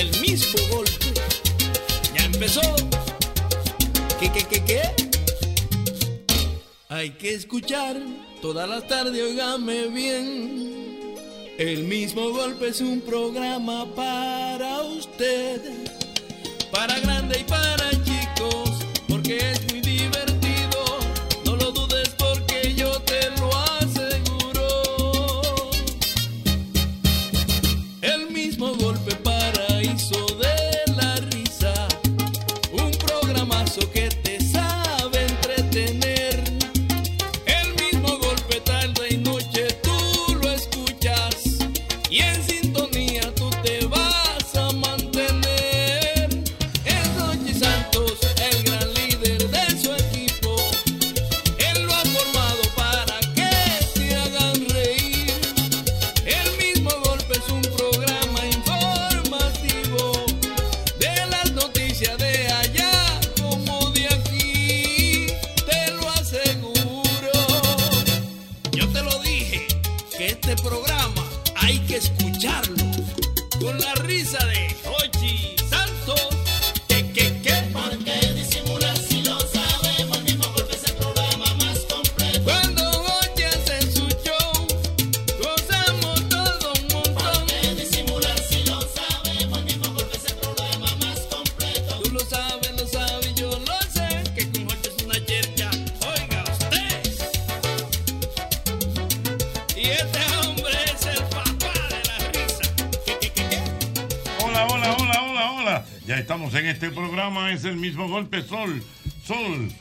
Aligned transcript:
el 0.00 0.20
mismo 0.20 0.58
golpe. 0.70 1.12
Ya 2.14 2.24
empezó. 2.24 2.62
¿Qué, 4.18 4.32
qué, 4.32 4.44
qué, 4.50 4.64
qué? 4.64 4.82
Hay 6.88 7.10
que 7.10 7.34
escuchar 7.34 7.96
toda 8.40 8.66
la 8.66 8.80
tarde, 8.86 9.22
óigame 9.22 9.88
bien. 9.88 11.16
El 11.58 11.84
mismo 11.84 12.30
golpe 12.30 12.68
es 12.68 12.80
un 12.80 13.02
programa 13.02 13.86
para 13.94 14.80
usted. 14.82 15.60
Para 16.72 16.98
grande 17.00 17.40
y 17.40 17.44
para 17.44 17.90
chicos, 17.90 18.70
porque 19.06 19.36
es 19.50 19.59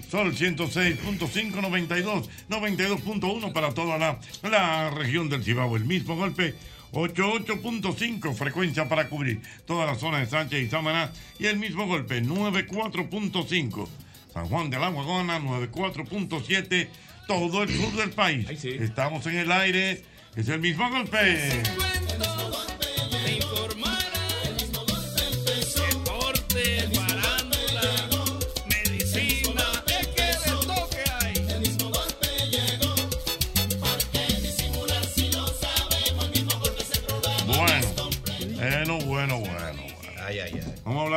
Sol, 0.10 0.36
Sol 0.36 0.56
106.5, 0.58 1.62
92, 1.62 2.30
92.1 2.50 3.54
para 3.54 3.74
toda 3.74 3.98
la, 3.98 4.20
la 4.44 4.90
región 4.90 5.30
del 5.30 5.44
Cibao. 5.44 5.76
El 5.76 5.86
mismo 5.86 6.16
golpe 6.16 6.56
88.5, 6.92 8.34
frecuencia 8.34 8.90
para 8.90 9.08
cubrir 9.08 9.42
toda 9.66 9.86
la 9.86 9.96
zona 9.96 10.20
de 10.20 10.26
Sánchez 10.26 10.64
y 10.64 10.70
Samaná. 10.70 11.12
Y 11.38 11.46
el 11.46 11.58
mismo 11.58 11.86
golpe 11.86 12.22
94.5, 12.24 13.88
San 14.34 14.48
Juan 14.48 14.70
de 14.70 14.80
la 14.80 14.90
Guagona 14.90 15.40
94.7, 15.40 16.88
todo 17.28 17.64
el 17.64 17.70
sur 17.70 17.94
del 17.94 18.10
país. 18.10 18.48
Estamos 18.64 19.26
en 19.28 19.38
el 19.38 19.52
aire, 19.52 20.04
es 20.36 20.50
el 20.50 20.60
mismo 20.60 20.90
golpe. 20.90 21.62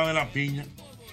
De 0.07 0.13
la 0.13 0.31
piña. 0.31 0.65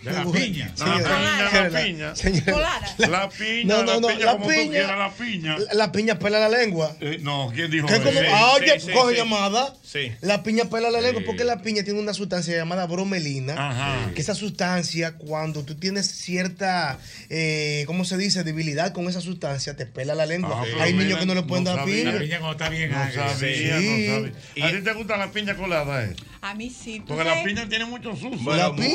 De 0.02 0.12
la 0.12 0.24
piña. 0.24 0.72
La 0.78 0.94
piña, 0.94 1.68
la 1.68 1.84
piña. 1.84 2.16
señora. 2.16 2.80
La 2.96 3.28
piña, 3.28 3.64
No, 3.66 3.82
no, 3.82 3.92
la 3.96 4.00
no, 4.00 4.08
piña 4.08 4.24
la 4.24 4.32
como 4.32 4.44
tú 4.46 4.50
piña- 4.52 4.70
quieras, 4.70 4.98
la 4.98 5.10
piña. 5.12 5.58
La, 5.58 5.74
la 5.74 5.92
piña 5.92 6.18
pela 6.18 6.38
la 6.40 6.48
lengua. 6.48 6.96
Eh, 7.02 7.18
no, 7.20 7.52
¿quién 7.54 7.70
dijo 7.70 7.86
¿Qué 7.86 7.94
eso? 7.96 8.04
como? 8.04 8.18
Sí, 8.18 8.26
ah, 8.32 8.52
oye, 8.54 8.80
sí, 8.80 8.92
coge 8.92 9.10
sí. 9.12 9.18
llamada. 9.18 9.74
Sí. 9.82 10.10
La 10.22 10.42
piña 10.42 10.64
pela 10.70 10.88
la 10.90 11.02
lengua 11.02 11.20
Sí. 11.20 11.26
porque 11.26 11.44
la 11.44 11.60
piña 11.60 11.82
tiene 11.84 12.00
una 12.00 12.14
sustancia 12.14 12.56
llamada 12.56 12.86
bromelina. 12.86 13.52
Ajá. 13.52 14.10
Que 14.14 14.22
esa 14.22 14.34
sustancia, 14.34 15.16
cuando 15.18 15.64
tú 15.64 15.74
tienes 15.74 16.06
cierta, 16.10 16.98
eh, 17.28 17.84
¿cómo 17.86 18.06
se 18.06 18.16
dice? 18.16 18.42
Debilidad 18.42 18.94
con 18.94 19.06
esa 19.06 19.20
sustancia, 19.20 19.76
te 19.76 19.84
pela 19.84 20.14
la 20.14 20.24
lengua. 20.24 20.62
Ah, 20.78 20.82
Hay 20.82 20.94
niños 20.94 21.18
que 21.18 21.26
no 21.26 21.34
le 21.34 21.42
pueden 21.42 21.64
no 21.64 21.72
dar 21.72 21.80
sabía. 21.80 21.96
piña. 22.04 22.12
La 22.14 22.20
piña 22.20 22.38
cuando 22.40 22.52
está 22.52 22.68
bien 22.70 22.90
No 22.90 22.96
sabía, 23.12 23.36
Sí. 23.36 24.06
no 24.08 24.14
sabía. 24.14 24.66
¿A 24.66 24.70
ti 24.70 24.80
te 24.82 24.92
gusta 24.94 25.18
la 25.18 25.30
piña 25.30 25.54
colada? 25.56 26.04
Eh? 26.04 26.16
A 26.42 26.54
mí 26.54 26.70
sí. 26.70 27.00
¿tú 27.00 27.06
Porque 27.14 27.24
la 27.24 27.42
piña 27.44 27.68
tiene 27.68 27.84
muchos 27.84 28.22
usos. 28.22 28.44
la 28.56 28.74
piña. 28.74 28.94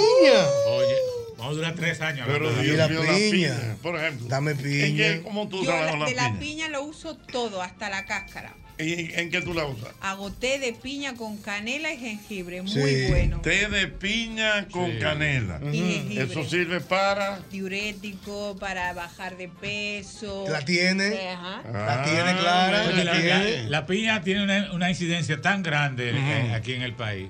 Oye, 0.67 0.95
vamos 1.37 1.53
a 1.53 1.55
durar 1.55 1.75
tres 1.75 2.01
años. 2.01 2.27
Pero 2.31 2.51
Dios 2.53 2.77
la 2.77 2.87
mío, 2.87 3.01
piña. 3.31 3.77
Por 3.83 3.95
ejemplo. 3.99 4.27
Dame 4.27 4.51
¿En 4.51 4.57
piña. 4.57 4.95
qué, 4.97 5.21
¿Cómo 5.23 5.47
tú 5.47 5.63
Yo 5.63 5.71
sabes 5.71 5.91
la- 5.93 5.97
la 5.99 6.05
de 6.05 6.15
la 6.15 6.27
piña? 6.29 6.39
piña 6.39 6.69
lo 6.69 6.83
uso 6.83 7.15
todo, 7.17 7.61
hasta 7.61 7.89
la 7.89 8.05
cáscara. 8.05 8.53
¿Y 8.77 9.13
en 9.13 9.29
qué 9.31 9.41
tú 9.41 9.53
la 9.53 9.65
usas? 9.65 9.93
Hago 10.01 10.31
té 10.31 10.59
de 10.59 10.73
piña 10.73 11.15
con 11.15 11.37
canela 11.37 11.93
y 11.93 11.97
jengibre, 11.97 12.61
muy 12.61 12.71
Sí. 12.71 13.05
bueno. 13.09 13.39
Té 13.41 13.67
de 13.69 13.87
piña 13.87 14.67
con 14.69 14.91
Sí. 14.91 14.99
canela. 14.99 15.59
Y 15.71 15.79
jengibre. 15.79 16.23
Eso 16.25 16.43
sirve 16.43 16.81
para. 16.81 17.39
Diurético 17.51 18.57
para 18.59 18.91
bajar 18.93 19.37
de 19.37 19.47
peso. 19.49 20.45
La 20.49 20.61
tiene. 20.65 21.29
Ajá. 21.29 21.61
La 21.71 22.03
tiene 22.03 22.39
clara. 22.39 22.81
Ah, 22.85 22.89
Oye, 22.93 23.03
la 23.03 23.13
la, 23.13 23.21
tiene. 23.21 23.63
la- 23.63 23.69
la 23.69 23.85
piña 23.85 24.21
tiene 24.21 24.43
una, 24.43 24.71
una 24.73 24.89
incidencia 24.89 25.41
tan 25.41 25.63
grande 25.63 26.11
eh, 26.13 26.53
aquí 26.53 26.73
en 26.73 26.81
el 26.81 26.93
país 26.93 27.29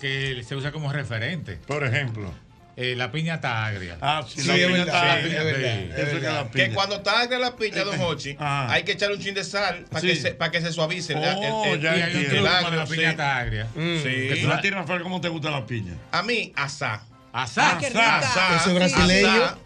que 0.00 0.42
se 0.46 0.54
usa 0.54 0.70
como 0.70 0.92
referente. 0.92 1.56
Por 1.66 1.84
ejemplo. 1.84 2.32
Eh, 2.76 2.94
la 2.96 3.12
piña 3.12 3.34
está 3.36 3.66
agria. 3.66 3.96
Ah, 4.00 4.24
sí, 4.26 4.40
Sí, 4.40 4.48
la 4.48 4.54
piña 4.66 4.78
está 4.82 5.18
es 5.18 5.24
agria. 5.24 5.42
Sí, 5.42 5.46
es 5.46 5.98
eso 5.98 6.02
es 6.02 6.08
que 6.08 6.14
verdad. 6.14 6.34
la 6.44 6.50
piña. 6.50 6.64
Que 6.68 6.74
cuando 6.74 6.96
está 6.96 7.20
agria 7.20 7.38
la 7.38 7.56
piña, 7.56 7.84
don 7.84 8.00
Hochi, 8.00 8.36
Ajá. 8.38 8.72
hay 8.72 8.82
que 8.82 8.92
echarle 8.92 9.16
un 9.16 9.22
chin 9.22 9.34
de 9.34 9.44
sal 9.44 9.84
para 9.90 10.00
Sí. 10.00 10.08
que, 10.08 10.16
se, 10.16 10.30
para 10.34 10.50
que 10.50 10.60
se 10.60 10.72
suavice 10.72 11.12
el, 11.12 11.18
Oh, 11.20 11.64
el- 11.66 11.72
el- 11.74 11.80
ya 11.80 11.96
y 11.96 12.02
hay 12.02 12.14
un 12.14 12.20
el 12.22 12.28
truco 12.30 12.48
agrio, 12.48 12.76
la 12.78 12.84
piña 12.86 12.96
sí. 12.96 13.04
está 13.04 13.36
agria. 13.38 13.66
Sí. 13.74 14.28
Que 14.28 14.38
tú 14.42 14.48
la 14.48 14.60
tienes, 14.60 14.80
Rafael, 14.80 15.02
¿cómo 15.02 15.20
te 15.20 15.28
gusta 15.28 15.50
la 15.50 15.64
piña? 15.64 15.92
A 16.10 16.22
mí, 16.24 16.52
asá. 16.56 17.02
Asá. 17.32 17.76
Asá, 17.78 18.18
asá. 18.18 18.56
Eso 18.56 18.70
es 18.70 18.74
brasileño. 18.74 19.28
Asá. 19.44 19.58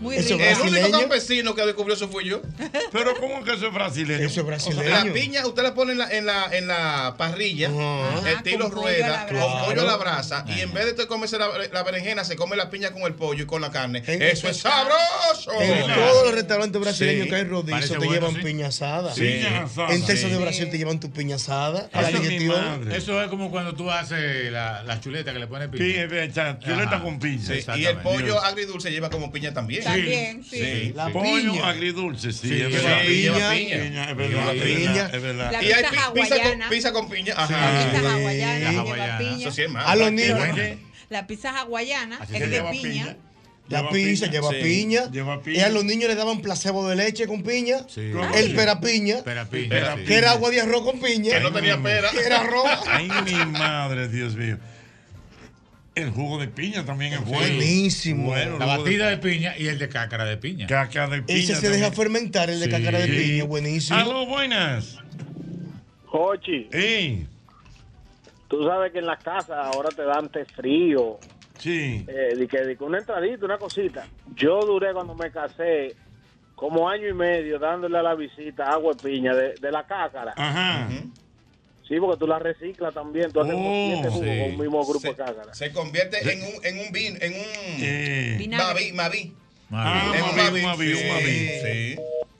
Muy 0.00 0.16
Eso 0.16 0.36
rico. 0.36 0.44
es 0.48 0.58
El 0.60 0.68
único 0.68 0.90
campesino 0.98 1.54
que 1.54 1.66
descubrió 1.66 1.94
eso 1.94 2.08
fui 2.08 2.24
yo. 2.24 2.40
Pero 2.92 3.14
¿cómo 3.20 3.44
que 3.44 3.54
eso 3.54 3.66
es 3.68 3.74
brasileño? 3.74 4.26
Eso 4.26 4.40
es 4.40 4.46
brasileño. 4.46 4.88
La 4.88 5.12
piña 5.12 5.46
usted 5.46 5.62
la 5.62 5.74
pone 5.74 5.92
en 5.92 5.98
la, 5.98 6.10
en 6.10 6.26
la, 6.26 6.46
en 6.56 6.66
la 6.66 7.14
parrilla, 7.18 7.68
Ajá. 7.68 8.30
estilo 8.30 8.70
con 8.70 8.82
pollo 8.82 9.04
a 9.04 9.08
la 9.08 9.26
rueda, 9.26 9.44
con 9.44 9.64
pollo 9.66 9.80
a 9.82 9.84
la 9.84 9.96
brasa, 9.96 10.44
y 10.48 10.60
en 10.60 10.72
vez 10.72 10.84
de 10.86 10.90
usted 10.92 11.06
comerse 11.06 11.38
la, 11.38 11.48
la 11.72 11.82
berenjena, 11.82 12.24
se 12.24 12.36
come 12.36 12.56
la 12.56 12.70
piña 12.70 12.90
con 12.92 13.02
el 13.02 13.14
pollo 13.14 13.44
y 13.44 13.46
con 13.46 13.60
la 13.60 13.70
carne. 13.70 14.02
En- 14.06 14.22
Eso 14.22 14.48
es 14.48 14.56
sabroso. 14.58 15.52
En 15.60 15.86
todos 15.94 16.24
los 16.26 16.34
restaurantes 16.34 16.80
brasileños 16.80 17.24
Sí. 17.24 17.30
que 17.30 17.36
hay 17.36 17.44
Parece 17.44 17.92
te 17.92 17.98
bueno, 17.98 18.12
llevan 18.12 18.34
sí. 18.34 18.40
piña 18.42 18.66
asada. 18.68 19.14
Piña 19.14 19.64
asada. 19.64 19.94
En 19.94 20.00
Texas 20.06 20.28
Sí. 20.30 20.30
de 20.30 20.38
Brasil 20.38 20.70
te 20.70 20.78
llevan 20.78 21.00
tu 21.00 21.10
piña 21.12 21.36
asada. 21.36 21.88
A 21.92 22.02
la 22.02 22.08
Esa 22.08 22.16
es 22.18 22.22
mi 22.22 22.28
digestión. 22.38 22.64
madre. 22.80 22.96
Eso 22.96 23.22
es 23.22 23.28
como 23.28 23.50
cuando 23.50 23.74
tú 23.74 23.90
haces 23.90 24.50
la, 24.52 24.82
la 24.84 25.00
chuleta 25.00 25.32
que 25.32 25.38
le 25.38 25.46
pones 25.46 25.68
piña. 25.68 26.06
Verdad, 26.06 26.58
chuleta 26.60 26.96
Ajá. 26.96 27.02
con 27.02 27.18
piña. 27.18 27.42
Sí, 27.44 27.64
y 27.76 27.84
el 27.84 27.96
pollo 27.98 28.40
agridulce 28.42 28.90
lleva 28.90 29.10
como 29.10 29.30
piña 29.32 29.52
también. 29.52 29.82
También, 29.92 30.44
sí. 30.44 30.56
Sí. 30.58 30.92
La 30.94 31.08
Pollo 31.10 31.52
piña. 31.52 31.68
agridulce, 31.68 32.32
sí, 32.32 32.48
Sí, 32.48 32.60
es 32.62 32.72
verdad. 32.72 33.00
Piña. 33.06 33.32
piña. 33.32 33.50
Piña, 33.78 34.10
es 34.10 34.16
verdad, 34.16 34.46
La 34.46 34.52
piña. 34.64 35.10
es 35.12 35.22
verdad. 35.22 35.52
La 35.52 35.62
Y 35.62 35.72
hay 35.72 35.82
pizza 35.84 35.90
pi- 36.12 36.20
pizza 36.20 36.34
con, 36.36 36.40
hawaiana. 36.44 36.68
pizza 36.70 36.92
con 36.92 37.08
piña. 37.10 37.34
La 37.34 37.42
Ajá. 37.44 37.84
pizza 37.84 38.00
Sí. 38.00 38.06
hawaiana 38.06 38.72
La 38.72 38.84
lleva 38.84 39.18
piña. 39.18 39.36
Eso 39.38 39.50
sí 39.50 39.62
es 39.62 39.70
malo. 39.70 39.88
A 39.88 39.96
los 39.96 40.12
niños. 40.12 40.38
La 41.08 41.26
pizza 41.26 41.50
hawaiana 41.60 42.16
Así 42.20 42.36
es 42.36 42.50
de 42.50 42.60
piña. 42.62 42.70
piña. 42.70 43.16
La 43.68 43.78
Lleva 43.82 43.90
pizza 43.92 44.26
lleva 44.26 44.50
sí. 44.50 44.56
piña. 44.62 45.10
Lleva 45.12 45.42
piña. 45.42 45.58
Y 45.58 45.60
a 45.60 45.68
los 45.68 45.84
niños 45.84 46.08
le 46.08 46.16
daban 46.16 46.40
placebo 46.42 46.88
de 46.88 46.96
leche 46.96 47.28
con 47.28 47.42
piña. 47.44 47.86
Sí. 47.88 48.10
El 48.34 48.54
perapiña. 48.56 49.22
Pera 49.22 49.44
piña, 49.48 49.68
Pera 49.68 49.96
sí. 49.96 50.04
Que 50.06 50.14
era 50.16 50.32
agua 50.32 50.50
de 50.50 50.60
arroz 50.60 50.82
con 50.82 51.00
piña. 51.00 51.34
Que 51.34 51.40
no 51.40 51.52
tenía 51.52 51.80
pera. 51.80 52.10
Que 52.10 52.18
era 52.18 52.40
arroz. 52.40 52.68
Ay, 52.88 53.08
mi 53.24 53.34
madre, 53.46 54.08
Dios 54.08 54.34
mío. 54.34 54.58
El 56.02 56.10
jugo 56.10 56.38
de 56.38 56.48
piña 56.48 56.84
también 56.84 57.12
es 57.14 57.20
bueno. 57.24 57.38
Buenísimo. 57.38 58.26
Bueno, 58.26 58.58
La 58.58 58.66
batida 58.66 59.08
de 59.08 59.18
piña 59.18 59.56
y 59.58 59.68
el 59.68 59.78
de 59.78 59.88
cácara 59.88 60.24
de 60.24 60.36
piña. 60.36 60.66
Caca 60.66 61.06
de 61.08 61.22
piña. 61.22 61.38
Ese 61.38 61.54
se 61.56 61.68
deja 61.70 61.90
fermentar, 61.92 62.50
el 62.50 62.58
de 62.60 62.66
Sí. 62.66 62.70
cácara 62.72 62.98
de 62.98 63.08
piña. 63.08 63.44
Buenísimo. 63.44 63.98
Aló, 63.98 64.26
buenas. 64.26 64.98
Jochi, 66.06 66.68
Ey, 66.72 67.26
tú 68.48 68.64
sabes 68.66 68.92
que 68.92 68.98
en 68.98 69.06
las 69.06 69.22
casas 69.22 69.50
ahora 69.72 69.90
te 69.90 70.02
dan 70.02 70.28
té 70.28 70.44
frío, 70.44 71.18
sí. 71.58 72.04
eh, 72.08 72.34
de 72.36 72.48
que, 72.48 72.58
de 72.62 72.76
que 72.76 72.82
una 72.84 72.98
entradita, 72.98 73.44
una 73.44 73.58
cosita. 73.58 74.06
Yo 74.34 74.60
duré 74.66 74.92
cuando 74.92 75.14
me 75.14 75.30
casé 75.30 75.94
como 76.56 76.88
año 76.88 77.08
y 77.08 77.14
medio 77.14 77.58
dándole 77.60 77.96
a 77.98 78.02
la 78.02 78.14
visita 78.16 78.64
agua 78.72 78.92
de 78.94 79.08
piña 79.08 79.34
de, 79.34 79.54
de 79.54 79.70
la 79.70 79.86
cácara. 79.86 80.34
Ajá. 80.36 80.88
Sí, 81.90 81.96
porque 82.00 82.18
tú 82.20 82.26
la 82.28 82.38
reciclas 82.38 82.94
también, 82.94 83.30
tú 83.32 83.40
haces 83.40 83.52
Oh, 83.54 83.90
siete 83.92 84.08
jugos 84.10 84.28
sí. 84.28 84.38
con 84.40 84.50
un 84.52 84.58
mismo 84.60 84.84
grupo 84.86 85.00
Se, 85.00 85.08
de 85.08 85.14
cácara. 85.16 85.52
se 85.54 85.72
convierte 85.72 86.32
en 86.32 86.40
un, 86.42 86.64
en 86.64 86.78
un 86.86 86.92
vin, 86.92 87.18
en 87.20 87.32
un 87.32 87.40
Eh, 87.82 88.48
maví, 88.56 88.92
maví. 88.92 89.34
Ah, 89.72 90.12
un 90.14 90.36
Maví, 90.36 90.60
un 90.60 90.66
Maví, 90.66 90.92
un 90.92 90.98
Sí, 90.98 91.04
Maví. 91.08 91.48
sí. 91.64 91.96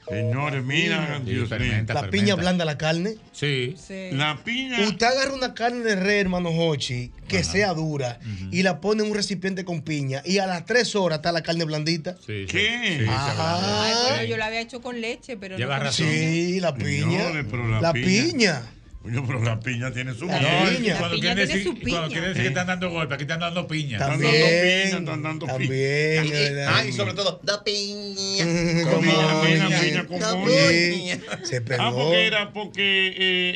Señores, 0.08 0.64
mira, 0.64 1.18
Sí, 1.24 1.30
Dios 1.30 1.38
mío. 1.42 1.46
fermenta, 1.48 1.94
La 1.94 2.00
fermenta. 2.00 2.10
piña 2.10 2.34
blanda 2.34 2.64
la 2.64 2.76
carne. 2.78 3.14
Sí. 3.32 3.74
Sí. 3.76 4.10
La 4.12 4.42
piña. 4.42 4.80
Usted 4.88 5.06
agarra 5.06 5.34
una 5.34 5.54
carne 5.54 5.84
de 5.84 5.94
res, 5.96 6.20
hermano 6.22 6.50
Hochi, 6.50 7.12
que 7.28 7.44
sea 7.44 7.72
dura, 7.74 8.18
y 8.50 8.62
la 8.64 8.80
pone 8.80 9.02
en 9.04 9.10
un 9.10 9.16
recipiente 9.16 9.64
con 9.64 9.82
piña, 9.82 10.22
y 10.24 10.38
a 10.38 10.46
las 10.46 10.64
tres 10.66 10.96
horas 10.96 11.18
está 11.18 11.30
la 11.32 11.42
carne 11.42 11.64
blandita. 11.64 12.16
Sí. 12.26 12.44
¿Qué? 12.48 12.98
Sí, 13.00 13.06
Ajá. 13.08 14.16
Ay, 14.18 14.28
yo 14.28 14.36
la 14.36 14.46
había 14.46 14.60
hecho 14.60 14.80
con 14.80 15.00
leche, 15.00 15.36
pero 15.36 15.56
Lleva 15.56 15.78
no 15.78 15.84
razón. 15.84 16.06
Sí, 16.08 16.58
la 16.60 16.74
piña. 16.74 17.20
Señores, 17.26 17.46
pero 17.50 17.68
la 17.68 17.80
la 17.80 17.92
piña. 17.92 18.06
piña. 18.32 18.62
Coño, 19.02 19.24
pero 19.26 19.42
la 19.42 19.58
piña 19.60 19.90
tiene 19.92 20.12
su 20.12 20.26
La 20.26 20.34
valor. 20.34 20.50
No, 20.72 20.76
piña. 20.78 20.98
cuando 20.98 21.16
piña 21.16 21.34
quieren 21.34 21.36
tiene 21.36 21.46
decir, 21.46 21.62
su 21.62 21.70
y 21.70 21.72
cuando 21.72 21.84
piña. 21.84 22.08
quieren 22.08 22.28
decir 22.28 22.42
que 22.42 22.48
están 22.48 22.66
dando 22.66 22.90
golpe, 22.90 23.14
aquí 23.14 23.22
están 23.22 23.40
dando 23.40 23.66
piña. 23.66 23.98
dando 23.98 24.12
También. 24.12 24.32
piña, 24.34 24.98
están 24.98 25.22
dando 25.22 25.46
piña. 25.46 25.58
También. 25.58 26.58
Ah, 26.68 26.84
y 26.86 26.92
sobre 26.92 27.14
todo, 27.14 27.40
da 27.42 27.64
piña. 27.64 28.44
Con 28.90 29.00
Piña, 29.00 29.42
piña, 29.42 29.80
piña 29.80 30.06
con. 30.06 30.20
Sí, 30.50 31.10
Se 31.44 31.60
pegó. 31.62 31.82
Ah, 31.82 31.92
porque 31.94 32.26
era 32.26 32.52
porque 32.52 33.08
eh, 33.08 33.12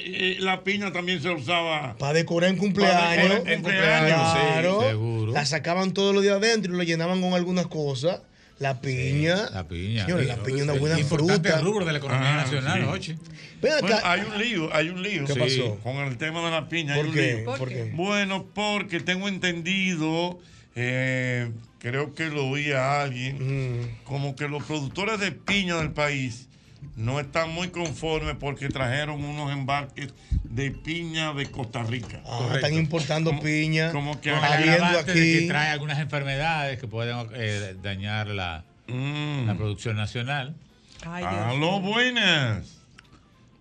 eh, 0.06 0.36
la 0.40 0.64
piña 0.64 0.92
también 0.92 1.20
se 1.20 1.28
usaba. 1.28 1.94
Para 1.98 2.14
decorar 2.14 2.48
en 2.48 2.56
Para 2.56 2.62
cumpleaños. 2.66 3.22
decorar 3.28 3.52
en 3.52 3.62
cumpleaños, 3.62 4.32
sí. 4.32 4.38
Claro. 4.40 4.80
Seguro. 4.88 5.32
La 5.32 5.44
sacaban 5.44 5.92
todos 5.92 6.14
los 6.14 6.22
días 6.22 6.36
adentro 6.36 6.72
y 6.72 6.76
lo 6.78 6.82
llenaban 6.84 7.20
con 7.20 7.34
algunas 7.34 7.66
cosas. 7.66 8.20
La 8.58 8.80
piña. 8.80 9.50
La 9.50 9.66
piña. 9.66 10.04
Señores, 10.04 10.26
la 10.28 10.36
piña 10.36 10.58
es 10.58 10.62
una 10.64 10.72
buena 10.74 10.98
fruta. 10.98 11.60
rubro 11.60 11.84
de 11.84 11.92
la 11.92 11.98
economía 11.98 12.34
Ah, 12.34 12.42
nacional, 12.44 13.02
sí. 13.02 13.16
Ven 13.60 13.72
acá. 13.72 13.80
Bueno, 13.82 13.98
hay 14.04 14.20
un 14.20 14.38
lío, 14.38 14.74
hay 14.74 14.88
un 14.90 15.02
lío. 15.02 15.24
¿Qué 15.24 15.34
pasó? 15.34 15.76
Con 15.82 15.96
el 15.96 16.16
tema 16.18 16.44
de 16.44 16.50
la 16.50 16.68
piña. 16.68 16.94
hay 16.94 17.00
¿Por 17.00 17.08
un 17.08 17.14
qué? 17.14 17.34
lío. 17.36 17.44
¿Por 17.44 17.58
¿Por 17.58 17.68
qué? 17.68 17.74
qué? 17.74 17.90
Bueno, 17.94 18.46
porque 18.54 19.00
tengo 19.00 19.26
entendido, 19.28 20.38
eh, 20.76 21.50
creo 21.80 22.14
que 22.14 22.28
lo 22.28 22.46
oí 22.46 22.70
a 22.72 23.02
alguien, 23.02 23.80
Mm. 23.80 24.04
como 24.04 24.36
que 24.36 24.46
los 24.48 24.62
productores 24.64 25.18
de 25.18 25.32
piña 25.32 25.76
del 25.76 25.90
país 25.92 26.48
no 26.96 27.20
están 27.20 27.50
muy 27.50 27.68
conformes 27.68 28.36
porque 28.38 28.68
trajeron 28.68 29.24
unos 29.24 29.52
embarques 29.52 30.12
de 30.44 30.70
piña 30.70 31.32
de 31.32 31.50
Costa 31.50 31.82
Rica. 31.82 32.22
Ah, 32.26 32.50
están 32.54 32.74
importando 32.74 33.30
Como- 33.30 33.42
piña. 33.42 33.90
como 33.92 34.20
que 34.20 34.30
agravante 34.30 35.12
de 35.14 35.20
aquí. 35.20 35.40
que 35.40 35.46
trae 35.48 35.70
algunas 35.70 35.98
enfermedades 35.98 36.78
que 36.78 36.86
pueden 36.88 37.16
eh, 37.34 37.76
dañar 37.82 38.28
la, 38.28 38.64
Mm. 38.88 39.46
la 39.46 39.54
producción 39.56 39.96
nacional. 39.96 40.54
Ay, 41.06 41.24
Dios 41.24 41.34
Aló, 41.56 41.80
buenas. 41.80 42.80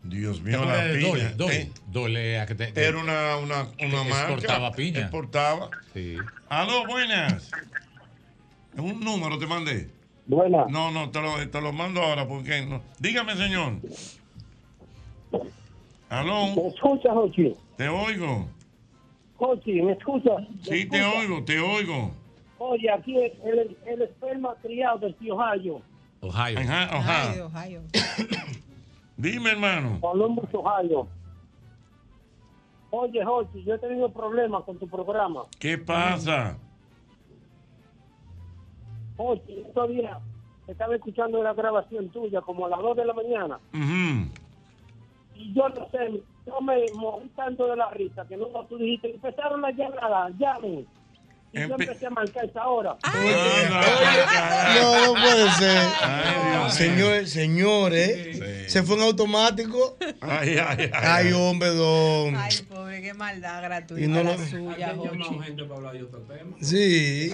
Dios 0.04 0.38
¿Te 0.44 0.50
mío, 0.50 0.66
la 0.66 0.84
piña. 0.84 1.00
Dole? 1.08 1.30
Dole. 1.36 1.56
Eh, 1.62 1.72
Dole, 1.88 2.40
a 2.42 2.46
que 2.46 2.56
te- 2.56 2.74
que- 2.74 2.84
Era 2.84 2.98
una, 2.98 3.38
una, 3.38 3.62
una 3.62 3.70
que 3.78 3.88
marca. 4.10 4.20
exportaba 4.34 4.72
piña. 4.74 5.00
Exportaba. 5.00 5.70
Sí. 5.94 6.18
Aló, 6.50 6.86
buenas. 6.86 7.50
Un 8.76 9.00
número 9.00 9.38
te 9.40 9.48
mandé. 9.48 9.90
Buena. 10.26 10.66
No, 10.70 10.92
no, 10.92 11.10
te 11.12 11.22
lo, 11.22 11.50
te 11.50 11.62
lo 11.62 11.74
mando 11.74 12.02
ahora 12.02 12.28
porque 12.28 12.66
no. 12.66 12.82
Dígame, 13.00 13.36
señor. 13.36 13.74
Aló, 16.10 16.46
escuchas, 16.68 17.12
Jochi? 17.14 17.54
te 17.76 17.90
oigo. 17.90 18.48
Jochi, 19.38 19.82
¿me 19.82 19.94
escuchas? 19.94 20.44
Sí, 20.62 20.86
te 20.86 21.04
oigo, 21.04 21.44
te 21.44 21.60
oigo. 21.60 22.12
Oye, 22.60 22.90
aquí 22.92 23.18
el, 23.18 23.76
el 23.86 24.02
esperma 24.04 24.56
criado 24.62 25.00
del 25.00 25.16
tío 25.16 25.36
Ohio. 25.36 25.82
Ajá, 26.30 26.46
Ay, 26.46 27.36
de 27.36 27.42
Ohio. 27.42 27.82
Dime, 29.18 29.52
hermano. 29.52 30.00
Columbus, 30.00 30.48
Ohio. 30.54 31.08
Oye, 32.92 33.26
Jochi, 33.26 33.64
yo 33.64 33.74
he 33.74 33.80
tenido 33.80 34.10
problemas 34.10 34.64
con 34.64 34.78
tu 34.78 34.88
programa. 34.88 35.44
¿Qué 35.60 35.78
pasa? 35.78 36.58
Estaba 40.68 40.96
escuchando 40.96 41.40
una 41.40 41.54
grabación 41.54 42.10
tuya 42.10 42.42
como 42.42 42.66
a 42.66 42.70
las 42.70 42.80
2 42.80 42.98
de 42.98 43.06
la 43.06 43.14
mañana 43.14 43.60
y 45.36 45.54
yo 45.54 45.70
no 45.70 45.90
sé, 45.90 46.22
yo 46.46 46.62
me 46.62 46.86
morí 46.94 47.28
tanto 47.36 47.68
de 47.68 47.76
la 47.76 47.90
risa 47.92 48.26
que 48.28 48.38
no 48.38 48.48
tú 48.70 48.78
dijiste, 48.78 49.12
empezaron 49.12 49.62
las 49.62 49.76
llamadas, 49.76 50.34
llamen. 50.38 50.88
Y 51.54 51.60
yo 51.60 51.68
Empe- 51.68 51.84
empecé 51.84 52.08
a 52.08 52.10
marcar 52.10 52.46
esa 52.46 52.68
hora. 52.68 52.98
No, 54.82 55.06
no 55.06 55.22
puede 55.22 55.52
ser. 55.52 56.72
Señores, 56.72 57.30
señores. 57.32 58.40
Se 58.72 58.82
fue 58.82 58.96
en 58.98 59.04
automático. 59.04 59.98
Ay, 60.22 60.58
ay, 60.58 60.78
ay. 60.80 60.90
Ay, 60.94 61.34
hombre, 61.34 61.70
don. 61.70 62.36
Ay, 62.36 62.56
pobre, 62.68 63.02
qué 63.02 63.14
maldad 63.14 63.62
gratuita 63.62 64.04
Y 64.04 64.08
no 64.08 64.24
la 64.24 64.38
suya, 64.38 64.96
Jochi. 64.96 65.40
Sí. 66.62 67.32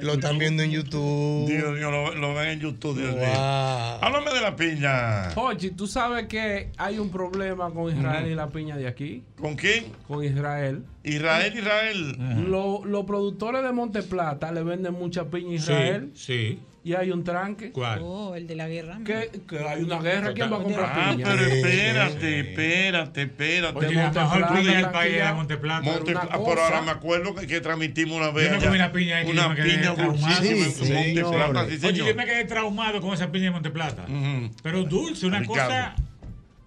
Lo 0.00 0.14
están 0.14 0.38
viendo 0.38 0.62
en 0.62 0.70
YouTube. 0.70 1.46
Dios 1.48 1.72
mío, 1.76 1.90
lo, 1.90 2.14
lo 2.14 2.34
ven 2.34 2.48
en 2.48 2.60
YouTube, 2.60 2.98
Dios 2.98 3.14
mío. 3.14 3.24
Wow. 3.26 3.98
Háblame 4.02 4.32
de 4.32 4.40
la 4.40 4.56
piña. 4.56 5.28
Oye, 5.36 5.70
¿tú 5.70 5.86
sabes 5.86 6.26
que 6.26 6.70
hay 6.78 6.98
un 6.98 7.10
problema 7.10 7.70
con 7.70 7.96
Israel 7.96 8.26
y 8.30 8.34
la 8.34 8.48
piña 8.48 8.76
de 8.76 8.86
aquí? 8.88 9.22
¿Con 9.40 9.54
quién? 9.54 9.92
Con 10.08 10.24
Israel. 10.24 10.84
Israel, 11.04 11.52
Israel. 11.56 12.16
Lo- 12.48 12.84
los 12.84 13.04
productores 13.04 13.51
de 13.60 13.72
Monteplata 13.72 14.50
le 14.52 14.62
venden 14.62 14.94
mucha 14.94 15.24
piña 15.26 15.48
a 15.48 15.50
Sí, 15.50 15.54
Israel 15.56 16.10
sí. 16.14 16.60
y 16.84 16.94
hay 16.94 17.10
un 17.10 17.22
tranque. 17.24 17.72
¿Cuál? 17.72 18.00
Oh, 18.02 18.34
el 18.34 18.46
de 18.46 18.54
la 18.54 18.68
guerra. 18.68 18.98
Que, 19.04 19.30
que 19.48 19.58
hay 19.58 19.82
una 19.82 19.98
guerra. 20.00 20.32
¿Quién 20.32 20.50
va 20.52 20.56
a 20.56 20.62
comprar 20.62 20.92
Ah, 20.94 21.10
piña? 21.12 21.26
pero 21.28 21.42
espérate, 21.44 22.40
espérate, 22.40 23.22
espérate. 23.22 23.78
Oye, 23.78 23.94
la 23.94 24.10
mejor 24.10 24.24
Monteplata, 24.40 24.54
piña 24.60 24.76
del 24.76 24.90
país 24.90 25.14
era 25.14 25.34
Monteplata. 25.34 25.90
Monte- 25.92 26.10
una 26.12 26.20
ah, 26.20 26.28
pero 26.30 26.42
cosa- 26.44 26.64
ahora 26.64 26.82
me 26.82 26.90
acuerdo 26.92 27.34
que, 27.34 27.46
que 27.46 27.60
transmitimos 27.60 28.16
una 28.16 28.30
vez. 28.30 28.44
Yo 28.44 28.50
me 28.52 28.56
allá 28.56 28.66
comí 28.66 28.76
una 28.78 28.92
piña 28.92 29.16
ahí 29.18 29.24
que 29.26 29.32
Una 29.32 29.54
quedé 29.54 29.68
piña 29.70 29.94
traumado. 29.94 30.12
dulcísima 30.16 30.86
Sí, 30.86 30.92
en 30.92 31.22
Monteplata, 31.24 31.68
sí, 31.68 31.86
Oye, 31.86 31.98
yo 31.98 32.14
me 32.14 32.24
quedé 32.24 32.44
traumado 32.44 33.00
con 33.00 33.12
esa 33.14 33.30
piña 33.30 33.44
de 33.46 33.50
Monteplata. 33.50 34.06
Pero 34.62 34.84
dulce, 34.84 35.26
una 35.26 35.44
cosa. 35.44 35.94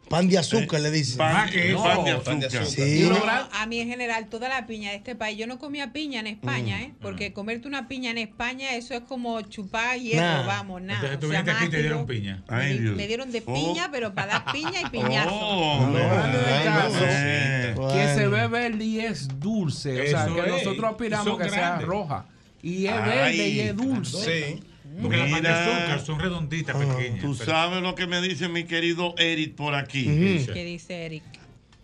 Pan 0.09 0.29
de 0.29 0.37
azúcar, 0.37 0.79
le 0.81 0.91
dicen. 0.91 1.17
Pan, 1.17 1.49
eh, 1.53 1.71
no, 1.73 1.83
pan 1.83 2.03
de 2.05 2.15
pan 2.17 2.39
de 2.39 2.45
azúcar. 2.45 2.65
Sí. 2.67 3.07
No, 3.09 3.17
a 3.51 3.65
mí 3.65 3.79
en 3.79 3.87
general, 3.89 4.27
toda 4.27 4.47
la 4.49 4.67
piña 4.67 4.91
de 4.91 4.97
este 4.97 5.15
país, 5.15 5.37
yo 5.37 5.47
no 5.47 5.57
comía 5.57 5.91
piña 5.93 6.19
en 6.19 6.27
España, 6.27 6.77
Mm. 6.77 6.81
¿eh? 6.81 6.93
Porque 7.01 7.33
comerte 7.33 7.67
una 7.67 7.87
piña 7.87 8.11
en 8.11 8.19
España, 8.19 8.75
eso 8.75 8.93
es 8.93 9.01
como 9.01 9.41
chupar 9.41 9.97
hierro, 9.99 10.21
Nah. 10.43 10.45
vamos, 10.45 10.81
nada. 10.83 10.99
Entonces 10.99 11.19
tú 11.19 11.27
viniste 11.29 11.51
aquí 11.51 11.65
y 11.65 11.69
te 11.69 11.79
dieron 11.81 12.05
piña. 12.05 12.43
Ay, 12.47 12.67
me, 12.67 12.73
di- 12.73 12.79
Dios. 12.83 12.95
me 12.95 13.07
dieron 13.07 13.31
de 13.31 13.43
Oh. 13.45 13.53
piña, 13.53 13.89
pero 13.91 14.13
para 14.13 14.33
dar 14.33 14.51
piña 14.51 14.81
y 14.81 14.89
piñazo. 14.91 15.29
Oh, 15.33 15.87
ay, 15.95 16.63
caso, 16.65 16.93
mamacita. 16.93 17.93
que 17.93 18.13
se 18.15 18.27
ve 18.27 18.47
verde 18.47 18.85
y 18.85 18.99
es 18.99 19.27
dulce. 19.39 20.01
O 20.01 20.07
sea, 20.07 20.25
que 20.27 20.39
es. 20.39 20.47
nosotros 20.47 20.91
aspiramos 20.91 21.25
Son 21.27 21.37
que 21.39 21.49
sea 21.49 21.79
roja. 21.79 22.25
Y 22.61 22.85
es 22.85 22.93
Ay, 22.93 23.09
verde 23.09 23.47
y 23.49 23.59
es 23.59 23.75
dulce. 23.75 24.53
Sí. 24.55 24.63
Porque 25.01 25.17
las 25.17 25.41
de 25.41 25.47
azúcar 25.49 25.99
son 26.05 26.19
redonditas, 26.19 26.75
pequeñas. 26.75 27.21
Tú 27.21 27.35
pero- 27.37 27.51
sabes 27.51 27.81
lo 27.81 27.95
que 27.95 28.07
me 28.07 28.21
dice 28.21 28.47
mi 28.49 28.63
querido 28.65 29.13
Eric 29.17 29.55
por 29.55 29.75
aquí. 29.75 30.03
¿Qué 30.03 30.63
dice 30.65 31.05
Eric? 31.05 31.23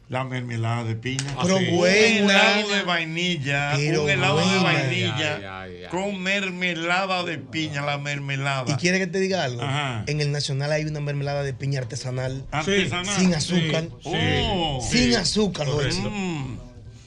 La 0.09 0.25
mermelada 0.25 0.83
de 0.83 0.95
piña. 0.95 1.23
Pero 1.41 1.55
Un 1.55 1.77
buena. 1.77 2.17
helado 2.57 2.69
de 2.69 2.83
vainilla. 2.83 3.71
Pero 3.77 4.03
un 4.03 4.09
helado 4.09 4.39
de 4.39 4.57
vainilla 4.61 5.35
Ay, 5.37 5.43
ay, 5.45 5.83
ay. 5.83 5.89
con 5.89 6.21
mermelada 6.21 7.23
de 7.23 7.37
piña, 7.37 7.81
la 7.85 7.97
mermelada. 7.97 8.65
¿Y 8.69 8.75
quiere 8.75 8.99
que 8.99 9.07
te 9.07 9.21
diga 9.21 9.45
algo? 9.45 9.61
Ajá. 9.61 10.03
En 10.07 10.19
el 10.19 10.33
Nacional 10.33 10.69
hay 10.73 10.83
una 10.83 10.99
mermelada 10.99 11.43
de 11.43 11.53
piña 11.53 11.79
artesanal. 11.79 12.43
Artesanal. 12.51 13.05
Sin 13.17 13.33
azúcar. 13.33 13.87
Oh. 14.03 14.85
Sin 14.91 15.15
azúcar. 15.15 15.67
Jorge. 15.67 15.93
Mm. 16.01 16.57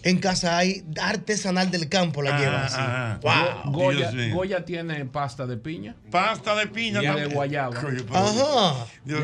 En 0.04 0.18
casa 0.18 0.58
hay 0.58 0.84
artesanal 1.00 1.70
del 1.70 1.88
campo, 1.88 2.23
la 2.23 2.37
Ah, 2.37 2.38
lleva 2.38 2.64
así. 2.66 2.76
ah, 2.78 3.18
Wow. 3.64 3.73
Goya, 3.73 4.12
mío. 4.12 4.34
Goya 4.34 4.64
tiene 4.64 5.04
pasta 5.06 5.46
de 5.46 5.56
piña. 5.56 5.96
Pasta 6.11 6.54
de 6.54 6.66
piña 6.66 7.02
Y 7.02 7.06
de 7.20 7.26
guayaba. 7.26 7.80
Coño, 7.80 8.04
pero- 8.06 8.16
Ajá. 8.18 8.87
Dios 9.04 9.23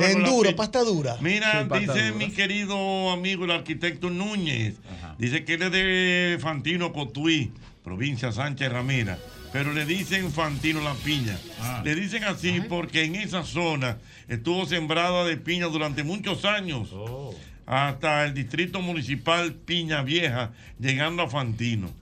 En 0.00 0.24
duro, 0.24 0.54
pasta 0.56 0.82
dura. 0.84 1.16
Mira, 1.20 1.62
Sí, 1.62 1.68
pasta 1.68 1.92
dice 1.94 2.06
dura. 2.12 2.16
mi 2.26 2.30
querido 2.30 3.10
amigo 3.10 3.44
el 3.44 3.50
arquitecto 3.50 4.08
Núñez, 4.10 4.76
dice 5.18 5.44
que 5.44 5.54
él 5.54 5.62
es 5.62 5.72
de 5.72 6.38
Fantino 6.40 6.92
Cotuí, 6.92 7.52
provincia 7.82 8.30
Sánchez 8.32 8.70
Ramírez, 8.70 9.18
pero 9.52 9.72
le 9.72 9.84
dicen 9.84 10.30
Fantino 10.30 10.80
la 10.80 10.94
piña. 10.94 11.36
Ah. 11.60 11.82
Le 11.84 11.94
dicen 11.94 12.22
así 12.24 12.60
porque 12.68 13.04
en 13.04 13.16
esa 13.16 13.42
zona 13.44 13.98
estuvo 14.28 14.64
sembrada 14.66 15.24
de 15.24 15.36
piña 15.38 15.66
durante 15.66 16.04
muchos 16.04 16.44
años, 16.44 16.90
Oh. 16.92 17.34
Hasta 17.68 18.24
el 18.24 18.32
distrito 18.32 18.80
municipal 18.80 19.52
Piña 19.54 20.02
Vieja, 20.02 20.52
llegando 20.80 21.22
a 21.22 21.28
Fantino. 21.28 21.92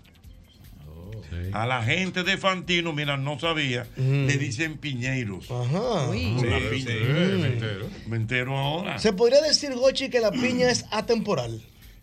A 1.53 1.67
la 1.67 1.83
gente 1.83 2.23
de 2.23 2.37
Fantino, 2.39 2.93
mira, 2.93 3.17
no 3.17 3.39
sabía, 3.39 3.87
le 3.97 4.39
dicen 4.39 4.79
piñeiros. 4.79 5.51
Ajá. 5.51 6.11
Piña. 6.13 6.41
Eh, 6.59 7.39
me 7.41 7.47
entero. 7.49 7.89
Me 8.07 8.17
entero 8.17 8.57
ahora. 8.57 8.99
Se 8.99 9.13
podría 9.13 9.41
decir, 9.43 9.75
Gochi, 9.75 10.09
que 10.09 10.21
la 10.21 10.31
piña 10.31 10.71
es 10.71 10.87
atemporal. 10.91 11.61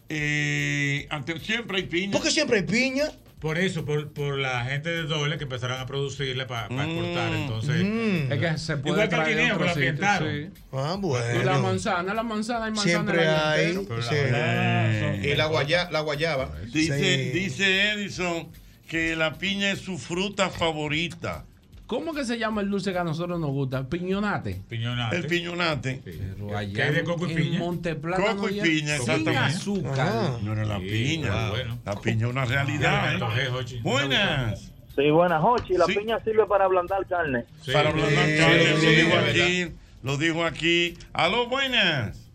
Eh, 0.10 1.08
ante- 1.10 1.40
siempre 1.40 1.78
hay 1.78 1.84
piña. 1.84 2.12
Porque 2.12 2.32
siempre 2.32 2.58
hay 2.58 2.64
piña. 2.64 3.06
Por 3.44 3.58
eso, 3.60 3.84
por, 3.84 4.12
por 4.14 4.40
la 4.40 4.64
gente 4.64 4.90
de 4.90 5.04
doble 5.04 5.38
que 5.38 5.44
empezaron 5.44 5.78
a 5.80 5.86
producirla 5.86 6.48
para 6.48 6.64
exportar. 6.68 7.34
Entonces, 7.34 7.84
Mm. 7.84 8.32
Es 8.32 8.40
que 8.40 8.58
se 8.58 8.78
puede 8.78 9.04
Igual 9.06 9.10
que 9.10 9.16
el 9.32 9.38
guineo, 9.38 9.58
que 9.60 9.66
la 9.66 9.74
sí. 9.74 10.50
Ah, 10.72 10.98
Y 10.98 11.38
la 11.44 11.52
bueno. 11.52 11.62
manzana, 11.62 12.14
la 12.14 12.24
manzana, 12.24 12.66
hay 12.66 12.72
manzana 12.72 12.90
Siempre 12.90 13.28
hay. 13.28 13.72
entero. 13.72 13.98
la 13.98 14.04
sí. 14.04 14.16
verdad, 14.16 15.14
Y 15.24 15.36
la, 15.36 15.46
guaya, 15.48 15.92
la 15.92 16.00
guayaba. 16.00 16.52
Dice, 16.72 16.98
Sí. 17.34 17.38
dice 17.38 17.92
Edison 17.92 18.48
que 18.88 19.16
la 19.18 19.34
piña 19.38 19.72
es 19.72 19.80
su 19.80 19.98
fruta 19.98 20.50
favorita. 20.50 21.44
¿Cómo 21.88 22.14
que 22.14 22.24
se 22.24 22.40
llama 22.40 22.62
el 22.62 22.70
dulce 22.70 22.94
que 22.94 22.98
a 22.98 23.04
nosotros 23.04 23.40
nos 23.40 23.50
gusta? 23.52 23.88
Piñonate. 23.88 24.62
piñonate. 24.70 25.16
El 25.18 25.28
piñonate. 25.28 26.02
Pero 26.04 26.48
¿Qué 26.48 26.56
allá 26.56 26.86
hay 26.86 26.94
de 26.94 27.04
coco 27.04 27.28
y 27.28 27.32
en 27.32 27.38
piña? 27.38 27.60
Monteplátano 27.60 28.36
Coco 28.36 28.50
y 28.50 28.62
piña, 28.62 28.98
sin 28.98 29.12
exactamente. 29.12 29.38
azúcar. 29.38 30.00
Ah. 30.00 30.38
No 30.42 30.54
era 30.54 30.66
la 30.66 30.80
Sí, 30.80 30.86
piña. 30.90 31.30
ah, 31.34 31.50
bueno. 31.50 31.80
La 31.86 32.00
piña 32.00 32.26
es 32.26 32.32
una 32.32 32.46
realidad. 32.46 33.20
me 33.20 33.44
¿eh? 33.44 33.80
Buenas. 33.84 34.72
Sí, 34.96 35.10
buenas, 35.10 35.42
Jochi. 35.42 35.74
La 35.74 35.86
Sí. 35.86 35.94
piña 35.96 36.20
sirve 36.24 36.46
para 36.46 36.66
ablandar 36.66 37.06
carne. 37.08 37.46
Sí. 37.62 37.72
Para 37.72 37.90
ablandar 37.90 38.26
Sí, 38.26 38.38
carne, 38.38 38.64
sí, 38.80 38.86
lo 38.86 38.92
dijo 38.92 39.20
es 39.20 39.30
aquí. 39.30 39.76
Lo 40.04 40.18
dijo 40.18 40.46
aquí. 40.46 40.98
Aló, 41.12 41.48
buenas. 41.50 42.30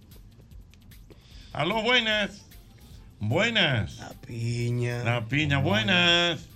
Aló, 1.52 1.82
buenas. 1.82 2.44
Buenas. 3.20 3.96
La 3.98 4.10
piña. 4.26 5.02
La 5.04 5.26
piña, 5.26 5.58
buenas. 5.58 6.46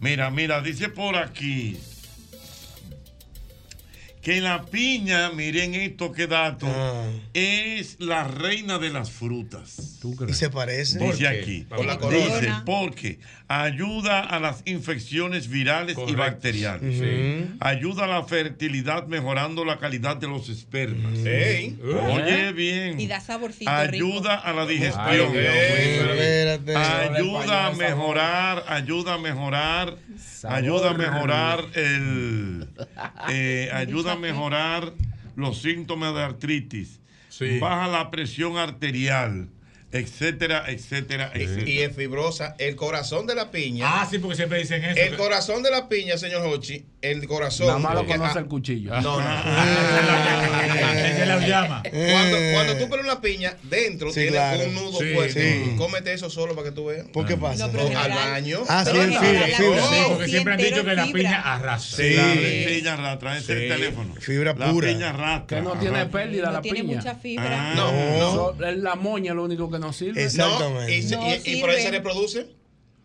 Mira, 0.00 0.30
mira, 0.30 0.60
dice 0.62 0.88
por 0.88 1.16
aquí 1.16 1.78
que 4.22 4.40
la 4.40 4.64
piña, 4.66 5.30
miren 5.30 5.74
esto 5.74 6.12
que 6.12 6.26
dato, 6.26 6.66
Ah. 6.68 7.04
es 7.34 7.96
la 8.00 8.24
reina 8.24 8.78
de 8.78 8.90
las 8.90 9.10
frutas. 9.10 9.98
¿Tú 10.02 10.12
Y 10.12 10.16
crees? 10.16 10.36
se 10.38 10.50
parece. 10.50 10.98
¿Por 10.98 11.12
Dice 11.16 11.22
qué? 11.30 11.40
aquí. 11.40 11.66
Por 11.68 11.86
la 11.86 11.96
Dice, 11.96 12.52
porque 12.66 13.18
ayuda 13.48 14.20
a 14.20 14.38
las 14.40 14.62
infecciones 14.66 15.48
virales 15.48 15.96
y 16.08 16.14
bacterianas. 16.14 16.80
Sí. 16.94 17.46
Ayuda 17.60 18.04
a 18.04 18.08
la 18.08 18.24
fertilidad 18.24 19.06
mejorando 19.06 19.64
la 19.64 19.78
calidad 19.78 20.16
de 20.16 20.26
los 20.28 20.48
espermas. 20.48 21.14
Ey. 21.24 21.78
Oye 22.10 22.52
bien. 22.52 23.00
Y 23.00 23.06
da 23.06 23.20
saborcito 23.20 23.70
Ayuda 23.70 24.34
a 24.34 24.52
la 24.52 24.62
Ay, 24.62 24.68
digestión. 24.68 25.32
Dios 25.32 26.78
ayuda 27.16 27.66
a 27.66 27.72
mejorar, 27.72 28.64
ayuda 28.68 29.14
a 29.14 29.18
mejorar, 29.18 29.96
Sabor. 30.18 30.56
ayuda 30.58 30.90
a 30.90 30.94
mejorar 30.94 31.64
el, 31.74 32.68
eh, 33.30 33.70
ayuda 33.72 34.12
a 34.12 34.16
mejorar 34.16 34.92
los 35.36 35.60
síntomas 35.62 36.14
de 36.14 36.22
artritis, 36.22 37.00
Sí. 37.28 37.58
baja 37.60 37.86
la 37.88 38.10
presión 38.10 38.56
arterial, 38.56 39.48
etcétera, 39.90 40.64
etcétera, 40.68 41.30
etcétera. 41.34 41.68
Y 41.68 41.78
es 41.80 41.94
fibrosa. 41.96 42.54
El 42.58 42.76
corazón 42.76 43.26
de 43.26 43.34
la 43.34 43.50
piña. 43.50 43.86
Ah, 43.88 44.06
sí, 44.10 44.18
porque 44.18 44.36
siempre 44.36 44.58
dicen 44.58 44.84
eso. 44.84 45.00
El 45.00 45.16
corazón 45.16 45.62
de 45.62 45.70
la 45.70 45.88
piña, 45.88 46.16
señor 46.18 46.46
Hochi, 46.46 46.84
el 47.00 47.26
corazón. 47.26 47.66
Nada 47.68 47.78
más 47.78 47.94
lo 47.94 48.06
conoce 48.06 48.38
ah, 48.38 48.40
el 48.42 48.46
cuchillo. 48.46 49.00
No, 49.00 49.20
no. 49.20 49.26
De 51.18 51.26
la 51.26 51.38
llama. 51.46 51.82
Cuando, 51.82 52.36
cuando 52.52 52.76
tú 52.76 52.88
pones 52.88 53.04
una 53.04 53.20
piña, 53.20 53.56
dentro 53.64 54.08
Sí, 54.10 54.14
tiene 54.20 54.30
claro. 54.32 54.64
un 54.64 54.74
nudo 54.74 54.98
Sí, 54.98 55.14
fuerte. 55.14 55.64
sí. 55.64 55.76
Cómete 55.76 56.12
eso 56.12 56.30
solo 56.30 56.54
para 56.54 56.68
que 56.68 56.74
tú 56.74 56.86
veas. 56.86 57.06
¿Por 57.08 57.26
qué 57.26 57.36
pasa? 57.36 57.68
No, 57.68 57.98
al 57.98 58.10
baño. 58.10 58.60
Ah, 58.68 58.84
sí, 58.84 58.92
fibra, 58.92 59.20
fibra. 59.20 59.76
la 59.76 59.88
Sí, 59.88 59.96
porque 60.08 60.28
siempre 60.28 60.54
han 60.54 60.60
dicho 60.60 60.84
que 60.84 60.94
la 60.94 61.04
fibra. 61.06 61.18
piña 61.22 61.40
arrasa. 61.54 61.96
Sí. 61.96 62.14
La 62.14 62.34
piña 62.70 62.92
arrastra, 62.94 63.38
es 63.38 63.48
el 63.48 63.62
Sí. 63.62 63.68
teléfono. 63.68 64.14
Fibra 64.20 64.54
la 64.54 64.70
pura. 64.70 64.88
piña 64.88 65.10
arrastra. 65.10 65.56
Que 65.58 65.62
no 65.62 65.72
tiene 65.72 65.98
arrastra. 65.98 66.20
pérdida 66.20 66.46
No 66.46 66.52
la 66.52 66.60
tiene 66.62 66.80
piña. 66.82 66.96
mucha 66.96 67.14
fibra. 67.16 67.70
Ah, 67.70 67.74
No, 67.74 68.54
no. 68.56 68.66
Es 68.66 68.76
la 68.78 68.94
moña 68.96 69.34
lo 69.34 69.44
único 69.44 69.70
que 69.70 69.77
nos 69.78 69.96
sirve. 69.96 70.22
Exacto. 70.22 70.70
No, 70.70 70.88
y, 70.88 71.02
se- 71.02 71.16
No 71.16 71.28
y- 71.28 71.40
y 71.44 71.60
por 71.60 71.70
ahí 71.70 71.82
se 71.82 71.90
reproduce. 71.90 72.46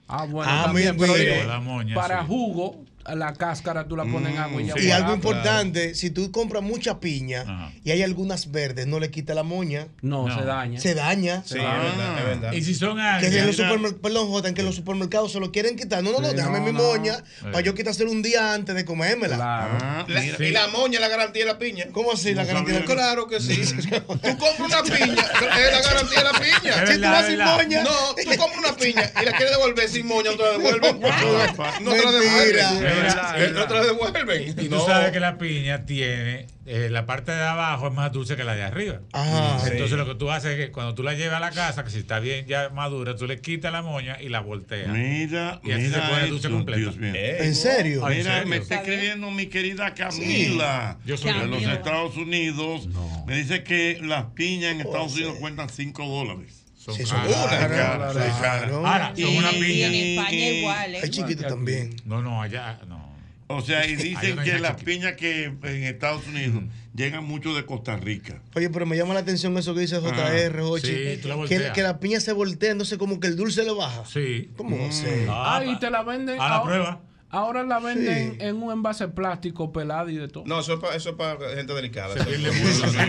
Ah, 0.08 0.25
bueno, 0.25 0.51
Ah, 0.53 0.63
también, 0.65 0.96
mira, 0.96 1.08
pero 1.08 1.20
mira. 1.20 1.34
oye, 1.36 1.44
La 1.46 1.60
moña, 1.60 1.96
para 1.96 2.22
sí. 2.22 2.27
jugo, 2.27 2.84
la 3.16 3.34
cáscara 3.34 3.88
tú 3.88 3.96
la 3.96 4.06
pones 4.06 4.34
en 4.34 4.38
agua 4.38 4.62
y 4.62 4.66
ya 4.68 4.74
Y 4.78 4.88
guarda. 4.88 4.96
algo 4.98 5.14
importante, 5.16 5.96
si 5.96 6.10
tú 6.10 6.32
compras 6.32 6.64
mucha 6.64 7.00
piña 7.00 7.42
Ajá. 7.42 7.72
y 7.84 7.92
hay 7.92 8.02
algunas 8.02 8.52
verdes, 8.52 8.88
no 8.88 9.00
le 9.00 9.12
quita 9.12 9.34
la 9.34 9.44
moña, 9.44 9.88
No, 10.02 10.28
No. 10.28 10.40
se 10.40 10.46
daña. 10.46 10.80
se 10.80 10.94
daña. 10.96 11.44
Sí, 11.46 11.58
Ah. 11.60 11.78
es 11.86 11.98
verdad, 11.98 12.18
es 12.20 12.26
verdad. 12.26 12.52
Y 12.54 12.64
si 12.64 12.74
son 12.76 12.96
Que 12.98 13.02
en 13.28 13.34
algas. 13.34 13.46
los 13.48 13.56
supermercados, 13.58 14.02
perdón, 14.02 14.28
Jota, 14.30 14.48
en 14.50 14.54
que 14.56 14.64
los 14.64 14.76
supermercados 14.76 15.32
se 15.32 15.40
lo 15.40 15.52
quieren 15.52 15.76
quitar. 15.76 16.04
No, 16.04 16.12
no, 16.12 16.20
no, 16.20 16.30
Sí, 16.30 16.36
déjame 16.36 16.60
no, 16.60 16.66
mi 16.66 16.72
no. 16.72 16.80
moña 16.84 17.24
para 17.44 17.62
yo 17.62 17.76
quitárselo 17.76 18.12
un 18.12 18.22
día 18.22 18.54
antes 18.54 18.74
de 18.76 18.86
comérmela. 18.86 19.36
Claro. 19.36 19.78
Ah, 19.82 20.06
La- 20.08 20.24
y 20.26 20.52
la 20.52 20.68
moña 20.68 20.96
es 20.96 21.02
la 21.02 21.08
garantía 21.10 21.46
de 21.46 21.52
la 21.52 21.58
piña. 21.60 21.86
¿Cómo 21.92 22.12
así? 22.14 22.34
La 22.34 22.46
garantía 22.46 22.76
sabía. 22.76 22.88
del 22.88 22.98
Claro 22.98 23.28
que 23.28 23.40
sí. 23.40 23.56
tú 24.22 24.38
compras 24.38 24.60
una 24.60 24.84
piña, 24.84 25.24
es 25.24 25.72
la 25.74 25.82
garantía 25.82 26.20
de 26.20 26.24
la 26.24 26.40
piña. 26.40 26.88
Si 26.88 26.96
tú 26.96 27.02
vas 27.02 27.26
sin 27.28 27.40
moña. 27.40 27.84
No, 27.84 28.16
tú 28.16 28.38
compras 28.38 28.60
una 28.60 28.76
piña 28.76 29.12
y 29.22 29.26
la 29.26 29.32
quieres 29.32 29.52
devolver 29.52 29.90
sin 29.90 30.08
moña, 30.08 30.32
no 30.32 30.38
te 30.38 30.44
la 30.44 30.52
devuelven. 30.52 31.00
No 31.82 31.92
te 31.92 32.04
la 32.06 32.12
devuelven. 32.12 32.93
No 33.54 33.66
la 33.68 33.84
devuelven. 33.84 34.50
Y 34.50 34.54
tú 34.70 34.76
No. 34.76 34.86
sabes 34.86 35.12
que 35.12 35.20
la 35.20 35.38
piña 35.38 35.86
tiene, 35.86 36.48
eh, 36.66 36.88
la 36.92 37.06
parte 37.06 37.32
de 37.32 37.42
abajo 37.44 37.88
es 37.88 37.94
más 37.94 38.12
dulce 38.12 38.36
que 38.36 38.44
la 38.44 38.56
de 38.56 38.64
arriba. 38.64 39.00
Ajá. 39.12 39.60
Entonces 39.70 39.98
lo 39.98 40.06
que 40.06 40.16
tú 40.16 40.32
haces 40.32 40.52
es 40.52 40.58
que 40.66 40.72
cuando 40.72 40.94
tú 40.96 41.04
la 41.04 41.14
llevas 41.14 41.38
a 41.38 41.40
la 41.40 41.52
casa, 41.52 41.84
que 41.84 41.90
si 41.90 42.00
está 42.00 42.20
bien 42.20 42.46
ya 42.46 42.70
madura, 42.70 43.16
tú 43.16 43.28
le 43.28 43.40
quitas 43.42 43.72
la 43.72 43.82
moña 43.82 44.18
y 44.22 44.30
la 44.30 44.40
volteas. 44.42 44.90
Mira, 44.90 45.60
Y 45.64 45.72
así 45.72 45.90
se 45.90 46.00
pone 46.00 46.28
dulce 46.28 46.48
esto, 46.48 46.50
completa. 46.52 46.80
Dios 46.80 46.98
mío. 46.98 47.14
¿En 47.16 47.56
serio? 47.56 48.06
Ay, 48.06 48.14
¿en 48.14 48.20
Mira, 48.20 48.34
serio? 48.36 48.50
me 48.50 48.56
está 48.58 48.76
¿Está 48.76 48.86
bien? 48.88 48.94
escribiendo 49.00 49.32
mi 49.32 49.46
querida 49.48 49.94
Camila 49.94 50.98
Yo 51.06 51.18
soy 51.18 51.34
de 51.34 51.48
los. 51.48 51.64
Estados 51.64 52.18
Unidos. 52.18 52.88
Me 53.26 53.36
dice 53.36 53.64
que 53.64 54.00
las 54.02 54.26
piñas 54.34 54.74
en 54.74 54.82
Estados 54.82 55.14
Unidos 55.16 55.38
cuentan 55.40 55.70
5 55.70 56.06
dólares. 56.06 56.62
Son 56.84 56.94
Sí, 56.96 57.06
son 57.06 57.18
caras. 57.22 57.34
Son 57.34 57.50
caras, 57.50 58.13
son 58.13 58.42
caras. 58.42 58.72
Ahora, 58.74 59.13
son 59.16 59.20
Y- 59.34 59.38
una 59.38 59.52
Y 59.54 59.62
piña. 59.63 59.88
en 59.88 59.94
España 59.96 60.50
igual, 60.50 60.96
¿eh? 60.96 61.00
Hay 61.04 61.10
chiquito 61.10 61.48
también. 61.48 61.96
No, 62.06 62.22
no, 62.22 62.42
allá, 62.42 62.80
no. 62.88 63.13
O 63.48 63.62
sea, 63.62 63.86
y 63.86 63.96
dicen 63.96 64.38
que 64.44 64.60
las 64.60 64.82
piñas 64.84 65.13
que 65.13 65.46
en 65.46 65.84
Estados 65.84 66.25
Unidos 66.28 66.63
llegan 66.96 67.24
mucho 67.24 67.54
de 67.54 67.66
Costa 67.66 67.96
Rica. 67.98 68.42
Oye, 68.56 68.70
pero 68.70 68.86
me 68.86 68.98
llama 68.98 69.13
la 69.13 69.20
atención 69.22 69.56
eso 69.58 69.74
que 69.75 69.82
dice 69.82 70.00
JR, 70.00 70.60
Hochi. 70.62 70.88
Sí, 70.88 71.20
tú 71.22 71.28
la 71.28 71.72
que, 71.74 71.82
la 71.84 72.00
piña 72.00 72.20
se 72.20 72.34
voltea, 72.34 72.72
entonces 72.72 72.98
como 72.98 73.20
que 73.20 73.28
el 73.28 73.36
dulce 73.36 73.63
le 73.63 73.72
baja. 73.74 74.04
Sí. 74.06 74.50
¿Cómo 74.58 74.78
va 74.78 74.88
a 74.88 74.92
ser? 74.92 75.28
Ah, 75.30 75.58
Ah, 75.58 75.66
y 75.66 75.78
te 75.80 75.90
la 75.92 76.04
venden. 76.04 76.36
A 76.42 76.50
la 76.50 76.56
ahora, 76.56 76.63
prueba. 76.75 77.02
Ahora 77.34 77.63
la 77.63 77.80
venden 77.80 78.32
Sí. 78.34 78.38
en 78.40 78.62
un 78.62 78.72
envase 78.72 79.08
plástico 79.10 79.72
pelado 79.74 80.10
y 80.10 80.16
de 80.16 80.28
todo. 80.30 80.44
No, 80.46 80.60
eso 80.60 80.75
es 80.75 80.80
para, 80.80 80.96
eso 80.96 81.10
es 81.10 81.16
para 81.16 81.38
gente 81.56 81.74
delicada. 81.74 82.16
No, 82.16 82.24
sí. 82.24 82.32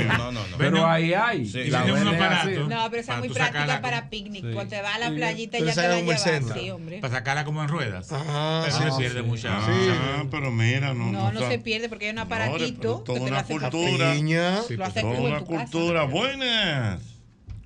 no, 0.08 0.16
no, 0.18 0.32
no, 0.32 0.46
no. 0.48 0.56
pero 0.58 0.86
ahí 0.86 1.12
hay. 1.14 1.46
Sí. 1.46 1.64
La 1.70 1.84
un 1.84 2.08
aparato. 2.08 2.68
No, 2.68 2.90
pero 2.90 3.00
esa 3.00 3.12
Para 3.12 3.14
es 3.14 3.18
muy 3.18 3.28
práctica 3.28 3.46
sacarla 3.46 3.80
para 3.80 4.10
picnic. 4.10 4.44
Sí. 4.44 4.52
Cuando 4.52 4.70
te 4.70 4.82
vas 4.82 4.96
a 4.96 4.98
la 4.98 5.08
Sí. 5.10 5.14
playita 5.14 5.58
ya 5.58 5.74
te 5.74 5.88
la 5.88 6.00
llevas. 6.00 6.22
Sí, 6.54 6.70
hombre. 6.70 6.98
Para 7.00 7.14
sacarla 7.14 7.44
como 7.44 7.62
en 7.62 7.68
ruedas. 7.68 8.08
Ah, 8.10 8.62
Pero 8.64 8.76
sí. 8.78 8.90
se 8.90 8.98
pierde 8.98 9.22
mucha. 9.22 9.50
Ah, 9.56 10.24
pero 10.30 10.50
mira, 10.50 10.94
no. 10.94 11.12
No, 11.12 11.30
no 11.32 11.48
se 11.48 11.58
pierde 11.58 11.88
porque 11.88 12.06
hay 12.06 12.12
un 12.12 12.18
aparatito 12.18 13.02
toda 13.04 13.18
que 13.18 13.24
te 13.26 13.30
lo 13.30 13.36
una 13.36 13.44
cultura. 13.44 14.14
Pues, 14.14 14.94
Toda 14.94 15.20
una 15.20 15.40
cultura. 15.40 16.04
Buenas. 16.04 17.00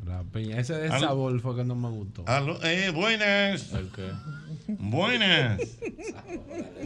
La 0.07 0.23
piña. 0.23 0.59
Ese 0.59 0.75
de 0.75 0.89
sabor 0.89 1.39
fue 1.41 1.55
que 1.57 1.65
no 1.65 1.75
me 1.75 1.89
gustó. 1.91 2.25
Eh, 2.65 2.91
buenas. 2.95 3.73
El 3.73 3.89
que- 3.91 4.11
Buenas. 4.69 5.61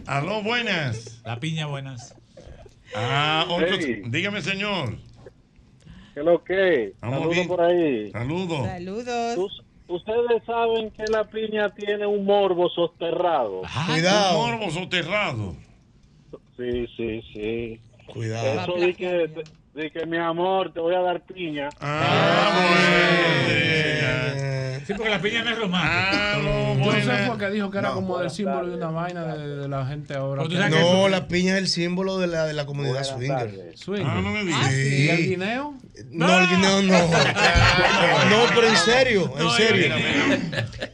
Aló, 0.06 0.42
buenas. 0.42 1.20
La 1.24 1.40
piña 1.40 1.66
buenas. 1.66 2.14
Ah, 2.94 3.44
ocho- 3.48 3.74
Hey. 3.80 4.02
dígame, 4.06 4.40
señor. 4.40 4.96
¿Qué 6.14 6.20
es 6.20 6.26
lo 6.26 6.44
que? 6.44 6.92
Vamos 7.00 7.18
Saludos 7.18 7.34
bien. 7.34 7.48
por 7.48 7.60
ahí. 7.60 8.10
Saludos. 8.12 8.66
Saludos. 8.66 9.36
Us- 9.38 9.62
Ustedes 9.88 10.42
saben 10.46 10.90
que 10.92 11.04
la 11.10 11.24
piña 11.24 11.68
tiene 11.74 12.06
un 12.06 12.24
morbo 12.24 12.70
soterrado. 12.70 13.60
Un 13.60 13.66
Cuidado. 13.92 14.38
morbo 14.38 14.70
soterrado. 14.70 15.54
Sí, 16.56 16.86
sí, 16.96 17.20
sí. 17.34 17.80
Cuidado. 18.06 18.62
Eso 18.62 18.74
de 18.86 18.94
que, 18.94 19.30
de 19.74 19.90
que 19.90 20.06
mi 20.06 20.16
amor, 20.16 20.72
te 20.72 20.80
voy 20.80 20.94
a 20.94 21.00
dar 21.00 21.20
piña. 21.26 21.68
Ah, 21.80 22.52
bueno. 22.54 24.51
Eh, 24.82 24.84
Sí, 24.86 24.94
porque 24.94 25.10
la 25.10 25.20
piña 25.22 25.44
no 25.44 25.50
es 25.50 25.58
romántica. 25.58 26.34
Ah, 26.34 27.36
que 27.38 27.50
dijo 27.50 27.70
que 27.70 27.78
era 27.78 27.88
No, 27.90 27.94
como 27.94 28.20
el 28.20 28.30
símbolo 28.30 28.68
de 28.68 28.76
una 28.76 28.90
vaina 28.90 29.24
de, 29.34 29.56
de 29.56 29.68
la 29.68 29.86
gente 29.86 30.14
ahora. 30.14 30.42
No, 30.44 30.76
eso- 30.76 31.08
la 31.08 31.28
piña 31.28 31.52
es 31.54 31.58
el 31.58 31.68
símbolo 31.68 32.18
de 32.18 32.26
la, 32.26 32.44
de 32.46 32.52
la 32.52 32.66
comunidad 32.66 33.02
swinger. 33.04 33.36
tardes. 33.38 33.80
Swing. 33.80 34.04
Ah, 34.06 34.20
no 34.22 34.30
me 34.30 34.44
digas. 34.44 34.60
Ah, 34.64 34.72
¿Y 34.72 35.08
el 35.08 35.16
Sí. 35.18 35.28
guineo? 35.28 35.74
No, 36.10 36.38
el 36.40 36.48
guineo 36.48 36.82
no. 36.82 36.98
No, 38.30 38.44
pero 38.54 38.68
en 38.68 38.76
serio, 38.76 39.32
en 39.36 39.44
No, 39.44 39.50
serio. 39.52 39.94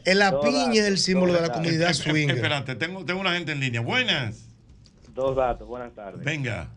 En 0.05 0.19
la 0.19 0.39
piña 0.41 0.81
es 0.81 0.87
el 0.87 0.97
símbolo 0.97 1.33
de 1.33 1.41
la 1.41 1.49
comunidad 1.49 1.89
Eh, 1.91 1.93
swinger. 1.93 2.35
Espérate, 2.35 2.75
tengo, 2.75 3.05
tengo 3.05 3.19
una 3.21 3.33
gente 3.33 3.51
en 3.51 3.59
línea. 3.59 3.81
Buenas. 3.81 4.45
Dos 5.13 5.35
datos, 5.35 5.67
buenas 5.67 5.93
tardes. 5.93 6.23
Venga. 6.23 6.69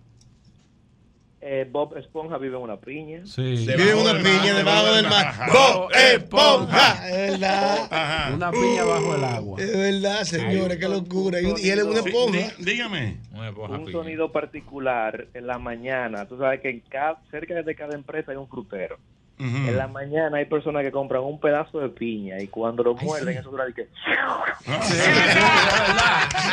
Eh, 1.45 1.67
Bob 1.69 1.97
Esponja 1.97 2.39
vive 2.39 2.57
en 2.57 2.63
una 2.63 2.77
piña. 2.79 3.27
Sí. 3.27 3.43
Vive 3.67 3.91
en 3.91 3.99
una 3.99 4.15
piña 4.19 4.55
debajo 4.55 4.95
del 4.95 5.09
mar. 5.09 5.27
Ajá. 5.27 5.47
¡Bob 5.53 5.91
Esponja! 5.93 7.09
Es 7.11 7.31
verdad. 7.33 7.89
Ajá. 7.91 8.35
Una 8.35 8.51
piña 8.53 8.85
bajo 8.85 9.15
el 9.17 9.25
agua. 9.25 9.61
Es 9.61 9.77
verdad, 9.77 10.23
señores, 10.23 10.79
qué 10.79 10.89
locura. 10.89 11.41
Y, 11.41 11.47
y 11.67 11.71
él 11.71 11.81
es 11.81 11.85
una 11.85 11.99
esponja. 11.99 12.39
dí- 12.39 12.65
dígame. 12.65 13.17
Una 13.33 13.49
esponja 13.49 13.75
Un 13.77 13.85
piña. 13.87 13.93
sonido 13.99 14.31
particular 14.31 15.27
en 15.35 15.47
la 15.49 15.59
mañana. 15.59 16.27
Tú 16.29 16.39
sabes 16.39 16.61
que 16.61 16.71
en 16.71 16.81
cada, 16.89 17.21
cerca 17.33 17.61
de 17.61 17.75
cada 17.75 17.95
empresa 17.95 18.31
hay 18.31 18.37
un 18.39 18.47
frutero. 18.49 18.99
En 19.43 19.77
la 19.77 19.89
mañana 19.89 20.39
hay 20.39 20.45
personas 20.45 20.85
que 20.85 20.93
compran 20.93 21.23
un 21.23 21.41
pedazo 21.41 21.81
de 21.81 21.89
piña 21.89 22.39
y 22.41 22.47
cuando 22.47 22.85
lo 22.85 22.95
muerden, 22.95 23.37
eso 23.39 23.51
dura 23.51 23.65
de 23.67 23.75
que. 23.75 23.89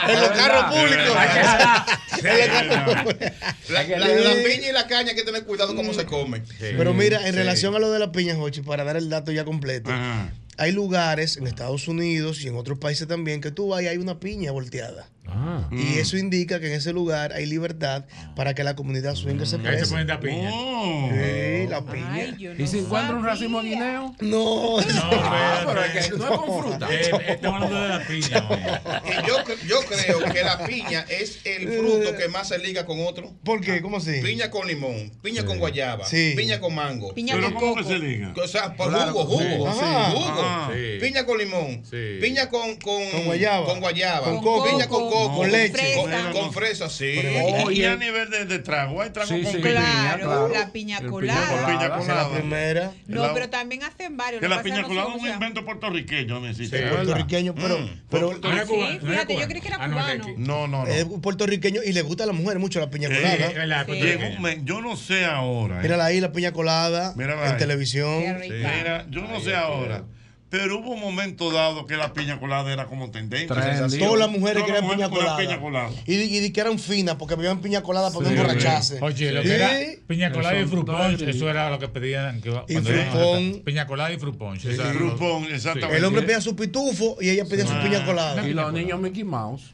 En 0.10 0.20
los 0.22 0.30
carros 0.30 0.64
públicos. 0.74 1.16
Hay 1.18 1.30
que 1.30 1.44
jalar. 1.44 1.86
En 2.24 2.68
los 2.68 2.78
carros 2.78 3.04
públicos. 3.04 3.38
La, 3.70 3.84
piña 3.84 4.70
y 4.70 4.72
la 4.72 4.88
caña 4.88 5.10
hay 5.12 5.16
que 5.16 5.24
tener 5.24 5.44
cuidado 5.46 5.76
cómo 5.76 5.94
se 5.94 6.06
come. 6.06 6.42
Pero 6.60 6.94
mira, 6.94 7.20
en 7.28 7.34
Sí. 7.34 7.40
relación 7.40 7.76
a 7.76 7.80
lo 7.80 7.92
de 7.92 8.00
la 8.00 8.12
piña, 8.12 8.36
Jochi, 8.36 8.62
para 8.62 8.84
dar 8.84 8.98
el 8.98 9.10
dato 9.10 9.32
ya 9.32 9.46
completo, 9.46 9.92
Ajá. 9.92 10.32
hay 10.58 10.72
lugares 10.72 11.38
en 11.38 11.48
Estados 11.48 11.88
Unidos 11.88 12.42
y 12.44 12.48
en 12.48 12.56
otros 12.56 12.80
países 12.80 13.08
también 13.08 13.42
que 13.42 13.52
tú 13.52 13.70
vas 13.70 13.82
y 13.84 13.88
hay 13.88 13.98
una 13.98 14.20
piña 14.20 14.52
volteada. 14.52 15.08
Ah. 15.32 15.68
Y 15.72 16.00
eso 16.00 16.18
indica 16.18 16.60
que 16.60 16.68
en 16.68 16.74
ese 16.74 16.94
lugar 16.94 17.34
hay 17.34 17.46
libertad 17.46 18.06
para 18.36 18.54
que 18.54 18.64
la 18.64 18.76
comunidad 18.76 19.16
swinger 19.16 19.48
se 19.48 19.56
Ahí 19.58 19.80
se 19.80 19.88
pueden 19.88 20.08
dar 20.08 20.20
piña. 20.20 20.50
Oh. 20.54 21.10
Sí, 21.12 21.68
la 21.68 21.82
piña. 21.82 22.12
Ay, 22.14 22.36
no 22.58 22.64
¿Y 22.64 22.68
si 22.68 22.80
encuentra 22.80 23.16
un 23.16 23.24
racimo 23.26 23.62
de 23.62 23.70
guineo? 23.70 24.16
No, 24.22 24.80
Ah, 24.80 25.64
pero 25.68 25.84
es 25.84 26.08
que 26.08 26.18
no 26.18 26.24
es 26.26 26.32
con 26.40 26.64
fruta. 26.64 26.88
Eh, 26.92 27.12
estamos 27.30 27.62
hablando 27.64 27.82
de 27.82 27.90
la 27.90 28.08
piña. 28.08 28.50
yo, 29.28 29.36
yo 29.68 29.80
creo 29.82 30.20
que 30.34 30.44
la 30.44 30.66
piña 30.66 31.06
es 31.10 31.40
el 31.46 31.68
fruto 31.70 32.16
que 32.16 32.28
más 32.30 32.48
se 32.50 32.58
liga 32.60 32.86
con 32.86 33.00
otro. 33.06 33.32
¿Por 33.44 33.62
qué? 33.62 33.82
¿Cómo 33.82 33.98
así? 33.98 34.20
Piña 34.22 34.50
con 34.50 34.68
limón, 34.68 35.12
piña 35.22 35.46
con 35.46 35.60
guayaba, 35.60 36.06
Sí. 36.06 36.34
piña 36.36 36.60
con 36.60 36.74
mango. 36.76 37.14
Piña 37.14 37.36
Pero 37.36 37.48
con 37.48 37.54
¿cómo 37.56 37.76
que 37.76 37.82
coco. 37.84 37.94
se 37.94 38.00
diga? 38.00 38.34
O 38.42 38.48
sea, 38.48 38.74
por 38.76 38.90
Claro, 38.90 39.12
jugo, 39.14 39.26
jugo, 39.26 39.72
sí. 39.74 39.80
sí, 39.80 39.86
Ajá. 39.86 40.12
jugo. 40.12 40.42
Ajá. 40.42 40.72
Sí. 40.74 40.98
Piña 41.00 41.26
con 41.26 41.38
limón, 41.38 41.84
Sí. 41.90 42.18
piña 42.22 42.50
con, 42.50 42.76
con, 42.78 43.10
Con 43.12 43.26
guayaba. 43.26 43.66
con 43.66 43.80
guayaba, 43.80 44.26
Con 44.26 44.42
coco. 44.42 44.66
piña 44.70 44.88
con 44.88 45.04
coco, 45.10 45.19
Con 45.36 45.52
leche. 45.52 45.96
con, 45.96 46.10
Fresa. 46.10 46.32
con 46.32 46.54
fresa, 46.54 46.90
sí. 46.90 47.06
Y- 47.70 47.80
y 47.80 47.86
a 47.86 47.96
nivel 47.96 48.30
de, 48.30 48.46
de 48.46 48.60
trago, 48.60 49.02
hay 49.02 49.10
trago 49.12 49.30
Sí, 49.30 49.42
con 49.44 49.52
sí. 49.52 49.58
piña. 49.60 49.72
Claro, 49.82 50.24
claro. 50.26 50.48
la 50.50 50.72
piña 50.72 51.02
colada. 51.02 51.66
Piña 51.68 52.16
la 52.16 52.30
primera. 52.30 52.92
No, 53.08 53.28
La- 53.28 53.34
pero 53.34 53.50
también 53.50 53.84
hacen 53.84 54.18
varios. 54.18 54.42
Que 54.42 54.48
la 54.48 54.62
piña 54.64 54.84
colada 54.84 55.16
es 55.16 55.22
un 55.22 55.28
invento 55.28 55.66
puertorriqueño, 55.66 56.40
necesito. 56.40 56.78
Sí. 56.78 56.84
Puertorriqueño, 56.90 57.56
pero, 57.56 57.78
Mm. 57.80 57.90
pero 58.10 58.32
era 58.32 58.66
Sí, 58.66 58.74
era 58.76 59.00
fíjate, 59.00 59.38
yo 59.40 59.48
creí 59.48 59.62
que 59.62 59.68
era 59.68 59.78
Ah, 59.80 59.90
cubano. 59.90 60.26
No, 60.38 60.68
no, 60.68 60.86
no. 60.86 60.88
es 60.88 61.06
puertorriqueño 61.22 61.82
y 61.86 61.92
le 61.94 62.02
gusta 62.02 62.24
a 62.24 62.28
la 62.28 62.34
mujer 62.34 62.60
mucho 62.60 62.80
la 62.80 62.90
piña 62.90 63.10
Eh, 63.12 63.50
colada. 63.56 63.86
Me- 64.40 64.60
yo 64.64 64.82
no 64.82 64.96
sé 64.96 65.26
ahora. 65.26 65.80
eh. 65.80 65.82
Mírala 65.84 66.06
ahí, 66.06 66.20
la 66.20 66.32
piña 66.32 66.52
colada 66.52 67.14
Mírala 67.16 67.50
en 67.50 67.58
televisión. 67.58 68.24
Mira, 68.40 69.06
yo 69.10 69.22
no 69.22 69.40
sé 69.40 69.56
ahora. 69.56 70.04
Pero 70.50 70.80
hubo 70.80 70.92
un 70.94 71.00
momento 71.00 71.52
dado 71.52 71.86
que 71.86 71.96
la 71.96 72.12
piña 72.12 72.40
colada 72.40 72.74
era 72.74 72.86
como 72.88 73.12
tendencia. 73.12 73.48
Todas 74.00 74.18
las 74.20 74.30
mujeres 74.32 74.64
querían 74.64 74.90
piña 74.90 75.08
colada. 75.10 75.38
piña 75.38 75.60
colada. 75.60 75.90
Y, 76.08 76.14
y 76.16 76.40
di 76.40 76.52
que 76.52 76.62
eran 76.62 76.80
finas 76.80 77.16
porque 77.18 77.36
bebían 77.36 77.62
piña 77.62 77.84
colada 77.84 78.10
para 78.12 78.24
no 78.24 78.30
Sí, 78.32 78.36
emborracharse. 78.36 78.98
Oye, 79.02 79.32
lo 79.32 79.42
que 79.44 79.48
Sí. 79.48 79.54
era 79.54 79.70
piña 80.08 80.32
colada 80.32 80.60
y 80.60 80.66
todo, 80.66 81.08
eso 81.30 81.50
era 81.50 81.70
lo 81.70 81.78
que 81.78 81.88
pedían. 81.88 82.42
Que, 82.42 82.50
Y 82.68 82.74
cantar. 82.74 83.64
Piña 83.64 83.86
colada 83.86 84.12
y 84.12 84.16
era 84.16 84.92
lo- 84.94 84.94
Grupón, 85.00 85.44
exactamente. 85.46 85.98
El 85.98 86.06
hombre 86.06 86.24
pedía 86.24 86.42
su 86.42 86.56
pitufo 86.56 87.18
y 87.22 87.30
ella 87.30 87.46
pedía 87.46 87.68
su 87.68 87.74
Ah. 87.74 87.84
piña 87.84 88.04
colada. 88.06 88.48
Y 88.48 88.54
los 88.54 88.74
niños 88.74 89.00
Mickey 89.00 89.24
Mouse. 89.24 89.72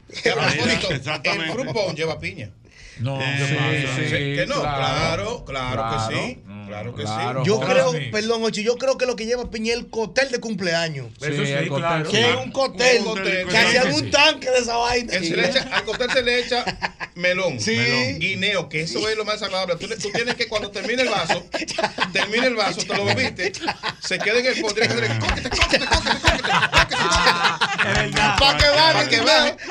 Exactamente. 0.90 1.46
el 1.46 1.52
frupón 1.52 1.94
lleva 1.96 2.18
piña. 2.18 2.50
No, 2.98 3.20
Eh, 3.20 3.34
¿qué 3.38 3.54
pasa? 3.56 3.96
sí, 3.96 4.10
que 4.10 4.44
no, 4.48 4.60
claro. 4.62 5.44
claro, 5.44 5.84
que 6.08 6.14
sí. 6.14 6.42
Claro 6.66 6.94
que 6.96 7.02
Claro. 7.04 7.42
sí. 7.44 7.48
Yo 7.48 7.60
creo, 7.60 7.92
sí. 7.92 7.98
perdón, 8.10 8.42
Ochi, 8.42 8.64
yo 8.64 8.76
creo 8.76 8.98
que 8.98 9.06
lo 9.06 9.14
que 9.14 9.24
lleva 9.24 9.48
piña 9.50 9.72
es 9.74 9.78
el 9.78 9.88
cóctel 9.88 10.30
de 10.32 10.40
cumpleaños. 10.40 11.06
Eso 11.20 11.30
Sí, 11.42 11.46
sí, 11.46 11.52
el 11.52 11.68
claro. 11.68 12.10
Que 12.10 12.28
es 12.30 12.36
un 12.36 12.50
cóctel. 12.50 13.04
Que 13.48 13.56
hacían 13.56 13.84
Sí, 13.92 13.98
un 14.00 14.04
sí. 14.06 14.10
tanque 14.10 14.50
de 14.50 14.58
esa 14.58 14.76
vaina. 14.76 15.12
Se 15.12 15.20
le 15.36 15.46
echa- 15.48 15.68
al 15.72 15.84
cóctel 15.84 16.10
se 16.10 16.22
le 16.22 16.40
echa 16.40 16.64
melón, 17.14 17.60
Sí. 17.60 17.76
melón, 17.76 18.18
guineo, 18.18 18.68
que 18.68 18.80
eso 18.80 19.08
es 19.08 19.16
lo 19.16 19.24
más 19.24 19.34
desagradable. 19.34 19.76
Tú, 19.76 19.86
tienes 20.12 20.34
que 20.34 20.48
cuando 20.48 20.70
termine 20.72 21.02
el 21.02 21.08
vaso, 21.08 21.46
termine 22.12 22.46
el 22.48 22.56
vaso, 22.56 22.80
te 22.84 22.96
lo 22.96 23.04
bebiste, 23.04 23.52
se 24.02 24.18
queda 24.18 24.38
en 24.40 24.46
el 24.46 24.54
fondo, 24.56 24.74
Para 28.38 28.56
que 28.58 28.68
baje, 28.68 28.92
para 28.92 29.08
que. 29.08 29.16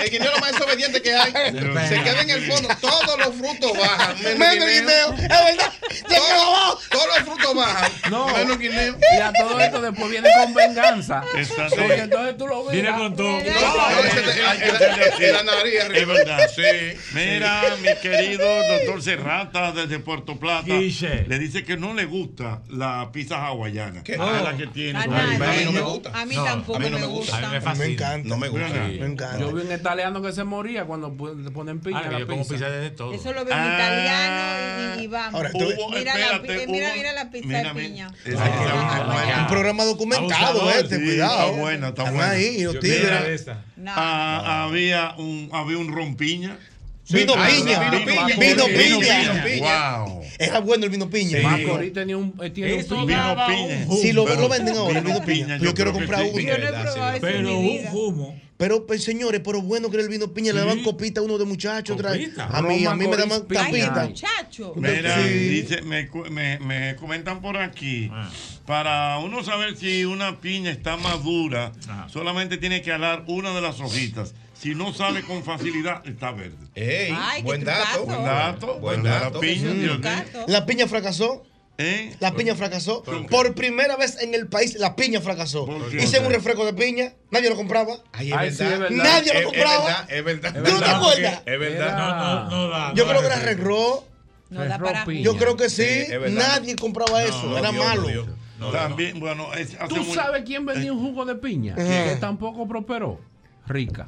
El 0.03 0.09
guineo 0.11 0.29
es 0.29 0.35
lo 0.35 0.39
más 0.41 0.51
desobediente 0.53 1.01
que 1.01 1.15
hay. 1.15 1.31
Se 1.89 2.01
queda 2.03 2.21
en 2.21 2.29
el 2.29 2.51
fondo, 2.51 2.69
todos 2.81 3.17
los 3.19 3.35
frutos 3.35 3.77
bajan, 3.77 4.15
menos 4.37 4.67
el 4.67 4.81
guineo. 4.81 5.13
Es 5.13 5.19
verdad. 5.29 5.73
Que. 5.89 6.15
Todos, 6.15 6.89
todos 6.89 7.07
los 7.07 7.17
frutos 7.19 7.55
bajan, 7.55 7.91
No. 8.09 8.27
menos 8.27 8.59
guineo. 8.59 8.95
Y 9.17 9.21
a 9.21 9.31
todo 9.33 9.59
esto 9.59 9.81
después 9.81 10.09
viene 10.09 10.29
con 10.35 10.53
venganza. 10.53 11.23
Exacto. 11.35 11.75
Porque 11.77 12.01
entonces 12.01 12.37
tú 12.37 12.47
lo 12.47 12.65
ves. 12.65 12.73
Viene 12.73 12.91
con 12.97 13.15
todo. 13.15 13.37
Que 13.43 15.31
la- 15.31 15.43
nariz 15.43 15.73
Es 15.93 16.07
verdad. 16.07 16.49
Sí. 16.55 16.97
Mira, 17.13 17.61
mi 17.81 17.89
querido 18.01 18.45
doctor 18.67 19.01
Serrata 19.01 19.71
desde 19.71 19.99
Puerto 19.99 20.37
Plata 20.39 20.67
le 20.67 21.39
dice 21.39 21.63
que 21.63 21.77
no 21.77 21.93
le 21.93 22.05
gusta 22.05 22.61
la 22.69 23.09
pizza 23.11 23.45
hawaiana. 23.45 24.03
¿Qué? 24.03 24.17
Ah, 24.19 24.41
la 24.43 24.57
que 24.57 24.67
tiene. 24.67 24.99
A 24.99 25.07
mí 25.07 25.65
no 25.65 25.71
me 25.71 25.81
gusta. 25.81 26.11
A 26.13 26.25
mí 26.25 26.35
tampoco 26.35 26.77
a 26.77 26.81
mí 26.81 26.89
no 26.89 26.99
me 26.99 27.05
gusta. 27.07 27.37
A 27.37 27.41
mí. 27.41 27.47
Me 27.51 27.61
fascina. 27.61 27.85
Encanta. 28.07 28.29
No 28.29 28.37
me 28.37 28.47
gusta. 28.49 28.67
Sí. 28.67 28.97
Me 28.99 29.05
encanta. 29.05 29.39
Yo 29.39 29.51
vi 29.51 29.61
un 29.61 29.71
italiano 29.71 30.21
que 30.21 30.31
se 30.31 30.43
moría 30.43 30.85
cuando 30.85 31.15
le 31.35 31.51
ponen 31.51 31.79
piña 31.79 32.01
Ah, 32.03 32.07
a 32.07 32.11
la 32.11 32.19
yo 32.19 32.27
como 32.27 32.47
pizza. 32.47 32.69
desde 32.69 32.91
todo. 32.91 33.13
Eso 33.13 33.33
lo 33.33 33.45
veo 33.45 33.53
en 33.53 33.59
Ah. 33.61 33.73
italiano 33.75 35.01
y, 35.01 35.03
y 35.03 35.07
vamos. 35.07 35.33
Ahora, 35.35 35.51
tú- 35.51 35.57
Hubo- 35.65 35.89
mira, 35.89 36.17
la, 36.17 36.25
espérate, 36.35 36.67
mira, 36.67 36.87
hubo- 36.89 36.95
mira 36.95 37.13
la 37.13 37.29
pizza 37.31 37.47
mira, 37.47 37.73
de 37.73 37.81
piña. 37.81 38.07
Ah, 38.37 38.39
ah, 38.39 39.33
ah, 39.35 39.41
Un 39.41 39.47
programa 39.47 39.83
documentado 39.85 40.35
Abusador, 40.61 40.83
este, 40.83 40.97
sí, 40.97 41.03
cuidado. 41.03 41.49
está 41.49 41.59
buena, 41.61 41.87
está 41.89 42.01
Están 42.03 42.15
buena. 42.15 42.31
ahí, 42.31 42.63
los 42.63 42.73
Yo 42.75 42.79
tigres. 42.79 43.45
de. 43.45 43.55
Ah, 43.87 44.65
había 44.67 45.13
un 45.17 45.49
había 45.53 45.77
un 45.77 45.93
rompiña. 45.93 46.57
Vino 47.09 47.33
Ah, 47.37 47.47
piña. 47.47 47.89
vino 47.91 48.05
piña. 48.05 48.25
Vino 48.25 48.65
Vino 48.67 48.99
piña. 48.99 49.43
piña. 49.45 49.99
Wow. 50.03 50.21
Era 50.39 50.59
bueno 50.59 50.85
el 50.85 50.89
vino 50.89 51.09
piña. 51.09 51.37
Sí. 51.37 51.43
Macorís 51.43 51.93
tenía 51.93 52.17
un, 52.17 52.33
eh, 52.41 52.49
tiene 52.49 52.73
un 52.75 53.07
daba 53.07 53.47
Vino 53.47 53.67
piña. 53.67 53.87
Si 54.01 54.11
lo, 54.11 54.25
venden 54.49 54.75
ahora, 54.75 54.99
el 54.99 55.05
vino 55.05 55.21
piña. 55.23 55.45
piña, 55.45 55.57
Yo, 55.57 55.65
yo 55.65 55.73
quiero 55.75 55.93
comprar 55.93 56.21
sí. 56.23 56.29
uno. 56.33 57.19
Pero 57.21 57.59
un 57.59 57.87
humo. 57.93 58.41
Pero, 58.57 58.87
pues, 58.87 59.03
señores, 59.03 59.41
pero 59.43 59.61
bueno 59.61 59.89
que 59.89 59.97
era 59.97 60.03
el 60.03 60.09
vino 60.09 60.33
piña. 60.33 60.53
Le 60.53 60.59
daban 60.61 60.81
copita 60.81 61.19
a 61.19 61.23
uno 61.23 61.37
de 61.37 61.43
muchachos. 61.45 61.97
A 62.03 62.61
mí, 62.61 62.85
a 62.85 62.95
mí 62.95 63.07
me 63.07 63.17
daban 63.17 63.45
tapita. 63.47 64.09
Mira, 64.75 65.23
Sí. 65.23 65.29
dice, 65.29 65.81
me, 65.81 66.09
me, 66.31 66.59
me 66.59 66.95
comentan 66.95 67.41
por 67.41 67.57
aquí, 67.57 68.09
Ah. 68.13 68.29
para 68.65 69.19
uno 69.19 69.43
saber 69.43 69.75
si 69.77 70.05
una 70.05 70.39
piña 70.39 70.71
está 70.71 70.95
madura, 70.97 71.73
Ajá. 71.87 72.07
solamente 72.09 72.57
tiene 72.57 72.81
que 72.81 72.91
alar 72.93 73.25
una 73.27 73.53
de 73.53 73.61
las 73.61 73.79
hojitas. 73.81 74.33
Si 74.57 74.73
no 74.73 74.93
sale 74.93 75.21
con 75.23 75.43
facilidad, 75.43 76.05
está 76.07 76.31
verde. 76.31 76.57
Ey, 76.75 77.13
Ay, 77.17 77.43
buen 77.43 77.63
dato. 77.63 78.05
Buen 78.05 78.23
dato, 78.23 78.79
Buen 78.79 79.03
dato. 79.03 79.41
la 80.47 80.65
piña. 80.65 80.85
La 80.85 80.87
fracasó. 80.87 81.43
¿Eh? 81.77 82.15
La 82.21 82.33
piña 82.33 82.55
fracasó. 82.55 83.03
Por 83.29 83.53
primera 83.53 83.97
vez 83.97 84.17
en 84.21 84.33
el 84.33 84.47
país, 84.47 84.75
la 84.79 84.95
piña 84.95 85.19
fracasó. 85.19 85.67
Hice 85.91 86.19
un 86.19 86.31
refresco 86.31 86.65
de 86.65 86.73
piña, 86.73 87.13
nadie 87.31 87.49
lo 87.49 87.57
compraba. 87.57 87.97
Ay, 88.13 88.31
Ay, 88.31 88.47
es 88.47 88.57
sí, 88.57 88.63
es 88.63 88.79
verdad. 88.79 88.89
Nadie 89.03 89.33
lo 89.33 89.49
compraba. 89.49 90.05
Es 90.07 90.23
verdad, 90.23 90.55
es 90.57 90.63
¿Tú 90.63 90.71
no 90.71 90.79
te 90.79 90.89
acuerdas? 90.89 91.41
Es 91.45 91.59
verdad. 91.59 91.97
No, 91.97 92.15
no, 92.15 92.49
no 92.49 92.67
da. 92.69 92.93
Yo 92.93 93.03
no 93.03 93.09
creo 93.09 93.21
que 93.21 93.27
era 93.27 93.35
refresco. 93.35 93.61
regro. 93.61 94.03
No 94.49 94.65
da 94.65 94.79
para 94.79 95.05
piña. 95.05 95.21
Yo 95.21 95.37
creo 95.37 95.57
que 95.57 95.69
sí. 95.69 96.05
Nadie 96.29 96.75
compraba 96.77 97.23
eso. 97.23 97.43
No, 97.43 97.57
era 97.57 97.71
Dios, 97.71 97.85
malo. 97.85 98.07
Dios. 98.07 98.27
No, 98.57 98.71
También, 98.71 99.19
bueno, 99.19 99.53
es, 99.53 99.75
hace 99.75 99.87
¿Tú 99.93 99.97
muy- 99.97 100.15
sabes 100.15 100.43
quién 100.45 100.65
vendía 100.65 100.93
un 100.93 100.99
jugo 101.01 101.25
de 101.25 101.35
piña? 101.35 101.75
Que 101.75 102.15
tampoco 102.21 102.65
prosperó. 102.65 103.19
Rica. 103.67 104.07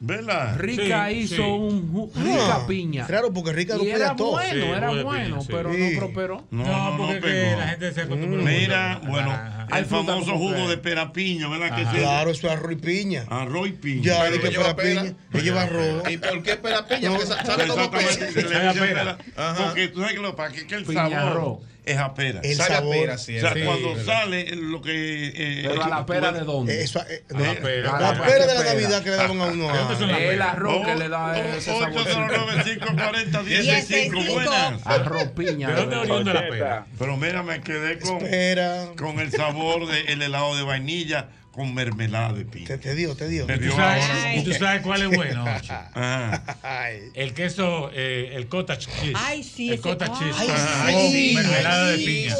¿Verdad? 0.00 0.56
Rica 0.58 1.08
Sí, 1.08 1.14
hizo 1.16 1.34
sí. 1.36 1.40
un 1.42 1.92
ju- 1.92 2.10
rica 2.14 2.54
Ah, 2.54 2.66
piña. 2.68 3.06
Claro, 3.06 3.32
porque 3.32 3.52
Rica 3.52 3.76
lo 3.76 3.82
era 3.82 4.14
todo. 4.14 4.30
bueno, 4.32 4.52
Sí, 4.64 4.70
era 4.70 4.90
bueno, 5.02 5.10
piña, 5.34 5.40
sí. 5.40 5.48
pero 5.50 5.72
Sí. 5.74 5.90
no 5.92 5.98
prosperó. 5.98 6.44
No, 6.52 6.62
No, 6.64 6.66
no, 6.72 6.90
no 6.92 6.96
porque 6.98 7.14
pegó. 7.20 7.50
que 7.50 7.56
la 7.56 7.68
gente 7.68 7.92
se 7.92 8.00
acostumbra 8.02 8.42
Mira, 8.42 9.00
mucho 9.02 9.16
a 9.18 9.26
la 9.26 9.26
bueno, 9.66 9.76
el 9.76 9.84
famoso 9.86 10.38
jugo 10.38 10.68
de 10.68 10.78
pera 10.78 11.12
piña, 11.12 11.48
¿verdad? 11.48 11.74
Que 11.74 11.82
Ajá. 11.82 11.92
se- 11.92 11.98
Claro, 11.98 12.30
eso 12.30 12.46
es 12.46 12.52
arroz 12.52 12.72
y 12.72 12.76
piña. 12.76 13.24
Arroz 13.28 13.68
y 13.68 13.72
piña. 13.72 14.02
Ya, 14.02 14.20
Pero 14.20 14.32
de 14.34 14.40
que 14.40 14.48
pera. 14.50 14.76
piña. 14.76 15.14
Que 15.32 15.40
lleva 15.42 15.62
arroz. 15.62 16.10
¿Y 16.10 16.16
por 16.16 16.42
qué 16.44 16.56
pera 16.56 16.86
piña? 16.86 17.10
Porque 17.10 17.26
sa- 17.26 17.44
sabe 17.44 17.64
Exactamente, 17.64 17.90
pera. 18.86 19.18
Porque 19.66 19.88
tú 19.88 20.00
sabes 20.00 20.14
que, 20.14 20.20
lo, 20.20 20.36
para 20.36 20.52
que, 20.52 20.60
el 20.74 20.86
sabor. 20.86 21.60
Es 21.92 21.98
a 21.98 22.14
pera. 22.14 22.40
El 22.42 22.56
Sabe 22.56 22.74
a 22.74 22.78
sabor. 22.78 22.94
pera, 22.96 23.18
sí, 23.18 23.36
o 23.36 23.40
sea, 23.40 23.52
sí, 23.54 23.60
cuando 23.64 23.94
verdad. 23.94 24.04
sale 24.20 24.56
lo 24.56 24.80
que. 24.82 25.28
eh, 25.34 25.62
Pero 25.68 25.82
a 25.84 25.88
la 25.88 26.06
pera 26.06 26.32
de 26.32 26.40
dónde? 26.40 26.82
Eso, 26.82 27.00
eh, 27.08 27.24
no, 27.30 27.38
A 27.38 27.40
la 27.40 27.54
la 27.54 27.60
pera. 27.60 27.98
pera, 28.24 28.44
¿A 28.44 28.46
de 28.46 28.54
la? 28.54 28.64
Navidad 28.64 29.02
que 29.02 29.10
le 29.10 29.16
daban 29.16 29.40
a 29.40 29.44
uno. 29.46 29.72
¿De 29.72 29.78
dónde 29.78 29.96
son 29.96 30.08
las 30.08 30.18
ah. 30.20 30.24
El 30.24 30.42
arroz 30.42 30.86
que 30.86 30.94
le 30.96 31.08
da 31.08 31.38
ese 31.56 31.70
oh, 31.72 31.80
sabor. 31.80 32.06
809-540-165. 32.06 34.32
Buenas. 34.32 34.86
Arroz 34.86 35.24
piña. 35.36 35.68
¿De 35.68 35.74
dónde 35.74 35.96
de 35.96 36.02
oriunda 36.02 36.32
verdad. 36.32 36.44
la 36.44 36.50
pera? 36.50 36.86
Pero 36.98 37.16
mira, 37.16 37.42
me 37.42 37.60
quedé 37.60 37.98
con, 37.98 38.16
Espera. 38.18 38.86
con 38.96 39.20
el 39.20 39.30
sabor 39.32 39.86
del 39.86 40.22
helado 40.22 40.56
de 40.56 40.62
vainilla 40.62 41.28
con 41.58 41.74
mermelada 41.74 42.32
de 42.34 42.44
piña. 42.44 42.68
Te, 42.68 42.78
te 42.78 42.94
dio, 42.94 43.16
te 43.16 43.26
dio. 43.26 43.44
¿Y 43.52 43.58
tú 43.58 43.72
sabes, 43.72 44.04
ahora. 44.04 44.34
y 44.36 44.44
tú 44.44 44.52
sabes 44.54 44.80
cuál 44.82 45.02
es 45.02 45.08
bueno? 45.08 45.44
Ajá. 45.44 46.40
El 47.14 47.34
queso, 47.34 47.90
eh, 47.92 48.30
el 48.34 48.46
cottage 48.48 48.86
cheese. 49.00 49.16
Ay, 49.16 49.42
sí, 49.42 49.70
El 49.72 49.80
cottage 49.80 50.12
cheese. 50.20 50.36
ay, 50.38 51.10
sí. 51.10 51.32
Mermelada 51.34 51.86
de 51.88 51.98
piña. 51.98 52.36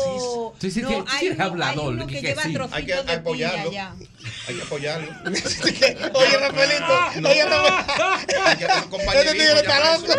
Sí, 0.61 0.71
sí, 0.71 0.83
No, 0.83 0.89
que- 0.89 1.11
hay 1.11 1.29
hay 1.31 1.37
hablador, 1.41 1.95
uno 1.95 2.07
que 2.07 2.15
que 2.21 2.29
lleva 2.29 2.43
sí. 2.45 2.53
trocitos 2.53 2.79
Hay 2.79 2.87
que 2.87 2.93
de 2.95 3.03
piña 3.03 3.17
apoyarlo. 3.19 3.73
ya. 3.73 3.95
Hay 4.47 4.55
que 4.55 4.63
apoyarlo. 4.63 5.09
Oye, 6.15 6.37
Rafaelito. 6.39 7.21
No. 7.21 7.29
Oye, 7.29 7.43
Hay 8.49 8.57
que 8.57 8.65
hacer 8.67 9.37
Este 9.41 9.61
está 9.61 9.97
loco. 9.97 10.15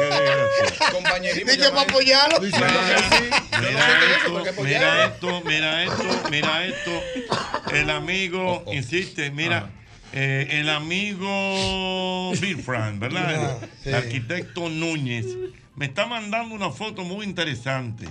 Compañerismo. 0.92 1.46
Para 1.46 1.64
eso. 1.64 1.80
apoyarlo. 1.80 2.38
Mira 3.62 3.86
esto, 4.16 4.64
mira 4.64 5.06
esto, 5.06 5.42
mira 5.46 5.84
esto, 5.84 6.30
mira 6.32 6.66
esto. 6.66 6.92
El 7.74 7.90
amigo 7.90 8.64
insiste, 8.72 9.32
mira. 9.32 9.70
eh, 10.14 10.48
el 10.60 10.70
amigo 10.70 12.32
Bill 12.42 12.58
Frank, 12.64 13.00
¿verdad? 13.00 13.60
Ah. 13.62 13.68
El 13.86 13.96
arquitecto 13.96 14.70
Núñez 14.70 15.26
me 15.76 15.86
está 15.86 16.06
mandando 16.06 16.56
una 16.56 16.72
foto 16.72 17.04
muy 17.04 17.26
interesante. 17.26 18.08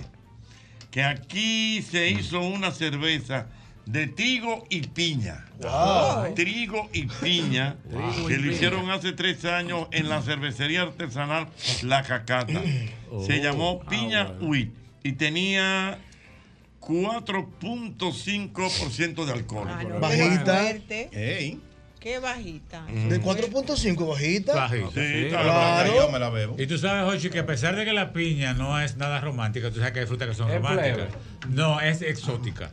Que 0.91 1.03
aquí 1.03 1.83
se 1.83 2.09
hizo 2.09 2.39
una 2.39 2.71
cerveza 2.71 3.47
de 3.85 4.07
trigo 4.07 4.65
y 4.69 4.81
piña. 4.81 5.45
Wow. 5.59 6.33
Trigo 6.35 6.89
y 6.93 7.05
piña, 7.05 7.75
que 8.27 8.37
lo 8.37 8.51
hicieron 8.51 8.89
hace 8.89 9.11
tres 9.13 9.45
años 9.45 9.87
en 9.91 10.09
la 10.09 10.21
cervecería 10.21 10.81
artesanal 10.83 11.47
La 11.83 12.01
Cacata. 12.03 12.61
Se 13.25 13.39
llamó 13.41 13.81
Piña 13.81 14.31
Wheat 14.39 14.69
y 15.03 15.11
tenía 15.13 15.99
4.5% 16.81 19.25
de 19.25 19.31
alcohol. 19.33 19.67
Ah, 19.69 19.83
no, 19.83 19.99
Bajita. 19.99 20.71
Ey. 21.11 21.59
Qué 21.99 22.17
bajita. 22.19 22.85
De 22.85 23.21
4.5 23.21 24.07
bajita. 24.07 24.55
Bajito. 24.55 24.91
Sí, 24.91 25.27
Claro. 25.29 25.93
Yo 25.95 26.09
me 26.09 26.17
la 26.19 26.29
bebo. 26.29 26.55
Y 26.57 26.65
tú 26.65 26.77
sabes, 26.77 27.13
Ochi, 27.13 27.29
que 27.29 27.39
a 27.39 27.45
pesar 27.45 27.75
de 27.75 27.83
que 27.83 27.91
la 27.91 28.13
piña 28.13 28.53
no 28.53 28.79
es 28.79 28.95
nada 28.95 29.19
romántica, 29.19 29.69
tú 29.69 29.79
sabes 29.79 29.91
que 29.91 29.99
hay 29.99 30.05
frutas 30.05 30.29
que 30.29 30.33
son 30.35 30.47
Es 30.49 30.55
románticas. 30.55 30.95
plebe. 30.95 31.09
No, 31.49 31.81
es 31.81 32.01
exótica. 32.01 32.71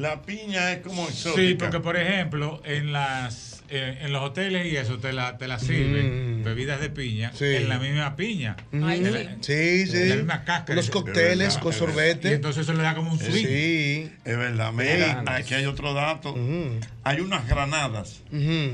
La 0.00 0.22
piña 0.22 0.72
es 0.72 0.78
como 0.80 1.06
exótica. 1.08 1.42
Sí, 1.48 1.54
porque 1.54 1.80
por 1.80 1.96
ejemplo, 1.96 2.62
en 2.64 2.92
las 2.92 3.48
eh, 3.72 3.98
en 4.02 4.12
los 4.12 4.22
hoteles 4.22 4.66
y 4.66 4.76
eso 4.76 4.98
te 4.98 5.12
la, 5.12 5.38
te 5.38 5.46
la 5.46 5.60
sirven 5.60 6.40
Mm. 6.40 6.42
bebidas 6.44 6.80
de 6.80 6.90
piña 6.90 7.30
Sí. 7.34 7.44
en 7.44 7.68
la 7.68 7.78
misma 7.78 8.16
piña. 8.16 8.56
Ay, 8.72 8.98
En 8.98 9.04
sí. 9.04 9.10
la- 9.12 9.36
Sí, 9.40 9.86
sí. 9.86 9.96
en 9.96 10.08
la 10.08 10.16
misma 10.16 10.44
cáscara. 10.44 10.74
Los 10.74 10.90
cócteles 10.90 11.56
con 11.58 11.70
verdad. 11.70 11.76
Y 11.76 11.78
sorbete. 11.78 12.32
entonces 12.34 12.62
eso 12.64 12.72
le 12.72 12.82
da 12.82 12.96
como 12.96 13.12
un 13.12 13.18
swing. 13.20 13.30
Sí. 13.46 14.10
Es 14.24 14.36
verdad. 14.36 14.72
Mira, 14.72 15.22
aquí 15.26 15.54
hay 15.54 15.66
otro 15.66 15.94
dato. 15.94 16.32
Ujú. 16.32 16.80
Hay 17.04 17.20
unas 17.20 17.46
granadas 17.46 18.22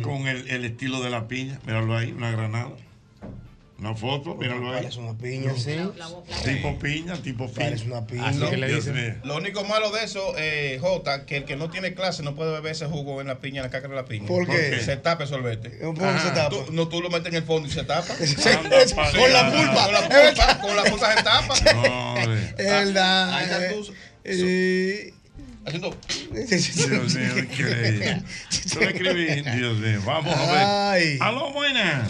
con 0.03 0.29
el, 0.29 0.49
el 0.49 0.65
estilo 0.65 1.03
de 1.03 1.11
la 1.11 1.29
piña. 1.29 1.59
Míralo 1.67 1.95
ahí, 1.95 2.13
una 2.13 2.31
granada. 2.31 2.71
Una 3.79 3.95
foto, 3.95 4.35
míralo 4.37 4.71
ahí. 4.71 4.77
Parece 4.85 5.01
una 5.01 5.19
piña, 5.19 5.53
sí. 5.55 5.77
Tipo 6.45 6.79
piña, 6.79 7.15
tipo 7.17 7.47
piña. 7.47 7.67
Parece 7.67 7.85
una 7.85 8.07
piña. 8.07 8.29
Así 8.29 8.41
que 8.41 8.57
le 8.57 8.69
Dios 8.69 8.87
dicen. 8.87 8.95
mío. 9.05 9.15
Lo 9.25 9.37
único 9.37 9.65
malo 9.65 9.91
de 9.91 10.03
eso, 10.03 10.33
eh, 10.39 10.79
Jota, 10.81 11.27
que 11.27 11.37
el 11.37 11.45
que 11.45 11.57
no 11.57 11.69
tiene 11.69 11.93
clase 11.93 12.23
no 12.23 12.35
puede 12.35 12.53
beber 12.53 12.73
ese 12.73 12.87
jugo 12.87 13.21
en 13.21 13.27
la 13.27 13.39
piña, 13.39 13.59
en 13.61 13.65
la 13.65 13.71
cáscara 13.71 13.95
de 13.95 14.01
la 14.01 14.09
piña. 14.09 14.27
¿Por 14.29 14.47
qué? 14.47 14.81
Se 14.81 14.97
tapa 14.97 15.25
el 15.25 15.29
sorbete. 15.29 15.79
¿Cómo 15.81 16.01
se 16.01 16.31
tapa? 16.31 16.49
Tú, 16.49 16.73
no, 16.73 16.89
tú 16.89 17.03
lo 17.03 17.11
metes 17.11 17.27
en 17.29 17.35
el 17.35 17.43
fondo 17.43 17.69
y 17.69 17.71
se 17.71 17.85
tapa. 17.85 18.15
Con 18.17 19.33
la 19.33 19.53
pulpa. 19.53 19.85
Con 19.85 19.93
la 19.93 20.09
pulpa, 20.09 20.61
con 20.63 20.77
la 20.77 20.85
pulpa 20.85 21.17
se 21.17 21.23
tapa. 21.23 21.55
No, 21.75 22.15
hombre. 22.15 22.45
Es 22.57 22.65
verdad. 22.67 23.35
Ahí 23.35 23.45
está 23.45 23.67
eh, 23.67 23.75
tú. 23.75 23.95
eh, 24.25 25.13
Haciendo. 25.67 25.95
Dios 26.33 27.15
mío, 27.15 27.39
increíble. 27.39 28.23
Yo 28.73 28.81
le 28.81 28.87
escribí, 28.87 29.43
Dios 29.59 29.77
mío. 29.79 30.01
Vamos 30.07 30.35
a 30.35 30.93
ver. 30.95 31.19
Aló, 31.21 31.53
buenas. 31.53 32.09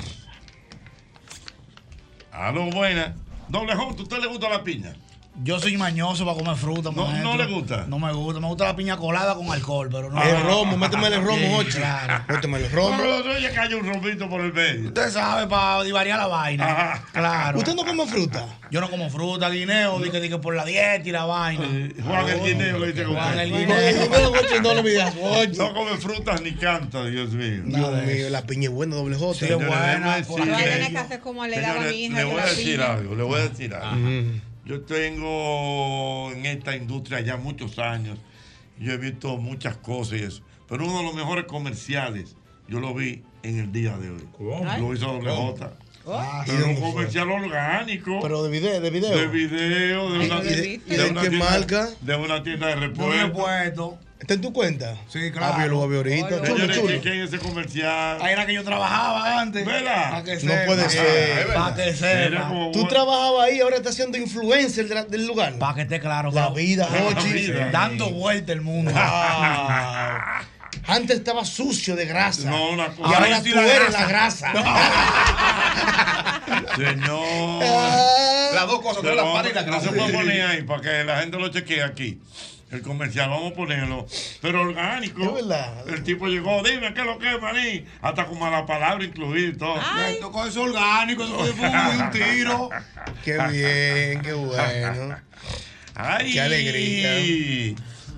Aló, 2.36 2.70
buenas. 2.70 3.14
Doble 3.48 3.74
J, 3.74 4.02
¿usted 4.02 4.18
le 4.18 4.26
gusta 4.26 4.50
la 4.50 4.62
piña? 4.62 4.94
Yo 5.42 5.58
soy 5.60 5.76
mañoso 5.76 6.24
para 6.24 6.36
comer 6.38 6.56
fruta. 6.56 6.90
No- 6.94 7.06
maestro. 7.06 7.30
no 7.30 7.36
le 7.36 7.46
gusta. 7.46 7.84
No 7.88 7.98
me 7.98 8.12
gusta. 8.12 8.40
Me 8.40 8.46
gusta 8.48 8.64
la 8.64 8.76
piña 8.76 8.96
colada 8.96 9.34
con 9.34 9.50
alcohol, 9.52 9.88
pero 9.92 10.10
no. 10.10 10.22
El 10.22 10.42
romo, 10.42 10.76
méteme 10.76 11.08
el 11.08 11.22
romo, 11.22 11.36
Sí, 11.38 11.54
Ochi. 11.54 11.78
claro. 11.78 12.24
Méteme 12.28 12.58
el 12.58 12.70
romo. 12.70 12.96
No, 12.96 13.22
no, 13.22 13.38
ya 13.38 13.50
que 13.52 13.58
haya 13.58 13.76
un 13.76 13.86
rompito 13.86 14.28
por 14.30 14.40
el 14.40 14.52
medio. 14.52 14.88
Usted 14.88 15.10
sabe, 15.10 15.46
para 15.46 15.82
divariar 15.82 16.18
la 16.18 16.26
vaina. 16.26 16.64
Ajá. 16.66 17.04
Claro. 17.12 17.58
¿Usted 17.58 17.74
no 17.74 17.84
come 17.84 18.06
fruta? 18.06 18.46
Yo 18.70 18.80
no 18.80 18.90
como 18.90 19.10
fruta, 19.10 19.48
guineo, 19.50 20.00
di 20.00 20.10
que, 20.10 20.20
di 20.20 20.28
que 20.28 20.38
por 20.38 20.54
la 20.56 20.64
dieta 20.64 21.08
y 21.08 21.12
la 21.12 21.24
vaina. 21.24 21.64
Eh, 21.70 21.94
Juan 22.04 22.28
el 22.28 22.40
Guineo 22.40 22.78
le 22.78 22.86
dice 22.92 23.04
como 23.04 23.18
Juan 23.20 23.38
el. 23.38 23.52
Guineo. 23.52 23.76
No, 25.56 25.74
come 25.74 25.96
frutas 25.98 26.40
ni 26.40 26.52
canta, 26.52 27.04
Dios 27.04 27.30
mío. 27.32 27.62
Dios 27.64 28.04
mío, 28.04 28.30
la 28.30 28.42
piña 28.42 28.64
es 28.64 28.74
buena, 28.74 28.96
doble 28.96 29.16
J. 29.16 29.34
Sí, 29.34 29.44
es 29.46 29.54
buena, 29.56 30.22
que 30.24 30.98
hacer 30.98 31.20
como 31.20 31.46
le 31.46 31.60
daba 31.60 31.74
a 31.74 31.84
Señores, 31.84 31.92
mi 31.92 32.04
hija 32.04 32.16
le 32.18 32.24
voy 32.24 32.40
a 32.40 32.44
decir 32.46 32.80
algo, 32.80 33.14
le 33.14 33.22
voy 33.22 33.40
a 33.40 33.48
decir 33.48 33.74
algo. 33.74 34.08
Yo 34.66 34.80
tengo 34.80 36.32
en 36.32 36.44
esta 36.44 36.74
industria 36.74 37.20
ya 37.20 37.36
muchos 37.36 37.78
años. 37.78 38.18
Yo 38.80 38.92
he 38.92 38.96
visto 38.96 39.36
muchas 39.36 39.76
cosas 39.76 40.18
y 40.18 40.22
eso. 40.24 40.42
Pero 40.68 40.84
uno 40.84 40.98
de 40.98 41.04
los 41.04 41.14
mejores 41.14 41.44
comerciales, 41.44 42.36
yo 42.66 42.80
lo 42.80 42.92
vi 42.92 43.22
en 43.44 43.60
el 43.60 43.70
día 43.70 43.96
de 43.96 44.10
hoy. 44.10 44.28
¿Cómo? 44.36 44.64
Lo 44.78 44.92
hizo 44.92 45.06
Doble 45.06 45.30
J. 45.30 45.72
Ah, 46.08 46.44
¿y 46.46 46.50
Pero 46.50 46.66
un 46.66 46.76
fue? 46.78 46.90
comercial 46.92 47.30
orgánico. 47.30 48.18
Pero 48.20 48.42
de 48.42 48.50
video, 48.50 48.80
de 48.80 48.90
video. 48.90 49.16
de 49.16 49.26
video, 49.28 50.12
de 50.12 50.26
una, 50.26 50.40
de, 50.40 50.60
visto. 50.60 50.94
¿Y 50.94 50.96
de 50.96 51.10
una 51.10 51.20
tienda, 51.20 51.50
marca? 51.50 51.88
de 52.00 52.16
una 52.16 52.42
tienda 52.42 52.66
de 52.66 52.76
repuesto. 52.76 53.98
¿Está 54.18 54.32
en 54.34 54.40
tu 54.40 54.50
cuenta? 54.52 54.94
Sí, 55.08 55.18
Ah, 55.28 55.32
claro. 55.32 55.52
pero 55.56 55.66
yo 55.66 55.72
lo 55.72 55.76
voy 55.76 55.84
a 55.98 56.02
ver 56.02 56.24
ahorita. 56.24 56.42
Chulo, 56.48 56.66
chulo. 56.74 56.86
¿qué- 56.88 57.00
¿quién 57.00 57.14
es 57.20 57.28
ese 57.32 57.38
comercial? 57.38 58.16
Ahí 58.22 58.32
era 58.32 58.46
que 58.46 58.54
yo 58.54 58.64
trabajaba 58.64 59.40
antes. 59.40 59.64
¿Verdad? 59.66 60.10
Pa' 60.10 60.24
que 60.24 60.36
No 60.36 60.52
puede 60.66 60.88
ser. 60.88 61.46
Para 61.52 61.74
que 61.74 61.92
sepa. 61.94 62.50
Tú 62.72 62.88
trabajabas 62.88 63.44
ahí, 63.46 63.60
ahora 63.60 63.76
estás 63.76 63.94
siendo 63.94 64.16
influencer 64.16 64.88
del 65.08 65.26
lugar. 65.26 65.54
Para 65.58 65.74
que 65.74 65.82
esté 65.82 66.00
claro. 66.00 66.30
La 66.32 66.48
vida, 66.48 66.88
Ochi. 67.08 67.52
Dando 67.70 68.08
vuelta 68.10 68.52
el 68.52 68.62
mundo. 68.62 68.90
Ah. 68.94 70.40
Antes 70.88 71.16
estaba 71.18 71.44
sucio 71.44 71.94
de 71.96 72.06
grasa. 72.06 72.48
No, 72.48 72.70
una 72.70 72.86
y 72.86 72.90
cosa. 72.90 73.16
ahora 73.18 73.40
sí 73.42 73.50
tú 73.50 73.56
la 73.56 73.66
eres 73.66 73.88
grasa. 74.08 74.52
la 74.52 74.62
grasa. 74.62 76.42
Señor. 76.76 77.62
Ah. 77.64 78.50
Las 78.54 78.66
dos 78.66 78.80
cosas, 78.80 78.96
no 78.96 79.02
Pero 79.02 79.14
la 79.16 79.32
para 79.32 79.50
y 79.50 79.52
la 79.52 79.60
no 79.62 79.66
grasa. 79.72 79.88
se 79.88 79.92
puede 79.94 80.12
poner 80.12 80.42
ahí 80.46 80.62
para 80.62 80.80
que 80.80 81.04
la 81.04 81.18
gente 81.20 81.38
lo 81.38 81.48
chequee 81.48 81.82
aquí. 81.82 82.20
El 82.70 82.82
comercial, 82.82 83.30
vamos 83.30 83.52
a 83.52 83.54
ponerlo. 83.54 84.06
Pero 84.42 84.62
orgánico. 84.62 85.22
Es 85.22 85.34
verdad. 85.34 85.88
El 85.88 86.02
tipo 86.02 86.26
llegó, 86.26 86.62
dime 86.64 86.92
qué 86.94 87.00
es 87.00 87.06
lo 87.06 87.18
que 87.18 87.34
es, 87.34 87.40
maní. 87.40 87.84
Hasta 88.02 88.26
como 88.26 88.44
a 88.46 88.50
la 88.50 88.66
palabra 88.66 89.04
incluida 89.04 89.48
y 89.48 89.52
todo. 89.52 89.76
Esto 90.08 90.32
con 90.32 90.48
eso 90.48 90.62
orgánico, 90.62 91.22
eso 91.22 91.36
fue 91.38 91.54
fue 91.54 91.96
un 91.98 92.10
tiro. 92.10 92.70
Qué 93.24 93.38
bien, 93.50 94.22
qué 94.22 94.32
bueno. 94.32 95.16
¡Ay! 95.94 96.32
Qué 96.32 96.40
alegría. 96.40 97.76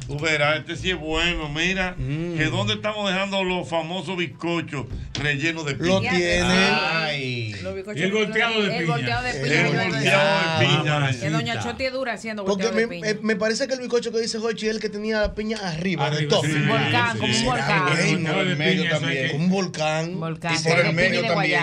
Tú 0.09 0.19
verás, 0.19 0.59
este 0.61 0.75
sí 0.77 0.91
es 0.91 0.99
bueno. 0.99 1.49
Mira, 1.51 1.95
Mm. 1.99 2.37
que 2.39 2.45
dónde 2.47 2.75
estamos 2.75 3.09
dejando 3.11 3.45
los 3.45 3.69
famosos 3.69 4.17
bizcochos 4.17 4.87
rellenos 5.23 5.67
de 5.67 5.73
Lo 5.77 5.99
piña. 6.01 6.11
tiene. 6.11 6.45
Ay. 6.49 7.55
Los 7.63 7.75
bizcochos 7.75 8.01
Y 8.01 8.05
el 8.05 8.13
volteado 8.13 8.63
de 8.63 8.79
El 8.79 8.85
piña. 8.87 9.21
de 9.23 9.31
El 9.31 9.43
piña. 9.43 9.77
Volteado 9.85 10.59
de 10.59 10.67
piña. 10.67 11.11
Que 11.21 11.31
Doña 11.31 11.63
Choti 11.63 11.85
es 11.85 11.93
dura 11.93 12.13
haciendo 12.15 12.45
Porque 12.47 12.65
volteado 12.69 12.75
me, 12.89 12.95
de 12.97 13.03
piña. 13.03 13.11
eh, 13.11 13.19
me 13.23 13.37
parece 13.37 13.69
que 13.69 13.75
el 13.75 13.81
bizcocho 13.81 14.11
que 14.11 14.21
dice 14.21 14.39
Jochi 14.39 14.67
es 14.69 14.75
el 14.77 14.81
que 14.81 14.89
tenía 14.89 15.21
la 15.21 15.35
piña 15.35 15.59
arriba, 15.63 16.07
Arriba, 16.07 16.31
top. 16.31 16.47
sí. 16.47 16.53
Volcán, 16.67 17.19
como 17.19 17.27
un 17.33 17.39
sí. 17.39 17.45
volcán. 17.45 17.89
El 17.99 18.57
medio 18.57 18.89
también. 18.91 19.27
que- 19.27 19.33
Como 19.33 19.45
un 19.45 19.51
volcán. 19.51 20.19
Volcán. 20.21 20.55
Y 20.55 20.59
por 20.67 20.79
el 20.79 20.87
de 20.87 20.93
medio 20.93 21.23
también. 21.27 21.61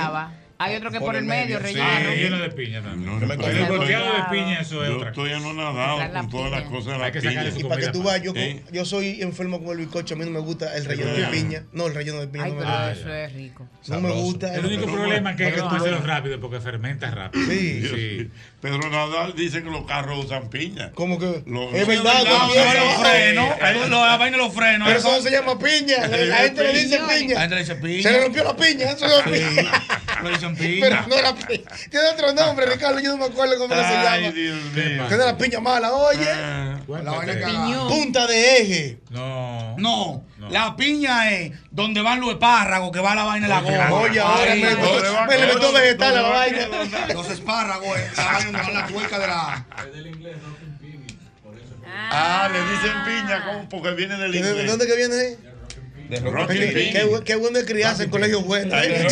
Hay 0.57 0.75
otro 0.77 0.89
que 0.89 0.99
por, 1.01 1.17
el 1.17 1.25
medio, 1.25 1.57
sí. 1.57 1.63
relleno. 1.63 1.85
Ah, 1.85 1.99
relleno 1.99 2.37
de 2.37 2.49
piña 2.51 2.81
también. 2.81 3.05
No, 3.19 3.19
no, 3.19 3.33
El 3.45 3.65
volteado 3.65 4.05
de 4.05 4.23
piña, 4.31 4.61
eso 4.61 4.83
es 4.83 4.89
Yo 4.89 4.95
otra. 4.97 5.09
estoy 5.09 5.33
anonadado 5.33 5.97
la 5.99 6.19
con 6.21 6.29
todas 6.29 6.51
las 6.51 6.63
cosas 6.63 6.85
de 6.85 6.93
Hay 6.93 6.99
la 6.99 7.11
que 7.11 7.19
piña. 7.21 7.43
Y 7.57 7.63
para 7.65 7.81
que 7.81 7.87
tú 7.89 8.03
veas, 8.03 8.21
yo, 8.21 8.31
¿Eh? 8.35 8.63
yo 8.71 8.85
soy 8.85 9.21
enfermo 9.21 9.61
con 9.61 9.71
el 9.77 9.85
bizcocho. 9.85 10.15
A 10.15 10.17
mí 10.17 10.23
no 10.23 10.31
me 10.31 10.39
gusta 10.39 10.73
el 10.77 10.85
relleno 10.85 11.11
de 11.13 11.25
piña. 11.27 11.63
No, 11.73 11.87
el 11.87 11.93
relleno 11.93 12.21
de 12.21 12.27
piña 12.27 12.45
Ay, 12.45 12.51
no 12.53 12.57
me 12.59 12.63
gusta. 12.65 12.91
eso 12.93 13.13
es 13.13 13.33
rico. 13.33 13.67
No 13.87 13.99
me 14.01 14.11
gusta. 14.13 14.55
El 14.55 14.65
único 14.65 14.85
Pero 14.85 14.95
problema 14.97 15.31
es 15.31 15.35
que 15.37 15.45
hay 15.45 15.51
que 15.51 15.61
veas. 15.61 16.03
rápido 16.05 16.39
porque 16.39 16.61
fermenta 16.61 17.11
rápido. 17.11 17.45
Sí. 17.51 17.81
sí. 17.93 18.31
Pedro 18.61 18.89
Nadal 18.89 19.35
dice 19.35 19.61
que 19.61 19.69
los 19.69 19.85
carros 19.85 20.25
usan 20.25 20.49
piña. 20.49 20.91
Como 20.93 21.19
que 21.19 21.29
es 21.29 21.43
Sí, 21.43 21.85
verdad, 21.85 22.13
sí, 22.21 22.27
sí, 22.27 22.77
Los 22.77 22.95
sí. 22.95 23.01
frenos, 23.03 23.59
la 23.89 24.17
vaina 24.17 24.37
los 24.37 24.53
frenos. 24.53 24.87
Pero 24.87 24.99
eso- 24.99 25.21
se 25.21 25.31
llama 25.31 25.59
piña. 25.59 26.07
La 26.07 26.37
gente 26.37 26.63
le 26.63 26.73
dice 26.79 26.97
La 26.99 27.07
piña. 27.09 27.39
gente 27.41 27.55
le 27.55 27.61
dice 27.61 27.75
piña. 27.75 28.03
Se 28.03 28.11
le 28.11 28.21
rompió 28.23 28.43
la 28.45 28.55
piña. 28.55 28.91
Eso 28.91 29.05
es 29.05 29.23
piña. 29.23 29.71
Piña. 30.57 30.79
Pero 30.81 31.07
no 31.07 31.21
la 31.21 31.35
piña. 31.35 31.63
Tiene 31.89 32.07
otro 32.13 32.33
nombre, 32.33 32.65
Ricardo. 32.65 32.99
Yo 32.99 33.11
no 33.11 33.17
me 33.17 33.25
acuerdo 33.25 33.57
cómo 33.57 33.73
se 33.73 33.81
Ay, 33.81 34.21
llama. 34.23 34.31
Dios 34.33 34.63
mío. 34.73 35.05
Tiene 35.07 35.25
la 35.25 35.37
piña 35.37 35.59
mala, 35.59 35.93
oye. 35.93 36.29
Ah. 36.31 36.79
La 37.03 37.11
vaina 37.11 37.33
que 37.35 37.45
Piñón. 37.45 37.87
Punta 37.87 38.27
de 38.27 38.57
eje. 38.61 38.99
No. 39.09 39.75
No, 39.77 40.23
la 40.49 40.75
piña 40.75 41.31
es 41.31 41.51
donde 41.71 42.01
van 42.01 42.19
los 42.21 42.29
espárragos, 42.31 42.91
que 42.91 42.99
va 42.99 43.15
la 43.15 43.23
vaina 43.23 43.45
en 43.47 43.49
la 43.51 43.61
goma. 43.61 43.91
Oye, 44.01 44.19
ahora 44.19 44.51
me, 44.55 44.61
me 44.61 45.37
le 45.45 45.53
¿Dónde- 45.53 45.79
vegetal 45.81 46.17
a 46.17 46.21
la 46.21 46.29
vaina. 46.29 46.67
Los 47.13 47.29
espárragos, 47.29 47.97
eh, 47.97 48.11
la 48.15 48.23
vaina 48.25 48.45
donde 48.45 48.61
van 48.61 48.73
la 48.73 48.87
tuerca 48.87 49.19
de 49.19 49.27
la. 49.27 49.65
Ah, 52.11 52.49
le 52.51 52.59
dicen 52.59 53.03
piña 53.05 53.45
¿cómo? 53.45 53.69
porque 53.69 53.91
viene 53.91 54.15
del 54.17 54.31
¿De 54.31 54.41
de 54.41 54.49
inglés. 54.49 54.67
dónde 54.69 54.85
que 54.87 54.95
viene? 54.95 55.37
De 56.09 56.19
Rocky 56.19 56.57
Qué, 56.59 56.67
Pin. 56.67 56.93
qué, 56.93 57.23
qué 57.25 57.35
bueno 57.35 57.57
es 57.59 57.65
criarse 57.65 58.03
en 58.03 58.09
colegio 58.09 58.41
bueno. 58.41 58.75
Ay, 58.75 58.89
¿eh? 58.91 59.07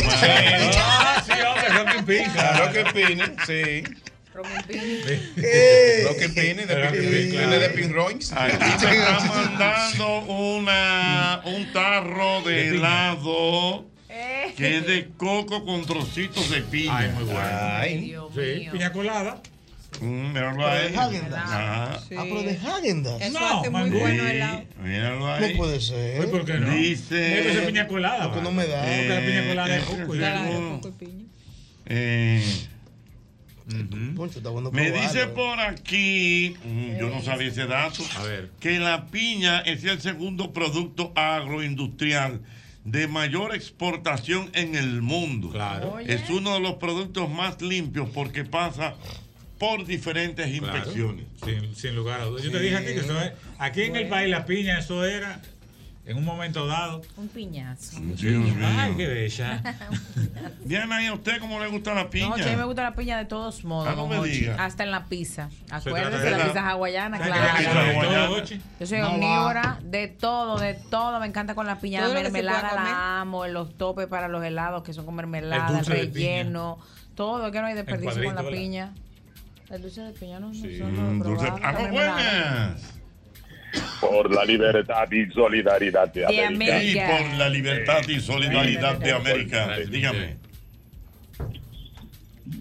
Ah, 0.78 1.24
sí, 1.26 1.32
hombre, 1.32 1.70
Rocky 1.70 2.04
Pin. 2.04 2.32
Claro 2.32 2.72
que 2.74 2.86
Pini, 2.94 3.22
sí. 3.48 3.84
Eh, 5.38 6.04
Rocky 6.08 6.28
Pini, 6.30 6.64
de 6.66 6.76
Rocky 6.86 6.98
Pin- 6.98 7.10
Pin, 7.10 7.30
viene 7.32 7.46
claro. 7.46 7.60
de 7.60 7.70
Pin 7.70 7.94
Royce. 7.94 8.34
Aquí 8.36 8.58
me 8.58 8.92
están 8.94 9.28
mandando 9.28 10.20
una, 10.22 11.42
un 11.46 11.72
tarro 11.72 12.42
de 12.42 12.70
helado 12.70 13.86
que 14.58 14.78
es 14.78 14.86
de 14.88 15.10
coco 15.18 15.66
con 15.66 15.86
trocitos 15.86 16.50
de 16.52 16.62
piña. 16.62 16.98
Ay, 16.98 17.10
muy 17.16 17.24
bueno. 17.26 17.50
Ay, 17.52 17.98
Dios 18.02 18.32
Sí, 18.36 18.40
mío. 18.60 18.72
piña 18.72 18.92
colada. 18.92 19.42
Mm, 20.04 20.34
míralo 20.34 20.68
ahí. 20.68 20.94
Ah, 20.96 22.00
Sí. 22.08 22.16
Ah, 22.18 22.24
pero 22.24 22.44
de 22.44 22.58
Häagen-Dazs. 22.58 23.22
Eso 23.22 23.40
No, 23.40 23.60
hace 23.60 23.70
muy 23.70 23.90
bueno 23.90 24.28
helado. 24.28 24.64
míralo 24.84 25.28
ahí. 25.34 25.52
No 25.52 25.58
puede 25.58 25.74
Pues, 25.74 25.88
ser. 25.88 26.30
¿Por 26.30 26.46
qué 26.46 26.54
no? 26.60 26.70
Dice- 26.72 27.26
Tiene 27.34 27.44
que 27.44 27.54
ser 27.54 27.66
piña 27.68 27.88
colada. 27.88 28.24
Porque 28.26 28.38
va. 28.40 28.44
no 28.44 28.52
me 28.52 28.68
da. 28.68 28.82
Porque 28.82 29.10
la 29.10 29.26
piña 29.26 29.48
colada 29.48 29.76
es 29.78 29.84
coco. 29.86 30.16
ya. 30.16 30.20
Claro, 30.20 30.60
no. 30.62 30.82
coco 30.82 30.88
y 30.90 31.06
piña. 31.06 31.26
Eh, 31.86 32.44
Poncho, 34.16 34.40
está 34.40 34.50
bueno 34.50 34.72
me 34.72 34.92
dice 34.92 35.28
por 35.28 35.58
aquí, 35.62 36.54
mm, 36.66 36.98
yo 37.00 37.10
no 37.10 37.22
sabía 37.22 37.48
ese 37.48 37.66
dato, 37.66 38.04
A 38.18 38.24
ver. 38.24 38.52
que 38.60 38.78
la 38.78 39.08
piña 39.08 39.62
es 39.62 39.86
el 39.86 40.02
segundo 40.02 40.52
producto 40.52 41.14
agroindustrial 41.16 42.42
de 42.84 43.08
mayor 43.08 43.56
exportación 43.56 44.50
en 44.54 44.76
el 44.76 45.02
mundo. 45.02 45.50
Claro. 45.50 45.98
Es 46.00 46.30
uno 46.30 46.56
de 46.56 46.60
los 46.60 46.74
productos 46.74 47.30
más 47.30 47.62
limpios 47.62 48.10
porque 48.14 48.44
pasa 48.44 48.96
por 49.64 49.86
diferentes 49.86 50.60
Claro. 50.60 50.76
inspecciones. 50.78 51.26
Sin, 51.44 51.76
sin 51.76 51.96
lugar 51.96 52.20
a 52.22 52.26
dudas. 52.26 52.44
Yo 52.44 52.52
te 52.52 52.60
dije 52.60 52.76
a 52.76 52.80
ti 52.80 52.86
que 52.88 53.00
eso 53.00 53.22
es, 53.22 53.32
aquí 53.60 53.84
en 53.84 53.96
el 53.96 54.08
país 54.10 54.30
la 54.30 54.46
piña, 54.46 54.80
eso 54.80 55.06
era 55.06 55.40
en 56.06 56.18
un 56.18 56.26
momento 56.26 56.68
dado. 56.68 57.02
Un 57.16 57.30
piñazo. 57.30 57.98
Dios 58.02 58.20
mío. 58.44 58.54
Ay, 58.62 58.94
qué 58.98 59.08
bella. 59.08 59.62
Diana, 60.66 61.02
¿y 61.02 61.08
a 61.08 61.14
usted 61.14 61.40
cómo 61.40 61.60
le 61.62 61.68
gusta 61.68 61.94
la 61.94 62.10
piña? 62.10 62.28
No, 62.28 62.34
a 62.36 62.38
mí 62.38 62.56
me 62.58 62.64
gusta 62.66 62.84
la 62.84 62.94
piña 62.94 63.18
de 63.18 63.24
todos 63.26 63.64
modos. 63.64 63.88
Ah, 63.90 63.96
no 63.96 64.08
me 64.08 64.22
diga. 64.28 64.56
Hasta 64.64 64.84
en 64.84 64.92
la 64.92 65.06
pizza. 65.06 65.50
de 65.84 65.92
la 65.92 66.10
la- 66.38 66.46
pizza 66.46 66.70
hawaiana, 66.70 67.18
¿Sabes 67.20 67.34
qué 67.34 67.40
es 67.40 67.46
la 67.46 67.58
pizza 67.58 67.72
claro. 68.10 68.46
Yo 68.82 68.86
soy 68.88 69.00
No 69.00 69.06
va. 69.06 69.14
omnívora 69.14 69.80
de 69.84 70.08
todo, 70.10 70.60
de 70.60 70.74
todo. 70.74 71.20
Me 71.22 71.28
encanta 71.28 71.56
con 71.56 71.66
la 71.68 71.80
piña. 71.80 72.02
Todo 72.02 72.14
La 72.16 72.22
mermelada 72.22 72.74
la 72.76 73.22
amo. 73.22 73.48
Los 73.48 73.78
topes 73.78 74.08
para 74.08 74.28
los 74.28 74.44
helados 74.44 74.84
que 74.84 74.92
son 74.92 75.06
con 75.06 75.16
mermelada, 75.16 75.80
El 75.80 75.86
relleno. 75.86 76.80
Todo, 77.16 77.50
que 77.52 77.62
no 77.62 77.68
hay 77.68 77.76
desperdicio 77.76 78.24
con 78.24 78.36
la 78.36 78.46
piña. 78.50 78.94
El 79.70 79.82
dulce 79.82 80.02
de 80.02 80.12
piña 80.14 80.40
no, 80.40 80.54
Sí. 80.54 80.80
¡Ah, 80.84 80.88
no, 80.92 81.02
mermelada. 81.14 81.90
buenas! 81.90 83.00
por 84.00 84.32
la 84.32 84.46
libertad 84.46 85.12
y 85.12 85.32
solidaridad 85.32 86.12
de, 86.14 86.22
De 86.28 86.46
América. 86.46 86.84
Y 86.84 87.00
América. 87.00 87.18
por 87.18 87.38
la 87.38 87.50
libertad 87.50 88.02
y 88.08 88.20
solidaridad 88.20 88.98
de 88.98 89.12
América. 89.12 89.78
Dígame. 89.90 90.38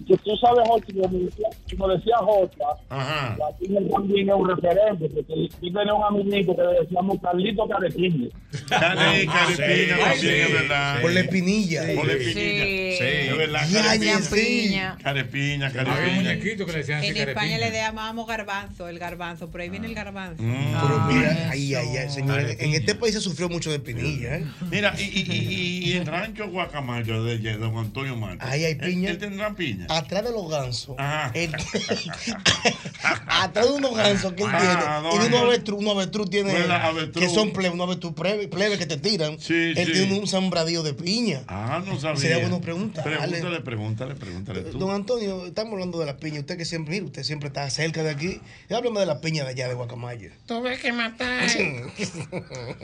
Tú, 0.07 0.15
tú 0.17 0.31
sabes, 0.37 0.65
Jorge, 0.67 0.93
como 0.93 1.19
decía, 1.19 1.47
como 1.77 1.87
decía 1.89 2.15
Jota, 2.19 2.65
Ajá. 2.89 3.35
la 3.37 3.57
piña 3.57 3.79
también 3.91 4.29
es 4.29 4.35
un 4.35 4.49
referente, 4.49 5.09
porque 5.09 5.49
yo 5.61 5.73
tenía 5.73 5.93
un 5.93 6.03
amiguito 6.03 6.55
que 6.55 6.61
le 6.61 6.79
decíamos 6.81 7.17
Carlito 7.21 7.67
Carepiña. 7.67 8.29
Cane, 8.69 9.25
carepiña 9.25 9.95
Ay, 9.95 9.99
también, 9.99 10.19
sí. 10.19 10.27
es 10.27 10.53
verdad. 10.53 11.01
Por 11.01 11.11
la 11.13 11.19
espinilla. 11.19 11.81
Por 11.95 12.07
la 12.07 12.13
Sí. 12.13 12.19
espinilla. 12.19 12.63
Sí. 12.63 13.29
Es 13.29 13.37
verdad. 13.37 13.67
Ya, 13.69 13.83
Carepiña. 13.83 14.13
ya, 14.13 14.21
sí. 14.21 14.35
piña. 14.67 14.97
Carepiña, 15.03 15.67
Había 15.67 15.81
un 15.81 15.87
carepiña. 15.87 16.15
muñequito 16.15 16.65
que 16.65 16.71
le 16.71 16.77
decían 16.79 17.03
En 17.03 17.17
España 17.17 17.57
le 17.57 17.71
llamamos 17.71 18.27
garbanzo, 18.27 18.87
el 18.87 18.99
garbanzo. 18.99 19.49
Por 19.51 19.61
ahí 19.61 19.69
viene 19.69 19.87
el 19.87 19.95
garbanzo. 19.95 20.41
Mm. 20.41 20.53
Pero 20.53 20.97
Ah, 20.99 21.09
mira, 21.11 21.49
ay, 21.51 21.75
ay, 21.75 21.87
ay, 21.87 21.97
eso. 22.05 22.15
señores. 22.15 22.57
En 22.59 22.73
este 22.73 22.95
país 22.95 23.13
se 23.15 23.21
sufrió 23.21 23.49
mucho 23.49 23.69
de 23.71 23.79
pinilla, 23.79 24.37
¿eh? 24.37 24.45
Mira, 24.71 24.93
y, 24.97 25.01
y, 25.03 25.31
y, 25.31 25.89
y 25.89 25.93
el 25.97 26.05
rancho 26.05 26.47
Guacamayo 26.49 27.23
de 27.25 27.33
de 27.39 27.57
don 27.57 27.75
Antonio 27.77 28.15
Marcos. 28.15 28.47
Ahí 28.49 28.63
hay 28.63 28.73
¿Él- 28.73 28.77
piña. 28.79 29.09
¿Él 29.09 29.17
tendrá 29.17 29.53
piña? 29.53 29.72
Atrás 29.89 30.23
de 30.23 30.31
los 30.31 30.49
gansos. 30.49 30.95
El- 31.33 31.53
atrás 33.27 33.65
de 33.67 33.71
unos 33.73 33.95
gansos 33.95 34.33
que 34.33 34.43
él 34.43 34.49
Ah, 34.51 35.01
tiene. 35.01 35.15
y 35.15 35.19
de 35.19 35.27
unos 35.27 35.41
no. 35.41 35.47
avestruz, 35.47 35.79
unos 35.79 35.95
avestruz 35.95 36.29
tiene. 36.29 36.51
Pues. 36.53 37.09
Que 37.13 37.29
son 37.29 37.51
plebe, 37.51 37.73
unos 37.73 37.87
avestruz 37.87 38.13
plebe, 38.13 38.47
plebe 38.47 38.77
que 38.77 38.85
te 38.85 38.97
tiran. 38.97 39.39
Sí, 39.39 39.53
él 39.75 39.85
sí. 39.85 39.91
tiene 39.93 40.19
un 40.19 40.27
sembradío 40.27 40.83
de 40.83 40.93
piña. 40.93 41.41
Ah, 41.47 41.81
no 41.85 41.99
sabía. 41.99 42.19
Sería 42.21 42.37
bueno 42.39 42.61
preguntarle. 42.61 43.17
Pregúntale, 43.17 43.61
pregúntale, 43.61 44.15
pregúntale 44.15 44.61
tú. 44.61 44.77
Don 44.79 44.91
Antonio, 44.91 45.45
estamos 45.45 45.73
hablando 45.73 45.99
de 45.99 46.05
la 46.05 46.17
piña. 46.17 46.39
Usted 46.39 46.57
que 46.57 46.65
siempre, 46.65 46.93
mire, 46.95 47.05
usted 47.05 47.23
siempre 47.23 47.47
está 47.47 47.69
cerca 47.69 48.03
de 48.03 48.11
aquí. 48.11 48.39
Háblame 48.69 48.99
de 48.99 49.05
la 49.05 49.19
piña 49.21 49.43
de 49.43 49.51
allá 49.51 49.67
de 49.67 49.73
Guacamaya. 49.73 50.31
Tuve 50.45 50.77
que 50.77 50.91
matar. 50.91 51.43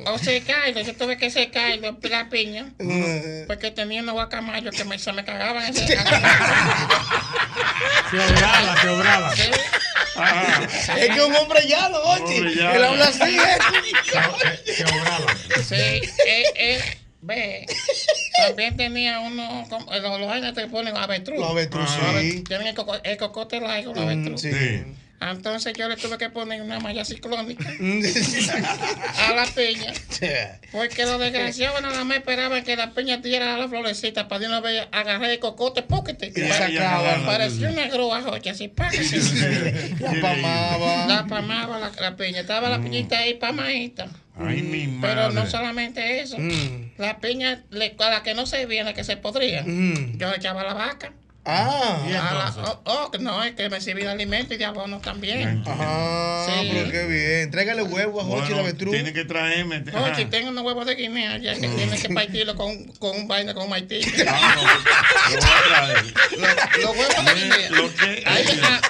o 0.07 0.17
secarlo, 0.17 0.81
yo 0.81 0.95
tuve 0.95 1.17
que 1.17 1.29
secarlo, 1.29 1.97
la 2.09 2.29
piña. 2.29 2.73
Porque 3.47 3.71
tenía 3.71 4.01
unos 4.01 4.13
guacamayos 4.13 4.75
que 4.75 4.83
me, 4.83 4.97
se 4.99 5.13
me 5.13 5.23
cagaban. 5.23 5.63
Ese, 5.69 5.85
Se 8.11 8.19
obraba, 8.19 8.81
se 8.81 8.89
obraba. 8.89 9.33
Ah, 10.15 10.61
es 10.97 11.09
que 11.15 11.21
un 11.21 11.35
hombre 11.35 11.61
llano, 11.67 11.97
oye. 11.99 12.23
Hombre 12.37 12.55
llano. 12.55 12.73
Él 12.73 12.83
habla 12.83 13.05
así, 13.05 13.37
¿eh? 13.37 13.57
Se, 14.65 14.73
se 14.73 14.83
obraba. 14.85 15.33
Sí, 15.63 15.75
eh, 15.75 16.43
eh, 16.55 16.97
ve. 17.21 17.65
También 18.47 18.75
tenía 18.75 19.19
uno, 19.19 19.65
como- 19.69 19.93
los, 19.93 20.19
los 20.19 20.29
años 20.31 20.53
te 20.55 20.67
ponen 20.67 20.97
avestruz. 20.97 21.39
Los 21.39 21.49
avestruz, 21.51 21.89
Los 21.97 22.21
sí. 22.21 22.43
Tienen 22.43 22.67
el, 22.67 22.75
coco, 22.75 22.95
el 23.01 23.17
cocote 23.17 23.61
largo, 23.61 23.93
los 23.93 24.03
Mm, 24.03 24.07
avestruz. 24.07 24.41
sí. 24.41 24.83
Entonces 25.21 25.73
yo 25.77 25.89
le 25.89 25.97
tuve 25.97 26.17
que 26.17 26.29
poner 26.29 26.61
una 26.61 26.79
malla 26.79 27.03
ciclónica 27.03 27.67
a 29.27 29.33
la 29.33 29.45
piña. 29.45 29.93
Porque 30.71 31.05
los 31.05 31.19
desgraciados 31.19 31.81
nada 31.81 32.03
más 32.03 32.17
esperaban 32.17 32.63
que 32.63 32.75
la 32.75 32.93
piña 32.93 33.21
tirara 33.21 33.57
la 33.57 33.67
florecita 33.67 34.27
para 34.27 34.39
de 34.39 34.47
una 34.47 34.61
vez 34.61 34.87
agarrar 34.91 35.29
el 35.29 35.39
cocote, 35.39 35.81
póquete. 35.83 36.31
Parecía 37.25 37.69
una 37.69 37.87
grúa, 37.87 38.21
joya, 38.21 38.51
así, 38.51 38.67
págase. 38.69 39.19
La 39.99 40.21
pamaba. 40.21 41.05
La 41.07 41.25
pamaba 41.27 41.79
la, 41.79 41.91
la 41.99 42.15
piña. 42.15 42.39
Estaba 42.41 42.69
la 42.69 42.79
piñita 42.81 43.17
ahí 43.19 43.33
pamadita. 43.35 44.07
Ay, 44.37 44.61
mi 44.61 44.87
madre. 44.87 45.15
Pero 45.15 45.31
no 45.31 45.45
solamente 45.49 46.21
eso. 46.21 46.37
Mm. 46.39 46.91
La 46.97 47.19
piña, 47.19 47.63
le- 47.71 47.95
a 47.99 48.09
la 48.09 48.23
que 48.23 48.33
no 48.33 48.45
se 48.45 48.65
veía, 48.65 48.83
la 48.85 48.93
que 48.93 49.03
se 49.03 49.17
podría, 49.17 49.63
Mm. 49.63 50.17
yo 50.17 50.29
le 50.29 50.37
echaba 50.37 50.63
la 50.63 50.73
vaca. 50.73 51.11
Ah. 51.51 52.05
Y 52.07 52.13
A 52.13 52.21
la- 52.33 52.45
entonces. 52.47 52.63
oh, 52.85 53.11
oh, 53.13 53.17
no, 53.19 53.43
es 53.43 53.55
que 53.55 53.69
me 53.69 53.81
sirvía 53.81 54.05
de 54.05 54.11
alimento 54.11 54.53
y 54.53 54.57
de 54.57 54.65
abono 54.65 54.99
también. 54.99 55.63
Ah, 55.67 56.45
Sí. 56.47 56.69
pero 56.71 56.91
qué 56.91 57.05
bien. 57.05 57.51
Tráigale 57.51 57.81
huevo 57.83 58.21
a 58.21 58.23
Jochi 58.23 58.39
Bueno, 58.41 58.55
la 58.57 58.61
avestruz. 58.61 58.93
tiene 58.93 59.13
que 59.13 59.25
traerme. 59.25 59.83
Ajá. 59.93 60.15
tengo 60.29 60.49
unos 60.49 60.63
huevos 60.63 60.85
de 60.85 60.95
Guinea 60.95 61.37
ya 61.37 61.53
que 61.55 61.67
tiene 61.67 61.97
que 61.97 62.09
partirlo 62.09 62.55
con, 62.55 62.83
con 62.99 63.15
un 63.17 63.27
vaina, 63.27 63.53
con 63.53 63.67
un. 63.67 63.73
Ah, 63.73 64.55
no, 64.55 65.35
lo 65.35 65.41
voy 65.41 65.49
a 65.49 65.63
traer. 65.67 66.03
Los, 66.37 66.83
los 66.83 66.97
huevos 66.97 67.25
de 67.25 67.33
Guinea. 67.41 67.69
Lo 67.71 67.95
que- 67.95 68.23
Hay- 68.25 68.59
a- 68.63 68.81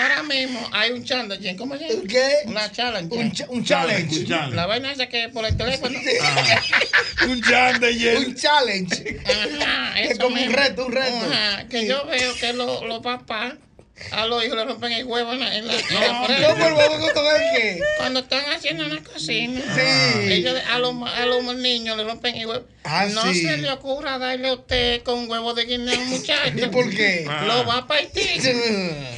ahora 0.00 0.22
mismo 0.22 0.68
hay 0.72 0.92
un 0.92 1.04
challenge, 1.04 1.56
¿cómo 1.56 1.76
se 1.76 1.88
llama? 1.88 2.02
¿Qué? 2.08 2.28
Una 2.46 2.70
challenge. 2.70 3.14
Un, 3.16 3.32
cha- 3.32 3.46
un 3.48 3.64
challenge. 3.64 4.18
Un 4.20 4.26
challenge. 4.26 4.54
La 4.56 4.66
vaina 4.66 4.92
esa 4.92 5.06
que 5.08 5.28
por 5.30 5.44
el 5.44 5.56
teléfono. 5.56 5.98
Un 7.28 7.42
chandelier. 7.42 8.18
Un 8.18 8.34
challenge. 8.34 9.20
Ajá, 9.24 10.00
Es 10.00 10.18
como 10.18 10.36
un 10.40 10.52
reto, 10.52 10.86
un 10.86 10.92
reto. 10.92 11.26
Ajá, 11.30 11.64
que 11.68 11.86
yo 11.86 12.03
veo 12.06 12.34
que 12.36 12.52
los 12.52 13.00
papás 13.02 13.54
a 14.10 14.26
los 14.26 14.44
hijos 14.44 14.56
le 14.56 14.64
rompen 14.64 14.92
el 14.92 15.04
huevo 15.04 15.32
en 15.32 15.40
la. 15.40 15.74
Cuando 17.98 18.20
están 18.20 18.44
haciendo 18.52 18.84
una 18.86 19.02
cocina, 19.02 19.60
Sí. 19.74 20.32
ellos 20.32 20.60
a 20.70 20.78
los, 20.78 20.94
a 21.08 21.26
los 21.26 21.54
niños 21.56 21.96
le 21.96 22.04
rompen 22.04 22.34
el 22.36 22.46
huevo. 22.46 22.66
Ah, 22.86 23.06
no 23.12 23.22
sí. 23.32 23.40
se 23.42 23.56
le 23.56 23.70
ocurra 23.70 24.18
darle 24.18 24.48
a 24.48 24.52
usted 24.54 25.02
con 25.02 25.28
huevo 25.28 25.54
de 25.54 25.64
guinea 25.64 25.94
a 25.98 25.98
un 25.98 26.08
muchacho. 26.10 26.52
¿Y 26.64 26.66
por 26.68 26.90
qué? 26.90 27.26
Ah. 27.28 27.44
Lo 27.46 27.64
va 27.66 27.78
a 27.78 27.86
partir. 27.86 28.24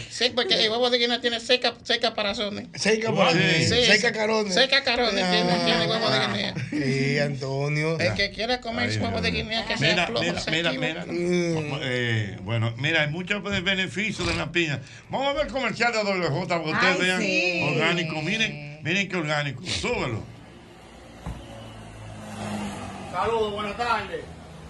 Sí, 0.08 0.32
porque 0.34 0.54
el 0.64 0.70
huevo 0.70 0.88
de 0.88 0.98
guinea 0.98 1.20
tiene 1.20 1.40
seca, 1.40 1.74
seca 1.82 2.14
parazones. 2.14 2.68
Seca 2.74 3.12
para 3.12 3.32
Sí. 3.32 3.64
Sí, 3.68 3.84
Seca 3.84 4.12
carones. 4.12 4.54
Seca 4.54 4.82
carones 4.84 5.30
tiene, 5.30 5.52
tiene 5.64 5.86
huevo 5.88 6.08
de 6.08 6.20
guinea. 6.20 6.54
Sí, 6.70 7.18
Antonio. 7.18 7.98
El 7.98 8.14
que 8.14 8.30
quiera 8.30 8.60
comer 8.60 8.88
Ay, 8.88 8.98
huevo 8.98 9.20
de 9.20 9.30
guinea 9.32 9.66
que 9.66 9.76
sea 9.76 9.90
Mira, 9.90 10.06
plomo, 10.06 10.24
mira, 10.24 10.40
se 10.40 10.50
mira, 10.52 10.72
mira. 10.72 11.04
Mm. 11.06 11.80
Eh, 11.82 12.38
bueno, 12.42 12.72
mira, 12.78 13.02
hay 13.02 13.08
muchos 13.08 13.42
beneficios 13.42 14.26
de 14.28 14.34
la 14.36 14.52
piña. 14.52 14.80
Vamos 15.10 15.28
a 15.28 15.32
ver 15.32 15.46
el 15.46 15.52
comercial 15.52 15.92
de 15.92 15.98
WJ 16.04 16.46
para 16.48 16.62
que 16.62 16.70
ustedes 16.70 16.96
Ay, 17.00 17.06
vean. 17.06 17.20
sí. 17.20 17.62
Orgánico, 17.74 18.22
miren, 18.22 18.78
miren 18.82 19.08
qué 19.08 19.16
orgánico. 19.16 19.62
Súbelo. 19.66 20.35
Saludos, 23.16 23.50
buenas 23.50 23.76
tardes. 23.78 24.24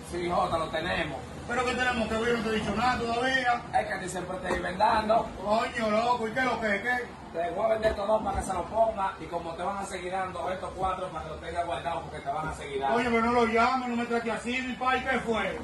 Sí, 0.09 0.31
Jota, 0.31 0.57
lo 0.57 0.69
tenemos. 0.69 1.19
Pero 1.49 1.65
que 1.65 1.75
tenemos 1.75 2.09
que 2.09 2.15
ver, 2.15 2.39
no 2.39 2.45
te 2.45 2.49
he 2.51 2.61
dicho 2.61 2.77
nada 2.77 2.97
todavía. 2.97 3.63
Es 3.75 3.87
que 3.89 3.93
a 3.93 4.01
ti 4.01 4.09
siempre 4.09 4.37
te 4.39 4.57
iban 4.57 4.79
dando. 4.79 5.27
Coño, 5.45 5.91
loco, 5.91 6.29
¿y 6.29 6.31
qué 6.31 6.39
es 6.39 6.45
lo 6.45 6.61
que 6.61 6.77
es? 6.77 6.83
¿Qué? 6.83 6.97
Te 7.33 7.51
voy 7.51 7.65
a 7.65 7.69
vender 7.71 7.91
estos 7.91 8.07
dos 8.07 8.23
para 8.23 8.39
que 8.39 8.47
se 8.47 8.53
lo 8.53 8.65
ponga 8.67 9.15
y 9.21 9.25
como 9.25 9.53
te 9.55 9.65
van 9.65 9.79
a 9.79 9.85
seguir 9.85 10.13
dando 10.13 10.49
estos 10.49 10.71
cuatro 10.77 11.09
para 11.09 11.25
que 11.25 11.31
lo 11.31 11.37
tengas 11.39 11.67
guardado 11.67 12.03
porque 12.03 12.21
te 12.21 12.31
van 12.31 12.49
a 12.49 12.55
seguir 12.55 12.81
dando. 12.81 12.97
Oye, 12.97 13.11
pero 13.11 13.23
no 13.27 13.33
lo 13.33 13.47
llames, 13.47 13.89
no 13.89 13.97
me 13.97 14.05
trate 14.05 14.31
así, 14.31 14.63
mi 14.63 14.75
pai, 14.75 15.05
¿qué 15.05 15.19
fue? 15.19 15.59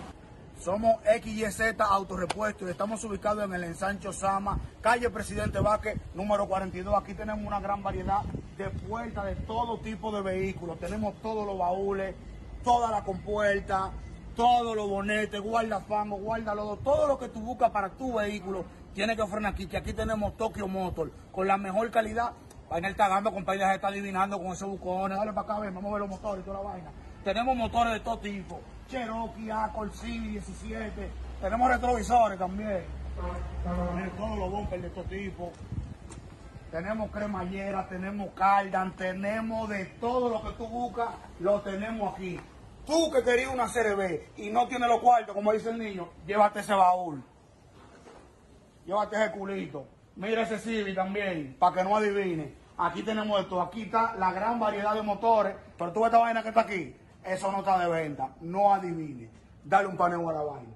Somos 0.58 0.96
XYZ 1.04 1.80
Autorepuesto 1.88 2.66
y 2.66 2.70
estamos 2.72 3.04
ubicados 3.04 3.44
en 3.44 3.54
el 3.54 3.62
ensancho 3.62 4.12
Sama, 4.12 4.58
calle 4.80 5.08
Presidente 5.08 5.60
Vázquez, 5.60 6.00
número 6.14 6.48
42. 6.48 7.00
Aquí 7.00 7.14
tenemos 7.14 7.46
una 7.46 7.60
gran 7.60 7.80
variedad 7.80 8.22
de 8.58 8.70
puertas 8.70 9.24
de 9.24 9.36
todo 9.36 9.78
tipo 9.78 10.10
de 10.10 10.22
vehículos. 10.22 10.80
Tenemos 10.80 11.14
todos 11.22 11.46
los 11.46 11.56
baúles, 11.56 12.14
toda 12.62 12.90
la 12.90 13.04
compuerta, 13.04 13.90
todos 14.36 14.74
los 14.74 14.88
bonetes, 14.88 15.40
guardafangos, 15.40 16.20
guardalodo, 16.20 16.76
todo 16.78 17.06
lo 17.06 17.18
que 17.18 17.28
tú 17.28 17.40
buscas 17.40 17.70
para 17.70 17.90
tu 17.90 18.14
vehículo 18.14 18.64
tiene 18.94 19.16
que 19.16 19.22
ofrecer 19.22 19.46
aquí, 19.46 19.66
que 19.66 19.76
aquí 19.76 19.92
tenemos 19.92 20.36
Tokyo 20.36 20.68
Motor 20.68 21.10
con 21.32 21.46
la 21.46 21.56
mejor 21.56 21.90
calidad. 21.90 22.32
Vaina 22.68 22.88
está 22.88 23.08
gamba, 23.08 23.30
compañía, 23.30 23.68
se 23.68 23.74
está 23.74 23.88
adivinando 23.88 24.38
con 24.38 24.52
esos 24.52 24.68
bucones. 24.68 25.18
Dale 25.18 25.32
para 25.32 25.52
acá, 25.52 25.60
ven, 25.60 25.74
vamos 25.74 25.90
a 25.90 25.92
ver 25.94 26.00
los 26.00 26.10
motores 26.10 26.42
y 26.42 26.46
toda 26.46 26.62
la 26.62 26.70
vaina. 26.70 26.90
Tenemos 27.24 27.56
motores 27.56 27.92
de 27.94 28.00
todo 28.00 28.18
tipo. 28.18 28.60
Cherokee, 28.88 29.50
Accord, 29.50 29.92
Civic 29.92 30.32
17. 30.32 31.10
Tenemos 31.40 31.68
retrovisores 31.70 32.38
también. 32.38 32.84
Miren, 33.94 34.10
Todos 34.16 34.38
los 34.38 34.50
bumpers 34.50 34.82
de 34.82 34.90
todo 34.90 35.04
tipo. 35.04 35.52
Tenemos 36.70 37.10
cremallera, 37.10 37.86
tenemos 37.86 38.30
cardan, 38.34 38.92
tenemos 38.96 39.68
de 39.68 39.84
todo 40.00 40.30
lo 40.30 40.42
que 40.42 40.56
tú 40.56 40.66
buscas, 40.66 41.10
lo 41.38 41.60
tenemos 41.60 42.14
aquí. 42.14 42.40
Tú 42.86 43.10
que 43.12 43.22
querías 43.22 43.52
una 43.52 43.66
CRB 43.66 44.20
y 44.38 44.50
no 44.50 44.66
tienes 44.66 44.88
los 44.88 45.00
cuartos, 45.00 45.34
como 45.34 45.52
dice 45.52 45.70
el 45.70 45.78
niño, 45.78 46.08
llévate 46.26 46.60
ese 46.60 46.74
baúl. 46.74 47.22
Llévate 48.86 49.16
ese 49.16 49.30
culito. 49.32 49.86
Mira 50.16 50.42
ese 50.42 50.58
Civic 50.58 50.94
también, 50.94 51.56
para 51.58 51.76
que 51.76 51.84
no 51.84 51.96
adivine. 51.96 52.52
Aquí 52.76 53.02
tenemos 53.02 53.40
esto. 53.40 53.62
Aquí 53.62 53.82
está 53.82 54.14
la 54.16 54.32
gran 54.32 54.58
variedad 54.58 54.94
de 54.94 55.02
motores. 55.02 55.54
Pero 55.78 55.92
tú 55.92 56.00
ves 56.00 56.06
esta 56.08 56.18
vaina 56.18 56.42
que 56.42 56.48
está 56.48 56.62
aquí. 56.62 56.94
Eso 57.24 57.52
no 57.52 57.60
está 57.60 57.78
de 57.78 57.88
venta. 57.88 58.30
No 58.40 58.74
adivine. 58.74 59.28
Dale 59.64 59.86
un 59.86 59.96
paneo 59.96 60.28
a 60.28 60.32
la 60.32 60.42
vaina. 60.42 60.68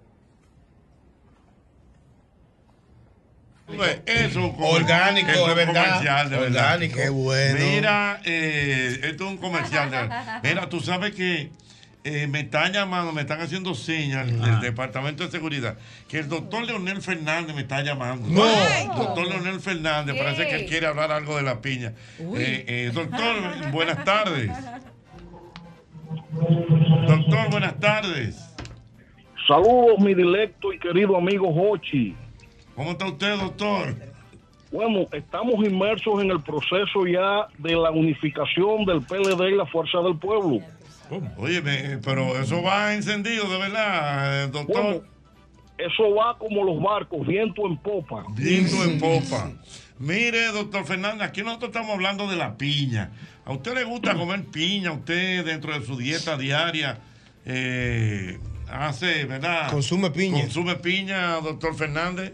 Eso 3.69 3.83
es 4.07 4.37
un 4.37 4.53
comer- 4.53 4.75
Orgánico, 4.75 5.29
es 5.31 5.39
un 5.41 5.55
verdad. 5.57 5.67
comercial, 5.87 6.31
de 6.31 6.37
verdad. 6.39 6.65
Orgánico. 6.75 6.97
Qué 6.97 7.09
bueno. 7.09 7.59
Mira, 7.59 8.21
eh, 8.25 9.01
esto 9.03 9.25
es 9.25 9.31
un 9.31 9.39
comercial. 9.39 9.91
de 9.91 9.97
verdad. 9.97 10.41
Mira, 10.45 10.69
tú 10.69 10.79
sabes 10.81 11.13
que 11.17 11.51
eh, 12.07 12.29
me 12.29 12.39
están 12.39 12.73
llamando, 12.73 13.13
me 13.13 13.23
están 13.23 13.41
haciendo 13.41 13.75
señas 13.75 14.29
del 14.29 14.61
Departamento 14.61 15.25
de 15.25 15.31
Seguridad, 15.31 15.77
que 16.09 16.21
el 16.21 16.29
doctor 16.29 16.65
Leonel 16.65 17.03
Fernández 17.03 17.53
me 17.53 17.63
está 17.63 17.83
llamando. 17.83 18.29
No. 18.29 18.45
Ay, 18.45 18.87
doctor 18.87 19.27
Leonel 19.27 19.59
Fernández, 19.59 20.15
¿Qué? 20.15 20.23
parece 20.23 20.47
que 20.47 20.55
él 20.55 20.67
quiere 20.67 20.87
hablar 20.87 21.11
algo 21.11 21.37
de 21.37 21.43
la 21.43 21.61
piña. 21.61 21.95
Eh, 22.21 22.65
eh, 22.69 22.91
doctor, 22.95 23.73
buenas 23.73 24.05
tardes. 24.05 24.53
Doctor, 27.09 27.51
buenas 27.51 27.81
tardes. 27.81 28.55
Saludos, 29.49 29.99
mi 29.99 30.15
directo 30.15 30.73
y 30.73 30.79
querido 30.79 31.17
amigo 31.17 31.49
Hochi. 31.49 32.15
¿Cómo 32.77 32.93
está 32.93 33.07
usted, 33.07 33.37
doctor? 33.37 33.97
Bueno, 34.71 35.09
estamos 35.11 35.55
inmersos 35.65 36.23
en 36.23 36.31
el 36.31 36.41
proceso 36.41 37.05
ya 37.05 37.49
de 37.59 37.75
la 37.75 37.91
unificación 37.91 38.85
del 38.85 39.01
PLD 39.03 39.51
y 39.51 39.57
la 39.57 39.67
Fuerza 39.67 39.99
del 40.03 40.17
Pueblo. 40.17 40.61
Oye, 41.37 41.61
me- 41.63 41.99
pero 41.99 42.37
eso 42.41 42.63
va 42.63 42.95
encendido, 42.95 43.49
de 43.49 43.59
verdad, 43.59 44.45
eh, 44.45 44.49
doctor. 44.49 44.83
Bueno, 44.83 45.03
eso 45.79 46.15
va 46.15 46.37
como 46.39 46.65
los 46.65 46.83
barcos, 46.83 47.27
viento 47.27 47.67
en 47.67 47.77
popa. 47.77 48.25
Viento 48.35 48.83
en 48.85 48.99
popa. 48.99 49.51
Mire, 49.99 50.47
doctor 50.53 50.85
Fernández, 50.85 51.23
aquí 51.29 51.43
nosotros 51.43 51.69
estamos 51.71 51.93
hablando 51.95 52.29
de 52.29 52.37
la 52.37 52.57
piña. 52.57 53.13
¿A 53.45 53.53
usted 53.53 53.75
le 53.75 53.85
gusta 53.85 54.15
comer 54.15 54.45
piña? 54.47 54.93
¿Usted 54.93 55.45
dentro 55.45 55.73
de 55.79 55.85
su 55.87 55.97
dieta 55.97 56.37
diaria 56.37 56.99
eh, 57.45 58.39
hace, 58.71 59.25
verdad? 59.25 59.71
Consume 59.71 60.11
piña. 60.11 60.41
¿Consume 60.43 60.75
piña, 60.77 61.41
doctor 61.41 61.75
Fernández? 61.77 62.33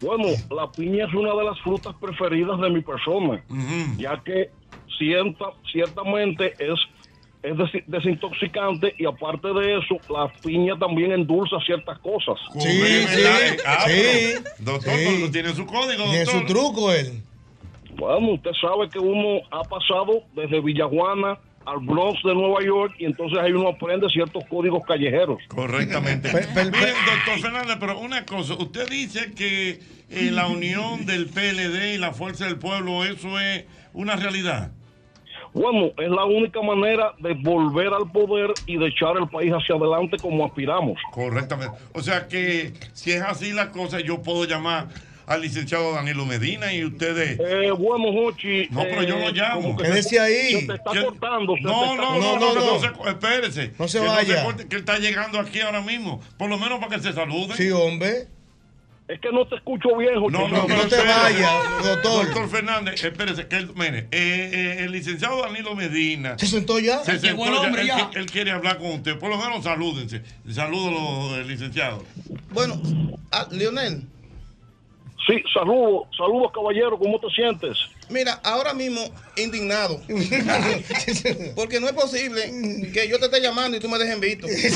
Bueno, 0.00 0.28
la 0.50 0.72
piña 0.72 1.06
es 1.06 1.14
una 1.14 1.32
de 1.34 1.44
las 1.44 1.60
frutas 1.60 1.94
preferidas 2.00 2.58
de 2.60 2.70
mi 2.70 2.80
persona, 2.80 3.44
ya 3.98 4.20
que 4.24 4.50
sienta, 4.98 5.44
ciertamente 5.70 6.54
es, 6.58 6.80
es 7.42 7.54
desi- 7.54 7.84
desintoxicante 7.86 8.94
y 8.98 9.04
aparte 9.06 9.48
de 9.48 9.78
eso, 9.78 9.96
la 10.12 10.28
piña 10.42 10.78
también 10.78 11.12
endulza 11.12 11.56
ciertas 11.66 11.98
cosas. 11.98 12.36
Sí, 12.58 12.70
sí, 12.70 13.22
ah, 13.66 13.84
sí. 13.86 13.92
pero, 13.94 14.72
Doctor, 14.72 14.92
pero 14.96 15.30
tiene 15.30 15.54
su 15.54 15.66
código, 15.66 16.04
Tiene 16.04 16.24
doctor. 16.24 16.40
su 16.40 16.46
truco 16.46 16.92
él. 16.92 17.22
Bueno, 17.96 18.32
usted 18.34 18.52
sabe 18.60 18.88
que 18.88 18.98
uno 18.98 19.40
ha 19.50 19.62
pasado 19.64 20.22
desde 20.34 20.60
Villajuana 20.60 21.38
al 21.64 21.78
Bronx 21.80 22.20
de 22.24 22.34
Nueva 22.34 22.60
York 22.64 22.94
y 22.98 23.04
entonces 23.04 23.38
ahí 23.38 23.52
uno 23.52 23.68
aprende 23.68 24.08
ciertos 24.08 24.42
códigos 24.48 24.82
callejeros. 24.86 25.38
Correctamente. 25.48 26.28
Mire, 26.32 26.64
doctor 26.64 27.40
Fernández, 27.40 27.76
pero 27.78 27.98
una 28.00 28.24
cosa, 28.24 28.54
usted 28.54 28.88
dice 28.88 29.32
que 29.34 29.78
eh, 30.10 30.30
la 30.32 30.46
unión 30.46 31.06
del 31.06 31.26
PLD 31.26 31.94
y 31.94 31.98
la 31.98 32.12
Fuerza 32.12 32.46
del 32.46 32.56
Pueblo, 32.58 33.04
eso 33.04 33.38
es 33.38 33.64
una 33.92 34.16
realidad. 34.16 34.72
Bueno, 35.54 35.92
es 35.98 36.08
la 36.08 36.24
única 36.24 36.62
manera 36.62 37.12
de 37.18 37.34
volver 37.34 37.88
al 37.92 38.10
poder 38.10 38.52
y 38.66 38.78
de 38.78 38.86
echar 38.86 39.16
el 39.18 39.28
país 39.28 39.52
hacia 39.52 39.74
adelante 39.74 40.16
como 40.16 40.46
aspiramos. 40.46 40.98
Correctamente. 41.12 41.76
O 41.92 42.00
sea 42.02 42.26
que 42.28 42.72
si 42.94 43.12
es 43.12 43.20
así 43.22 43.52
la 43.52 43.70
cosa, 43.70 44.00
yo 44.00 44.22
puedo 44.22 44.44
llamar 44.44 44.88
al 45.26 45.40
licenciado 45.42 45.92
Danilo 45.94 46.24
Medina 46.26 46.72
y 46.72 46.84
ustedes. 46.84 47.38
Eh, 47.38 47.70
bueno, 47.70 48.12
Jochi. 48.12 48.66
No, 48.70 48.82
pero 48.82 49.02
yo 49.02 49.18
lo 49.18 49.28
eh, 49.28 49.32
llamo. 49.32 49.62
como 49.62 49.76
que 49.76 50.02
se- 50.02 50.02
Se 50.02 50.66
te 50.66 50.74
está 50.74 51.02
cortando. 51.04 51.54
No, 51.60 51.96
no, 51.96 52.18
no, 52.18 52.38
no, 52.38 52.54
no, 52.54 52.78
se- 52.80 53.10
espérese. 53.10 53.72
No 53.78 53.88
se 53.88 54.00
Que 54.00 54.06
vaya. 54.06 54.44
corte, 54.44 54.66
que 54.68 54.76
él 54.76 54.80
está 54.80 54.98
llegando 54.98 55.38
aquí 55.38 55.60
ahora 55.60 55.80
mismo. 55.80 56.20
Por 56.38 56.48
lo 56.50 56.58
menos 56.58 56.78
para 56.80 56.96
que 56.96 57.02
se 57.02 57.12
saluden. 57.12 57.56
Sí, 57.56 57.70
hombre. 57.70 58.26
Es 59.12 59.20
que 59.20 59.30
no 59.30 59.46
te 59.46 59.56
escucho 59.56 59.94
bien, 59.96 60.18
Jochi. 60.18 60.32
No, 60.32 60.48
no, 60.48 60.56
No 60.56 60.66
pero 60.66 60.88
te 60.88 60.96
vayas, 60.96 61.84
doctor. 61.84 62.24
Doctor 62.24 62.48
Fernández, 62.48 63.04
espérese, 63.04 63.46
que 63.46 63.56
él, 63.56 63.70
mire, 63.74 63.98
eh, 63.98 64.08
eh, 64.10 64.76
el 64.80 64.92
licenciado 64.92 65.42
Danilo 65.42 65.74
Medina. 65.74 66.38
¿Se 66.38 66.46
sentó 66.46 66.78
ya? 66.78 67.00
Se 67.00 67.18
sentó 67.18 67.44
el 67.44 67.54
hombre 67.54 67.86
ya. 67.86 68.10
él 68.14 68.24
quiere 68.24 68.52
hablar 68.52 68.78
con 68.78 68.92
usted. 68.92 69.18
Por 69.18 69.28
lo 69.28 69.36
menos 69.36 69.64
salúdense. 69.64 70.22
Saludos, 70.48 71.38
eh, 71.38 71.44
licenciado. 71.44 72.02
Bueno, 72.52 72.80
ah, 73.32 73.46
Leonel. 73.50 74.02
Sí, 75.26 75.42
saludos, 75.52 76.08
saludos, 76.16 76.50
caballero. 76.52 76.98
¿Cómo 76.98 77.20
te 77.20 77.28
sientes? 77.28 77.76
Mira, 78.12 78.40
ahora 78.44 78.74
mismo 78.74 79.12
indignado. 79.36 80.00
Porque 81.54 81.80
no 81.80 81.88
es 81.88 81.94
posible 81.94 82.90
que 82.92 83.08
yo 83.08 83.18
te 83.18 83.24
esté 83.26 83.40
llamando 83.40 83.76
y 83.76 83.80
tú 83.80 83.88
me 83.88 83.98
dejes 83.98 84.14
en 84.14 84.20
visto. 84.20 84.46
te 84.46 84.70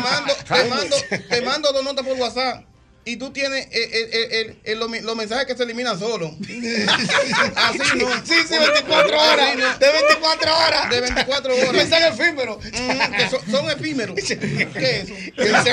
mando, 0.00 0.34
te 0.34 0.64
mando, 0.64 0.96
te 1.28 1.42
mando 1.42 1.72
dos 1.72 1.84
notas 1.84 2.06
por 2.06 2.16
WhatsApp. 2.18 2.73
Y 3.06 3.16
tú 3.16 3.30
tienes 3.32 3.66
eh, 3.70 4.30
el- 4.40 4.56
el- 4.64 4.78
los, 4.78 5.16
mensajes 5.16 5.44
que 5.46 5.54
se 5.56 5.62
eliminan 5.64 5.98
solos. 5.98 6.30
Así 6.40 7.98
no. 7.98 8.08
Sí, 8.24 8.34
sí, 8.48 8.58
24 8.58 9.20
horas. 9.20 9.56
No. 9.56 9.78
De 9.78 9.92
24 9.92 10.56
horas. 10.56 10.90
De 10.90 11.00
24 11.02 11.54
horas. 11.54 11.72
Mensaje 11.72 12.08
efímero. 12.08 12.58
Mm, 12.58 13.14
que 13.14 13.28
son, 13.28 13.50
son 13.50 13.70
efímeros. 13.70 14.16
¿Qué 14.16 14.22
es 14.22 14.32
eso? 14.32 15.14
Que 15.36 15.44
se, 15.44 15.70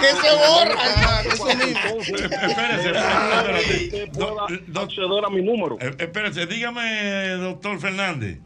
que 0.00 0.10
se 0.22 0.34
borran. 0.36 0.76
Ah, 0.78 1.22
eso 1.24 1.44
mismo. 1.46 2.00
Espérese, 2.00 2.88
espérese. 2.90 4.06
pueda 4.12 4.82
acceder 4.82 5.24
a 5.24 5.30
mi 5.30 5.42
número. 5.42 5.78
Eh, 5.80 5.94
Espérese, 5.98 6.46
dígame, 6.46 7.28
doctor 7.38 7.80
Fernández. 7.80 8.38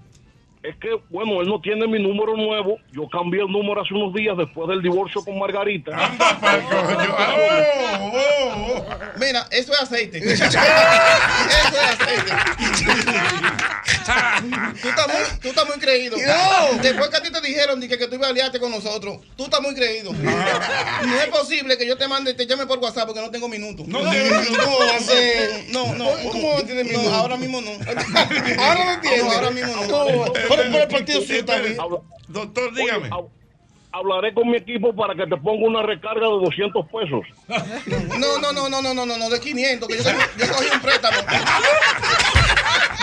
Es 0.62 0.76
que, 0.76 0.96
bueno, 1.10 1.40
él 1.40 1.48
no 1.48 1.60
tiene 1.60 1.88
mi 1.88 2.00
número 2.00 2.36
nuevo. 2.36 2.78
Yo 2.92 3.08
cambié 3.08 3.42
el 3.42 3.50
número 3.50 3.82
hace 3.82 3.94
unos 3.94 4.14
días 4.14 4.36
después 4.36 4.68
del 4.68 4.80
divorcio 4.80 5.24
con 5.24 5.36
Margarita. 5.36 5.90
Mira, 9.18 9.46
eso 9.50 9.72
es 9.72 9.80
aceite. 9.80 10.18
eso 10.32 10.44
es 10.44 10.54
aceite. 10.54 12.32
tú, 14.80 14.88
estás 14.88 15.06
muy, 15.08 15.38
tú 15.40 15.48
estás 15.48 15.66
muy 15.66 15.78
creído. 15.78 16.16
No. 16.16 16.82
Después 16.82 17.08
que 17.08 17.16
a 17.16 17.22
ti 17.22 17.32
te 17.32 17.40
dijeron 17.40 17.80
di 17.80 17.88
que, 17.88 17.98
que 17.98 18.06
tú 18.06 18.14
ibas 18.14 18.28
a 18.28 18.30
aliarte 18.30 18.60
con 18.60 18.70
nosotros, 18.70 19.18
tú 19.36 19.44
estás 19.44 19.60
muy 19.60 19.74
creído. 19.74 20.12
no 20.12 21.20
es 21.20 21.28
posible 21.28 21.76
que 21.76 21.86
yo 21.86 21.96
te 21.96 22.06
mande, 22.06 22.34
te 22.34 22.46
llame 22.46 22.66
por 22.66 22.78
WhatsApp 22.78 23.06
porque 23.06 23.20
no 23.20 23.30
tengo 23.30 23.48
minutos. 23.48 23.86
No 23.88 23.98
tiene 24.10 24.30
minutos. 24.30 24.64
¿Cómo 24.64 24.78
va 24.78 24.96
a 24.96 25.00
ser? 25.00 25.64
No, 25.70 25.94
no. 25.94 26.06
¿Cómo 26.30 26.56
no 26.56 26.64
minutos? 26.64 27.02
No, 27.02 27.14
ahora 27.14 27.36
mismo 27.36 27.60
no. 27.60 27.72
Ahora 28.62 28.84
no 28.84 28.92
entiendo. 28.92 29.24
No, 29.24 29.32
ahora 29.32 29.50
mismo 29.50 29.74
no. 29.74 30.51
¿Cómo? 30.56 30.62
Por, 30.62 30.72
por 30.72 30.80
el 30.82 30.88
partido 30.88 31.20
suyo 31.20 31.38
está 31.40 31.58
bien. 31.60 31.76
Doctor, 32.28 32.74
dígame. 32.74 33.10
hablaré 33.92 34.32
con 34.32 34.48
mi 34.50 34.56
equipo 34.56 34.94
para 34.94 35.14
que 35.14 35.26
te 35.26 35.36
ponga 35.36 35.66
una 35.66 35.82
recarga 35.82 36.26
de 36.26 36.32
200 36.32 36.86
pesos. 36.86 37.22
No, 38.18 38.38
no, 38.38 38.52
no, 38.52 38.68
no, 38.68 38.80
no, 38.82 38.94
no, 38.94 39.04
no, 39.06 39.16
no, 39.18 39.28
de 39.30 39.40
500, 39.40 39.88
que 39.88 39.96
yo, 39.98 40.02
cogí- 40.04 40.30
yo 40.38 40.52
cogí 40.54 40.68
un 40.74 40.80
préstamo. 40.80 41.18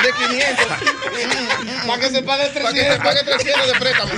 de 0.03 0.13
500. 0.27 0.65
Para 1.87 1.99
que 2.01 2.09
se 2.09 2.21
pague 2.23 2.49
Para 2.49 2.73
que 2.73 2.91
se 2.91 2.97
pague 2.97 3.23
300 3.23 3.67
de 3.67 3.79
préstamo. 3.79 4.11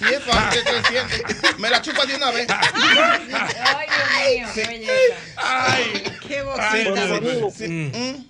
Y 0.00 0.04
es 0.14 0.22
fácil, 0.24 0.62
300. 0.64 1.58
Me 1.60 1.70
la 1.70 1.80
chupa 1.80 2.04
de 2.06 2.16
una 2.16 2.30
vez. 2.32 2.46
Ay, 2.50 3.86
Dios 4.38 4.46
mío, 4.46 4.48
qué 4.54 4.64
belleza. 4.66 5.14
Ay, 5.36 6.02
qué 6.26 6.42
bocita. 6.42 7.06
Danilo, 7.06 7.48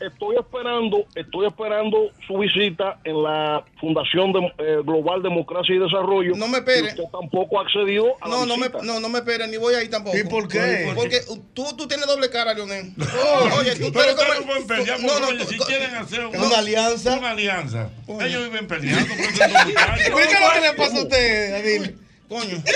Estoy 0.00 0.36
esperando, 0.38 1.06
estoy 1.14 1.46
esperando 1.46 2.10
su 2.26 2.38
visita 2.38 2.98
en 3.04 3.22
la 3.22 3.64
Fundación 3.80 4.32
de- 4.32 4.52
eh, 4.58 4.76
Global 4.84 5.22
Democracia 5.22 5.74
y 5.74 5.78
Desarrollo. 5.78 6.32
No 6.36 6.46
me 6.48 6.58
espere. 6.58 6.88
Usted 6.88 7.04
tampoco 7.10 7.58
ha 7.58 7.62
accedido 7.62 8.16
a 8.20 8.28
la 8.28 8.36
No, 8.36 8.46
no 8.46 8.56
me, 8.56 8.68
no, 8.82 9.00
no 9.00 9.08
me 9.08 9.20
esperen, 9.20 9.50
ni 9.50 9.56
voy 9.56 9.74
ahí 9.74 9.88
tampoco. 9.88 10.16
¿Y 10.16 10.24
por 10.24 10.48
qué? 10.48 10.92
Porque 10.94 11.20
tú, 11.54 11.74
tú 11.76 11.88
tienes 11.88 12.06
doble 12.06 12.28
cara, 12.30 12.52
Leonel. 12.54 12.92
Oye, 13.58 13.76
tú, 13.76 13.90
tú 13.90 14.00
Pero 14.02 14.14
ustedes 14.14 14.40
no 14.40 14.46
pueden 14.46 14.66
pelear, 14.66 15.00
No, 15.00 15.20
no, 15.20 15.44
si 15.44 15.58
quieren 15.58 15.94
hacer 15.94 16.26
Una 16.26 16.58
alianza. 16.58 17.16
Una 17.18 17.30
alianza. 17.30 17.88
Ellos 18.20 18.44
viven 18.44 18.66
peleando. 18.66 19.06
por 19.14 19.20
eso 19.20 19.36
son 19.36 19.52
muchachos. 19.66 19.96
¿Qué 19.96 20.02
es 20.02 20.10
lo 20.10 20.16
que 20.52 20.60
le 20.60 20.72
pasa 20.74 20.98
a 20.98 21.02
usted, 21.02 21.52
Danilo? 21.52 21.92
Coño. 22.28 22.62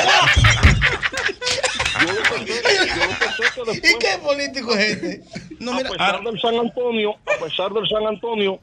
¿Y 3.72 3.80
qué 3.98 4.18
político 4.22 4.74
es 4.74 4.88
este? 5.02 5.22
No, 5.58 5.72
a 5.72 5.76
mira. 5.76 5.90
pesar 5.90 6.22
del 6.22 6.40
San 6.40 6.54
Antonio, 6.58 7.14
a 7.26 7.44
pesar 7.44 7.72
del 7.72 7.88
San 7.88 8.06
Antonio. 8.06 8.60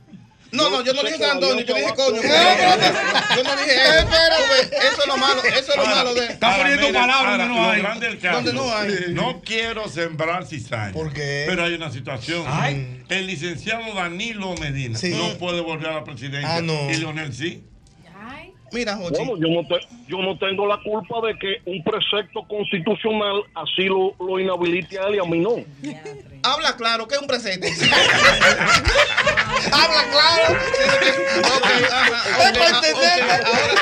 No, 0.53 0.69
no, 0.69 0.83
yo 0.83 0.93
no 0.93 1.01
dije 1.03 1.17
San 1.17 1.31
Antonio, 1.31 1.65
yo 1.65 1.73
dije 1.75 1.93
coño. 1.95 2.21
va- 2.21 3.35
Yo 3.35 3.43
no 3.43 3.55
dije 3.55 3.73
eso. 3.73 4.07
Eso 4.81 5.01
es 5.01 5.07
lo 5.07 5.17
malo, 5.17 5.43
eso 5.43 5.71
es 5.71 5.77
lo 5.77 5.85
malo 5.85 6.13
de. 6.13 6.27
No 7.47 7.69
hay. 7.69 7.81
grande 7.81 8.07
del 8.07 8.19
caso, 8.19 8.35
Donde 8.35 8.53
no 8.53 8.75
hay. 8.75 8.87
no 9.09 9.41
quiero 9.43 9.89
sembrar 9.89 10.45
cizaña. 10.45 10.93
¿Por 10.93 11.11
qué? 11.11 11.45
Pero 11.47 11.63
hay 11.63 11.73
una 11.73 11.91
situación. 11.91 12.45
El 13.09 13.27
licenciado 13.27 13.93
Danilo 13.93 14.53
Medina 14.55 14.97
no 15.09 15.37
puede 15.37 15.61
volver 15.61 15.87
a 15.89 15.93
la 15.95 16.03
presidencia. 16.03 16.55
Ah, 16.57 16.61
no. 16.61 16.89
Y 16.89 16.95
Leonel 16.97 17.33
sí. 17.33 17.63
Mira, 18.73 18.95
Jochi. 18.97 19.23
Bueno, 19.23 19.37
yo 19.37 19.47
no, 19.61 19.67
te- 19.67 19.87
yo 20.07 20.17
no 20.17 20.37
tengo 20.37 20.65
la 20.67 20.77
culpa 20.83 21.25
de 21.27 21.37
que 21.37 21.61
un 21.65 21.83
precepto 21.83 22.45
constitucional 22.47 23.43
así 23.55 23.83
lo, 23.83 24.15
lo 24.19 24.39
inhabilite 24.39 24.97
a 24.99 25.07
él 25.07 25.15
y 25.15 25.19
a 25.19 25.23
mí 25.23 25.39
no. 25.39 25.55
Habla 26.43 26.75
claro, 26.75 27.07
que 27.07 27.15
es 27.15 27.21
un 27.21 27.27
presente. 27.27 27.71
Habla 29.71 30.03
claro. 30.11 30.53
Ok, 31.55 31.65
ajá, 31.91 32.23
ok, 32.37 32.57
ah, 33.31 33.39
ahora. 33.45 33.73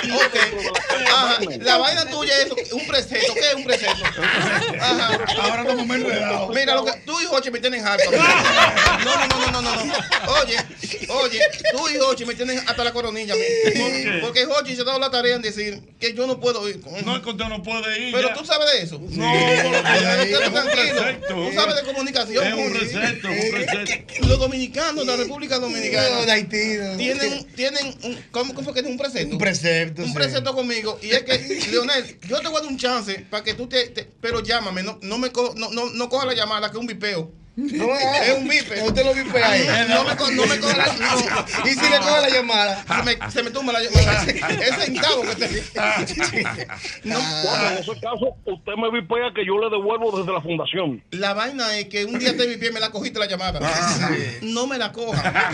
Ajá, 1.13 1.37
La 1.61 1.77
vaina 1.77 2.05
tuya 2.05 2.33
es 2.41 2.71
un 2.73 2.85
precepto. 2.87 3.33
¿Qué 3.33 3.39
es 3.49 3.55
un 3.55 3.63
precepto? 3.63 4.03
Ajá. 4.79 5.17
Ahora 5.41 5.61
estamos 5.61 5.85
muy 5.87 5.95
enredados. 5.97 6.49
Mira, 6.55 6.75
lo 6.75 6.85
que 6.85 6.91
tú 7.05 7.19
y 7.19 7.25
Jochi 7.25 7.49
me 7.51 7.59
tienen 7.59 7.85
harto. 7.85 8.09
No, 9.03 9.15
no, 9.15 9.27
no, 9.27 9.51
no, 9.51 9.61
no, 9.61 9.85
no. 9.85 9.93
Oye, 10.41 10.57
oye, 11.09 11.39
tú 11.71 11.89
y 11.89 11.97
Jochi 11.97 12.25
me 12.25 12.35
tienen 12.35 12.59
hasta 12.67 12.83
la 12.83 12.93
coronilla. 12.93 13.33
a 13.33 13.37
mí. 13.37 13.43
qué? 13.73 14.19
Porque 14.21 14.45
Jochi 14.45 14.75
se 14.83 14.89
ha 14.89 14.93
dado 14.93 14.99
la 14.99 15.11
tarea 15.11 15.35
en 15.35 15.41
decir 15.41 15.81
que 15.99 16.13
yo 16.13 16.27
no 16.27 16.39
puedo 16.39 16.67
ir 16.69 16.81
con 16.81 16.95
él. 16.95 17.05
No, 17.05 17.15
es 17.15 17.21
que 17.23 17.29
usted 17.29 17.45
no 17.45 17.61
puede 17.63 18.07
ir. 18.07 18.13
Pero 18.13 18.29
ya. 18.29 18.33
tú 18.33 18.45
sabes 18.45 18.71
de 18.73 18.81
eso. 18.83 18.99
No, 18.99 19.31
pero 19.31 20.41
es 20.41 20.47
un 20.47 20.53
tranquilo. 20.53 21.27
Tú 21.27 21.51
sabes 21.55 21.75
de 21.75 21.83
comunicación. 21.83 22.47
Es 22.47 22.53
un 22.53 22.71
precepto, 22.73 23.27
un 23.29 23.51
precepto. 23.51 24.27
Los 24.27 24.39
dominicanos 24.39 25.05
la 25.05 25.15
República 25.15 25.59
Dominicana 25.59 26.09
No, 26.09 26.25
de 26.25 26.31
Haití, 26.31 26.73
no. 26.77 26.97
tienen, 26.97 27.45
tienen 27.55 27.87
un, 28.03 28.17
¿cómo 28.31 28.53
cómo 28.53 28.63
fue 28.65 28.73
que 28.73 28.79
es 28.81 28.85
un 28.85 28.97
precepto? 28.97 29.33
Un 29.33 29.37
precepto. 29.39 30.01
un 30.01 30.07
sí. 30.09 30.13
precepto 30.13 30.53
conmigo 30.55 30.99
y 31.01 31.11
es 31.11 31.23
que 31.23 31.37
Leonel 31.71 32.17
yo 32.27 32.39
te 32.41 32.47
voy 32.47 32.57
a 32.57 32.61
dar 32.61 32.71
un 32.71 32.77
chance 32.77 33.25
para 33.29 33.43
que 33.43 33.53
tú 33.53 33.67
te, 33.67 33.87
te- 33.89 34.07
pero 34.21 34.41
llámame 34.41 34.83
no, 34.83 34.99
no 35.01 35.17
me 35.17 35.31
co- 35.31 35.53
no, 35.55 35.69
no, 35.71 35.89
no 35.89 36.09
coja 36.09 36.25
la 36.25 36.33
llamada 36.33 36.69
que 36.71 36.77
es 36.77 36.81
un 36.81 36.87
vipeo 36.87 37.31
No, 37.53 37.95
es 37.97 38.37
un 38.37 38.47
vipe 38.47 38.81
Usted 38.81 39.03
lo 39.03 39.13
vipea 39.13 39.49
ahí. 39.51 39.67
no 39.89 40.03
me, 40.05 40.15
no 40.35 40.45
me 40.45 40.57
coja 40.59 40.77
la 40.77 40.85
no. 40.85 41.45
Y 41.65 41.69
si 41.73 41.89
le 41.89 41.97
coge 41.97 42.21
la 42.21 42.29
llamada. 42.29 42.85
se 42.87 43.03
me, 43.03 43.31
se 43.31 43.43
me 43.43 43.51
tumba 43.51 43.73
la 43.73 43.81
llamada 43.81 44.23
ese 44.49 44.85
centavo 44.85 45.21
que 45.23 45.35
te 45.35 45.63
no, 47.03 47.15
Bueno, 47.19 47.69
en 47.71 47.77
ese 47.79 47.91
caso, 47.99 48.35
usted 48.45 48.71
me 48.77 48.89
vipea 48.91 49.31
que 49.35 49.45
yo 49.45 49.59
le 49.59 49.69
devuelvo 49.69 50.17
desde 50.19 50.31
la 50.31 50.41
fundación. 50.41 51.03
la 51.11 51.33
vaina 51.33 51.77
es 51.77 51.85
que 51.87 52.05
un 52.05 52.19
día 52.19 52.35
te 52.35 52.47
vipié 52.47 52.71
me 52.71 52.79
la 52.79 52.89
cogiste 52.89 53.19
la 53.19 53.25
llamada 53.27 53.59
no 54.41 54.65
me 54.67 54.77
la 54.77 54.91
coja 54.91 55.51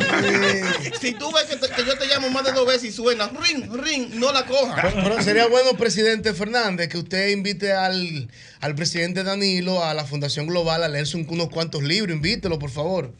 si 1.02 1.14
tú 1.14 1.32
ves 1.32 1.46
que, 1.46 1.56
te- 1.58 1.74
que 1.74 1.84
yo 1.86 1.98
te 1.98 2.06
llamo 2.08 2.30
más 2.30 2.44
de 2.44 2.52
dos 2.52 2.66
veces 2.68 2.86
y 2.86 2.92
suena 2.92 3.30
ring 3.30 3.72
ring 3.74 4.14
no 4.16 4.32
la 4.32 4.46
coja 4.46 4.76
Pero, 4.82 5.04
pero 5.04 5.22
sería 5.24 5.48
bueno, 5.48 5.74
presidente 5.78 6.34
Fernández, 6.34 6.90
que 6.90 6.98
usted 6.98 7.30
invite 7.30 7.74
al, 7.74 8.30
al 8.60 8.76
presidente 8.76 9.24
Danilo 9.24 9.84
a 9.84 9.94
la 9.94 10.06
Fundación 10.06 10.48
Global 10.48 10.84
a 10.84 10.88
leerse 10.88 11.18
un- 11.18 11.28
unos 11.30 11.50
cuantos 11.50 11.84
libros. 11.88 12.16
Invítelo, 12.16 12.60
por 12.60 12.70
favor. 12.70 13.12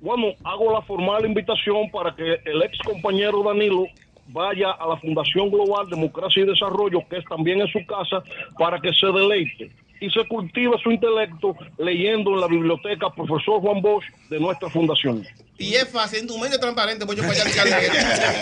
Bueno, 0.00 0.34
hago 0.44 0.72
la 0.72 0.82
formal 0.82 1.24
invitación 1.24 1.90
para 1.90 2.14
que 2.14 2.38
el 2.44 2.62
ex 2.62 2.78
compañero 2.84 3.42
Danilo 3.42 3.86
vaya 4.28 4.70
a 4.72 4.88
la 4.88 4.96
Fundación 4.96 5.50
Global 5.50 5.88
Democracia 5.88 6.42
y 6.42 6.46
Desarrollo, 6.46 7.00
que 7.08 7.18
es 7.18 7.24
también 7.24 7.60
en 7.60 7.68
su 7.68 7.84
casa, 7.86 8.22
para 8.58 8.80
que 8.80 8.92
se 8.92 9.06
deleite 9.06 9.70
y 10.00 10.10
se 10.10 10.26
cultive 10.28 10.76
su 10.82 10.90
intelecto 10.90 11.56
leyendo 11.78 12.34
en 12.34 12.40
la 12.40 12.46
biblioteca 12.46 13.10
Profesor 13.10 13.60
Juan 13.60 13.80
Bosch 13.80 14.04
de 14.28 14.40
nuestra 14.40 14.68
fundación. 14.68 15.24
Y 15.56 15.76
es 15.76 15.88
fácil, 15.88 16.18
en 16.18 16.26
tu 16.26 16.36
medio 16.36 16.58
transparente, 16.58 17.06
pues 17.06 17.16
yo 17.16 17.22
para 17.26 17.40
allá 17.40 17.62
a 17.62 17.64
leer. 17.64 17.92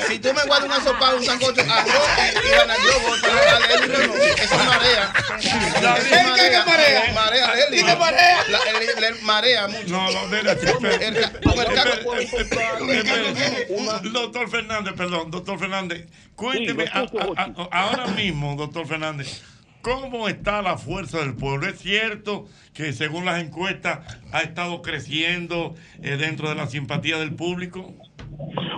Si 0.08 0.18
tú 0.18 0.32
me 0.32 0.42
guardas 0.44 0.64
una 0.64 0.82
sopa, 0.82 1.14
un 1.14 1.22
sancocho, 1.24 1.60
arroz 1.60 2.08
y, 2.18 2.46
y 2.48 2.50
gana 2.50 2.74
yo, 2.74 3.00
voy 3.00 3.18
a 3.20 3.60
leer 3.60 3.70
el 3.72 3.80
libro, 3.82 4.06
no. 4.06 4.14
Eso 4.14 4.42
es 4.42 4.64
marea. 4.64 5.12
¿El 5.36 6.34
qué 6.34 6.50
que 6.50 6.58
marea? 6.66 7.12
Marea, 7.14 7.54
leer 7.54 7.68
el 7.68 7.74
¿Y 7.74 7.76
libro. 7.76 7.92
qué 7.92 7.98
marea? 8.00 8.40
El- 9.08 9.22
marea 9.22 9.68
mucho. 9.68 9.88
No, 9.88 10.10
no, 10.10 10.36
espera. 10.36 10.54
Doctor 14.12 14.50
Fernández, 14.50 14.94
perdón, 14.96 15.30
doctor 15.30 15.58
Fernández, 15.58 16.06
cuénteme 16.34 16.90
ahora 17.70 18.06
mismo, 18.08 18.56
doctor 18.56 18.86
Fernández, 18.86 19.42
¿cómo 19.82 20.28
está 20.28 20.62
la 20.62 20.78
fuerza 20.78 21.18
del 21.18 21.34
pueblo? 21.34 21.66
¿Es 21.66 21.80
cierto 21.80 22.46
que 22.72 22.92
según 22.92 23.24
las 23.24 23.42
encuestas 23.42 24.20
ha 24.32 24.40
estado 24.40 24.80
creciendo 24.80 25.74
eh, 26.02 26.16
dentro 26.16 26.48
de 26.48 26.54
la 26.54 26.66
simpatía 26.66 27.18
del 27.18 27.34
público? 27.34 27.92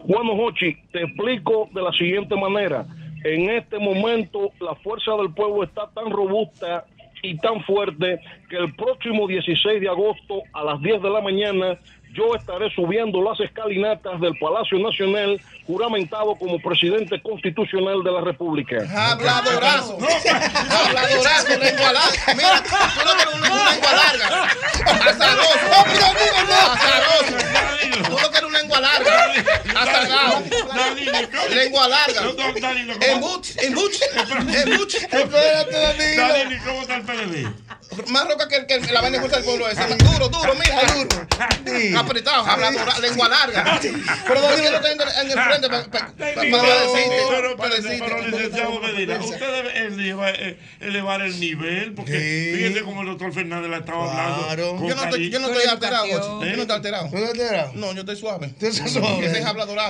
Bueno, 0.05 0.37
Jochi, 0.37 0.77
te 0.93 1.03
explico 1.03 1.69
de 1.73 1.83
la 1.83 1.93
siguiente 1.93 2.35
manera. 2.35 2.87
En 3.25 3.51
este 3.51 3.79
momento, 3.79 4.51
la 4.61 4.75
fuerza 4.77 5.13
del 5.17 5.33
pueblo 5.33 5.65
está 5.65 5.89
tan 5.95 6.11
robusta 6.11 6.85
y 7.23 7.37
tan 7.39 7.63
fuerte 7.65 8.21
que 8.51 8.57
el 8.57 8.75
próximo 8.75 9.27
16 9.27 9.81
de 9.81 9.89
agosto 9.89 10.43
a 10.53 10.65
las 10.65 10.81
10 10.83 11.03
de 11.03 11.11
la 11.11 11.21
mañana 11.21 11.79
yo 12.15 12.35
estaré 12.37 12.71
subiendo 12.71 13.21
las 13.21 13.39
escalinatas 13.41 14.21
del 14.21 14.39
Palacio 14.39 14.79
Nacional 14.79 15.41
juramentado 15.67 16.37
como 16.37 16.61
presidente 16.61 17.21
constitucional 17.21 18.03
de 18.05 18.13
la 18.13 18.21
República. 18.21 18.77
Habladorazo. 19.11 19.99
Habladorazo, 19.99 21.59
lengua 21.59 21.93
larga. 21.93 22.35
Mira, 22.35 22.63
tú 22.63 23.05
no 23.05 23.17
tienes 23.17 23.35
una 23.35 23.71
lengua 23.71 23.93
larga. 23.93 24.45
Azaroso. 25.11 25.67
Azaroso. 26.73 27.55
Tú 28.05 28.11
no 28.11 28.31
quieres 28.31 28.45
una 28.45 28.59
lengua 28.59 28.81
larga. 28.81 29.35
Azarado. 29.77 30.43
Lengua 31.51 31.89
larga. 31.89 32.21
Embuch, 33.11 33.47
embuch, 33.59 33.95
embuch. 34.55 34.95
Espérate, 35.03 35.73
Danilo. 35.73 36.29
Danilo, 36.29 36.63
¿cómo 36.65 36.81
está 36.83 36.97
el 36.97 37.03
PLD? 37.03 37.65
Más 38.09 38.29
roca 38.29 38.49
que, 38.49 38.67
que 38.67 38.93
la 38.93 39.01
vaina 39.01 39.19
del 39.19 39.45
pueblo 39.45 39.69
ese. 39.69 39.97
Duro, 39.97 40.29
duro, 40.29 40.55
mira, 40.55 40.81
duro. 40.93 41.27
Apretado, 42.05 42.45
habladora, 42.47 42.99
lengua 43.01 43.29
larga. 43.29 43.81
Pero 44.27 44.41
no 44.41 44.51
está 44.51 44.93
en 44.93 45.01
el- 45.01 45.33
en 45.33 45.39
el 45.39 45.45
frente 45.45 45.69
para 45.69 45.81
decirte. 47.75 47.99
pero, 47.99 48.23
licenciado 48.23 48.81
Medina, 48.81 49.19
usted 49.21 49.53
debe 49.53 49.79
elevar, 49.87 50.35
eh, 50.39 50.59
elevar 50.81 51.23
el 51.23 51.41
nivel, 51.41 51.95
porque 51.95 52.53
fíjese 52.57 52.83
como 52.83 53.03
el 53.03 53.09
doctor 53.09 53.33
Fernández 53.33 53.71
la 53.71 53.79
estaba 53.79 54.11
hablando. 54.11 54.47
Yo 54.89 54.95
no 54.95 55.03
estoy, 55.05 55.11
cariño. 55.11 55.31
yo 55.31 55.39
no 55.41 55.47
alterado. 55.71 56.07
¿Eh? 56.07 56.11
Yo 56.51 56.57
no 56.57 56.63
estoy 56.63 56.77
alterado. 56.77 57.09
¿No 57.11 57.27
alterado? 57.27 57.73
Yo 57.95 58.01
estoy 58.01 58.17
suave. 58.17 58.55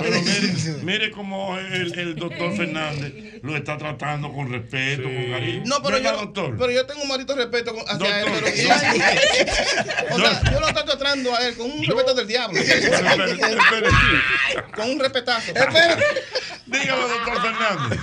Pero 0.05 0.21
mire, 0.21 0.53
mire 0.83 1.11
cómo 1.11 1.57
el, 1.57 1.97
el 1.99 2.15
doctor 2.15 2.55
Fernández 2.55 3.13
lo 3.41 3.55
está 3.55 3.77
tratando 3.77 4.31
con 4.33 4.51
respeto, 4.51 5.03
con 5.03 5.31
cariño. 5.31 5.63
No, 5.65 5.81
pero 5.81 5.95
¿Verdad, 5.97 6.13
yo, 6.13 6.17
doctor? 6.21 6.55
pero 6.57 6.71
yo 6.71 6.85
tengo 6.85 7.01
un 7.03 7.07
maldito 7.07 7.35
respeto 7.35 7.75
hacia 7.87 8.21
él. 8.21 8.27
Pero, 8.33 8.47
o 10.15 10.19
sea, 10.19 10.51
yo 10.51 10.59
lo 10.59 10.67
estoy 10.67 10.85
tratando 10.85 11.35
a 11.35 11.47
él 11.47 11.55
con 11.55 11.71
un 11.71 11.83
respeto 11.83 12.04
del 12.13 12.27
diablo. 12.27 12.59
Con 14.75 14.91
un 14.91 14.99
respetazo. 14.99 15.53
Dígame, 16.65 17.01
doctor 17.01 17.41
Fernández. 17.41 17.99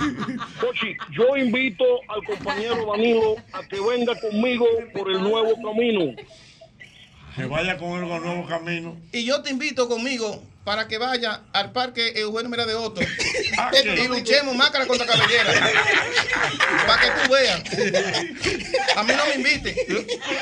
Jochi, 0.59 0.97
yo 1.11 1.37
invito 1.37 1.85
al 2.07 2.23
compañero 2.23 2.85
Danilo 2.91 3.35
a 3.51 3.61
que 3.63 3.79
venga 3.79 4.19
conmigo 4.19 4.65
por 4.93 5.11
el 5.11 5.21
nuevo 5.21 5.55
camino. 5.61 6.15
Que 7.35 7.45
vaya 7.45 7.77
con 7.77 7.91
él 7.91 8.07
con 8.07 8.17
el 8.17 8.23
nuevo 8.23 8.47
camino. 8.47 8.97
Y 9.11 9.25
yo 9.25 9.41
te 9.41 9.49
invito 9.49 9.89
conmigo 9.89 10.41
para 10.63 10.87
que 10.87 10.97
vaya 10.97 11.41
al 11.51 11.71
parque 11.73 12.13
Eugenio 12.15 12.49
Mera 12.49 12.65
de 12.65 12.73
Otto 12.75 13.01
Ah, 13.57 13.69
y 13.73 14.07
luchemos 14.07 14.55
máscara 14.55 14.87
contra 14.87 15.05
cabellera. 15.05 15.51
para 16.87 17.01
que 17.01 17.11
tú 17.11 17.31
veas. 17.33 17.61
A 18.95 19.03
mí 19.03 19.13
no 19.15 19.25
me 19.27 19.35
invite. 19.35 19.75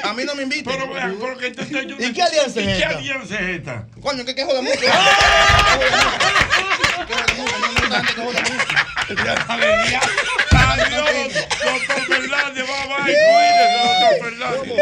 A 0.04 0.14
mí 0.14 0.24
no 0.24 0.36
me 0.36 0.44
invite. 0.44 0.64
Pero 0.70 0.88
vean, 0.94 1.18
porque 1.20 1.48
entonces 1.48 1.88
yo 1.88 1.96
¿Y 2.00 2.14
qué 2.14 2.22
alianza 2.22 2.60
es 2.62 2.66
¿Y 2.66 2.68
qué 2.68 2.72
esta? 2.84 2.98
alianza 2.98 3.36
es 3.40 3.58
esta? 3.58 3.88
Coño, 4.02 4.24
que 4.26 4.34
que 4.36 4.46
joda 4.46 4.62
mucho. 4.62 4.80
Adiós, 10.02 11.34
doctor 11.64 12.02
Fernández, 12.08 12.66
bye, 12.66 12.88
cuídese, 13.04 13.66
doctor 13.84 14.30
Fernández. 14.30 14.78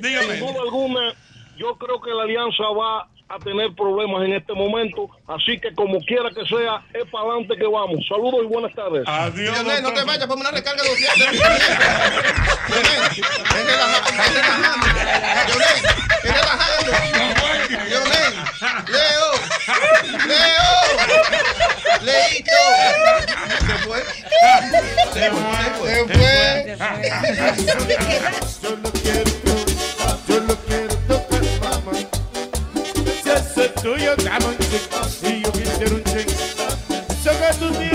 Dígame. 0.00 0.36
Sin 0.36 0.46
duda 0.46 0.62
alguna, 0.62 1.14
yo 1.56 1.76
creo 1.78 2.00
que 2.00 2.10
la 2.10 2.22
alianza 2.24 2.64
va 2.78 3.08
a 3.34 3.38
tener 3.38 3.74
problemas 3.74 4.22
en 4.24 4.34
este 4.34 4.52
momento, 4.52 5.08
así 5.26 5.58
que 5.58 5.74
como 5.74 5.98
quiera 6.00 6.30
que 6.30 6.46
sea, 6.46 6.82
es 6.92 7.04
para 7.10 7.24
adelante 7.24 7.56
que 7.56 7.66
vamos. 7.66 8.06
Saludos 8.08 8.40
y 8.44 8.46
buenas 8.46 8.72
tardes. 8.74 9.02
Adiós. 9.06 9.58
Leonel, 9.58 9.82
no 9.82 9.92
te 9.92 10.04
vayas, 10.04 10.26
ponme 10.26 10.42
una 10.42 10.52
recarga 10.52 10.82
de 10.82 10.88
200. 10.88 11.18
Leonel, 11.18 11.40
ven 13.52 13.66
relajando, 13.66 14.10
ven 14.12 14.34
relajando. 14.34 14.86
Leonel, 15.48 15.78
ven 16.22 16.34
relajando. 16.34 16.90
Leonel, 17.88 18.34
Leo, 18.88 19.28
Leo, 20.28 20.70
Leito. 22.02 22.60
Se 23.66 23.74
fue. 23.84 24.00
Se 25.12 25.30
fue. 25.30 25.54
Se 26.34 26.76
Yo 28.62 28.76
lo 28.76 28.92
quiero, 28.92 29.30
yo 30.28 30.40
lo 30.40 30.56
quiero 30.56 30.64
tocar, 30.64 30.66
mamá. 30.70 30.83
Si 33.54 33.60
eso 33.60 33.70
es 33.72 33.74
tuyo, 33.82 34.16
dame 34.16 34.46
un 34.46 34.58
check. 34.58 34.82
Y 35.22 35.42
yo 35.42 35.52
quisiera 35.52 35.94
un 35.94 36.02
check. 36.02 36.28
Saca 37.22 37.52
tu 37.52 37.66
No, 37.66 37.70
no, 37.70 37.78
no, 37.78 37.92
no, 37.92 37.93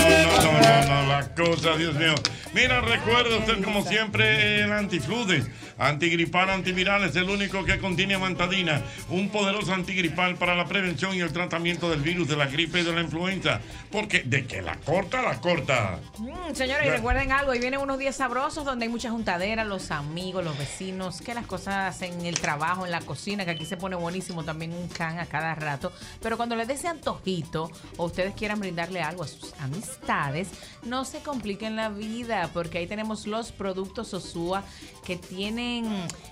la 1.20 1.34
cosa, 1.34 1.76
Dios 1.76 1.94
mío. 1.94 2.14
Mira, 2.54 2.80
recuerda 2.80 3.36
usted 3.36 3.62
como 3.62 3.82
siempre 3.82 4.62
el 4.62 4.72
antifludes, 4.72 5.46
antigripal, 5.78 6.50
antiviral, 6.50 7.04
es 7.04 7.14
el 7.16 7.28
único 7.28 7.64
que 7.64 7.78
contiene 7.78 8.14
amantadina, 8.14 8.82
un 9.08 9.28
poderoso 9.28 9.72
antigripal 9.72 10.36
para 10.36 10.54
la 10.54 10.66
prevención 10.66 11.14
y 11.14 11.20
el 11.20 11.32
tratamiento 11.32 11.90
del 11.90 12.00
virus, 12.00 12.28
de 12.28 12.36
la 12.36 12.46
gripe 12.46 12.80
y 12.80 12.84
de 12.84 12.92
la 12.92 13.02
influenza. 13.02 13.60
Porque 13.92 14.22
de 14.22 14.46
que 14.46 14.62
la 14.62 14.76
corta, 14.76 15.22
la 15.22 15.40
corta. 15.40 15.98
Mm, 16.18 16.54
señores, 16.54 16.86
y 16.86 16.90
recuerden 16.90 17.32
algo, 17.32 17.54
y 17.54 17.58
vienen 17.58 17.80
unos 17.80 17.98
días 17.98 18.16
sabrosos 18.16 18.64
donde 18.64 18.86
hay 18.86 18.90
mucha 18.90 19.10
juntadera, 19.10 19.64
los 19.64 19.90
amigos, 19.90 20.44
los 20.44 20.56
vecinos, 20.58 21.20
que 21.20 21.34
las 21.34 21.46
cosas 21.46 22.00
en 22.02 22.24
el 22.24 22.40
trabajo, 22.40 22.84
en 22.84 22.92
la 22.92 23.00
cocina, 23.00 23.44
que 23.44 23.52
aquí 23.52 23.66
se 23.66 23.76
pone 23.76 23.96
buenísimo 23.96 24.44
también 24.44 24.72
un 24.72 24.88
can 24.88 25.18
a 25.18 25.26
cada 25.26 25.54
rato. 25.54 25.92
Pero 26.22 26.36
cuando 26.36 26.56
les 26.56 26.66
dé 26.66 26.74
ese 26.74 26.88
antojito 26.88 27.70
o 27.96 28.06
ustedes 28.06 28.34
quieran 28.34 28.58
brindarle 28.58 29.02
algo 29.02 29.22
a 29.22 29.28
sus 29.28 29.52
amistades, 29.60 30.48
no 30.82 31.04
se 31.10 31.20
compliquen 31.20 31.76
la 31.76 31.88
vida, 31.88 32.48
porque 32.52 32.78
ahí 32.78 32.86
tenemos 32.86 33.26
los 33.26 33.50
productos 33.52 34.08
Sosúa 34.08 34.62
que 35.04 35.16
tienen 35.16 35.86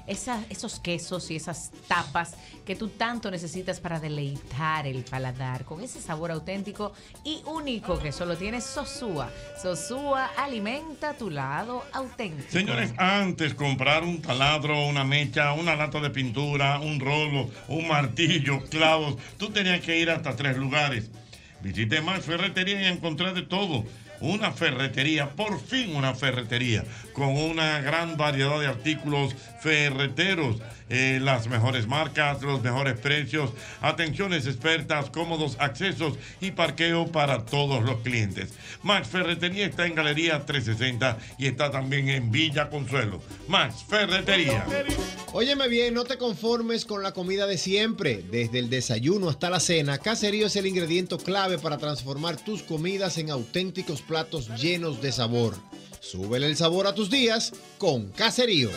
esa- 0.06 0.44
esos 0.50 0.78
quesos 0.78 1.30
y 1.30 1.36
esas 1.36 1.70
tapas 1.88 2.34
que 2.64 2.76
tú 2.76 2.88
tanto 2.88 3.30
necesitas 3.30 3.80
para 3.80 3.98
deleitar 3.98 4.86
el 4.86 5.02
paladar 5.04 5.64
con 5.64 5.82
ese 5.82 6.00
sabor 6.00 6.30
auténtico 6.30 6.92
y 7.24 7.40
único 7.46 7.98
que 7.98 8.12
solo 8.12 8.36
tiene 8.36 8.60
Sosúa. 8.60 9.30
Sosúa 9.60 10.26
alimenta 10.36 11.14
tu 11.14 11.30
lado 11.30 11.84
auténtico. 11.92 12.50
Señores, 12.50 12.92
antes 12.98 13.54
comprar 13.54 14.04
un 14.04 14.22
taladro, 14.22 14.86
una 14.86 15.02
mecha, 15.04 15.52
una 15.54 15.74
lata 15.74 16.00
de 16.00 16.10
pintura, 16.10 16.78
un 16.78 17.00
rolo, 17.00 17.50
un 17.68 17.88
martillo, 17.88 18.60
clavos, 18.70 19.16
tú 19.38 19.50
tenías 19.50 19.80
que 19.80 19.98
ir 19.98 20.10
hasta 20.10 20.36
tres 20.36 20.56
lugares. 20.56 21.10
Visité 21.60 22.00
más 22.00 22.20
ferretería 22.24 22.82
y 22.82 22.86
encontré 22.86 23.32
de 23.34 23.42
todo. 23.42 23.84
Una 24.20 24.52
ferretería, 24.52 25.30
por 25.30 25.60
fin 25.60 25.94
una 25.94 26.14
ferretería, 26.14 26.84
con 27.12 27.28
una 27.28 27.80
gran 27.80 28.16
variedad 28.16 28.58
de 28.58 28.66
artículos 28.66 29.34
ferreteros, 29.60 30.56
eh, 30.88 31.18
las 31.22 31.48
mejores 31.48 31.86
marcas, 31.86 32.42
los 32.42 32.62
mejores 32.62 32.98
precios, 32.98 33.50
atenciones 33.80 34.46
expertas, 34.46 35.10
cómodos 35.10 35.56
accesos 35.58 36.14
y 36.40 36.52
parqueo 36.52 37.06
para 37.08 37.44
todos 37.44 37.84
los 37.84 38.00
clientes. 38.00 38.54
Max 38.82 39.08
Ferretería 39.08 39.66
está 39.66 39.86
en 39.86 39.94
Galería 39.94 40.46
360 40.46 41.18
y 41.38 41.46
está 41.46 41.70
también 41.70 42.08
en 42.08 42.30
Villa 42.30 42.70
Consuelo. 42.70 43.20
Max 43.48 43.84
Ferretería. 43.88 44.64
Óyeme 45.32 45.68
bien, 45.68 45.94
no 45.94 46.04
te 46.04 46.16
conformes 46.16 46.84
con 46.84 47.02
la 47.02 47.12
comida 47.12 47.46
de 47.46 47.58
siempre. 47.58 48.24
Desde 48.30 48.58
el 48.58 48.70
desayuno 48.70 49.28
hasta 49.28 49.50
la 49.50 49.60
cena, 49.60 49.98
Caserío 49.98 50.46
es 50.46 50.56
el 50.56 50.66
ingrediente 50.66 51.16
clave 51.18 51.58
para 51.58 51.78
transformar 51.78 52.36
tus 52.36 52.62
comidas 52.62 53.18
en 53.18 53.30
auténticos 53.30 54.02
platos 54.02 54.48
llenos 54.60 55.02
de 55.02 55.12
sabor. 55.12 55.54
Súbele 56.00 56.46
el 56.46 56.56
sabor 56.56 56.86
a 56.86 56.94
tus 56.94 57.10
días 57.10 57.52
con 57.78 58.08
Caserío. 58.10 58.70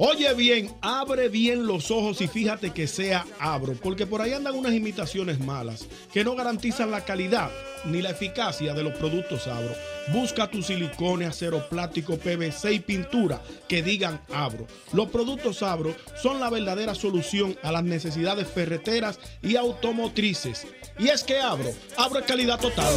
Oye 0.00 0.32
bien, 0.34 0.72
abre 0.80 1.28
bien 1.28 1.66
los 1.66 1.90
ojos 1.90 2.20
y 2.20 2.28
fíjate 2.28 2.70
que 2.70 2.86
sea 2.86 3.26
abro, 3.40 3.72
porque 3.82 4.06
por 4.06 4.22
ahí 4.22 4.32
andan 4.32 4.54
unas 4.54 4.72
imitaciones 4.72 5.40
malas 5.40 5.88
que 6.12 6.22
no 6.22 6.36
garantizan 6.36 6.92
la 6.92 7.04
calidad 7.04 7.50
ni 7.84 8.00
la 8.00 8.10
eficacia 8.10 8.74
de 8.74 8.84
los 8.84 8.92
productos 8.94 9.48
abro. 9.48 9.74
Busca 10.12 10.48
tu 10.48 10.62
silicone, 10.62 11.26
acero 11.26 11.68
plástico, 11.68 12.16
PVC 12.16 12.74
y 12.74 12.78
pintura 12.78 13.42
que 13.66 13.82
digan 13.82 14.20
abro. 14.32 14.68
Los 14.92 15.08
productos 15.08 15.64
abro 15.64 15.96
son 16.22 16.38
la 16.38 16.48
verdadera 16.48 16.94
solución 16.94 17.56
a 17.64 17.72
las 17.72 17.82
necesidades 17.82 18.46
ferreteras 18.46 19.18
y 19.42 19.56
automotrices. 19.56 20.64
Y 20.98 21.08
es 21.08 21.22
que 21.22 21.38
abro, 21.38 21.72
abro 21.96 22.24
calidad 22.26 22.58
total. 22.58 22.92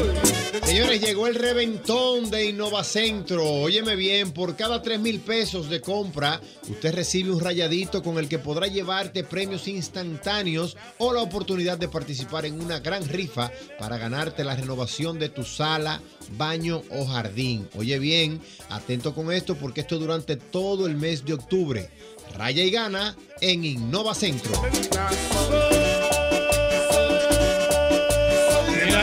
Señores, 0.63 1.01
llegó 1.01 1.27
el 1.27 1.35
reventón 1.35 2.31
de 2.31 2.45
Innovacentro. 2.45 3.45
Óyeme 3.45 3.95
bien, 3.95 4.31
por 4.31 4.55
cada 4.55 4.81
3 4.81 4.99
mil 4.99 5.19
pesos 5.19 5.69
de 5.69 5.81
compra, 5.81 6.41
usted 6.67 6.95
recibe 6.95 7.31
un 7.31 7.39
rayadito 7.39 8.01
con 8.01 8.17
el 8.17 8.27
que 8.27 8.39
podrá 8.39 8.65
llevarte 8.65 9.23
premios 9.23 9.67
instantáneos 9.67 10.77
o 10.97 11.13
la 11.13 11.21
oportunidad 11.21 11.77
de 11.77 11.89
participar 11.89 12.47
en 12.47 12.59
una 12.59 12.79
gran 12.79 13.07
rifa 13.07 13.51
para 13.77 13.99
ganarte 13.99 14.43
la 14.43 14.55
renovación 14.55 15.19
de 15.19 15.29
tu 15.29 15.43
sala, 15.43 16.01
baño 16.37 16.81
o 16.89 17.05
jardín. 17.05 17.69
Oye 17.75 17.99
bien, 17.99 18.41
atento 18.69 19.13
con 19.13 19.31
esto 19.31 19.55
porque 19.55 19.81
esto 19.81 19.99
durante 19.99 20.37
todo 20.37 20.87
el 20.87 20.95
mes 20.95 21.23
de 21.23 21.33
octubre. 21.33 21.89
Raya 22.35 22.63
y 22.63 22.71
gana 22.71 23.15
en 23.41 23.63
Innovacentro. 23.63 24.53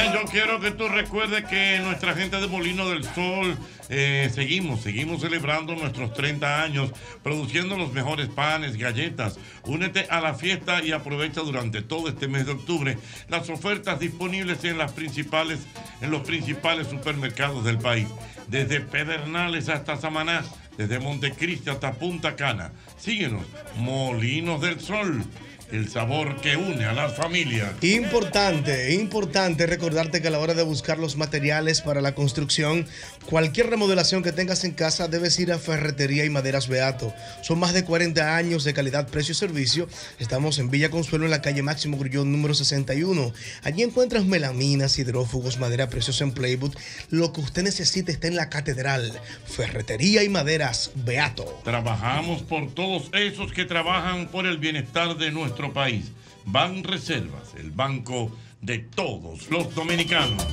Yo 0.05 0.25
quiero 0.31 0.61
que 0.61 0.71
tú 0.71 0.89
recuerdes 0.89 1.45
que 1.45 1.81
nuestra 1.81 2.15
gente 2.15 2.41
de 2.41 2.47
Molino 2.47 2.89
del 2.89 3.03
Sol 3.03 3.59
eh, 3.89 4.31
seguimos, 4.33 4.81
seguimos 4.81 5.21
celebrando 5.23 5.75
nuestros 5.75 6.13
30 6.15 6.63
años, 6.63 6.93
produciendo 7.23 7.77
los 7.77 7.93
mejores 7.93 8.29
panes, 8.29 8.77
galletas. 8.77 9.39
Únete 9.65 10.07
a 10.09 10.21
la 10.21 10.35
fiesta 10.35 10.83
y 10.83 10.93
aprovecha 10.93 11.41
durante 11.41 11.83
todo 11.83 12.09
este 12.09 12.29
mes 12.29 12.47
de 12.47 12.53
octubre 12.53 12.97
las 13.29 13.51
ofertas 13.51 13.99
disponibles 13.99 14.63
en 14.65 14.79
en 16.01 16.11
los 16.11 16.23
principales 16.23 16.87
supermercados 16.87 17.65
del 17.65 17.79
país, 17.79 18.07
desde 18.47 18.81
Pedernales 18.81 19.69
hasta 19.69 19.97
Samaná, 19.97 20.45
desde 20.77 21.01
Montecristi 21.01 21.71
hasta 21.71 21.93
Punta 21.93 22.37
Cana. 22.37 22.73
Síguenos, 22.97 23.45
Molinos 23.77 24.61
del 24.61 24.81
Sol, 24.81 25.25
el 25.71 25.89
sabor 25.89 26.41
que 26.41 26.57
une 26.57 26.85
a 26.85 26.93
las 26.93 27.15
familias. 27.15 27.73
Importante, 27.83 28.95
importante 28.95 29.67
recordarte 29.67 30.23
que 30.23 30.29
a 30.29 30.31
la 30.31 30.39
hora 30.39 30.55
de 30.55 30.63
buscar 30.63 30.99
los 30.99 31.17
materiales 31.17 31.83
para 31.83 32.01
la 32.01 32.15
construcción, 32.15 32.87
cualquier 33.27 33.69
remodelación 33.69 34.23
que 34.23 34.33
tengas 34.33 34.65
en 34.65 34.73
casa 34.73 35.09
debes 35.09 35.39
ir 35.39 35.53
a 35.53 35.59
Ferretería 35.59 36.25
y 36.25 36.31
Maderas 36.31 36.69
Beato. 36.69 37.13
Son 37.43 37.59
más 37.59 37.75
de 37.75 37.85
40 37.85 38.37
años 38.37 38.65
de 38.65 38.73
calidad, 38.73 39.09
precio 39.09 39.33
y 39.33 39.35
servicio. 39.35 39.89
Estamos 40.19 40.59
en 40.59 40.71
Villa 40.71 40.91
Consuelo, 40.91 41.27
en 41.27 41.31
la 41.31 41.43
calle 41.43 41.63
Máximo 41.63 41.99
Grullón 41.99 42.33
número 42.33 42.55
61. 42.55 43.33
Allí 43.63 43.83
encuentras 43.83 44.25
melaminas, 44.25 44.99
hidrófugos, 44.99 45.59
madera 45.59 45.89
preciosa 45.89 46.25
en 46.25 46.33
Playwood. 46.33 46.75
Lo 47.11 47.33
que 47.33 47.41
usted 47.41 47.63
necesite 47.63 48.13
está 48.13 48.27
en 48.27 48.37
la 48.37 48.49
catedral. 48.49 49.13
Ferretería 49.47 50.23
y 50.23 50.29
Maderas 50.29 50.93
Beato. 50.95 51.61
Trabajamos 51.65 52.43
por 52.43 52.73
todos 52.73 53.11
esos 53.13 53.53
que 53.53 53.65
trabajan 53.65 54.29
por 54.29 54.47
el 54.47 54.59
bienestar 54.59 55.17
de 55.17 55.31
nuestro 55.31 55.58
país. 55.67 56.13
Ban 56.45 56.85
Reservas, 56.85 57.55
el 57.57 57.73
banco 57.73 58.31
de 58.61 58.79
todos 58.79 59.51
los 59.51 59.75
dominicanos. 59.75 60.47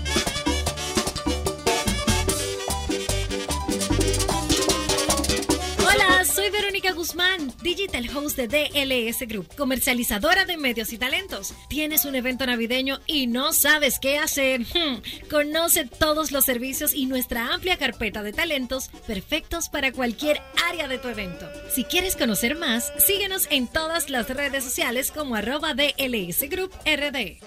Soy 6.45 6.51
Verónica 6.51 6.91
Guzmán, 6.91 7.51
Digital 7.63 8.07
Host 8.15 8.37
de 8.37 8.47
DLS 8.47 9.27
Group, 9.27 9.55
comercializadora 9.55 10.45
de 10.45 10.57
medios 10.57 10.93
y 10.93 10.97
talentos. 10.99 11.53
Tienes 11.69 12.05
un 12.05 12.13
evento 12.13 12.45
navideño 12.45 12.99
y 13.07 13.25
no 13.25 13.51
sabes 13.51 13.97
qué 13.99 14.19
hacer. 14.19 14.61
Hmm, 14.61 15.01
Conoce 15.29 15.85
todos 15.85 16.31
los 16.31 16.45
servicios 16.45 16.93
y 16.93 17.07
nuestra 17.07 17.51
amplia 17.53 17.77
carpeta 17.77 18.21
de 18.21 18.31
talentos 18.31 18.89
perfectos 19.07 19.69
para 19.69 19.91
cualquier 19.91 20.39
área 20.67 20.87
de 20.87 20.99
tu 20.99 21.07
evento. 21.07 21.49
Si 21.73 21.83
quieres 21.83 22.15
conocer 22.15 22.55
más, 22.55 22.93
síguenos 22.99 23.47
en 23.49 23.67
todas 23.67 24.11
las 24.11 24.29
redes 24.29 24.63
sociales 24.63 25.11
como 25.11 25.35
arroba 25.35 25.73
DLS 25.73 26.47
Group 26.49 26.71
RD. 26.85 27.39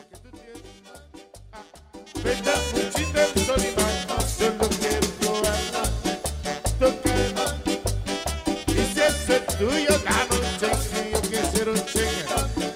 Tuyo, 9.59 9.99
dame 10.05 10.37
un 10.39 10.45
cheque, 10.61 11.11
yo 11.13 11.21
quisiera 11.23 11.71
un 11.73 11.85
cheque. 11.85 12.23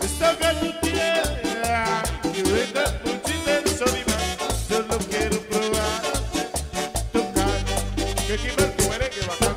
Esto 0.03 0.27
que 0.39 0.49
tú 0.61 0.69
tienes, 0.83 1.25
y 2.35 2.43
vete 2.51 2.79
a 2.81 2.83
Puchita 3.03 3.53
el 3.59 3.69
Solimán, 3.69 4.27
solo 4.69 4.99
quiero 5.09 5.39
probar. 5.43 6.03
Tocar. 7.13 7.59
Que 8.27 8.37
Kimber, 8.37 8.71
tu 8.77 8.83
merengue 8.89 9.23
bacán. 9.29 9.57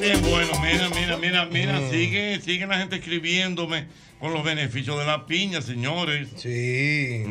Qué 0.00 0.16
bueno, 0.16 0.52
mira, 0.60 0.88
mira, 0.88 1.16
mira, 1.16 1.46
mira, 1.46 1.90
sigue, 1.90 2.40
sigue 2.40 2.66
la 2.66 2.78
gente 2.78 2.96
escribiéndome 2.96 3.88
con 4.20 4.32
los 4.32 4.44
beneficios 4.44 4.98
de 4.98 5.04
la 5.04 5.26
piña, 5.26 5.60
señores. 5.62 6.28
Sí. 6.36 7.24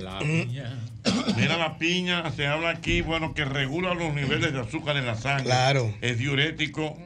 La 0.00 0.18
piña. 0.20 0.87
Mira 1.36 1.56
la 1.56 1.78
piña, 1.78 2.30
se 2.32 2.46
habla 2.46 2.70
aquí, 2.70 3.00
bueno, 3.00 3.34
que 3.34 3.44
regula 3.44 3.94
los 3.94 4.14
niveles 4.14 4.52
de 4.52 4.60
azúcar 4.60 4.96
en 4.96 5.06
la 5.06 5.14
sangre. 5.14 5.44
Claro. 5.44 5.94
Es 6.00 6.18
diurético. 6.18 6.96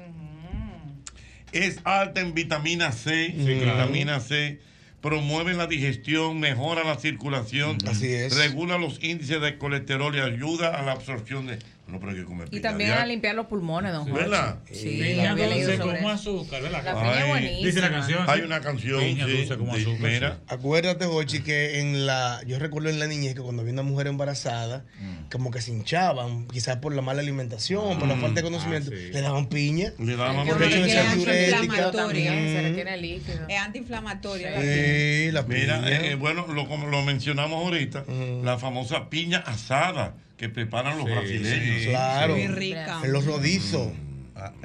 Es 1.53 1.81
alta 1.85 2.21
en 2.21 2.35
vitamina 2.35 2.93
C. 2.93 3.35
Sí, 3.37 3.59
claro. 3.61 3.79
Vitamina 3.79 4.21
C. 4.21 4.61
Promueve 5.01 5.55
la 5.55 5.67
digestión, 5.67 6.39
mejora 6.39 6.85
la 6.85 6.97
circulación. 6.97 7.79
Así 7.89 8.13
es. 8.13 8.37
Regula 8.37 8.79
los 8.79 9.03
índices 9.03 9.41
de 9.41 9.59
colesterol 9.59 10.15
y 10.15 10.21
ayuda 10.21 10.79
a 10.79 10.83
la 10.83 10.93
absorción 10.93 11.49
de. 11.49 11.59
No, 11.93 12.01
pero 12.01 12.13
hay 12.13 12.19
que 12.19 12.25
comer 12.25 12.49
Y 12.49 12.51
piña 12.53 12.63
también 12.63 12.89
diario. 12.89 13.03
a 13.05 13.07
limpiar 13.07 13.35
los 13.35 13.47
pulmones, 13.47 13.93
don 13.93 14.05
Jorge. 14.09 14.19
¿Verdad? 14.23 14.57
Sí, 14.73 14.99
Piña 15.03 15.35
dulce 15.35 15.75
eso. 15.75 16.09
azúcar, 16.09 16.63
¿verdad? 16.63 16.83
La 16.85 16.95
piña 16.95 17.21
es 17.21 17.29
buenísima. 17.29 17.67
Dice 17.67 17.81
la 17.83 17.91
canción. 17.91 18.25
Hay 18.31 18.41
una 18.41 18.61
canción. 18.61 19.01
Piña 19.01 19.27
sí, 19.27 19.33
dulce 19.33 19.57
como 19.59 19.75
sí, 19.77 19.83
azúcar, 19.83 20.11
Mira. 20.11 20.39
Acuérdate, 20.49 21.05
Jochi, 21.05 21.41
que 21.43 21.81
en 21.81 22.07
la. 22.07 22.41
Yo 22.47 22.59
recuerdo 22.59 22.89
en 22.89 22.99
la 22.99 23.07
niñez 23.07 23.35
que 23.35 23.43
cuando 23.43 23.61
había 23.61 23.75
una 23.75 23.83
mujer 23.83 24.07
embarazada, 24.07 24.85
como 25.31 25.51
que 25.51 25.61
se 25.61 25.71
hinchaban, 25.71 26.49
quizás 26.49 26.77
por 26.79 26.95
la 26.95 27.03
mala 27.03 27.21
alimentación, 27.21 27.99
por 27.99 28.09
la 28.09 28.15
Mm. 28.17 28.21
falta 28.23 28.41
de 28.41 28.43
conocimiento, 28.43 28.91
le 28.91 29.21
daban 29.21 29.47
piña. 29.51 29.93
Le 29.99 30.17
daban 30.17 30.47
Porque 30.49 30.65
eso 30.69 30.85
es 30.87 30.97
antiinflamatoria. 30.97 32.33
Mm. 32.33 32.37
Se 32.55 32.63
retiene 32.63 32.95
el 32.95 33.03
líquido. 33.03 33.47
Es 33.49 33.59
antiinflamatoria 33.61 34.51
la 34.51 34.61
Sí, 34.63 35.31
la 35.31 35.43
Mira, 35.43 35.79
piña. 35.81 35.91
eh, 36.07 36.15
bueno, 36.15 36.47
lo, 36.49 36.67
como 36.69 36.87
lo 36.87 37.03
mencionamos 37.03 37.65
ahorita, 37.65 38.05
la 38.43 38.59
famosa 38.59 39.11
piña 39.11 39.39
asada 39.39 40.15
que 40.43 40.49
preparan 40.49 40.99
los 40.99 41.07
brasileños. 41.07 41.87
Claro. 41.87 42.35
Muy 42.35 42.49
rica. 42.49 43.01
En 43.05 43.13
los 43.13 43.25
rodizos. 43.25 43.93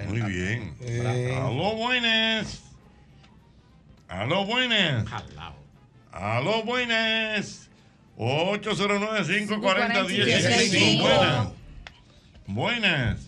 Muy 0.08 0.22
bien. 0.22 0.74
Eh. 0.82 1.40
Aló, 1.40 1.76
buenas. 1.76 2.64
Aló, 4.08 4.48
buenas. 4.48 5.06
Aló, 6.12 6.64
buenas. 6.64 7.70
809-540-1065. 8.18 11.00
Buenas. 11.00 11.48
Buenas. 12.48 13.27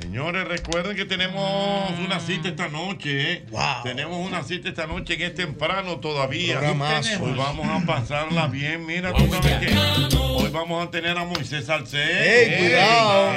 Señores, 0.00 0.48
recuerden 0.48 0.96
que 0.96 1.04
tenemos 1.04 1.90
una 2.00 2.18
cita 2.18 2.48
esta 2.48 2.68
noche. 2.68 3.32
¿eh? 3.34 3.44
Tenemos 3.84 4.26
una 4.26 4.42
cita 4.42 4.70
esta 4.70 4.86
noche 4.86 5.18
que 5.18 5.26
es 5.26 5.34
temprano 5.34 5.98
todavía. 6.00 6.58
Hoy 6.60 7.34
vamos 7.36 7.68
a 7.68 7.86
pasarla 7.86 8.46
bien. 8.48 8.86
Mira, 8.86 9.12
tú 9.12 9.28
sabes 9.30 9.58
que 9.58 9.76
hoy 10.18 10.50
vamos 10.50 10.86
a 10.86 10.90
tener 10.90 11.16
a 11.18 11.24
Moisés 11.24 11.66
Salcedo. 11.66 12.02
Ey, 12.22 12.58
cuidado. 12.58 13.32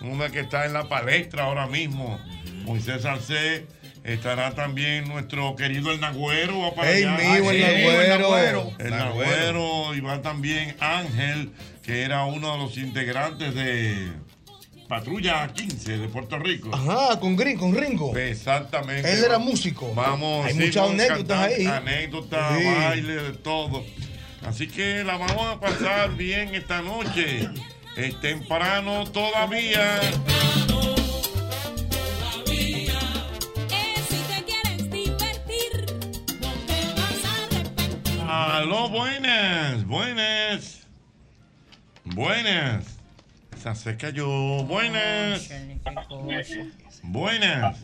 Una 0.00 0.30
que 0.30 0.40
está 0.40 0.64
en 0.64 0.74
la 0.74 0.88
palestra 0.88 1.44
ahora 1.44 1.66
mismo. 1.66 2.20
Moisés 2.64 3.02
Salcedo. 3.02 3.66
Estará 4.04 4.52
también 4.52 5.06
nuestro 5.08 5.54
querido 5.56 5.90
El 5.92 6.00
Nagüero. 6.00 6.60
va 6.60 6.74
para 6.74 6.92
Ey, 6.92 7.02
allá. 7.04 7.16
mío, 7.40 7.50
el 7.50 8.08
Nagüero. 8.08 8.72
El 8.78 8.90
Nagüero. 8.90 9.94
Y 9.94 10.00
va 10.00 10.22
también 10.22 10.76
Ángel, 10.78 11.50
que 11.82 12.02
era 12.02 12.24
uno 12.24 12.52
de 12.52 12.58
los 12.58 12.78
integrantes 12.78 13.54
de 13.54 14.08
Patrulla 14.88 15.46
15 15.52 15.98
de 15.98 16.08
Puerto 16.08 16.38
Rico. 16.38 16.70
Ajá, 16.72 17.20
con 17.20 17.36
Green, 17.36 17.58
con 17.58 17.74
Ringo. 17.76 18.16
Exactamente. 18.16 19.12
Él 19.12 19.22
era 19.24 19.38
músico. 19.38 19.92
Vamos, 19.94 20.46
Hay 20.46 20.54
sí, 20.54 20.60
muchas 20.60 20.88
anécdotas 20.90 21.16
cantar 21.18 21.48
ahí. 21.50 21.66
Anécdotas, 21.66 22.58
Sí. 22.58 22.64
baile, 22.64 23.14
de 23.22 23.32
todo. 23.32 23.84
Así 24.46 24.66
que 24.66 25.04
la 25.04 25.16
vamos 25.18 25.46
a 25.56 25.60
pasar 25.60 26.16
bien 26.16 26.54
esta 26.54 26.80
noche. 26.80 27.50
Es 27.96 28.18
temprano 28.20 29.04
todavía. 29.10 30.00
Si 34.08 34.16
te 34.16 34.44
quieres 34.44 34.90
divertir, 34.90 35.86
no 36.40 36.50
te 36.66 36.94
vas 36.94 37.24
a 37.24 37.44
arrepentir. 37.44 38.20
Aló, 38.26 38.88
buenas, 38.88 39.84
buenas. 39.86 40.86
Buenas. 42.04 42.97
Esa 43.58 43.74
se 43.74 43.96
cayó. 43.96 44.28
Buenas. 44.64 45.50
Buenas. 47.02 47.76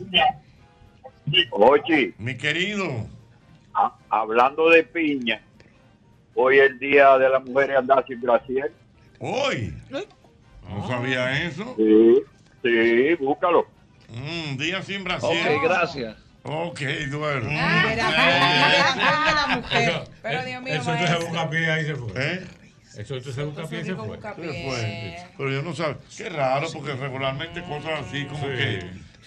Oye, 1.51 2.13
Mi 2.17 2.37
querido. 2.37 2.85
a- 3.73 3.93
hablando 4.09 4.69
de 4.69 4.83
piña, 4.83 5.41
hoy 6.33 6.59
es 6.59 6.71
el 6.71 6.79
día 6.79 7.17
de 7.17 7.27
las 7.27 7.43
mujeres 7.43 7.77
andar 7.77 8.05
sin 8.07 8.21
brasier. 8.21 8.71
Hoy. 9.19 9.73
No 9.89 10.87
sabía 10.87 11.43
eso. 11.45 11.75
Sí, 11.75 12.21
sí, 12.63 13.13
búscalo. 13.15 13.67
Mm, 14.09 14.55
día 14.57 14.81
sin 14.81 15.03
Brasil. 15.03 15.29
Ok, 15.29 15.63
gracias. 15.63 16.15
Ok, 16.43 16.79
duermo. 17.09 17.49
la 17.51 19.47
mujer. 19.57 20.03
Pero 20.21 20.45
Dios 20.45 20.61
mío, 20.63 20.73
Eso 20.75 20.93
entonces 20.93 21.17
se 21.19 21.25
busca 21.25 21.49
pie 21.49 21.69
ahí 21.69 21.85
se 21.85 21.95
fue. 21.95 22.11
¿Eh? 22.15 22.47
Eso 22.97 23.15
entonces 23.15 23.35
se 23.35 23.43
busca 23.43 23.67
pie 23.67 23.81
y 23.81 23.85
se 23.85 23.95
fue. 23.95 24.19
¿Qué 24.19 24.63
fue? 24.67 25.17
Pero 25.37 25.51
yo 25.51 25.61
no 25.61 25.73
sé. 25.75 25.83
Qué 26.17 26.29
raro, 26.29 26.67
porque 26.73 26.93
regularmente 26.93 27.61
cosas 27.63 28.05
así 28.07 28.25
como 28.25 28.41
Sí. 28.43 28.53
que 28.57 28.79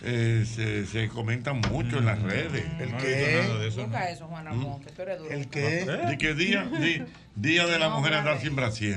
eh, 0.05 0.45
se, 0.47 0.87
se 0.87 1.09
comentan 1.09 1.61
mucho 1.73 1.99
en 1.99 2.07
las 2.07 2.23
redes. 2.23 2.65
¿El 2.79 2.93
No 2.93 2.99
qué? 2.99 3.67
eso. 3.67 3.83
Busca 3.83 4.11
eso, 4.11 4.27
Juana 4.27 4.53
Monte. 4.53 4.91
Tú 4.93 5.03
eres 5.03 5.19
duro. 5.19 5.31
¿El 5.31 5.49
qué? 5.49 5.85
De 6.09 6.17
que 6.19 6.35
día, 6.35 6.65
di- 6.65 7.03
día 7.35 7.67
de 7.67 7.79
la 7.79 7.89
mujer 7.91 8.15
andar 8.15 8.41
sin 8.41 8.55
Brasil. 8.57 8.97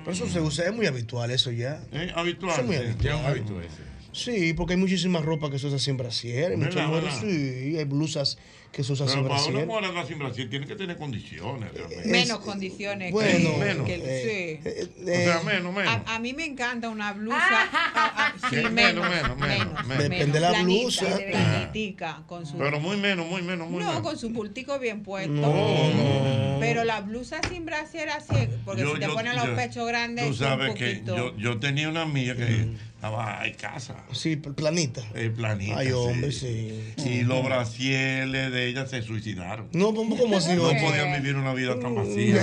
Pero 0.00 0.12
eso 0.12 0.28
se 0.28 0.40
usa, 0.40 0.66
es 0.66 0.74
muy 0.74 0.86
habitual 0.86 1.30
eso 1.30 1.50
ya. 1.50 1.80
¿Eh? 1.90 2.12
Habitual. 2.14 2.52
Eso 2.52 2.60
es 2.60 2.66
muy 2.66 2.76
sí. 2.76 2.82
habitual. 2.82 3.04
Ya 3.06 3.16
un 3.16 3.26
hábito 3.26 3.60
ese. 3.60 3.82
Sí, 4.12 4.52
porque 4.52 4.74
hay 4.74 4.78
muchísima 4.78 5.20
ropa 5.20 5.50
que 5.50 5.58
se 5.58 5.66
usa 5.66 5.78
sin 5.78 5.96
brasier. 5.96 6.50
Hay 6.52 6.56
muchas 6.58 6.74
¿Verdad, 6.74 6.88
mujeres, 6.88 7.14
sí, 7.20 7.76
hay 7.78 7.84
blusas 7.84 8.38
que 8.74 8.82
se 8.82 8.96
sin 8.96 9.06
Pero 9.06 9.68
para 9.68 9.88
andar 9.88 10.06
sin 10.06 10.18
Brasil 10.18 10.50
tiene 10.50 10.66
que 10.66 10.74
tener 10.74 10.96
condiciones. 10.96 11.72
realmente. 11.72 12.08
Menos 12.08 12.40
condiciones. 12.40 13.12
Bueno, 13.12 13.52
que- 13.52 13.58
menos. 13.64 13.86
que- 13.86 13.94
eh, 14.04 14.60
sí. 14.64 14.68
eh, 15.08 15.28
o 15.28 15.32
sea, 15.32 15.42
menos, 15.44 15.72
menos. 15.74 15.94
A, 16.06 16.16
a 16.16 16.18
mí 16.18 16.32
me 16.32 16.44
encanta 16.44 16.88
una 16.88 17.12
blusa. 17.12 17.38
ah, 17.40 18.12
ah, 18.16 18.34
sí, 18.50 18.56
Sí, 18.56 18.62
menos, 18.70 19.08
menos, 19.08 19.08
menos, 19.08 19.38
menos, 19.38 19.86
menos. 19.86 20.02
Depende 20.02 20.32
de 20.32 20.40
la 20.40 20.50
planita, 20.50 20.82
blusa. 20.82 21.18
planitica, 21.18 22.22
con 22.26 22.46
su, 22.46 22.58
Pero 22.58 22.80
muy 22.80 22.96
menos, 22.96 23.26
muy 23.28 23.42
menos, 23.42 23.68
muy 23.70 23.82
no, 23.82 23.88
menos. 23.90 24.02
con 24.02 24.18
su 24.18 24.30
bultico 24.30 24.78
bien 24.78 25.02
puesto. 25.02 25.32
No, 25.32 25.52
no. 25.52 26.56
Pero 26.60 26.84
la 26.84 27.00
blusa 27.00 27.40
sin 27.48 27.64
brasier 27.66 28.08
así, 28.10 28.48
porque 28.64 28.82
Yo- 28.82 28.94
si 28.94 29.00
te 29.00 29.06
yo- 29.06 29.14
ponen 29.14 29.36
los 29.36 29.46
yo- 29.46 29.56
pechos 29.56 29.86
grandes, 29.86 30.24
Tú 30.26 30.32
es 30.32 30.38
sabes 30.38 30.70
un 30.70 30.74
que 30.76 30.90
poquito. 30.94 31.16
yo, 31.16 31.36
yo 31.36 31.60
tenía 31.60 31.88
una 31.88 32.02
amiga 32.02 32.34
que 32.34 32.68
estaba 32.94 33.46
en 33.46 33.54
casa. 33.54 33.96
Sí, 34.12 34.36
planita. 34.36 35.02
El 35.14 35.32
planita. 35.32 35.78
Ay, 35.78 35.88
sí. 35.88 35.92
hombre, 35.92 36.32
sí. 36.32 36.94
Y 37.04 37.22
los 37.22 37.44
brasieles 37.44 38.50
de 38.50 38.63
ella 38.64 38.86
se 38.86 39.02
suicidaron. 39.02 39.68
No, 39.72 39.94
¿cómo 39.94 40.16
cómo 40.16 40.36
así? 40.38 40.52
No 40.54 40.62
podían 40.68 41.12
vivir 41.22 41.36
una 41.36 41.54
vida 41.54 41.78
tan 41.80 41.94
vacía. 41.94 42.42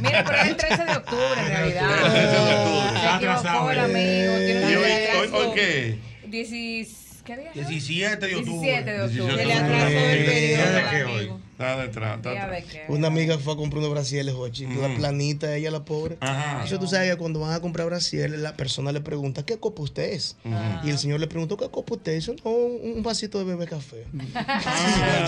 Mira, 0.00 0.24
pero 0.24 0.38
es 0.42 0.48
el 0.48 0.56
13 0.56 0.84
de 0.84 0.92
octubre 0.96 1.40
en 1.40 1.48
realidad. 1.48 1.90
El 1.92 2.12
13 2.12 2.20
de 2.20 2.54
octubre. 2.54 2.88
Se 2.88 2.94
equivocó 2.94 3.08
atrasado, 3.14 3.70
el 3.70 3.78
eh. 3.78 3.80
amigo. 3.80 4.34
Tiene 4.44 4.72
¿Y 4.72 4.74
hoy, 4.76 5.30
hoy, 5.32 5.48
qué? 5.54 5.98
Diecis- 6.28 7.22
¿Qué 7.24 7.36
día? 7.36 7.50
es 7.54 7.56
hoy? 7.56 7.64
17 7.74 8.26
de 8.26 8.36
octubre. 8.36 8.68
17 8.68 8.90
de 8.90 8.98
17 9.08 9.32
octubre. 9.32 9.36
Se 9.36 9.46
le 9.46 9.54
atrasó 9.54 9.86
el 9.86 10.24
periodo 10.24 11.40
Está 11.54 11.76
detrás, 11.76 12.16
está 12.16 12.32
Día 12.32 12.44
atrás. 12.46 12.64
de 12.64 12.68
qué. 12.68 12.84
Una 12.88 13.06
amiga 13.06 13.38
fue 13.38 13.52
a 13.52 13.56
comprar 13.56 13.78
unos 13.78 13.92
brasieles, 13.92 14.34
Jochi. 14.34 14.66
La 14.66 14.92
planita, 14.96 15.54
ella 15.54 15.70
la 15.70 15.84
pobre. 15.84 16.16
Ajá. 16.18 16.52
Entonces 16.54 16.80
tú 16.80 16.88
sabes 16.88 17.10
que 17.12 17.16
cuando 17.16 17.38
van 17.38 17.52
a 17.54 17.60
comprar 17.60 17.86
brasieles, 17.86 18.40
la 18.40 18.56
persona 18.56 18.90
le 18.90 19.00
pregunta, 19.00 19.44
¿qué 19.46 19.56
copa 19.58 19.82
usted 19.82 20.12
es? 20.14 20.36
Y 20.82 20.90
el 20.90 20.98
señor 20.98 21.20
le 21.20 21.28
preguntó, 21.28 21.56
¿qué 21.56 21.68
copa 21.70 21.94
usted 21.94 22.12
es? 22.12 22.28
No, 22.28 22.50
un, 22.50 23.02
vasito 23.04 23.38
de 23.38 23.44
bebé 23.44 23.66
café. 23.66 24.04
Ah, 24.34 25.26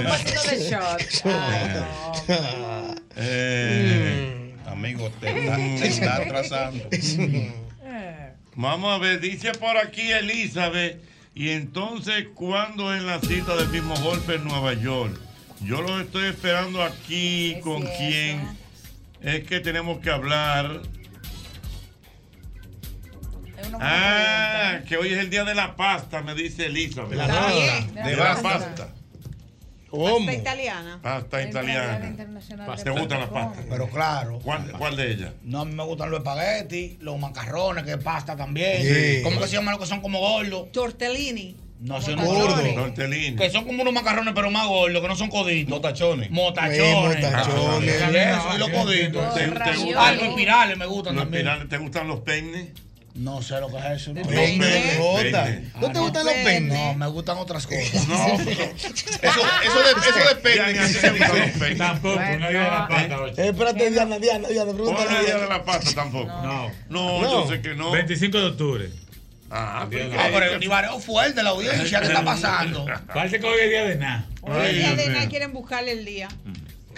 Un 0.00 0.04
vasito 0.04 0.50
de 0.50 0.58
shot. 0.70 1.24
Ay, 1.24 1.68
no. 2.28 2.94
Eh, 3.16 4.54
Amigo, 4.66 5.08
te 5.20 5.28
está, 5.38 5.56
te 5.56 5.86
está 5.86 6.16
atrasando. 6.16 6.84
Eh. 7.92 8.32
Vamos 8.54 8.94
a 8.94 8.98
ver, 8.98 9.20
dice 9.20 9.52
por 9.52 9.76
aquí 9.76 10.10
Elizabeth. 10.12 11.00
Y 11.34 11.50
entonces, 11.50 12.26
¿cuándo 12.34 12.94
es 12.94 13.02
la 13.02 13.20
cita 13.20 13.56
del 13.56 13.68
mismo 13.68 13.94
golpe 14.00 14.34
en 14.34 14.44
Nueva 14.44 14.74
York? 14.74 15.18
Yo 15.62 15.82
lo 15.82 16.00
estoy 16.00 16.28
esperando 16.28 16.82
aquí 16.82 17.52
Es 17.52 17.62
con 17.62 17.82
cierto. 17.82 17.96
quién 17.98 18.58
es 19.22 19.44
que 19.46 19.60
tenemos 19.60 19.98
que 20.00 20.10
hablar. 20.10 20.80
Ah, 23.78 24.80
que 24.88 24.96
hoy 24.96 25.08
es 25.12 25.18
el 25.18 25.30
día 25.30 25.44
de 25.44 25.54
la 25.54 25.76
pasta, 25.76 26.22
me 26.22 26.34
dice 26.34 26.66
Elizabeth. 26.66 27.16
La 27.16 27.24
Está 27.26 27.40
pasta. 27.40 27.54
bien. 27.54 27.94
De 27.94 28.16
la 28.16 28.34
la 28.34 28.42
pasta. 28.42 28.88
Pasta 29.90 30.32
italiana. 30.32 30.98
Pasta 31.02 31.42
italiana. 31.42 32.16
¿Te 32.82 32.90
gustan 32.90 33.20
las 33.20 33.28
pastas? 33.28 33.64
Pero 33.68 33.88
claro. 33.88 34.38
¿Cuál, 34.42 34.70
cuál 34.72 34.96
de 34.96 35.12
ellas? 35.12 35.32
No, 35.42 35.60
a 35.60 35.64
mí 35.64 35.74
me 35.74 35.82
gustan 35.84 36.10
los 36.10 36.20
espaguetis, 36.20 36.98
los 37.00 37.18
macarrones, 37.18 37.84
que 37.84 37.92
es 37.92 37.96
pasta 37.98 38.36
también. 38.36 38.82
Sí. 38.82 39.22
¿Cómo 39.22 39.40
que 39.40 39.46
se 39.48 39.56
llaman 39.56 39.72
los 39.74 39.80
que 39.82 39.86
son 39.88 40.00
como 40.00 40.20
gordos? 40.20 40.70
Tortellini. 40.72 41.56
No, 41.80 42.00
son 42.02 42.16
Gordo. 42.16 42.48
gordos. 42.56 42.74
Tortellini. 42.74 43.36
Que 43.36 43.48
son 43.50 43.64
como 43.64 43.80
unos 43.82 43.94
macarrones, 43.94 44.34
pero 44.34 44.50
más 44.50 44.66
gordos, 44.66 45.00
que 45.00 45.08
no 45.08 45.16
son 45.16 45.28
coditos. 45.30 45.70
Motachones. 45.70 46.30
Motachones. 46.30 46.94
Motachones. 47.24 47.84
Y 48.12 48.16
eso, 48.16 48.54
y 48.54 48.58
los 48.58 48.68
coditos. 48.70 49.34
¿Te- 49.34 49.40
te 49.48 49.76
gustan 49.76 49.94
Ah, 49.96 50.12
los 50.12 50.20
los- 50.22 50.30
espirales 50.30 50.76
me 50.76 50.86
gustan 50.86 51.14
los 51.16 51.24
también. 51.24 51.68
¿Te 51.68 51.78
gustan 51.78 52.06
los 52.08 52.20
peines? 52.20 52.66
No 53.14 53.42
sé 53.42 53.58
lo 53.60 53.68
que 53.68 53.76
es 53.78 53.84
eso. 54.02 54.12
¿no? 54.14 54.22
peines, 54.22 54.96
Jota. 54.98 55.48
¿No 55.80 55.90
te 55.90 55.98
gustan 55.98 56.24
los 56.26 56.34
peines? 56.34 56.78
No, 56.78 56.94
me 56.94 57.06
gustan 57.08 57.38
otras 57.38 57.66
cosas. 57.66 58.06
No, 58.08 58.14
eso, 58.26 58.50
eso, 58.50 59.80
de, 59.82 59.90
eso 60.08 60.34
depende. 60.34 61.74
Tampoco, 61.76 62.20
no 62.20 62.48
diga 62.48 62.70
la 62.70 62.88
pata, 62.88 63.20
ocho. 63.22 63.40
Eh, 63.42 63.48
espérate, 63.48 63.90
Diana, 63.90 64.18
Diana, 64.18 64.48
Diana, 64.48 64.72
pregúntale. 64.72 65.06
¿Cuál 65.06 65.08
es 65.08 65.20
el 65.20 65.26
día 65.26 65.34
Diana. 65.36 65.42
de 65.42 65.48
la 65.48 65.64
pasta 65.64 65.90
tampoco? 65.94 66.26
No. 66.28 66.70
No, 66.88 67.22
No. 67.22 67.44
yo 67.44 67.48
sé 67.48 67.60
que 67.60 67.74
no. 67.74 67.90
25 67.90 68.38
de 68.38 68.46
octubre. 68.46 68.90
Ah, 69.50 69.82
Ah, 69.82 69.86
pero 69.90 70.52
el 70.54 70.60
divareo 70.60 70.98
fuerte, 71.00 71.42
la 71.42 71.50
audiencia, 71.50 72.00
¿qué 72.00 72.06
está 72.06 72.24
pasando? 72.24 72.86
Parece 73.12 73.40
que 73.40 73.46
hoy 73.46 73.58
es 73.60 73.70
día 73.70 73.84
de 73.84 73.96
nada. 73.96 74.24
Hoy 74.42 74.66
es 74.66 74.74
día 74.74 74.94
de 74.94 75.08
nada, 75.08 75.28
quieren 75.28 75.52
buscarle 75.52 75.92
el 75.92 76.04
día. 76.04 76.28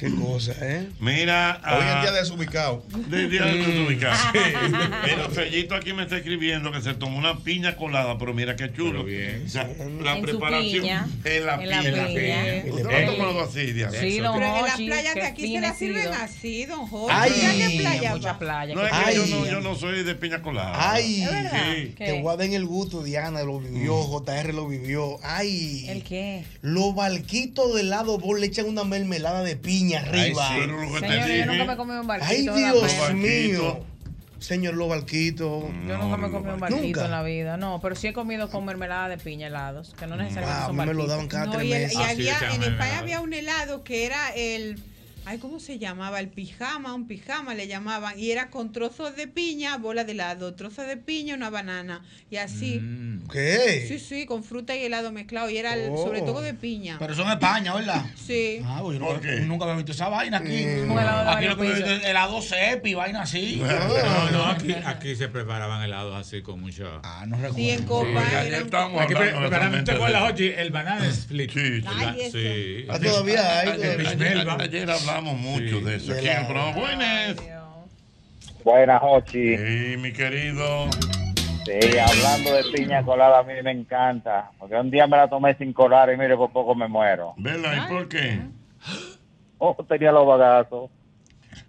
Qué 0.02 0.12
cosa, 0.16 0.52
¿eh? 0.60 0.88
Mira. 0.98 1.60
Hoy 1.64 1.84
es 1.86 1.94
ah, 1.94 2.00
día 2.02 2.10
desubicado. 2.10 2.82
De 3.08 3.28
día 3.28 3.44
de 3.44 3.52
Mm. 3.52 3.66
desubicado. 3.66 4.16
Fellito 5.32 5.76
aquí 5.76 5.92
me 5.92 6.02
está 6.02 6.16
escribiendo 6.16 6.72
que 6.72 6.80
se 6.82 6.94
tomó 6.94 7.18
una 7.18 7.38
piña 7.38 7.76
colada, 7.76 8.18
pero 8.18 8.34
mira 8.34 8.56
qué 8.56 8.72
chulo. 8.72 9.02
O 9.04 9.48
sea, 9.48 9.68
la 10.02 10.16
En 10.16 10.22
preparación 10.22 10.82
piña. 10.82 11.06
en 11.22 11.46
la 11.46 11.54
En 11.62 11.70
la 11.70 11.78
piña. 11.82 12.06
piña. 12.08 12.74
¿Usted 12.74 13.06
tomado 13.06 13.40
así, 13.42 13.72
Diana? 13.72 13.92
Sí, 14.00 14.18
don 14.18 14.34
Pero 14.40 14.56
en 14.56 14.62
las 14.64 14.76
playas 14.76 15.14
de 15.14 15.22
aquí 15.22 15.52
se 15.54 15.60
la 15.60 15.72
sirven 15.74 16.02
sido. 16.02 16.14
así, 16.14 16.64
don 16.66 16.86
Jorge. 16.88 17.16
Ay. 17.16 17.32
¿Ya 17.40 17.68
qué 17.68 17.78
playa 17.78 18.10
Mucha 18.16 18.32
va? 18.32 18.38
playa. 18.40 18.74
No, 18.74 18.84
es 18.84 18.92
que 18.92 19.14
yo 19.14 19.26
no, 19.28 19.46
yo 19.46 19.60
no 19.60 19.76
soy 19.76 20.02
de 20.02 20.14
piña 20.16 20.42
colada. 20.42 20.72
Ay. 20.92 21.24
Sí. 21.24 21.94
Te 21.96 22.20
voy 22.20 22.32
a 22.32 22.36
dar 22.36 22.46
en 22.46 22.54
el 22.54 22.66
gusto, 22.66 23.04
Diana 23.04 23.44
lo 23.44 23.60
vivió, 23.60 24.02
JR 24.02 24.52
lo 24.52 24.66
vivió. 24.66 25.18
Ay, 25.22 25.86
¿El 25.88 26.02
qué? 26.02 26.44
los 26.60 26.92
barquitos 26.96 27.72
de 27.76 27.82
helado 27.82 28.18
vos 28.18 28.40
le 28.40 28.46
echan 28.46 28.66
una 28.66 28.82
mermelada 28.82 29.44
de 29.44 29.54
piña 29.54 29.91
arriba. 29.96 30.48
sí. 30.48 30.54
Que 30.60 31.00
te 31.00 31.08
Señor, 31.08 31.28
yo 31.28 31.46
nunca 31.46 31.64
me 31.64 31.76
comí 31.76 31.92
un 31.92 32.06
barquito. 32.06 32.30
Ay, 32.30 32.42
Dios 32.42 33.14
mío. 33.14 33.80
Señor, 34.38 34.74
los 34.74 34.88
barquitos. 34.88 35.64
Yo 35.86 35.98
nunca 35.98 36.16
me 36.16 36.28
comí 36.30 36.50
un 36.50 36.58
barquito 36.58 36.82
Nunca. 36.82 37.04
en 37.04 37.10
la 37.12 37.22
vida. 37.22 37.56
No, 37.56 37.78
pero 37.80 37.94
sí 37.94 38.08
he 38.08 38.12
comido 38.12 38.50
con 38.50 38.64
mermelada 38.64 39.08
de 39.08 39.16
piña 39.18 39.46
helados, 39.46 39.94
que 39.96 40.06
no 40.08 40.16
necesariamente 40.16 40.60
Ah, 40.60 40.64
a 40.64 40.66
son 40.66 40.76
mí 40.76 40.80
me 40.84 40.86
lo 40.94 41.06
barquitos. 41.06 41.08
daban 41.10 41.28
cada 41.28 41.44
No, 41.46 41.52
tres 41.52 41.64
y, 41.64 41.72
el- 41.72 41.82
meses. 41.82 41.92
y 41.94 42.02
Ah, 42.02 42.06
sí, 42.06 42.10
había, 42.12 42.36
echaban 42.38 42.54
en 42.56 42.72
España 42.72 42.98
había 42.98 43.20
un 43.20 43.32
helado 43.32 43.84
que 43.84 44.04
era 44.06 44.30
el. 44.34 44.82
Ay, 45.24 45.38
¿cómo 45.38 45.60
se 45.60 45.78
llamaba? 45.78 46.18
El 46.18 46.28
pijama, 46.28 46.94
un 46.94 47.06
pijama 47.06 47.54
le 47.54 47.68
llamaban. 47.68 48.18
Y 48.18 48.32
era 48.32 48.50
con 48.50 48.72
trozos 48.72 49.14
de 49.14 49.28
piña, 49.28 49.76
bola 49.78 50.02
de 50.02 50.12
helado, 50.12 50.54
trozos 50.54 50.84
de 50.88 50.96
piña, 50.96 51.36
una 51.36 51.48
banana. 51.48 52.02
Y 52.28 52.36
así. 52.38 52.80
Mm. 52.80 53.28
¿Qué? 53.30 53.84
Sí, 53.86 54.00
sí, 54.00 54.26
con 54.26 54.42
fruta 54.42 54.74
y 54.76 54.82
helado 54.84 55.12
mezclado. 55.12 55.48
Y 55.48 55.58
era 55.58 55.74
el- 55.74 55.90
Oh. 55.92 56.02
sobre 56.02 56.22
todo 56.22 56.40
de 56.40 56.54
piña. 56.54 56.96
Pero 56.98 57.14
son 57.14 57.30
España, 57.30 57.72
¿verdad? 57.72 58.04
Sí. 58.16 58.60
Ah, 58.64 58.80
pues 58.82 58.98
yo 58.98 59.04
¿Por 59.04 59.14
nunca, 59.16 59.28
qué? 59.28 59.40
nunca 59.42 59.64
había 59.64 59.76
visto 59.76 59.92
esa 59.92 60.08
vaina 60.08 60.38
aquí. 60.38 60.64
Mm. 60.66 60.90
Un 60.90 60.98
helado 60.98 61.24
de 61.24 61.30
Aquí 61.36 61.46
lo 61.46 61.56
que 61.56 61.62
he 61.68 61.72
visto 61.74 61.90
es 61.92 62.04
helado 62.04 62.42
cepi, 62.42 62.94
vaina 62.94 63.22
así. 63.22 63.62
No, 64.12 64.30
no, 64.32 64.44
aquí, 64.46 64.72
aquí 64.84 65.14
se 65.14 65.28
preparaban 65.28 65.82
helados 65.84 66.16
así 66.16 66.42
con 66.42 66.60
mucha. 66.60 67.00
Ah, 67.04 67.24
no 67.28 67.36
recuerdo. 67.36 67.56
Sí, 67.56 67.70
en 67.70 67.84
copa. 67.84 68.24
Sí, 68.28 68.34
eran- 68.48 68.64
estábamos 68.64 69.00
Aquí 69.02 69.14
preparaban, 69.14 69.84
¿te 69.84 69.92
acuerdas, 69.92 70.32
Ochi? 70.32 70.46
El 70.48 70.70
banana 70.70 71.06
split. 71.06 71.50
Sí, 71.52 71.80
sí. 71.80 72.30
Sí. 72.32 72.86
Ah, 72.88 72.98
todavía 72.98 73.60
hay. 73.60 73.68
Ayer, 73.68 73.80
todavía. 73.80 74.10
ayer- 74.10 74.86
Melba. 74.86 75.11
Hablamos 75.12 75.38
mucho 75.40 75.78
Sí. 75.78 75.84
de 75.84 75.96
eso. 75.96 76.12
De 76.12 76.18
Aquí 76.18 76.52
la-. 76.54 76.72
Buenas. 76.72 77.36
Buenas, 78.64 79.00
Jochi. 79.00 79.56
Sí, 79.56 79.96
mi 79.98 80.12
querido. 80.12 80.88
Sí, 81.64 81.98
hablando 81.98 82.54
de 82.54 82.64
piña 82.72 83.02
colada, 83.04 83.40
a 83.40 83.42
mí 83.42 83.54
me 83.62 83.70
encanta. 83.72 84.50
Porque 84.58 84.74
un 84.76 84.90
día 84.90 85.06
me 85.06 85.16
la 85.16 85.28
tomé 85.28 85.54
sin 85.56 85.72
colar 85.72 86.12
y 86.12 86.16
mire, 86.16 86.36
por 86.36 86.50
poco 86.50 86.74
me 86.74 86.88
muero. 86.88 87.34
¿Verdad? 87.36 87.86
¿Y 87.86 87.92
por 87.92 88.08
qué? 88.08 88.40
Oh, 89.58 89.76
tenía 89.88 90.10
los 90.12 90.26
bagazos. 90.26 90.90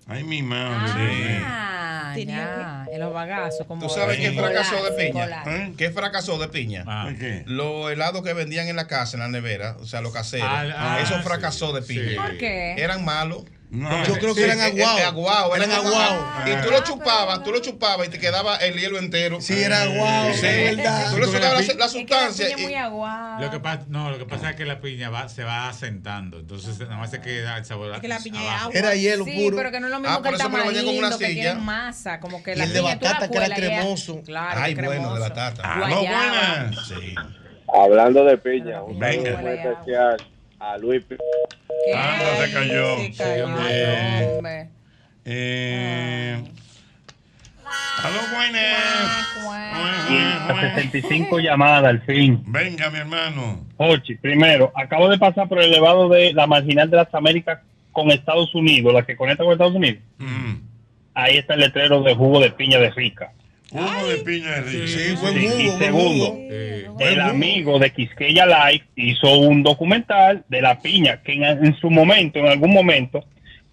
Ay, 0.08 0.24
mi 0.24 0.42
madre. 0.44 1.42
Ah, 1.46 2.14
ya. 2.18 2.86
En 2.92 3.00
los 3.00 3.14
bagazos. 3.14 3.66
Como 3.66 3.82
¿Tú 3.88 3.90
sabes 3.94 4.18
qué 4.18 4.30
Sí. 4.32 4.38
fracasó 4.38 4.84
de 4.84 4.92
piña? 4.92 5.44
¿Eh? 5.48 5.74
¿Qué 5.78 5.90
fracasó 5.92 6.38
de 6.38 6.48
piña? 6.50 6.84
Ah. 6.88 7.10
Los 7.46 7.92
helados 7.92 8.22
que 8.22 8.34
vendían 8.34 8.68
en 8.68 8.76
la 8.76 8.88
casa, 8.88 9.16
en 9.18 9.22
la 9.22 9.30
nevera, 9.30 9.78
o 9.80 9.86
sea, 9.86 10.02
los 10.02 10.14
caseros, 10.14 10.48
Ah, 10.50 10.66
ah, 10.78 11.00
eso 11.02 11.16
sí. 11.18 11.24
fracasó 11.24 11.72
de 11.74 11.82
piña. 11.82 12.10
Sí. 12.10 12.16
¿Por 12.16 12.38
qué? 12.38 12.76
Eran 12.78 13.04
malos. 13.06 13.44
No, 13.74 14.06
Yo 14.06 14.14
creo 14.20 14.36
que 14.36 14.42
Sí, 14.42 14.50
eran 14.52 14.62
aguados. 14.62 15.00
eh, 15.00 15.04
aguados, 15.04 15.56
Eran 15.58 15.72
aguados. 15.72 16.26
Y 16.46 16.64
tú 16.64 16.70
lo 16.70 16.84
chupabas, 16.84 17.44
tú 17.44 17.52
lo 17.52 17.60
chupabas 17.60 18.08
y 18.08 18.12
te 18.12 18.20
quedaba 18.20 18.58
el 18.58 18.80
hielo 18.80 19.00
entero. 19.00 19.42
Sí, 19.42 19.60
era 19.64 19.82
aguado, 19.82 20.32
Sí. 20.32 20.46
es 20.46 20.76
verdad. 20.78 21.10
Tú 21.12 21.18
le 21.18 21.26
sacabas 21.26 21.42
la 21.44 21.50
la, 21.50 21.54
la 21.56 21.60
Es 21.60 21.68
que 21.68 21.74
la 21.80 21.88
sustancia. 21.90 22.58
muy 22.60 22.72
y- 22.72 22.76
aguada. 22.76 23.40
Lo 23.40 23.50
que 23.50 23.60
pasa, 23.60 23.86
no, 23.88 24.12
lo 24.12 24.20
que 24.20 24.26
pasa 24.26 24.52
es 24.52 24.56
que 24.58 24.66
la 24.66 24.80
piña 24.80 25.10
va, 25.10 25.28
se 25.28 25.44
va 25.44 25.70
asentando, 25.70 26.38
entonces 26.38 26.78
nada 26.82 26.98
más 26.98 27.10
se 27.10 27.20
queda 27.20 27.58
el 27.58 27.66
sabor. 27.66 27.96
Es 27.96 28.00
que 28.02 28.08
la 28.08 28.20
piña 28.20 28.42
abajo. 28.42 28.66
agua. 28.66 28.74
Era 28.80 28.94
hielo 28.94 29.26
Sí, 29.26 29.32
puro. 29.44 29.58
pero 29.58 29.72
que 29.72 29.80
no 29.80 29.88
es 29.88 29.92
lo 29.92 30.00
mismo 30.00 30.14
Ah, 30.14 30.18
que 30.18 30.24
por 30.24 30.34
el 30.36 30.40
eso 30.40 30.50
me 30.52 30.58
lo 30.60 30.64
vendían 30.66 30.86
con 30.86 30.96
una 30.98 31.10
tamarindo, 31.10 31.18
que 31.28 31.34
silla. 31.34 31.52
tiene 31.54 31.66
masa, 31.66 32.20
como 32.20 32.44
que 32.44 32.52
Y 32.54 32.56
la 32.58 32.64
el 32.66 32.74
de 32.74 32.80
piña 32.80 33.00
tú 33.00 33.06
la 33.06 33.12
batata, 33.14 33.32
que 33.32 33.38
era 33.38 33.48
y 33.48 33.52
cremoso. 33.54 34.22
Claro, 34.24 34.62
Ay, 34.62 34.76
bueno, 34.76 35.14
de 35.16 35.20
batata. 35.20 35.62
Ah, 35.66 35.88
no, 35.90 35.96
buenas. 35.98 36.88
Sí. 36.90 37.16
Hablando 37.74 38.24
de 38.24 38.38
piña, 38.38 38.84
un 38.84 39.04
especial 39.04 40.18
a 40.64 40.78
Luis. 40.78 41.04
Anda, 41.94 42.46
se 42.46 42.54
cayó. 42.54 42.98
Se 42.98 43.14
cayó, 43.18 43.48
Eh, 43.70 44.34
hombre. 44.38 44.70
Eh, 45.26 46.44
Aló, 48.04 48.20
buenas. 48.36 49.28
Cuá. 49.44 49.72
Buenas, 49.74 50.48
buenas. 50.48 50.76
65 50.76 51.40
llamadas 51.40 51.84
al 51.86 52.02
fin. 52.02 52.44
Venga, 52.48 52.90
mi 52.90 53.00
hermano. 53.00 53.66
Ochi, 53.78 54.16
primero, 54.16 54.72
acabo 54.76 55.10
de 55.10 55.18
pasar 55.18 55.48
por 55.48 55.60
el 55.60 55.70
elevado 55.70 56.10
de 56.10 56.34
la 56.34 56.48
marginal 56.48 56.90
de 56.90 56.98
las 56.98 57.14
Américas 57.14 57.60
con 57.92 58.12
Estados 58.12 58.54
Unidos, 58.56 58.94
la 58.94 59.06
que 59.06 59.16
conecta 59.16 59.44
con 59.44 59.54
Estados 59.54 59.76
Unidos. 59.76 60.02
Mm. 60.18 60.54
Ahí 61.14 61.38
está 61.38 61.54
el 61.54 61.60
letrero 61.62 62.02
de 62.02 62.16
jugo 62.16 62.40
de 62.40 62.52
piña 62.52 62.80
de 62.80 62.90
rica. 62.92 63.32
Humo 63.74 64.08
de 64.08 64.16
piña 64.18 64.50
de 64.52 64.62
rico. 64.62 64.88
Sí, 64.88 65.16
jugo, 65.16 65.60
y 65.60 65.70
segundo. 65.84 66.38
El 67.00 67.20
amigo 67.22 67.80
de 67.80 67.92
Quisqueya 67.92 68.46
Live 68.46 68.86
hizo 68.96 69.40
un 69.40 69.64
documental 69.64 70.44
de 70.48 70.62
la 70.62 70.80
piña 70.80 71.22
que 71.24 71.34
en, 71.34 71.44
en 71.44 71.76
su 71.78 71.90
momento, 71.90 72.40
en 72.40 72.48
algún 72.48 72.72
momento, 72.74 73.24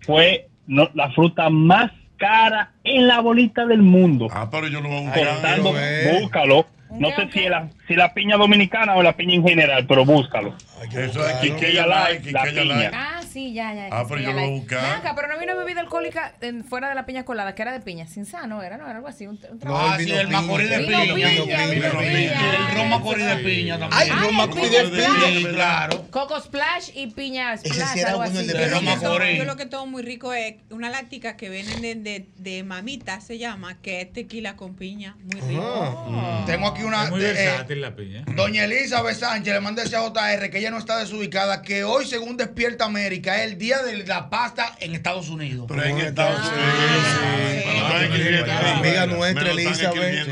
fue 0.00 0.48
no- 0.66 0.90
la 0.94 1.10
fruta 1.12 1.50
más 1.50 1.90
cara 2.16 2.72
en 2.84 3.06
la 3.06 3.20
bolita 3.20 3.66
del 3.66 3.82
mundo. 3.82 4.28
Ah, 4.30 4.48
pero 4.50 4.68
yo 4.68 4.80
lo 4.80 4.88
voy 4.88 4.98
a 4.98 5.00
buscar. 5.02 5.26
Contando, 5.28 5.70
quiero 5.72 5.86
ver. 5.86 6.20
búscalo. 6.22 6.66
No 6.92 7.08
sé 7.14 7.28
si 7.32 7.48
la, 7.48 7.68
si 7.86 7.94
la 7.94 8.12
piña 8.14 8.36
dominicana 8.36 8.96
o 8.96 9.02
la 9.02 9.12
piña 9.16 9.34
en 9.34 9.46
general, 9.46 9.86
pero 9.86 10.04
búscalo. 10.04 10.56
Eso 10.92 11.28
es. 11.28 11.34
Quiqueya 11.36 11.86
Live, 11.86 12.32
La 12.32 12.42
piña. 12.44 13.19
Ah, 13.30 13.32
sí, 13.32 13.52
ya, 13.52 13.72
ya. 13.74 13.88
Ah, 13.92 14.04
pero 14.08 14.20
yo 14.20 14.32
lo 14.32 14.40
voy 14.40 14.44
a 14.44 14.52
buscar. 14.52 14.82
Ven 14.82 14.90
acá, 14.92 15.12
pero 15.14 15.28
no 15.28 15.34
había 15.34 15.52
una 15.52 15.62
bebida 15.62 15.80
alcohólica 15.80 16.34
en- 16.40 16.64
fuera 16.64 16.88
de 16.88 16.94
la 16.96 17.06
piña 17.06 17.24
colada, 17.24 17.54
que 17.54 17.62
era 17.62 17.72
de 17.72 17.80
piña. 17.80 18.06
Sin 18.08 18.26
sano 18.26 18.62
era, 18.62 18.76
no, 18.76 18.86
era 18.86 18.96
algo 18.96 19.08
así. 19.08 19.26
Un, 19.26 19.38
un 19.50 19.58
trago. 19.58 19.78
Ah, 19.78 19.96
el 19.98 20.04
sí, 20.04 20.10
el 20.10 20.28
macorís 20.28 20.68
de 20.68 20.78
piña. 20.80 21.64
El 21.64 22.74
ron 22.74 22.88
macorís 22.88 23.26
de 23.26 23.36
piña 23.36 23.78
también. 23.78 24.02
Ay, 24.02 24.08
ron 24.10 24.24
el 24.24 24.34
macorís 24.34 24.70
de 24.70 24.84
piña. 24.84 25.50
Claro. 25.50 26.06
Coco 26.10 26.40
Splash 26.40 26.90
y 26.94 27.08
piña 27.08 27.54
Ese 27.54 27.68
Splash, 27.68 27.92
sí 27.92 28.00
era 28.00 28.10
algo 28.10 28.22
así. 28.22 28.46
Yo 28.46 28.52
lo, 28.52 28.58
que 28.58 28.66
tomo, 28.68 28.96
Macorís. 28.96 29.38
yo 29.38 29.44
lo 29.44 29.56
que 29.56 29.66
tomo 29.66 29.86
muy 29.86 30.02
rico 30.02 30.32
es 30.32 30.56
una 30.70 30.90
láctica 30.90 31.36
que 31.36 31.48
vienen 31.50 32.02
de, 32.02 32.62
mamita, 32.64 33.20
se 33.20 33.38
llama, 33.38 33.80
que 33.80 34.00
es 34.00 34.12
tequila 34.12 34.56
con 34.56 34.74
piña. 34.74 35.16
Muy 35.22 35.40
rico. 35.40 35.62
Ah. 35.62 36.42
Tengo 36.46 36.66
aquí 36.68 36.82
una. 36.82 37.08
Muy 37.10 37.20
eh, 37.20 37.32
versátil 37.32 37.80
la 37.80 37.94
piña. 37.94 38.24
Doña 38.34 38.64
Elizabeth 38.64 39.16
Sánchez 39.16 39.54
le 39.54 39.60
manda 39.60 39.82
ese 39.82 39.96
a 39.96 40.00
JR 40.00 40.50
que 40.50 40.58
ella 40.58 40.70
no 40.70 40.78
está 40.78 40.98
desubicada, 40.98 41.62
que 41.62 41.84
hoy, 41.84 42.06
según 42.06 42.36
Despierta 42.36 42.84
América, 42.86 43.19
es 43.28 43.52
el 43.52 43.58
día 43.58 43.82
de 43.82 44.06
la 44.06 44.30
pasta 44.30 44.76
en 44.80 44.94
Estados 44.94 45.28
Unidos. 45.28 45.66
Pero 45.68 45.84
en 45.84 45.98
Estados 45.98 46.40
Ah, 46.42 48.00
Unidos. 48.02 48.76
amiga 48.76 49.06
nuestra, 49.06 49.50
Elizabeth. 49.50 50.28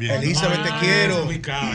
Elizabeth, 0.00 0.62
te 0.62 0.68
Ah, 0.70 0.78
quiero. 0.80 1.30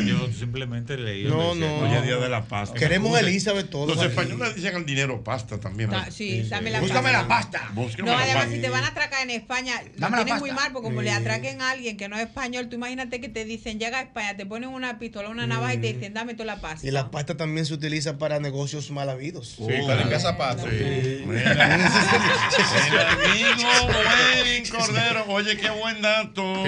Yo 0.05 0.31
simplemente 0.33 0.97
leí. 0.97 1.23
No, 1.25 1.55
no. 1.55 1.77
Hoy 1.79 1.93
es 1.95 2.03
día 2.03 2.17
de 2.17 2.29
la 2.29 2.45
pasta. 2.45 2.77
Queremos 2.77 3.17
Elizabeth 3.19 3.69
todos. 3.69 3.95
Los 3.95 4.05
españoles 4.05 4.55
dicen 4.55 4.75
al 4.75 4.85
dinero 4.85 5.23
pasta 5.23 5.59
también. 5.59 5.89
Da- 5.89 6.09
sí, 6.11 6.43
dame 6.49 6.69
la 6.71 6.79
Búscame 6.79 7.11
pasta. 7.11 7.21
la 7.21 7.27
pasta. 7.27 7.69
Búscame 7.73 8.09
No, 8.11 8.17
además, 8.17 8.47
si 8.51 8.59
te 8.59 8.69
van 8.69 8.83
a 8.83 8.87
atracar 8.87 9.23
en 9.23 9.31
España, 9.31 9.73
lo 9.97 10.07
tienen 10.23 10.39
muy 10.39 10.51
mal, 10.51 10.71
porque 10.71 10.87
como 10.87 11.01
le 11.01 11.11
atraquen 11.11 11.61
a 11.61 11.71
alguien 11.71 11.97
que 11.97 12.09
no 12.09 12.15
es 12.17 12.23
español, 12.23 12.69
tú 12.69 12.75
imagínate 12.75 13.19
que 13.21 13.29
te 13.29 13.45
dicen, 13.45 13.79
llega 13.79 13.99
a 13.99 14.01
España, 14.01 14.35
te 14.37 14.45
ponen 14.45 14.69
una 14.69 14.99
pistola, 14.99 15.29
una 15.29 15.47
navaja 15.47 15.75
y 15.75 15.77
te 15.77 15.93
dicen, 15.93 16.13
dame 16.13 16.33
toda 16.33 16.45
la 16.55 16.61
pasta. 16.61 16.85
Y 16.87 16.91
la 16.91 17.11
pasta 17.11 17.35
también 17.37 17.65
se 17.65 17.73
utiliza 17.73 18.17
para 18.17 18.39
negocios 18.39 18.89
mal 18.91 19.09
habidos. 19.09 19.55
Sí, 19.57 19.65
para 19.85 19.99
limpiar 19.99 20.21
zapatos. 20.21 20.56
Mira, 20.65 21.75
el 21.75 23.07
amigo 23.07 23.69
Werin 23.87 24.65
Cordero. 24.69 25.25
Oye, 25.27 25.57
qué 25.57 25.69
buen 25.69 26.01
dato. 26.01 26.63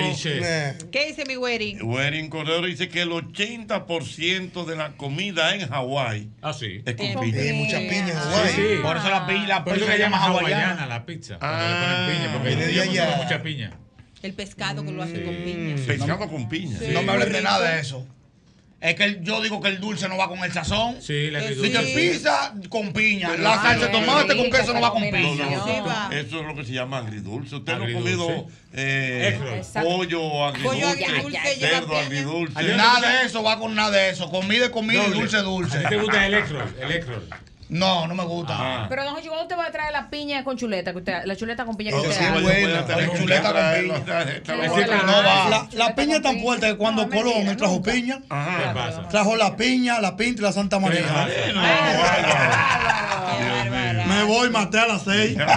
¿Qué 0.92 1.06
dice 1.08 1.24
mi 1.28 1.38
wedding? 1.38 1.82
Werin 1.84 2.30
Cordero 2.30 2.66
dice 2.66 2.90
que 2.90 3.02
el 3.02 3.10
80% 3.12 4.66
de 4.66 4.76
la 4.76 4.92
comida 4.98 5.56
en 5.56 5.68
Hawái 5.68 6.30
Ah, 6.42 6.54
sí. 6.54 6.82
es 6.86 6.96
con 6.96 7.08
piña. 7.08 7.22
piña. 7.22 7.54
mucha 7.54 7.78
piña 7.80 8.10
en 8.10 8.16
Hawái. 8.16 8.50
sí. 8.56 8.62
Por 8.82 8.98
eso 8.98 9.10
la 9.10 9.28
piña, 9.28 9.48
la 9.48 9.64
Por 9.64 9.74
eso 9.76 9.86
piña 9.86 9.96
se 9.98 10.02
llama 10.04 10.18
hawaiana 10.26 10.64
hawaiana. 10.64 10.86
la 10.88 11.06
pizza. 11.06 11.38
Ah, 11.42 11.48
Cuando 11.50 11.68
le 11.68 11.76
ponen 11.80 12.18
piña, 12.18 12.34
porque 12.34 12.56
de 12.56 12.72
ellos 12.72 12.88
allá. 13.08 13.18
mucha 13.24 13.42
piña. 13.44 13.72
El 14.22 14.34
pescado 14.34 14.84
que 14.84 14.92
lo 14.92 15.02
hace 15.02 15.24
con 15.24 15.34
piña. 15.36 15.76
Pescado 15.88 16.28
con 16.30 16.50
piña. 16.50 16.78
Sí. 16.78 16.88
No 16.92 17.02
me 17.04 17.12
hablen 17.14 17.32
de 17.32 17.42
nada 17.42 17.72
de 17.76 17.80
eso. 17.82 18.06
Es 18.82 18.96
que 18.96 19.04
el- 19.04 19.24
yo 19.24 19.42
digo 19.42 19.60
que 19.62 19.68
el 19.68 19.80
dulce 19.82 20.08
no 20.08 20.16
va 20.18 20.30
con 20.30 20.40
el 20.42 20.54
sazón. 20.54 21.02
Sí, 21.02 21.30
la 21.32 21.42
Sí. 21.42 21.56
Dice 21.56 21.80
pizza 21.94 22.54
con 22.70 22.94
piña. 22.94 23.28
Pero 23.32 23.44
La 23.44 23.56
sí. 23.56 23.60
salsa 23.64 23.86
de 23.88 23.92
tomate 23.92 24.38
con 24.38 24.50
queso 24.50 24.74
no 24.74 24.80
va 24.80 24.92
con 24.94 25.04
No, 25.04 25.12
piña. 25.12 25.46
no, 25.50 26.12
eso 26.12 26.40
es 26.40 26.46
lo 26.48 26.56
que 26.56 26.64
se 26.64 26.72
llama 26.72 27.00
agridulce. 27.00 27.58
Usted 27.58 27.78
no 27.78 27.84
ha 27.84 27.92
comido 27.92 28.48
eh, 28.74 29.38
pollo 29.84 30.46
agridulce, 30.48 31.56
cerdo 31.60 31.98
agridulce. 31.98 32.64
Nada 32.76 33.20
de 33.20 33.26
eso 33.26 33.44
va 33.44 33.60
con 33.60 33.76
nada 33.76 33.92
de 33.92 34.10
eso. 34.12 34.30
Comida 34.30 34.72
comida 34.72 35.04
y 35.08 35.12
dulce 35.12 35.38
dulce. 35.40 35.78
¿A 35.78 35.82
ti 35.82 35.88
te 35.90 35.98
gusta 35.98 36.26
el 36.26 36.34
egg 36.36 36.46
No, 37.70 38.08
no 38.08 38.16
me 38.16 38.24
gusta. 38.24 38.56
Ah. 38.58 38.86
Pero 38.90 39.04
don 39.04 39.14
Jochi, 39.14 39.28
¿cuándo 39.28 39.48
te 39.48 39.56
va 39.56 39.66
a 39.68 39.72
traer 39.72 39.92
la 39.94 40.10
piña 40.10 40.44
con 40.44 40.58
chuleta? 40.58 40.92
Que 40.92 40.98
usted, 40.98 41.22
la 41.26 41.36
chuleta 41.36 41.66
con 41.66 41.78
piña 41.78 41.92
que 41.92 41.98
usted 41.98 42.12
sí, 42.14 42.24
haga? 42.26 42.34
voy 42.34 42.42
a 42.52 42.60
buena. 42.62 42.86
tener 42.88 43.10
que 43.12 43.18
Chuleta 43.20 43.42
con 43.44 43.52
traerlo. 43.52 43.94
piña. 43.94 44.26
La- 45.50 45.68
La, 45.74 45.96
piña 45.96 46.16
es 46.16 46.22
tan 46.24 46.40
fuerte 46.42 46.66
que 46.68 46.78
cuando 46.78 47.08
Colón 47.10 47.48
él 47.48 47.56
trajo 47.58 47.74
nunca. 47.76 47.92
piña, 47.92 48.18
¿Qué 48.18 48.26
Ajá. 48.30 48.74
pasa? 48.74 49.08
trajo 49.10 49.36
la 49.36 49.56
piña, 49.56 50.00
la 50.00 50.18
pinta 50.18 50.42
y 50.42 50.46
la 50.46 50.52
Santa 50.52 50.80
María. 50.80 51.06
Me 54.08 54.24
voy, 54.24 54.50
maté 54.50 54.80
a 54.80 54.88
las 54.88 55.04
seis. 55.04 55.38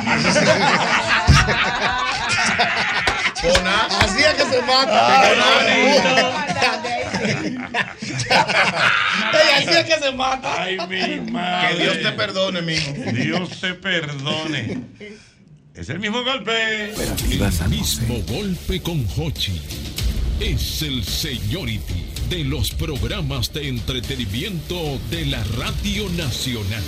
Así 4.01 4.19
es 4.23 4.35
que 4.35 4.45
se 4.45 4.63
mata. 4.63 5.23
Así 9.57 9.69
es 9.69 9.85
que 9.85 9.99
se 10.01 10.13
mata. 10.13 10.63
Ay, 10.63 10.79
mi 10.89 11.31
madre. 11.31 11.77
Que 11.77 11.83
Dios 11.83 12.03
te 12.03 12.13
perdone, 12.13 12.63
mijo. 12.63 12.93
Dios 13.13 13.61
te 13.61 13.75
perdone. 13.75 14.81
Es 15.75 15.89
el 15.89 16.01
mismo 16.01 16.23
golpe. 16.23 16.91
El 16.91 17.69
mismo 17.71 18.19
golpe 18.29 18.83
con 18.83 19.07
Hochi. 19.17 19.61
Es 20.41 20.83
el 20.83 21.05
Seniority 21.05 22.05
de 22.29 22.45
los 22.45 22.71
programas 22.73 23.53
de 23.53 23.69
entretenimiento 23.69 24.99
de 25.11 25.27
la 25.27 25.43
Radio 25.57 26.09
Nacional. 26.11 26.83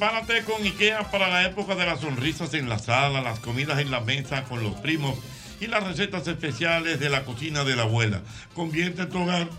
Prepárate 0.00 0.44
con 0.44 0.62
IKEA 0.62 1.10
para 1.10 1.28
la 1.28 1.44
época 1.44 1.74
de 1.74 1.84
las 1.84 2.00
sonrisas 2.00 2.54
en 2.54 2.70
la 2.70 2.78
sala, 2.78 3.20
las 3.20 3.38
comidas 3.38 3.80
en 3.80 3.90
la 3.90 4.00
mesa 4.00 4.44
con 4.44 4.62
los 4.62 4.72
primos 4.76 5.18
y 5.60 5.66
las 5.66 5.84
recetas 5.84 6.26
especiales 6.26 6.98
de 6.98 7.10
la 7.10 7.26
cocina 7.26 7.64
de 7.64 7.76
la 7.76 7.82
abuela. 7.82 8.22
Convierte 8.54 9.04
tu 9.04 9.20
hogar 9.20 9.50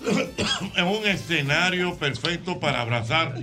en 0.76 0.86
un 0.86 1.06
escenario 1.06 1.98
perfecto 1.98 2.60
para 2.60 2.80
abrazar 2.80 3.34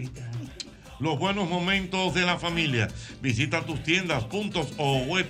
los 1.00 1.20
buenos 1.20 1.48
momentos 1.48 2.16
de 2.16 2.26
la 2.26 2.40
familia. 2.40 2.88
Visita 3.22 3.68
tus 3.68 3.84
tiendas, 3.84 4.24
puntos 4.24 4.74
o 4.78 5.04
web 5.04 5.30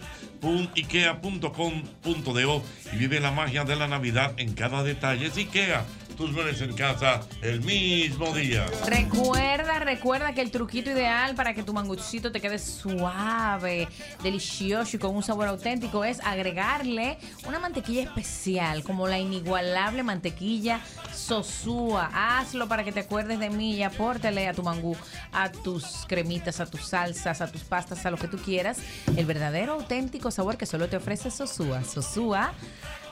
ikea.com.do 0.77 2.63
y 2.93 2.95
vive 2.95 3.19
la 3.19 3.31
magia 3.31 3.65
de 3.65 3.75
la 3.75 3.89
Navidad 3.89 4.33
en 4.37 4.53
cada 4.53 4.83
detalle. 4.83 5.29
IKEA, 5.35 5.83
tus 6.19 6.33
muebles 6.33 6.59
en 6.59 6.73
casa 6.73 7.21
el 7.41 7.61
mismo 7.61 8.33
día. 8.33 8.65
Recuerda, 8.85 9.79
recuerda 9.79 10.33
que 10.33 10.41
el 10.41 10.51
truquito 10.51 10.91
ideal 10.91 11.33
para 11.33 11.53
que 11.53 11.63
tu 11.63 11.73
manguchito 11.73 12.29
te 12.29 12.41
quede 12.41 12.59
suave, 12.59 13.87
delicioso 14.21 14.97
y 14.97 14.99
con 14.99 15.15
un 15.15 15.23
sabor 15.23 15.47
auténtico 15.47 16.03
es 16.03 16.19
agregarle 16.19 17.17
una 17.47 17.59
mantequilla 17.59 18.03
especial, 18.03 18.83
como 18.83 19.07
la 19.07 19.17
inigualable 19.17 20.03
mantequilla 20.03 20.81
Sosúa. 21.15 22.09
Hazlo 22.13 22.67
para 22.67 22.83
que 22.83 22.91
te 22.91 22.99
acuerdes 22.99 23.39
de 23.39 23.49
mí 23.49 23.75
y 23.75 23.83
apórtale 23.83 24.49
a 24.49 24.53
tu 24.53 24.61
mangú, 24.61 24.97
a 25.31 25.49
tus 25.49 26.05
cremitas, 26.05 26.59
a 26.59 26.65
tus 26.65 26.85
salsas, 26.87 27.39
a 27.39 27.49
tus 27.49 27.61
pastas, 27.61 28.05
a 28.05 28.11
lo 28.11 28.17
que 28.17 28.27
tú 28.27 28.37
quieras, 28.39 28.79
el 29.15 29.25
verdadero 29.25 29.71
auténtico 29.71 30.31
sabor 30.31 30.57
que 30.57 30.65
solo 30.65 30.89
te 30.89 30.97
ofrece 30.97 31.31
Sosúa. 31.31 31.85
Sosúa 31.85 32.51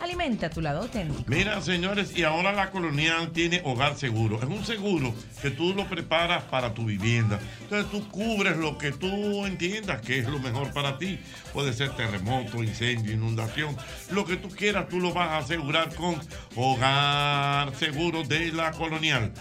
alimenta 0.01 0.49
tu 0.49 0.61
lado 0.61 0.81
auténtico. 0.81 1.23
Mira, 1.27 1.61
señores, 1.61 2.15
y 2.15 2.23
ahora 2.23 2.53
la 2.53 2.71
colonial 2.71 3.31
tiene 3.31 3.61
hogar 3.63 3.95
seguro. 3.97 4.37
Es 4.37 4.45
un 4.45 4.65
seguro 4.65 5.13
que 5.41 5.51
tú 5.51 5.73
lo 5.73 5.87
preparas 5.87 6.43
para 6.43 6.73
tu 6.73 6.85
vivienda. 6.85 7.39
Entonces 7.61 7.89
tú 7.91 8.07
cubres 8.09 8.57
lo 8.57 8.77
que 8.77 8.91
tú 8.91 9.45
entiendas 9.45 10.01
que 10.01 10.19
es 10.19 10.27
lo 10.27 10.39
mejor 10.39 10.73
para 10.73 10.97
ti. 10.97 11.19
Puede 11.53 11.73
ser 11.73 11.89
terremoto, 11.95 12.63
incendio, 12.63 13.13
inundación. 13.13 13.75
Lo 14.11 14.25
que 14.25 14.37
tú 14.37 14.49
quieras, 14.49 14.87
tú 14.89 14.99
lo 14.99 15.13
vas 15.13 15.29
a 15.29 15.37
asegurar 15.39 15.93
con 15.95 16.19
Hogar 16.55 17.75
Seguro 17.75 18.23
de 18.23 18.51
la 18.51 18.71
Colonial. 18.71 19.31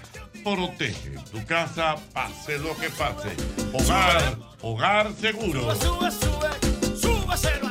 Protege 0.44 1.10
tu 1.30 1.44
casa, 1.44 1.96
pase 2.12 2.58
lo 2.58 2.76
que 2.76 2.88
pase. 2.90 3.30
Hogar, 3.72 4.38
hogar 4.62 5.12
seguro. 5.14 5.74
Sube, 5.74 6.10
sube, 6.10 6.48
todo. 7.00 7.65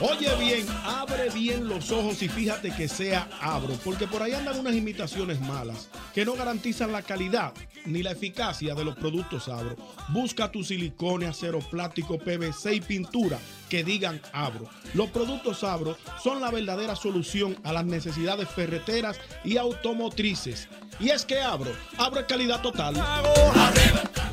Oye 0.00 0.32
bien, 0.38 0.64
abre 0.84 1.28
bien 1.30 1.68
los 1.68 1.90
ojos 1.90 2.22
y 2.22 2.28
fíjate 2.28 2.70
que 2.70 2.86
sea 2.86 3.28
abro, 3.40 3.74
porque 3.84 4.06
por 4.06 4.22
ahí 4.22 4.32
andan 4.32 4.56
unas 4.56 4.76
imitaciones 4.76 5.40
malas 5.40 5.88
que 6.14 6.24
no 6.24 6.34
garantizan 6.34 6.92
la 6.92 7.02
calidad 7.02 7.52
ni 7.84 8.04
la 8.04 8.12
eficacia 8.12 8.76
de 8.76 8.84
los 8.84 8.94
productos 8.94 9.48
abro. 9.48 9.74
Busca 10.10 10.52
tu 10.52 10.62
silicone, 10.62 11.26
acero 11.26 11.58
plástico, 11.58 12.16
PVC 12.16 12.74
y 12.74 12.80
pintura 12.80 13.40
que 13.68 13.82
digan 13.82 14.20
abro. 14.32 14.68
Los 14.94 15.10
productos 15.10 15.64
abro 15.64 15.96
son 16.22 16.40
la 16.40 16.52
verdadera 16.52 16.94
solución 16.94 17.56
a 17.64 17.72
las 17.72 17.84
necesidades 17.84 18.48
ferreteras 18.48 19.18
y 19.44 19.56
automotrices. 19.56 20.68
Y 21.00 21.08
es 21.08 21.24
que 21.24 21.40
abro, 21.40 21.72
abro 21.96 22.24
calidad 22.24 22.62
total. 22.62 22.94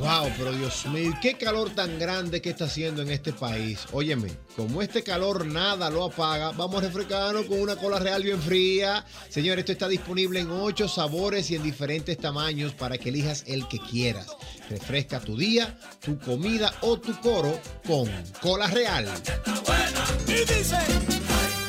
Wow, 0.06 0.32
pero 0.38 0.52
Dios 0.52 0.86
mío, 0.86 1.10
¿y 1.10 1.20
qué 1.20 1.34
calor 1.34 1.72
tan 1.72 1.98
grande 1.98 2.40
que 2.40 2.52
está 2.52 2.66
haciendo 2.66 3.02
en 3.02 3.10
este 3.10 3.34
país? 3.34 3.88
Óyeme, 3.92 4.30
como 4.56 4.84
este 4.84 5.02
calor 5.02 5.48
nada 5.48 5.90
lo 5.90 6.04
apaga, 6.04 6.52
vamos 6.52 6.76
a 6.76 6.86
refrescarnos 6.86 7.48
con 7.48 7.60
una 7.60 7.76
cola 7.76 7.98
real 7.98 8.22
bien 8.22 8.40
fría. 8.40 9.04
Señor, 9.30 9.58
esto 9.58 9.72
está 9.72 9.88
disponible 9.88 10.42
en 10.42 10.52
ocho 10.52 10.88
sabores 10.88 11.50
y 11.50 11.56
en 11.56 11.64
diferentes 11.64 12.20
tamaños 12.20 12.74
para 12.74 13.00
que 13.00 13.10
elijas 13.10 13.46
el 13.48 13.68
que 13.68 13.80
quieras. 13.80 14.28
Refresca 14.70 15.20
tu 15.20 15.36
día, 15.36 15.76
tu 16.04 16.20
comida 16.20 16.72
o 16.82 17.00
tu 17.00 17.20
coro 17.20 17.60
con 17.88 18.08
cola 18.44 18.68
real. 18.68 19.10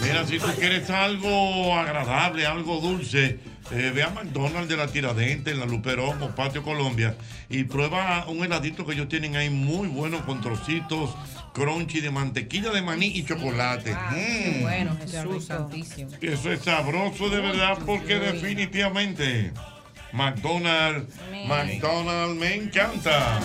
Mira, 0.03 0.27
si 0.27 0.39
tú 0.39 0.47
quieres 0.59 0.91
algo 0.91 1.75
agradable, 1.75 2.45
algo 2.45 2.81
dulce, 2.83 3.41
eh, 3.73 3.93
ve 3.95 4.03
a 4.03 4.11
McDonald's 4.11 4.69
de 4.69 4.77
la 4.77 4.87
Tiradente, 4.87 5.51
en 5.51 5.61
la 5.61 5.67
Luperón 5.67 6.23
o 6.23 6.35
Patio 6.35 6.63
Colombia 6.63 7.17
y 7.49 7.65
prueba 7.65 8.25
un 8.29 8.45
heladito 8.45 8.87
que 8.87 8.93
ellos 8.95 9.09
tienen 9.09 9.37
ahí 9.37 9.51
muy 9.51 9.89
bueno 9.89 10.25
con 10.25 10.41
trocitos 10.41 11.15
crunchy 11.53 12.01
de 12.01 12.11
mantequilla 12.11 12.71
de 12.71 12.83
maní 12.83 13.07
y 13.07 13.25
chocolate. 13.25 13.97
Qué 14.13 14.57
Mm. 14.59 14.63
bueno, 14.63 14.97
Jesús 15.01 15.47
santísimo. 15.47 16.11
Eso 16.21 16.53
es 16.53 16.61
sabroso 16.61 17.29
de 17.31 17.41
verdad 17.41 17.79
porque 17.87 18.19
definitivamente 18.19 19.53
McDonald's, 20.13 21.15
McDonald's 21.47 22.37
me 22.39 22.55
encanta. 22.55 23.41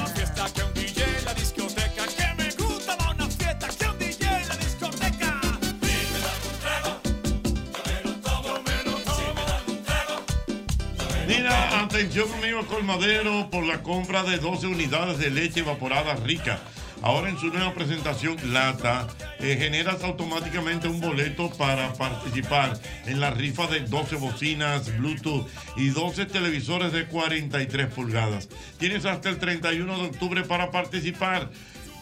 Mira, 11.32 11.82
atención 11.82 12.28
amigo 12.34 12.66
colmadero 12.66 13.50
por 13.50 13.64
la 13.64 13.82
compra 13.82 14.22
de 14.24 14.38
12 14.38 14.68
unidades 14.68 15.18
de 15.18 15.30
leche 15.30 15.62
evaporada 15.62 16.14
rica. 16.16 16.60
Ahora 17.02 17.30
en 17.30 17.38
su 17.38 17.48
nueva 17.48 17.74
presentación 17.74 18.36
lata, 18.52 19.08
eh, 19.40 19.56
generas 19.58 20.04
automáticamente 20.04 20.90
un 20.90 21.00
boleto 21.00 21.50
para 21.52 21.94
participar 21.94 22.78
en 23.06 23.22
la 23.22 23.32
rifa 23.32 23.68
de 23.68 23.80
12 23.80 24.18
bocinas 24.18 24.98
Bluetooth 24.98 25.48
y 25.78 25.88
12 25.88 26.26
televisores 26.26 26.92
de 26.92 27.06
43 27.06 27.88
pulgadas. 27.88 28.50
Tienes 28.78 29.06
hasta 29.06 29.30
el 29.30 29.38
31 29.38 30.00
de 30.00 30.08
octubre 30.08 30.44
para 30.44 30.70
participar. 30.70 31.50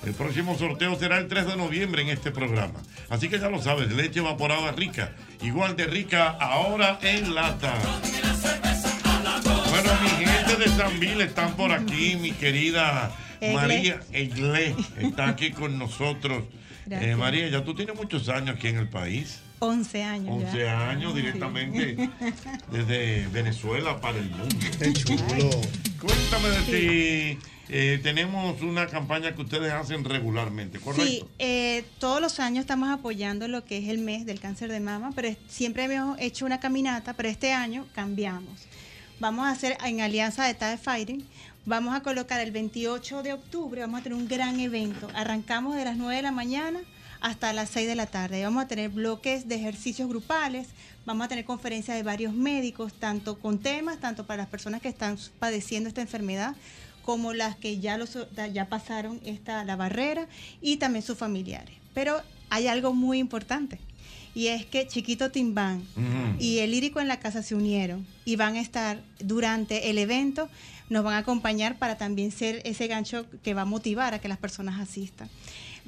El 0.07 0.13
próximo 0.13 0.57
sorteo 0.57 0.97
será 0.97 1.19
el 1.19 1.27
3 1.27 1.45
de 1.45 1.55
noviembre 1.55 2.01
en 2.01 2.09
este 2.09 2.31
programa. 2.31 2.79
Así 3.09 3.29
que 3.29 3.37
ya 3.37 3.49
lo 3.49 3.61
sabes, 3.61 3.91
leche 3.91 4.21
evaporada 4.21 4.71
rica, 4.71 5.11
igual 5.43 5.75
de 5.75 5.85
rica 5.85 6.29
ahora 6.29 6.97
en 7.03 7.35
lata. 7.35 7.75
Bueno, 9.81 10.01
mi 10.01 10.09
gente 10.25 10.55
de 10.57 10.67
San 10.75 10.99
Bill 10.99 11.21
están 11.21 11.55
por 11.55 11.71
aquí, 11.71 12.17
mi 12.19 12.31
querida 12.31 13.15
Egle. 13.39 13.53
María 13.55 13.99
Egle 14.11 14.75
está 14.99 15.29
aquí 15.29 15.51
con 15.51 15.79
nosotros. 15.79 16.43
Eh, 16.89 17.15
María, 17.15 17.47
ya 17.47 17.63
tú 17.63 17.73
tienes 17.75 17.95
muchos 17.95 18.27
años 18.27 18.57
aquí 18.57 18.67
en 18.67 18.75
el 18.77 18.89
país. 18.89 19.39
11 19.59 20.03
años. 20.03 20.43
11 20.43 20.57
ya. 20.57 20.89
años 20.89 21.13
Sí. 21.13 21.21
directamente 21.21 22.09
desde 22.71 23.27
Venezuela 23.27 24.01
para 24.01 24.17
el 24.17 24.29
mundo. 24.29 24.53
Qué 24.79 24.91
chulo. 24.91 25.49
Cuéntame 26.01 26.49
de 26.49 27.37
ti. 27.37 27.47
Eh, 27.69 27.99
tenemos 28.03 28.61
una 28.61 28.87
campaña 28.87 29.33
que 29.33 29.43
ustedes 29.43 29.71
hacen 29.71 30.03
regularmente, 30.03 30.79
¿correcto? 30.79 31.05
Sí, 31.05 31.23
eh, 31.37 31.85
todos 31.99 32.19
los 32.19 32.39
años 32.41 32.61
estamos 32.63 32.89
apoyando 32.89 33.47
lo 33.47 33.63
que 33.63 33.77
es 33.77 33.87
el 33.89 33.99
mes 33.99 34.25
del 34.25 34.39
cáncer 34.41 34.71
de 34.71 34.79
mama, 34.79 35.11
pero 35.15 35.33
siempre 35.47 35.83
hemos 35.83 36.19
hecho 36.19 36.45
una 36.45 36.59
caminata, 36.59 37.13
pero 37.13 37.29
este 37.29 37.53
año 37.53 37.85
cambiamos. 37.93 38.59
Vamos 39.19 39.45
a 39.47 39.51
hacer 39.51 39.77
en 39.83 39.99
alianza 39.99 40.45
de 40.45 40.53
Tide 40.53 40.77
Fighting, 40.77 41.27
vamos 41.65 41.93
a 41.93 42.01
colocar 42.01 42.39
el 42.39 42.51
28 42.51 43.21
de 43.21 43.33
octubre, 43.33 43.81
vamos 43.81 43.99
a 43.99 44.03
tener 44.03 44.17
un 44.17 44.29
gran 44.29 44.61
evento. 44.61 45.09
Arrancamos 45.13 45.75
de 45.75 45.83
las 45.83 45.97
9 45.97 46.15
de 46.15 46.21
la 46.21 46.31
mañana 46.31 46.79
hasta 47.19 47.51
las 47.51 47.69
6 47.71 47.85
de 47.85 47.95
la 47.95 48.05
tarde. 48.05 48.45
Vamos 48.45 48.63
a 48.63 48.67
tener 48.69 48.89
bloques 48.89 49.49
de 49.49 49.55
ejercicios 49.55 50.07
grupales, 50.07 50.69
vamos 51.05 51.25
a 51.25 51.27
tener 51.27 51.43
conferencias 51.43 51.97
de 51.97 52.03
varios 52.03 52.33
médicos, 52.33 52.93
tanto 52.93 53.37
con 53.37 53.59
temas, 53.59 53.99
tanto 53.99 54.25
para 54.25 54.43
las 54.43 54.49
personas 54.49 54.81
que 54.81 54.87
están 54.87 55.17
padeciendo 55.37 55.89
esta 55.89 55.99
enfermedad, 55.99 56.55
como 57.03 57.33
las 57.33 57.57
que 57.57 57.79
ya, 57.79 57.97
los, 57.97 58.17
ya 58.53 58.69
pasaron 58.69 59.19
esta, 59.25 59.65
la 59.65 59.75
barrera 59.75 60.29
y 60.61 60.77
también 60.77 61.03
sus 61.03 61.17
familiares. 61.17 61.75
Pero 61.93 62.21
hay 62.49 62.67
algo 62.67 62.93
muy 62.93 63.19
importante 63.19 63.79
y 64.39 64.47
es 64.47 64.65
que 64.65 64.87
Chiquito 64.87 65.31
Timbán 65.31 65.85
y 66.39 66.59
el 66.59 66.71
lírico 66.71 67.01
en 67.01 67.09
la 67.09 67.19
casa 67.19 67.43
se 67.43 67.55
unieron 67.55 68.07
y 68.23 68.37
van 68.37 68.55
a 68.55 68.61
estar 68.61 69.03
durante 69.19 69.89
el 69.89 69.97
evento, 69.97 70.47
nos 70.89 71.03
van 71.03 71.15
a 71.15 71.17
acompañar 71.17 71.77
para 71.77 71.97
también 71.97 72.31
ser 72.31 72.61
ese 72.63 72.87
gancho 72.87 73.25
que 73.43 73.53
va 73.53 73.63
a 73.63 73.65
motivar 73.65 74.13
a 74.13 74.19
que 74.19 74.29
las 74.29 74.37
personas 74.37 74.79
asistan. 74.79 75.29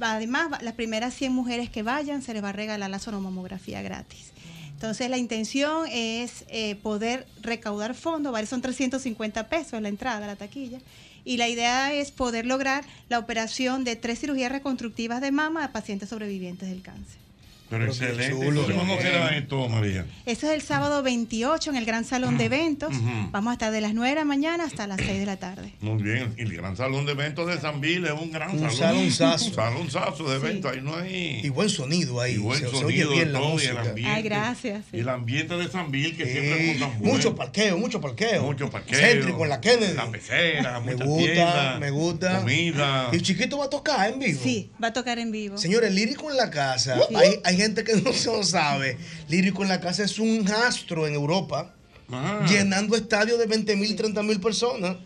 Además, 0.02 0.62
las 0.62 0.74
primeras 0.74 1.14
100 1.14 1.32
mujeres 1.32 1.70
que 1.70 1.82
vayan 1.82 2.22
se 2.22 2.34
les 2.34 2.44
va 2.44 2.50
a 2.50 2.52
regalar 2.52 2.90
la 2.90 3.00
sonomamografía 3.00 3.82
gratis. 3.82 4.34
Entonces 4.74 5.10
la 5.10 5.18
intención 5.18 5.86
es 5.90 6.44
eh, 6.50 6.76
poder 6.76 7.28
recaudar 7.42 7.96
fondos, 7.96 8.34
¿vale? 8.34 8.48
son 8.48 8.62
350 8.62 9.48
pesos 9.48 9.82
la 9.82 9.88
entrada 9.88 10.26
a 10.26 10.28
la 10.28 10.36
taquilla, 10.36 10.80
y 11.24 11.38
la 11.38 11.48
idea 11.48 11.94
es 11.94 12.12
poder 12.12 12.46
lograr 12.46 12.84
la 13.08 13.18
operación 13.18 13.86
de 13.86 13.96
tres 13.96 14.20
cirugías 14.20 14.52
reconstructivas 14.52 15.22
de 15.22 15.32
mama 15.32 15.64
a 15.64 15.72
pacientes 15.72 16.10
sobrevivientes 16.10 16.68
del 16.68 16.82
cáncer. 16.82 17.31
Pero 17.72 17.86
excelente. 17.86 18.30
chulo. 18.30 18.66
¿Cómo 18.78 18.98
será 19.02 19.36
esto, 19.36 19.68
María? 19.70 20.06
Eso 20.26 20.48
es 20.48 20.54
el 20.54 20.62
sábado 20.62 21.02
28 21.02 21.70
en 21.72 21.76
el 21.78 21.86
Gran 21.86 22.06
Salón 22.06 22.38
de 22.38 22.46
Eventos. 22.46 22.94
Vamos 23.32 23.50
a 23.52 23.54
estar 23.54 23.72
de 23.72 23.82
las 23.82 23.94
9 23.94 24.10
de 24.10 24.16
la 24.16 24.26
mañana 24.26 24.66
hasta 24.66 24.86
las 24.88 24.98
6 24.98 25.20
de 25.20 25.26
la 25.26 25.38
tarde. 25.38 25.72
Muy 25.82 26.04
bien, 26.04 26.34
y 26.38 26.42
el 26.42 26.54
gran 26.56 26.76
salón 26.78 27.06
de 27.06 27.14
eventos 27.14 27.48
de 27.48 27.60
San 27.60 27.80
Bill 27.82 28.06
es 28.06 28.12
un 28.12 28.32
gran 28.32 28.52
Un 28.52 28.60
salón. 28.72 29.10
salonzazo. 29.10 29.54
Salonzazo 29.54 30.30
de 30.30 30.36
eventos, 30.36 30.72
ahí 30.72 30.82
no 30.82 30.96
hay. 30.96 31.40
Y 31.44 31.50
buen 31.50 31.70
sonido 31.70 32.20
ahí. 32.22 32.34
Y 32.34 32.38
buen 32.38 32.60
se, 32.60 32.66
se 32.70 32.72
sonido 32.78 33.10
oye 33.10 33.20
bien 33.20 33.34
la 33.34 33.40
todo, 33.40 33.62
y 33.62 33.66
el 33.66 33.78
ambiente. 33.78 34.12
Ay, 34.14 34.24
gracias. 34.24 34.86
Y 34.92 35.00
el 35.00 35.10
ambiente 35.10 35.56
de 35.58 35.68
San 35.70 35.92
Bill 35.92 36.16
que 36.18 36.26
siempre 36.26 36.72
es 36.72 36.80
tan 36.80 37.00
bueno. 37.00 37.14
mucho 37.14 37.36
parqueo, 37.36 37.78
mucho 37.78 38.02
parqueo. 38.02 38.44
Mucho 38.44 38.70
parqueo. 38.70 39.00
Céntrico 39.00 39.44
en 39.44 39.50
la 39.50 39.62
Kennedy. 39.62 39.94
La 39.96 40.12
pecera, 40.12 40.80
Me 40.82 40.94
gusta, 40.96 41.16
tiendas, 41.24 41.80
me 41.80 41.90
gusta. 41.92 42.38
Comida. 42.40 43.10
Y 43.14 43.22
Chiquito 43.22 43.58
va 43.58 43.66
a 43.66 43.70
tocar 43.70 44.12
en 44.12 44.20
vivo. 44.20 44.40
Sí, 44.44 44.72
va 44.84 44.90
a 44.90 44.94
tocar 44.94 45.18
en 45.20 45.32
vivo. 45.32 45.58
Señores, 45.58 45.94
Lírico 45.94 46.30
en 46.30 46.38
la 46.38 46.50
casa. 46.50 46.98
Sí. 47.08 47.16
Hay, 47.16 47.40
hay 47.44 47.61
gente 47.62 47.84
que 47.84 47.96
no 48.02 48.14
se 48.14 48.32
lo 48.32 48.44
sabe. 48.44 48.98
Lírico 49.30 49.64
en 49.64 49.70
la 49.70 49.80
casa 49.80 50.04
es 50.04 50.20
un 50.20 50.48
astro 50.68 51.08
en 51.08 51.14
Europa, 51.14 51.74
Ah. 52.14 52.46
llenando 52.50 52.98
estadios 52.98 53.40
de 53.40 53.46
20 53.46 53.76
mil, 53.78 53.96
30 53.96 54.22
mil 54.24 54.40
personas. 54.42 54.98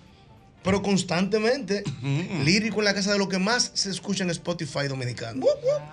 Pero 0.63 0.81
constantemente, 0.81 1.83
lírico 2.43 2.79
en 2.79 2.85
la 2.85 2.95
casa 2.95 3.11
de 3.11 3.19
lo 3.19 3.29
que 3.29 3.37
más 3.37 3.69
se 3.75 3.91
escucha 3.91 4.23
en 4.23 4.31
Spotify 4.31 4.87
dominicano. 4.89 5.45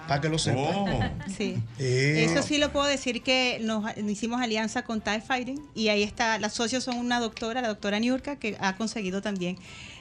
Para 0.09 0.23
que 0.23 0.31
lo 0.31 0.39
sepan. 0.39 0.59
Oh. 0.65 1.01
Sí. 1.37 1.59
Eh. 1.79 2.27
Eso 2.27 2.43
sí 2.43 2.57
lo 2.57 2.73
puedo 2.73 2.87
decir 2.87 3.23
que 3.23 3.59
nos 3.61 3.85
hicimos 4.09 4.41
alianza 4.41 4.81
con 4.83 5.03
Tide 5.03 5.21
Fighting 5.21 5.61
y 5.75 5.89
ahí 5.89 6.03
está, 6.03 6.39
las 6.39 6.55
socios 6.55 6.83
son 6.85 6.97
una 6.97 7.21
doctora, 7.21 7.61
la 7.61 7.69
doctora 7.69 7.99
Niurka, 8.01 8.37
que 8.37 8.57
ha 8.61 8.75
conseguido 8.77 9.21
también 9.21 9.59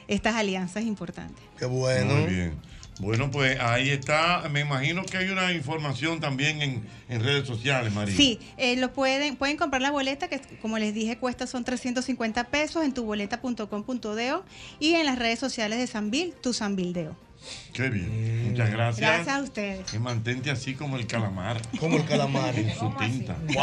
estas 0.08 0.34
alianzas 0.36 0.84
importantes. 0.84 1.44
Qué 1.58 1.66
bueno. 1.66 2.14
Muy 2.14 2.34
bien. 2.34 2.54
Bueno, 3.02 3.32
pues 3.32 3.58
ahí 3.58 3.90
está. 3.90 4.48
Me 4.48 4.60
imagino 4.60 5.02
que 5.02 5.16
hay 5.16 5.28
una 5.28 5.52
información 5.52 6.20
también 6.20 6.62
en, 6.62 6.84
en 7.08 7.20
redes 7.20 7.48
sociales, 7.48 7.92
María. 7.92 8.16
Sí, 8.16 8.38
eh, 8.56 8.76
lo 8.76 8.92
pueden, 8.92 9.34
pueden 9.34 9.56
comprar 9.56 9.82
la 9.82 9.90
boleta, 9.90 10.28
que 10.28 10.40
como 10.62 10.78
les 10.78 10.94
dije, 10.94 11.18
cuesta 11.18 11.48
son 11.48 11.64
350 11.64 12.44
pesos 12.44 12.84
en 12.84 12.94
tuboleta.com.do 12.94 14.44
y 14.78 14.94
en 14.94 15.06
las 15.06 15.18
redes 15.18 15.40
sociales 15.40 15.80
de 15.80 15.88
Sanvil, 15.88 16.32
tu 16.40 16.52
Sanvildeo. 16.52 17.16
Qué 17.72 17.90
bien. 17.90 18.50
Muchas 18.50 18.70
gracias. 18.70 19.00
Gracias 19.00 19.36
a 19.36 19.42
ustedes. 19.42 19.92
Y 19.92 19.98
mantente 19.98 20.52
así 20.52 20.74
como 20.74 20.96
el 20.96 21.08
calamar. 21.08 21.60
Como 21.80 21.96
el 21.96 22.04
calamar. 22.04 22.56
En 22.56 22.72
su 22.72 22.88
tinta. 23.00 23.36
¡Wow! 23.48 23.56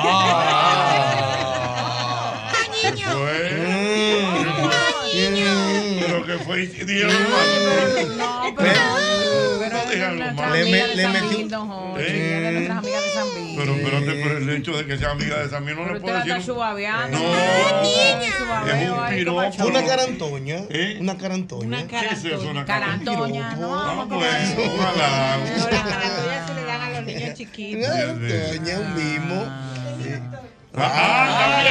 ¿Qué 2.82 2.92
fue? 3.06 4.99
Pero 5.14 6.26
que 6.26 6.38
fue 6.44 6.68
Dios. 6.68 7.14
No, 8.18 8.54
pero. 8.56 8.72
pero 9.60 9.80
No 10.34 10.56
le 10.56 11.08
metí- 11.10 11.50
Eh. 11.98 12.70
Pero 13.58 13.76
espérate, 13.76 14.06
pero 14.24 14.38
el 14.38 14.50
hecho 14.50 14.72
de 14.78 14.86
que 14.86 14.98
sea 14.98 15.12
amiga 15.12 15.40
de 15.40 15.50
Samir 15.50 15.76
no 15.76 15.84
Pero 15.84 15.94
le 15.96 16.00
puedo 16.00 16.14
la 16.14 16.20
está 16.22 16.34
decir. 16.36 16.54
No, 17.10 17.20
es 18.68 18.90
un 18.90 19.10
piropo. 19.10 19.42
como 19.58 19.68
Una 19.70 19.86
carantoña. 19.86 20.58
¿Eh? 20.70 20.98
Una 21.02 21.18
carantoña. 21.18 21.68
Una 21.68 21.88
¿Qué 21.88 21.98
es 22.12 22.26
eso? 22.26 22.50
Una 22.50 22.66
Carantoña, 22.66 23.56
no, 23.56 23.76
Ah, 23.80 24.06
bueno, 24.08 24.74
ojalá. 24.76 25.38
Las 25.38 26.48
se 26.48 26.54
le 26.54 26.64
dan 26.64 26.82
a 26.82 26.90
los 26.92 27.04
niños 27.06 27.34
chiquitos. 27.38 27.90
Una 27.90 27.98
carantoña, 27.98 28.80
un 28.80 28.96
mimo. 28.96 29.70
Ah, 30.82 31.64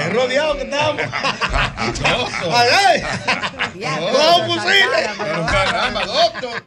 Es 0.00 0.12
rodeado 0.12 0.56
que 0.56 0.62
estamos. 0.62 1.02
¡Ay, 2.52 3.02
caramba, 5.50 6.04
doctor. 6.04 6.62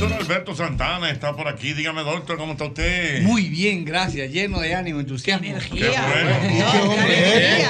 Doctor 0.00 0.12
Alberto 0.20 0.54
Santana 0.54 1.10
está 1.10 1.34
por 1.36 1.46
aquí. 1.48 1.72
Dígame, 1.74 2.02
doctor, 2.02 2.36
¿cómo 2.38 2.52
está 2.52 2.64
usted? 2.64 3.22
Muy 3.22 3.48
bien, 3.48 3.84
gracias. 3.84 4.30
Lleno 4.30 4.60
de 4.60 4.74
ánimo, 4.74 5.00
entusiasmo. 5.00 5.46
Qué 5.72 5.88
bueno. 5.88 6.72
¿Qué 6.72 6.78
hombre 6.78 7.60
es? 7.60 7.68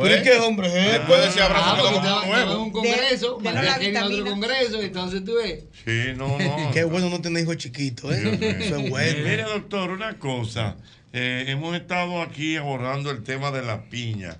¿Pero 0.00 0.22
qué 0.22 0.32
hombre 0.38 0.66
es? 0.68 0.92
Después 0.92 1.20
de 1.20 1.28
ese 1.28 1.42
abrazo 1.42 1.64
Ah, 1.66 1.76
porque 1.80 2.08
como 2.08 2.26
nuevo. 2.34 2.62
un 2.62 2.70
congreso, 2.70 3.38
De- 3.38 3.44
María 3.44 3.60
de 3.60 3.66
la 3.66 3.78
tiene 3.78 4.02
otro 4.02 4.24
congreso, 4.30 4.80
entonces 4.82 5.24
tú 5.24 5.34
ves. 5.36 5.64
Sí, 5.84 6.12
no, 6.16 6.38
no. 6.38 6.70
Qué 6.72 6.84
bueno 6.84 7.10
no 7.10 7.20
tener 7.20 7.42
hijos 7.42 7.56
chiquitos, 7.58 8.12
¿eh? 8.14 8.56
Eso 8.60 8.76
es 8.76 8.90
bueno. 8.90 9.18
Mire, 9.24 9.42
doctor, 9.42 9.90
una 9.90 10.18
cosa. 10.18 10.76
Eh, 11.12 11.44
hemos 11.48 11.74
estado 11.76 12.22
aquí 12.22 12.56
abordando 12.56 13.10
el 13.10 13.22
tema 13.22 13.50
de 13.50 13.62
la 13.62 13.84
piña. 13.88 14.36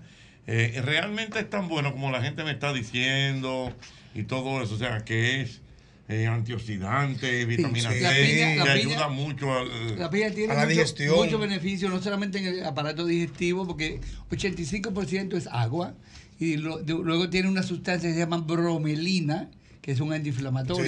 Eh, 0.47 0.81
¿Realmente 0.85 1.39
es 1.41 1.51
tan 1.51 1.69
bueno 1.69 1.93
como 1.93 2.11
la 2.11 2.23
gente 2.23 2.45
me 2.45 2.53
está 2.53 2.73
diciendo 2.73 3.73
y 4.15 4.23
todo 4.25 4.63
eso? 4.63 4.75
O 4.75 4.79
sea, 4.79 5.05
que 5.05 5.41
es 5.41 5.61
eh, 6.09 6.27
antioxidante, 6.27 7.45
vitamina 7.47 7.91
sí. 7.91 7.99
C, 7.99 8.05
piña- 8.05 8.55
que 8.55 8.61
piña- 8.61 8.73
ayuda 8.95 9.09
mucho 9.09 9.53
al... 9.53 9.99
La 9.99 10.09
piña 10.11 10.31
tiene 10.31 10.53
A 10.53 10.57
la 10.57 10.61
mucho, 10.63 10.71
digestión. 10.75 11.17
mucho 11.17 11.39
beneficio, 11.39 11.89
no 11.89 12.01
solamente 12.03 12.39
en 12.39 12.47
el 12.47 12.65
aparato 12.65 13.05
digestivo, 13.07 13.67
porque 13.67 14.01
85% 14.31 15.37
es 15.37 15.47
agua, 15.49 15.95
y 16.39 16.57
lo- 16.57 16.79
de- 16.79 16.93
luego 16.95 17.29
tiene 17.31 17.49
una 17.49 17.63
sustancia 17.63 18.09
que 18.09 18.15
se 18.15 18.21
llama 18.21 18.39
bromelina, 18.39 19.51
que 19.81 19.93
es 19.93 20.01
un 20.01 20.13
antiinflamatorio, 20.13 20.85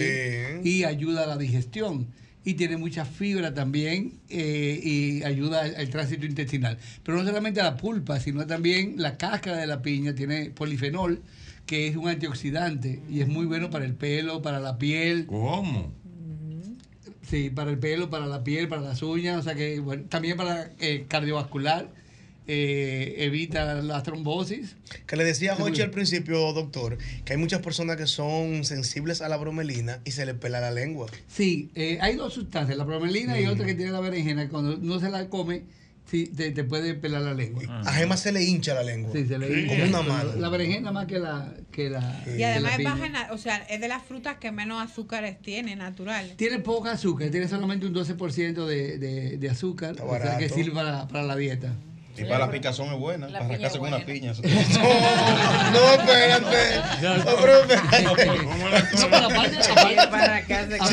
Sí. 0.62 0.68
y 0.68 0.84
ayuda 0.84 1.24
a 1.24 1.26
la 1.26 1.36
digestión. 1.36 2.08
Y 2.44 2.54
tiene 2.54 2.76
mucha 2.78 3.04
fibra 3.04 3.52
también 3.52 4.14
eh, 4.30 4.80
y 4.82 5.22
ayuda 5.24 5.62
al, 5.62 5.74
al 5.76 5.90
tránsito 5.90 6.24
intestinal. 6.24 6.78
Pero 7.02 7.18
no 7.18 7.24
solamente 7.24 7.60
la 7.62 7.76
pulpa, 7.76 8.20
sino 8.20 8.46
también 8.46 8.94
la 8.96 9.18
cáscara 9.18 9.58
de 9.58 9.66
la 9.66 9.82
piña 9.82 10.14
tiene 10.14 10.50
polifenol, 10.50 11.20
que 11.68 11.86
es 11.86 11.94
un 11.96 12.08
antioxidante 12.08 13.00
y 13.08 13.20
es 13.20 13.28
muy 13.28 13.46
bueno 13.46 13.70
para 13.70 13.84
el 13.84 13.94
pelo, 13.94 14.42
para 14.42 14.58
la 14.58 14.78
piel. 14.78 15.26
¿Cómo? 15.26 15.92
Sí, 17.22 17.50
para 17.50 17.70
el 17.70 17.78
pelo, 17.78 18.08
para 18.08 18.26
la 18.26 18.42
piel, 18.42 18.68
para 18.68 18.80
las 18.80 19.02
uñas, 19.02 19.36
o 19.38 19.42
sea 19.42 19.54
que 19.54 19.78
bueno, 19.80 20.04
también 20.08 20.36
para 20.38 20.72
eh, 20.80 21.04
cardiovascular 21.08 21.90
eh, 22.46 23.16
evita 23.18 23.74
la 23.82 24.02
trombosis. 24.02 24.76
Que 25.06 25.16
le 25.16 25.24
decía 25.24 25.54
Jochi 25.54 25.82
al 25.82 25.90
principio, 25.90 26.54
doctor, 26.54 26.96
que 27.26 27.34
hay 27.34 27.38
muchas 27.38 27.60
personas 27.60 27.98
que 27.98 28.06
son 28.06 28.64
sensibles 28.64 29.20
a 29.20 29.28
la 29.28 29.36
bromelina 29.36 30.00
y 30.06 30.12
se 30.12 30.24
le 30.24 30.32
pela 30.32 30.58
la 30.60 30.70
lengua. 30.70 31.06
Sí, 31.28 31.70
eh, 31.74 31.98
hay 32.00 32.16
dos 32.16 32.32
sustancias, 32.32 32.78
la 32.78 32.84
bromelina 32.84 33.38
y 33.38 33.44
Mm. 33.44 33.50
otra 33.50 33.66
que 33.66 33.74
tiene 33.74 33.92
la 33.92 34.00
berenjena. 34.00 34.48
Cuando 34.48 34.78
no 34.78 34.98
se 34.98 35.10
la 35.10 35.28
come, 35.28 35.64
sí, 36.09 36.26
te, 36.26 36.50
te 36.50 36.64
puede 36.64 36.94
pelar 36.94 37.22
la 37.22 37.34
lengua. 37.34 37.62
A 37.84 37.92
Gema 37.92 38.16
se 38.16 38.32
le 38.32 38.42
hincha 38.42 38.74
la 38.74 38.82
lengua. 38.82 39.12
Sí, 39.12 39.26
se 39.26 39.38
le 39.38 39.46
Como 39.48 39.61
hincha. 39.61 39.74
una 39.88 40.00
Pero 40.00 40.12
mano. 40.12 40.32
La 40.36 40.48
berenjena 40.48 40.92
más 40.92 41.06
que 41.06 41.18
la... 41.18 41.54
Que 41.70 41.90
la 41.90 42.24
Y 42.36 42.42
además 42.42 42.78
es 42.78 42.84
baja, 42.84 43.06
en 43.06 43.14
o 43.30 43.38
sea, 43.38 43.56
es 43.59 43.80
de 43.80 43.88
las 43.88 44.02
frutas 44.02 44.38
que 44.38 44.50
menos 44.52 44.82
azúcares 44.82 45.40
tiene, 45.40 45.76
naturales. 45.76 46.36
Tiene 46.36 46.59
poca 46.59 46.92
azúcar, 46.92 47.30
tiene 47.30 47.48
solamente 47.48 47.86
un 47.86 47.94
12% 47.94 48.66
de, 48.66 48.98
de, 48.98 49.36
de 49.38 49.50
azúcar, 49.50 49.96
o 50.00 50.16
sea 50.16 50.38
que 50.38 50.48
sirve 50.48 50.72
para, 50.72 51.06
para 51.09 51.24
la 51.24 51.36
dieta. 51.36 51.74
Y 52.18 52.24
para 52.24 52.38
la 52.46 52.50
picazón 52.50 52.92
es 52.92 52.98
buena, 52.98 53.26
para 53.32 53.44
arrancarse 53.46 53.78
con 53.78 53.88
una 53.88 54.04
piña. 54.04 54.32
eso- 54.32 54.42
No, 54.42 55.92
espérate. 55.94 56.80
No, 57.02 57.36
pero 57.40 57.60
espérate. 57.60 58.02
No, 58.02 58.12
pero 58.14 59.26
aparte, 59.26 59.56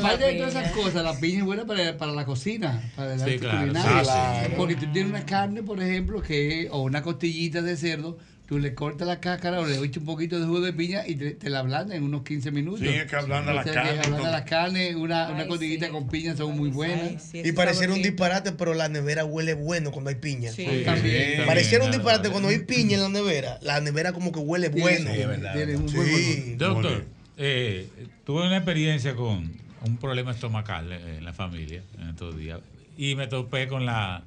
la 0.01 0.17
de 0.17 0.33
todas 0.35 0.55
esas 0.55 0.71
cosas, 0.71 1.03
la 1.03 1.13
piña 1.19 1.39
es 1.39 1.45
buena 1.45 1.65
para, 1.65 1.97
para 1.97 2.11
la 2.11 2.25
cocina, 2.25 2.81
para 2.95 3.15
la 3.15 3.25
Sí, 3.25 3.37
claro, 3.39 3.59
culinaria. 3.59 3.99
sí, 3.99 4.03
claro. 4.05 4.53
Porque 4.57 4.75
tú 4.75 4.85
tienes 4.91 5.09
una 5.11 5.25
carne, 5.25 5.63
por 5.63 5.81
ejemplo, 5.81 6.21
que 6.21 6.67
o 6.71 6.81
una 6.83 7.01
costillita 7.01 7.61
de 7.61 7.77
cerdo, 7.77 8.17
tú 8.47 8.59
le 8.59 8.73
cortas 8.75 9.07
la 9.07 9.19
cáscara 9.19 9.59
o 9.59 9.65
le 9.65 9.75
echas 9.77 9.97
un 9.97 10.05
poquito 10.05 10.39
de 10.39 10.45
jugo 10.45 10.61
de 10.61 10.71
piña 10.73 11.07
y 11.07 11.15
te, 11.15 11.31
te 11.31 11.49
la 11.49 11.59
ablanda 11.59 11.95
en 11.95 12.03
unos 12.03 12.23
15 12.23 12.51
minutos. 12.51 12.81
Sí, 12.81 12.87
es 12.89 13.05
que 13.05 13.15
ablanda 13.15 13.53
la 13.53 13.61
O 13.61 13.63
sea, 13.63 13.73
carne, 13.73 13.91
Que 13.93 13.97
ablanda 13.99 14.17
todo. 14.17 14.31
la 14.31 14.45
carne, 14.45 14.95
una, 14.95 15.29
una 15.29 15.47
costillita 15.47 15.89
con 15.89 16.07
piña 16.07 16.35
son 16.35 16.55
muy 16.55 16.69
buenas. 16.69 17.33
Y 17.33 17.51
pareciera 17.53 17.93
un 17.93 18.01
disparate, 18.01 18.51
pero 18.51 18.73
la 18.73 18.87
nevera 18.89 19.25
huele 19.25 19.53
bueno 19.55 19.91
cuando 19.91 20.09
hay 20.09 20.15
piña. 20.17 20.51
Sí, 20.51 20.65
Sí, 20.69 20.83
también. 20.85 21.45
Pareciera 21.45 21.83
un 21.85 21.91
disparate 21.91 22.29
cuando 22.29 22.49
hay 22.49 22.59
piña 22.59 22.95
en 22.95 23.01
la 23.01 23.09
nevera. 23.09 23.57
La 23.61 23.81
nevera 23.81 24.13
como 24.13 24.31
que 24.31 24.39
huele 24.39 24.69
bueno. 24.69 25.11
Sí, 25.13 25.19
es 25.21 25.27
verdad. 25.27 25.53
Tiene 25.55 25.75
un 25.77 25.85
buen 25.87 26.07
Sí. 26.07 26.55
Doctor, 26.57 27.05
eh, 27.37 27.87
tuve 28.25 28.45
una 28.45 28.57
experiencia 28.57 29.15
con 29.15 29.51
un 29.85 29.97
problema 29.97 30.31
estomacal 30.31 30.91
en 30.91 31.23
la 31.25 31.33
familia 31.33 31.83
en 31.99 32.09
estos 32.09 32.37
días 32.37 32.59
y 32.97 33.15
me 33.15 33.27
topé 33.27 33.67
con 33.67 33.85
la 33.85 34.23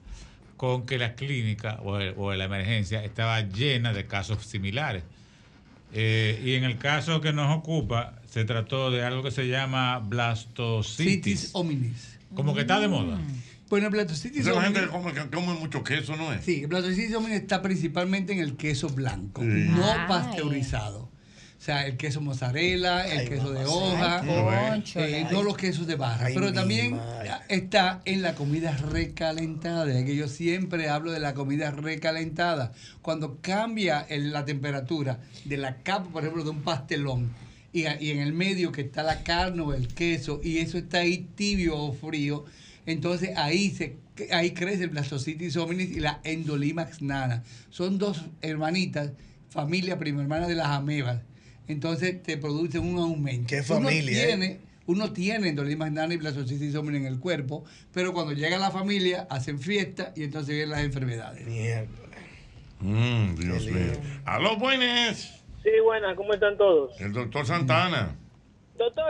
con 0.58 0.84
que 0.84 0.98
la 0.98 1.14
clínica 1.14 1.78
o, 1.82 1.96
el- 1.98 2.12
o 2.18 2.34
la 2.34 2.44
emergencia 2.44 3.02
estaba 3.02 3.40
llena 3.40 3.94
de 3.94 4.06
casos 4.06 4.44
similares. 4.44 5.04
Eh, 5.94 6.42
y 6.44 6.52
en 6.54 6.64
el 6.64 6.76
caso 6.76 7.22
que 7.22 7.32
nos 7.32 7.56
ocupa, 7.56 8.16
se 8.28 8.44
trató 8.44 8.90
de 8.90 9.02
algo 9.04 9.22
que 9.22 9.30
se 9.30 9.48
llama 9.48 10.00
blastocitis. 10.00 11.14
Citis 11.40 11.50
hominis. 11.54 12.18
Como 12.34 12.54
que 12.54 12.60
está 12.62 12.78
de 12.78 12.88
moda. 12.88 13.18
Bueno, 13.70 13.88
blastocitis 13.90 14.40
es 14.40 14.54
la 14.54 14.62
gente 14.62 14.80
hominis. 14.80 14.90
que 14.90 14.98
come, 14.98 15.12
que 15.14 15.30
come 15.34 15.58
mucho 15.60 15.82
queso, 15.84 16.16
¿no 16.16 16.32
es? 16.32 16.44
Sí, 16.44 16.62
el 16.62 16.66
blastocitis 16.66 17.14
hominis 17.14 17.40
está 17.40 17.62
principalmente 17.62 18.32
en 18.32 18.40
el 18.40 18.56
queso 18.56 18.88
blanco, 18.90 19.40
Sí. 19.42 19.48
no 19.48 19.86
pasteurizado. 20.08 21.07
O 21.68 21.70
sea, 21.70 21.86
el 21.86 21.98
queso 21.98 22.22
mozzarella, 22.22 23.06
el 23.06 23.18
Ay, 23.18 23.28
queso 23.28 23.52
de 23.52 23.66
hoja, 23.66 24.22
eh, 24.94 25.26
no 25.30 25.42
los 25.42 25.54
quesos 25.54 25.86
de 25.86 25.96
barra. 25.96 26.24
Ay, 26.28 26.34
pero 26.34 26.50
también 26.50 26.96
madre. 26.96 27.30
está 27.50 28.00
en 28.06 28.22
la 28.22 28.34
comida 28.34 28.74
recalentada. 28.74 30.02
que 30.02 30.16
yo 30.16 30.28
siempre 30.28 30.88
hablo 30.88 31.12
de 31.12 31.20
la 31.20 31.34
comida 31.34 31.70
recalentada. 31.70 32.72
Cuando 33.02 33.36
cambia 33.42 34.00
el- 34.08 34.32
la 34.32 34.46
temperatura 34.46 35.20
de 35.44 35.58
la 35.58 35.76
capa, 35.82 36.08
por 36.10 36.22
ejemplo, 36.22 36.42
de 36.42 36.48
un 36.48 36.62
pastelón, 36.62 37.34
y, 37.70 37.80
y 37.82 38.12
en 38.12 38.20
el 38.20 38.32
medio 38.32 38.72
que 38.72 38.80
está 38.80 39.02
la 39.02 39.22
carne 39.22 39.60
o 39.60 39.74
el 39.74 39.88
queso, 39.88 40.40
y 40.42 40.60
eso 40.60 40.78
está 40.78 41.00
ahí 41.00 41.28
tibio 41.34 41.76
o 41.76 41.92
frío, 41.92 42.46
entonces 42.86 43.36
ahí 43.36 43.68
se 43.72 43.96
ahí 44.32 44.52
crece 44.52 44.84
el 44.84 44.88
blastocitis 44.88 45.54
hominis 45.58 45.90
y 45.90 46.00
la 46.00 46.20
endolimax 46.24 47.02
nana. 47.02 47.42
Son 47.68 47.98
dos 47.98 48.22
hermanitas, 48.40 49.10
familia 49.50 49.98
prima 49.98 50.22
hermana 50.22 50.48
de 50.48 50.54
las 50.54 50.68
amebas. 50.68 51.20
Entonces 51.68 52.22
te 52.22 52.36
producen 52.38 52.82
un 52.82 52.98
aumento. 52.98 53.46
Qué 53.48 53.62
familia, 53.62 54.00
Uno 54.00 54.10
¿eh? 54.10 54.26
tiene, 54.26 54.60
uno 54.86 55.12
tiene 55.12 55.48
endolimax 55.50 55.92
nana 55.92 56.14
y 56.14 56.16
blastocitis 56.16 56.74
hominis 56.74 57.02
en 57.02 57.06
el 57.06 57.20
cuerpo, 57.20 57.64
pero 57.92 58.12
cuando 58.12 58.32
llega 58.32 58.56
la 58.58 58.70
familia 58.70 59.26
hacen 59.30 59.58
fiesta 59.60 60.12
y 60.16 60.24
entonces 60.24 60.54
vienen 60.54 60.70
las 60.70 60.80
enfermedades. 60.84 61.46
Mm, 62.80 63.34
Dios 63.34 63.66
mío. 63.66 63.92
Aló, 64.24 64.56
buenas. 64.56 65.42
Sí, 65.62 65.70
buenas, 65.84 66.16
¿cómo 66.16 66.32
están 66.34 66.56
todos? 66.56 66.98
El 67.00 67.12
doctor 67.12 67.44
Santana. 67.44 68.16
Doctor, 68.78 69.04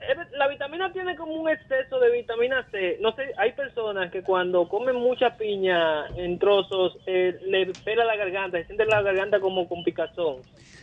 ¿es- 0.00 0.32
la 0.38 0.48
vitamina 0.48 0.92
tiene 0.92 1.14
como 1.16 1.34
un 1.34 1.48
exceso 1.50 2.00
de 2.00 2.10
vitamina 2.10 2.66
C. 2.72 2.96
No 3.00 3.14
sé, 3.14 3.22
hay 3.36 3.52
personas 3.52 4.10
que 4.10 4.22
cuando 4.22 4.66
comen 4.68 4.96
mucha 4.96 5.36
piña 5.36 6.06
en 6.16 6.38
trozos, 6.38 6.96
eh, 7.06 7.38
le 7.46 7.66
pela 7.84 8.04
la 8.04 8.16
garganta, 8.16 8.58
se 8.58 8.64
siente 8.64 8.86
la 8.86 9.02
garganta 9.02 9.38
como 9.38 9.68
con 9.68 9.84
picazón. 9.84 10.38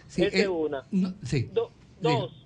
Sí, 0.10 0.24
Esa 0.24 0.38
es 0.38 0.44
eh, 0.44 0.48
una. 0.50 0.84
no, 0.92 1.14
sí. 1.24 1.50
Do- 1.54 1.72
dos, 2.02 2.46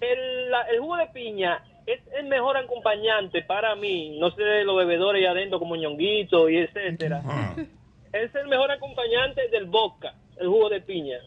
el, 0.00 0.50
la- 0.50 0.62
el 0.62 0.80
jugo 0.80 0.96
de 0.96 1.06
piña 1.08 1.62
es 1.86 2.00
el 2.18 2.26
mejor 2.26 2.56
acompañante 2.56 3.42
para 3.42 3.74
mí, 3.76 4.18
no 4.18 4.30
sé, 4.32 4.64
los 4.64 4.76
bebedores 4.76 5.20
ahí 5.20 5.26
adentro 5.26 5.58
como 5.58 5.76
ñonguito 5.76 6.48
y 6.48 6.56
etcétera. 6.58 7.22
Ah. 7.24 7.54
Es 8.12 8.34
el 8.34 8.48
mejor 8.48 8.70
acompañante 8.70 9.48
del 9.48 9.66
vodka, 9.66 10.14
el 10.38 10.48
jugo 10.48 10.68
de 10.68 10.80
piña. 10.80 11.18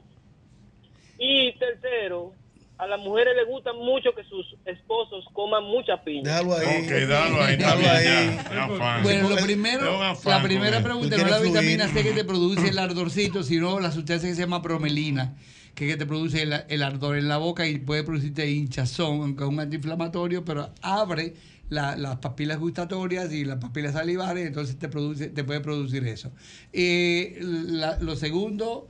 Y 1.18 1.54
tercero, 1.54 2.34
a 2.78 2.88
las 2.88 3.00
mujeres 3.00 3.34
les 3.38 3.48
gusta 3.48 3.72
mucho 3.74 4.10
que 4.16 4.24
sus 4.26 4.46
esposos 4.66 5.24
coman 5.34 5.64
mucha 5.64 6.04
piña. 6.04 6.24
Déjalo 6.24 6.56
ahí. 6.56 6.84
Ok, 6.84 6.92
dalo 7.08 7.42
ahí, 7.44 7.56
Déjalo 7.56 7.90
ahí. 7.90 8.06
ya. 8.06 9.00
Bueno, 9.04 9.30
lo 9.30 9.38
primero, 9.38 10.00
la 10.26 10.42
primera 10.44 10.84
pregunta 10.84 11.16
no 11.18 11.24
es 11.26 11.32
la 11.32 11.40
vitamina 11.40 11.88
fluir. 11.88 12.04
C 12.04 12.10
que 12.10 12.16
te 12.16 12.24
produce 12.26 12.68
el 12.70 12.78
ardorcito, 12.80 13.44
sino 13.44 13.80
la 13.80 13.92
sustancia 13.92 14.28
que 14.30 14.36
se 14.36 14.42
llama 14.42 14.60
bromelina, 14.60 15.36
que, 15.74 15.88
que 15.88 15.96
te 15.98 16.06
produce 16.06 16.42
el, 16.42 16.54
el 16.68 16.84
ardor 16.84 17.18
en 17.18 17.28
la 17.30 17.38
boca 17.38 17.68
y 17.68 17.78
puede 17.80 18.04
producirte 18.04 18.50
hinchazón, 18.50 19.22
aunque 19.22 19.44
es 19.44 19.50
un 19.50 19.60
antiinflamatorio, 19.60 20.44
pero 20.44 20.70
abre 20.82 21.34
la- 21.70 21.96
las 21.96 22.18
papilas 22.18 22.60
gustatorias 22.60 23.32
y 23.34 23.44
las 23.46 23.58
papilas 23.58 23.94
salivares, 23.94 24.46
entonces 24.48 24.78
te 24.78 24.88
produce, 24.90 25.30
te 25.30 25.44
puede 25.44 25.62
producir 25.62 26.06
eso. 26.08 26.32
Eh, 26.74 27.38
la- 27.42 27.98
lo 28.00 28.16
segundo 28.16 28.88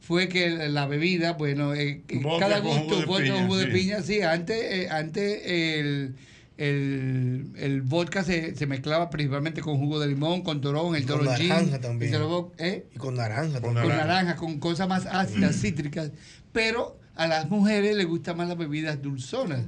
fue 0.00 0.28
que 0.28 0.48
la 0.68 0.86
bebida, 0.86 1.32
bueno, 1.34 1.74
eh, 1.74 2.02
Vodka 2.22 2.48
cada 2.48 2.62
con 2.62 2.78
gusto, 2.78 3.00
de 3.00 3.06
vodka 3.06 3.32
con 3.34 3.42
jugo 3.42 3.56
de 3.58 3.66
piña, 3.66 4.02
sí, 4.02 4.22
antes, 4.22 4.56
eh, 4.60 4.88
antes 4.90 5.42
el, 5.44 6.14
el, 6.56 7.46
el 7.56 7.82
vodka 7.82 8.24
se, 8.24 8.54
se 8.56 8.66
mezclaba 8.66 9.10
principalmente 9.10 9.60
con 9.60 9.76
jugo 9.78 10.00
de 10.00 10.08
limón, 10.08 10.42
con 10.42 10.60
torón, 10.60 10.96
el 10.96 11.06
Con 11.06 11.20
toronjín. 11.20 11.48
naranja 11.48 11.80
también. 11.80 12.10
y 12.10 12.14
se 12.14 12.18
lo- 12.18 12.52
¿eh? 12.58 12.86
Y 12.94 12.98
con 12.98 13.16
naranja 13.16 13.60
Con 13.60 13.74
también. 13.74 13.86
Con 13.88 13.96
naranja, 13.96 14.36
con 14.36 14.58
cosas 14.58 14.88
más 14.88 15.06
ácidas, 15.06 15.56
cítricas. 15.60 16.10
Pero 16.52 16.98
a 17.14 17.26
las 17.26 17.50
mujeres 17.50 17.94
les 17.96 18.06
gustan 18.06 18.36
más 18.36 18.48
las 18.48 18.56
bebidas 18.56 19.02
dulzonas. 19.02 19.60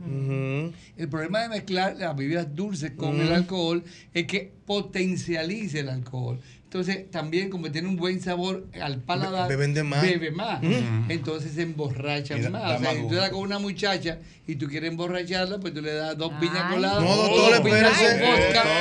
El 0.97 1.09
problema 1.09 1.41
de 1.43 1.49
mezclar 1.49 1.97
las 1.97 2.17
bebidas 2.17 2.55
dulces 2.55 2.93
con 2.93 3.19
Mm. 3.19 3.21
el 3.23 3.33
alcohol 3.33 3.85
es 4.15 4.27
que 4.27 4.53
potencializa 4.67 5.81
el 5.81 5.89
alcohol. 5.91 6.41
Entonces, 6.73 7.11
también 7.11 7.51
como 7.51 7.69
tiene 7.73 7.89
un 7.89 7.97
buen 7.97 8.21
sabor 8.21 8.65
al 8.81 8.99
paladar, 9.01 9.49
Be- 9.49 9.57
beben 9.57 9.75
de 9.75 9.83
más. 9.83 10.03
bebe 10.03 10.31
más. 10.31 10.63
Mm. 10.63 11.11
Entonces 11.11 11.51
se 11.53 11.63
da- 12.45 12.51
más. 12.51 12.63
da 12.63 12.77
o 12.77 12.79
sea, 12.79 12.93
si 12.95 13.09
tú 13.09 13.15
estás 13.15 13.31
con 13.31 13.41
una 13.41 13.59
muchacha 13.59 14.19
y 14.47 14.55
tú 14.55 14.69
quieres 14.69 14.89
emborracharla, 14.93 15.59
pues 15.59 15.75
tú 15.75 15.81
le 15.83 15.93
das 15.93 16.17
dos 16.17 16.31
Ay. 16.33 16.39
piñas 16.49 16.73
coladas. 16.73 17.03
No, 17.03 17.17
doctor, 17.17 17.55
espérese. 17.55 18.05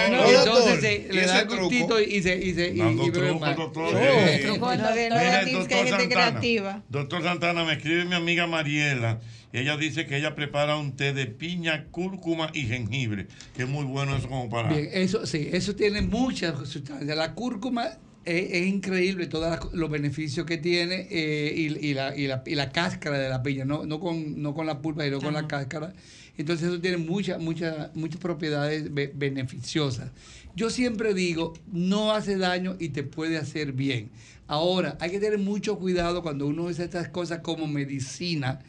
y 0.08 0.12
no, 0.12 0.30
entonces 0.30 0.82
se- 0.82 1.08
¿Y 1.10 1.14
le 1.16 1.26
da 1.26 1.48
truco? 1.48 1.64
gustito 1.64 2.00
y 2.00 2.22
se, 2.22 2.36
y 2.38 2.54
se 2.54 2.68
y, 2.70 2.78
bebe 3.10 3.34
más. 3.40 3.56
doctor. 3.56 3.92
No. 3.92 4.00
Eh, 4.00 4.44
no, 4.46 4.58
no 4.58 4.72
doctor 5.58 5.88
Santana, 5.90 6.84
doctor 6.90 7.24
Santana, 7.24 7.64
me 7.66 7.74
escribe 7.74 8.06
mi 8.06 8.14
amiga 8.14 8.46
Mariela 8.46 9.20
ella 9.52 9.78
dice 9.78 10.06
que 10.06 10.18
ella 10.18 10.36
prepara 10.36 10.78
un 10.78 10.96
té 10.96 11.14
de 11.14 11.26
piña, 11.26 11.86
cúrcuma 11.92 12.52
y 12.54 12.68
jengibre, 12.68 13.28
que 13.56 13.64
es 13.64 13.70
muy 13.70 13.86
bueno 13.86 14.16
eso 14.16 14.28
como 14.30 14.50
para... 14.50 14.70
Bien, 14.70 14.90
eso 14.94 15.26
sí, 15.26 15.50
eso 15.52 15.76
tiene 15.76 16.02
muchas 16.02 16.70
sustancias. 16.70 17.18
La 17.18 17.34
cúrcuma 17.34 17.88
es, 18.26 18.52
es 18.52 18.68
increíble 18.68 19.28
todos 19.28 19.74
los 19.74 19.90
beneficios 19.90 20.46
que 20.46 20.58
tiene 20.58 21.08
eh, 21.10 21.54
y, 21.56 21.88
y 21.88 21.94
la, 21.94 22.16
y, 22.16 22.28
la, 22.28 22.44
y 22.46 22.56
la 22.56 22.72
cáscara 22.72 23.18
de 23.18 23.30
la 23.30 23.42
piña, 23.42 23.66
no, 23.66 23.86
no, 23.86 24.00
con, 24.00 24.42
no 24.42 24.54
con 24.54 24.68
la 24.68 24.82
pulpa, 24.82 25.04
sino 25.04 25.20
con 25.20 25.34
la 25.34 25.48
cáscara. 25.48 25.94
Entonces 26.38 26.70
eso 26.70 26.80
tiene 26.80 26.98
muchas, 26.98 27.42
muchas, 27.42 27.94
muchas 27.96 28.22
propiedades 28.22 28.94
be- 28.94 29.12
beneficiosas. 29.14 30.12
Yo 30.56 30.70
siempre 30.70 31.14
digo, 31.14 31.54
no 31.72 32.12
hace 32.12 32.38
daño 32.38 32.78
y 32.80 32.90
te 32.90 33.04
puede 33.04 33.38
hacer 33.38 33.74
bien. 33.74 34.10
Ahora, 34.48 34.98
hay 35.00 35.12
que 35.12 35.20
tener 35.20 35.38
mucho 35.38 35.78
cuidado 35.78 36.24
cuando 36.24 36.48
uno 36.48 36.64
usa 36.64 36.86
estas 36.86 37.10
cosas 37.10 37.40
como 37.40 37.68
medicina, 37.68 38.60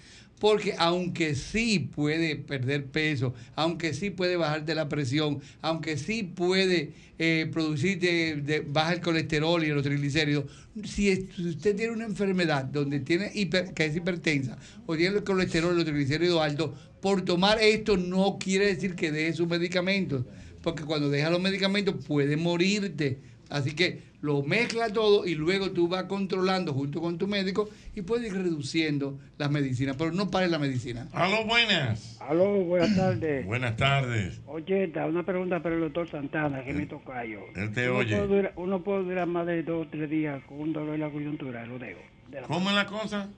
porque 0.40 0.74
aunque 0.78 1.34
sí 1.36 1.78
puede 1.94 2.34
perder 2.34 2.86
peso, 2.86 3.34
aunque 3.54 3.94
sí 3.94 4.10
puede 4.10 4.36
bajarte 4.36 4.74
la 4.74 4.88
presión, 4.88 5.40
aunque 5.60 5.96
sí 5.98 6.22
puede 6.24 6.92
eh, 7.18 7.48
producirte 7.52 8.36
de, 8.36 8.60
baja 8.60 8.94
el 8.94 9.00
colesterol 9.02 9.62
y 9.62 9.68
los 9.68 9.82
triglicéridos, 9.84 10.46
si 10.84 11.28
usted 11.38 11.76
tiene 11.76 11.92
una 11.92 12.06
enfermedad 12.06 12.64
donde 12.64 13.00
tiene 13.00 13.30
hiper- 13.34 13.74
que 13.74 13.84
es 13.84 13.94
hipertensa 13.94 14.58
o 14.86 14.96
tiene 14.96 15.18
el 15.18 15.24
colesterol 15.24 15.74
y 15.74 15.76
los 15.76 15.84
triglicéridos 15.84 16.40
altos, 16.40 16.70
por 17.02 17.22
tomar 17.22 17.60
esto 17.60 17.96
no 17.98 18.38
quiere 18.40 18.66
decir 18.66 18.94
que 18.94 19.12
deje 19.12 19.34
sus 19.34 19.46
medicamentos, 19.46 20.24
porque 20.62 20.84
cuando 20.84 21.10
deja 21.10 21.28
los 21.30 21.40
medicamentos 21.40 21.96
puede 22.06 22.36
morirte 22.38 23.18
Así 23.50 23.74
que 23.74 24.10
lo 24.22 24.42
mezcla 24.42 24.92
todo 24.92 25.26
y 25.26 25.34
luego 25.34 25.72
tú 25.72 25.88
vas 25.88 26.04
controlando 26.04 26.72
junto 26.72 27.00
con 27.00 27.18
tu 27.18 27.26
médico 27.26 27.68
y 27.94 28.02
puedes 28.02 28.32
ir 28.32 28.38
reduciendo 28.38 29.18
las 29.38 29.50
medicinas, 29.50 29.96
pero 29.96 30.12
no 30.12 30.30
pares 30.30 30.50
la 30.50 30.58
medicina. 30.58 31.08
Aló, 31.12 31.44
buenas. 31.44 32.18
Aló, 32.20 32.62
buenas 32.64 32.94
tardes. 32.94 33.46
Buenas 33.50 33.76
tardes. 33.76 34.40
Oye, 34.46 34.92
una 35.08 35.24
pregunta 35.24 35.60
para 35.60 35.74
el 35.74 35.80
doctor 35.80 36.08
Santana, 36.08 36.62
que 36.64 36.72
me 36.72 36.86
toca 36.86 37.24
yo. 37.24 37.40
Él 37.56 37.72
te 37.72 37.90
uno 37.90 37.98
oye. 37.98 38.16
Puede 38.16 38.28
durar, 38.28 38.52
uno 38.56 38.82
puede 38.82 39.02
durar 39.04 39.26
más 39.26 39.46
de 39.46 39.62
dos 39.62 39.86
o 39.86 39.90
tres 39.90 40.08
días 40.08 40.42
con 40.44 40.60
un 40.60 40.72
dolor 40.72 40.94
en 40.94 41.00
la 41.00 41.10
coyuntura, 41.10 41.64
el 41.64 41.72
odeo. 41.72 41.98
de 42.28 42.40
la 42.40 42.46
¿Cómo 42.46 42.68
es 42.70 42.76
la 42.76 42.86
cosa? 42.86 43.28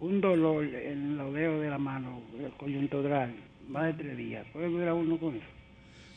Un 0.00 0.20
dolor 0.20 0.64
en 0.64 1.12
el 1.12 1.20
odeo 1.20 1.60
de 1.60 1.70
la 1.70 1.78
mano, 1.78 2.20
el 2.38 2.50
coyuntural, 2.52 3.32
más 3.68 3.84
de 3.86 4.02
tres 4.02 4.16
días. 4.16 4.44
¿Puede 4.52 4.68
durar 4.68 4.94
uno 4.94 5.18
con 5.18 5.36
eso? 5.36 5.46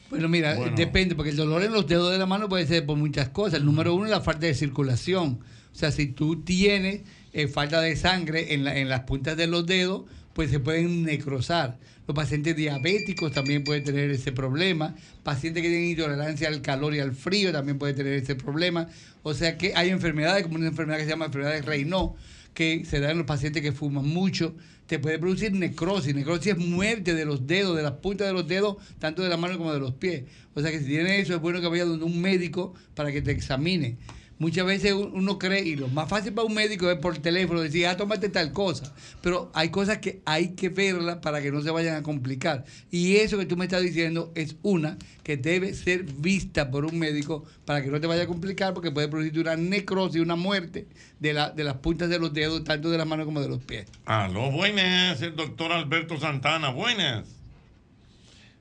Bueno, 0.09 0.29
mira, 0.29 0.55
Bueno. 0.55 0.75
depende, 0.75 1.15
porque 1.15 1.31
el 1.31 1.35
dolor 1.37 1.63
en 1.63 1.71
los 1.73 1.87
dedos 1.87 2.11
de 2.11 2.17
la 2.17 2.25
mano 2.25 2.47
puede 2.47 2.67
ser 2.67 2.85
por 2.85 2.97
muchas 2.97 3.29
cosas. 3.29 3.59
El 3.59 3.65
número 3.65 3.93
uno 3.95 4.05
es 4.05 4.11
la 4.11 4.21
falta 4.21 4.45
de 4.45 4.53
circulación. 4.53 5.39
O 5.73 5.77
sea, 5.77 5.91
si 5.91 6.07
tú 6.07 6.41
tienes 6.43 7.01
eh, 7.33 7.47
falta 7.47 7.81
de 7.81 7.95
sangre 7.95 8.53
en, 8.53 8.63
la- 8.63 8.77
en 8.77 8.87
las 8.87 9.01
puntas 9.01 9.35
de 9.35 9.47
los 9.47 9.65
dedos, 9.65 10.03
pues 10.33 10.49
se 10.51 10.59
pueden 10.59 11.03
necrosar. 11.03 11.77
Los 12.07 12.15
pacientes 12.15 12.55
diabéticos 12.55 13.31
también 13.33 13.63
pueden 13.63 13.83
tener 13.83 14.11
ese 14.11 14.31
problema. 14.31 14.95
Pacientes 15.23 15.63
que 15.63 15.69
tienen 15.69 15.89
intolerancia 15.89 16.47
al 16.47 16.61
calor 16.61 16.93
y 16.93 16.99
al 16.99 17.13
frío 17.13 17.51
también 17.51 17.77
pueden 17.79 17.95
tener 17.95 18.13
ese 18.13 18.35
problema. 18.35 18.87
O 19.23 19.33
sea 19.33 19.57
que 19.57 19.73
hay 19.75 19.89
enfermedades, 19.89 20.43
como 20.43 20.55
una 20.57 20.67
enfermedad 20.67 20.97
que 20.99 21.05
se 21.05 21.09
llama 21.09 21.25
enfermedad 21.25 21.53
de 21.53 21.61
Raynaud, 21.63 22.11
que 22.53 22.85
se 22.85 22.99
da 22.99 23.11
en 23.11 23.17
los 23.17 23.25
pacientes 23.27 23.61
que 23.63 23.71
fuman 23.71 24.07
mucho, 24.07 24.55
te 24.87 24.99
puede 24.99 25.19
producir 25.19 25.51
necrosis. 25.51 26.13
Necrosis 26.13 26.53
es 26.53 26.57
muerte 26.57 27.13
de 27.13 27.25
los 27.25 27.47
dedos, 27.47 27.75
de 27.75 27.83
las 27.83 27.93
puntas 27.93 28.27
de 28.27 28.33
los 28.33 28.47
dedos, 28.47 28.77
tanto 28.99 29.23
de 29.23 29.29
la 29.29 29.37
mano 29.37 29.57
como 29.57 29.73
de 29.73 29.79
los 29.79 29.93
pies. 29.93 30.23
O 30.53 30.61
sea 30.61 30.71
que 30.71 30.79
si 30.79 30.85
tienes 30.85 31.23
eso, 31.23 31.35
es 31.35 31.41
bueno 31.41 31.61
que 31.61 31.67
vayas 31.67 31.87
donde 31.87 32.05
un 32.05 32.21
médico 32.21 32.73
para 32.93 33.11
que 33.11 33.21
te 33.21 33.31
examine. 33.31 33.97
Muchas 34.37 34.65
veces 34.65 34.91
un- 34.91 35.11
uno 35.13 35.39
cree, 35.39 35.61
y 35.63 35.75
lo 35.77 35.87
más 35.87 36.09
fácil 36.09 36.33
para 36.33 36.45
un 36.45 36.53
médico 36.53 36.91
es 36.91 36.97
por 36.99 37.17
teléfono 37.17 37.61
decir, 37.61 37.87
ah, 37.87 37.95
tómate 37.95 38.27
tal 38.27 38.51
cosa. 38.51 38.93
Pero 39.21 39.49
hay 39.53 39.69
cosas 39.69 39.99
que 39.99 40.19
hay 40.25 40.49
que 40.55 40.67
verlas 40.67 41.17
para 41.17 41.41
que 41.41 41.51
no 41.51 41.61
se 41.61 41.71
vayan 41.71 41.95
a 41.95 42.03
complicar. 42.03 42.65
Y 42.91 43.15
eso 43.15 43.37
que 43.37 43.45
tú 43.45 43.55
me 43.55 43.63
estás 43.63 43.81
diciendo 43.81 44.33
es 44.35 44.57
una 44.61 44.97
que 45.23 45.37
debe 45.37 45.73
ser 45.73 46.03
vista 46.03 46.69
por 46.69 46.83
un 46.83 46.99
médico 46.99 47.45
para 47.63 47.81
que 47.81 47.87
no 47.89 48.01
te 48.01 48.07
vaya 48.07 48.23
a 48.23 48.27
complicar, 48.27 48.73
porque 48.73 48.91
puede 48.91 49.07
producir 49.07 49.39
una 49.39 49.55
necrosis, 49.55 50.21
una 50.21 50.35
muerte 50.35 50.85
de, 51.19 51.33
la, 51.33 51.49
de 51.51 51.63
las 51.63 51.75
puntas 51.75 52.09
de 52.09 52.19
los 52.19 52.33
dedos, 52.33 52.63
tanto 52.65 52.89
de 52.89 52.97
las 52.97 53.07
manos 53.07 53.25
como 53.25 53.39
de 53.39 53.47
los 53.47 53.63
pies. 53.63 53.87
Aló, 54.05 54.51
buenas. 54.51 55.21
El 55.21 55.35
doctor 55.37 55.71
Alberto 55.71 56.19
Santana, 56.19 56.71
buenas. 56.71 57.25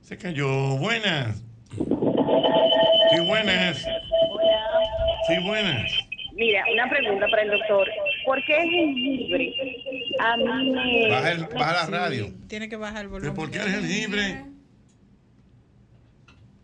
Se 0.03 0.17
cayó, 0.19 0.77
buenas. 0.79 1.39
Sí, 1.77 3.21
buenas. 3.27 3.85
Sí, 5.29 5.35
buenas. 5.43 5.91
Mira, 6.35 6.65
una 6.73 6.89
pregunta 6.91 7.27
para 7.31 7.43
el 7.43 7.51
doctor. 7.51 7.89
¿Por 8.27 8.45
qué 8.45 8.57
el 8.57 8.69
jengibre? 8.71 9.55
A 10.19 10.37
mí 10.37 10.71
me... 10.71 11.09
Baja 11.11 11.33
el- 11.33 11.45
baja 11.47 11.73
la 11.73 11.87
Sí. 11.87 11.93
radio. 11.93 12.33
Tiene 12.49 12.69
que 12.69 12.77
bajar 12.77 13.03
el 13.03 13.09
volumen. 13.09 13.33
¿Pero 13.35 13.35
por 13.35 13.51
qué 13.51 13.59
el 13.59 13.71
jengibre? 13.71 14.45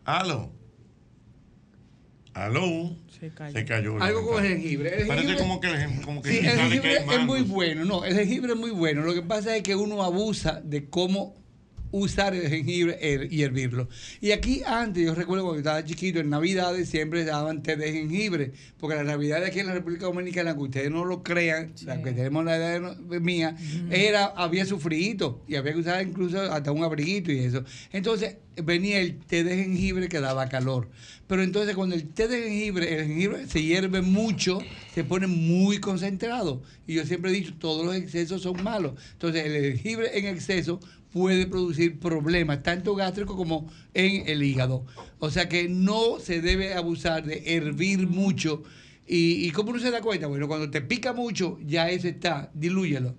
Aló. 0.05 0.51
Aló. 2.35 2.97
Se 3.19 3.31
cayó. 3.31 3.53
Se 3.59 3.65
cayó. 3.65 4.03
Algo 4.03 4.27
con 4.33 4.45
el 4.45 4.53
jengibre. 4.53 5.03
El 5.03 5.07
Parece 5.09 5.29
jengibre- 5.29 5.39
como 5.39 5.61
que 5.61 5.67
el 5.69 6.01
como 6.03 6.23
que 6.23 6.31
Sí, 6.31 6.39
el 6.39 6.59
jengibre 6.59 6.95
es 6.97 7.21
muy 7.25 7.43
bueno. 7.43 7.85
No, 7.85 8.05
el 8.05 8.15
jengibre 8.15 8.53
es 8.53 8.59
muy 8.59 8.71
bueno. 8.71 9.03
Lo 9.03 9.15
que 9.15 9.23
pasa 9.23 9.57
es 9.57 9.63
que 9.63 9.75
uno 9.77 10.03
abusa 10.03 10.61
de 10.65 10.89
cómo 10.89 11.37
usar 11.91 12.35
el 12.35 12.49
jengibre 12.49 12.99
y 13.31 13.43
hervirlo. 13.43 13.89
Y 14.21 14.31
aquí 14.31 14.63
antes, 14.65 15.05
yo 15.05 15.15
recuerdo 15.15 15.45
cuando 15.45 15.59
estaba 15.59 15.85
chiquito, 15.85 16.21
en 16.21 16.31
Navidades 16.31 16.89
siempre 16.89 17.25
daban 17.25 17.63
té 17.63 17.77
de 17.77 17.93
jengibre, 17.93 18.53
porque 18.79 18.97
la 18.97 19.05
Navidad 19.05 19.43
aquí 19.45 19.59
en 19.59 19.67
la 19.67 19.75
República 19.75 20.07
Dominicana, 20.07 20.55
que 20.55 20.61
ustedes 20.61 20.91
no 20.91 21.05
lo 21.05 21.23
crean, 21.23 21.73
la 21.85 22.01
que 22.01 22.13
tenemos 22.13 22.45
la 22.45 22.57
edad 22.57 22.97
mía, 22.99 23.57
era, 23.91 24.27
había 24.27 24.65
su 24.65 24.79
frío 24.79 25.01
y 25.49 25.57
había 25.57 25.73
que 25.73 25.79
usar 25.79 26.07
incluso 26.07 26.41
hasta 26.41 26.73
un 26.73 26.85
abriguito 26.85 27.33
y 27.33 27.39
eso. 27.39 27.65
Entonces 27.93 28.37
venía 28.57 29.01
el 29.01 29.19
té 29.19 29.45
de 29.45 29.57
jengibre 29.57 30.09
que 30.09 30.21
daba 30.21 30.49
calor. 30.49 30.89
Pero 31.27 31.43
entonces 31.43 31.75
cuando 31.75 31.95
el 31.95 32.09
té 32.09 32.29
de 32.29 32.43
jengibre, 32.43 32.95
el 32.95 33.07
jengibre 33.07 33.47
se 33.47 33.63
hierve 33.63 34.03
mucho, 34.03 34.61
se 34.95 35.05
pone 35.05 35.27
muy 35.27 35.79
concentrado. 35.79 36.63
Y 36.87 36.95
yo 36.95 37.07
siempre 37.07 37.31
he 37.31 37.35
dicho, 37.35 37.55
todos 37.59 37.85
los 37.85 37.95
excesos 37.95 38.43
son 38.43 38.63
malos. 38.63 38.93
Entonces 39.13 39.45
el 39.45 39.73
jengibre 39.73 40.19
en 40.19 40.27
exceso 40.27 40.81
puede 41.13 41.47
producir 41.47 41.99
problemas, 41.99 42.63
tanto 42.63 42.95
gástricos 42.95 43.37
como 43.37 43.71
en 43.95 44.29
el 44.29 44.43
hígado. 44.43 44.85
O 45.19 45.31
sea 45.31 45.49
que 45.49 45.69
no 45.69 46.19
se 46.19 46.41
debe 46.41 46.75
abusar 46.75 47.25
de 47.25 47.57
hervir 47.57 48.07
mucho. 48.09 48.63
¿Y, 49.07 49.47
y 49.47 49.51
cómo 49.51 49.71
uno 49.71 49.81
se 49.81 49.91
da 49.91 50.01
cuenta? 50.03 50.29
Bueno, 50.29 50.47
cuando 50.47 50.71
te 50.71 50.81
pica 50.81 51.13
mucho, 51.13 51.59
ya 51.65 51.89
ese 51.91 52.11
está, 52.11 52.51
dilúyelo. 52.55 53.15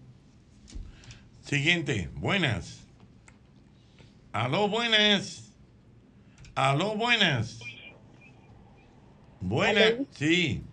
Siguiente, 1.41 2.09
buenas. 2.15 2.87
Aló, 4.31 4.69
buenas. 4.69 5.53
Aló, 6.55 6.95
buenas. 6.95 7.59
Buenas, 9.41 9.83
Aló. 9.93 10.05
sí, 10.11 10.63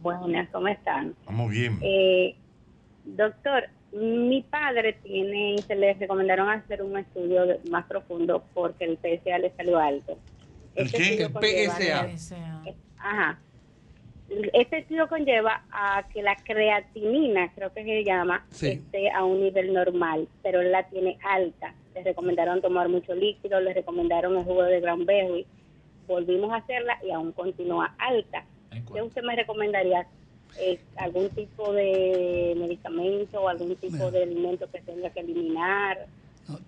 Buenas, 0.00 0.48
¿cómo 0.50 0.68
están? 0.68 1.14
vamos 1.26 1.50
bien. 1.50 1.78
Eh, 1.82 2.36
doctor, 3.04 3.64
mi 3.94 4.42
padre 4.42 4.94
tiene, 5.04 5.56
se 5.66 5.74
le 5.76 5.94
recomendaron 5.94 6.48
hacer 6.50 6.82
un 6.82 6.98
estudio 6.98 7.46
más 7.70 7.84
profundo 7.86 8.44
porque 8.54 8.84
el 8.84 8.96
PSA 8.98 9.38
le 9.38 9.50
salió 9.56 9.78
alto. 9.78 10.18
¿El 10.74 10.86
Este 10.86 10.98
qué? 10.98 11.22
estudio 11.24 11.40
El 12.02 12.18
PSA. 12.18 12.62
Ajá. 12.98 13.38
Este 14.52 14.78
estudio 14.78 15.06
conlleva 15.06 15.62
a 15.70 16.08
que 16.12 16.22
la 16.22 16.34
creatinina, 16.36 17.52
creo 17.54 17.72
que 17.72 17.84
se 17.84 18.04
llama, 18.04 18.44
Sí. 18.50 18.68
esté 18.68 19.10
a 19.10 19.22
un 19.24 19.40
nivel 19.42 19.72
normal, 19.72 20.26
pero 20.42 20.60
él 20.60 20.72
la 20.72 20.82
tiene 20.88 21.18
alta. 21.22 21.74
Le 21.94 22.02
recomendaron 22.02 22.60
tomar 22.60 22.88
mucho 22.88 23.14
líquido, 23.14 23.60
le 23.60 23.74
recomendaron 23.74 24.36
el 24.36 24.44
jugo 24.44 24.62
de 24.64 24.80
Granberry. 24.80 25.46
Volvimos 26.08 26.50
a 26.52 26.56
hacerla 26.56 26.98
y 27.06 27.12
aún 27.12 27.32
continúa 27.32 27.94
alta. 27.98 28.44
¿Qué 28.92 29.02
usted 29.02 29.22
me 29.22 29.36
recomendaría? 29.36 30.06
Eh, 30.58 30.78
¿Algún 30.96 31.30
tipo 31.30 31.72
de 31.72 32.54
medicamento 32.56 33.40
o 33.42 33.48
algún 33.48 33.76
tipo 33.76 34.10
de 34.10 34.22
alimento 34.22 34.70
que 34.70 34.80
tenga 34.82 35.10
que 35.10 35.20
eliminar 35.20 36.06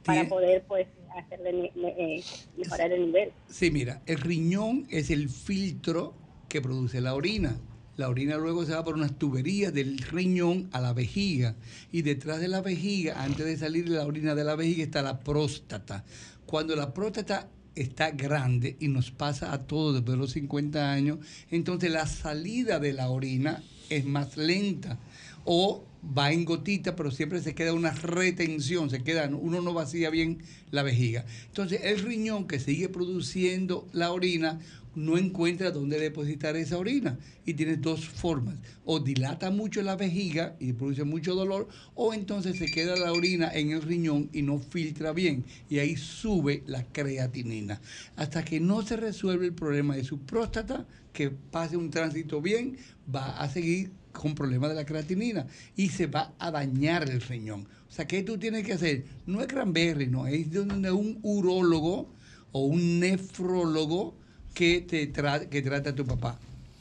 para 0.05 0.29
poder 0.29 0.65
pues 0.67 0.87
hacerle 1.17 1.73
eh, 1.77 2.23
mejorar 2.57 2.93
el 2.93 3.07
nivel? 3.07 3.33
Sí, 3.49 3.71
mira, 3.71 4.03
el 4.07 4.19
riñón 4.19 4.87
es 4.91 5.11
el 5.11 5.29
filtro 5.29 6.15
que 6.49 6.61
produce 6.61 7.01
la 7.01 7.15
orina. 7.15 7.59
La 7.97 8.11
orina 8.11 8.37
luego 8.37 8.67
se 8.67 8.75
va 8.75 8.85
por 8.85 8.95
unas 8.95 9.19
tuberías 9.19 9.73
del 9.73 9.99
riñón 9.99 10.69
a 10.73 10.81
la 10.81 10.93
vejiga. 10.93 11.55
Y 11.93 12.03
detrás 12.03 12.41
de 12.41 12.49
la 12.49 12.61
vejiga, 12.61 13.23
antes 13.23 13.47
de 13.47 13.57
salir 13.57 13.89
la 13.89 14.05
orina 14.05 14.35
de 14.35 14.45
la 14.45 14.55
vejiga, 14.55 14.83
está 14.83 15.01
la 15.03 15.21
próstata. 15.21 16.05
Cuando 16.45 16.77
la 16.77 16.93
próstata 16.93 17.49
está 17.75 18.11
grande 18.11 18.77
y 18.81 18.89
nos 18.89 19.11
pasa 19.11 19.53
a 19.53 19.67
todos 19.67 19.95
después 19.95 20.17
de 20.17 20.21
los 20.21 20.33
50 20.33 20.93
años, 20.93 21.19
entonces 21.51 21.91
la 21.91 22.07
salida 22.07 22.79
de 22.81 22.93
la 22.93 23.09
orina 23.09 23.63
es 23.91 24.05
más 24.05 24.37
lenta. 24.37 24.99
O 25.45 25.85
va 26.17 26.33
en 26.33 26.45
gotita, 26.45 26.97
pero 26.97 27.11
siempre 27.11 27.41
se 27.41 27.55
queda 27.55 27.73
una 27.73 27.91
retención, 27.91 28.91
se 28.91 29.03
queda, 29.03 29.29
uno 29.29 29.61
no 29.61 29.73
vacía 29.73 30.11
bien 30.11 30.39
la 30.71 30.83
vejiga. 30.83 31.25
Entonces 31.47 31.81
el 31.85 32.01
riñón 32.01 32.47
que 32.47 32.61
sigue 32.61 32.89
produciendo 32.89 33.87
la 33.93 34.13
orina 34.13 34.61
no 34.97 35.19
encuentra 35.19 35.71
dónde 35.71 36.01
depositar 36.01 36.57
esa 36.57 36.79
orina 36.79 37.19
y 37.45 37.55
tiene 37.55 37.77
dos 37.77 38.09
formas, 38.09 38.57
o 38.85 38.99
dilata 38.99 39.51
mucho 39.51 39.83
la 39.83 39.95
vejiga 39.95 40.57
y 40.59 40.73
produce 40.73 41.05
mucho 41.05 41.35
dolor, 41.35 41.69
o 41.95 42.15
entonces 42.15 42.59
se 42.59 42.67
queda 42.67 42.97
la 42.97 43.13
orina 43.13 43.51
en 43.53 43.71
el 43.71 43.83
riñón 43.83 44.31
y 44.33 44.43
no 44.43 44.59
filtra 44.59 45.13
bien 45.13 45.45
y 45.69 45.79
ahí 45.79 45.97
sube 45.97 46.63
la 46.67 46.83
creatinina. 46.85 47.81
Hasta 48.17 48.45
que 48.45 48.59
no 48.59 48.83
se 48.83 48.97
resuelve 48.97 49.47
el 49.47 49.53
problema 49.53 49.97
de 49.97 50.05
su 50.05 50.19
próstata, 50.21 50.87
que 51.13 51.31
pase 51.31 51.77
un 51.77 51.91
tránsito 51.91 52.41
bien, 52.41 52.77
va 53.15 53.39
a 53.39 53.49
seguir 53.51 53.91
con 54.13 54.35
problemas 54.35 54.71
de 54.71 54.77
la 54.77 54.87
creatinina 54.87 55.47
y 55.77 55.91
se 55.91 56.07
va 56.07 56.35
a 56.39 56.51
dañar 56.51 57.09
el 57.09 57.21
riñón. 57.21 57.69
O 57.89 57.93
sea, 57.93 58.07
¿qué 58.07 58.23
tú 58.23 58.39
tienes 58.39 58.65
que 58.65 58.73
hacer? 58.73 59.05
No 59.27 59.43
es 59.43 59.47
cranberry, 59.47 60.07
no, 60.07 60.27
es 60.27 60.51
donde 60.51 60.91
un 60.91 61.19
urólogo 61.23 62.09
o 62.53 62.65
un 62.65 63.01
nefrólogo 63.01 64.17
que 64.57 64.81
te 64.81 65.13
tra- 65.13 65.47
que 65.51 65.61
trata 65.61 65.95
tu 65.95 66.07
papá. 66.07 66.41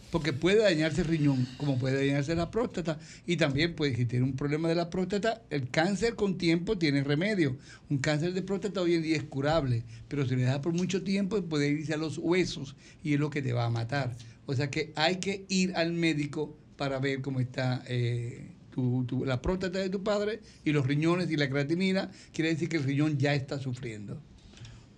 Porque 0.09 0.31
puede 0.31 0.59
dañarse 0.63 1.01
el 1.01 1.07
riñón, 1.07 1.45
como 1.57 1.77
puede 1.77 1.97
dañarse 2.07 2.35
la 2.35 2.49
próstata. 2.49 2.97
Y 3.27 3.35
también, 3.35 3.75
pues, 3.75 3.97
si 3.97 4.05
tiene 4.05 4.23
un 4.23 4.37
problema 4.37 4.69
de 4.69 4.75
la 4.75 4.89
próstata, 4.89 5.41
el 5.49 5.69
cáncer 5.69 6.15
con 6.15 6.37
tiempo 6.37 6.77
tiene 6.77 7.03
remedio. 7.03 7.57
Un 7.89 7.97
cáncer 7.97 8.31
de 8.33 8.41
próstata 8.41 8.79
hoy 8.81 8.93
en 8.93 9.03
día 9.03 9.17
es 9.17 9.23
curable, 9.23 9.83
pero 10.07 10.25
si 10.25 10.37
le 10.37 10.43
da 10.43 10.61
por 10.61 10.71
mucho 10.71 11.03
tiempo, 11.03 11.41
puede 11.43 11.67
irse 11.69 11.93
a 11.93 11.97
los 11.97 12.17
huesos 12.17 12.77
y 13.03 13.13
es 13.15 13.19
lo 13.19 13.29
que 13.29 13.41
te 13.41 13.51
va 13.51 13.65
a 13.65 13.69
matar. 13.69 14.15
O 14.45 14.53
sea 14.53 14.69
que 14.69 14.93
hay 14.95 15.17
que 15.17 15.43
ir 15.49 15.75
al 15.75 15.91
médico 15.91 16.55
para 16.77 16.97
ver 16.99 17.21
cómo 17.21 17.41
está 17.41 17.83
eh, 17.87 18.51
tu- 18.73 19.25
la 19.25 19.41
próstata 19.41 19.79
de 19.79 19.89
tu 19.89 20.01
padre 20.01 20.39
y 20.63 20.71
los 20.71 20.85
riñones 20.87 21.29
y 21.29 21.35
la 21.35 21.49
creatinina. 21.49 22.09
Quiere 22.31 22.51
decir 22.51 22.69
que 22.69 22.77
el 22.77 22.83
riñón 22.83 23.17
ya 23.17 23.33
está 23.35 23.59
sufriendo. 23.59 24.21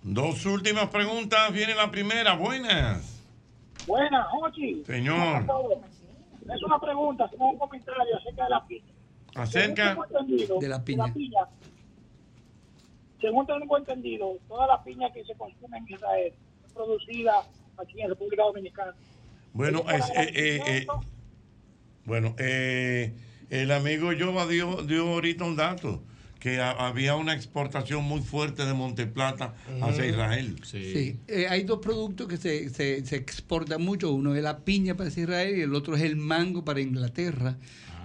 Dos 0.02 0.46
últimas 0.46 0.88
preguntas. 0.88 1.52
Viene 1.52 1.74
la 1.74 1.90
primera. 1.90 2.34
Buenas. 2.34 3.20
Buenas, 3.86 4.26
Jochi. 4.28 4.82
Señor. 4.86 5.44
Es 6.54 6.62
una 6.62 6.80
pregunta, 6.80 7.30
no 7.38 7.50
un 7.50 7.58
comentario 7.58 8.16
acerca 8.16 8.44
de 8.44 8.50
la 8.50 8.66
piña. 8.66 8.84
Acerca 9.34 9.88
Según 9.90 10.06
tengo 10.08 10.20
entendido, 10.20 10.58
de 10.60 10.68
la 10.68 10.84
piña. 10.84 11.14
según 13.20 13.46
tengo 13.46 13.76
entendido, 13.78 14.36
toda 14.48 14.66
la 14.66 14.82
piña 14.82 15.12
que 15.12 15.24
se 15.24 15.34
consume 15.34 15.78
en 15.78 15.88
Israel 15.88 16.32
es 16.66 16.72
producida 16.72 17.32
aquí 17.76 18.00
en 18.00 18.08
República 18.08 18.42
Dominicana. 18.44 18.94
Bueno, 19.52 19.84
es- 19.90 20.08
eh, 20.10 20.32
eh, 20.34 20.60
eh, 20.66 20.86
bueno, 22.04 22.34
eh, 22.38 23.12
el 23.50 23.70
amigo 23.70 24.10
Jova 24.18 24.46
dio, 24.46 24.82
dio 24.84 25.08
ahorita 25.08 25.44
un 25.44 25.56
dato, 25.56 26.02
que 26.38 26.60
ha- 26.60 26.70
había 26.70 27.16
una 27.16 27.34
exportación 27.34 28.04
muy 28.04 28.20
fuerte 28.20 28.64
de 28.64 28.72
Monteplata 28.74 29.54
hacia 29.82 30.06
Israel. 30.06 30.56
Sí, 30.92 31.16
eh, 31.28 31.46
hay 31.48 31.64
dos 31.64 31.80
productos 31.80 32.28
que 32.28 32.36
se, 32.36 32.70
se, 32.70 33.04
se 33.04 33.16
exportan 33.16 33.82
mucho. 33.82 34.12
Uno 34.12 34.34
es 34.34 34.42
la 34.42 34.58
piña 34.64 34.96
para 34.96 35.08
Israel 35.10 35.58
y 35.58 35.62
el 35.62 35.74
otro 35.74 35.96
es 35.96 36.02
el 36.02 36.16
mango 36.16 36.64
para 36.64 36.80
Inglaterra. 36.80 37.56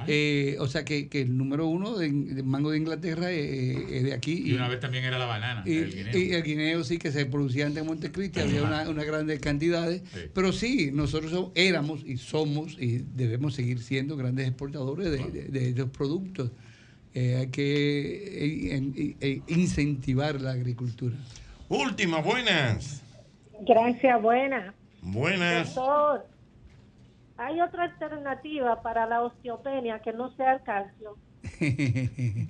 Eh, 0.08 0.58
o 0.60 0.68
sea 0.68 0.84
que, 0.84 1.08
que 1.08 1.22
el 1.22 1.38
número 1.38 1.68
uno 1.68 1.96
del 1.98 2.36
del 2.36 2.44
mango 2.44 2.72
de 2.72 2.78
Inglaterra 2.78 3.32
eh, 3.32 3.98
es 3.98 4.04
de 4.04 4.14
aquí. 4.14 4.42
Y 4.48 4.54
una 4.54 4.68
vez 4.68 4.80
también 4.82 5.06
era 5.06 5.18
la 5.18 5.26
banana, 5.28 5.64
Y, 5.66 5.78
el 5.78 5.94
guineo. 5.96 6.18
y 6.18 6.32
el 6.34 6.44
guineo 6.44 6.84
sí 6.84 6.98
que 6.98 7.10
se 7.12 7.26
producía 7.26 7.68
antes 7.68 7.82
en 7.84 7.88
Montecristi, 7.88 8.40
había 8.42 8.64
una, 8.64 8.90
una 8.90 9.04
grandes 9.06 9.40
cantidades. 9.40 10.02
Pero 10.34 10.52
sí, 10.52 10.90
nosotros 10.92 11.32
so- 11.32 11.52
éramos 11.56 12.02
y 12.06 12.18
somos 12.18 12.76
y 12.82 12.98
debemos 13.14 13.54
seguir 13.54 13.80
siendo 13.82 14.18
grandes 14.18 14.48
exportadores 14.48 15.10
de, 15.10 15.18
de- 15.32 15.46
de 15.48 15.70
estos 15.70 15.90
productos. 15.92 16.52
Eh, 17.16 17.36
hay 17.38 17.48
que 17.48 18.76
eh, 18.76 19.16
eh, 19.22 19.42
incentivar 19.48 20.42
la 20.42 20.52
agricultura. 20.52 21.16
Última, 21.70 22.20
buenas. 22.20 23.02
Gracias, 23.62 24.22
buena. 24.22 24.74
Buenas. 25.02 25.76
Doctor, 25.76 26.26
¿hay 27.38 27.62
otra 27.62 27.84
alternativa 27.84 28.82
para 28.82 29.06
la 29.06 29.22
osteopenia 29.22 30.00
que 30.00 30.14
no 30.14 30.36
sea 30.36 30.54
el 30.56 30.64
calcio? 30.64 31.18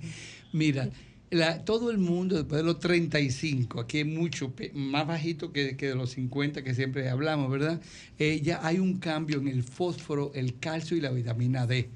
Mira, 0.52 0.88
la- 1.30 1.64
todo 1.64 1.90
el 1.90 1.98
mundo 1.98 2.36
después 2.36 2.62
de 2.62 2.66
los 2.66 2.78
35, 2.80 3.80
aquí 3.80 4.00
es 4.00 4.06
mucho 4.06 4.52
más 4.72 5.06
bajito 5.06 5.52
que, 5.52 5.76
que 5.76 5.88
de 5.88 5.94
los 5.94 6.10
50 6.10 6.62
que 6.62 6.74
siempre 6.74 7.08
hablamos, 7.08 7.50
¿verdad? 7.50 7.80
Eh, 8.18 8.40
ya 8.42 8.60
hay 8.66 8.78
un 8.78 8.98
cambio 8.98 9.38
en 9.38 9.48
el 9.48 9.62
fósforo, 9.62 10.32
el 10.34 10.58
calcio 10.58 10.96
y 10.96 11.00
la 11.00 11.10
vitamina 11.10 11.66
D. 11.66 11.90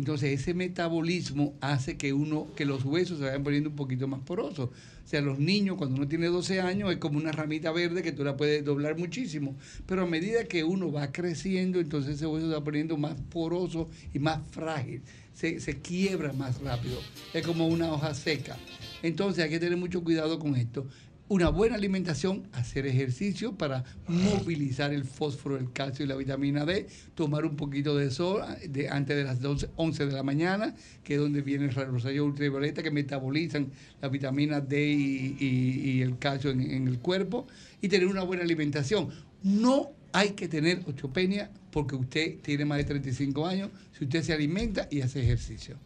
Entonces 0.00 0.40
ese 0.40 0.54
metabolismo 0.54 1.52
hace 1.60 1.98
que 1.98 2.14
uno, 2.14 2.46
que 2.56 2.64
los 2.64 2.86
huesos 2.86 3.18
se 3.18 3.24
vayan 3.26 3.44
poniendo 3.44 3.68
un 3.68 3.76
poquito 3.76 4.08
más 4.08 4.20
porosos. 4.20 4.70
O 4.70 5.06
sea, 5.10 5.20
los 5.20 5.38
niños 5.38 5.76
cuando 5.76 5.96
uno 5.96 6.08
tiene 6.08 6.28
12 6.28 6.62
años 6.62 6.90
es 6.90 6.96
como 6.96 7.18
una 7.18 7.32
ramita 7.32 7.70
verde 7.70 8.02
que 8.02 8.12
tú 8.12 8.24
la 8.24 8.34
puedes 8.34 8.64
doblar 8.64 8.96
muchísimo. 8.96 9.56
Pero 9.84 10.04
a 10.04 10.06
medida 10.06 10.44
que 10.44 10.64
uno 10.64 10.90
va 10.90 11.12
creciendo, 11.12 11.80
entonces 11.80 12.14
ese 12.14 12.26
hueso 12.26 12.48
se 12.48 12.54
va 12.54 12.64
poniendo 12.64 12.96
más 12.96 13.14
poroso 13.28 13.90
y 14.14 14.18
más 14.20 14.40
frágil. 14.50 15.02
Se, 15.34 15.60
se 15.60 15.82
quiebra 15.82 16.32
más 16.32 16.62
rápido. 16.62 16.98
Es 17.34 17.46
como 17.46 17.66
una 17.66 17.92
hoja 17.92 18.14
seca. 18.14 18.56
Entonces 19.02 19.44
hay 19.44 19.50
que 19.50 19.60
tener 19.60 19.76
mucho 19.76 20.02
cuidado 20.02 20.38
con 20.38 20.56
esto. 20.56 20.86
Una 21.30 21.48
buena 21.48 21.76
alimentación, 21.76 22.48
hacer 22.50 22.88
ejercicio 22.88 23.56
para 23.56 23.84
movilizar 24.08 24.92
el 24.92 25.04
fósforo, 25.04 25.56
el 25.56 25.70
calcio 25.72 26.04
y 26.04 26.08
la 26.08 26.16
vitamina 26.16 26.64
D, 26.64 26.88
tomar 27.14 27.44
un 27.44 27.54
poquito 27.54 27.96
de 27.96 28.10
sol 28.10 28.42
ah, 28.42 28.56
de- 28.68 28.88
antes 28.88 29.16
de 29.16 29.22
las 29.22 29.40
12, 29.40 29.68
11 29.76 30.06
de 30.06 30.12
la 30.12 30.24
mañana, 30.24 30.74
que 31.04 31.14
es 31.14 31.20
donde 31.20 31.40
vienen 31.42 31.72
los 31.72 32.02
rayos 32.02 32.26
ultravioleta 32.26 32.82
que 32.82 32.90
metabolizan 32.90 33.70
la 34.02 34.08
vitamina 34.08 34.60
D 34.60 34.84
y, 34.90 36.00
el 36.02 36.18
calcio 36.18 36.50
en, 36.50 36.62
en 36.62 36.88
el 36.88 36.98
cuerpo, 36.98 37.46
y 37.80 37.86
tener 37.86 38.08
una 38.08 38.24
buena 38.24 38.42
alimentación. 38.42 39.10
No 39.44 39.92
hay 40.12 40.30
que 40.30 40.48
tener 40.48 40.82
osteopenia 40.84 41.48
porque 41.70 41.94
usted 41.94 42.38
tiene 42.42 42.64
más 42.64 42.78
de 42.78 42.84
35 42.86 43.46
años, 43.46 43.70
si 43.96 44.02
usted 44.02 44.24
se 44.24 44.32
alimenta 44.32 44.88
y 44.90 45.02
hace 45.02 45.22
ejercicio. 45.22 45.76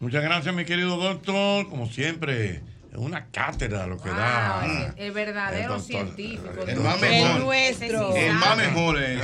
Muchas 0.00 0.24
gracias, 0.24 0.52
mi 0.52 0.64
querido 0.64 0.96
doctor. 0.96 1.68
Como 1.68 1.86
siempre, 1.86 2.60
es 2.92 2.98
una 2.98 3.26
cátedra 3.26 3.86
lo 3.86 3.96
que 3.98 4.08
da. 4.08 4.62
Ah, 4.62 4.92
el 4.96 5.12
verdadero 5.12 5.74
El 5.76 5.80
doctor. 5.80 5.86
científico. 5.86 6.42
El 6.66 6.80
más 6.80 7.00
mejor. 7.00 7.30
El 7.36 7.42
nuestro. 7.44 8.16
El 8.16 8.34
más 8.34 8.56
mejor 8.56 9.02
es. 9.02 9.22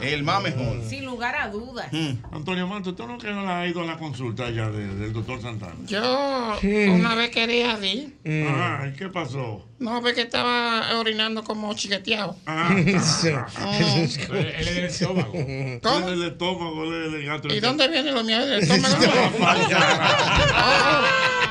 El 0.00 0.22
más 0.22 0.42
mejor. 0.42 0.80
Sin 0.88 1.04
lugar 1.04 1.36
a 1.36 1.48
dudas. 1.48 1.88
Antonio 2.32 2.66
Marto, 2.66 2.94
¿tú 2.94 3.06
no 3.06 3.18
que 3.18 3.30
no 3.30 3.46
has 3.48 3.68
ido 3.68 3.82
a 3.82 3.86
la 3.86 3.98
consulta 3.98 4.48
ya 4.50 4.70
de- 4.70 4.94
del 4.94 5.12
doctor 5.12 5.40
Santana? 5.42 5.74
Yo 5.86 6.56
Sí. 6.60 6.86
una 6.88 7.14
vez 7.14 7.30
quería 7.30 7.78
ir. 7.84 8.16
Ajá, 8.48 8.88
¿y 8.88 8.92
qué 8.96 9.08
pasó? 9.08 9.66
No, 9.78 10.00
ve 10.00 10.14
que 10.14 10.22
estaba 10.22 10.96
orinando 10.98 11.44
como 11.44 11.74
chiqueteado. 11.74 12.36
Ah, 12.46 12.74
Sí. 13.02 13.28
Él 13.28 14.54
es 14.58 14.74
del 14.74 14.84
estómago. 14.86 15.32
¿Cómo? 15.82 16.08
Él 16.08 16.14
es 16.14 16.20
del 16.20 16.28
estómago, 16.28 16.84
él 16.84 17.04
es 17.06 17.12
del 17.12 17.26
gato. 17.26 17.48
¿Y 17.54 17.60
dónde 17.60 17.86
viene 17.88 18.12
lo 18.12 18.24
mío? 18.24 18.44
¿Del 18.46 18.60
estómago? 18.62 18.96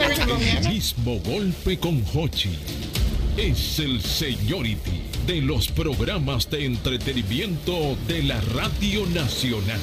El 0.00 0.68
mismo 0.68 1.18
golpe 1.18 1.76
con 1.76 2.04
Hochi 2.14 2.56
es 3.36 3.80
el 3.80 4.00
Seniority 4.00 5.02
de 5.26 5.40
los 5.42 5.66
programas 5.68 6.48
de 6.48 6.66
entretenimiento 6.66 7.96
de 8.06 8.22
la 8.22 8.40
Radio 8.54 9.04
Nacional. 9.06 9.80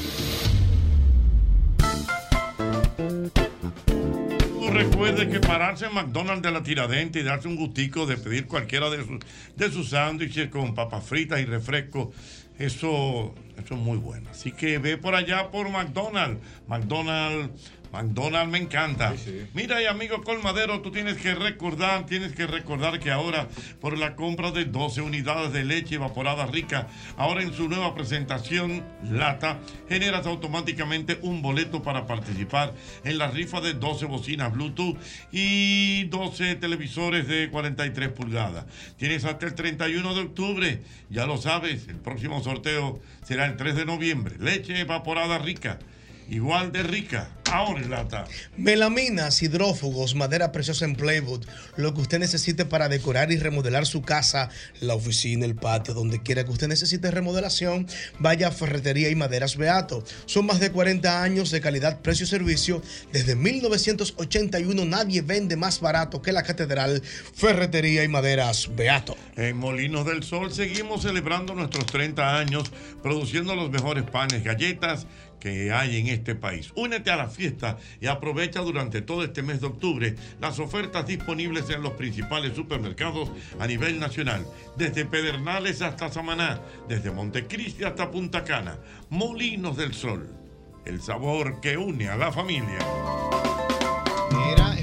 Recuerde 4.72 5.30
que 5.30 5.42
pararse 5.42 5.86
en 5.86 5.94
McDonald's 5.94 6.44
de 6.44 6.52
la 6.52 6.64
Tiradente 6.64 7.20
y 7.20 7.24
darse 7.24 7.50
un 7.50 7.58
gustico 7.58 8.06
de 8.06 8.16
pedir 8.16 8.48
cualquiera 8.48 8.90
de 8.90 9.06
sus, 9.06 9.20
de 9.58 9.72
sus 9.72 9.90
sándwiches 9.90 10.50
con 10.50 10.74
papas 10.74 11.04
fritas 11.04 11.42
y 11.42 11.46
refresco, 11.46 12.14
eso, 12.58 13.36
eso 13.58 13.74
es 13.74 13.80
muy 13.80 13.98
bueno. 13.98 14.30
Así 14.32 14.54
que 14.54 14.78
ve 14.78 14.98
por 14.98 15.14
allá 15.16 15.52
por 15.52 15.70
McDonald's. 15.70 16.42
McDonald's, 16.68 17.50
McDonald's 17.92 18.52
me 18.52 18.58
encanta. 18.58 19.14
Mira, 19.54 19.82
y 19.82 19.86
amigo 19.86 20.24
Colmadero, 20.24 20.82
tú 20.82 20.92
tienes 20.92 21.18
que 21.18 21.36
recordar, 21.36 22.06
tienes 22.06 22.34
que 22.34 22.48
recordar 22.48 23.00
que 23.00 23.12
ahora, 23.12 23.48
por 23.80 23.98
la 23.98 24.16
compra 24.16 24.52
de 24.52 24.66
12 24.66 25.02
unidades 25.02 25.54
de 25.54 25.64
leche 25.64 25.96
evaporada 25.96 26.46
rica, 26.46 26.88
ahora 27.18 27.42
en 27.42 27.54
su 27.54 27.70
nueva 27.70 27.96
presentación, 27.96 28.84
lata, 29.04 29.60
generas 29.88 30.26
automáticamente 30.26 31.20
un 31.22 31.42
boleto 31.42 31.82
para 31.82 32.08
participar 32.08 32.74
en 33.04 33.18
la 33.18 33.30
rifa 33.30 33.62
de 33.62 33.74
12 33.74 34.06
bocinas 34.06 34.54
Bluetooth 34.54 34.98
y 35.32 36.06
12 36.06 36.56
televisores 36.56 37.28
de 37.28 37.50
43 37.50 38.10
pulgadas. 38.10 38.66
Tienes 38.98 39.26
hasta 39.26 39.46
el 39.46 39.56
31 39.56 40.16
de 40.16 40.22
octubre, 40.22 40.82
ya 41.10 41.26
lo 41.26 41.38
sabes, 41.38 41.88
el 41.88 41.98
próximo 41.98 42.44
sorteo 42.44 43.00
será 43.24 43.46
el 43.46 43.58
3 43.58 43.76
de 43.76 43.86
noviembre. 43.86 44.36
Leche 44.40 44.80
evaporada 44.80 45.38
rica, 45.38 45.80
igual 46.30 46.72
de 46.72 46.84
rica, 46.84 47.30
ahora 47.52 47.82
en 47.82 47.90
lata. 47.90 48.26
Melaminas, 48.58 49.42
hidrófugos, 49.42 50.16
madera 50.16 50.52
preciosa 50.52 50.86
en 50.86 50.96
Playwood, 50.96 51.46
lo 51.76 51.94
que 51.94 52.02
usted 52.02 52.20
necesite 52.20 52.66
para 52.66 52.90
decorar 52.90 53.32
y 53.32 53.38
remodelar 53.38 53.86
su 53.86 54.02
casa, 54.02 54.50
la 54.80 54.96
oficina, 54.96 55.46
el 55.46 55.56
patio, 55.56 55.94
donde 55.94 56.22
quiera 56.22 56.44
que 56.44 56.52
usted 56.52 56.68
necesite 56.68 57.12
remodelación, 57.12 57.88
vaya 58.20 58.48
a 58.48 58.52
Ferretería 58.52 59.10
y 59.10 59.16
Maderas 59.16 59.58
Beato. 59.58 60.04
Son 60.26 60.46
más 60.46 60.60
de 60.60 60.72
40 60.72 61.24
años 61.24 61.52
de 61.52 61.62
calidad, 61.62 62.02
precio 62.02 62.26
y 62.26 62.28
servicio. 62.28 62.82
Desde 63.12 63.36
1981 63.36 64.86
nadie 64.86 65.22
vende 65.22 65.56
más 65.56 65.80
barato 65.80 66.22
que 66.22 66.32
la 66.32 66.44
Catedral 66.44 67.02
Ferretería 67.34 68.04
y 68.04 68.08
Maderas 68.08 68.70
Beato. 68.76 69.16
En 69.36 69.58
Molinos 69.58 70.06
del 70.06 70.24
Sol 70.24 70.52
seguimos 70.54 71.04
celebrando 71.04 71.54
nuestros 71.54 71.86
30 71.88 72.38
años 72.38 72.72
produciendo 73.04 73.56
los 73.56 73.70
mejores 73.70 74.04
panes, 74.04 74.44
galletas 74.44 75.06
que 75.40 75.72
hay 75.72 75.98
en 75.98 76.08
este 76.08 76.36
país. 76.36 76.72
Únete 76.76 77.12
a 77.12 77.16
la 77.16 77.28
fiesta 77.28 77.78
y 78.02 78.08
aprovecha 78.08 78.62
durante 78.62 79.02
todo 79.02 79.24
este 79.24 79.44
mes 79.44 79.62
de 79.62 79.68
octubre 79.68 80.16
las 80.42 80.60
ofertas 80.60 81.06
disponibles 81.08 81.70
en 81.70 81.82
los 81.82 81.94
principales 81.94 82.56
supermercados 82.56 83.32
a 83.60 83.68
nivel 83.68 84.00
nacional, 84.00 84.46
desde 84.78 85.06
Pedernales 85.06 85.82
hasta 85.82 86.12
Samaná, 86.12 86.62
desde 86.88 87.12
Montecristi 87.12 87.84
hasta 87.84 88.12
Punta 88.12 88.44
Cana. 88.44 88.78
Molinos 89.10 89.78
del 89.78 89.94
Sol, 89.94 90.28
el 90.86 91.02
sabor 91.02 91.62
que 91.62 91.78
une 91.78 92.10
a 92.10 92.18
la 92.18 92.32
familia. 92.32 92.80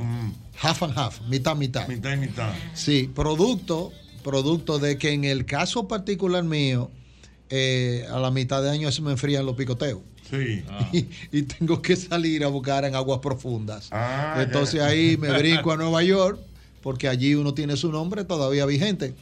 Half 0.61 0.83
and 0.83 0.97
half, 0.97 1.19
mitad, 1.27 1.55
mitad. 1.57 1.85
Mitad 1.89 2.13
y 2.13 2.17
mitad. 2.17 2.53
Sí, 2.73 3.11
producto, 3.13 3.91
producto 4.23 4.79
de 4.79 4.97
que 4.97 5.11
en 5.11 5.25
el 5.25 5.45
caso 5.45 5.89
particular 5.89 6.45
mío, 6.45 6.89
eh, 7.49 8.05
a 8.09 8.19
la 8.19 8.31
mitad 8.31 8.63
de 8.63 8.69
año 8.69 8.89
se 8.93 9.01
me 9.01 9.11
enfrían 9.11 9.45
los 9.45 9.57
picoteos. 9.57 9.99
Sí. 10.31 10.63
Y, 10.93 11.07
y 11.37 11.41
tengo 11.43 11.81
que 11.81 11.95
salir 11.95 12.43
a 12.43 12.47
buscar 12.47 12.85
en 12.85 12.95
aguas 12.95 13.19
profundas. 13.19 13.89
Ah, 13.91 14.37
Entonces 14.39 14.75
ya. 14.79 14.87
ahí 14.87 15.17
me 15.17 15.29
brinco 15.37 15.71
a 15.71 15.77
Nueva 15.77 16.01
York, 16.03 16.39
porque 16.81 17.07
allí 17.07 17.35
uno 17.35 17.53
tiene 17.53 17.75
su 17.77 17.91
nombre 17.91 18.23
todavía 18.23 18.65
vigente. 18.65 19.13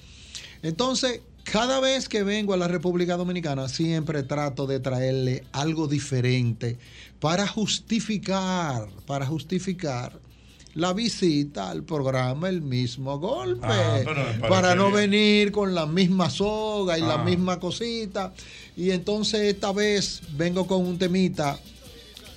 Entonces, 0.61 1.21
cada 1.43 1.79
vez 1.79 2.07
que 2.07 2.21
vengo 2.23 2.53
a 2.53 2.57
la 2.57 2.67
República 2.67 3.17
Dominicana, 3.17 3.67
siempre 3.69 4.23
trato 4.23 4.67
de 4.67 4.79
traerle 4.79 5.43
algo 5.51 5.87
diferente 5.87 6.77
para 7.19 7.47
justificar, 7.47 8.87
para 9.05 9.25
justificar 9.25 10.19
la 10.75 10.93
visita 10.93 11.71
al 11.71 11.83
programa 11.83 12.47
El 12.47 12.61
mismo 12.61 13.17
golpe. 13.19 13.65
Ah, 13.67 13.99
para 14.47 14.75
no 14.75 14.91
venir 14.91 15.51
con 15.51 15.73
la 15.73 15.85
misma 15.87 16.29
soga 16.29 16.97
y 16.97 17.01
la 17.01 17.15
Ah. 17.15 17.23
misma 17.23 17.59
cosita. 17.59 18.31
Y 18.79 18.91
entonces 18.91 19.41
esta 19.41 19.73
vez 19.73 20.21
vengo 20.37 20.65
con 20.65 20.85
un 20.85 20.97
temita 20.97 21.59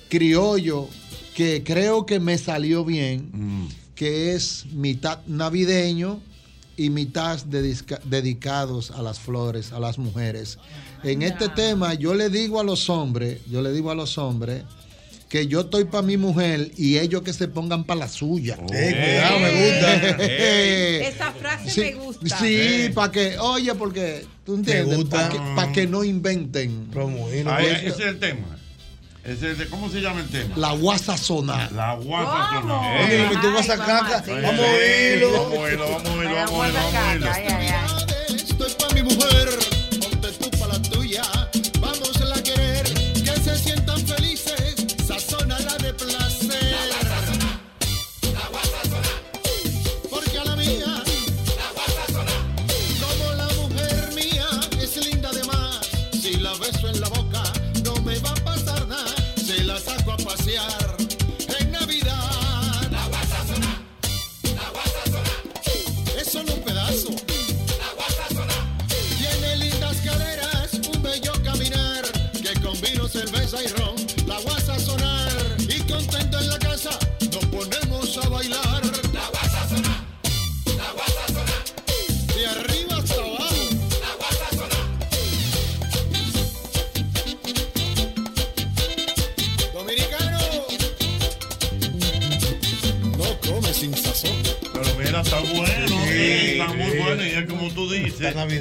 criollo 0.09 0.89
que 1.35 1.63
creo 1.63 2.05
que 2.05 2.19
me 2.19 2.37
salió 2.37 2.83
bien, 2.85 3.29
Mm. 3.31 3.67
que 3.95 4.33
es 4.35 4.65
mitad 4.73 5.19
navideño 5.25 6.19
y 6.75 6.89
mitad 6.89 7.39
dedica- 7.45 8.01
dedicados 8.03 8.91
a 8.91 9.01
las 9.01 9.19
flores, 9.19 9.71
a 9.71 9.79
las 9.79 9.97
mujeres. 9.97 10.57
En 11.03 11.21
este 11.21 11.47
tema 11.49 11.93
yo 11.93 12.13
le 12.13 12.29
digo 12.29 12.59
a 12.59 12.63
los 12.63 12.89
hombres, 12.89 13.39
yo 13.49 13.61
le 13.61 13.71
digo 13.71 13.89
a 13.91 13.95
los 13.95 14.17
hombres 14.17 14.63
que 15.29 15.47
yo 15.47 15.61
estoy 15.61 15.85
para 15.85 16.03
mi 16.03 16.17
mujer 16.17 16.71
y 16.77 16.97
ellos 16.99 17.21
que 17.23 17.33
se 17.33 17.47
pongan 17.47 17.83
para 17.85 18.01
la 18.01 18.07
suya. 18.09 18.57
cuidado, 18.57 19.39
me 19.39 19.51
gusta. 19.51 20.09
Esa 21.07 21.31
frase 21.31 21.69
Sí, 21.71 21.81
me 21.81 21.93
gusta. 21.95 22.39
Sí, 22.39 22.89
para 22.93 23.11
que, 23.11 23.37
oye, 23.39 23.73
porque 23.75 24.25
tú 24.45 24.55
entiendes, 24.55 25.03
para 25.05 25.29
que, 25.29 25.39
pa' 25.55 25.71
que 25.71 25.87
no 25.87 26.03
inventen. 26.03 26.89
Ah, 27.47 27.61
ese 27.61 27.87
es 27.87 27.99
el 27.99 28.19
tema. 28.19 28.47
¿Cómo 29.69 29.89
se 29.89 30.01
llama 30.01 30.19
el 30.21 30.27
tema? 30.27 30.57
La 30.57 30.71
guasa 30.73 31.15
zona. 31.17 31.69
La 31.73 31.93
guasa 31.95 32.61
zona. 32.61 32.79
Oye, 33.05 33.23
Eh. 33.23 33.29
tú 33.41 33.53
vas 33.53 33.69
a 33.69 33.77
caca. 33.77 34.23
Ay. 34.25 34.41
Vamos 34.43 34.59
a 34.59 34.69
oírlo, 34.73 35.31
vamos 35.31 35.53
a 35.53 35.61
oírlo, 35.61 35.85
vamos 35.89 36.09
a 36.09 36.13
oírlo, 36.13 36.35
vamos 36.35 36.53
a 36.53 37.09
oírlo. 37.09 37.31
Esto 38.35 38.65
es 38.67 38.75
para 38.75 38.93
mi 38.93 39.03
mujer, 39.03 39.49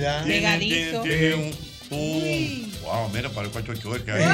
Navidad. 0.00 0.24
Tiene, 0.24 0.98
tiene, 1.02 1.34
un, 1.34 1.54
un. 1.90 2.72
Wow, 2.82 3.10
mira, 3.10 3.28
parece 3.28 3.58
a 3.58 3.64
chochueca 3.64 4.14
ahí. 4.14 4.24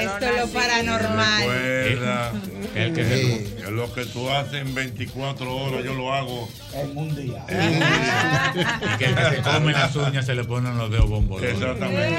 Esto 0.00 0.26
es 0.26 0.36
lo 0.40 0.48
paranormal. 0.48 1.48
Recuerda. 1.48 2.32
El 2.74 2.92
que 2.94 3.02
que 3.02 3.70
lo 3.70 3.92
que 3.92 4.06
tú 4.06 4.30
haces 4.30 4.54
en 4.54 4.74
24 4.74 5.54
horas, 5.54 5.84
yo 5.84 5.94
lo 5.94 6.14
hago. 6.14 6.48
En 6.72 6.96
un 6.96 7.14
día. 7.14 7.44
Y 7.48 8.98
que 8.98 9.04
el 9.04 9.14
que 9.14 9.24
se 9.36 9.42
come 9.42 9.72
las 9.72 9.94
uñas 9.96 10.24
se 10.24 10.34
le 10.34 10.44
ponen 10.44 10.78
los 10.78 10.90
dedos 10.90 11.08
bombolones. 11.08 11.54
Exactamente. 11.54 12.16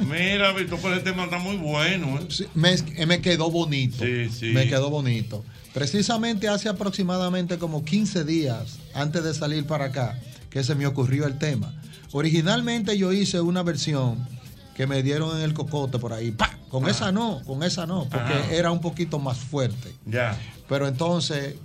Mira, 0.00 0.52
Víctor, 0.52 0.78
pero 0.82 0.94
este 0.94 1.10
tema 1.10 1.24
está 1.24 1.38
muy 1.38 1.56
bueno. 1.56 2.18
¿eh? 2.18 2.26
Sí, 2.28 2.46
me, 2.54 2.76
me 3.06 3.20
quedó 3.20 3.50
bonito. 3.50 4.04
Sí, 4.04 4.28
sí. 4.30 4.46
Me 4.46 4.68
quedó 4.68 4.90
bonito. 4.90 5.44
Precisamente 5.72 6.48
hace 6.48 6.68
aproximadamente 6.68 7.58
como 7.58 7.84
15 7.84 8.24
días 8.24 8.78
antes 8.94 9.24
de 9.24 9.34
salir 9.34 9.66
para 9.66 9.86
acá 9.86 10.18
que 10.50 10.62
se 10.62 10.74
me 10.74 10.86
ocurrió 10.86 11.26
el 11.26 11.36
tema. 11.38 11.74
Originalmente 12.12 12.96
yo 12.96 13.12
hice 13.12 13.40
una 13.40 13.64
versión 13.64 14.24
que 14.76 14.86
me 14.86 15.02
dieron 15.02 15.36
en 15.36 15.42
el 15.42 15.52
cocote 15.52 15.98
por 15.98 16.12
ahí. 16.12 16.30
¡Pa! 16.30 16.58
Con 16.68 16.88
esa 16.88 17.10
no, 17.12 17.40
con 17.44 17.62
esa 17.62 17.86
no, 17.86 18.08
porque 18.08 18.56
era 18.56 18.70
un 18.70 18.80
poquito 18.80 19.18
más 19.18 19.36
fuerte. 19.38 19.94
Ya. 20.06 20.38
Pero 20.68 20.86
entonces 20.86 21.56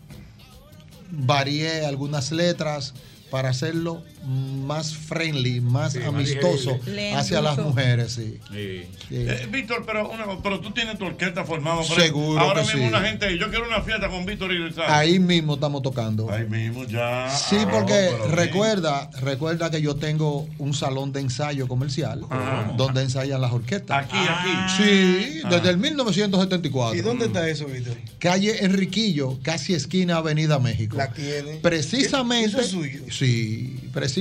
varié 1.12 1.86
algulas 1.86 2.32
letras 2.32 2.94
para 3.30 3.50
hacerlo 3.50 4.04
más 4.26 4.94
friendly, 4.96 5.62
más 5.62 5.94
Sí, 5.94 6.00
amistoso 6.06 6.80
hacia 7.16 7.42
las 7.42 7.58
mujeres, 7.58 8.12
sí. 8.14 8.38
Eh, 8.54 8.88
Sí. 9.10 9.26
Víctor, 9.50 9.84
pero, 9.86 10.10
una- 10.10 10.26
pero 10.44 10.60
tú 10.60 10.72
tienes 10.72 10.98
tu 10.98 11.06
orquesta 11.06 11.44
formada. 11.46 11.84
Seguro 11.84 12.40
Ahora 12.40 12.62
que 12.62 12.68
mismo 12.68 12.82
sí. 12.84 12.88
una 12.88 13.02
gente, 13.02 13.38
yo 13.38 13.50
quiero 13.50 13.66
una 13.68 13.82
fiesta 13.82 14.08
con 14.10 14.26
Víctor 14.26 14.52
y 14.52 14.58
Rizal. 14.60 14.86
Ahí 14.88 15.20
mismo 15.20 15.56
estamos 15.56 15.82
tocando. 15.82 16.30
Ahí 16.32 16.46
mismo 16.46 16.84
ya. 16.86 17.30
Sí, 17.30 17.56
Ah, 17.60 17.68
porque 17.72 18.10
recuerda, 18.30 19.10
recuerda 19.22 19.72
que 19.72 19.82
yo 19.82 19.96
tengo 19.96 20.48
un 20.60 20.74
salón 20.74 21.12
de 21.12 21.22
ensayo 21.22 21.68
comercial 21.68 22.26
Ajá. 22.30 22.74
donde 22.78 23.02
ensayan 23.02 23.42
las 23.42 23.52
orquestas. 23.52 24.06
Aquí, 24.06 24.18
aquí. 24.18 24.84
Sí, 24.84 25.42
Ah. 25.46 25.50
desde 25.50 25.70
el 25.72 25.78
1974. 25.78 26.98
¿Y 27.00 27.02
dónde 27.02 27.26
está 27.26 27.48
eso, 27.50 27.66
Víctor? 27.66 27.98
Calle 28.20 28.64
Enriquillo, 28.64 29.40
casi 29.42 29.74
esquina 29.74 30.18
Avenida 30.18 30.60
México. 30.60 30.98
La 30.98 31.12
tiene. 31.12 31.56
Precisamente. 31.62 32.48
¿Eso 32.50 32.60
es 32.62 32.68
suyo? 32.68 33.00
Sí, 33.10 33.80
precisamente 33.94 34.19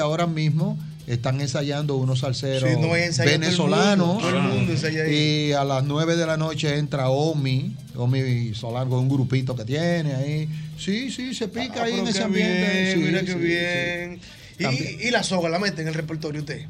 ahora 0.00 0.26
mismo 0.26 0.78
están 1.06 1.40
ensayando 1.40 1.96
unos 1.96 2.20
salseros 2.20 2.70
Sí, 2.70 2.76
no 2.80 2.92
hay 2.94 3.02
ensayo 3.04 3.30
todo 3.30 3.34
el 3.34 3.40
venezolanos. 3.40 4.06
mundo, 4.06 4.20
todo 4.28 4.36
el 4.36 4.42
mundo 4.42 4.72
ensaya 4.72 5.02
ahí. 5.04 5.14
Y 5.48 5.52
a 5.52 5.64
las 5.64 5.82
9 5.84 6.16
de 6.16 6.26
la 6.26 6.36
noche 6.36 6.76
entra 6.78 7.08
Omi, 7.08 7.74
Omi 7.96 8.54
Solano, 8.54 8.98
un 8.98 9.08
grupito 9.08 9.56
que 9.56 9.64
tiene 9.64 10.14
ahí. 10.14 10.48
Sí, 10.78 11.10
sí, 11.10 11.34
se 11.34 11.48
pica 11.48 11.80
Ah, 11.80 11.84
ahí 11.84 11.98
en 11.98 12.06
ese 12.06 12.22
ambiente. 12.22 12.72
bien, 12.82 12.94
Sí, 12.94 13.04
mira 13.04 13.20
sí, 13.20 13.26
qué 13.26 13.32
sí. 13.32 13.38
bien. 13.38 14.20
Y, 14.58 15.08
y 15.08 15.10
la 15.10 15.22
soga 15.22 15.48
la 15.48 15.58
mete 15.58 15.82
en 15.82 15.88
el 15.88 15.94
repertorio 15.94 16.40
usted. 16.42 16.66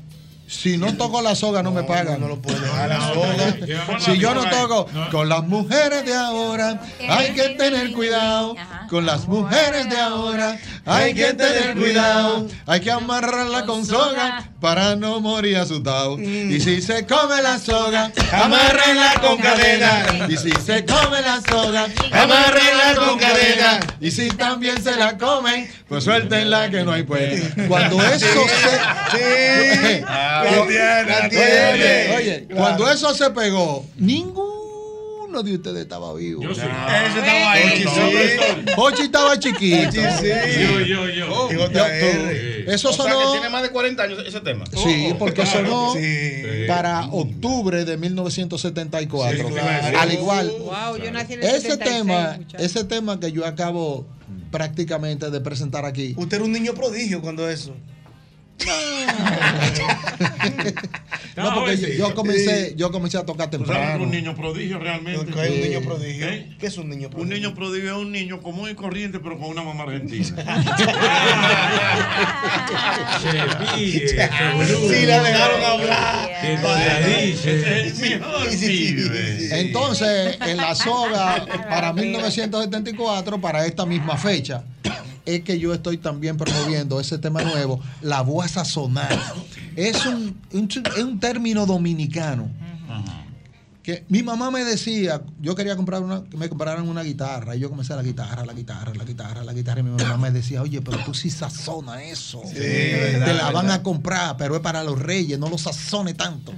Si 0.46 0.76
no 0.76 0.96
toco 0.96 1.22
la 1.22 1.36
soga, 1.36 1.62
no, 1.62 1.70
me 1.70 1.84
pagan. 1.84 2.20
No 2.20 2.26
lo 2.26 2.42
puede 2.42 2.58
dejar 2.60 2.88
la 2.88 3.14
soga. 3.14 4.00
Si 4.00 4.18
yo 4.18 4.34
no 4.34 4.48
toco 4.50 4.86
con 5.12 5.28
las 5.28 5.46
mujeres 5.46 6.04
de 6.04 6.12
ahora, 6.14 6.80
hay 7.08 7.30
que 7.34 7.50
tener 7.50 7.92
cuidado. 7.92 8.56
Con 8.90 9.06
las 9.06 9.28
mujeres 9.28 9.88
de 9.88 10.00
ahora, 10.00 10.58
hay 10.84 11.14
que 11.14 11.32
tener 11.34 11.76
cuidado. 11.76 12.48
Hay 12.66 12.80
que 12.80 12.90
amarrarla 12.90 13.64
con 13.64 13.86
soga 13.86 14.50
para 14.60 14.96
no 14.96 15.20
morir 15.20 15.58
asustado. 15.58 16.18
Y 16.18 16.58
si 16.60 16.82
se 16.82 17.06
come 17.06 17.40
la 17.40 17.60
soga, 17.60 18.10
amárrenla 18.32 19.14
con 19.20 19.38
cadena. 19.38 20.26
Y 20.28 20.36
si 20.36 20.50
se 20.50 20.84
come 20.84 21.22
la 21.22 21.40
soga, 21.40 21.86
amárrenla 22.10 22.94
con 22.96 23.16
cadena. 23.16 23.78
Y 24.00 24.10
si 24.10 24.28
también 24.30 24.82
se 24.82 24.96
la 24.96 25.16
comen, 25.16 25.70
pues 25.88 26.02
suéltenla 26.02 26.68
que 26.70 26.82
no 26.82 26.90
hay 26.90 27.04
pues. 27.04 27.44
Cuando 27.68 28.02
eso 28.02 28.26
se. 28.26 29.16
Tiene. 29.16 30.04
Oye, 32.16 32.48
cuando 32.52 32.90
eso 32.90 33.14
se 33.14 33.30
pegó, 33.30 33.86
ninguno 35.30 35.42
de 35.42 35.54
ustedes 35.54 35.82
estaba 35.82 36.12
vivo. 36.14 36.42
Yo 36.42 36.54
sí. 36.54 36.60
Ese 36.60 37.18
estaba 37.18 37.52
ahí. 37.52 37.84
Hochi, 38.76 39.02
estaba 39.02 39.38
chiquito. 39.38 39.88
Hochi, 39.88 40.00
sí. 40.20 40.60
Yo, 40.60 40.80
yo, 40.80 41.08
yo. 41.08 41.32
Oh, 41.32 41.52
Y 41.52 41.54
yo, 41.54 41.68
JR. 41.68 42.64
tú. 42.64 42.70
Eso 42.70 42.90
o 42.90 42.92
sea, 42.92 43.04
sonó. 43.04 43.18
que 43.32 43.38
tiene 43.38 43.48
más 43.50 43.62
de 43.62 43.70
40 43.70 44.02
años 44.02 44.18
ese 44.26 44.40
tema. 44.40 44.64
Sí, 44.72 45.14
porque 45.18 45.46
sonó 45.46 45.94
Sí. 45.94 46.42
para 46.66 47.06
octubre 47.06 47.84
de 47.84 47.96
1974. 47.96 49.48
Sí, 49.48 49.54
claro. 49.54 49.98
Al 49.98 50.12
igual, 50.12 50.50
Wow, 50.60 50.96
yo 51.02 51.10
nací 51.10 51.34
en 51.34 51.40
el 51.42 51.46
ese 51.48 51.60
76, 51.70 51.78
tema, 51.78 52.36
muchacho. 52.38 52.56
ese 52.64 52.84
tema 52.84 53.20
que 53.20 53.32
yo 53.32 53.46
acabo 53.46 54.06
prácticamente 54.50 55.30
de 55.30 55.40
presentar 55.40 55.84
aquí. 55.84 56.14
Usted 56.16 56.36
era 56.36 56.44
un 56.44 56.52
niño 56.52 56.74
prodigio 56.74 57.20
cuando 57.20 57.48
eso. 57.48 57.74
No, 61.36 61.54
porque 61.54 61.76
yo, 61.78 61.88
yo 61.88 62.14
comencé, 62.14 62.74
yo 62.76 62.90
comencé 62.90 63.16
a 63.18 63.24
tocar 63.24 63.48
¿Tú 63.50 63.58
sabes 63.58 63.68
que 63.70 63.74
temprano. 63.76 64.04
un 64.04 64.10
niño 64.10 64.34
prodigio 64.36 64.78
realmente? 64.78 65.26
¿Qué 65.32 65.42
es 65.42 65.50
un 65.50 65.60
niño 65.60 65.80
prodigio? 65.82 66.28
¿Eh? 66.28 66.56
¿Qué 66.58 66.66
es 66.66 66.76
un 66.78 66.88
niño 66.90 67.06
Un 67.06 67.12
prodigio? 67.12 67.34
niño 67.36 67.54
prodigio 67.54 67.90
es 67.90 67.96
un 67.96 68.12
niño 68.12 68.42
común 68.42 68.68
y 68.70 68.74
corriente, 68.74 69.20
pero 69.20 69.38
con 69.38 69.48
una 69.50 69.62
mamá 69.62 69.84
argentina. 69.84 70.26
Sí, 73.22 75.06
la 75.06 75.22
dejaron 75.22 75.64
hablar. 75.64 76.30
Entonces, 79.52 80.36
en 80.46 80.56
la 80.56 80.74
soga, 80.74 81.46
para 81.68 81.92
1974, 81.92 83.40
para 83.40 83.66
esta 83.66 83.86
misma 83.86 84.16
fecha, 84.16 84.62
es 85.36 85.42
que 85.44 85.58
yo 85.58 85.72
estoy 85.74 85.98
también 85.98 86.36
promoviendo 86.36 87.00
ese 87.00 87.18
tema 87.18 87.42
nuevo, 87.42 87.80
la 88.02 88.22
voz 88.22 88.52
sazonar. 88.52 89.18
Es 89.76 90.04
un, 90.06 90.40
un, 90.52 90.68
es 90.96 91.04
un 91.04 91.20
término 91.20 91.66
dominicano. 91.66 92.50
Que 93.82 94.04
mi 94.10 94.22
mamá 94.22 94.50
me 94.50 94.62
decía, 94.62 95.22
yo 95.40 95.54
quería 95.54 95.74
comprar 95.74 96.02
una, 96.02 96.22
que 96.24 96.36
me 96.36 96.50
compraran 96.50 96.86
una 96.86 97.02
guitarra, 97.02 97.56
y 97.56 97.60
yo 97.60 97.70
comencé 97.70 97.96
la 97.96 98.02
guitarra, 98.02 98.44
la 98.44 98.52
guitarra, 98.52 98.92
la 98.94 99.04
guitarra, 99.04 99.42
la 99.42 99.54
guitarra, 99.54 99.80
y 99.80 99.82
mi 99.84 99.90
mamá 99.90 100.18
me 100.18 100.30
decía, 100.30 100.60
oye, 100.60 100.82
pero 100.82 100.98
tú 101.02 101.14
sí 101.14 101.30
sazona 101.30 102.02
eso. 102.02 102.42
Te 102.52 102.60
verdad, 102.60 103.36
la 103.36 103.44
van 103.50 103.66
verdad. 103.66 103.80
a 103.80 103.82
comprar, 103.82 104.36
pero 104.36 104.54
es 104.54 104.60
para 104.60 104.84
los 104.84 104.98
reyes, 104.98 105.38
no 105.38 105.48
lo 105.48 105.56
sazone 105.56 106.12
tanto. 106.12 106.52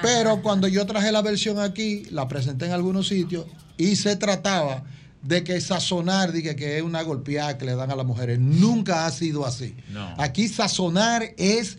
Pero 0.00 0.40
cuando 0.40 0.68
yo 0.68 0.86
traje 0.86 1.12
la 1.12 1.20
versión 1.20 1.58
aquí, 1.58 2.04
la 2.10 2.26
presenté 2.28 2.64
en 2.64 2.72
algunos 2.72 3.08
sitios 3.08 3.44
y 3.76 3.96
se 3.96 4.16
trataba 4.16 4.84
de 5.22 5.44
que 5.44 5.60
sazonar, 5.60 6.32
dije 6.32 6.56
que 6.56 6.78
es 6.78 6.82
una 6.82 7.02
golpeada 7.02 7.58
que 7.58 7.64
le 7.64 7.74
dan 7.74 7.90
a 7.90 7.96
las 7.96 8.06
mujeres. 8.06 8.38
Nunca 8.38 9.06
ha 9.06 9.10
sido 9.10 9.44
así. 9.44 9.74
No. 9.90 10.14
Aquí 10.18 10.48
sazonar 10.48 11.34
es 11.36 11.78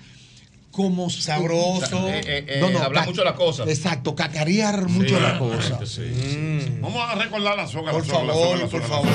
como 0.72 1.10
Sabroso. 1.10 2.08
Eh, 2.08 2.22
eh, 2.26 2.46
eh, 2.48 2.78
hablar 2.82 3.06
mucho 3.08 3.24
las 3.24 3.34
cosas. 3.34 3.68
Exacto, 3.68 4.16
cacarear 4.16 4.88
mucho 4.88 5.20
las 5.20 5.38
cosas. 5.40 6.00
Vamos 6.80 7.10
a 7.10 7.16
recordar 7.16 7.58
la 7.58 7.68
soga. 7.68 7.92
Por 7.92 8.02
la 8.02 8.14
soga, 8.14 8.24
la 8.24 8.34
favor, 8.34 8.58
soga, 8.58 8.64
la 8.64 8.70
por 8.70 8.82
soga, 8.82 8.82
la 8.82 8.88
favor. 8.88 9.10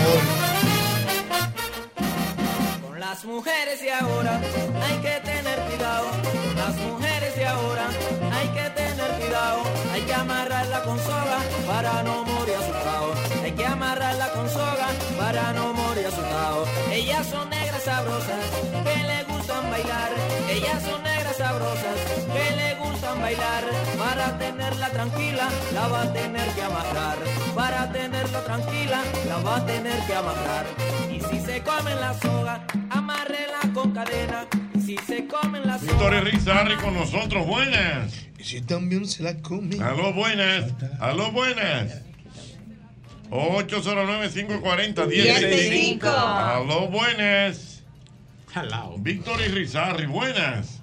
Con 2.82 3.00
las 3.00 3.24
mujeres 3.24 3.80
de 3.80 3.92
ahora 3.92 4.40
hay 4.82 4.96
que 4.98 5.20
tener 5.24 5.58
cuidado. 5.60 6.06
Con 6.10 6.56
las 6.56 6.76
mujeres 6.76 7.03
ahora 7.46 7.86
hay 8.32 8.48
que 8.48 8.70
tener 8.70 9.10
cuidado. 9.18 9.62
Hay 9.92 10.02
que 10.02 10.14
amarrarla 10.14 10.82
con 10.82 10.98
soga 10.98 11.38
para 11.66 12.02
no 12.02 12.24
morir 12.24 12.56
asustado. 12.56 13.14
Hay 13.42 13.52
que 13.52 13.66
amarrarla 13.66 14.28
con 14.32 14.48
soga 14.48 14.88
para 15.18 15.52
no 15.52 15.72
morir 15.72 16.06
asustado. 16.06 16.64
Ellas 16.90 17.26
son 17.26 17.48
negras 17.50 17.82
sabrosas 17.82 18.44
que 18.84 19.02
le 19.10 19.24
gustan 19.24 19.70
bailar. 19.70 20.10
Ellas 20.48 20.82
son 20.82 21.02
negras 21.02 21.36
sabrosas 21.36 21.96
que 22.34 22.56
le 22.56 22.74
gustan 22.76 23.20
bailar. 23.20 23.64
Para 23.98 24.38
tenerla 24.38 24.88
tranquila 24.90 25.48
la 25.72 25.88
va 25.88 26.02
a 26.02 26.12
tener 26.12 26.48
que 26.50 26.62
amarrar. 26.62 27.18
Para 27.54 27.92
tenerla 27.92 28.44
tranquila 28.44 28.98
la 29.28 29.38
va 29.38 29.56
a 29.56 29.66
tener 29.66 29.98
que 30.06 30.14
amarrar. 30.14 30.66
Y 31.10 31.20
si 31.20 31.40
se 31.40 31.62
comen 31.62 32.00
la 32.00 32.14
soga, 32.14 32.66
amárrela 32.90 33.60
con 33.72 33.92
cadena. 33.92 34.46
Y 34.94 34.98
si 34.98 35.06
se 35.06 35.26
comen 35.26 35.66
la 35.66 35.78
soga. 35.78 35.92
Víctor 35.92 36.24
Rizarri 36.24 36.76
con 36.76 36.94
nosotros, 36.94 37.46
buenas. 37.46 38.14
Y 38.38 38.44
si 38.44 38.60
también 38.60 39.08
se 39.08 39.24
la 39.24 39.36
come. 39.38 39.82
Aló, 39.82 40.12
buenas. 40.12 40.72
Aló, 41.00 41.32
buenas. 41.32 42.02
809-540-1065. 43.30 46.04
Aló, 46.04 46.88
buenas. 46.88 47.82
Víctor 48.98 49.40
y 49.40 49.48
Rizarri, 49.48 50.06
buenas. 50.06 50.80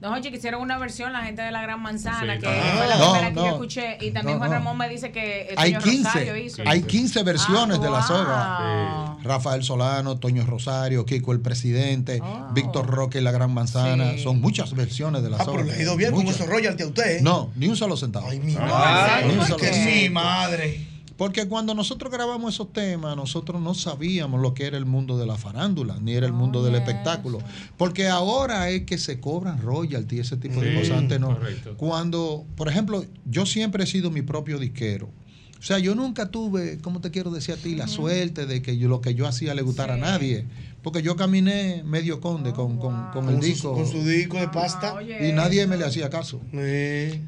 No, 0.00 0.14
oye, 0.14 0.30
que 0.30 0.38
hicieron 0.38 0.62
una 0.62 0.78
versión, 0.78 1.12
la 1.12 1.20
gente 1.20 1.42
de 1.42 1.50
la 1.50 1.60
Gran 1.60 1.82
Manzana, 1.82 2.34
Sí, 2.34 2.40
que 2.40 2.46
fue 2.46 2.86
la 2.88 2.96
No, 2.96 3.10
primera 3.12 3.28
que 3.28 3.34
no. 3.34 3.44
yo 3.44 3.50
escuché. 3.52 3.98
Y 4.00 4.12
también 4.12 4.38
No, 4.38 4.46
Juan. 4.46 4.50
Ramón 4.52 4.78
me 4.78 4.88
dice 4.88 5.12
que 5.12 5.48
el 5.48 5.58
Hay 5.58 5.66
señor 5.72 5.82
15, 5.82 6.08
Rosario 6.08 6.36
hizo. 6.38 6.62
hay 6.64 6.82
15 6.82 7.22
versiones 7.22 7.78
Ah, 7.78 7.82
de 7.82 7.90
la 7.90 7.98
wow. 7.98 8.06
soga. 8.06 9.16
Rafael 9.22 9.62
Solano, 9.62 10.16
Toño 10.18 10.46
Rosario, 10.46 11.04
Kiko 11.04 11.32
el 11.32 11.40
Presidente, 11.40 12.22
Víctor 12.54 12.86
Roque 12.86 13.18
y 13.18 13.20
la 13.20 13.30
Gran 13.30 13.52
Manzana. 13.52 14.12
Sí. 14.12 14.22
Son 14.22 14.40
muchas 14.40 14.74
versiones 14.74 15.22
de 15.22 15.28
la 15.28 15.36
Ah, 15.36 15.44
soga. 15.44 15.58
pero 15.58 15.68
le 15.70 15.74
ha 15.76 15.82
ido 15.82 15.94
bien 15.96 16.14
con 16.14 16.26
esos 16.26 16.46
royalties 16.46 16.86
a 16.86 16.88
usted. 16.88 17.16
¿eh? 17.18 17.20
No, 17.20 17.50
ni 17.56 17.68
un 17.68 17.76
solo 17.76 17.94
centavo. 17.98 18.28
Ay, 18.30 18.40
mi 18.40 18.54
madre. 18.54 19.26
Ni 19.26 19.32
un 19.32 19.38
¿Por 19.38 19.46
solo 19.48 19.56
qué? 19.58 19.66
centavo. 19.66 19.96
Mi 19.96 20.08
madre. 20.08 20.86
Porque 21.20 21.46
cuando 21.46 21.74
nosotros 21.74 22.10
grabamos 22.10 22.54
esos 22.54 22.72
temas, 22.72 23.14
nosotros 23.14 23.60
no 23.60 23.74
sabíamos 23.74 24.40
lo 24.40 24.54
que 24.54 24.64
era 24.64 24.78
el 24.78 24.86
mundo 24.86 25.18
de 25.18 25.26
la 25.26 25.36
farándula, 25.36 25.98
ni 26.00 26.14
era 26.14 26.24
el 26.24 26.32
mundo 26.32 26.62
del 26.64 26.76
espectáculo. 26.76 27.40
Porque 27.76 28.08
ahora 28.08 28.70
es 28.70 28.84
que 28.86 28.96
se 28.96 29.20
cobran 29.20 29.60
royalty, 29.60 30.18
ese 30.18 30.38
tipo 30.38 30.62
de 30.62 30.74
cosas. 30.80 30.96
Antes 30.96 31.20
no. 31.20 31.34
correcto. 31.34 31.76
Cuando, 31.76 32.46
por 32.56 32.68
ejemplo, 32.68 33.04
yo 33.26 33.44
siempre 33.44 33.84
he 33.84 33.86
sido 33.86 34.10
mi 34.10 34.22
propio 34.22 34.58
disquero. 34.58 35.10
O 35.58 35.62
sea, 35.62 35.78
yo 35.78 35.94
nunca 35.94 36.30
tuve, 36.30 36.78
¿cómo 36.78 37.02
te 37.02 37.10
quiero 37.10 37.30
decir 37.30 37.54
a 37.54 37.58
ti? 37.58 37.74
La 37.74 37.86
suerte 37.86 38.46
de 38.46 38.62
que 38.62 38.78
yo, 38.78 38.88
lo 38.88 39.02
que 39.02 39.14
yo 39.14 39.26
hacía 39.26 39.52
le 39.54 39.60
gustara 39.60 39.92
a 39.92 39.98
nadie. 39.98 40.46
Porque 40.82 41.02
yo 41.02 41.16
caminé 41.16 41.82
medio 41.84 42.22
conde 42.22 42.54
con, 42.54 42.78
con- 42.78 43.10
con 43.12 43.26
el 43.28 43.34
Con 43.34 43.42
su- 43.42 43.46
disco. 43.46 43.72
con 43.74 43.86
su 43.86 44.02
disco 44.02 44.38
de 44.38 44.48
pasta. 44.48 44.96
Y 45.02 45.32
nadie 45.32 45.66
me 45.66 45.76
le 45.76 45.84
hacía 45.84 46.08
caso. 46.08 46.40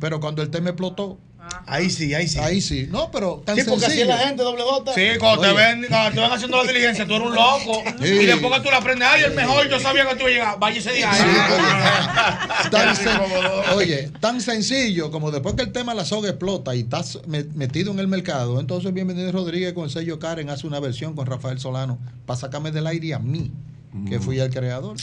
Pero 0.00 0.18
cuando 0.18 0.40
el 0.40 0.48
tema 0.48 0.70
explotó. 0.70 1.18
Ahí 1.66 1.90
sí, 1.90 2.12
ahí 2.14 2.28
sí. 2.28 2.38
Ahí 2.38 2.60
sí. 2.60 2.86
No, 2.90 3.10
pero 3.10 3.42
tan 3.44 3.56
Sí, 3.56 3.62
porque 3.64 3.84
así 3.86 3.92
es 3.94 3.98
sencillo. 4.00 4.16
la 4.16 4.26
gente, 4.28 4.42
doble 4.42 4.62
gota. 4.62 4.94
Sí, 4.94 5.02
cuando 5.18 5.42
te, 5.42 5.52
ven, 5.52 5.86
cuando 5.88 6.10
te 6.12 6.20
van 6.20 6.32
haciendo 6.32 6.56
la 6.62 6.70
diligencia, 6.72 7.06
tú 7.06 7.14
eres 7.14 7.28
un 7.28 7.34
loco. 7.34 7.82
Sí. 8.02 8.08
Y 8.08 8.26
después 8.26 8.52
que 8.54 8.60
tú 8.60 8.70
la 8.70 8.76
aprendes, 8.78 9.08
ay, 9.10 9.22
el 9.24 9.34
mejor, 9.34 9.68
yo 9.68 9.78
sabía 9.80 10.08
que 10.08 10.14
tú 10.16 10.20
ibas 10.28 10.28
a 10.28 10.30
llegar. 10.30 10.58
Vaya 10.60 10.78
ese 10.78 10.92
día. 10.92 11.10
Tan 12.70 12.94
sen- 12.96 13.74
oye, 13.76 14.10
tan 14.20 14.40
sencillo 14.40 15.10
como 15.10 15.30
después 15.30 15.54
que 15.54 15.62
el 15.62 15.72
tema 15.72 15.94
La 15.94 16.04
Soga 16.04 16.28
explota 16.30 16.74
y 16.74 16.80
estás 16.80 17.18
me- 17.26 17.44
metido 17.44 17.92
en 17.92 17.98
el 17.98 18.08
mercado, 18.08 18.60
entonces 18.60 18.92
Bienvenido 18.92 19.30
Rodríguez 19.32 19.72
con 19.72 19.84
el 19.84 19.90
sello 19.90 20.18
Karen 20.18 20.48
hace 20.50 20.66
una 20.66 20.80
versión 20.80 21.14
con 21.14 21.26
Rafael 21.26 21.58
Solano 21.58 21.98
para 22.26 22.38
sacarme 22.38 22.70
del 22.70 22.86
aire 22.86 23.14
a 23.14 23.18
mí, 23.18 23.50
que 24.08 24.20
fui 24.20 24.38
el 24.38 24.50
creador. 24.50 24.96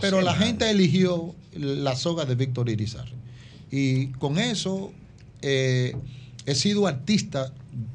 Pero 0.00 0.20
la 0.20 0.34
gente 0.34 0.70
eligió 0.70 1.34
La 1.54 1.96
Soga 1.96 2.24
de 2.24 2.34
Víctor 2.34 2.68
Irizarry. 2.68 3.14
Y 3.70 4.08
con 4.12 4.38
eso 4.38 4.92
eh, 5.42 5.96
he 6.46 6.54
sido 6.54 6.86
artista 6.86 7.52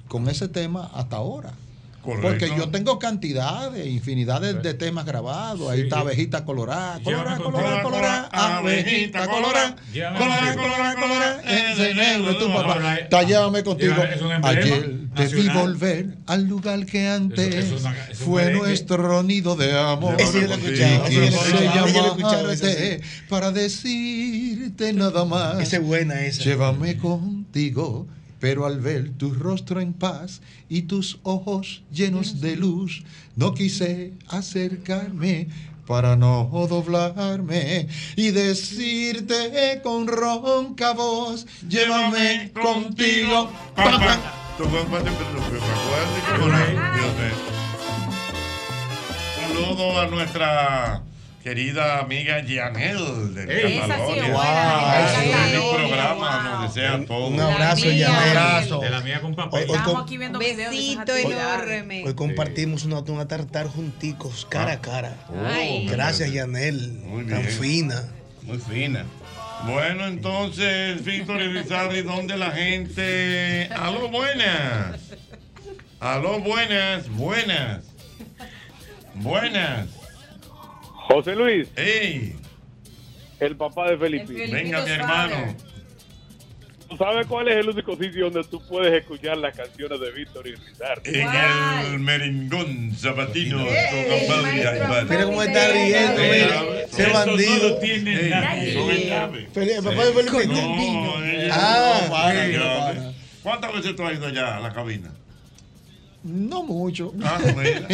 con 0.07 0.29
ese 0.29 0.47
tema 0.47 0.89
hasta 0.93 1.17
ahora. 1.17 1.53
Correcto. 2.07 2.29
Porque 2.29 2.47
yo 2.55 2.69
tengo 2.69 2.99
cantidades, 2.99 3.85
infinidades 3.85 4.63
de 4.63 4.73
temas 4.73 5.05
grabados. 5.05 5.69
Ahí 5.69 5.81
está 5.81 5.99
Abejita 5.99 6.45
Colorada, 6.45 7.01
Colorada, 7.03 7.37
Colorada. 7.37 7.83
Colorada, 7.83 8.29
Abejita 8.31 9.27
Colorada, 9.27 9.75
Llévame 9.91 10.17
Colorada. 10.17 10.55
Colorada, 10.55 10.95
Colorada, 10.95 11.41
ese 11.43 11.93
negro 11.95 12.31
es 12.31 12.39
tu 12.39 12.53
papá. 12.53 12.95
Está 12.95 13.23
llévame 13.23 13.61
contigo. 13.61 13.93
Ayer 14.43 14.89
Debí 15.17 15.47
Nacional. 15.47 15.57
volver 15.57 16.17
al 16.27 16.43
lugar 16.45 16.85
que 16.85 17.09
antes 17.09 17.73
fue 18.13 18.53
nuestro 18.53 19.21
nido 19.23 19.57
de 19.57 19.77
amor. 19.77 20.15
Llamarte 21.75 23.01
para 23.27 23.51
decirte 23.51 24.93
nada 24.93 25.25
más. 25.25 25.59
Esa 25.59 25.75
es 25.75 25.83
buena 25.83 26.25
esa. 26.25 26.41
Llévame 26.41 26.95
contigo, 26.95 28.07
pero 28.39 28.65
al 28.65 28.79
ver 28.79 29.11
tu 29.11 29.33
rostro 29.33 29.81
en 29.81 29.93
paz 29.93 30.41
y 30.69 30.83
tus 30.83 31.19
ojos 31.23 31.83
llenos 31.91 32.41
de 32.41 32.55
luz, 32.55 33.03
no 33.35 33.53
quise 33.53 34.13
acercarme 34.27 35.47
para 35.85 36.15
no 36.17 36.49
doblarme 36.69 37.87
y 38.15 38.31
decirte 38.31 39.79
con 39.83 40.07
ronca 40.07 40.93
voz, 40.93 41.47
llévame 41.67 42.51
contigo. 42.51 43.49
Saludo 49.35 49.99
a 49.99 50.07
nuestra 50.07 51.06
querida 51.47 51.99
amiga 51.99 52.43
Yanel 52.43 53.33
de 53.33 53.45
Catalonia. 53.87 54.25
sí 54.25 54.31
Wow, 54.31 55.69
un 55.71 55.75
programa 55.77 56.49
donde 56.51 56.73
sea 56.73 57.05
todo. 57.05 57.27
Un 57.27 57.39
abrazo, 57.39 57.85
Yanel. 57.85 58.05
Un 58.09 58.37
abrazo. 58.37 58.79
De 58.81 58.89
la 58.89 58.99
mía 58.99 59.21
con 59.21 59.33
papel. 59.33 59.63
Hoy, 59.69 59.77
hoy 59.77 59.83
com- 59.85 59.97
aquí 60.01 60.17
viendo 60.17 60.39
Besito 60.39 61.15
enorme. 61.15 62.03
hoy 62.05 62.13
compartimos 62.15 62.83
una, 62.83 62.99
una 62.99 63.29
tartar 63.29 63.67
junticos, 63.67 64.45
cara 64.49 64.73
a 64.73 64.81
cara. 64.81 65.15
Ay. 65.49 65.87
Gracias, 65.87 66.33
Yanel. 66.33 66.99
Tan 67.01 67.25
bien. 67.25 67.43
fina. 67.45 68.03
Muy 68.41 68.57
fina. 68.57 69.05
Bueno, 69.65 70.05
entonces, 70.05 71.01
Víctor 71.05 71.41
Elizarri, 71.41 72.01
¿dónde 72.01 72.35
la 72.35 72.51
gente? 72.51 73.69
Aló, 73.73 74.09
buenas. 74.09 74.99
Aló, 76.01 76.39
buenas, 76.41 77.07
buenas. 77.09 77.85
Buenas. 79.15 79.87
José 81.07 81.35
Luis. 81.35 81.67
¡Ey! 81.75 82.35
El 83.39 83.55
papá 83.55 83.89
de 83.91 83.97
Felipe. 83.97 84.33
Venga, 84.51 84.83
mi 84.83 84.91
hermano. 84.91 85.55
¿Tú 86.89 86.95
sabes 86.95 87.27
cuál 87.27 87.49
es 87.49 87.57
el 87.57 87.67
único 87.69 87.97
sitio 87.97 88.29
donde 88.29 88.47
tú 88.47 88.65
puedes 88.65 88.93
escuchar 88.93 89.35
las 89.37 89.55
canciones 89.55 89.99
de 89.99 90.09
Víctor 90.11 90.47
y 90.47 90.55
Rizardo? 90.55 91.01
En 91.05 91.27
el 91.93 91.99
meringón 91.99 92.93
zapatino. 92.95 93.57
con 93.57 93.67
Amaury 93.67 94.61
Aybar. 94.61 95.05
Mira 95.05 95.25
cómo 95.25 95.43
está 95.43 95.67
riendo, 95.67 96.21
mira. 96.21 96.63
Ese 96.85 97.07
bandido. 97.11 97.69
no 97.69 97.75
tiene 97.77 98.13
el 98.13 98.29
llave. 98.29 99.47
Fel- 99.53 99.69
El 99.69 99.83
papá 99.83 100.05
de 100.05 100.13
Felipe. 100.13 100.47
No, 100.47 101.13
Ah, 101.51 102.09
no. 102.09 103.13
¿Cuántas 103.43 103.73
veces 103.73 103.95
tú 103.95 104.03
has 104.05 104.13
ido 104.13 104.29
ya 104.29 104.57
a 104.57 104.59
la 104.61 104.73
cabina? 104.73 105.11
No 106.23 106.63
mucho. 106.63 107.13
Ah, 107.23 107.37
mira. 107.55 107.87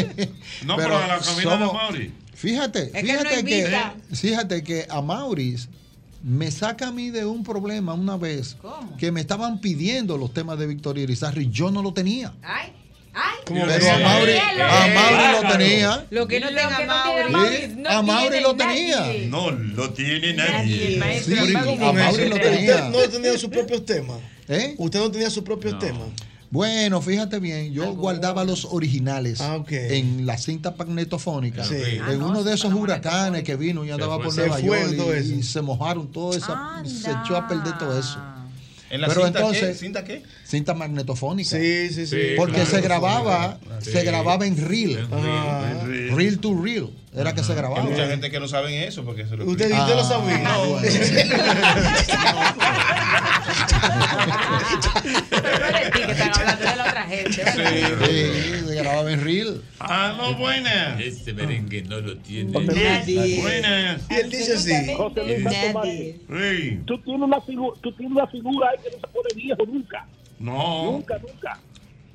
No, 0.66 0.76
pero 0.78 0.98
a 0.98 1.08
la 1.08 1.20
cabina 1.20 1.58
de 1.58 1.66
Mauri. 1.66 2.14
Fíjate, 2.44 2.92
Es 2.94 3.04
que 3.06 3.12
él 3.12 3.24
no 3.24 3.30
fíjate 3.30 3.46
que, 3.46 4.16
fíjate 4.16 4.64
que 4.66 4.86
a 4.90 5.02
Maurice 5.02 5.70
me 6.22 6.52
saca 6.52 6.88
a 6.88 6.92
mí 6.92 7.10
de 7.10 7.26
un 7.26 7.42
problema 7.42 7.94
una 7.94 8.18
vez 8.18 8.58
que 8.98 9.14
me 9.14 9.22
estaban 9.22 9.62
pidiendo 9.62 10.18
los 10.18 10.34
temas 10.34 10.60
de 10.60 10.68
Victoria 10.68 11.04
Irizarry 11.04 11.46
y 11.46 11.52
yo 11.52 11.72
no 11.72 11.82
lo 11.82 11.94
tenía. 11.94 12.34
Ay, 12.44 12.74
ay. 13.14 13.38
Pero 13.46 13.62
a 13.64 13.98
Mauri, 14.00 14.34
a 14.36 14.88
Mauri 14.94 15.42
lo 15.42 15.52
tenía. 15.58 16.06
Lo 16.10 16.28
que 16.28 16.40
no 16.42 16.52
Lo 16.52 16.58
tenga 16.58 16.86
Mauri. 17.30 17.76
no 17.78 17.90
a 17.90 18.02
Mauri 18.02 18.40
lo 18.42 18.54
nadie. 18.56 18.94
tenía. 18.94 19.30
No 19.30 19.50
lo 19.52 19.90
tiene 19.92 20.34
nadie. 20.34 21.22
Sí, 21.24 21.36
a 21.36 21.94
Mauri 21.94 22.28
lo 22.28 22.36
¿Usted 22.36 22.56
tenía. 22.56 22.90
no 22.90 22.98
tenía 23.10 23.38
sus 23.38 23.50
propios 23.50 23.86
temas? 23.86 24.18
¿Eh? 24.50 24.76
¿Usted 24.78 25.00
no 25.00 25.10
tenía 25.12 25.30
sus 25.30 25.44
propios 25.44 25.80
temas? 25.80 26.10
Bueno, 26.54 27.02
fíjate 27.02 27.40
bien, 27.40 27.74
yo 27.74 27.96
guardaba 27.96 28.44
los 28.44 28.66
originales 28.66 29.42
en 29.72 30.28
la 30.28 30.38
cinta 30.38 30.76
magnetofónica. 30.78 31.64
Sí. 31.64 31.82
En 32.08 32.22
uno 32.22 32.44
de 32.44 32.54
esos 32.54 32.72
huracanes 32.72 33.42
que 33.42 33.56
vino 33.56 33.84
y 33.84 33.90
andaba 33.90 34.22
por 34.22 34.36
Nueva 34.36 34.60
York 34.60 34.94
y, 35.26 35.42
se 35.42 35.64
mojaron 35.64 36.12
todo 36.12 36.38
eso, 36.38 36.56
se 36.86 37.10
echó 37.10 37.38
a 37.38 37.48
perder 37.48 37.76
todo 37.80 37.98
eso. 37.98 38.20
¿En 38.92 39.02
la 39.02 39.08
Pero 39.08 39.24
cinta 39.24 39.40
qué? 39.40 39.46
entonces, 39.46 39.80
¿Cinta 39.80 40.04
qué? 40.04 40.22
cinta 40.46 40.76
magnetofónica. 40.76 41.58
Sí, 41.58 41.90
sí, 41.90 42.06
sí. 42.06 42.18
Porque 42.38 42.62
claro. 42.62 42.70
se 42.70 42.82
grababa, 42.82 43.58
Sí. 43.80 43.92
se 43.92 44.04
grababa 44.04 44.46
en 44.46 44.56
reel. 44.56 45.08
Ah. 45.12 45.84
Reel 46.14 46.38
to 46.38 46.54
reel. 46.62 46.92
Era 47.16 47.34
que 47.34 47.44
se 47.44 47.56
grababa. 47.56 47.82
Hay 47.82 47.90
mucha 47.90 48.08
gente 48.08 48.30
que 48.30 48.40
no 48.40 48.48
sabe 48.48 48.88
eso 48.88 49.04
porque 49.04 49.26
se 49.26 49.36
lo 49.38 49.46
¿Usted, 49.46 49.72
usted 49.72 49.96
lo 49.96 50.04
sabía? 50.04 50.38
No. 50.38 50.80
Es 55.34 56.43
de 56.72 56.76
la 56.76 56.84
otra 56.84 57.04
gente. 57.04 57.44
¿verdad? 57.44 58.08
Sí, 58.08 58.66
se 58.68 58.76
grababa 58.76 59.12
en 59.12 59.24
reel. 59.24 59.62
Aló, 59.80 60.36
buenas. 60.36 61.00
Este 61.00 61.34
merengue 61.34 61.84
no 61.84 62.00
lo 62.00 62.18
tiene 62.18 62.52
Nadie. 62.66 63.42
Buenas. 63.42 64.02
Y 64.10 64.14
él 64.16 64.30
dice 64.30 64.54
así. 64.54 64.94
José 64.96 65.24
Luis 65.26 65.44
Santo 65.44 65.84
Sí. 65.84 66.80
Tú 66.86 66.98
tienes 67.00 67.22
una 67.22 67.42
figura, 67.42 67.80
tú 67.82 67.92
tienes 67.94 68.12
una 68.16 68.28
figura 68.28 68.70
ahí 68.70 68.78
que 68.84 68.90
no 68.96 69.02
se 69.02 69.08
pone 69.14 69.30
viejo 69.36 69.66
nunca. 69.66 70.08
No. 70.40 70.92
Nunca, 70.94 71.18
nunca. 71.20 71.60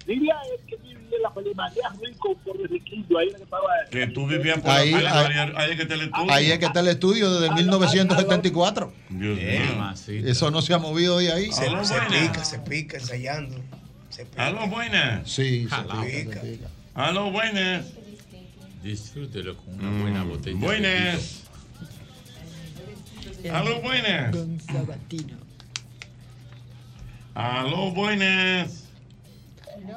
Dile 0.07 0.33
a 0.33 0.37
él 0.43 0.61
que 0.67 0.77
vivía 0.77 0.97
en 1.17 1.23
la 1.23 1.31
María 1.55 1.91
Rico 2.03 2.35
por 2.43 2.57
el 2.59 2.69
riquillo, 2.69 3.19
ahí 3.19 3.29
el 3.29 3.37
que 3.37 3.43
estaba. 3.43 3.63
Que 3.91 4.07
tú 4.07 4.27
vivías 4.27 4.59
por 4.61 4.71
Ahí, 4.71 4.91
la 4.93 5.21
ahí- 5.27 5.53
ahí 5.55 5.71
es 5.73 5.77
que 5.77 5.85
te 5.85 5.97
le 5.99 6.05
estuvo. 6.05 6.31
Ahí 6.33 6.51
es 6.51 6.59
que 6.59 6.65
está 6.65 6.81
el 6.81 6.89
estudio 6.89 7.31
desde 7.41 7.55
1974. 7.55 8.93
Dios 9.11 9.37
mío. 9.39 10.25
Eso 10.27 10.51
no 10.51 10.63
se 10.63 10.73
ha 10.73 10.79
movido 10.79 11.19
de 11.19 11.31
ahí. 11.33 11.53
Se, 11.53 11.67
Aló, 11.67 11.85
se 11.85 11.95
buenas. 11.99 12.13
pica, 12.23 12.45
se 12.45 12.59
pica 12.61 12.97
ensayando. 12.97 13.57
Aló, 14.37 14.67
buenas. 14.69 15.31
Sí, 15.31 15.65
se 15.65 15.69
Jalao. 15.69 16.05
pica, 16.05 16.41
se 16.41 16.47
pica. 16.53 16.69
Aló, 16.95 17.31
buenas. 17.31 17.93
Disfrútelo 18.83 19.57
con 19.57 19.75
una 19.75 20.03
buena 20.03 20.25
botella. 20.25 20.59
de 20.59 20.65
Buenas. 20.67 21.45
Aló, 23.53 23.81
buenas. 23.81 24.37
Aló, 27.35 27.91
buenas. 27.93 28.85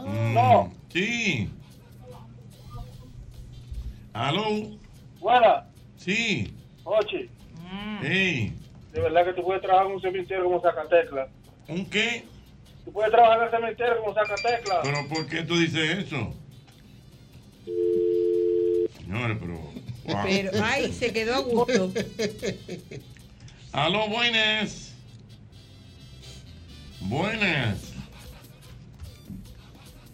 Mm, 0.06 0.34
No. 0.34 0.74
Sí. 0.94 1.50
Aló. 4.14 4.44
Buena, 5.20 5.66
Sí. 5.98 6.54
Ochi, 6.84 7.30
Ey. 8.04 8.54
de 8.92 9.00
verdad 9.02 9.24
que 9.26 9.34
tú 9.34 9.44
puedes 9.44 9.62
trabajar 9.62 9.88
en 9.88 9.94
un 9.94 10.02
cementerio 10.02 10.44
como 10.46 10.60
Zacatecla. 10.62 11.28
¿Un 11.68 11.86
qué? 11.86 12.26
Tú 12.86 12.92
puedes 12.92 13.12
trabajar 13.12 13.40
en 13.40 13.46
el 13.46 13.52
cementerio 13.52 14.00
como 14.02 14.14
Zacatecla. 14.14 14.82
¿Pero 14.84 15.08
por 15.08 15.28
qué 15.28 15.44
tú 15.44 15.58
dices 15.58 16.06
eso? 16.06 16.34
Señores, 18.98 19.38
pero... 19.40 19.54
wow. 19.54 20.24
Pero, 20.24 20.52
ay, 20.64 20.92
se 20.92 21.14
quedó 21.14 21.36
a 21.36 21.40
gusto. 21.40 21.92
Aló, 23.72 24.08
buenas. 24.10 24.94
Buenas. 27.02 27.94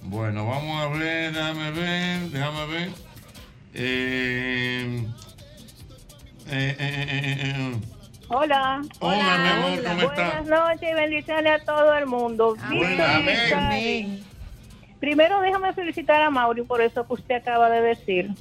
Bueno, 0.01 0.47
vamos 0.47 0.81
a 0.81 0.87
ver, 0.97 1.33
déjame 1.33 1.71
ver, 1.71 2.29
déjame 2.29 2.65
ver. 2.67 2.89
Eh, 3.73 5.05
eh, 6.47 6.75
eh, 6.77 6.77
eh, 6.79 7.05
eh, 7.09 7.53
eh. 7.55 7.96
Hola. 8.29 8.81
Hola, 8.99 9.37
mi 9.37 9.49
amor, 9.49 9.83
¿cómo 9.83 10.01
estás? 10.11 10.43
Buenas 10.43 10.45
noches 10.47 10.89
y 10.91 10.93
bendiciones 10.93 11.61
a 11.61 11.65
todo 11.65 11.93
el 11.93 12.05
mundo. 12.07 12.55
Víctor 12.69 13.05
amén. 13.55 14.23
Primero 14.99 15.39
déjame 15.41 15.71
felicitar 15.73 16.21
a 16.21 16.29
Mauri 16.29 16.63
por 16.63 16.81
eso 16.81 17.07
que 17.07 17.13
usted 17.13 17.35
acaba 17.35 17.69
de 17.69 17.81
decir. 17.81 18.31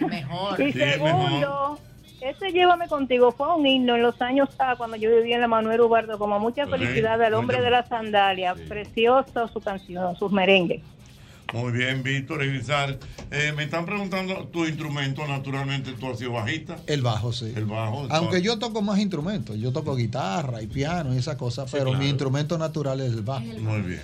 Mejor. 0.00 0.60
Y 0.60 0.72
Sí, 0.72 0.78
segundo, 0.78 1.78
ese 2.20 2.52
Llévame 2.52 2.86
contigo 2.88 3.32
fue 3.32 3.54
un 3.56 3.66
himno 3.66 3.96
en 3.96 4.02
los 4.02 4.20
años 4.20 4.48
A 4.58 4.76
cuando 4.76 4.96
yo 4.96 5.14
vivía 5.16 5.36
en 5.36 5.40
la 5.40 5.48
Manuel 5.48 5.80
Ubardo, 5.80 6.18
como 6.18 6.38
mucha 6.38 6.64
Sí, 6.66 6.70
felicidad 6.70 7.22
al 7.22 7.34
hombre 7.34 7.60
de 7.62 7.70
la 7.70 7.86
sandalia. 7.86 8.54
Preciosa 8.68 9.48
su 9.48 9.60
canción, 9.60 10.14
sus 10.16 10.30
merengues. 10.30 10.82
Muy 11.52 11.72
bien, 11.72 12.02
Víctor 12.02 12.42
Irizar. 12.44 12.98
Eh, 13.30 13.52
me 13.56 13.64
están 13.64 13.84
preguntando 13.86 14.48
tu 14.52 14.64
instrumento, 14.66 15.26
naturalmente 15.26 15.92
tú 15.92 16.08
has 16.10 16.18
sido 16.18 16.32
bajista. 16.32 16.76
El 16.86 17.02
bajo, 17.02 17.32
sí. 17.32 17.52
El 17.54 17.66
bajo. 17.66 18.06
Aunque 18.10 18.42
yo 18.42 18.58
toco 18.58 18.82
más 18.82 18.98
instrumentos, 18.98 19.56
yo 19.58 19.72
toco 19.72 19.94
guitarra 19.94 20.62
y 20.62 20.66
piano 20.66 21.14
y 21.14 21.18
esas 21.18 21.36
cosas, 21.36 21.70
pero 21.70 21.84
claro. 21.86 21.98
mi 21.98 22.08
instrumento 22.08 22.58
natural 22.58 23.00
es 23.00 23.12
el 23.12 23.22
bajo. 23.22 23.44
Muy 23.44 23.82
bien. 23.82 24.00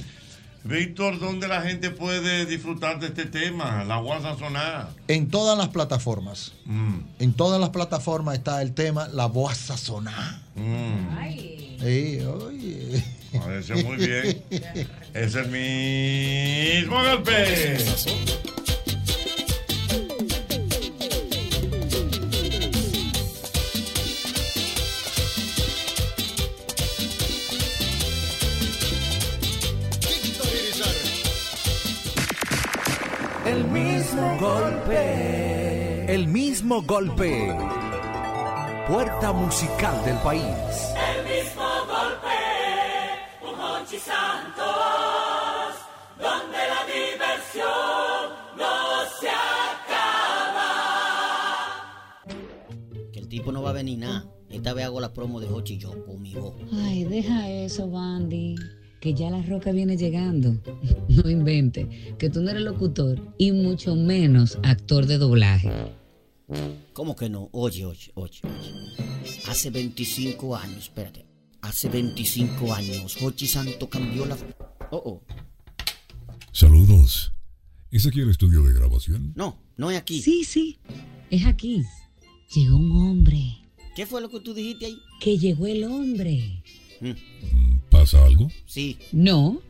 Víctor, 0.62 1.18
¿dónde 1.18 1.48
la 1.48 1.62
gente 1.62 1.90
puede 1.90 2.44
disfrutar 2.44 3.00
de 3.00 3.06
este 3.06 3.24
tema? 3.24 3.82
La 3.84 3.96
guasa 3.96 4.36
sonada. 4.38 4.90
En 5.08 5.28
todas 5.30 5.56
las 5.56 5.68
plataformas. 5.68 6.52
Mm, 6.66 6.98
En 7.18 7.32
todas 7.32 7.58
las 7.58 7.70
plataformas 7.70 8.36
está 8.36 8.60
el 8.60 8.74
tema 8.74 9.08
La 9.08 9.24
Voz 9.26 9.56
Sazonada. 9.56 10.42
mm. 10.56 11.69
Sí, 11.80 12.20
oye. 12.20 13.02
Parece 13.32 13.82
muy 13.82 13.96
bien. 13.96 14.42
Es 15.14 15.34
el 15.34 15.48
mismo 15.48 17.02
golpe. 17.02 17.76
El 33.46 33.64
mismo 33.64 34.38
golpe. 34.38 36.14
El 36.14 36.28
mismo 36.28 36.82
golpe. 36.82 37.56
Puerta 38.86 39.32
musical 39.32 40.04
del 40.04 40.16
país. 40.18 40.69
Tipo 53.30 53.52
no 53.52 53.62
va 53.62 53.70
a 53.70 53.72
venir 53.72 53.98
nada. 53.98 54.26
Esta 54.50 54.74
vez 54.74 54.84
hago 54.84 55.00
la 55.00 55.14
promo 55.14 55.40
de 55.40 55.46
Hochi 55.46 55.78
yo 55.78 56.04
conmigo. 56.04 56.56
Ay, 56.72 57.04
deja 57.04 57.48
eso, 57.48 57.88
Bandy. 57.88 58.56
Que 59.00 59.14
ya 59.14 59.30
la 59.30 59.40
roca 59.42 59.72
viene 59.72 59.96
llegando. 59.96 60.58
No 61.08 61.28
invente. 61.30 62.14
Que 62.18 62.30
tú 62.30 62.40
no 62.40 62.50
eres 62.50 62.62
locutor 62.62 63.34
y 63.38 63.52
mucho 63.52 63.94
menos 63.94 64.58
actor 64.62 65.06
de 65.06 65.18
doblaje. 65.18 65.70
¿Cómo 66.92 67.16
que 67.16 67.28
no? 67.28 67.48
Oye, 67.52 67.84
oye, 67.84 68.10
oye, 68.14 68.40
oye. 68.42 69.42
Hace 69.48 69.70
25 69.70 70.56
años, 70.56 70.78
espérate. 70.78 71.29
Hace 71.62 71.88
25 71.88 72.72
años, 72.72 73.16
Hochi 73.22 73.46
Santo 73.46 73.88
cambió 73.88 74.26
la. 74.26 74.36
Oh, 74.90 74.96
oh. 74.96 75.22
Saludos. 76.52 77.32
¿Es 77.90 78.06
aquí 78.06 78.20
el 78.20 78.30
estudio 78.30 78.62
de 78.62 78.72
grabación? 78.74 79.32
No, 79.36 79.58
no 79.76 79.90
es 79.90 79.98
aquí. 79.98 80.22
Sí, 80.22 80.44
sí. 80.44 80.78
Es 81.30 81.44
aquí. 81.46 81.84
Llegó 82.54 82.76
un 82.76 82.92
hombre. 82.92 83.58
¿Qué 83.94 84.06
fue 84.06 84.20
lo 84.20 84.30
que 84.30 84.40
tú 84.40 84.54
dijiste 84.54 84.86
ahí? 84.86 84.98
Que 85.20 85.38
llegó 85.38 85.66
el 85.66 85.84
hombre. 85.84 86.62
¿Pasa 87.90 88.24
algo? 88.24 88.48
Sí. 88.66 88.96
No. 89.12 89.60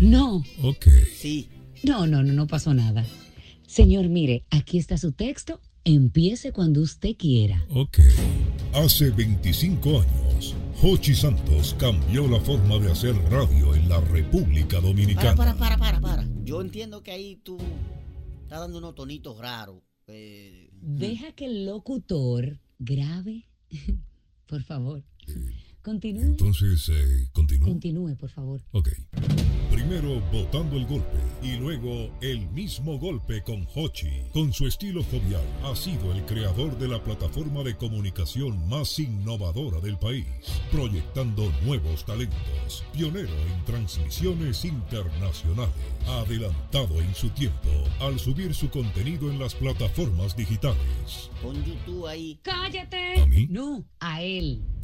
No. 0.00 0.44
Ok. 0.62 0.86
Sí. 1.16 1.48
No, 1.82 2.06
no, 2.06 2.22
no, 2.22 2.32
no 2.32 2.46
pasó 2.46 2.74
nada. 2.74 3.04
Señor, 3.66 4.08
mire, 4.08 4.44
aquí 4.50 4.78
está 4.78 4.98
su 4.98 5.12
texto. 5.12 5.60
Empiece 5.84 6.52
cuando 6.52 6.80
usted 6.82 7.16
quiera. 7.16 7.64
Ok. 7.70 7.98
Hace 8.74 9.10
25 9.10 10.02
años, 10.02 10.54
Hochi 10.82 11.14
Santos 11.14 11.74
cambió 11.78 12.26
la 12.26 12.40
forma 12.40 12.78
de 12.78 12.90
hacer 12.90 13.14
radio 13.30 13.74
en 13.74 13.88
la 13.88 14.00
República 14.00 14.76
Para, 14.78 14.80
Dominicana. 14.88 15.34
para, 15.36 15.54
para, 15.54 15.76
para, 15.76 16.00
para. 16.00 16.26
Yo 16.42 16.60
entiendo 16.62 17.02
que 17.02 17.10
ahí 17.10 17.36
tú 17.36 17.58
estás 18.42 18.60
dando 18.60 18.78
unos 18.78 18.94
tonitos 18.94 19.38
raros. 19.38 19.82
Eh, 20.06 20.70
Deja 20.80 21.32
que 21.32 21.44
el 21.44 21.66
locutor 21.66 22.60
grabe. 22.78 23.46
Por 24.46 24.62
favor. 24.62 25.04
Continúe. 25.82 26.22
Entonces, 26.22 26.88
eh, 26.90 27.28
continúo. 27.32 27.68
Continúe, 27.68 28.16
por 28.16 28.30
favor. 28.30 28.60
Ok. 28.72 28.88
Primero 29.70 30.20
botando 30.32 30.76
el 30.76 30.86
golpe 30.86 31.16
y 31.42 31.56
luego 31.56 32.10
el 32.20 32.48
mismo 32.50 32.98
golpe 32.98 33.42
con 33.42 33.66
Hochi. 33.74 34.10
Con 34.32 34.52
su 34.52 34.66
estilo 34.66 35.02
jovial, 35.04 35.42
ha 35.64 35.74
sido 35.74 36.12
el 36.12 36.24
creador 36.26 36.76
de 36.78 36.88
la 36.88 37.02
plataforma 37.02 37.62
de 37.62 37.76
comunicación 37.76 38.68
más 38.68 38.98
innovadora 38.98 39.80
del 39.80 39.96
país, 39.98 40.26
proyectando 40.70 41.50
nuevos 41.64 42.04
talentos, 42.04 42.84
pionero 42.92 43.30
en 43.30 43.64
transmisiones 43.64 44.64
internacionales, 44.64 45.74
adelantado 46.06 47.00
en 47.00 47.14
su 47.14 47.30
tiempo 47.30 47.70
al 48.00 48.18
subir 48.18 48.54
su 48.54 48.68
contenido 48.70 49.30
en 49.30 49.38
las 49.38 49.54
plataformas 49.54 50.36
digitales. 50.36 51.30
pon 51.40 51.56
YouTube 51.64 52.06
ahí. 52.06 52.38
¡Cállate! 52.42 53.20
¿A 53.20 53.26
mí? 53.26 53.46
No, 53.48 53.84
a 54.00 54.22
él. 54.22 54.62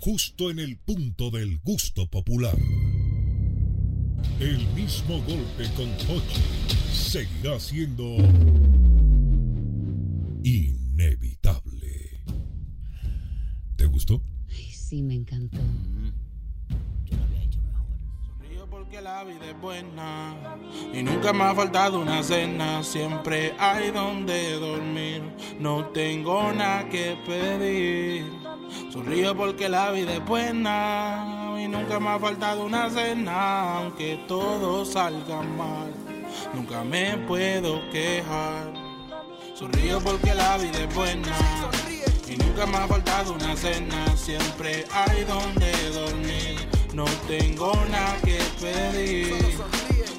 Justo 0.00 0.50
en 0.50 0.60
el 0.60 0.78
punto 0.78 1.30
del 1.30 1.58
gusto 1.58 2.08
popular. 2.08 2.56
El 4.38 4.66
mismo 4.68 5.20
golpe 5.22 5.68
con 5.76 5.88
Hochi 6.08 6.40
seguirá 6.92 7.58
siendo 7.58 8.16
inevitable. 10.44 12.22
¿Te 13.76 13.86
gustó? 13.86 14.22
Sí, 14.72 15.02
me 15.02 15.14
encantó. 15.14 15.58
Y 20.92 21.02
nunca 21.02 21.32
me 21.32 21.44
ha 21.44 21.54
faltado 21.54 22.00
una 22.00 22.22
cena. 22.22 22.82
Siempre 22.82 23.54
hay 23.58 23.90
donde 23.90 24.52
dormir, 24.58 25.22
no 25.58 25.86
tengo 25.86 26.52
nada 26.52 26.88
que 26.88 27.16
pedir. 27.26 28.24
Sonrío 28.90 29.36
porque 29.36 29.68
la 29.68 29.90
vida 29.92 30.14
es 30.14 30.24
buena 30.24 31.54
y 31.58 31.68
nunca 31.68 31.98
me 32.00 32.10
ha 32.10 32.18
faltado 32.18 32.64
una 32.64 32.90
cena, 32.90 33.78
aunque 33.78 34.24
todo 34.28 34.84
salga 34.84 35.42
mal. 35.42 35.92
Nunca 36.54 36.84
me 36.84 37.16
puedo 37.26 37.88
quejar. 37.90 38.72
Sonrío 39.54 40.00
porque 40.00 40.34
la 40.34 40.58
vida 40.58 40.84
es 40.84 40.94
buena 40.94 41.36
y 42.28 42.36
nunca 42.36 42.66
me 42.66 42.76
ha 42.76 42.86
faltado 42.86 43.32
una 43.32 43.56
cena. 43.56 44.16
Siempre 44.16 44.84
hay 44.92 45.24
donde 45.24 45.90
dormir. 45.90 46.77
No 46.98 47.04
tengo 47.28 47.72
nada 47.92 48.16
que 48.24 48.40
pedir. 48.60 49.32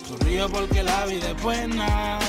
Sonrío 0.07 0.47
porque 0.49 0.81
la 0.81 1.05
vida 1.07 1.31
es 1.31 1.43
buena. 1.43 2.19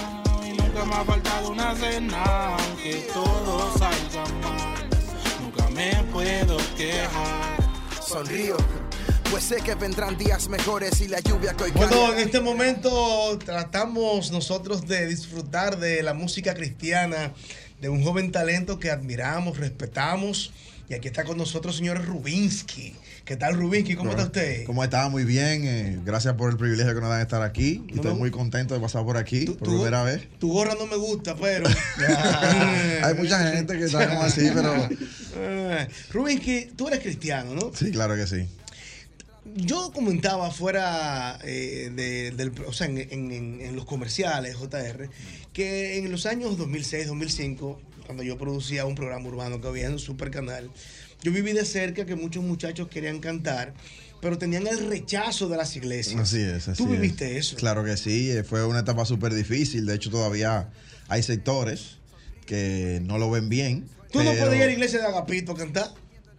Y 0.44 0.60
nunca 0.60 0.84
me 0.86 0.94
ha 0.96 1.04
faltado 1.04 1.50
una 1.52 1.72
cena. 1.76 2.56
Aunque 2.56 3.06
todo 3.14 3.72
salga 3.78 4.24
mal. 4.42 4.88
Nunca 5.40 5.68
me 5.68 5.94
puedo 6.12 6.56
quejar. 6.76 7.60
Sonrío, 8.04 8.56
pues 9.30 9.44
sé 9.44 9.58
que 9.62 9.76
vendrán 9.76 10.18
días 10.18 10.48
mejores 10.48 11.00
y 11.00 11.06
la 11.06 11.20
lluvia 11.20 11.54
que 11.54 11.62
hoy 11.62 11.70
Bueno, 11.70 12.08
cae. 12.08 12.14
en 12.14 12.18
este 12.18 12.40
momento 12.40 13.38
tratamos 13.38 14.32
nosotros 14.32 14.88
de 14.88 15.06
disfrutar 15.06 15.78
de 15.78 16.02
la 16.02 16.12
música 16.12 16.54
cristiana 16.54 17.32
de 17.80 17.88
un 17.88 18.02
joven 18.02 18.32
talento 18.32 18.80
que 18.80 18.90
admiramos, 18.90 19.58
respetamos. 19.58 20.50
Y 20.88 20.94
aquí 20.94 21.06
está 21.06 21.22
con 21.22 21.38
nosotros, 21.38 21.76
señor 21.76 22.04
Rubinsky. 22.04 22.96
¿Qué 23.30 23.36
tal, 23.36 23.54
Rubinsky? 23.54 23.94
¿Cómo 23.94 24.10
está 24.10 24.24
usted? 24.24 24.64
¿Cómo 24.64 24.82
está? 24.82 25.08
Muy 25.08 25.22
bien. 25.22 25.62
eh, 25.64 26.00
gracias 26.04 26.34
por 26.34 26.50
el 26.50 26.56
privilegio 26.56 26.92
que 26.96 27.00
nos 27.00 27.10
dan 27.10 27.18
de 27.18 27.22
estar 27.22 27.42
aquí. 27.42 27.80
Y 27.88 27.94
estoy 27.94 28.14
me- 28.14 28.18
muy 28.18 28.32
contento 28.32 28.74
de 28.74 28.80
pasar 28.80 29.04
por 29.04 29.16
aquí 29.16 29.44
por 29.44 29.68
primera 29.68 30.02
vez. 30.02 30.26
Tu 30.40 30.50
gorra 30.52 30.74
no 30.76 30.88
me 30.88 30.96
gusta, 30.96 31.36
pero. 31.36 31.64
Hay 33.04 33.14
mucha 33.14 33.52
gente 33.52 33.78
que 33.78 33.84
está 33.84 34.08
como 34.08 34.22
así, 34.22 34.50
pero. 34.52 34.74
Rubinsky, 36.12 36.72
tú 36.74 36.88
eres 36.88 36.98
cristiano, 36.98 37.54
¿no? 37.54 37.70
Sí, 37.72 37.92
claro 37.92 38.16
que 38.16 38.26
sí. 38.26 38.48
Yo 39.54 39.92
comentaba 39.92 40.50
fuera 40.50 41.38
eh, 41.44 41.92
de- 41.94 42.32
del, 42.32 42.52
o 42.66 42.72
sea, 42.72 42.88
en, 42.88 42.98
en- 42.98 43.30
en- 43.30 43.60
en 43.60 43.76
los 43.76 43.84
comerciales, 43.84 44.56
JR, 44.56 45.08
que 45.52 45.98
en 45.98 46.10
los 46.10 46.26
años 46.26 46.58
2006, 46.58 47.06
2005, 47.06 47.80
cuando 48.06 48.24
yo 48.24 48.36
producía 48.36 48.86
un 48.86 48.96
programa 48.96 49.28
urbano 49.28 49.60
que 49.60 49.68
había 49.68 49.86
en 49.86 49.92
un 49.92 49.98
super 50.00 50.32
canal, 50.32 50.68
yo 51.22 51.32
viví 51.32 51.52
de 51.52 51.64
cerca 51.64 52.04
que 52.06 52.14
muchos 52.16 52.42
muchachos 52.44 52.88
querían 52.88 53.20
cantar, 53.20 53.74
pero 54.20 54.38
tenían 54.38 54.66
el 54.66 54.88
rechazo 54.88 55.48
de 55.48 55.56
las 55.56 55.74
iglesias. 55.76 56.20
Así 56.20 56.40
es. 56.40 56.68
Así 56.68 56.82
¿Tú 56.84 56.92
es. 56.92 57.00
viviste 57.00 57.38
eso? 57.38 57.56
Claro 57.56 57.84
que 57.84 57.96
sí. 57.96 58.30
eh, 58.30 58.44
Fue 58.44 58.64
una 58.66 58.80
etapa 58.80 59.04
súper 59.04 59.34
difícil. 59.34 59.86
De 59.86 59.94
hecho, 59.94 60.10
todavía 60.10 60.70
hay 61.08 61.22
sectores 61.22 61.98
que 62.46 63.00
no 63.04 63.18
lo 63.18 63.30
ven 63.30 63.48
bien. 63.48 63.86
¿Tú 64.12 64.18
no 64.22 64.32
puedes 64.32 64.56
ir 64.56 64.62
a 64.62 64.66
la 64.66 64.72
iglesia 64.72 64.98
de 65.00 65.06
Agapito 65.06 65.52
a 65.52 65.56
cantar? 65.56 65.88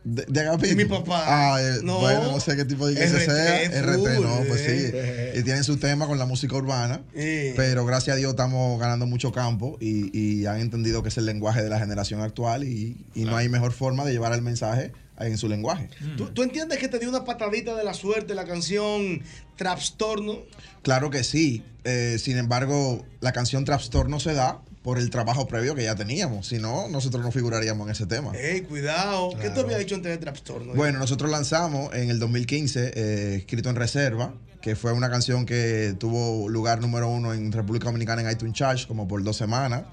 De, 0.03 0.25
de. 0.25 0.75
Mi 0.75 0.85
papá. 0.85 1.23
Ah, 1.25 1.61
eh, 1.61 1.79
No. 1.83 1.99
Bueno, 1.99 2.31
no 2.31 2.39
sé 2.39 2.55
qué 2.55 2.65
tipo 2.65 2.87
de 2.87 2.93
iglesia 2.93 3.19
RT 3.19 3.25
sea. 3.25 3.81
RT, 3.81 4.21
no, 4.21 4.43
pues 4.47 4.61
eh. 4.65 5.31
sí. 5.33 5.39
Y 5.39 5.43
tienen 5.43 5.63
su 5.63 5.77
tema 5.77 6.07
con 6.07 6.17
la 6.17 6.25
música 6.25 6.55
urbana. 6.55 7.01
Eh. 7.13 7.53
Pero 7.55 7.85
gracias 7.85 8.15
a 8.15 8.17
Dios 8.17 8.31
estamos 8.31 8.79
ganando 8.79 9.05
mucho 9.05 9.31
campo 9.31 9.77
y, 9.79 10.17
y 10.17 10.45
han 10.47 10.59
entendido 10.59 11.03
que 11.03 11.09
es 11.09 11.17
el 11.17 11.25
lenguaje 11.25 11.61
de 11.61 11.69
la 11.69 11.79
generación 11.79 12.21
actual 12.21 12.63
y, 12.63 13.05
y 13.13 13.25
no 13.25 13.37
hay 13.37 13.47
mejor 13.49 13.73
forma 13.73 14.03
de 14.05 14.11
llevar 14.11 14.33
el 14.33 14.41
mensaje 14.41 14.91
en 15.19 15.37
su 15.37 15.47
lenguaje. 15.47 15.89
¿Tú, 16.17 16.27
tú 16.29 16.43
entiendes 16.43 16.79
que 16.79 16.87
te 16.87 16.99
dio 16.99 17.09
una 17.09 17.23
patadita 17.23 17.75
de 17.75 17.83
la 17.83 17.93
suerte 17.93 18.33
la 18.33 18.45
canción 18.45 19.21
Trapstorno? 19.55 20.39
Claro 20.81 21.09
que 21.09 21.23
sí. 21.23 21.63
Eh, 21.83 22.17
sin 22.19 22.37
embargo, 22.37 23.05
la 23.19 23.31
canción 23.31 23.65
Trapstorno 23.65 24.19
se 24.19 24.33
da 24.33 24.61
por 24.83 24.97
el 24.97 25.09
trabajo 25.09 25.47
previo 25.47 25.75
que 25.75 25.83
ya 25.83 25.95
teníamos. 25.95 26.47
Si 26.47 26.57
no, 26.57 26.87
nosotros 26.89 27.23
no 27.23 27.31
figuraríamos 27.31 27.85
en 27.87 27.91
ese 27.91 28.05
tema. 28.07 28.31
Ey, 28.35 28.61
cuidado. 28.61 29.31
¿Qué 29.39 29.49
tú 29.51 29.61
habías 29.61 29.79
hecho 29.79 29.95
antes 29.95 30.11
de 30.11 30.17
Trapstorm? 30.17 30.67
no? 30.67 30.73
Bueno, 30.73 30.99
nosotros 30.99 31.29
lanzamos 31.29 31.93
en 31.93 32.09
el 32.09 32.19
2015 32.19 32.91
eh, 32.95 33.35
Escrito 33.35 33.69
en 33.69 33.75
Reserva, 33.75 34.33
que 34.61 34.75
fue 34.75 34.93
una 34.93 35.09
canción 35.09 35.45
que 35.45 35.95
tuvo 35.99 36.49
lugar 36.49 36.81
número 36.81 37.09
uno 37.09 37.33
en 37.33 37.51
República 37.51 37.85
Dominicana 37.85 38.21
en 38.21 38.31
iTunes 38.31 38.53
Charge 38.53 38.87
como 38.87 39.07
por 39.07 39.23
dos 39.23 39.37
semanas. 39.37 39.83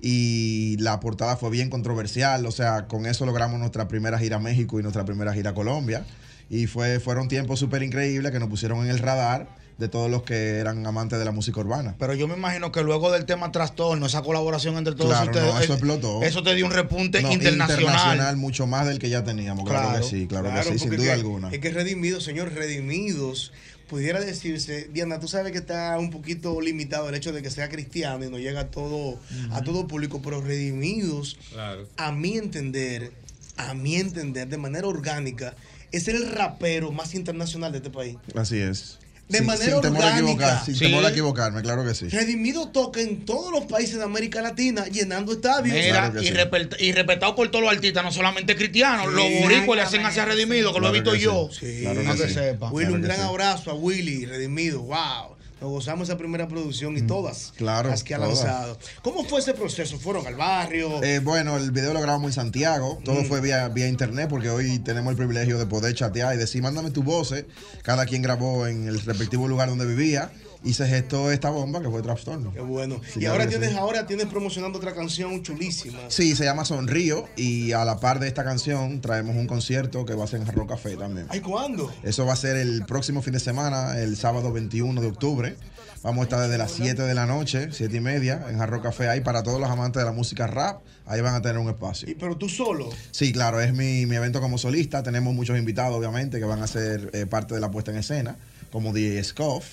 Y 0.00 0.76
la 0.80 1.00
portada 1.00 1.36
fue 1.36 1.48
bien 1.48 1.70
controversial, 1.70 2.44
o 2.44 2.50
sea, 2.50 2.86
con 2.86 3.06
eso 3.06 3.24
logramos 3.24 3.58
nuestra 3.58 3.88
primera 3.88 4.18
gira 4.18 4.36
a 4.36 4.40
México 4.40 4.78
y 4.78 4.82
nuestra 4.82 5.06
primera 5.06 5.32
gira 5.32 5.50
a 5.50 5.54
Colombia. 5.54 6.04
Y 6.50 6.66
fue, 6.66 7.00
fueron 7.00 7.28
tiempos 7.28 7.58
súper 7.58 7.82
increíbles 7.82 8.30
que 8.30 8.38
nos 8.38 8.50
pusieron 8.50 8.84
en 8.84 8.90
el 8.90 8.98
radar 8.98 9.63
de 9.78 9.88
todos 9.88 10.08
los 10.10 10.22
que 10.22 10.58
eran 10.58 10.86
amantes 10.86 11.18
de 11.18 11.24
la 11.24 11.32
música 11.32 11.58
urbana. 11.60 11.96
Pero 11.98 12.14
yo 12.14 12.28
me 12.28 12.34
imagino 12.36 12.70
que 12.70 12.82
luego 12.82 13.10
del 13.10 13.24
tema 13.24 13.50
trastorno, 13.50 14.06
esa 14.06 14.22
colaboración 14.22 14.76
entre 14.76 14.94
todos 14.94 15.10
Claro, 15.10 15.30
ustedes, 15.32 15.52
no, 15.54 15.60
eso 15.60 15.72
eh, 15.72 15.76
explotó. 15.76 16.22
Eso 16.22 16.42
te 16.44 16.54
dio 16.54 16.64
un 16.66 16.72
repunte 16.72 17.22
No, 17.22 17.32
internacional. 17.32 18.36
mucho 18.36 18.66
más 18.68 18.86
del 18.86 18.98
que 18.98 19.08
ya 19.10 19.24
teníamos, 19.24 19.68
claro, 19.68 19.88
Claro, 19.88 20.04
que 20.04 20.10
sí, 20.10 20.26
claro, 20.28 20.50
claro, 20.50 20.70
que 20.70 20.78
sí, 20.78 20.78
sin 20.78 20.90
duda 20.96 21.04
que- 21.06 21.10
alguna. 21.12 21.50
Es 21.50 21.58
que 21.58 21.70
redimidos, 21.70 22.22
señor, 22.22 22.52
redimidos, 22.52 23.52
pudiera 23.88 24.20
decirse, 24.20 24.88
Diana, 24.92 25.18
tú 25.20 25.26
sabes 25.28 25.50
que 25.52 25.58
está 25.58 25.98
un 25.98 26.10
poquito 26.10 26.60
limitado 26.60 27.08
el 27.08 27.14
hecho 27.16 27.32
de 27.32 27.42
que 27.42 27.50
sea 27.50 27.68
cristiano 27.68 28.24
y 28.24 28.30
no 28.30 28.38
llega 28.38 28.60
a 28.60 28.66
todo, 28.70 29.18
a 29.50 29.62
todo 29.62 29.86
público, 29.88 30.20
pero 30.22 30.40
redimidos, 30.40 31.36
Claro. 31.52 31.86
a 31.96 32.12
mi 32.12 32.36
entender, 32.38 33.12
a 33.56 33.74
mi 33.74 33.96
entender, 33.96 34.48
de 34.48 34.56
manera 34.56 34.86
orgánica, 34.86 35.54
es 35.92 36.08
el 36.08 36.30
rapero 36.32 36.92
más 36.92 37.14
internacional 37.14 37.72
de 37.72 37.78
este 37.78 37.90
país. 37.90 38.16
Así 38.36 38.58
es. 38.58 38.98
De 39.26 39.38
Sin- 39.38 39.46
manera 39.46 39.72
sin 39.72 39.80
temor 39.80 40.02
a 40.02 40.06
orgánica. 40.06 40.32
equivocar, 40.32 40.64
sin 40.66 40.74
Sí. 40.74 40.84
temor 40.84 41.04
a 41.06 41.08
equivocarme, 41.08 41.62
claro 41.62 41.82
que 41.84 41.94
sí. 41.94 42.08
Redimido 42.08 42.68
toca 42.68 43.00
en 43.00 43.24
todos 43.24 43.50
los 43.50 43.64
países 43.64 43.96
de 43.96 44.04
América 44.04 44.42
Latina, 44.42 44.84
llenando 44.86 45.32
estadios. 45.32 45.74
Mira, 45.74 46.12
y, 46.20 46.30
respet- 46.30 46.76
y 46.78 46.92
respetado 46.92 47.34
por 47.34 47.50
todos 47.50 47.64
los 47.64 47.72
artistas, 47.72 48.04
no 48.04 48.12
solamente 48.12 48.54
cristianos. 48.54 49.06
Sí. 49.08 49.12
los 49.14 49.42
boricuas 49.42 49.76
le 49.76 49.82
hacen 49.82 50.04
hacia 50.04 50.26
Redimido, 50.26 50.74
que 50.74 50.80
lo 50.80 50.88
he 50.88 50.90
Claro 50.90 50.92
visto 50.92 51.12
que 51.12 51.20
yo. 51.20 51.48
sí. 51.58 51.82
No 51.84 51.92
Claro 51.94 52.12
que 52.16 52.22
que 52.22 52.28
sí. 52.28 52.34
sepa. 52.34 52.70
Willy, 52.70 52.84
Claro 52.86 52.94
un 52.96 53.02
gran 53.02 53.16
sí. 53.16 53.22
abrazo 53.22 53.70
a 53.70 53.74
Willy, 53.74 54.26
Redimido. 54.26 54.82
Wow. 54.82 55.33
Nos 55.64 55.72
gozamos 55.72 56.10
esa 56.10 56.18
primera 56.18 56.46
producción 56.46 56.94
y 56.98 57.00
todas 57.00 57.52
Mm. 57.54 57.56
Claro, 57.56 57.88
las 57.88 58.04
que 58.04 58.14
ha 58.14 58.18
todas. 58.18 58.34
lanzado. 58.44 58.78
¿Cómo 59.00 59.24
fue 59.24 59.40
ese 59.40 59.54
proceso? 59.54 59.98
¿Fueron 59.98 60.26
al 60.26 60.34
barrio? 60.34 61.02
Eh, 61.02 61.20
bueno, 61.20 61.56
el 61.56 61.70
video 61.70 61.94
lo 61.94 62.02
grabamos 62.02 62.26
en 62.28 62.32
Santiago, 62.34 62.98
todo 63.02 63.22
Mm. 63.22 63.24
fue 63.24 63.40
vía, 63.40 63.68
vía 63.68 63.88
internet 63.88 64.28
porque 64.28 64.50
hoy 64.50 64.78
tenemos 64.80 65.12
el 65.12 65.16
privilegio 65.16 65.56
de 65.58 65.64
poder 65.64 65.94
chatear 65.94 66.34
y 66.34 66.36
decir, 66.36 66.60
mándame 66.60 66.90
tu 66.90 67.02
voces. 67.02 67.46
Cada 67.82 68.04
quien 68.04 68.20
grabó 68.20 68.66
en 68.66 68.88
el 68.88 69.00
respectivo 69.00 69.48
lugar 69.48 69.70
donde 69.70 69.86
vivía 69.86 70.30
y 70.64 70.72
se 70.72 70.86
gestó 70.88 71.30
esta 71.30 71.50
bomba 71.50 71.80
que 71.82 71.90
fue 71.90 72.02
Trapstorno. 72.02 72.52
Qué 72.52 72.60
bueno. 72.60 73.00
Sí, 73.12 73.20
y 73.20 73.26
ahora 73.26 73.46
tienes, 73.46 73.70
sí. 73.70 73.76
ahora 73.76 74.06
tienes 74.06 74.26
promocionando 74.26 74.78
otra 74.78 74.94
canción 74.94 75.42
chulísima. 75.42 75.98
Sí, 76.08 76.34
se 76.34 76.44
llama 76.44 76.64
Sonrío 76.64 77.28
y 77.36 77.72
a 77.72 77.84
la 77.84 78.00
par 78.00 78.18
de 78.18 78.28
esta 78.28 78.44
canción 78.44 79.00
traemos 79.00 79.36
un 79.36 79.46
concierto 79.46 80.06
que 80.06 80.14
va 80.14 80.24
a 80.24 80.26
ser 80.26 80.40
en 80.40 80.46
Jarro 80.46 80.66
Café 80.66 80.96
también. 80.96 81.26
¿Ay, 81.28 81.40
cuándo? 81.40 81.92
Eso 82.02 82.24
va 82.24 82.32
a 82.32 82.36
ser 82.36 82.56
el 82.56 82.84
próximo 82.86 83.20
fin 83.20 83.34
de 83.34 83.40
semana, 83.40 83.98
el 83.98 84.16
sábado 84.16 84.52
21 84.52 85.00
de 85.00 85.06
octubre. 85.06 85.56
Vamos 86.02 86.20
a 86.20 86.24
estar 86.24 86.40
desde 86.40 86.58
las 86.58 86.72
7 86.72 87.02
de 87.02 87.14
la 87.14 87.24
noche, 87.24 87.68
7 87.72 87.96
y 87.96 88.00
media, 88.00 88.44
en 88.50 88.58
Jarro 88.58 88.82
Café. 88.82 89.08
Ahí 89.08 89.22
para 89.22 89.42
todos 89.42 89.58
los 89.58 89.70
amantes 89.70 90.00
de 90.00 90.04
la 90.04 90.12
música 90.12 90.46
rap, 90.46 90.82
ahí 91.06 91.22
van 91.22 91.34
a 91.34 91.40
tener 91.40 91.56
un 91.56 91.68
espacio. 91.68 92.06
Pero 92.20 92.36
tú 92.36 92.48
solo. 92.50 92.90
Sí, 93.10 93.32
claro, 93.32 93.58
es 93.60 93.72
mi, 93.72 94.04
mi 94.04 94.16
evento 94.16 94.40
como 94.42 94.58
solista. 94.58 95.02
Tenemos 95.02 95.34
muchos 95.34 95.58
invitados, 95.58 95.96
obviamente, 95.96 96.38
que 96.38 96.44
van 96.44 96.62
a 96.62 96.66
ser 96.66 97.10
eh, 97.14 97.24
parte 97.24 97.54
de 97.54 97.60
la 97.60 97.70
puesta 97.70 97.90
en 97.90 97.96
escena, 97.96 98.36
como 98.70 98.92
DJ 98.92 99.24
Scoff. 99.24 99.64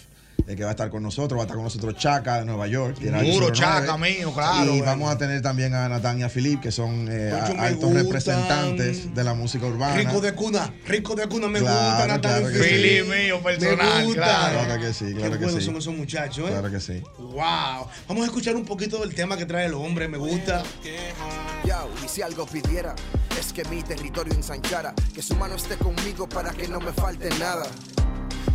Eh, 0.48 0.56
que 0.56 0.64
va 0.64 0.70
a 0.70 0.72
estar 0.72 0.90
con 0.90 1.04
nosotros, 1.04 1.38
va 1.38 1.44
a 1.44 1.46
estar 1.46 1.56
con 1.56 1.64
nosotros 1.64 1.96
Chaca 1.96 2.40
de 2.40 2.46
Nueva 2.46 2.68
York. 2.68 2.98
tiene 3.00 3.20
el 3.20 3.34
Duro, 3.34 3.48
09. 3.48 3.58
Chaca, 3.58 3.98
mío, 3.98 4.34
claro, 4.34 4.66
Y 4.66 4.68
bueno. 4.70 4.86
vamos 4.86 5.12
a 5.12 5.18
tener 5.18 5.42
también 5.42 5.74
a 5.74 5.88
Natania 5.90 6.30
Philip, 6.30 6.60
que 6.62 6.72
son 6.72 7.08
eh, 7.10 7.32
a- 7.32 7.50
me 7.54 7.60
altos 7.60 7.94
representantes 7.94 9.14
de 9.14 9.24
la 9.24 9.34
música 9.34 9.66
urbana. 9.66 9.96
Rico 9.96 10.22
de 10.22 10.34
cuna, 10.34 10.74
rico 10.88 11.16
de 11.16 11.28
cuna, 11.28 11.48
me 11.48 11.60
Claro, 11.60 11.76
gusta, 11.90 12.08
Natalia 12.08 12.50
claro 12.50 12.64
sí. 12.64 13.02
mío, 13.10 13.38
Me 13.38 13.44
personal, 13.44 14.06
gusta. 14.06 14.22
claro. 14.22 14.60
Claro 14.66 14.82
que 14.82 14.94
sí, 14.94 15.06
claro 15.14 15.32
Qué 15.34 15.38
que 15.40 15.44
buenos 15.46 15.60
sí. 15.62 15.66
son 15.66 15.76
esos 15.78 15.96
muchachos, 15.96 16.48
¿eh? 16.50 16.52
Claro 16.52 16.72
que 16.72 16.80
sí. 16.80 17.02
Wow. 17.20 17.88
Vamos 18.08 18.24
a 18.24 18.26
escuchar 18.26 18.56
un 18.56 18.66
poquito 18.66 19.00
del 19.00 19.14
tema 19.16 19.38
que 19.38 19.46
trae 19.46 19.66
el 19.66 19.74
hombre, 19.74 20.08
me 20.08 20.18
gusta. 20.18 20.64
Y 22.04 22.08
si 22.08 22.22
algo 22.22 22.46
pidiera, 22.46 22.96
es 23.40 23.54
que 23.54 23.64
mi 23.66 23.82
territorio 23.84 24.34
ensanchara, 24.34 24.94
que 25.14 25.22
su 25.22 25.36
mano 25.36 25.56
esté 25.56 25.76
conmigo 25.78 26.28
para 26.28 26.52
que 26.52 26.68
no 26.68 26.80
me 26.80 26.92
falte 26.92 27.30
nada. 27.40 27.66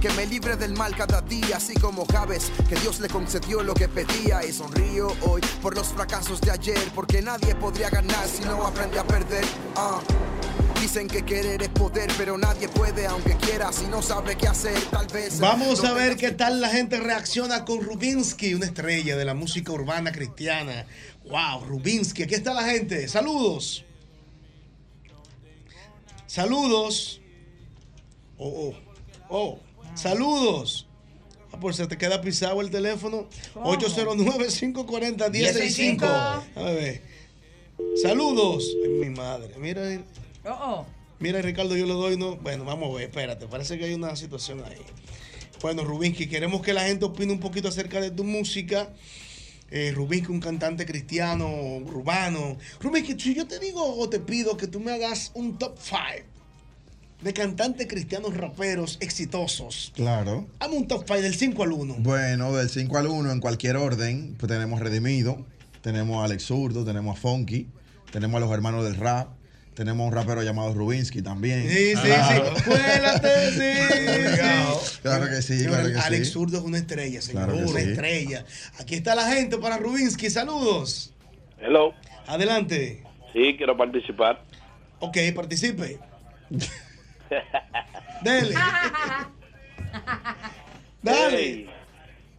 Que 0.01 0.11
me 0.11 0.27
libre 0.27 0.57
del 0.57 0.75
mal 0.75 0.95
cada 0.95 1.21
día, 1.23 1.57
así 1.57 1.75
como 1.75 2.05
Javes, 2.07 2.53
que 2.69 2.77
Dios 2.77 3.01
le 3.01 3.09
concedió 3.09 3.63
lo 3.63 3.75
que 3.75 3.89
pedía. 3.89 4.45
Y 4.45 4.53
sonrío 4.53 5.09
hoy 5.23 5.41
por 5.63 5.75
los 5.75 5.89
fracasos 5.89 6.41
de 6.41 6.51
ayer, 6.51 6.91
porque 6.95 7.23
nadie 7.23 7.55
podría 7.55 7.91
ganar 7.91 8.29
si 8.29 8.43
no 8.45 8.67
aprende 8.67 8.99
a 8.99 9.05
perder. 9.05 9.45
Ah. 9.75 10.01
Dicen 10.81 11.09
que 11.09 11.25
querer 11.25 11.63
es 11.63 11.69
poder, 11.71 12.11
pero 12.19 12.37
nadie 12.37 12.69
puede, 12.69 13.07
aunque 13.07 13.37
quiera, 13.37 13.73
si 13.73 13.87
no 13.87 14.03
sabe 14.03 14.37
qué 14.37 14.47
hacer, 14.47 14.79
tal 14.91 15.07
vez. 15.07 15.41
Vamos 15.41 15.83
no 15.83 15.89
a 15.89 15.93
ver 15.95 16.17
qué 16.17 16.33
tal 16.33 16.61
la 16.61 16.69
gente 16.69 17.01
reacciona 17.01 17.65
con 17.65 17.81
Rubinsky, 17.81 18.55
una 18.55 18.67
estrella 18.67 19.17
de 19.17 19.25
la 19.25 19.35
música 19.35 19.73
urbana 19.73 20.13
cristiana. 20.13 20.87
Wow, 21.25 21.65
Rubinsky, 21.67 22.25
aquí 22.25 22.35
está 22.35 22.53
la 22.53 22.65
gente. 22.65 23.09
Saludos. 23.09 23.85
Saludos. 26.27 27.21
Oh, 28.37 28.71
oh, 28.71 28.75
oh. 29.31 29.66
Saludos. 29.97 30.87
Ah, 31.53 31.59
por 31.59 31.75
se 31.75 31.87
te 31.87 31.97
queda 31.97 32.21
pisado 32.21 32.61
el 32.61 32.69
teléfono. 32.71 33.27
809-540-1065. 33.55 36.03
A 36.55 36.63
ver. 36.63 37.01
Saludos. 38.03 38.77
Ay, 38.85 38.91
mi 38.91 39.09
madre. 39.11 39.55
Mira, 39.59 39.83
oh. 40.45 40.85
Mira, 41.19 41.41
Ricardo, 41.41 41.75
yo 41.77 41.87
le 41.87 41.95
doy 41.95 42.19
no. 42.19 42.37
Bueno, 42.37 42.65
vamos 42.65 42.91
a 42.91 42.95
ver, 42.99 43.09
espérate. 43.09 43.47
Parece 43.47 43.79
que 43.79 43.87
hay 43.87 43.95
una 43.95 44.15
situación 44.17 44.63
ahí. 44.67 44.83
Bueno, 45.63 45.83
Rubinsky, 45.83 46.29
queremos 46.29 46.61
que 46.61 46.75
la 46.75 46.83
gente 46.83 47.07
opine 47.07 47.33
un 47.33 47.41
poquito 47.41 47.69
acerca 47.69 47.99
de 48.01 48.11
tu 48.11 48.23
música. 48.23 48.93
Eh, 49.71 49.93
Rubinsky, 49.95 50.31
un 50.31 50.41
cantante 50.41 50.85
cristiano, 50.85 51.49
urbano. 51.49 52.59
Rubinsky, 52.81 53.19
si 53.19 53.35
yo 53.35 53.47
te 53.47 53.59
digo 53.59 53.99
o 53.99 54.11
te 54.11 54.21
pido 54.21 54.59
que 54.59 54.67
tú 54.67 54.79
me 54.79 54.93
hagas 54.93 55.31
un 55.35 55.59
top 55.59 55.79
5 55.81 56.36
de 57.23 57.33
cantantes 57.33 57.87
cristianos 57.87 58.37
raperos 58.37 58.99
exitosos. 59.01 59.93
Claro. 59.95 60.47
Hazme 60.61 60.77
un 60.77 60.87
top 60.89 61.05
5 61.07 61.21
del 61.23 61.35
5 61.35 61.63
al 61.63 61.73
1. 61.73 61.97
Bueno, 61.99 62.55
del 62.55 62.69
5 62.69 62.99
al 62.99 63.07
1, 63.07 63.33
en 63.33 63.41
cualquier 63.41 63.77
orden, 63.77 64.35
pues 64.39 64.51
tenemos 64.51 64.81
Redimido, 64.81 65.45
tenemos 65.81 66.23
a 66.23 66.25
Alex 66.27 66.45
Zurdo, 66.45 66.85
tenemos 66.85 67.17
a 67.17 67.21
Funky, 67.21 67.67
tenemos 68.13 68.37
a 68.37 68.41
los 68.41 68.53
hermanos 68.53 68.85
del 68.85 68.97
rap, 68.97 69.29
tenemos 69.75 70.05
a 70.05 70.09
un 70.09 70.13
rapero 70.15 70.43
llamado 70.43 70.73
Rubinsky 70.75 71.23
también. 71.23 71.69
Sí, 71.69 71.95
sí, 71.95 72.03
Claro. 72.03 72.55
sí. 72.57 72.63
Cuélate, 72.65 73.51
sí, 73.53 74.37
sí. 74.37 74.99
Claro 75.03 75.27
que 75.27 75.43
sí, 75.43 75.59
Señor, 75.59 75.71
claro 75.75 75.89
que 75.93 75.99
Alex 75.99 76.27
sí. 76.27 76.33
Zurdo 76.33 76.59
es 76.59 76.65
una 76.65 76.79
estrella, 76.79 77.21
señor. 77.23 77.45
Claro 77.45 77.59
que 77.59 77.71
una 77.71 77.81
sí. 77.81 77.91
estrella. 77.91 78.45
Aquí 78.79 78.95
está 78.95 79.15
la 79.15 79.31
gente 79.33 79.59
para 79.59 79.79
Rubinsky. 79.79 80.31
Saludos. 80.31 81.13
Hello. 81.61 81.93
Adelante. 82.27 83.03
Sí, 83.33 83.55
quiero 83.57 83.77
participar. 83.77 84.43
Ok, 85.01 85.17
participe. 85.35 85.99
Dele. 88.23 88.55
Dale. 91.03 91.37
Hey, 91.39 91.71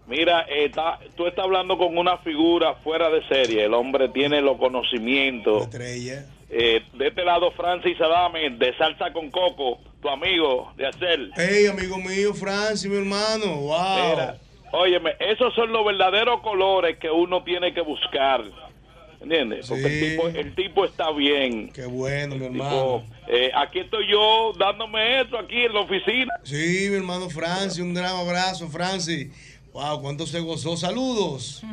Mira, 0.07 0.41
está- 0.43 0.99
tú 1.17 1.27
estás 1.27 1.43
hablando 1.43 1.77
con 1.77 1.97
una 1.97 2.17
figura 2.19 2.75
fuera 2.75 3.09
de 3.09 3.27
serie. 3.27 3.65
El 3.65 3.73
hombre 3.73 4.07
tiene 4.09 4.41
los 4.41 4.57
conocimientos. 4.57 5.63
Estrella. 5.63 6.25
Eh, 6.49 6.81
de 6.93 7.07
este 7.09 7.25
lado, 7.25 7.51
Francis 7.51 7.99
Adame, 7.99 8.49
de 8.51 8.73
Salsa 8.77 9.11
con 9.11 9.29
Coco, 9.31 9.79
tu 10.01 10.07
amigo 10.07 10.71
de 10.77 10.87
hacer. 10.87 11.19
Hey, 11.35 11.65
amigo 11.67 11.97
mío, 11.97 12.33
Francis, 12.33 12.89
mi 12.89 12.95
hermano. 12.97 13.55
Wow. 13.57 14.09
Mira, 14.11 14.37
óyeme, 14.71 15.11
esos 15.19 15.53
son 15.55 15.73
los 15.73 15.85
verdaderos 15.85 16.39
colores 16.39 16.97
que 16.99 17.09
uno 17.11 17.43
tiene 17.43 17.73
que 17.73 17.81
buscar. 17.81 18.45
¿Entiendes? 19.19 19.67
Porque 19.67 19.85
el, 19.85 20.09
tipo, 20.11 20.27
el 20.27 20.55
tipo 20.55 20.85
está 20.85 21.11
bien. 21.11 21.69
Qué 21.73 21.85
bueno, 21.85 22.35
mi 22.35 22.49
tipo, 22.49 22.53
hermano. 22.65 23.03
eh, 23.27 23.51
aquí 23.55 23.79
estoy 23.79 24.05
yo 24.09 24.53
dándome 24.59 25.21
esto 25.21 25.37
aquí 25.39 25.63
en 25.63 25.73
la 25.73 25.79
oficina. 25.81 26.33
Sí, 26.43 26.87
mi 26.89 26.95
hermano 26.97 27.29
Francis, 27.29 27.79
un 27.79 27.93
gran 27.93 28.15
abrazo, 28.15 28.67
Francis. 28.69 29.29
Wow, 29.73 30.01
cuánto 30.01 30.25
se 30.27 30.39
gozó. 30.39 30.77
Saludos. 30.77 31.63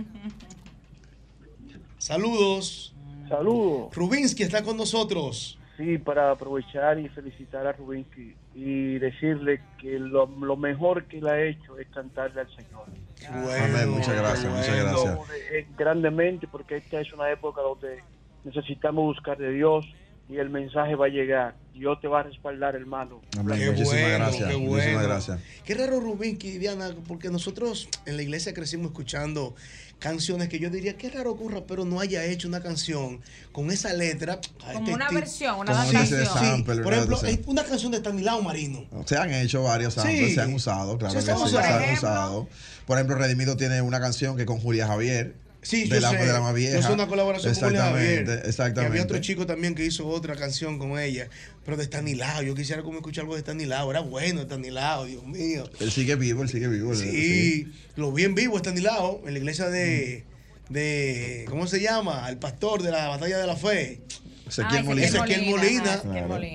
Saludos. 1.99 2.95
Saludos. 3.29 3.95
Rubinsky 3.95 4.43
está 4.43 4.63
con 4.63 4.77
nosotros. 4.77 5.59
Sí, 5.77 5.99
para 5.99 6.31
aprovechar 6.31 6.99
y 6.99 7.09
felicitar 7.09 7.67
a 7.67 7.73
Rubinsky 7.73 8.35
y 8.55 8.99
decirle 8.99 9.61
que 9.81 9.99
lo, 9.99 10.27
lo 10.27 10.57
mejor 10.57 11.07
que 11.07 11.19
él 11.19 11.27
ha 11.27 11.43
hecho 11.43 11.79
es 11.79 11.89
cantarle 11.89 12.43
al 12.43 12.49
Señor. 12.55 12.85
Amén, 13.29 13.89
muchas 13.91 14.17
gracias, 14.17 14.53
muchas 14.53 14.77
gracias. 14.77 15.19
Eh, 15.53 15.67
grandemente 15.77 16.47
porque 16.49 16.77
esta 16.77 17.01
es 17.01 17.13
una 17.13 17.31
época 17.31 17.61
donde 17.63 18.03
necesitamos 18.45 19.05
buscar 19.05 19.39
de 19.39 19.51
Dios 19.53 19.87
y 20.29 20.37
el 20.37 20.51
mensaje 20.51 20.95
va 20.95 21.07
a 21.07 21.09
llegar. 21.11 21.55
Dios 21.75 22.01
te 22.01 22.09
va 22.09 22.21
a 22.21 22.23
respaldar, 22.23 22.75
hermano. 22.77 23.21
Amén. 23.39 23.59
Qué 23.59 23.71
Muchísimas 23.71 24.01
bueno, 24.01 24.19
gracias. 24.19 24.49
qué 24.49 24.57
Muchísimas 24.57 24.93
bueno. 24.95 25.09
gracias. 25.09 25.41
Qué 25.65 25.75
raro 25.75 26.01
Rubinsky, 26.01 26.59
Diana, 26.59 26.95
porque 27.07 27.31
nosotros 27.31 27.89
en 28.07 28.17
la 28.17 28.23
iglesia 28.23 28.55
crecimos 28.55 28.87
escuchando 28.87 29.55
canciones 29.99 30.49
que 30.49 30.59
yo 30.59 30.71
diría, 30.71 30.97
qué 30.97 31.09
raro 31.11 31.31
ocurra, 31.33 31.63
pero 31.67 31.85
no 31.85 32.01
haya 32.01 32.25
hecho 32.25 32.49
una 32.49 32.61
canción 32.63 33.21
con 33.53 33.71
esa 33.71 33.93
letra. 33.93 34.41
a 34.65 34.73
Como 34.73 34.79
este 34.81 34.95
una 34.95 35.11
versión, 35.11 35.59
una 35.61 35.73
adaptación. 35.83 36.65
Por 36.65 36.93
ejemplo, 36.95 37.19
hay 37.23 37.43
una 37.47 37.65
canción 37.65 37.93
de 37.93 38.01
Tanilao 38.01 38.43
Marino. 38.43 38.85
Se 39.07 39.17
han 39.17 39.33
hecho 39.33 39.63
varios 39.63 39.95
samples, 39.95 40.29
Sí. 40.29 40.35
se 40.35 40.41
han 40.43 40.53
usado, 40.55 40.99
claro 40.99 41.13
Sí, 41.13 41.19
que 41.21 41.25
se 41.25 41.33
han 41.33 41.39
sí, 41.39 41.49
se 41.51 41.59
han 41.59 41.95
usado. 41.95 42.49
Por 42.87 42.99
ejemplo, 42.99 43.17
Redimido 43.17 43.57
tiene 43.57 43.81
una 43.83 44.01
canción 44.01 44.37
que 44.37 44.45
con 44.47 44.61
Julia 44.61 44.87
Javier. 44.87 45.35
Sí, 45.65 45.85
de 45.89 45.97
yo 45.97 46.01
la, 46.01 46.11
sé. 46.11 46.19
de 46.19 46.33
la 46.33 46.41
más 46.41 46.55
vieja. 46.55 46.77
Yo 46.77 46.83
sé 46.87 46.93
una 46.93 47.07
colaboración 47.09 47.53
con 47.55 47.75
Javier. 47.75 48.21
Exactamente, 48.21 48.33
Y 48.47 48.49
exactamente. 48.51 48.91
había 48.93 49.03
otro 49.03 49.19
chico 49.19 49.47
también 49.47 49.75
que 49.75 49.85
hizo 49.85 50.07
otra 50.07 50.37
canción 50.37 50.79
con 50.79 50.99
ella, 50.99 51.29
pero 51.65 51.77
de 51.77 51.87
Tanilao. 51.87 52.43
Yo 52.43 52.55
quisiera 52.55 52.83
como 52.83 52.99
escuchar 52.99 53.23
algo 53.23 53.35
de 53.35 53.43
Tanilao. 53.43 53.91
Era 53.91 54.01
bueno 54.01 54.47
Tanilao, 54.47 55.07
Dios 55.07 55.25
mío. 55.25 55.69
Él 55.81 55.91
sigue 55.91 56.15
vivo, 56.17 56.43
él 56.43 56.49
sigue 56.49 56.69
vivo. 56.69 56.95
Sí, 56.95 57.67
lo 57.97 58.13
vi 58.13 58.25
en 58.25 58.35
vivo 58.35 58.61
Tanilao, 58.63 59.23
en 59.27 59.33
la 59.33 59.39
iglesia 59.39 59.71
de, 59.71 60.25
de, 60.69 61.47
¿cómo 61.49 61.67
se 61.67 61.81
llama? 61.81 62.29
El 62.29 62.37
pastor 62.37 62.83
de 62.83 62.91
la 62.91 63.09
batalla 63.09 63.39
de 63.39 63.47
la 63.47 63.57
fe. 63.57 64.03
Ezequiel 64.47 64.81
Ah, 64.81 64.85
Molina. 64.85 65.07
Ezequiel 65.07 65.45
Molina. 65.47 66.03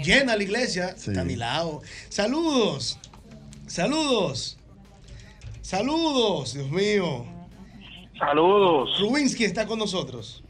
Llena 0.04 0.36
la 0.36 0.44
iglesia. 0.44 0.96
Sí. 0.96 1.12
Tanilao. 1.12 1.82
Saludos. 2.10 3.00
Saludos. 3.66 4.58
Saludos, 5.64 6.54
Dios 6.54 6.70
mío. 6.72 7.26
Saludos. 8.20 9.00
Rubinsky 9.00 9.46
está 9.46 9.66
con 9.66 9.80
nosotros. 9.80 10.44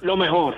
Lo 0.00 0.16
mejor. 0.16 0.56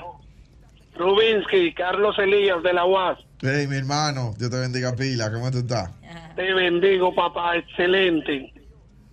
Rubinsky, 0.97 1.75
Carlos 1.75 2.17
Elías 2.19 2.63
de 2.63 2.73
la 2.73 2.85
UAS. 2.87 3.19
Hey, 3.43 3.67
mi 3.69 3.77
hermano, 3.77 4.35
Dios 4.39 4.51
te 4.51 4.57
bendiga 4.59 4.95
pila, 4.95 5.31
¿cómo 5.33 5.51
tú 5.51 5.59
estás? 5.59 5.91
Te 6.37 6.55
bendigo, 6.55 7.15
papá. 7.15 7.57
Excelente. 7.57 8.53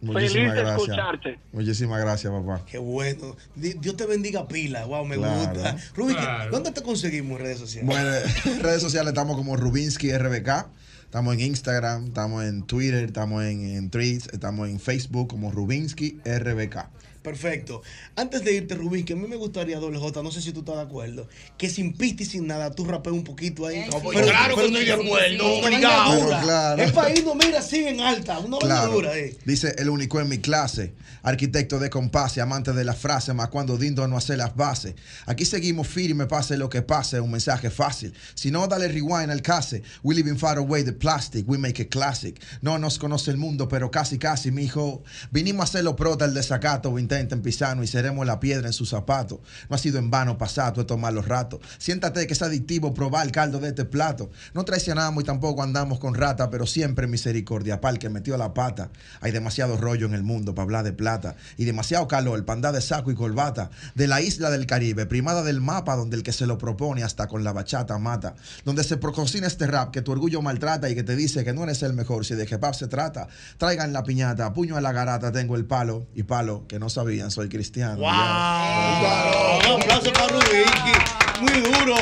Muchísimas 0.02 0.32
Feliz 0.32 0.54
de 0.54 0.62
gracias. 0.62 0.82
escucharte. 0.82 1.40
Muchísimas 1.52 2.02
gracias, 2.02 2.34
papá. 2.34 2.66
Qué 2.66 2.78
bueno. 2.78 3.36
Di- 3.56 3.74
Dios 3.74 3.96
te 3.98 4.06
bendiga 4.06 4.48
pila. 4.48 4.86
Wow, 4.86 5.06
me 5.06 5.16
Claro. 5.16 5.50
gusta. 5.52 5.78
Rubinsky, 5.96 6.24
Claro. 6.24 6.52
¿dónde 6.52 6.72
te 6.72 6.82
conseguimos 6.82 7.40
en 7.40 7.46
redes 7.46 7.60
sociales? 7.60 7.88
Bueno, 7.88 8.10
en 8.46 8.60
redes 8.64 8.82
sociales 8.82 9.10
estamos 9.10 9.36
como 9.36 9.56
Rubinsky 9.58 10.12
RBK. 10.18 10.70
Estamos 11.04 11.34
en 11.34 11.42
Instagram, 11.42 12.06
estamos 12.06 12.44
en 12.46 12.64
Twitter, 12.64 13.04
estamos 13.04 13.44
en, 13.44 13.64
en 13.76 13.90
Threads, 13.90 14.30
estamos 14.32 14.70
en 14.70 14.80
Facebook 14.80 15.28
como 15.28 15.52
Rubinsky 15.52 16.20
RBK. 16.24 16.88
Perfecto. 17.22 17.82
Antes 18.16 18.44
de 18.44 18.54
irte, 18.56 18.74
Rubín, 18.76 19.06
que 19.06 19.14
a 19.14 19.16
mí 19.16 19.28
me 19.28 19.36
gustaría, 19.36 19.78
doble 19.80 20.00
J, 20.00 20.24
no 20.24 20.32
sé 20.32 20.42
si 20.42 20.52
tú 20.52 20.62
estás 20.62 20.76
de 20.78 20.82
acuerdo, 20.82 21.28
que 21.58 21.70
sin 21.70 21.94
pista 21.94 22.24
y 22.24 22.26
sin 22.26 22.48
nada 22.48 22.72
tú 22.74 22.84
rapees 22.84 23.14
un 23.14 23.24
poquito 23.24 23.68
ahí. 23.68 23.86
No, 23.92 24.00
claro 24.00 24.56
que 24.56 24.66
estoy 24.66 24.86
de 24.86 24.92
acuerdo, 24.94 25.46
obligado. 25.60 26.12
Pero 26.28 26.42
claro. 26.42 26.84
El 26.84 26.94
país 26.94 27.24
no 27.24 27.36
mira 27.36 27.60
así 27.60 27.86
en 27.88 28.00
alta, 28.00 28.40
una 28.40 28.58
Claro. 28.58 28.92
dura. 28.94 29.16
Eh. 29.18 29.38
Dice 29.46 29.76
el 29.78 29.90
único 29.90 30.20
en 30.20 30.30
mi 30.30 30.40
clase, 30.40 30.94
arquitecto 31.22 31.78
de 31.78 31.90
compase, 31.92 32.42
amante 32.42 32.74
de 32.74 32.84
la 32.84 32.94
frase, 32.94 33.34
más 33.34 33.50
cuando 33.50 33.78
Dindo 33.78 34.08
no 34.08 34.18
hace 34.18 34.36
las 34.36 34.56
bases. 34.56 34.96
Aquí 35.28 35.46
seguimos 35.46 35.88
firme, 35.88 36.26
pase 36.26 36.58
lo 36.58 36.70
que 36.70 36.82
pase, 36.82 37.20
un 37.20 37.32
mensaje 37.32 37.70
fácil. 37.70 38.14
Si 38.34 38.50
no, 38.50 38.68
dale 38.68 38.88
rewind 38.88 39.30
al 39.30 39.42
case. 39.44 39.84
We 40.04 40.16
living 40.16 40.38
far 40.38 40.58
away 40.58 40.84
the 40.84 40.94
plastic, 40.94 41.48
we 41.48 41.58
make 41.60 41.80
it 41.82 41.90
classic. 41.92 42.42
No 42.62 42.80
nos 42.80 42.98
conoce 42.98 43.30
el 43.32 43.38
mundo, 43.38 43.68
pero 43.68 43.92
casi 43.92 44.18
casi, 44.18 44.52
mijo. 44.52 45.04
Vinimos 45.32 45.62
a 45.62 45.64
hacerlo 45.66 45.96
prota 45.96 46.26
el 46.26 46.34
desacato, 46.34 46.90
o 46.90 46.98
intenten 47.12 47.42
pisarnos 47.42 47.84
y 47.84 47.88
seremos 47.88 48.26
la 48.26 48.40
piedra 48.40 48.68
en 48.68 48.74
sus 48.74 48.90
zapatos. 48.90 49.40
No 49.70 49.76
ha 49.76 49.80
sido 49.80 50.00
en 50.00 50.10
vano 50.10 50.38
pasado 50.38 50.80
estos 50.80 50.98
malos 50.98 51.28
ratos. 51.28 51.60
Siéntate 51.78 52.26
que 52.26 52.34
es 52.34 52.42
adictivo 52.42 52.94
probar 52.94 53.26
el 53.26 53.34
caldo 53.34 53.60
de 53.60 53.70
este 53.70 53.84
plato. 53.84 54.30
No 54.54 54.64
traicionamos 54.64 55.24
y 55.24 55.26
tampoco 55.26 55.62
andamos 55.62 56.00
con 56.00 56.16
rata, 56.16 56.50
pero 56.50 56.66
siempre 56.66 57.08
misericordia 57.08 57.82
para 57.82 57.94
el 57.94 58.00
que 58.00 58.10
metió 58.10 58.38
la 58.38 58.54
pata. 58.54 58.92
Hay 59.20 59.34
demasiado 59.34 59.76
rollo 59.76 60.06
en 60.06 60.14
el 60.14 60.24
mundo 60.24 60.56
para 60.56 60.64
hablar 60.64 60.86
de 60.86 60.94
plata 60.94 61.36
y 61.58 61.66
demasiado 61.66 62.08
calor 62.08 62.46
para 62.46 62.56
andar 62.56 62.74
de 62.74 62.82
saco 62.82 63.12
y 63.12 63.16
corbata. 63.16 63.72
De 63.94 64.08
la 64.08 64.22
isla 64.22 64.50
del 64.50 64.66
Caribe, 64.66 65.06
primada 65.06 65.44
del 65.44 65.60
mapa, 65.60 65.98
donde 65.98 66.16
el 66.16 66.24
que 66.24 66.32
se 66.32 66.46
lo 66.46 66.58
propone 66.58 67.04
hasta 67.04 67.28
con 67.28 67.44
la 67.44 67.52
bachata 67.52 67.98
mata. 67.98 68.36
Donde 68.64 68.86
se 68.86 68.96
prococina 68.96 69.48
este 69.48 69.68
rap 69.68 69.92
que 69.92 70.02
tu 70.02 70.14
orgullo 70.14 70.42
maltrata 70.42 70.90
y 70.90 70.96
que 70.96 71.04
te 71.04 71.18
dice 71.18 71.44
que 71.44 71.52
no 71.52 71.64
eres 71.64 71.84
el 71.84 71.94
mejor 71.94 72.26
si 72.26 72.36
de 72.36 72.46
que 72.46 72.58
pap 72.58 72.74
se 72.74 72.88
trata. 72.88 73.28
Traigan 73.58 73.92
la 73.92 74.04
piñata, 74.04 74.54
puño 74.54 74.78
a 74.78 74.82
la 74.82 74.94
garata, 74.94 75.34
tengo 75.34 75.58
el 75.58 75.66
palo 75.66 76.08
y 76.16 76.24
palo 76.24 76.66
que 76.68 76.80
no 76.80 76.90
sabían, 77.02 77.32
soy 77.32 77.50
cristiano. 77.50 77.98
¡Wow! 77.98 79.76
Un 79.76 79.82
aplauso 79.82 80.14
para 80.14 80.28
Rubinski. 80.28 81.42
Muy 81.42 81.62
duro. 81.62 81.96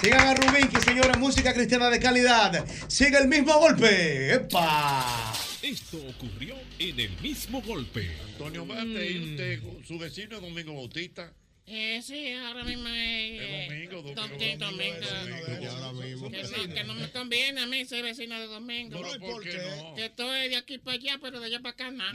Sigan 0.00 0.28
a 0.28 0.34
Rubinski, 0.34 0.80
señora, 0.82 1.16
música 1.18 1.54
cristiana 1.54 1.88
de 1.88 1.98
calidad. 1.98 2.64
Sigue 2.86 3.16
el 3.18 3.28
mismo 3.28 3.58
golpe. 3.58 4.34
¡Epa! 4.34 5.32
Esto 5.62 5.98
ocurrió 6.08 6.54
en 6.78 7.00
el 7.00 7.18
mismo 7.20 7.62
golpe. 7.62 8.14
Antonio 8.32 8.66
Mate, 8.66 9.10
¿y 9.10 9.32
usted, 9.32 9.60
su 9.86 9.98
vecino 9.98 10.36
es 10.36 10.42
Domingo 10.42 10.74
Bautista? 10.74 11.32
Eh, 11.68 12.00
sí, 12.00 12.30
ahora 12.32 12.62
mismo 12.62 12.86
es. 12.88 12.94
eh, 12.96 13.66
domingo, 13.90 14.02
domingo, 14.02 14.22
Domingo, 14.22 14.66
domingo, 14.66 15.06
domingo. 15.06 15.70
ahora 15.72 15.92
mismo. 15.92 16.30
Que 16.30 16.42
no, 16.44 16.74
que 16.74 16.84
no 16.84 16.94
me 16.94 17.10
conviene 17.10 17.60
a 17.60 17.66
mí 17.66 17.84
ser 17.84 18.04
vecino 18.04 18.38
de 18.38 18.46
Domingo. 18.46 19.00
Pero, 19.02 19.18
¿por 19.18 19.42
qué 19.42 19.58
no? 19.58 19.94
Que 19.96 20.04
estoy 20.06 20.48
de 20.48 20.56
aquí 20.56 20.78
para 20.78 20.94
allá, 20.96 21.18
pero 21.20 21.40
de 21.40 21.46
allá 21.46 21.58
para 21.60 21.72
acá 21.72 21.90
nada. 21.90 22.12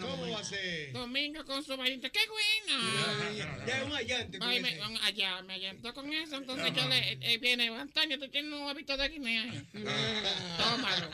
¿Cómo 0.00 0.30
va 0.32 0.40
a 0.40 0.44
ser? 0.44 0.92
Domingo 0.92 1.44
con 1.44 1.62
su 1.64 1.76
varita. 1.76 2.10
¡Qué 2.10 2.20
buena! 2.28 3.64
Ya 3.66 3.78
es 3.78 3.86
un 3.86 3.92
allante. 3.94 4.38
un- 4.38 4.96
allá 5.02 5.42
me 5.42 5.54
allantó 5.54 5.94
con 5.94 6.12
eso, 6.12 6.36
entonces 6.36 6.72
yo 6.74 6.88
le 6.88 7.18
eh, 7.20 7.38
viene, 7.38 7.68
Antonio, 7.68 8.18
tú 8.18 8.28
tienes 8.28 8.52
un 8.52 8.68
hábito 8.68 8.96
de 8.96 9.08
guinea. 9.08 9.44
Tómalo. 10.58 11.10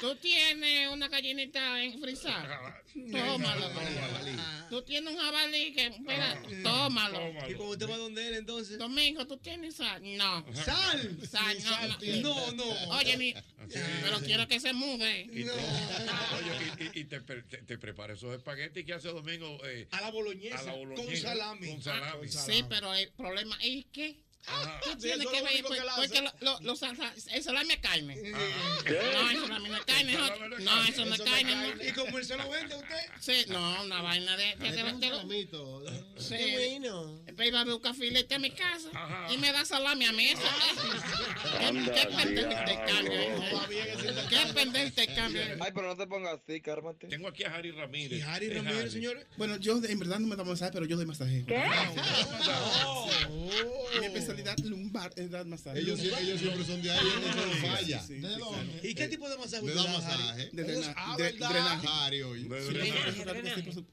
Tú 0.00 0.14
tienes 0.16 0.88
una 0.88 1.08
gallinita 1.08 1.82
en 1.82 2.00
frisar. 2.00 2.72
Tómalo. 3.12 3.70
Tú 4.70 4.79
tienes 4.84 5.14
un 5.14 5.20
jabalí 5.20 5.72
que 5.72 5.86
espera, 5.86 6.42
tómalo. 6.62 7.20
¿Y 7.48 7.54
cómo 7.54 7.76
te 7.76 7.84
va 7.86 7.96
donde 7.96 8.26
él 8.28 8.34
entonces? 8.34 8.78
Domingo, 8.78 9.26
¿tú 9.26 9.36
tienes 9.38 9.76
sal? 9.76 10.00
No. 10.16 10.44
¿Sal? 10.54 11.18
Sal, 11.28 11.56
no, 11.56 11.60
sal 11.70 11.98
no. 12.22 12.22
No, 12.22 12.52
no. 12.52 12.64
Oye, 12.98 13.16
ni, 13.16 13.34
pero 14.02 14.18
quiero 14.20 14.46
que 14.48 14.60
se 14.60 14.72
mude. 14.72 15.22
Y, 15.32 15.44
te, 15.44 15.50
oye, 15.52 16.90
y, 16.94 17.00
y 17.00 17.04
te, 17.04 17.20
te, 17.20 17.42
te 17.42 17.78
prepara 17.78 18.14
esos 18.14 18.34
espaguetis 18.34 18.84
que 18.84 18.94
hace 18.94 19.08
Domingo. 19.08 19.58
eh, 19.66 19.88
A 19.92 20.00
la 20.00 20.10
boloñesa, 20.10 20.58
a 20.58 20.62
la 20.64 20.72
con 20.72 20.88
boloñesa, 20.90 21.28
salami. 21.28 21.68
Con 21.68 21.82
salami. 21.82 22.28
Sí, 22.28 22.64
pero 22.68 22.94
el 22.94 23.08
problema 23.12 23.56
es 23.62 23.86
que 23.92 24.16
Ajá. 24.46 24.80
tú 24.82 24.96
tienes 24.98 25.18
que 25.18 25.24
lo 25.38 25.44
ver, 25.44 25.62
pues, 25.64 25.80
que 25.80 25.86
porque 25.96 26.22
lo, 26.22 26.32
lo, 26.40 26.60
los 26.62 26.82
el 26.82 27.42
salami 27.42 27.72
es 27.74 27.78
carne. 27.80 28.14
¿Qué? 28.14 28.32
No, 29.12 29.30
el 29.30 29.40
salami 29.40 29.68
no 29.68 29.76
es 29.76 29.84
carne. 29.84 30.12
No, 30.14 30.58
no, 30.58 30.84
eso 30.84 31.04
no 31.04 31.14
es 31.14 31.22
carne. 31.22 31.74
no. 31.76 31.84
¿Y 31.84 31.92
cómo 31.92 32.18
él 32.18 32.24
se 32.24 32.36
lo 32.36 32.48
vende 32.50 32.74
usted? 32.76 32.96
Sí, 33.20 33.44
no, 33.48 33.82
una 33.84 34.02
vaina 34.02 34.36
de... 34.36 34.56
de, 34.56 34.72
de, 34.72 34.82
de- 34.82 35.10
de- 35.10 36.04
Sí. 36.18 36.36
Después 37.26 37.48
iba 37.48 37.60
a 37.60 37.64
buscar 37.64 37.94
filete 37.94 38.34
a 38.34 38.38
mi 38.38 38.50
casa 38.50 38.88
y 39.30 39.38
me 39.38 39.52
da 39.52 39.64
salami 39.64 40.06
a 40.06 40.12
mí. 40.12 40.26
Eso, 40.28 40.42
¿Qué, 41.58 41.90
qué 41.92 42.06
pendejo 42.16 42.48
te 42.64 42.74
cambio? 42.86 44.28
¿Qué 44.28 44.52
pendejo 44.54 44.94
te 44.94 45.14
cambio? 45.14 45.42
Ay, 45.60 45.72
pero 45.74 45.88
no 45.88 45.96
te 45.96 46.06
pongas 46.06 46.38
así, 46.42 46.60
cármate. 46.60 47.06
Tengo 47.08 47.28
aquí 47.28 47.44
a 47.44 47.54
Harry 47.54 47.70
Ramírez. 47.72 48.18
¿Y 48.18 48.22
Harry 48.22 48.50
Ramírez, 48.50 48.92
señores? 48.92 49.26
Bueno, 49.36 49.56
yo 49.58 49.80
en 49.82 49.98
verdad 49.98 50.18
no 50.18 50.26
me 50.28 50.36
da 50.36 50.44
masaje, 50.44 50.72
pero 50.72 50.86
yo 50.86 50.96
doy 50.96 51.06
masaje. 51.06 51.44
¿Qué? 51.46 51.62
Especialidad 54.30 54.58
lumbar 54.70 55.12
es 55.16 55.30
dar 55.30 55.46
masaje. 55.46 55.78
Ellos 55.80 55.98
sie- 56.00 56.12
ellos 56.20 56.40
siempre 56.40 56.64
son 56.64 56.82
de 56.82 56.90
ahí, 56.90 57.06
no 57.60 57.68
falla. 57.68 58.00
Sí, 58.00 58.06
sí, 58.06 58.20
¿De 58.20 58.28
sí, 58.34 58.38
dónde? 58.40 58.80
sí. 58.82 58.88
¿Y 58.88 58.94
qué 58.94 59.08
tipo 59.08 59.28
de 59.28 59.36
masaje 59.38 59.62
masaje. 59.62 60.50
De, 60.52 60.62
drena- 60.64 60.94
ah, 60.96 61.16
de- 61.16 61.32
drenaje. 61.32 61.88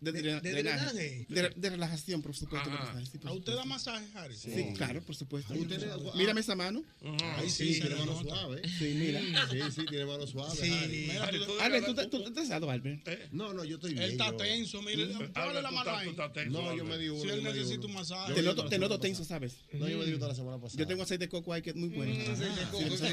De 0.02 0.12
drenaje. 0.12 1.70
relajación, 1.70 2.22
por 2.22 2.36
supuesto. 2.36 2.70
Masaje, 2.70 3.04
¿A 3.24 3.32
usted 3.34 3.54
da 3.56 3.66
masaje, 3.66 4.06
Harry? 4.16 4.36
Sí, 4.36 4.74
claro, 4.76 5.02
por 5.02 5.16
supuesto. 5.16 5.54
Mírame 6.16 6.42
esa 6.42 6.56
mano. 6.56 6.84
Ahí 7.38 7.50
sí, 7.50 7.80
tiene 7.80 7.96
mano 7.96 8.22
suave. 8.22 8.62
Sí, 8.78 8.94
mira. 8.96 9.22
Sí, 9.50 9.60
sí, 9.76 9.86
tiene 9.90 10.06
mano 10.06 10.26
suave. 10.28 11.10
Albert, 11.62 11.86
¿tú, 12.10 12.24
has 12.40 12.50
dado, 12.50 12.70
Albert? 12.70 13.08
No, 13.32 13.54
no, 13.54 13.64
yo 13.64 13.76
estoy 13.76 13.94
bien. 13.94 14.04
Él 14.04 14.12
está 14.12 14.36
tenso, 14.36 14.82
mire. 14.82 15.08
Póngale 15.08 15.62
la 15.62 15.72
mano 15.72 15.90
estás- 15.92 15.98
ahí. 16.02 16.10
estás 16.10 16.48
No, 16.48 16.76
yo 16.76 16.86
me 16.86 16.98
di 16.98 17.10
uno. 17.10 17.22
Si 17.22 17.30
él 17.30 17.44
necesita 17.44 17.86
un 17.86 17.94
masaje. 17.94 18.34
Te 18.34 18.42
noto, 18.80 19.00
tenso. 19.00 19.24
¿sabes? 19.24 19.56
No, 19.74 19.88
yo 19.88 19.98
me 19.98 20.06
di 20.06 20.14
uno 20.14 20.27
la 20.28 20.36
semana 20.36 20.60
pasada. 20.60 20.80
Yo 20.80 20.88
tengo 20.88 21.04
aceite 21.04 21.26
de 21.26 21.30
coco 21.30 21.54
ahí 21.54 21.62
que 21.62 21.72
es 21.72 21.76
muy 21.76 21.90
bueno. 21.90 22.14
aceite 22.32 22.60
de 22.60 22.66
coco, 22.68 22.98
sí. 22.98 23.06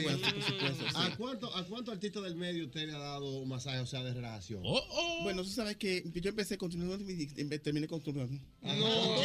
sí. 0.46 0.84
¿A 0.94 1.16
cuánto, 1.16 1.54
¿A 1.54 1.64
cuánto 1.64 1.92
artista 1.92 2.20
del 2.20 2.36
medio 2.36 2.64
usted 2.66 2.86
le 2.86 2.94
ha 2.94 2.98
dado 2.98 3.38
un 3.40 3.48
masaje, 3.48 3.78
o 3.80 3.86
sea, 3.86 4.02
de 4.02 4.12
relajación? 4.14 4.62
Oh, 4.64 5.20
Bueno, 5.22 5.42
tú 5.42 5.50
sabes 5.50 5.76
que 5.76 6.02
yo 6.14 6.30
empecé 6.30 6.58
con 6.58 6.70
em- 6.72 7.60
terminé 7.60 7.86
con 7.88 8.00
Turnador. 8.00 8.30
No. 8.62 9.16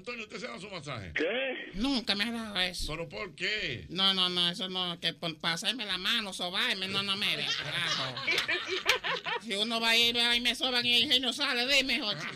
Antonio, 0.00 0.22
¿usted 0.24 0.38
se 0.40 0.46
da 0.46 0.58
su 0.58 0.70
masaje? 0.70 1.12
Nunca 1.74 2.14
me 2.14 2.24
ha 2.24 2.32
dado 2.32 2.58
eso. 2.58 2.90
¿Pero 2.90 3.06
por 3.06 3.34
qué? 3.34 3.84
No, 3.90 4.14
no, 4.14 4.30
no, 4.30 4.48
eso 4.48 4.66
no, 4.70 4.98
que 4.98 5.12
por 5.12 5.36
pasarme 5.38 5.84
la 5.84 5.98
mano, 5.98 6.32
sobarme, 6.32 6.88
no, 6.88 7.02
no, 7.02 7.16
mire, 7.16 7.46
carajo. 7.62 8.14
Si 9.42 9.54
uno 9.54 9.80
va 9.80 9.90
a 9.90 9.96
ir 9.96 10.16
y 10.36 10.40
me 10.40 10.54
soban 10.54 10.84
y 10.84 10.94
el 10.94 11.02
ingenio 11.04 11.32
sale, 11.32 11.66
dime, 11.66 12.00
Jochi. 12.00 12.26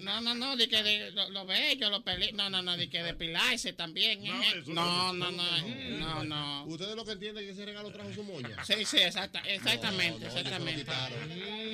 No, 0.00 0.20
no, 0.20 0.34
no, 0.34 0.56
de 0.56 0.68
que 0.68 0.82
de, 0.82 1.10
lo, 1.12 1.30
lo 1.30 1.46
bello, 1.46 1.88
lo 1.90 2.02
peli... 2.02 2.32
No, 2.32 2.50
no, 2.50 2.62
no, 2.62 2.76
de 2.76 2.88
que 2.90 3.02
depilarse 3.02 3.72
también. 3.72 4.22
No, 4.22 4.42
eh. 4.42 4.46
eso 4.56 4.72
No, 4.72 5.12
no. 5.12 5.30
no, 5.30 5.30
no, 5.30 5.98
no, 5.98 6.24
no. 6.24 6.64
Ustedes 6.66 6.94
lo 6.94 7.04
que 7.04 7.12
entienden 7.12 7.44
es 7.44 7.48
que 7.48 7.52
ese 7.54 7.64
regalo 7.66 7.90
trajo 7.90 8.12
su 8.12 8.22
moña. 8.22 8.62
Sí, 8.64 8.84
sí, 8.84 8.98
exacta, 8.98 9.40
exactamente, 9.40 10.26
No, 10.26 10.32
no, 10.32 10.38
exactamente. 10.38 10.92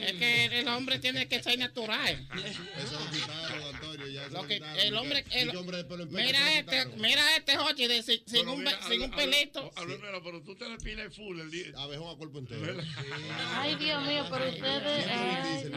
Es 0.06 0.12
que 0.14 0.60
el 0.60 0.68
hombre 0.68 0.98
tiene 0.98 1.26
que 1.28 1.42
ser 1.42 1.58
natural. 1.58 2.26
Eso 2.78 3.00
lo 3.00 3.10
quitaron, 3.10 3.74
Antonio. 3.74 4.06
Ya 4.08 4.22
eso 4.22 4.30
Lo 4.34 4.42
lo 4.42 4.48
que 4.48 4.54
quitaron. 4.54 4.78
El 5.00 5.06
hombre, 5.06 5.20
Y 5.20 5.24
que- 5.30 5.40
el- 5.40 5.48
y 5.48 5.50
que 5.50 5.56
hombre 5.56 5.76
de 5.78 5.84
pelo 5.84 6.02
en 6.04 6.08
pelo, 6.10 6.20
eso 6.20 6.26
mira 6.28 6.58
este, 6.58 6.86
mira 6.96 7.36
este 7.36 7.56
Jochi 7.56 7.86
de 7.86 8.02
sin, 8.02 8.48
un, 8.48 8.58
mira, 8.58 8.78
sin 8.88 9.02
un 9.02 9.10
pelito. 9.10 9.70
Pero 10.22 10.42
tú 10.42 10.54
te 10.56 10.64
full 11.10 11.40
el 11.40 11.50
día. 11.50 11.66
Abejón 11.76 12.14
a 12.14 12.18
cuerpo 12.18 12.38
entero. 12.38 12.80
Ay, 13.54 13.74
Dios 13.76 14.02
mío, 14.06 14.26
pero 14.30 14.48
ustedes. 14.48 15.06
ay, 15.08 15.70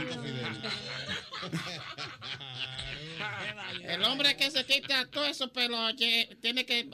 El 3.83 4.03
hombre 4.03 4.35
que 4.35 4.49
se 4.51 4.65
quita 4.65 5.05
todo 5.09 5.25
eso 5.25 5.51
pelo 5.51 5.79
oye, 5.85 6.29
tiene 6.41 6.65
que 6.65 6.89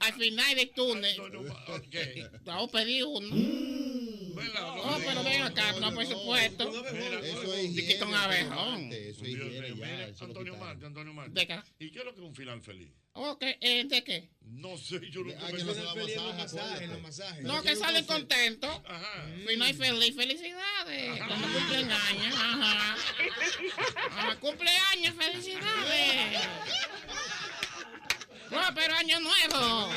al 0.00 0.14
final 0.14 0.54
del 0.54 0.70
túnel. 0.70 1.16
Vamos 2.44 2.68
a 2.68 2.72
pedir 2.72 3.04
uno. 3.04 3.28
No, 4.44 4.98
pero 4.98 5.24
ven 5.24 5.42
acá, 5.42 5.72
no, 5.80 5.94
por 5.94 6.06
supuesto. 6.06 6.68
Eso 6.68 7.54
es 7.54 8.02
abejón. 8.02 8.92
Eso 8.92 9.24
es 9.24 9.30
higiene 9.30 10.14
Antonio. 10.20 10.56
Marte, 10.56 10.86
Antonio 10.86 11.14
Marte. 11.14 11.32
¿De? 11.46 11.62
¿Y 11.78 11.90
qué 11.90 11.98
es 12.00 12.04
lo 12.04 12.14
que 12.14 12.20
es 12.20 12.26
un 12.26 12.34
final 12.34 12.60
feliz? 12.60 12.88
Ok, 13.18 13.42
eh, 13.42 13.84
¿de 13.86 14.04
qué? 14.04 14.28
No 14.42 14.76
sé, 14.76 15.00
yo 15.10 15.24
no 15.24 15.32
Ah, 15.40 15.50
que 15.50 15.64
no 15.64 15.72
se 15.72 15.82
da 15.82 15.94
masaje, 16.34 16.84
acuérdate. 16.84 17.42
No, 17.42 17.62
que 17.62 17.74
salen 17.74 18.04
contentos. 18.04 18.82
Final 19.46 19.74
feliz, 19.74 20.14
felicidades. 20.14 21.18
Cuando 21.18 21.48
cumplen 21.48 21.90
años, 21.90 22.34
ajá. 22.34 22.96
Ajá, 24.10 24.36
cumpleaños, 24.38 25.14
felicidades. 25.14 26.46
No, 28.50 28.60
pero 28.74 28.94
año 28.94 29.20
nuevo. 29.20 29.90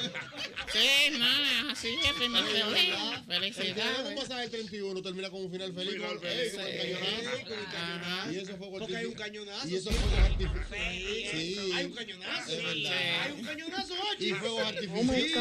Sí, 0.72 1.18
no, 1.18 1.72
así 1.72 1.88
es, 2.04 2.14
final 2.18 2.46
feliz. 2.46 2.96
El 3.28 3.36
Felicidades. 3.40 4.20
pasaje 4.20 4.44
el 4.46 4.50
31 4.52 5.02
termina 5.02 5.30
con 5.30 5.42
un 5.46 5.52
final 5.52 5.74
feliz. 5.74 5.94
Final 5.94 6.10
con- 6.10 6.20
feliz. 6.20 6.54
con 6.54 6.62
el 6.66 7.66
cañonazo. 7.72 8.32
Y 8.32 8.38
eso 8.38 8.58
fue 8.58 8.70
Porque 8.70 8.98
hay 8.98 9.06
un 9.06 9.14
cañonazo. 9.14 9.68
Y 9.68 9.76
eso 9.76 9.92
fue 9.92 10.20
artificial. 10.20 10.68
Sí, 10.72 11.28
Sí. 11.32 11.72
Hay 11.76 11.86
un 11.86 11.94
cañonazo. 11.94 12.52
Es 12.52 12.64
verdad. 12.64 13.22
Hay 13.22 13.32
un 13.34 13.44
cañonazo, 13.46 13.94
oye. 13.94 14.28
Y 14.28 14.34
fuegos 14.34 14.62
Oh 14.62 14.68
artificiales. 14.68 15.34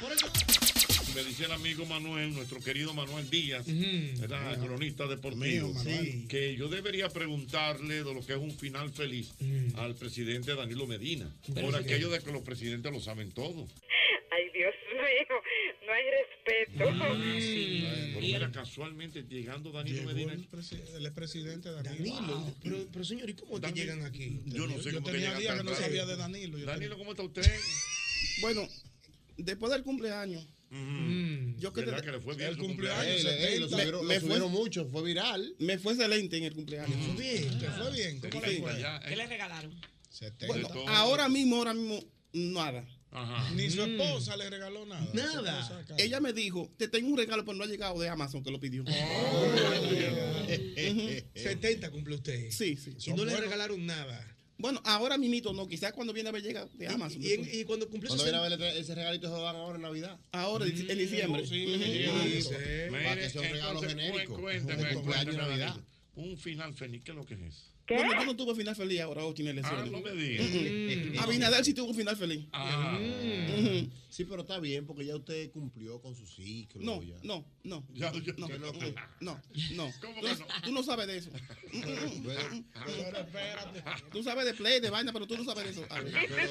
Por 0.00 0.12
eso. 0.12 0.26
Me 1.16 1.24
dice 1.24 1.44
el 1.46 1.52
amigo 1.52 1.86
Manuel, 1.86 2.34
nuestro 2.34 2.60
querido 2.60 2.92
Manuel 2.92 3.28
Díaz, 3.30 3.64
¿verdad? 4.20 4.52
El 4.54 4.60
cronista 4.60 5.06
deportivo, 5.06 5.72
Manuel. 5.72 6.26
que 6.28 6.54
yo 6.56 6.68
debería 6.68 7.08
preguntarle 7.08 8.04
de 8.04 8.14
lo 8.14 8.24
que 8.24 8.34
es 8.34 8.38
un 8.38 8.52
final 8.52 8.90
feliz 8.90 9.32
al 9.76 9.94
presidente 9.94 10.54
Danilo 10.54 10.86
Medina, 10.86 11.34
Pero 11.54 11.70
por 11.70 11.78
sí. 11.78 11.84
aquello 11.84 12.10
de 12.10 12.20
que 12.20 12.30
los 12.32 12.42
presidentes 12.42 12.92
lo 12.92 13.00
saben 13.00 13.32
todo. 13.32 13.66
Ay, 14.30 14.50
Dios 14.52 14.74
mío, 14.92 15.40
no 15.86 15.92
hay 15.92 16.04
respeto. 16.10 16.90
Mm. 16.90 18.12
Pero 18.12 18.20
mira, 18.20 18.52
casualmente 18.52 19.22
llegando 19.22 19.72
Danilo 19.72 20.02
Medina. 20.02 20.34
El 20.34 21.12
presidente 21.12 21.70
Danilo. 21.72 22.54
Pero, 22.62 22.86
pero 22.92 23.04
señor, 23.06 23.30
¿y 23.30 23.34
cómo 23.34 23.54
es 23.56 23.60
que 23.62 23.66
Danilo- 23.68 23.82
llegan 23.94 24.04
aquí? 24.04 24.40
Yo 24.44 24.66
no 24.66 24.78
sé 24.82 24.92
Yo 24.92 25.00
cómo 25.00 25.10
tenía 25.12 25.34
días 25.38 25.56
que 25.56 25.64
no 25.64 25.74
sabía 25.74 26.04
de 26.04 26.16
Danilo. 26.16 26.58
Yo 26.58 26.66
Danilo, 26.66 26.98
¿cómo 26.98 27.12
está 27.12 27.22
usted? 27.22 27.42
Bueno, 28.42 28.68
después 29.38 29.72
del 29.72 29.82
cumpleaños, 29.82 30.46
yo 31.58 31.72
que 31.72 31.80
¿Verdad 31.82 31.98
te- 32.00 32.04
que 32.06 32.12
le 32.12 32.20
fue 32.20 32.34
bien 32.36 32.48
El 32.48 32.56
su 32.56 32.62
cumpleaños, 32.62 33.24
Ey, 33.24 33.44
ey, 33.44 33.58
lo 33.60 33.66
Me- 33.68 33.70
subieron, 33.76 34.06
me 34.06 34.14
lo 34.14 34.20
fue- 34.20 34.28
subieron 34.28 34.52
mucho, 34.52 34.86
fue 34.88 35.02
viral. 35.02 35.54
me 35.58 35.78
fue 35.78 35.92
excelente 35.94 36.36
en 36.38 36.44
el 36.44 36.54
cumpleaños. 36.54 36.96
Fue 37.06 37.14
bien, 37.22 37.58
te 37.58 37.68
fue 37.70 37.90
bien. 37.92 38.20
¿Cómo 38.20 38.44
le 38.46 38.60
fue? 38.60 38.70
Allá, 38.72 39.00
¿Qué 39.06 39.14
eh. 39.14 39.16
le 39.16 39.26
regalaron? 39.26 39.80
70. 40.10 40.46
Bueno, 40.46 40.68
ahora 40.88 41.28
mismo, 41.28 41.56
ahora 41.56 41.74
mismo, 41.74 42.02
nada. 42.32 42.84
Ajá. 43.12 43.50
Ni 43.54 43.70
su 43.70 43.82
esposa 43.82 44.36
le 44.36 44.50
regaló 44.50 44.84
nada. 44.84 45.08
Nada. 45.14 45.84
Ella 45.96 46.20
me 46.20 46.32
dijo, 46.34 46.70
te 46.76 46.86
tengo 46.88 47.08
un 47.08 47.16
regalo, 47.16 47.44
pero 47.46 47.56
no 47.56 47.64
ha 47.64 47.66
llegado 47.66 47.98
de 47.98 48.08
Amazon, 48.10 48.42
que 48.42 48.50
lo 48.50 48.60
pidió. 48.60 48.82
Ujú. 50.86 51.24
70 51.34 51.90
cumple 51.90 52.16
usted. 52.16 52.50
Sí, 52.50 52.76
sí. 52.76 52.94
Y 53.06 53.12
no 53.14 53.24
le 53.24 53.36
regalaron 53.36 53.84
nada. 53.86 54.35
Bueno, 54.58 54.80
ahora 54.84 55.18
mimito 55.18 55.52
no, 55.52 55.66
quizás 55.68 55.92
cuando 55.92 56.12
viene 56.14 56.30
a 56.30 56.32
ver 56.32 56.42
llega 56.42 56.66
de 56.74 56.88
Amazon. 56.88 57.22
Y, 57.22 57.32
en- 57.32 57.48
y 57.52 57.64
cuando 57.64 57.88
cumplió 57.90 58.08
Cuando 58.08 58.24
60 58.24 58.40
viene 58.48 58.54
a 58.54 58.58
ver 58.68 58.76
ese 58.78 58.94
regalito 58.94 59.28
se 59.28 59.34
lo 59.34 59.42
dan 59.42 59.56
ahora 59.56 59.76
en 59.76 59.82
Navidad. 59.82 60.18
Ahora, 60.32 60.64
en 60.66 60.98
diciembre. 60.98 61.46
sí, 61.46 61.66
Ujú. 61.66 62.22
sí, 62.24 62.42
sí. 62.42 62.54
Para 62.90 63.16
que 63.20 63.30
sea 63.30 63.40
un 63.42 63.48
regalo 63.48 63.80
genérico. 63.82 64.16
De 64.18 64.26
cumpleaños 64.38 64.64
y 64.64 65.04
cuénteme, 65.04 65.36
Navidad. 65.36 65.76
Un 66.14 66.38
final 66.38 66.72
feliz, 66.74 67.02
¿qué 67.04 67.10
es 67.10 67.16
lo 67.16 67.26
que 67.26 67.34
es 67.34 67.40
eso? 67.40 67.75
Bueno, 67.88 68.12
yo 68.20 68.24
no 68.26 68.36
tuve 68.36 68.54
final 68.54 68.74
feliz 68.74 69.00
ahora, 69.00 69.24
Ochi, 69.24 69.42
en 69.42 69.48
Ah, 69.48 69.50
elecciones. 69.52 69.92
no 69.92 70.00
me 70.00 70.12
digas. 70.12 70.46
Ujú. 70.48 71.20
Abinader 71.22 71.64
sí 71.64 71.72
tuvo 71.74 71.88
un 71.90 71.94
final 71.94 72.16
feliz. 72.16 72.46
Ah. 72.52 72.98
Sí, 74.08 74.24
pero 74.24 74.42
está 74.42 74.58
bien 74.58 74.86
porque 74.86 75.04
ya 75.04 75.14
usted 75.16 75.50
cumplió 75.50 76.00
con 76.00 76.14
su 76.16 76.26
ciclo. 76.26 76.80
No, 76.82 77.02
ya. 77.02 77.16
no, 77.22 77.44
no. 77.64 77.86
Ya, 77.92 78.10
ya, 78.12 78.32
No, 78.38 78.46
¿Qué 78.48 78.54
que- 78.54 78.94
no, 79.20 79.40
no. 79.72 79.92
¿Cómo 80.00 80.20
Tú, 80.20 80.26
que 80.26 80.34
no? 80.34 80.46
tú 80.64 80.72
no 80.72 80.82
sabes 80.82 81.06
de 81.06 81.18
eso. 81.18 81.30
Bueno, 81.72 82.64
Pero 82.86 83.18
espérate. 83.18 83.82
Tú 84.10 84.22
sabes 84.22 84.46
de 84.46 84.54
play, 84.54 84.80
de 84.80 84.90
vaina, 84.90 85.12
pero 85.12 85.26
tú 85.26 85.36
no 85.36 85.44
sabes 85.44 85.64
de 85.64 85.70
eso. 85.72 85.84
A 85.90 86.00
ver. 86.00 86.12
pero- 86.28 86.42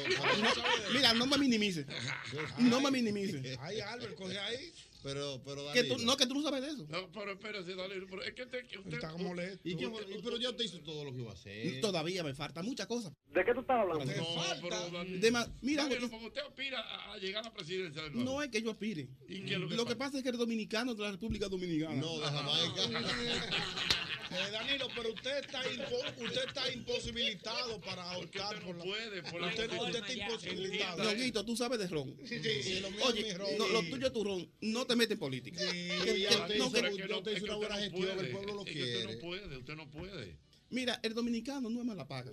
No, 0.43 0.93
mira, 0.93 1.13
no 1.13 1.25
me 1.25 1.37
minimices. 1.39 1.85
No 2.59 2.81
me 2.81 2.91
minimices. 2.91 3.57
Ay, 3.61 3.79
Albert, 3.81 4.15
coge 4.15 4.37
ahí. 4.39 4.71
Pero, 5.05 5.39
pero 5.45 5.71
Que 5.71 5.83
tú, 5.83 5.99
no, 5.99 6.17
que 6.17 6.25
tú 6.25 6.33
no 6.33 6.41
sabes 6.41 6.63
de 6.63 6.69
eso. 6.69 6.87
No, 6.89 7.11
pero 7.11 7.31
espérese, 7.33 7.75
Danilo, 7.75 8.07
pero 8.09 8.23
es 8.23 8.33
que 8.33 8.47
te- 8.47 8.65
usted... 8.79 8.93
Está 8.93 9.15
molesto. 9.17 9.59
¿Y 9.63 9.75
qué 9.75 9.87
pero 10.23 10.37
ya 10.37 10.49
usted 10.49 10.65
hizo 10.65 10.79
todo 10.81 11.03
lo 11.05 11.13
que 11.13 11.19
iba 11.21 11.29
a 11.29 11.35
hacer. 11.35 11.79
Todavía 11.79 12.23
me 12.23 12.33
faltan 12.33 12.65
muchas 12.65 12.87
cosas. 12.87 13.13
¿De 13.31 13.45
qué 13.45 13.53
tú 13.53 13.59
estás 13.59 13.81
hablando? 13.81 14.03
Te 14.11 14.17
No, 14.17 14.25
falta. 14.25 14.61
pero 14.63 14.89
Danilo, 14.89 15.19
De 15.19 15.31
mira, 15.61 15.83
Danilo, 15.83 16.09
porque 16.09 16.25
usted 16.25 16.41
aspira 16.41 16.79
a, 16.79 17.13
a 17.13 17.17
llegar 17.19 17.43
a 17.43 17.49
la 17.49 17.53
presidencia 17.53 18.01
del 18.01 18.23
no 18.23 18.41
es 18.41 18.49
que 18.49 18.63
yo 18.63 18.71
aspire. 18.71 19.07
¿Y 19.29 19.45
qué 19.45 19.53
es 19.53 19.59
lo 19.59 19.69
que 19.69 19.75
Lo 19.75 19.85
que 19.85 19.95
pasa? 19.95 20.05
pasa 20.07 20.17
es 20.17 20.23
que 20.23 20.29
eres 20.29 20.39
dominicano 20.39 20.95
de 20.95 21.03
la 21.03 21.11
República 21.11 21.47
Dominicana. 21.49 21.93
No, 22.01 22.17
de 22.19 22.25
Jamaica. 22.25 22.81
Eh, 24.35 24.51
Danilo, 24.51 24.87
pero 24.95 25.13
usted 25.13 25.37
está, 25.39 25.63
impo- 25.65 26.23
usted 26.25 26.43
está 26.47 26.71
imposibilitado 26.71 27.79
para 27.81 28.17
optar 28.17 28.53
usted 28.55 28.65
por 28.65 28.75
no 28.75 28.83
la... 28.85 28.91
puede, 28.91 29.23
por 29.23 29.41
la 29.41 29.47
Usted, 29.47 29.71
usted 29.71 29.95
está 29.95 30.13
imposibilitado. 30.13 31.03
Ñonguito, 31.03 31.45
tú 31.45 31.55
sabes 31.55 31.79
de 31.79 31.87
ron. 31.87 32.15
Sí, 32.25 32.39
sí, 32.61 32.79
lo 32.81 32.91
mío 32.91 32.99
es 32.99 33.05
Oye, 33.05 33.23
mi 33.23 33.33
ron. 33.33 33.57
no, 33.57 33.67
lo 33.69 33.79
tuyo 33.83 34.07
es 34.07 34.13
tu 34.13 34.23
ron. 34.23 34.51
No 34.61 34.85
te 34.85 34.95
metes 34.95 35.11
en 35.13 35.19
política. 35.19 35.59
Sí, 35.59 35.67
Que- 36.03 36.19
ya 36.19 36.29
que- 36.29 36.35
usted 36.35 36.57
no, 36.57 36.65
hizo- 36.67 36.97
yo 36.97 37.07
no- 37.07 37.23
te 37.23 37.33
que 37.35 37.43
una 37.43 37.55
buena 37.55 37.75
gestión, 37.77 38.19
el 38.19 38.31
pueblo 38.31 38.53
lo 38.55 38.65
que 38.65 38.71
usted 38.71 38.83
quiere. 38.83 39.13
no 39.15 39.19
puede, 39.21 39.57
usted 39.57 39.75
no 39.75 39.89
puede. 39.91 40.37
Mira, 40.69 40.99
el 41.03 41.13
dominicano 41.13 41.69
no 41.69 41.79
es 41.79 41.85
mala 41.85 42.07
paga. 42.07 42.31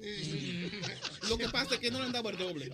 Lo 1.29 1.37
que 1.39 1.49
pasa 1.49 1.75
es 1.75 1.81
que 1.81 1.91
no 1.91 1.99
le 1.99 2.07
han 2.07 2.13
dado 2.13 2.31
el 2.31 2.39
doble. 2.39 2.71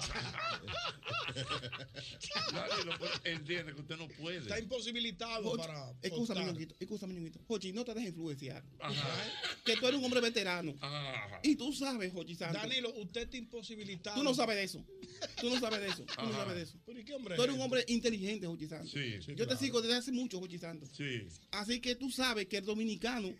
Danilo, 2.53 2.93
pues, 2.99 3.11
entiende 3.25 3.75
que 3.75 3.81
usted 3.81 3.97
no 3.97 4.09
puede. 4.09 4.39
Está 4.39 4.59
imposibilitado 4.59 5.43
Jochi, 5.43 5.59
para 5.59 5.93
Escúchame. 6.03 6.45
Ñonguito, 6.47 6.77
escúchame, 6.79 7.15
Ñonguito. 7.15 7.41
Jochi, 7.47 7.73
no 7.73 7.85
te 7.85 7.95
dejes 7.95 8.11
influenciar. 8.11 8.65
Ajá. 8.81 9.25
Que 9.65 9.77
tú 9.77 9.87
eres 9.87 9.99
un 9.99 10.05
hombre 10.05 10.21
veterano. 10.21 10.75
Ajá. 10.81 11.41
Y 11.43 11.57
tú 11.57 11.73
sabes, 11.73 12.13
Jochi 12.13 12.35
Santos. 12.35 12.63
Danilo, 12.63 12.93
usted 12.95 13.23
está 13.23 13.37
imposibilitado. 13.37 14.17
Tú 14.17 14.23
no 14.23 14.35
sabes 14.35 14.57
de 14.57 14.65
eso. 14.65 14.85
Tú 15.41 15.51
no 15.51 15.59
sabes 15.61 15.81
de 15.81 15.89
eso. 15.89 16.05
Tú 16.05 16.27
no 16.27 16.33
sabes 16.33 16.57
de 16.57 16.63
eso. 16.63 16.79
¿Pero 16.87 17.01
y 17.01 17.05
qué 17.05 17.15
hombre 17.15 17.37
Tú 17.37 17.43
eres 17.43 17.55
es 17.55 17.59
un 17.59 17.65
hombre 17.65 17.85
inteligente, 17.89 18.47
Jochi 18.47 18.69
Santos. 18.69 18.91
Sí, 18.91 19.19
Yo 19.35 19.47
te 19.47 19.57
sigo 19.57 19.83
desde 19.83 19.97
hace 19.97 20.13
mucho, 20.13 20.39
Jochi 20.39 20.59
Santos. 20.59 20.91
sí. 20.97 21.27
Así 21.51 21.81
que 21.81 21.95
tú 21.95 22.11
sabes 22.11 22.47
que 22.47 22.59
el 22.59 22.65
dominicano 22.65 23.35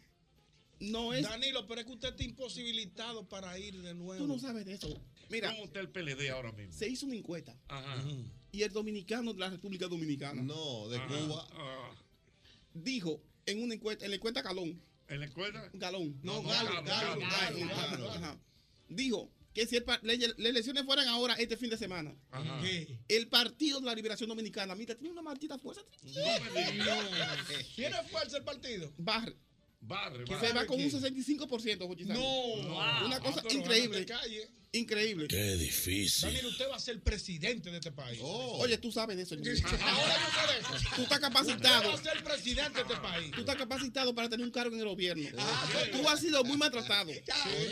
no 0.81 1.13
es. 1.13 1.23
Danilo, 1.25 1.67
pero 1.67 1.81
es 1.81 1.87
que 1.87 1.93
usted 1.93 2.09
está 2.11 2.23
imposibilitado 2.25 3.29
para 3.29 3.59
ir 3.59 3.81
de 3.83 3.95
nuevo. 3.95 4.23
Tú 4.25 4.27
no 4.29 4.39
sabes 4.39 4.65
de 4.67 4.75
eso. 4.75 4.89
Mira, 5.31 5.51
¿Cómo 5.53 5.65
está 5.65 5.81
el 5.81 5.91
PLD 5.91 6.31
ahora 6.31 6.53
mismo? 6.53 6.73
se 6.73 6.89
hizo 6.89 7.05
una 7.07 7.15
encuesta 7.17 7.55
Ajá. 7.69 8.03
y 8.51 8.63
el 8.63 8.73
dominicano 8.73 9.35
de 9.35 9.41
la 9.41 9.51
República 9.51 9.87
Dominicana 9.87 10.43
No, 10.43 10.89
de 10.89 10.97
Ajá. 10.97 11.07
Cuba. 11.07 11.47
Ah. 11.53 11.95
dijo 12.73 13.23
en 13.47 13.63
una 13.63 13.75
encuesta, 13.75 14.05
en 14.05 14.11
la 14.13 14.17
encuesta 14.17 14.41
Galón, 14.43 14.81
¿En 15.09 15.21
la 15.21 15.27
escuela? 15.27 15.69
Galón, 15.75 16.19
No, 16.23 16.43
No, 16.43 16.49
Galo, 16.49 16.83
Galo, 16.83 17.21
Galo. 17.67 18.11
Ajá. 18.11 18.39
dijo 18.89 19.31
que 19.55 19.67
si 19.67 19.77
el 19.77 19.85
las 19.87 20.39
elecciones 20.39 20.85
fueran 20.85 21.09
ahora 21.09 21.35
este 21.35 21.57
fin 21.57 21.69
de 21.71 21.77
semana, 21.77 22.15
Ajá. 22.31 22.61
¿Qué? 22.63 22.99
el 23.09 23.29
Partido 23.29 23.81
de 23.81 23.87
la 23.87 23.95
Liberación 23.95 24.29
Dominicana, 24.29 24.75
mira, 24.75 24.95
tiene 24.95 25.13
una 25.13 25.23
maldita 25.23 25.59
fuerza. 25.59 25.83
No 26.05 26.11
digas. 26.11 27.09
¿Tiene 27.77 27.97
fuerza 28.05 28.37
el 28.39 28.45
partido? 28.45 28.93
Barre, 28.99 29.35
Barre, 29.81 30.25
que 30.25 30.35
barre. 30.35 30.49
se 30.49 30.53
va 30.55 30.67
con 30.67 30.77
un 30.81 30.91
¿Qué? 30.91 30.97
65%, 30.97 31.87
Jochi 31.87 32.05
Santos. 32.05 32.23
No. 32.25 33.07
Una 33.07 33.21
cosa 33.21 33.43
Ah, 33.45 33.53
increíble. 33.55 34.01
de 34.01 34.07
calle. 34.07 34.51
Increíble. 34.73 35.29
Qué 35.29 35.57
difícil. 35.57 36.29
Danilo, 36.29 36.49
usted 36.51 36.69
va 36.69 36.77
a 36.77 36.81
ser 36.81 37.01
presidente 37.03 37.71
de 37.71 37.79
este 37.79 37.91
país. 37.91 38.19
Oh. 38.23 38.59
Oye, 38.61 38.77
tú 38.77 38.93
sabes 38.93 39.17
de 39.17 39.23
eso. 39.23 39.35
Ahora 39.37 39.47
yo 39.47 39.57
sé 39.57 40.53
de 40.53 40.61
eso. 40.61 40.71
Tú 40.95 41.03
estás 41.03 41.19
Usted 41.19 41.21
capacitado. 41.21 41.89
va 41.89 41.95
a 41.95 42.03
ser 42.03 42.23
presidente 42.25 42.75
de 42.75 42.81
este 42.83 42.97
país. 42.97 43.31
Tú 43.33 43.41
estás 43.41 43.57
capacitado 43.57 44.15
para 44.15 44.29
tener 44.29 44.45
un 44.45 44.53
cargo 44.53 44.75
en 44.75 44.81
el 44.83 44.89
gobierno. 44.89 45.25
Ah, 45.39 45.69
tú 45.91 46.07
has 46.09 46.21
sido 46.21 46.45
muy 46.45 46.59
maltratado. 46.59 47.11
Sí, 47.13 47.21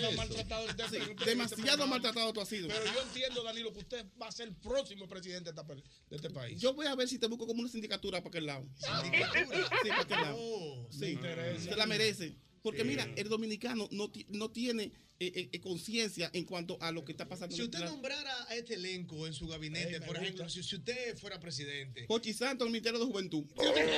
no, 0.01 0.13
maltratado 0.13 0.63
el 0.65 0.71
Sí, 0.71 0.83
usted- 0.83 1.11
usted- 1.11 1.27
demasiado 1.27 1.65
usted- 1.85 1.87
maltratado 1.91 2.33
tú 2.33 2.41
has 2.41 2.49
sido. 2.49 2.69
Pero 2.69 2.85
yo 2.87 3.03
entiendo, 3.03 3.43
Danilo, 3.45 3.73
que 3.75 3.81
usted 3.81 4.07
va 4.21 4.29
a 4.29 4.33
ser 4.33 4.49
el 4.49 4.55
próximo 4.57 5.07
presidente 5.07 5.53
de 5.53 6.17
este 6.17 6.31
país. 6.31 6.59
Yo 6.61 6.73
voy 6.73 6.87
a 6.87 6.95
ver 6.95 7.09
si 7.09 7.19
te 7.19 7.27
busco 7.27 7.47
como 7.47 7.61
una 7.61 7.69
sindicatura 7.71 8.21
para 8.23 8.29
aquel 8.31 8.47
lado. 8.47 8.67
Sindicatura. 9.03 9.69
Sí, 9.83 9.89
para 9.89 10.01
aquel 10.01 10.17
lado. 10.23 10.37
Oh, 10.39 10.89
me 10.95 11.07
Sí, 11.07 11.13
interesa. 11.13 11.65
se 11.71 11.77
la 11.77 11.87
merece. 11.87 12.39
Porque 12.67 12.83
mira, 12.83 13.07
el 13.15 13.29
dominicano 13.29 13.87
no, 13.93 14.11
no 14.31 14.51
tiene 14.51 14.91
eh, 15.21 15.31
eh, 15.33 15.49
eh, 15.53 15.61
conciencia 15.61 16.29
en 16.33 16.45
cuanto 16.45 16.77
a 16.81 16.91
lo 16.91 17.05
que 17.05 17.13
está 17.13 17.29
pasando. 17.29 17.55
Si 17.55 17.63
usted 17.63 17.79
nombrara 17.85 18.33
a 18.49 18.57
este 18.57 18.75
elenco 18.75 19.25
en 19.29 19.35
su 19.35 19.47
gabinete, 19.47 20.01
me 20.01 20.05
por 20.05 20.17
ejemplo, 20.17 20.49
si, 20.49 20.65
si 20.65 20.75
usted 20.75 21.17
fuera 21.17 21.39
presidente. 21.39 22.07
Pochi 22.09 22.33
Santos, 22.33 22.67
el 22.67 22.73
Ministerio 22.73 22.99
de 22.99 23.05
Juventud. 23.05 23.45
El 23.57 23.69
Ministerio 23.69 23.93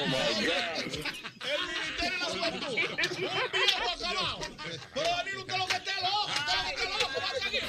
de 2.12 2.19
la 2.19 2.27
Juventud. 2.27 2.69
Un 2.69 2.77
viejo 3.57 3.89
acabado. 3.89 4.40
Pero 4.93 5.09
Danilo, 5.16 5.40
usted 5.40 5.57
lo 5.57 5.66
que 5.66 5.77
esté 5.77 5.93
loco, 6.03 6.27
usted 6.28 6.53
lo 6.53 6.62
que 6.66 6.73
esté 6.74 6.85
loco, 6.90 7.20
va 7.23 7.31
a 7.31 7.35
seguir. 7.43 7.62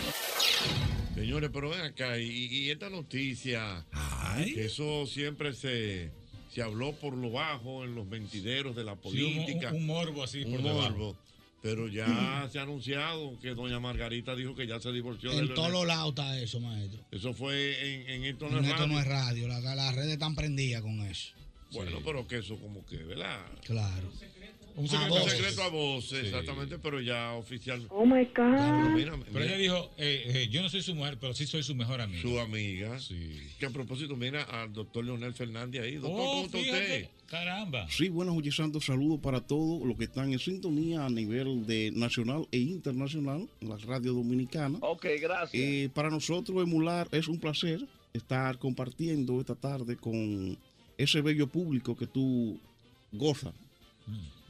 Señores, 1.16 1.50
pero 1.54 1.70
ven 1.70 1.80
acá, 1.80 2.20
y, 2.20 2.28
y 2.28 2.72
esta 2.72 2.90
noticia, 2.90 3.86
que 4.54 4.66
eso 4.66 5.08
siempre 5.08 5.54
se, 5.54 6.12
se 6.54 6.62
habló 6.62 6.94
por 6.94 7.14
lo 7.16 7.32
bajo 7.32 7.84
en 7.86 7.96
los 7.96 8.06
mentideros 8.08 8.76
de 8.76 8.84
la 8.84 8.94
Sí, 9.04 9.22
un- 9.24 9.36
política. 9.46 9.72
un- 9.74 9.86
morbo 9.86 10.24
así 10.24 10.44
Un 10.44 10.52
por 10.54 10.64
debajo. 10.64 10.90
morbo. 10.92 11.18
Pero 11.62 11.90
ya 11.90 12.48
se 12.50 12.58
ha 12.58 12.62
anunciado 12.62 13.38
que 13.42 13.50
doña 13.50 13.82
Margarita 13.82 14.34
dijo 14.34 14.56
que 14.56 14.66
ya 14.66 14.80
se 14.80 14.94
divorció 14.94 15.32
de 15.32 15.40
En 15.40 15.54
todos 15.54 15.70
los 15.72 15.86
lados 15.86 16.10
está 16.12 16.40
eso, 16.40 16.60
maestro. 16.62 17.04
Eso 17.12 17.34
fue 17.34 18.06
en, 18.06 18.10
en 18.10 18.24
esto 18.26 18.50
no 18.50 18.60
En 18.60 18.66
es 18.66 18.72
esto 18.72 18.88
no 18.88 18.96
radio. 18.96 19.02
es 19.02 19.08
radio. 19.08 19.48
la- 19.50 19.76
Las 19.76 19.94
redes 19.96 20.14
están 20.14 20.36
prendidas 20.36 20.82
con 20.82 21.02
eso. 21.02 21.34
Bueno, 21.72 22.00
pero 22.04 22.26
que 22.28 22.38
eso 22.38 22.58
como 22.58 22.86
que, 22.86 22.96
¿verdad? 22.98 23.46
Claro. 23.66 24.10
Un 24.80 24.86
A 24.86 24.88
secreto, 24.88 25.14
voces. 25.16 25.32
secreto 25.34 25.64
a 25.64 25.68
voces, 25.70 26.26
exactamente, 26.26 26.80
pero 26.80 27.02
ya 27.02 27.34
oficial. 27.34 27.86
Oh 27.90 28.06
my 28.06 28.24
God. 28.24 28.34
Pero 28.34 28.90
mira, 28.96 29.12
Pero 29.18 29.32
mira, 29.34 29.46
ella 29.46 29.58
dijo, 29.58 29.92
eh, 29.98 30.24
eh, 30.28 30.48
yo 30.50 30.62
no 30.62 30.70
soy 30.70 30.82
su 30.82 30.96
mujer, 30.96 31.18
pero 31.20 31.34
sí 31.34 31.46
soy 31.46 31.64
su 31.64 31.76
mejor 31.76 32.00
amiga. 32.00 32.22
su 32.22 32.40
amiga. 32.40 32.98
Que 33.60 33.66
a 33.66 33.70
propósito, 33.72 34.16
mira 34.16 34.44
al 34.44 34.72
doctor 34.72 35.04
Leonel 35.04 35.34
Fernández 35.34 35.82
ahí. 35.82 35.96
Doctor, 35.96 36.12
Oh, 36.22 36.26
¿cómo 36.32 36.46
está 36.46 36.58
usted? 36.60 37.10
Caramba. 37.28 37.88
Sí, 37.90 38.08
buenos 38.10 38.36
Oye 38.38 38.52
Santos, 38.52 38.86
saludos 38.86 39.20
para 39.20 39.42
todos 39.42 39.86
los 39.86 39.98
que 39.98 40.06
están 40.06 40.32
en 40.32 40.40
sintonía 40.40 41.06
a 41.06 41.10
nivel 41.10 41.68
de 41.68 41.92
nacional 41.94 42.48
e 42.52 42.58
internacional, 42.60 43.48
en 43.62 43.70
la 43.70 43.78
radio 43.78 44.14
dominicana. 44.14 44.80
Ok, 44.82 45.06
gracias. 45.22 45.62
Eh, 45.62 45.90
para 45.94 46.10
nosotros 46.10 46.64
emular 46.64 47.08
es 47.12 47.28
un 47.28 47.38
placer 47.40 47.86
estar 48.14 48.58
compartiendo 48.58 49.40
esta 49.42 49.54
tarde 49.56 49.96
con 49.98 50.58
ese 50.98 51.22
bello 51.22 51.48
público 51.48 51.96
que 51.98 52.08
tú 52.08 52.58
gozas. 53.12 53.54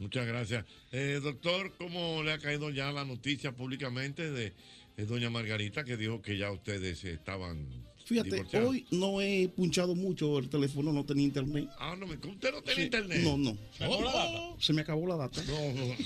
Muchas 0.00 0.26
gracias. 0.26 0.64
Eh, 0.90 1.20
doctor, 1.22 1.72
¿cómo 1.78 2.22
le 2.24 2.32
ha 2.32 2.38
caído 2.38 2.70
ya 2.70 2.90
la 2.90 3.04
noticia 3.04 3.52
públicamente 3.54 4.30
de, 4.32 4.52
de 4.96 5.06
doña 5.06 5.30
Margarita 5.30 5.84
que 5.84 5.96
dijo 5.96 6.20
que 6.22 6.36
ya 6.38 6.50
ustedes 6.50 7.04
estaban 7.04 7.68
Fíjate, 8.06 8.30
divorciados? 8.30 8.70
hoy 8.70 8.86
no 8.90 9.20
he 9.20 9.46
punchado 9.48 9.94
mucho 9.94 10.38
el 10.38 10.48
teléfono, 10.48 10.92
no 10.92 11.04
tenía 11.04 11.24
internet. 11.26 11.68
Ah, 11.78 11.94
no, 11.96 12.06
me- 12.06 12.14
¿usted 12.16 12.50
no 12.50 12.62
tiene 12.62 12.74
Sí, 12.76 12.82
internet? 12.82 13.20
No, 13.22 13.36
no. 13.38 13.56
¿Se 13.76 13.84
acabó 13.84 14.02
la 14.02 14.12
data? 14.12 14.40
Se 14.58 14.72
me 14.72 14.80
acabó 14.80 15.06
la 15.06 15.16
data. 15.16 15.42
No, 15.44 15.72
no. 15.74 15.94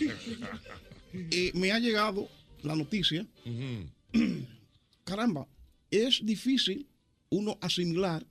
Eh, 1.31 1.53
me 1.55 1.71
ha 1.71 1.79
llegado 1.79 2.29
la 2.65 2.75
noticia. 2.75 3.25
Caramba, 5.05 5.47
es 5.91 6.25
difícil 6.25 6.89
uno 7.31 7.57
asimilar 7.61 8.27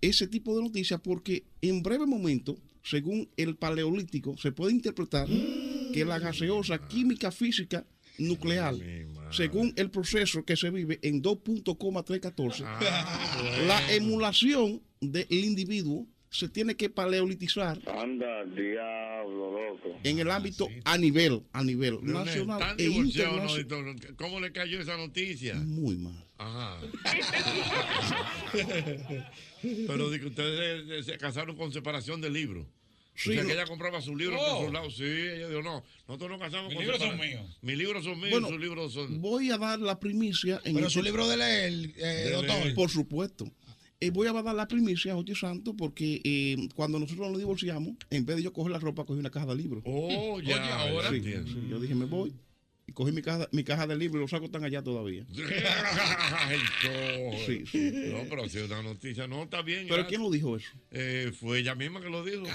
ese 0.00 0.26
tipo 0.26 0.56
de 0.56 0.62
noticias 0.62 1.00
porque 1.02 1.44
en 1.60 1.82
breve 1.82 2.06
momento, 2.06 2.56
según 2.86 3.28
el 3.36 3.56
paleolítico, 3.56 4.36
se 4.38 4.52
puede 4.52 4.72
interpretar 4.72 5.26
que 5.92 6.04
la 6.04 6.20
gaseosa 6.20 6.78
química 6.86 7.32
física 7.32 7.84
nuclear, 8.18 8.74
según 9.30 9.72
el 9.76 9.90
proceso 9.90 10.44
que 10.44 10.56
se 10.56 10.70
vive 10.70 11.00
en 11.02 11.20
2.314, 11.20 12.64
la 13.66 13.92
emulación 13.92 14.80
del 15.00 15.26
individuo 15.30 16.06
se 16.30 16.48
tiene 16.48 16.76
que 16.76 16.88
paleolitizar 16.88 17.80
Anda. 17.86 18.44
En 20.04 20.18
el 20.18 20.30
ámbito 20.30 20.68
a 20.84 20.96
nivel, 20.98 21.42
a 21.52 21.62
nivel 21.64 21.94
Leonel, 22.02 22.12
nacional 22.12 22.60
¿están 22.60 22.76
e 22.80 22.88
no, 22.88 23.04
internacional. 23.04 24.16
¿Cómo 24.16 24.40
le 24.40 24.52
cayó 24.52 24.80
esa 24.80 24.96
noticia? 24.96 25.54
Muy 25.54 25.96
mal. 25.96 26.24
Ajá. 26.38 26.78
Pero 29.62 30.10
de 30.10 30.20
que 30.20 30.26
ustedes 30.26 30.84
eh, 30.90 31.02
se 31.02 31.18
casaron 31.18 31.56
con 31.56 31.72
separación 31.72 32.20
de 32.20 32.30
libros. 32.30 32.66
Sí, 33.14 33.30
o 33.30 33.32
sea, 33.32 33.42
no. 33.42 33.48
que 33.48 33.54
ella 33.54 33.64
compraba 33.66 34.00
sus 34.02 34.14
libros 34.16 34.38
Oh. 34.42 34.56
por 34.58 34.66
su 34.66 34.72
lado. 34.72 34.90
Sí, 34.90 35.04
ella 35.04 35.48
dijo, 35.48 35.62
no, 35.62 35.82
nosotros 36.06 36.30
nos 36.30 36.38
casamos 36.40 36.68
Mis 36.68 36.74
con 36.76 36.82
libros 36.84 37.00
son 37.00 37.18
míos. 37.18 37.58
Mis 37.62 37.78
libros 37.78 38.04
son 38.04 38.18
míos, 38.18 38.30
Bueno, 38.30 38.48
sus 38.48 38.60
libros 38.60 38.92
son... 38.92 39.20
Voy 39.22 39.50
a 39.50 39.56
dar 39.58 39.78
la 39.80 39.98
primicia 39.98 40.60
en 40.64 40.74
Pero 40.74 40.86
este- 40.88 40.98
su 40.98 41.02
libro 41.02 41.26
de 41.26 41.36
leer, 41.38 41.72
eh, 41.96 42.02
De 42.24 42.30
doctor. 42.32 42.58
leer. 42.58 42.74
Por 42.74 42.90
supuesto. 42.90 43.50
Eh, 43.98 44.10
voy 44.10 44.26
a 44.26 44.32
dar 44.32 44.54
la 44.54 44.68
primicia 44.68 45.12
a 45.12 45.16
Oye 45.16 45.34
Santo 45.34 45.74
porque 45.74 46.20
eh, 46.22 46.68
cuando 46.74 46.98
nosotros 46.98 47.30
nos 47.30 47.38
divorciamos, 47.38 47.94
en 48.10 48.26
vez 48.26 48.36
de 48.36 48.42
yo 48.42 48.52
coger 48.52 48.72
la 48.72 48.78
ropa, 48.78 49.04
cogí 49.04 49.18
una 49.18 49.30
caja 49.30 49.46
de 49.46 49.56
libros. 49.56 49.82
Oh, 49.86 50.38
ya, 50.40 50.56
Oye, 50.56 50.92
ahora 50.92 51.10
sí, 51.10 51.22
yo 51.68 51.80
dije, 51.80 51.94
me 51.94 52.04
voy. 52.04 52.34
Y 52.88 52.92
cogí 52.92 53.10
mi 53.12 53.20
caja, 53.22 53.48
mi 53.50 53.64
caja 53.64 53.86
de 53.86 53.96
libros 53.96 54.18
y 54.18 54.20
los 54.22 54.30
sacos 54.30 54.46
están 54.46 54.62
allá 54.64 54.80
todavía. 54.82 55.24
Ay. 56.38 56.58
Sí, 57.44 57.64
sí. 57.66 57.90
No, 58.12 58.22
pero 58.28 58.44
ha 58.44 58.48
sido 58.48 58.66
una 58.66 58.82
noticia. 58.82 59.26
No, 59.26 59.42
está 59.42 59.62
bien. 59.62 59.86
¿Pero 59.88 60.06
quién 60.06 60.22
lo 60.22 60.30
dijo 60.30 60.56
eso? 60.56 60.70
Eh, 60.92 61.32
fue 61.38 61.58
ella 61.58 61.74
misma 61.74 62.00
que 62.00 62.08
lo 62.10 62.24
dijo. 62.24 62.44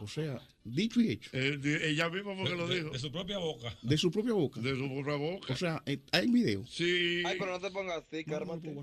O 0.00 0.06
sea, 0.06 0.40
dicho 0.62 1.00
y 1.00 1.10
hecho. 1.10 1.30
Eh, 1.32 1.56
de- 1.58 1.90
ella 1.90 2.08
misma 2.08 2.36
fue 2.36 2.44
que 2.44 2.54
lo 2.56 2.68
De- 2.68 2.76
dijo. 2.76 2.90
De 2.90 2.98
su 3.00 3.10
propia 3.10 3.38
boca. 3.38 3.76
De 3.82 3.98
su 3.98 4.10
propia 4.12 4.32
boca. 4.32 4.60
De 4.60 4.76
su 4.76 4.88
propia 4.94 5.14
boca. 5.16 5.52
O 5.52 5.56
sea, 5.56 5.82
eh, 5.86 5.98
hay 6.12 6.28
video. 6.28 6.64
Sí. 6.66 7.22
Ay, 7.26 7.36
pero 7.38 7.50
no 7.52 7.60
te 7.60 7.70
pongas 7.72 8.04
así, 8.06 8.24
cármate. 8.24 8.72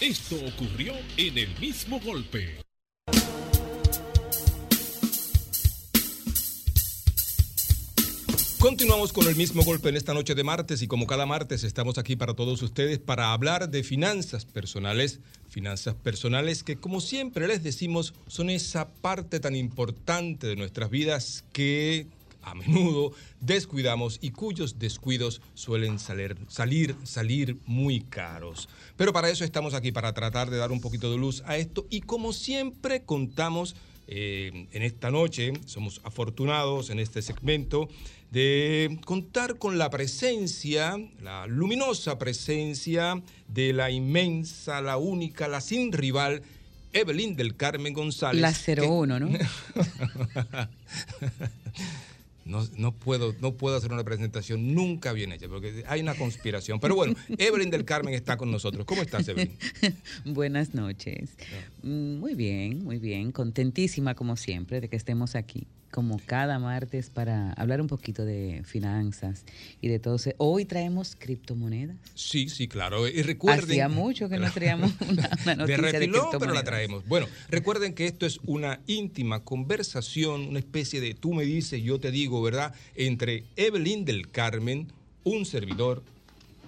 Esto 0.00 0.36
ocurrió 0.46 0.94
en 1.16 1.38
el 1.38 1.58
mismo 1.58 1.98
golpe. 2.00 2.56
Continuamos 8.62 9.12
con 9.12 9.26
el 9.26 9.34
mismo 9.34 9.64
golpe 9.64 9.88
en 9.88 9.96
esta 9.96 10.14
noche 10.14 10.36
de 10.36 10.44
martes 10.44 10.82
y 10.82 10.86
como 10.86 11.08
cada 11.08 11.26
martes 11.26 11.64
estamos 11.64 11.98
aquí 11.98 12.14
para 12.14 12.34
todos 12.34 12.62
ustedes 12.62 13.00
para 13.00 13.32
hablar 13.32 13.70
de 13.70 13.82
finanzas 13.82 14.44
personales, 14.44 15.18
finanzas 15.48 15.96
personales 15.96 16.62
que 16.62 16.76
como 16.76 17.00
siempre 17.00 17.48
les 17.48 17.64
decimos 17.64 18.14
son 18.28 18.50
esa 18.50 18.88
parte 18.88 19.40
tan 19.40 19.56
importante 19.56 20.46
de 20.46 20.54
nuestras 20.54 20.90
vidas 20.90 21.44
que 21.52 22.06
a 22.40 22.54
menudo 22.54 23.10
descuidamos 23.40 24.20
y 24.22 24.30
cuyos 24.30 24.78
descuidos 24.78 25.42
suelen 25.54 25.98
salir, 25.98 26.36
salir, 26.46 26.94
salir 27.02 27.56
muy 27.66 28.02
caros. 28.02 28.68
Pero 28.96 29.12
para 29.12 29.28
eso 29.28 29.42
estamos 29.42 29.74
aquí, 29.74 29.90
para 29.90 30.12
tratar 30.12 30.50
de 30.50 30.58
dar 30.58 30.70
un 30.70 30.80
poquito 30.80 31.10
de 31.10 31.18
luz 31.18 31.42
a 31.46 31.56
esto 31.56 31.88
y 31.90 32.02
como 32.02 32.32
siempre 32.32 33.02
contamos 33.02 33.74
eh, 34.06 34.68
en 34.70 34.82
esta 34.82 35.10
noche, 35.10 35.52
somos 35.66 36.00
afortunados 36.04 36.90
en 36.90 37.00
este 37.00 37.22
segmento 37.22 37.88
de 38.32 38.98
contar 39.04 39.58
con 39.58 39.76
la 39.78 39.90
presencia, 39.90 40.96
la 41.22 41.46
luminosa 41.46 42.18
presencia 42.18 43.22
de 43.46 43.72
la 43.74 43.90
inmensa, 43.90 44.80
la 44.80 44.96
única, 44.96 45.48
la 45.48 45.60
sin 45.60 45.92
rival, 45.92 46.42
Evelyn 46.94 47.36
del 47.36 47.56
Carmen 47.56 47.92
González. 47.92 48.40
La 48.40 48.52
que- 48.52 48.80
01, 48.80 49.20
¿no? 49.20 49.28
No, 52.44 52.66
no 52.76 52.90
puedo, 52.92 53.36
no 53.40 53.52
puedo 53.54 53.76
hacer 53.76 53.92
una 53.92 54.02
presentación 54.02 54.74
nunca 54.74 55.12
bien 55.12 55.30
hecha, 55.30 55.46
porque 55.48 55.84
hay 55.86 56.00
una 56.00 56.16
conspiración. 56.16 56.80
Pero 56.80 56.96
bueno, 56.96 57.14
Evelyn 57.38 57.70
del 57.70 57.84
Carmen 57.84 58.14
está 58.14 58.36
con 58.36 58.50
nosotros. 58.50 58.84
¿Cómo 58.84 59.00
estás, 59.00 59.28
Evelyn? 59.28 59.56
Buenas 60.24 60.74
noches. 60.74 61.30
Mm, 61.84 62.16
Muy 62.16 62.34
bien, 62.34 62.82
muy 62.82 62.98
bien. 62.98 63.30
Contentísima 63.30 64.16
como 64.16 64.36
siempre 64.36 64.80
de 64.80 64.88
que 64.88 64.96
estemos 64.96 65.36
aquí, 65.36 65.68
como 65.92 66.20
cada 66.24 66.58
martes, 66.58 67.10
para 67.10 67.52
hablar 67.52 67.80
un 67.80 67.86
poquito 67.86 68.24
de 68.24 68.62
finanzas 68.64 69.44
y 69.80 69.88
de 69.88 69.98
todo. 69.98 70.16
Hoy 70.38 70.64
traemos 70.64 71.14
criptomonedas. 71.16 71.96
Sí, 72.14 72.48
sí, 72.48 72.66
claro. 72.66 73.06
Y 73.06 73.22
recuerden. 73.22 73.70
Hacía 73.70 73.88
mucho 73.88 74.28
que 74.28 74.38
no 74.38 74.50
traíamos 74.50 74.92
una, 75.08 75.30
una 75.44 75.66
de 75.66 75.76
noticia 75.76 76.00
de, 76.00 76.10
pero 76.40 76.54
la 76.54 76.64
traemos. 76.64 77.06
Bueno, 77.06 77.26
recuerden 77.48 77.94
que 77.94 78.06
esto 78.06 78.26
es 78.26 78.40
una 78.44 78.80
íntima 78.86 79.44
conversación, 79.44 80.48
una 80.48 80.58
especie 80.58 81.00
de 81.00 81.14
tú 81.14 81.34
me 81.34 81.44
dices, 81.44 81.82
yo 81.82 82.00
te 82.00 82.10
digo, 82.10 82.42
¿verdad? 82.42 82.74
Entre 82.96 83.44
Evelyn 83.56 84.04
del 84.04 84.30
Carmen, 84.30 84.88
un 85.24 85.44
servidor 85.44 86.02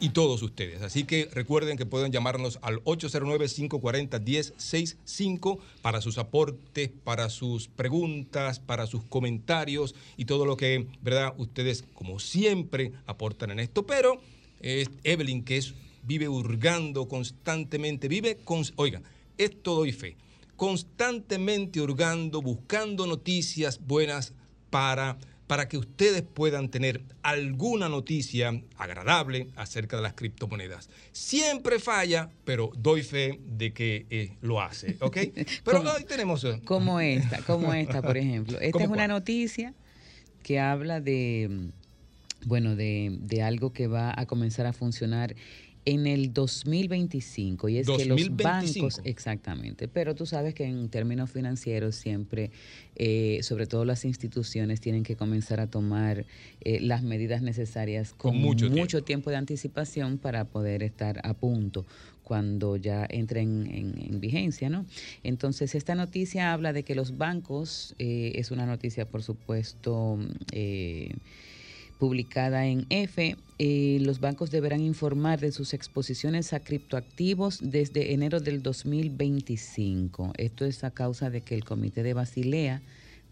y 0.04 0.10
todos 0.10 0.42
ustedes. 0.42 0.82
Así 0.82 1.04
que 1.04 1.30
recuerden 1.32 1.78
que 1.78 1.86
pueden 1.86 2.12
llamarnos 2.12 2.58
al 2.60 2.84
809-540-1065 2.84 5.58
para 5.80 6.02
sus 6.02 6.18
aportes, 6.18 6.90
para 7.04 7.30
sus 7.30 7.68
preguntas, 7.68 8.60
para 8.60 8.86
sus 8.86 9.02
comentarios 9.04 9.94
y 10.18 10.26
todo 10.26 10.44
lo 10.44 10.58
que, 10.58 10.86
¿verdad? 11.00 11.32
Ustedes, 11.38 11.86
como 11.94 12.20
siempre, 12.20 12.92
aportan 13.06 13.52
en 13.52 13.60
esto. 13.60 13.86
Pero 13.86 14.20
eh, 14.60 14.84
Evelyn, 15.04 15.42
que 15.42 15.56
es, 15.56 15.72
vive 16.02 16.28
hurgando 16.28 17.08
constantemente, 17.08 18.06
vive 18.06 18.36
con... 18.44 18.62
Oiga, 18.76 19.00
esto 19.38 19.74
doy 19.74 19.92
fe. 19.92 20.18
Constantemente 20.56 21.80
hurgando, 21.80 22.42
buscando 22.42 23.06
noticias 23.06 23.80
buenas 23.80 24.34
para 24.68 25.16
para 25.54 25.68
que 25.68 25.78
ustedes 25.78 26.22
puedan 26.22 26.68
tener 26.68 27.02
alguna 27.22 27.88
noticia 27.88 28.60
agradable 28.76 29.46
acerca 29.54 29.96
de 29.96 30.02
las 30.02 30.14
criptomonedas. 30.14 30.90
Siempre 31.12 31.78
falla, 31.78 32.28
pero 32.44 32.72
doy 32.76 33.04
fe 33.04 33.38
de 33.46 33.72
que 33.72 34.04
eh, 34.10 34.32
lo 34.42 34.60
hace, 34.60 34.96
¿ok? 34.98 35.16
Pero 35.64 35.78
hoy 35.82 36.02
tenemos... 36.08 36.42
eh, 36.42 36.60
Como 36.64 36.98
esta, 36.98 37.38
como 37.42 37.72
esta, 37.72 38.02
por 38.02 38.16
ejemplo. 38.16 38.58
Esta 38.60 38.72
¿Cómo 38.72 38.84
es 38.86 38.88
una 38.90 38.96
cuál? 39.06 39.08
noticia 39.10 39.74
que 40.42 40.58
habla 40.58 41.00
de, 41.00 41.68
bueno, 42.46 42.74
de, 42.74 43.16
de 43.20 43.42
algo 43.42 43.72
que 43.72 43.86
va 43.86 44.12
a 44.16 44.26
comenzar 44.26 44.66
a 44.66 44.72
funcionar 44.72 45.36
en 45.84 46.06
el 46.06 46.32
2025 46.32 47.68
y 47.68 47.78
es 47.78 47.86
que 47.86 48.04
los 48.04 48.20
2025. 48.20 48.84
bancos 48.84 49.00
exactamente 49.04 49.88
pero 49.88 50.14
tú 50.14 50.26
sabes 50.26 50.54
que 50.54 50.64
en 50.64 50.88
términos 50.88 51.30
financieros 51.30 51.94
siempre 51.94 52.50
eh, 52.96 53.40
sobre 53.42 53.66
todo 53.66 53.84
las 53.84 54.04
instituciones 54.04 54.80
tienen 54.80 55.02
que 55.02 55.16
comenzar 55.16 55.60
a 55.60 55.66
tomar 55.66 56.24
eh, 56.60 56.80
las 56.80 57.02
medidas 57.02 57.42
necesarias 57.42 58.14
con, 58.16 58.32
Con 58.32 58.40
mucho 58.40 58.70
mucho 58.70 59.02
tiempo 59.02 59.30
de 59.30 59.36
anticipación 59.36 60.18
para 60.18 60.44
poder 60.44 60.82
estar 60.82 61.20
a 61.24 61.34
punto 61.34 61.84
cuando 62.24 62.76
ya 62.76 63.06
entren 63.08 63.66
en, 63.70 63.94
en 64.12 64.20
vigencia, 64.20 64.70
¿no? 64.70 64.86
Entonces, 65.22 65.74
esta 65.74 65.94
noticia 65.94 66.52
habla 66.52 66.72
de 66.72 66.82
que 66.82 66.94
los 66.94 67.16
bancos, 67.16 67.94
eh, 67.98 68.32
es 68.34 68.50
una 68.50 68.66
noticia, 68.66 69.06
por 69.06 69.22
supuesto, 69.22 70.18
eh, 70.50 71.14
publicada 72.04 72.66
en 72.66 72.84
F, 72.90 73.34
eh, 73.58 73.98
los 74.02 74.20
bancos 74.20 74.50
deberán 74.50 74.82
informar 74.82 75.40
de 75.40 75.52
sus 75.52 75.72
exposiciones 75.72 76.52
a 76.52 76.60
criptoactivos 76.60 77.60
desde 77.62 78.12
enero 78.12 78.40
del 78.40 78.62
2025. 78.62 80.34
Esto 80.36 80.66
es 80.66 80.84
a 80.84 80.90
causa 80.90 81.30
de 81.30 81.40
que 81.40 81.54
el 81.54 81.64
Comité 81.64 82.02
de 82.02 82.12
Basilea 82.12 82.82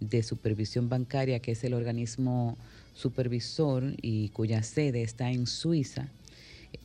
de 0.00 0.22
Supervisión 0.22 0.88
Bancaria, 0.88 1.40
que 1.40 1.52
es 1.52 1.62
el 1.64 1.74
organismo 1.74 2.56
supervisor 2.94 3.84
y 4.00 4.30
cuya 4.30 4.62
sede 4.62 5.02
está 5.02 5.30
en 5.30 5.46
Suiza, 5.46 6.08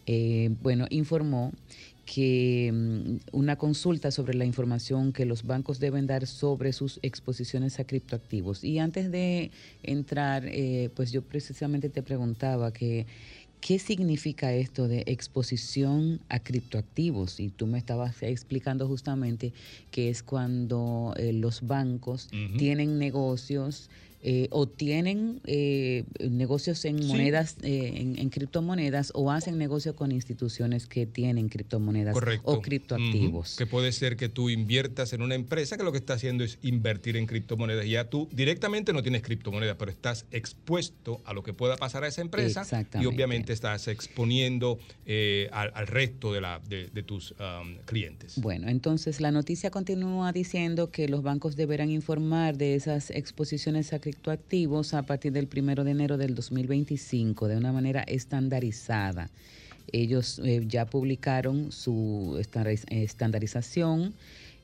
eh, 0.07 0.49
bueno, 0.61 0.87
informó 0.89 1.53
que 2.07 2.71
mm, 2.73 3.35
una 3.35 3.57
consulta 3.57 4.09
sobre 4.11 4.33
la 4.33 4.45
información 4.45 5.11
que 5.11 5.25
los 5.25 5.43
bancos 5.43 5.79
deben 5.79 6.07
dar 6.07 6.25
sobre 6.25 6.73
sus 6.73 6.99
exposiciones 7.03 7.79
a 7.79 7.83
criptoactivos. 7.83 8.63
Y 8.63 8.79
antes 8.79 9.11
de 9.11 9.51
entrar, 9.83 10.45
eh, 10.47 10.89
pues 10.95 11.11
yo 11.11 11.21
precisamente 11.21 11.89
te 11.89 12.01
preguntaba 12.01 12.71
que 12.71 13.05
qué 13.59 13.77
significa 13.77 14.53
esto 14.53 14.87
de 14.87 15.03
exposición 15.05 16.21
a 16.29 16.39
criptoactivos. 16.39 17.41
Y 17.41 17.49
tú 17.49 17.67
me 17.67 17.77
estabas 17.77 18.23
explicando 18.23 18.87
justamente 18.87 19.51
que 19.91 20.09
es 20.09 20.23
cuando 20.23 21.13
eh, 21.17 21.33
los 21.33 21.67
bancos 21.67 22.29
tienen 22.57 22.97
negocios 22.99 23.89
eh, 24.21 24.47
o 24.51 24.67
tienen 24.67 25.41
eh, 25.45 26.03
negocios 26.29 26.83
en 26.85 26.97
Sí. 27.01 27.07
monedas, 27.07 27.57
eh, 27.61 27.93
en, 27.97 28.17
en 28.17 28.29
criptomonedas, 28.29 29.11
o 29.13 29.31
hacen 29.31 29.57
negocios 29.57 29.95
con 29.95 30.11
instituciones 30.11 30.87
que 30.87 31.05
tienen 31.05 31.49
criptomonedas 31.49 32.13
Correcto. 32.13 32.51
o 32.51 32.61
criptoactivos. 32.61 33.51
Ujú. 33.53 33.57
Que 33.57 33.65
puede 33.67 33.91
ser 33.91 34.17
que 34.17 34.29
tú 34.29 34.49
inviertas 34.49 35.13
en 35.13 35.21
una 35.21 35.35
empresa 35.35 35.77
que 35.77 35.83
lo 35.83 35.91
que 35.91 35.99
está 35.99 36.13
haciendo 36.13 36.43
es 36.43 36.57
invertir 36.61 37.15
en 37.17 37.25
criptomonedas. 37.27 37.85
Ya 37.87 38.09
tú 38.09 38.27
directamente 38.31 38.91
no 38.93 39.03
tienes 39.03 39.21
criptomonedas, 39.21 39.75
pero 39.77 39.91
estás 39.91 40.25
expuesto 40.31 41.21
a 41.25 41.33
lo 41.33 41.43
que 41.43 41.53
pueda 41.53 41.77
pasar 41.77 42.03
a 42.03 42.07
esa 42.07 42.21
empresa 42.21 42.63
y 42.99 43.05
obviamente 43.05 43.53
estás 43.53 43.87
exponiendo 43.87 44.79
eh, 45.05 45.49
al, 45.51 45.71
al 45.75 45.87
resto 45.87 46.33
de, 46.33 46.41
la, 46.41 46.59
de, 46.67 46.87
de 46.87 47.03
tus 47.03 47.31
um, 47.33 47.77
clientes. 47.85 48.33
Bueno, 48.41 48.67
entonces 48.69 49.21
la 49.21 49.31
noticia 49.31 49.69
continúa 49.71 50.31
diciendo 50.31 50.89
que 50.91 51.07
los 51.07 51.21
bancos 51.21 51.55
deberán 51.55 51.91
informar 51.91 52.57
de 52.57 52.75
esas 52.75 53.09
exposiciones 53.11 53.93
a 53.93 53.99
criptoactivos 54.17 54.93
a 54.93 55.03
partir 55.03 55.31
del 55.31 55.47
primero 55.47 55.83
de 55.83 55.91
enero 55.91 56.17
del 56.17 56.33
2025 56.35 57.47
de 57.47 57.57
una 57.57 57.71
manera 57.71 58.01
estandarizada. 58.01 59.29
Ellos 59.91 60.41
eh, 60.43 60.63
ya 60.67 60.85
publicaron 60.85 61.71
su 61.71 62.37
estandariz- 62.39 62.85
estandarización 62.89 64.13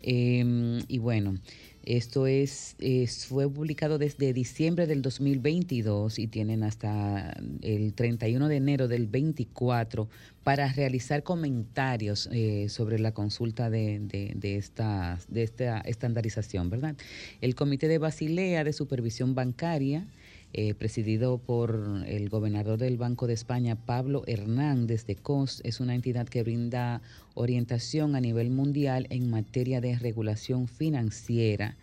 eh, 0.02 0.84
y 0.88 0.98
bueno, 0.98 1.38
esto 1.86 2.28
es, 2.28 2.76
es- 2.80 3.26
fue 3.26 3.50
publicado 3.50 3.98
desde 3.98 4.34
diciembre 4.34 4.88
del 4.88 5.02
2022 5.02 6.20
y 6.20 6.28
tienen 6.28 6.64
hasta 6.64 7.36
el 7.62 7.94
31 7.94 8.48
de 8.48 8.56
enero 8.56 8.88
del 8.88 9.08
24 9.08 10.08
para 10.44 10.72
realizar 10.72 11.24
comentarios 11.24 12.30
eh, 12.32 12.68
sobre 12.70 13.00
la 13.00 13.14
consulta 13.14 13.70
de, 13.70 14.00
de, 14.00 14.34
de 14.36 14.58
esta, 14.58 15.20
de 15.28 15.44
esta 15.44 15.80
estandarización, 15.82 16.70
¿verdad? 16.70 16.96
El 17.42 17.56
Comité 17.56 17.88
de 17.88 17.98
Basilea 17.98 18.64
de 18.64 18.74
Supervisión 18.74 19.36
Bancaria, 19.36 20.06
eh, 20.54 20.74
presidido 20.76 21.40
por 21.40 22.04
el 22.06 22.30
gobernador 22.30 22.78
del 22.78 22.98
Banco 22.98 23.26
de 23.26 23.34
España, 23.34 23.76
Pablo 23.76 24.24
Hernández 24.28 25.06
de 25.06 25.16
COS, 25.16 25.62
es 25.64 25.80
una 25.80 25.96
entidad 25.96 26.28
que 26.28 26.44
brinda 26.44 27.02
orientación 27.34 28.16
a 28.16 28.22
nivel 28.22 28.52
mundial 28.52 29.08
en 29.10 29.30
materia 29.30 29.82
de 29.82 29.98
regulación 29.98 30.68
financiera. 30.68 31.76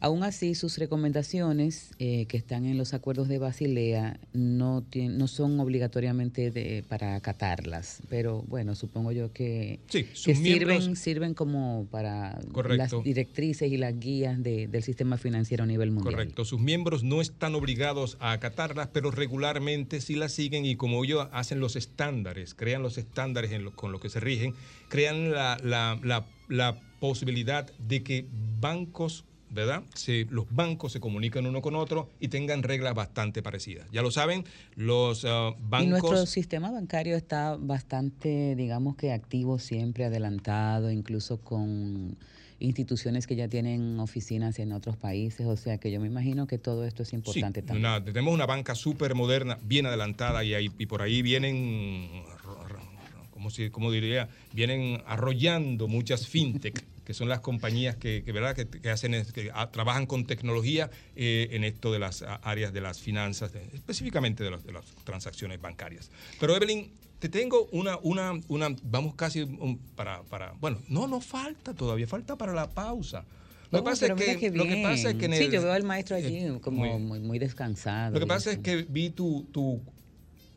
Aún 0.00 0.22
así, 0.22 0.54
sus 0.54 0.78
recomendaciones 0.78 1.90
eh, 1.98 2.26
que 2.26 2.36
están 2.36 2.66
en 2.66 2.78
los 2.78 2.94
acuerdos 2.94 3.26
de 3.26 3.38
Basilea 3.38 4.20
no, 4.32 4.84
no 4.94 5.26
son 5.26 5.58
obligatoriamente 5.58 6.52
de- 6.52 6.84
para 6.88 7.16
acatarlas, 7.16 8.00
pero 8.08 8.42
bueno, 8.46 8.76
supongo 8.76 9.10
yo 9.10 9.32
que, 9.32 9.80
Sí, 9.88 10.04
que 10.24 10.34
miembros- 10.36 10.78
sirven, 10.84 10.96
sirven 10.96 11.34
como 11.34 11.88
para 11.90 12.38
Correcto. 12.52 12.96
las 12.98 13.04
directrices 13.04 13.72
y 13.72 13.76
las 13.76 13.98
guías 13.98 14.40
de- 14.40 14.68
del 14.68 14.84
sistema 14.84 15.16
financiero 15.18 15.64
a 15.64 15.66
nivel 15.66 15.90
mundial. 15.90 16.14
Correcto, 16.14 16.44
sus 16.44 16.60
miembros 16.60 17.02
no 17.02 17.20
están 17.20 17.56
obligados 17.56 18.16
a 18.20 18.30
acatarlas, 18.30 18.88
pero 18.92 19.10
regularmente 19.10 20.00
sí 20.00 20.14
las 20.14 20.32
siguen 20.32 20.64
y 20.64 20.76
como 20.76 21.02
ellos 21.04 21.26
hacen 21.32 21.58
los 21.58 21.74
estándares, 21.74 22.54
crean 22.54 22.82
los 22.82 22.98
estándares 22.98 23.50
en 23.50 23.64
lo- 23.64 23.72
con 23.74 23.90
los 23.90 24.00
que 24.00 24.10
se 24.10 24.20
rigen, 24.20 24.54
crean 24.88 25.32
la, 25.32 25.58
la- 25.64 25.98
la- 26.04 26.24
la 26.48 26.80
posibilidad 27.00 27.68
de 27.78 28.02
que 28.04 28.26
bancos, 28.60 29.24
¿verdad? 29.50 29.82
Se- 29.94 30.26
los 30.30 30.46
bancos 30.54 30.92
se 30.92 31.00
comunican 31.00 31.46
uno 31.46 31.62
con 31.62 31.74
otro 31.74 32.10
y 32.20 32.28
tengan 32.28 32.62
reglas 32.62 32.94
bastante 32.94 33.42
parecidas. 33.42 33.88
Ya 33.90 34.02
lo 34.02 34.10
saben, 34.10 34.44
los 34.74 35.24
ah, 35.24 35.52
Y 35.80 35.86
nuestro 35.86 36.10
bancos... 36.10 36.28
sistema 36.30 36.70
bancario 36.70 37.16
está 37.16 37.56
bastante, 37.56 38.54
digamos 38.56 38.96
que 38.96 39.12
activo 39.12 39.58
siempre, 39.58 40.04
adelantado, 40.04 40.90
incluso 40.90 41.38
con 41.40 42.16
instituciones 42.60 43.28
que 43.28 43.36
ya 43.36 43.46
tienen 43.48 44.00
oficinas 44.00 44.58
en 44.58 44.72
otros 44.72 44.96
países, 44.96 45.46
o 45.46 45.56
sea 45.56 45.78
que 45.78 45.92
yo 45.92 46.00
me 46.00 46.08
imagino 46.08 46.48
que 46.48 46.58
todo 46.58 46.84
esto 46.84 47.04
es 47.04 47.12
importante 47.12 47.60
Sí, 47.60 47.66
también. 47.68 47.86
una- 47.86 48.04
tenemos 48.04 48.34
una 48.34 48.46
banca 48.46 48.74
súper 48.74 49.14
moderna, 49.14 49.58
bien 49.62 49.86
adelantada 49.86 50.42
y, 50.42 50.54
ahí- 50.54 50.72
y 50.76 50.86
por 50.86 51.00
ahí 51.02 51.22
vienen, 51.22 52.24
como 53.48 53.50
si, 53.50 53.70
como 53.70 53.90
diría, 53.90 54.28
vienen 54.52 55.02
arrollando 55.06 55.88
muchas 55.88 56.26
fintech, 56.26 56.84
que 57.04 57.14
son 57.14 57.30
las 57.30 57.40
compañías 57.40 57.96
que, 57.96 58.22
que, 58.22 58.32
¿verdad? 58.32 58.54
que, 58.54 58.66
que 58.68 58.90
hacen, 58.90 59.12
que 59.32 59.50
trabajan 59.72 60.04
con 60.04 60.26
tecnología 60.26 60.90
eh, 61.16 61.48
en 61.52 61.64
esto 61.64 61.90
de 61.90 61.98
las 61.98 62.22
áreas 62.42 62.74
de 62.74 62.82
las 62.82 63.00
finanzas, 63.00 63.52
de- 63.54 63.64
específicamente 63.72 64.44
de, 64.44 64.50
las- 64.50 64.64
de 64.64 64.72
las 64.72 64.84
transacciones 65.04 65.58
bancarias. 65.62 66.10
Pero 66.38 66.54
Evelyn, 66.54 66.92
te 67.18 67.30
tengo 67.30 67.66
una, 67.72 67.96
una, 68.02 68.38
una 68.48 68.68
vamos 68.82 69.14
casi 69.14 69.46
para, 69.96 70.22
para, 70.24 70.52
bueno, 70.60 70.82
no, 70.88 71.06
no 71.06 71.20
falta 71.22 71.72
todavía, 71.72 72.06
falta 72.06 72.36
para 72.36 72.52
la 72.52 72.68
pausa. 72.68 73.24
Lo, 73.70 73.78
Oh, 73.80 73.84
que 73.84 73.90
pasa 73.90 74.06
es 74.06 74.12
que, 74.38 74.50
lo 74.50 74.66
que 74.66 74.76
pasa 74.82 75.10
es 75.10 75.16
que 75.16 75.26
en 75.26 75.32
Sí, 75.34 75.48
yo 75.50 75.62
veo 75.62 75.72
al 75.72 75.84
maestro 75.84 76.16
allí 76.16 76.36
eh, 76.36 76.58
como 76.60 76.84
muy- 76.84 76.98
muy, 77.00 77.20
muy 77.20 77.38
descansado. 77.38 78.12
lo 78.14 78.20
que 78.20 78.26
pasa 78.26 78.52
es 78.52 78.58
que 78.58 78.76
vi 78.88 79.10
tu, 79.10 79.44
tu, 79.52 79.82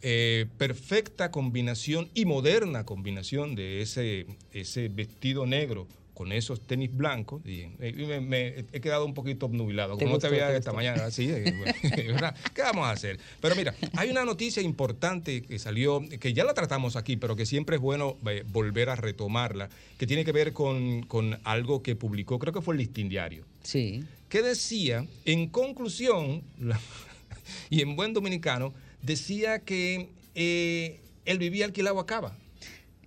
eh, 0.01 0.45
perfecta 0.57 1.31
combinación 1.31 2.09
y 2.13 2.25
moderna 2.25 2.85
combinación 2.85 3.55
de 3.55 3.81
ese, 3.81 4.25
ese 4.51 4.87
vestido 4.89 5.45
negro 5.45 5.87
con 6.13 6.31
esos 6.31 6.61
tenis 6.61 6.95
blancos 6.95 7.41
y, 7.45 7.61
eh, 7.79 7.93
me, 8.07 8.19
me- 8.21 8.65
he 8.73 8.79
quedado 8.81 9.05
un 9.05 9.13
poquito 9.15 9.47
obnubilado. 9.47 9.97
¿Te 9.97 10.03
Como 10.05 10.15
no 10.17 10.19
te 10.19 10.29
veía 10.29 10.49
te 10.49 10.57
esta 10.57 10.71
mañana, 10.71 11.05
así, 11.05 11.29
eh. 11.31 11.55
¿qué 12.53 12.61
vamos 12.61 12.85
a 12.85 12.91
hacer? 12.91 13.19
Pero 13.39 13.55
mira, 13.55 13.73
hay 13.95 14.09
una 14.11 14.23
noticia 14.23 14.61
importante 14.61 15.41
que 15.41 15.57
salió, 15.57 16.03
que 16.19 16.33
ya 16.33 16.43
la 16.43 16.53
tratamos 16.53 16.95
aquí, 16.95 17.17
pero 17.17 17.35
que 17.35 17.45
siempre 17.47 17.77
es 17.77 17.81
bueno 17.81 18.17
volver 18.51 18.89
a 18.89 18.95
retomarla, 18.95 19.69
que 19.97 20.05
tiene 20.05 20.23
que 20.23 20.31
ver 20.31 20.53
con, 20.53 21.03
con 21.03 21.39
algo 21.43 21.81
que 21.81 21.95
publicó, 21.95 22.37
creo 22.37 22.53
que 22.53 22.61
fue 22.61 22.75
el 22.75 22.79
Listín 22.81 23.09
Diario 23.09 23.45
Sí. 23.63 24.03
que 24.29 24.43
decía, 24.43 25.07
en 25.25 25.47
conclusión, 25.47 26.43
y 27.71 27.81
en 27.81 27.95
buen 27.95 28.13
dominicano, 28.13 28.73
decía 29.01 29.59
que 29.59 30.09
eh, 30.35 30.99
él 31.25 31.37
vivía 31.39 31.65
alquilado 31.65 31.99
a 31.99 32.05
Cava. 32.05 32.35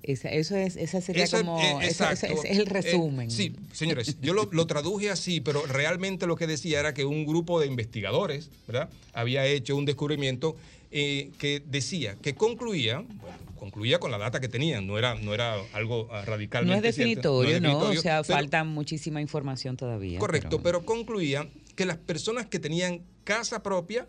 Esa, 0.03 0.29
eso 0.31 0.55
es, 0.55 0.77
esa 0.77 1.01
sería 1.01 1.25
es- 1.25 1.31
como, 1.31 1.59
eh, 1.61 1.79
ese 1.89 2.05
es 2.13 2.23
el 2.25 2.61
Eh, 2.61 2.65
resumen. 2.67 3.31
sí, 3.31 3.57
señores, 3.73 4.19
yo 4.21 4.35
lo, 4.35 4.51
lo 4.53 4.67
traduje 4.67 5.09
así, 5.11 5.41
pero 5.41 5.65
realmente 5.65 6.27
lo 6.27 6.37
que 6.37 6.47
decía 6.47 6.79
era 6.81 6.93
que 6.93 7.07
un 7.07 7.25
grupo 7.25 7.59
de 7.59 7.67
investigadores, 7.69 8.51
¿verdad? 8.67 8.91
Había 9.15 9.47
hecho 9.47 9.75
un 9.77 9.87
descubrimiento 9.87 10.57
eh, 10.91 11.31
que 11.39 11.63
decía, 11.67 12.17
que 12.21 12.35
concluía, 12.35 12.99
bueno, 12.99 13.39
concluía 13.59 13.99
con 13.99 14.11
la 14.11 14.19
data 14.19 14.41
que 14.41 14.49
tenían, 14.49 14.87
no 14.87 14.99
era, 14.99 15.15
no 15.15 15.33
era 15.33 15.55
algo 15.73 16.07
ah, 16.13 16.19
No 16.21 16.25
radicalmente 16.27 16.87
es 16.91 16.95
cierto, 16.97 17.41
definitorio, 17.41 17.61
¿no? 17.61 17.69
definitorio, 17.69 18.01
O 18.01 18.03
sea, 18.03 18.23
pero- 18.23 18.37
falta 18.37 18.63
muchísima 18.63 19.21
información 19.23 19.77
todavía. 19.79 20.19
Correcto, 20.19 20.61
pero 20.63 20.85
concluía 20.85 21.49
que 21.77 21.87
las 21.87 21.97
personas 21.97 22.45
que 22.47 22.59
tenían 22.59 23.01
casa 23.25 23.63
propia 23.63 24.07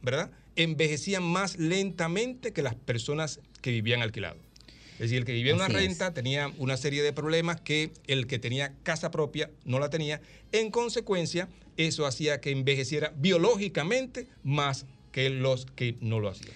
¿verdad? 0.00 0.30
Envejecían 0.62 1.22
más 1.22 1.56
lentamente 1.58 2.52
que 2.52 2.62
las 2.62 2.74
personas 2.74 3.40
que 3.62 3.70
vivían 3.70 4.02
alquilado. 4.02 4.36
Es 4.94 4.98
decir, 5.02 5.18
el 5.18 5.24
que 5.24 5.32
vivía 5.32 5.52
en 5.52 5.56
una 5.58 5.66
es. 5.68 5.72
renta 5.72 6.12
tenía 6.12 6.50
una 6.58 6.76
serie 6.76 7.02
de 7.02 7.12
problemas 7.12 7.60
que 7.60 7.92
el 8.08 8.26
que 8.26 8.40
tenía 8.40 8.74
casa 8.82 9.10
propia 9.12 9.50
no 9.64 9.78
la 9.78 9.88
tenía. 9.90 10.20
En 10.50 10.70
consecuencia, 10.72 11.48
eso 11.76 12.04
hacía 12.06 12.40
que 12.40 12.50
envejeciera 12.50 13.14
biológicamente 13.16 14.26
más 14.42 14.86
que 15.12 15.30
los 15.30 15.66
que 15.66 15.96
no 16.00 16.18
lo 16.18 16.28
hacían. 16.28 16.50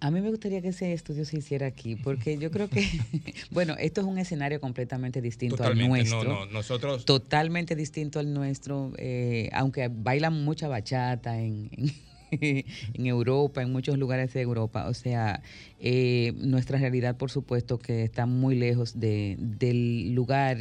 A 0.00 0.10
mí 0.10 0.20
me 0.20 0.28
gustaría 0.30 0.60
que 0.60 0.68
ese 0.68 0.92
estudio 0.92 1.24
se 1.24 1.38
hiciera 1.38 1.66
aquí, 1.68 1.96
porque 1.96 2.36
yo 2.38 2.50
creo 2.50 2.68
que, 2.68 2.84
bueno, 3.52 3.76
esto 3.78 4.00
es 4.00 4.06
un 4.08 4.18
escenario 4.18 4.60
completamente 4.60 5.22
distinto 5.22 5.56
Totalmente, 5.56 6.00
al 6.00 6.08
no, 6.10 6.16
nuestro. 6.24 6.46
no, 6.46 6.52
nosotros- 6.52 7.04
Totalmente 7.04 7.76
distinto 7.76 8.18
al 8.18 8.34
nuestro, 8.34 8.92
eh, 8.98 9.48
aunque 9.52 9.88
bailan 9.88 10.44
mucha 10.44 10.66
bachata 10.68 11.38
en, 11.40 11.70
en, 11.72 11.92
en 12.30 13.06
Europa, 13.06 13.62
en 13.62 13.72
muchos 13.72 13.98
lugares 13.98 14.32
de 14.34 14.40
Europa. 14.40 14.86
O 14.88 14.94
sea, 14.94 15.42
eh, 15.80 16.32
nuestra 16.36 16.78
realidad, 16.78 17.16
por 17.16 17.30
supuesto, 17.30 17.78
que 17.78 18.04
está 18.04 18.26
muy 18.26 18.54
lejos 18.54 18.98
de, 18.98 19.36
del 19.38 20.14
lugar 20.14 20.58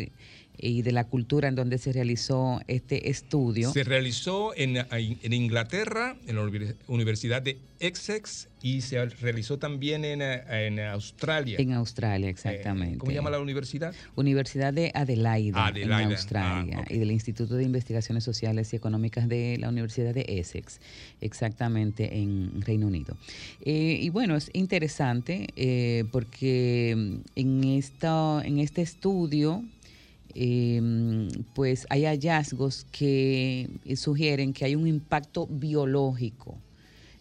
y 0.57 0.81
de 0.81 0.91
la 0.91 1.05
cultura 1.05 1.47
en 1.47 1.55
donde 1.55 1.77
se 1.77 1.91
realizó 1.91 2.59
este 2.67 3.09
estudio. 3.09 3.71
Se 3.71 3.83
realizó 3.83 4.55
en, 4.55 4.77
en 4.91 5.33
Inglaterra, 5.33 6.15
en 6.27 6.35
la 6.35 6.41
Univers- 6.43 6.75
Universidad 6.87 7.41
de 7.41 7.57
Essex, 7.79 8.47
y 8.61 8.81
se 8.81 9.05
realizó 9.05 9.59
también 9.59 10.05
en, 10.05 10.21
en 10.21 10.79
Australia. 10.79 11.57
En 11.59 11.73
Australia, 11.73 12.29
exactamente. 12.29 12.95
Eh, 12.95 12.97
¿Cómo 12.97 13.11
se 13.11 13.15
llama 13.15 13.29
la 13.29 13.39
universidad? 13.39 13.93
Universidad 14.15 14.73
de 14.73 14.91
Adelaida, 14.95 15.67
Adelaida, 15.67 16.01
en 16.01 16.11
Australia, 16.11 16.77
ah, 16.79 16.81
ok. 16.81 16.91
y 16.91 16.97
del 16.97 17.11
Instituto 17.11 17.55
de 17.55 17.63
Investigaciones 17.63 18.23
Sociales 18.23 18.73
y 18.73 18.77
Económicas 18.77 19.29
de 19.29 19.57
la 19.59 19.69
Universidad 19.69 20.15
de 20.15 20.25
Essex, 20.27 20.79
exactamente 21.21 22.17
en 22.17 22.61
Reino 22.61 22.87
Unido. 22.87 23.17
Eh, 23.61 23.99
y 24.01 24.09
bueno, 24.09 24.35
es 24.35 24.49
interesante 24.53 25.47
eh, 25.55 26.05
porque 26.11 27.19
en, 27.35 27.63
esta, 27.65 28.41
en 28.43 28.59
este 28.59 28.81
estudio 28.81 29.63
eh, 30.35 31.29
pues 31.53 31.87
hay 31.89 32.05
hallazgos 32.05 32.85
que 32.91 33.69
sugieren 33.95 34.53
que 34.53 34.65
hay 34.65 34.75
un 34.75 34.87
impacto 34.87 35.47
biológico. 35.47 36.57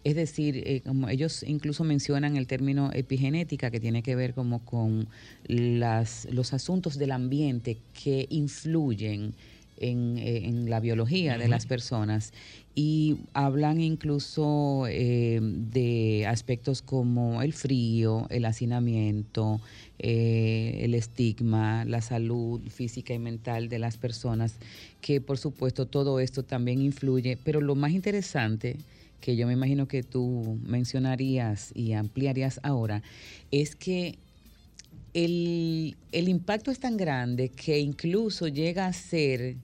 Es 0.05 0.17
decir, 0.17 0.63
eh, 0.67 0.83
como 0.85 1.09
ellos 1.09 1.43
incluso 1.47 1.83
mencionan 1.83 2.37
el 2.37 2.47
término 2.47 2.91
epigenética 2.93 3.71
que 3.71 3.81
tiene 3.81 4.03
que 4.03 4.15
ver 4.15 4.35
como 4.35 4.63
con 4.63 5.09
las, 5.47 6.29
los 6.31 6.53
asuntos 6.53 6.99
del 6.99 7.13
ambiente 7.13 7.79
que 8.03 8.27
influyen 8.29 9.35
en, 9.79 10.19
eh, 10.19 10.47
en 10.47 10.71
la 10.71 10.81
biología 10.81 11.39
de 11.39 11.49
las 11.49 11.67
personas. 11.67 12.33
Y 12.75 13.19
hablan 13.35 13.81
incluso 13.81 14.87
eh, 14.89 15.39
de 15.41 16.27
aspectos 16.27 16.83
como 16.83 17.41
el 17.43 17.53
frío, 17.53 18.27
el 18.31 18.45
hacinamiento, 18.45 19.61
eh, 19.99 20.81
el 20.83 20.95
estigma, 20.95 21.85
la 21.85 22.01
salud 22.01 22.61
física 22.69 23.15
y 23.15 23.19
mental 23.19 23.69
de 23.69 23.79
las 23.79 23.97
personas, 23.97 24.57
que 25.01 25.21
por 25.21 25.39
supuesto 25.39 25.87
todo 25.87 26.19
esto 26.19 26.43
también 26.43 26.81
influye, 26.81 27.39
pero 27.43 27.61
lo 27.61 27.77
más 27.77 27.93
interesante 27.93 28.77
que 29.21 29.37
yo 29.37 29.47
me 29.47 29.55
imagino 29.55 29.89
que 29.89 30.03
tú 30.03 30.59
mencionarías 30.67 31.71
y 31.75 31.93
ampliarías 31.93 32.61
ahora, 32.63 33.03
es 33.51 33.75
que 33.75 34.19
el, 35.15 35.97
el 36.13 36.29
impacto 36.29 36.71
es 36.71 36.79
tan 36.81 36.97
grande 36.97 37.49
que 37.49 37.79
incluso 37.79 38.49
llega 38.49 38.87
a 38.87 38.93
ser 38.93 39.57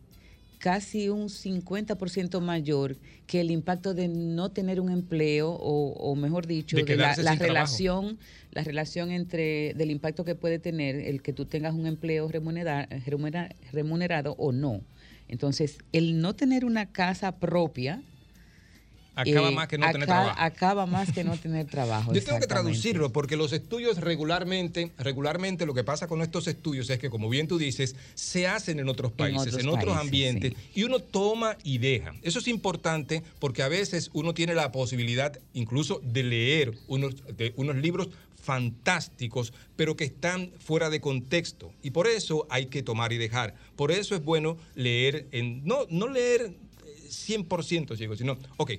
casi 0.58 1.08
un 1.08 1.28
50% 1.28 2.40
mayor 2.40 2.96
que 3.26 3.40
el 3.40 3.50
impacto 3.50 3.94
de 3.94 4.08
no 4.08 4.50
tener 4.50 4.78
un 4.80 4.90
empleo 4.90 5.50
o, 5.50 5.92
o 5.92 6.14
mejor 6.16 6.46
dicho, 6.46 6.76
De 6.76 6.84
de, 6.84 6.96
la, 6.96 7.14
trabajo. 7.14 7.42
relación, 7.44 8.18
la 8.52 8.62
relación 8.62 9.10
entre 9.10 9.72
del 9.74 9.90
impacto 9.90 10.24
que 10.24 10.34
puede 10.34 10.58
tener 10.58 10.96
el 10.96 11.22
que 11.22 11.32
tú 11.32 11.46
tengas 11.46 11.74
un 11.74 11.86
empleo 11.86 12.28
remunera- 12.28 12.88
remunera- 13.06 13.54
remunerado 13.72 14.34
o 14.38 14.52
no. 14.52 14.82
Entonces, 15.28 15.78
el 15.92 16.20
no 16.20 16.34
tener 16.34 16.64
una 16.64 16.86
casa 16.86 17.32
propia 17.38 18.02
Acaba 19.14 19.48
eh, 19.50 19.54
más 19.54 19.68
que 19.68 19.78
no 19.78 19.90
tener 19.90 20.06
trabajo. 20.06 20.36
Acaba 20.38 20.86
más 20.86 21.12
que 21.12 21.24
no 21.24 21.36
tener 21.36 21.66
trabajo. 21.66 22.12
Yo 22.14 22.22
tengo 22.22 22.38
que 22.38 22.46
traducirlo 22.46 23.12
porque 23.12 23.36
los 23.36 23.52
estudios 23.52 23.98
regularmente, 23.98 24.92
regularmente 24.98 25.66
lo 25.66 25.74
que 25.74 25.84
pasa 25.84 26.06
con 26.06 26.22
estos 26.22 26.46
estudios 26.46 26.88
es 26.90 26.98
que, 26.98 27.10
como 27.10 27.28
bien 27.28 27.48
tú 27.48 27.58
dices, 27.58 27.96
se 28.14 28.46
hacen 28.46 28.78
en 28.78 28.88
otros 28.88 29.12
países, 29.12 29.54
en 29.54 29.68
otros 29.68 29.80
otros, 29.80 29.94
países, 29.94 30.06
ambientes, 30.06 30.54
y 30.74 30.84
uno 30.84 31.00
toma 31.00 31.56
y 31.64 31.78
deja. 31.78 32.14
Eso 32.22 32.38
es 32.38 32.48
importante 32.48 33.22
porque 33.38 33.62
a 33.62 33.68
veces 33.68 34.10
uno 34.12 34.34
tiene 34.34 34.54
la 34.54 34.72
posibilidad 34.72 35.38
incluso 35.54 36.00
de 36.04 36.22
leer 36.22 36.74
unos, 36.88 37.16
de 37.36 37.52
unos 37.56 37.76
libros 37.76 38.08
fantásticos, 38.40 39.52
pero 39.76 39.96
que 39.96 40.04
están 40.04 40.50
fuera 40.58 40.90
de 40.90 41.00
contexto. 41.00 41.72
Y 41.82 41.90
por 41.90 42.06
eso 42.06 42.46
hay 42.50 42.66
que 42.66 42.82
tomar 42.82 43.12
y 43.12 43.18
dejar. 43.18 43.54
Por 43.76 43.92
eso 43.92 44.14
es 44.14 44.24
bueno 44.24 44.56
leer, 44.74 45.26
en, 45.32 45.64
no, 45.64 45.86
no 45.90 46.08
leer 46.08 46.42
eh, 46.86 47.08
100% 47.08 47.96
ciego, 47.96 48.16
sino, 48.16 48.38
ok, 48.56 48.72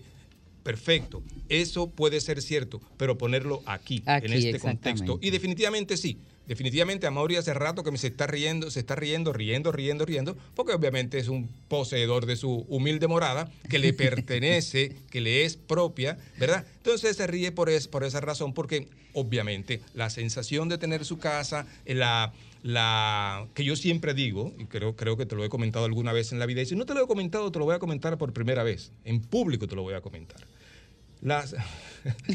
perfecto, 0.64 1.24
eso 1.50 1.90
puede 1.90 2.22
ser 2.22 2.42
cierto, 2.42 2.82
pero 2.98 3.18
ponerlo 3.18 3.62
aquí, 3.66 4.04
Aquí, 4.06 4.28
en 4.28 4.34
este 4.34 4.60
contexto. 4.60 5.20
Y 5.22 5.30
definitivamente 5.30 5.98
sí. 5.98 6.18
Definitivamente 6.48 7.08
a 7.08 7.12
Mauri 7.12 7.38
hace 7.38 7.54
rato 7.54 7.84
que 7.84 7.92
me 7.92 7.98
se 7.98 8.08
está 8.08 8.28
riendo, 8.28 8.72
se 8.72 8.82
está 8.82 8.96
riendo, 8.96 9.32
riendo, 9.32 9.72
riendo, 9.72 10.06
riendo, 10.06 10.36
porque 10.56 10.74
obviamente 10.74 11.18
es 11.18 11.30
un 11.30 11.48
poseedor 11.68 12.26
de 12.26 12.36
su 12.36 12.66
humilde 12.68 13.08
morada 13.08 13.50
que 13.70 13.80
le 13.80 13.94
pertenece, 13.94 14.98
que 15.12 15.22
le 15.22 15.46
es 15.46 15.56
propia, 15.56 16.18
¿verdad? 16.38 16.66
Entonces 16.78 17.16
se 17.16 17.28
ríe 17.28 17.52
por, 17.52 17.70
es, 17.70 17.88
por 17.88 18.04
esa 18.04 18.20
razón, 18.20 18.54
porque 18.54 18.90
obviamente 19.14 19.82
la 19.94 20.10
sensación 20.10 20.68
de 20.68 20.78
tener 20.78 21.06
su 21.06 21.20
casa, 21.20 21.68
la, 21.86 22.34
la 22.64 23.48
que 23.56 23.64
yo 23.64 23.76
siempre 23.76 24.14
digo, 24.14 24.54
y 24.60 24.66
creo, 24.66 24.96
creo 24.96 25.18
que 25.18 25.26
te 25.26 25.36
lo 25.36 25.44
he 25.44 25.50
comentado 25.50 25.86
alguna 25.86 26.14
vez 26.14 26.32
en 26.32 26.40
la 26.40 26.46
vida, 26.46 26.62
y 26.62 26.66
si 26.66 26.76
no 26.76 26.86
te 26.86 26.94
lo 26.94 27.04
he 27.04 27.08
comentado, 27.08 27.52
te 27.52 27.60
lo 27.60 27.66
voy 27.66 27.76
a 27.76 27.80
comentar 27.80 28.18
por 28.18 28.34
primera 28.34 28.64
vez, 28.64 28.92
en 29.04 29.20
público 29.22 29.68
te 29.68 29.76
lo 29.76 29.82
voy 29.84 29.94
a 29.96 30.02
comentar. 30.02 30.40
Las, 31.22 31.54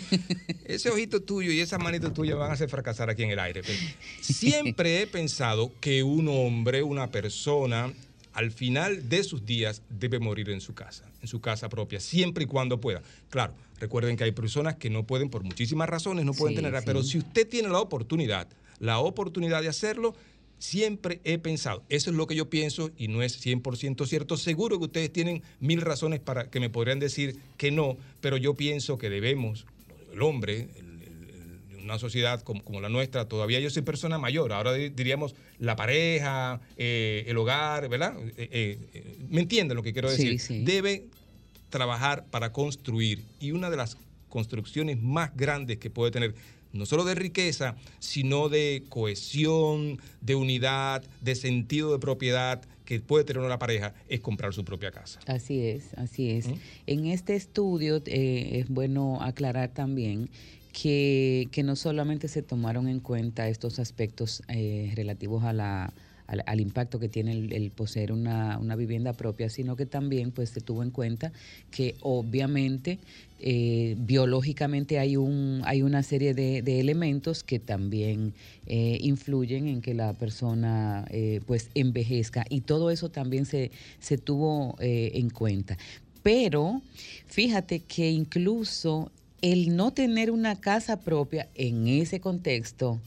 ese 0.65 0.91
ojito 0.91 1.21
tuyo 1.23 1.51
y 1.51 1.61
esa 1.61 1.79
manito 1.79 2.13
tuya 2.13 2.37
van 2.37 2.51
a 2.51 2.55
hacer 2.55 2.69
fracasar 2.69 3.11
aquí 3.11 3.23
en 3.25 3.31
el 3.31 3.39
aire. 3.39 3.63
pero 3.63 3.79
siempre 4.21 5.03
he 5.03 5.07
pensado 5.07 5.73
que 5.81 6.03
un 6.03 6.29
hombre, 6.29 6.83
una 6.83 7.11
persona, 7.11 7.93
al 8.33 8.51
final 8.53 9.09
de 9.09 9.25
sus 9.25 9.45
días 9.45 9.83
debe 9.89 10.19
morir 10.19 10.51
en 10.51 10.61
su 10.61 10.75
casa, 10.75 11.05
en 11.21 11.29
su 11.29 11.41
casa 11.41 11.69
propia, 11.69 11.99
siempre 12.01 12.45
y 12.45 12.47
cuando 12.47 12.81
pueda. 12.81 13.03
Claro, 13.31 13.55
recuerden 13.81 14.17
que 14.17 14.25
hay 14.25 14.33
personas 14.33 14.77
que 14.77 14.91
no 14.91 15.05
pueden, 15.05 15.31
por 15.31 15.43
muchísimas 15.43 15.89
razones, 15.89 16.25
no 16.25 16.33
pueden 16.33 16.55
Sí, 16.55 16.57
tenerla, 16.59 16.81
sí. 16.81 16.87
pero 16.87 17.03
si 17.03 17.19
usted 17.19 17.49
tiene 17.49 17.69
la 17.69 17.81
oportunidad, 17.81 18.47
la 18.81 18.99
oportunidad 18.99 19.63
de 19.63 19.69
hacerlo, 19.69 20.15
siempre 20.59 21.21
he 21.25 21.39
pensado, 21.39 21.83
eso 21.91 22.11
es 22.11 22.17
lo 22.17 22.27
que 22.27 22.35
yo 22.35 22.49
pienso 22.49 22.91
y 22.97 23.09
no 23.09 23.23
es 23.23 23.39
100% 23.45 24.07
cierto. 24.07 24.37
Seguro 24.37 24.79
que 24.79 24.85
ustedes 24.87 25.13
tienen 25.13 25.43
mil 25.61 25.81
razones 25.83 26.21
para 26.21 26.49
que 26.51 26.61
me 26.61 26.71
podrían 26.71 26.99
decir 26.99 27.39
que 27.59 27.71
no, 27.71 27.97
pero 28.21 28.37
yo 28.39 28.55
pienso 28.55 28.97
que 28.99 29.11
debemos, 29.11 29.67
el 30.13 30.23
hombre, 30.23 30.69
el- 30.77 31.03
el- 31.03 31.71
el- 31.79 31.85
una 31.85 31.99
sociedad 31.99 32.41
como, 32.43 32.65
como 32.65 32.81
la 32.81 32.89
nuestra, 32.89 33.27
todavía 33.29 33.61
yo 33.61 33.69
soy 33.69 33.83
persona 33.83 34.19
mayor, 34.19 34.53
ahora 34.53 34.73
di- 34.73 34.89
diríamos 34.89 35.35
la 35.59 35.77
pareja, 35.77 36.61
eh, 36.79 37.25
el 37.27 37.37
hogar, 37.37 37.89
¿verdad? 37.91 38.17
Eh, 38.39 38.49
eh, 38.93 39.17
¿Me 39.29 39.43
entienden 39.43 39.77
lo 39.77 39.83
que 39.83 39.93
quiero 39.93 40.09
Sí, 40.09 40.17
decir? 40.25 40.41
sí. 40.41 40.65
Debe 40.65 41.05
trabajar 41.69 42.25
para 42.31 42.53
construir 42.53 43.23
y 43.41 43.51
una 43.51 43.69
de 43.71 43.77
las 43.77 43.99
construcciones 44.31 45.01
más 45.03 45.37
grandes 45.37 45.79
que 45.79 45.91
puede 45.91 46.11
tener 46.11 46.35
no 46.77 46.87
solo 46.87 47.05
de 47.05 47.15
riqueza, 47.15 47.77
sino 47.99 48.49
de 48.49 48.85
cohesión, 48.89 50.01
de 50.21 50.35
unidad, 50.35 51.03
de 51.21 51.35
sentido 51.35 51.93
de 51.93 51.99
propiedad 51.99 52.63
que 52.85 53.01
puede 53.01 53.25
tener 53.25 53.43
una 53.43 53.59
pareja, 53.59 53.95
es 54.09 54.21
comprar 54.21 54.55
su 54.55 54.65
propia 54.65 54.93
casa. 54.93 55.19
Así 55.27 55.61
es, 55.61 55.93
así 55.95 56.31
es. 56.31 56.47
En 56.87 57.07
este 57.07 57.35
estudio 57.35 58.01
eh, 58.07 58.61
es 58.61 58.69
bueno 58.69 59.21
aclarar 59.23 59.71
también 59.71 60.31
que, 60.73 61.49
que 61.51 61.63
no 61.63 61.75
solamente 61.75 62.29
se 62.29 62.43
tomaron 62.43 62.87
en 62.89 63.01
cuenta 63.01 63.49
estos 63.49 63.79
aspectos 63.79 64.43
eh, 64.49 64.93
relativos 64.95 65.43
a 65.43 65.53
la, 65.53 65.93
al, 66.27 66.43
al 66.47 66.61
impacto 66.61 66.99
que 66.99 67.09
tiene 67.09 67.33
el, 67.33 67.53
el 67.53 67.71
poseer 67.71 68.13
una, 68.13 68.59
una 68.59 68.77
vivienda 68.77 69.13
propia, 69.15 69.49
sino 69.49 69.75
que 69.75 69.87
también 69.87 70.31
pues 70.31 70.51
se 70.51 70.61
tuvo 70.61 70.83
en 70.83 70.91
cuenta 70.91 71.33
que 71.71 71.97
obviamente 72.03 72.99
eh, 73.39 73.97
biológicamente 73.99 74.99
hay 74.99 75.17
un 75.17 75.63
hay 75.65 75.83
una 75.83 76.03
serie 76.03 76.33
de, 76.33 76.63
de 76.63 76.81
elementos 76.81 77.45
que 77.45 77.59
también 77.59 78.33
eh, 78.67 78.99
influyen 79.01 79.69
en 79.69 79.83
que 79.83 79.95
la 79.95 80.13
persona 80.15 81.07
eh, 81.11 81.41
pues 81.47 81.71
envejezca 81.75 82.45
y 82.49 82.63
todo 82.63 82.91
eso 82.91 83.11
también 83.11 83.47
se, 83.47 83.71
se 84.01 84.19
tuvo 84.19 84.77
eh, 84.81 85.13
en 85.15 85.31
cuenta. 85.31 85.77
Pero 86.23 86.83
fíjate 87.27 87.81
que 87.81 88.11
incluso 88.11 89.13
el 89.43 89.77
no 89.77 89.93
tener 89.93 90.31
una 90.31 90.59
casa 90.59 91.01
propia 91.01 91.49
en 91.55 91.87
ese 91.87 92.21
contexto, 92.21 93.01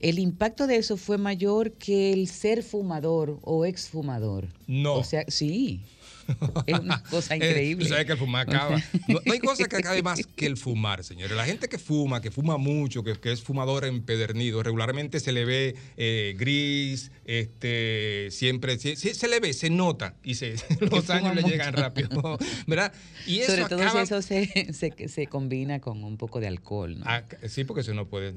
el 0.00 0.18
impacto 0.18 0.66
de 0.66 0.76
eso 0.76 0.96
fue 0.96 1.18
mayor 1.18 1.72
que 1.72 2.12
el 2.12 2.28
ser 2.28 2.62
fumador 2.62 3.38
o 3.42 3.66
exfumador. 3.66 4.48
No. 4.66 4.94
O 4.94 5.04
sea, 5.04 5.24
sí. 5.28 5.80
Es 6.66 6.78
una 6.78 7.02
cosa 7.04 7.34
Eh, 7.34 7.38
increíble. 7.38 7.84
Tú 7.84 7.90
sabes 7.90 8.06
que 8.06 8.12
el 8.12 8.18
fumar 8.18 8.48
acaba. 8.48 8.76
No, 9.08 9.20
no 9.24 9.32
hay 9.32 9.38
cosa 9.38 9.64
que 9.66 9.76
acabe 9.76 10.02
más 10.02 10.26
que 10.26 10.46
el 10.46 10.56
fumar, 10.56 11.04
señores. 11.04 11.36
La 11.36 11.44
gente 11.44 11.68
que 11.68 11.78
fuma, 11.78 12.20
que 12.20 12.30
fuma 12.30 12.56
mucho, 12.56 13.04
que, 13.04 13.14
que 13.20 13.32
es 13.32 13.42
fumador 13.42 13.84
empedernido, 13.84 14.62
regularmente 14.62 15.20
se 15.20 15.32
le 15.32 15.44
ve 15.44 15.76
eh, 15.96 16.34
gris, 16.36 17.10
este, 17.24 18.28
siempre, 18.30 18.78
sí, 18.78 18.96
sí, 18.96 19.14
se 19.14 19.28
le 19.28 19.40
ve, 19.40 19.52
se 19.52 19.70
nota 19.70 20.14
y 20.24 20.34
se, 20.34 20.56
los 20.90 21.08
años 21.10 21.34
le 21.34 21.42
mucho. 21.42 21.52
llegan 21.52 21.72
rápido, 21.74 22.38
¿verdad? 22.66 22.92
Y 23.26 23.40
eso 23.40 23.52
Sobre 23.52 23.64
todo 23.68 23.82
acaba- 23.82 24.00
si 24.06 24.14
eso 24.14 24.22
se, 24.22 24.72
se, 24.72 25.08
se 25.08 25.26
combina 25.26 25.80
con 25.80 26.02
un 26.04 26.16
poco 26.16 26.40
de 26.40 26.46
alcohol. 26.48 26.98
¿no? 26.98 27.06
Sí, 27.48 27.64
porque 27.64 27.80
eso 27.82 27.94
no 27.94 28.06
puede. 28.08 28.34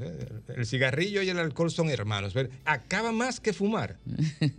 El 0.56 0.66
cigarrillo 0.66 1.22
y 1.22 1.30
el 1.30 1.40
alcohol 1.40 1.72
son 1.72 1.90
hermanos. 1.90 2.34
Acaba 2.66 3.11
más 3.11 3.40
que 3.40 3.53
fumar. 3.53 3.98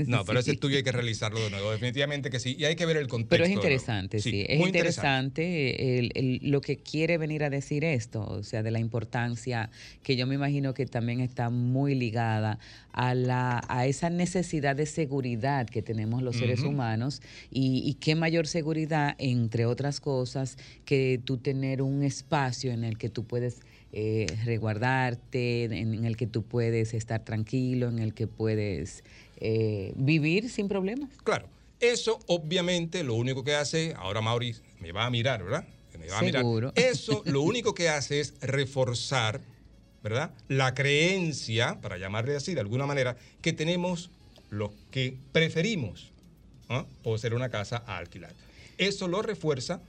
No, 0.06 0.24
pero 0.24 0.40
ese 0.40 0.52
estudio 0.52 0.76
hay 0.78 0.82
que 0.82 0.92
realizarlo 0.92 1.40
de 1.40 1.50
nuevo. 1.50 1.70
Definitivamente 1.70 2.30
que 2.30 2.40
sí. 2.40 2.56
Y 2.58 2.64
hay 2.64 2.76
que 2.76 2.86
ver 2.86 2.96
el 2.96 3.06
contexto. 3.08 3.19
Pero 3.28 3.44
es 3.44 3.50
interesante, 3.50 4.20
sí. 4.20 4.40
Es 4.48 4.58
muy 4.58 4.68
interesante, 4.68 5.98
el- 5.98 6.10
el- 6.14 6.50
lo 6.50 6.60
que 6.60 6.76
quiere 6.78 7.18
venir 7.18 7.44
a 7.44 7.50
decir 7.50 7.84
esto, 7.84 8.22
o 8.26 8.42
sea, 8.42 8.62
de 8.62 8.70
la 8.70 8.78
importancia 8.80 9.70
que 10.02 10.16
yo 10.16 10.26
me 10.26 10.34
imagino 10.34 10.74
que 10.74 10.86
también 10.86 11.20
está 11.20 11.50
muy 11.50 11.94
ligada 11.94 12.58
a, 12.92 13.14
la, 13.14 13.62
a 13.68 13.86
esa 13.86 14.10
necesidad 14.10 14.76
de 14.76 14.86
seguridad 14.86 15.66
que 15.68 15.82
tenemos 15.82 16.22
los 16.22 16.36
seres 16.36 16.62
humanos 16.62 17.22
y, 17.50 17.82
y 17.88 17.94
qué 17.94 18.14
mayor 18.14 18.46
seguridad, 18.46 19.14
entre 19.18 19.66
otras 19.66 20.00
cosas, 20.00 20.56
que 20.84 21.20
tú 21.24 21.36
tener 21.38 21.82
un 21.82 22.02
espacio 22.02 22.72
en 22.72 22.84
el 22.84 22.98
que 22.98 23.08
tú 23.08 23.24
puedes 23.24 23.60
eh, 23.92 24.26
resguardarte, 24.44 25.64
en, 25.64 25.72
en 25.94 26.04
el 26.04 26.16
que 26.16 26.26
tú 26.26 26.42
puedes 26.44 26.94
estar 26.94 27.24
tranquilo, 27.24 27.88
en 27.88 27.98
el 27.98 28.14
que 28.14 28.26
puedes 28.26 29.02
eh, 29.40 29.92
vivir 29.96 30.48
sin 30.48 30.68
problemas. 30.68 31.10
Claro. 31.24 31.48
Eso, 31.80 32.20
obviamente, 32.26 33.02
lo 33.02 33.14
único 33.14 33.42
que 33.42 33.54
hace. 33.54 33.94
Ahora 33.96 34.20
Mauri 34.20 34.54
me 34.80 34.92
va 34.92 35.06
a 35.06 35.10
mirar, 35.10 35.42
¿verdad? 35.42 35.64
Me 35.98 36.08
va 36.08 36.18
a 36.18 36.22
mirar. 36.22 36.42
Seguro. 36.42 36.72
Eso 36.76 37.22
lo 37.26 37.42
único 37.42 37.74
que 37.74 37.88
hace 37.88 38.20
es 38.20 38.34
reforzar, 38.40 39.40
¿verdad? 40.02 40.30
La 40.48 40.74
creencia, 40.74 41.80
para 41.80 41.98
llamarle 41.98 42.36
así 42.36 42.54
de 42.54 42.60
alguna 42.60 42.86
manera, 42.86 43.16
que 43.42 43.52
tenemos 43.52 44.10
los 44.50 44.70
que 44.90 45.16
preferimos 45.32 46.12
¿ah? 46.68 46.86
poseer 47.02 47.34
una 47.34 47.48
casa 47.48 47.82
a 47.86 47.98
alquilar. 47.98 48.32
Eso 48.78 49.08
lo 49.08 49.22
refuerza, 49.22 49.80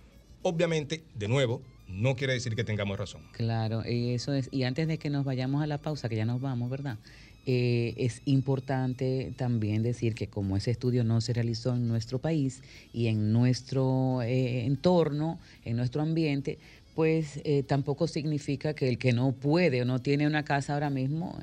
obviamente, 0.42 1.04
de 1.16 1.28
nuevo, 1.28 1.62
no 1.88 2.16
quiere 2.16 2.34
decir 2.34 2.56
que 2.56 2.64
tengamos 2.64 2.98
razón. 2.98 3.22
Claro, 3.34 3.84
y 3.88 4.14
eso 4.14 4.34
es. 4.34 4.50
Y 4.52 4.64
antes 4.64 4.88
de 4.88 4.98
que 4.98 5.10
nos 5.10 5.26
vayamos 5.26 5.62
a 5.62 5.68
la 5.68 5.78
pausa, 5.78 6.10
que 6.10 6.16
ya 6.16 6.26
nos 6.26 6.42
vamos, 6.42 6.70
¿verdad? 6.70 6.98
Eh, 7.46 7.96
es 7.98 8.22
importante 8.26 9.34
también 9.36 9.82
decir 9.82 10.14
que 10.14 10.28
como 10.28 10.58
ese 10.58 10.72
estudio 10.72 11.04
no 11.04 11.22
se 11.22 11.34
realizó 11.34 11.74
en 11.74 11.88
nuestro 11.88 12.20
país 12.20 12.62
y 12.94 13.08
en 13.08 13.34
nuestro 13.34 14.22
eh, 14.22 14.66
entorno, 14.66 15.40
en 15.66 15.78
nuestro 15.78 16.02
ambiente, 16.04 16.60
pues 16.94 17.40
eh, 17.44 17.64
tampoco 17.64 18.08
significa 18.08 18.74
que 18.74 18.88
el 18.88 18.98
que 18.98 19.12
no 19.12 19.32
puede 19.32 19.82
o 19.82 19.86
no 19.86 20.00
tiene 20.02 20.28
una 20.28 20.44
casa 20.44 20.74
ahora 20.74 20.90
mismo 20.90 21.38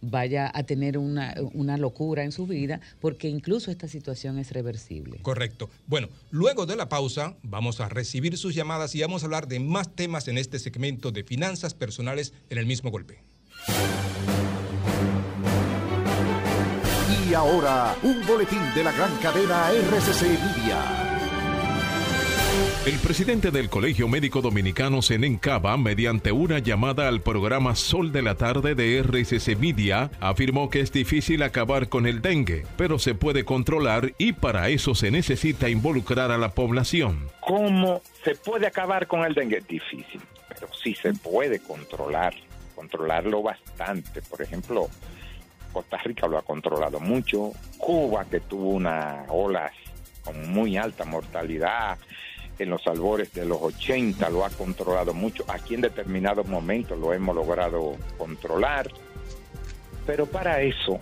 vaya 0.00 0.48
a 0.54 0.62
tener 0.62 0.96
una, 0.96 1.34
una 1.54 1.76
locura 1.76 2.22
en 2.22 2.30
su 2.30 2.46
vida, 2.46 2.80
porque 3.00 3.28
incluso 3.28 3.72
esta 3.72 3.88
situación 3.88 4.38
es 4.38 4.52
reversible. 4.52 5.18
Correcto. 5.22 5.70
Bueno, 5.88 6.08
luego 6.30 6.66
de 6.66 6.76
la 6.76 6.88
pausa 6.88 7.34
vamos 7.42 7.80
a 7.80 7.88
recibir 7.88 8.36
sus 8.38 8.54
llamadas 8.54 8.94
y 8.94 9.00
vamos 9.00 9.22
a 9.22 9.26
hablar 9.26 9.48
de 9.48 9.58
más 9.58 9.92
temas 9.96 10.28
en 10.28 10.38
este 10.38 10.60
segmento 10.60 11.10
de 11.10 11.24
finanzas 11.24 11.74
personales 11.74 12.32
en 12.48 12.58
el 12.58 12.66
mismo 12.66 12.92
golpe. 12.92 13.18
Y 17.28 17.34
ahora, 17.34 17.94
un 18.02 18.24
boletín 18.26 18.62
de 18.74 18.84
la 18.84 18.92
gran 18.92 19.14
cadena 19.18 19.70
RCC 19.70 20.22
Media. 20.22 20.78
El 22.86 22.98
presidente 23.00 23.50
del 23.50 23.68
Colegio 23.68 24.08
Médico 24.08 24.40
Dominicano, 24.40 25.02
Zenén 25.02 25.36
Cava, 25.36 25.76
mediante 25.76 26.32
una 26.32 26.58
llamada 26.58 27.06
al 27.06 27.20
programa 27.20 27.74
Sol 27.74 28.12
de 28.12 28.22
la 28.22 28.36
Tarde 28.36 28.74
de 28.74 29.02
RCC 29.02 29.58
Media, 29.58 30.10
afirmó 30.20 30.70
que 30.70 30.80
es 30.80 30.90
difícil 30.90 31.42
acabar 31.42 31.90
con 31.90 32.06
el 32.06 32.22
dengue, 32.22 32.64
pero 32.78 32.98
se 32.98 33.14
puede 33.14 33.44
controlar 33.44 34.14
y 34.16 34.32
para 34.32 34.70
eso 34.70 34.94
se 34.94 35.10
necesita 35.10 35.68
involucrar 35.68 36.30
a 36.30 36.38
la 36.38 36.52
población. 36.52 37.28
¿Cómo 37.40 38.00
se 38.24 38.36
puede 38.36 38.66
acabar 38.66 39.06
con 39.06 39.20
el 39.24 39.34
dengue? 39.34 39.60
Difícil, 39.68 40.22
pero 40.48 40.68
sí 40.82 40.94
se 40.94 41.12
puede 41.12 41.58
controlar, 41.58 42.32
controlarlo 42.74 43.42
bastante. 43.42 44.22
Por 44.22 44.40
ejemplo, 44.40 44.88
Costa 45.72 45.98
Rica 45.98 46.26
lo 46.26 46.38
ha 46.38 46.42
controlado 46.42 47.00
mucho, 47.00 47.52
Cuba 47.78 48.24
que 48.24 48.40
tuvo 48.40 48.70
unas 48.70 49.26
olas 49.28 49.72
con 50.24 50.50
muy 50.52 50.76
alta 50.76 51.04
mortalidad 51.04 51.98
en 52.58 52.70
los 52.70 52.86
albores 52.86 53.32
de 53.32 53.44
los 53.44 53.60
80 53.60 54.28
lo 54.30 54.44
ha 54.44 54.50
controlado 54.50 55.14
mucho, 55.14 55.44
aquí 55.48 55.74
en 55.74 55.82
determinados 55.82 56.46
momentos 56.46 56.98
lo 56.98 57.12
hemos 57.12 57.34
logrado 57.34 57.96
controlar, 58.16 58.90
pero 60.06 60.26
para 60.26 60.60
eso 60.60 61.00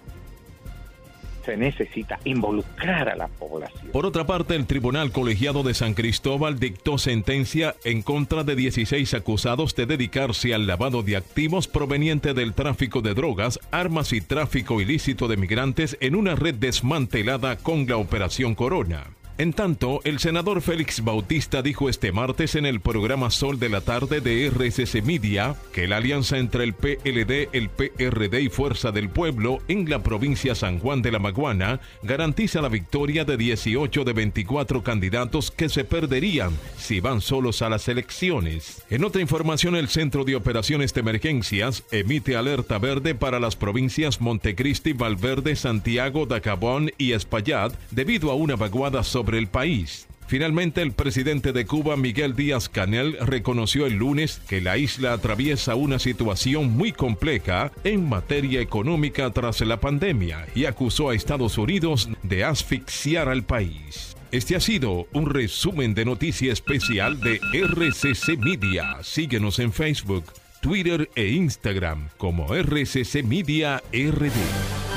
se 1.47 1.57
necesita 1.57 2.19
involucrar 2.25 3.09
a 3.09 3.17
la 3.17 3.29
población. 3.29 3.93
Por 3.93 4.05
otra 4.05 4.27
parte, 4.27 4.57
el 4.57 4.67
Tribunal 4.67 5.13
Colegiado 5.13 5.63
de 5.63 5.73
San 5.73 5.95
Cristóbal 5.95 6.59
dictó 6.59 6.99
sentencia 6.99 7.77
en 7.85 8.03
contra 8.03 8.45
de 8.45 8.57
16 8.57 9.15
acusados 9.15 9.75
de 9.77 9.87
dedicarse 9.87 10.53
al 10.53 10.67
lavado 10.67 11.03
de 11.03 11.17
activos 11.17 11.69
proveniente 11.69 12.35
del 12.35 12.53
tráfico 12.53 13.01
de 13.01 13.15
drogas, 13.15 13.61
armas 13.71 14.13
y 14.13 14.21
tráfico 14.21 14.81
ilícito 14.81 15.29
de 15.29 15.37
migrantes 15.37 15.97
en 16.01 16.17
una 16.17 16.35
red 16.35 16.57
desmantelada 16.57 17.57
con 17.57 17.87
la 17.87 17.97
Operación 17.97 18.55
Corona. 18.57 19.05
En 19.39 19.53
tanto, 19.53 20.01
el 20.05 20.19
senador 20.19 20.63
Félix 20.63 21.05
Bautista 21.05 21.61
dijo 21.61 21.91
este 21.91 22.11
martes 22.11 22.55
en 22.55 22.65
el 22.65 22.81
programa 22.81 23.31
Sol 23.31 23.59
de 23.59 23.69
la 23.69 23.83
Tarde 23.83 24.23
de 24.23 24.47
RCC 24.47 25.03
Media 25.05 25.55
que 25.75 25.87
la 25.87 25.99
alianza 25.99 26.39
entre 26.39 26.65
el 26.65 26.73
PLD, 26.73 27.51
el 27.53 27.69
PRD 27.69 28.41
y 28.41 28.49
Fuerza 28.49 28.93
del 28.93 29.11
Pueblo 29.11 29.59
en 29.69 29.91
la 29.91 30.03
provincia 30.03 30.55
San 30.55 30.79
Juan 30.79 31.03
de 31.03 31.13
la 31.13 31.19
Maguana 31.19 31.81
garantiza 32.03 32.63
la 32.63 32.71
victoria 32.71 33.27
de 33.27 33.37
18 33.37 34.05
de 34.05 34.13
24 34.15 34.83
candidatos 34.83 35.51
que 35.51 35.69
se 35.69 35.85
perderían 35.85 36.53
si 36.79 37.01
van 37.01 37.21
solos 37.21 37.61
a 37.61 37.69
las 37.69 37.89
elecciones. 37.89 38.85
En 38.89 39.05
otra 39.05 39.21
información, 39.21 39.77
el 39.77 39.89
Centro 39.89 40.25
de 40.25 40.35
Operaciones 40.37 40.95
de 40.95 41.01
Emergencias 41.03 41.85
emite 41.91 42.37
alerta 42.37 42.79
verde 42.79 43.15
para 43.15 43.39
las 43.39 43.55
provincias 43.55 44.19
Montecristi, 44.23 44.95
Valverde, 44.95 45.57
Santiago, 45.57 46.25
Dacabón 46.25 46.91
y 46.97 47.13
Espaillat 47.13 47.75
debido 47.91 48.31
a 48.31 48.35
una 48.35 48.57
vaguada 48.57 49.03
sobre 49.03 49.26
el 49.35 49.49
país. 49.49 50.07
Finalmente, 50.29 50.83
el 50.83 50.93
presidente 50.93 51.53
de 51.53 51.67
Cuba, 51.67 51.97
Miguel 51.97 52.35
Díaz 52.35 52.69
Canel, 52.69 53.17
reconoció 53.21 53.87
el 53.87 53.95
lunes 53.95 54.41
que 54.49 54.61
la 54.61 54.77
isla 54.77 55.13
atraviesa 55.13 55.77
una 55.77 56.01
situación 56.01 56.73
muy 56.73 56.93
compleja 56.93 57.71
en 57.85 58.09
materia 58.09 58.61
económica 58.61 59.31
tras 59.31 59.61
la 59.61 59.79
pandemia 59.79 60.47
y 60.55 60.65
acusó 60.65 61.11
a 61.11 61.15
Estados 61.15 61.59
Unidos 61.59 62.09
de 62.25 62.45
asfixiar 62.45 63.29
al 63.29 63.45
país. 63.45 64.17
Este 64.33 64.57
ha 64.57 64.61
sido 64.61 65.07
un 65.13 65.31
resumen 65.31 65.95
de 65.95 66.05
noticia 66.05 66.53
especial 66.53 67.21
de 67.21 67.39
RCC 67.53 68.37
Media. 68.37 68.97
Síguenos 69.03 69.61
en 69.61 69.73
Facebook, 69.73 70.25
Twitter 70.67 71.09
e 71.15 71.29
Instagram 71.29 72.09
como 72.19 72.53
RCC 72.53 73.23
Media 73.23 73.81
RD. 73.93 74.35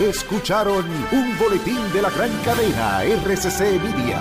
Escucharon 0.02 0.84
un 1.12 1.38
boletín 1.38 1.78
de 1.94 2.02
la 2.02 2.10
gran 2.10 2.32
cadena 2.44 3.04
RCC 3.04 3.80
Media. 3.80 4.20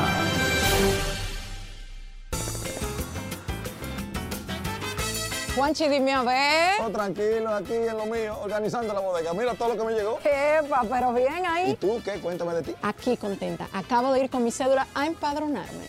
Juanchi, 5.57 5.89
dime 5.89 6.12
a 6.12 6.23
ver. 6.23 6.81
Oh, 6.85 6.91
tranquilo, 6.91 7.55
aquí 7.55 7.73
en 7.73 7.97
lo 7.97 8.05
mío, 8.05 8.39
organizando 8.43 8.93
la 8.93 9.01
bodega. 9.01 9.33
Mira 9.33 9.55
todo 9.55 9.70
lo 9.70 9.79
que 9.79 9.85
me 9.91 9.99
llegó. 9.99 10.19
Epa, 10.23 10.85
pero 10.87 11.15
bien 11.15 11.47
ahí. 11.47 11.70
¿Y 11.70 11.77
tú 11.77 11.99
qué? 12.05 12.20
Cuéntame 12.20 12.53
de 12.57 12.62
ti. 12.62 12.75
Aquí 12.83 13.16
contenta. 13.16 13.69
Acabo 13.73 14.12
de 14.12 14.25
ir 14.25 14.29
con 14.29 14.45
mi 14.45 14.51
cédula 14.51 14.87
a 14.95 15.07
empadronarme. 15.07 15.89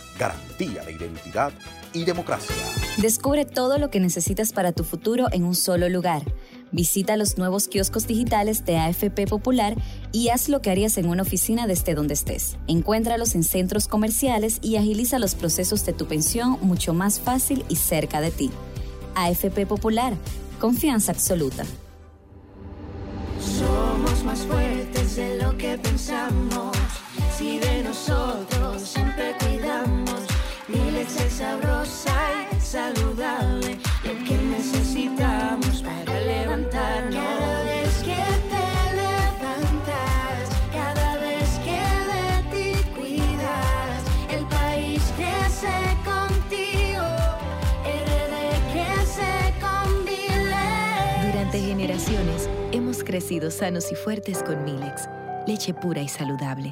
Garantía 0.21 0.83
de 0.83 0.91
identidad 0.91 1.51
y 1.93 2.05
democracia. 2.05 2.55
Descubre 2.97 3.43
todo 3.43 3.79
lo 3.79 3.89
que 3.89 3.99
necesitas 3.99 4.53
para 4.53 4.71
tu 4.71 4.83
futuro 4.83 5.25
en 5.31 5.43
un 5.43 5.55
solo 5.55 5.89
lugar. 5.89 6.21
Visita 6.71 7.17
los 7.17 7.39
nuevos 7.39 7.67
kioscos 7.67 8.05
digitales 8.05 8.63
de 8.63 8.77
AFP 8.77 9.25
Popular 9.25 9.73
y 10.11 10.29
haz 10.29 10.47
lo 10.47 10.61
que 10.61 10.69
harías 10.69 10.99
en 10.99 11.09
una 11.09 11.23
oficina 11.23 11.65
desde 11.65 11.95
donde 11.95 12.13
estés. 12.13 12.59
Encuéntralos 12.67 13.33
en 13.33 13.43
centros 13.43 13.87
comerciales 13.87 14.59
y 14.61 14.75
agiliza 14.75 15.17
los 15.17 15.33
procesos 15.33 15.87
de 15.87 15.93
tu 15.93 16.05
pensión 16.05 16.59
mucho 16.61 16.93
más 16.93 17.19
fácil 17.19 17.65
y 17.67 17.77
cerca 17.77 18.21
de 18.21 18.29
ti. 18.29 18.51
AFP 19.15 19.65
Popular, 19.65 20.13
Confianza 20.59 21.13
absoluta. 21.13 21.63
Somos 23.39 24.23
más 24.23 24.41
fuertes 24.41 25.15
de 25.15 25.41
lo 25.41 25.57
que 25.57 25.79
pensamos. 25.79 26.77
Si 27.41 27.57
de 27.57 27.81
nosotros 27.81 28.83
siempre 28.83 29.35
cuidamos, 29.39 30.21
Milex 30.67 31.19
es 31.21 31.33
sabrosa 31.33 32.15
y 32.55 32.59
saludable. 32.61 33.79
Lo 34.03 34.13
que 34.25 34.37
necesitamos 34.37 35.81
para 35.81 36.19
levantarnos. 36.19 37.15
Cada 37.15 37.63
vez 37.63 37.97
que 38.03 38.23
te 38.51 38.67
levantas, 39.01 40.49
cada 40.71 41.17
vez 41.17 41.49
que 41.65 41.81
de 42.11 42.29
ti 42.51 42.83
cuidas, 42.95 44.03
el 44.29 44.45
país 44.45 45.01
crece 45.17 45.73
contigo. 46.05 47.07
RD 48.05 48.35
crece 48.71 49.31
con 49.59 50.05
Milex. 50.05 51.25
Durante 51.25 51.59
generaciones 51.59 52.47
hemos 52.71 53.03
crecido 53.03 53.49
sanos 53.49 53.91
y 53.91 53.95
fuertes 53.95 54.43
con 54.43 54.63
Milex, 54.63 55.09
leche 55.47 55.73
pura 55.73 56.03
y 56.03 56.07
saludable. 56.07 56.71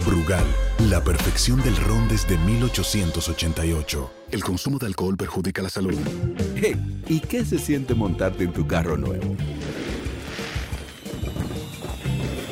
Brugal, 0.00 0.44
la 0.90 1.02
perfección 1.02 1.62
del 1.62 1.76
ron 1.76 2.08
desde 2.08 2.36
1888. 2.38 4.10
El 4.32 4.42
consumo 4.42 4.78
de 4.78 4.86
alcohol 4.86 5.16
perjudica 5.16 5.62
la 5.62 5.70
salud. 5.70 5.94
Hey, 6.56 6.74
¿y 7.08 7.20
qué 7.20 7.44
se 7.44 7.58
siente 7.58 7.94
montarte 7.94 8.44
en 8.44 8.52
tu 8.52 8.66
carro 8.66 8.96
nuevo? 8.96 9.36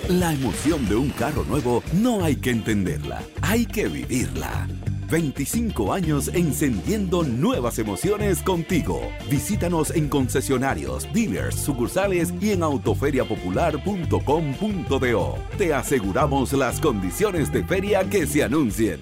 La 0.09 0.33
emoción 0.33 0.89
de 0.89 0.97
un 0.97 1.11
carro 1.11 1.45
nuevo 1.45 1.83
no 1.93 2.25
hay 2.25 2.37
que 2.37 2.51
entenderla, 2.51 3.23
hay 3.43 3.67
que 3.67 3.89
vivirla. 3.89 4.67
25 5.11 5.93
años 5.93 6.31
encendiendo 6.33 7.25
nuevas 7.25 7.79
emociones 7.79 8.41
contigo. 8.43 9.03
Visítanos 9.29 9.91
en 9.91 10.09
concesionarios, 10.09 11.07
dealers, 11.13 11.57
sucursales 11.57 12.33
y 12.41 12.53
en 12.53 12.63
autoferiapopular.com.do. 12.63 15.39
Te 15.59 15.75
aseguramos 15.75 16.53
las 16.53 16.79
condiciones 16.81 17.53
de 17.53 17.65
feria 17.65 18.09
que 18.09 18.25
se 18.27 18.45
anuncien. 18.45 19.01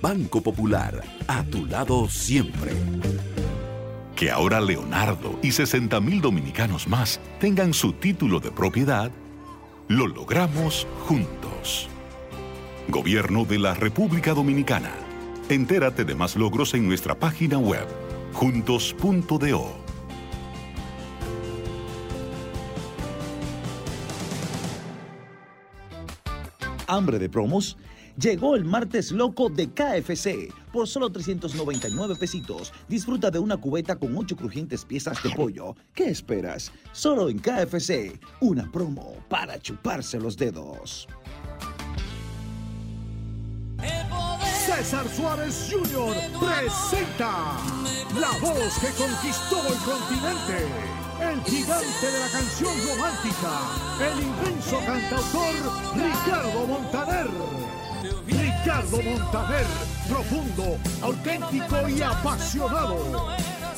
Banco 0.00 0.40
Popular, 0.42 1.02
a 1.26 1.42
tu 1.44 1.66
lado 1.66 2.08
siempre. 2.08 2.70
Que 4.14 4.30
ahora 4.30 4.60
Leonardo 4.60 5.40
y 5.42 5.50
60 5.50 6.00
mil 6.00 6.20
dominicanos 6.20 6.86
más 6.86 7.18
tengan 7.40 7.74
su 7.74 7.94
título 7.94 8.38
de 8.38 8.52
propiedad, 8.52 9.10
lo 9.88 10.06
logramos 10.06 10.86
juntos. 11.08 11.88
Gobierno 12.88 13.44
de 13.44 13.58
la 13.58 13.74
República 13.74 14.34
Dominicana. 14.34 14.92
Entérate 15.48 16.04
de 16.04 16.14
más 16.14 16.36
logros 16.36 16.74
en 16.74 16.86
nuestra 16.86 17.14
página 17.14 17.58
web, 17.58 17.86
juntos.do. 18.32 19.84
hambre 26.86 27.18
de 27.18 27.28
promos? 27.28 27.76
Llegó 28.16 28.54
el 28.54 28.64
martes 28.64 29.10
loco 29.10 29.48
de 29.48 29.68
KFC. 29.70 30.52
Por 30.72 30.86
solo 30.86 31.10
399 31.10 32.14
pesitos, 32.14 32.72
disfruta 32.88 33.30
de 33.30 33.40
una 33.40 33.56
cubeta 33.56 33.96
con 33.96 34.16
8 34.16 34.36
crujientes 34.36 34.84
piezas 34.84 35.20
de 35.22 35.30
pollo. 35.30 35.74
¿Qué 35.94 36.08
esperas? 36.10 36.70
Solo 36.92 37.28
en 37.28 37.40
KFC. 37.40 38.20
Una 38.40 38.70
promo 38.70 39.16
para 39.28 39.58
chuparse 39.58 40.20
los 40.20 40.36
dedos. 40.36 41.08
César 44.66 45.06
Suárez 45.14 45.68
Jr. 45.70 46.16
presenta 46.40 47.56
la 48.18 48.30
voz 48.40 48.78
que 48.80 48.88
conquistó 48.90 49.58
el 49.68 49.78
continente. 49.78 50.66
El 51.20 51.42
gigante 51.44 52.10
de 52.10 52.18
la 52.18 52.28
canción 52.28 52.72
romántica, 52.88 53.50
el 54.00 54.22
inmenso 54.22 54.78
cantautor 54.84 55.54
Ricardo 55.94 56.66
Montaner. 56.66 57.28
Ricardo 58.26 59.02
Montaner, 59.02 59.66
profundo, 60.08 60.78
auténtico 61.02 61.88
y 61.88 62.02
apasionado. 62.02 63.28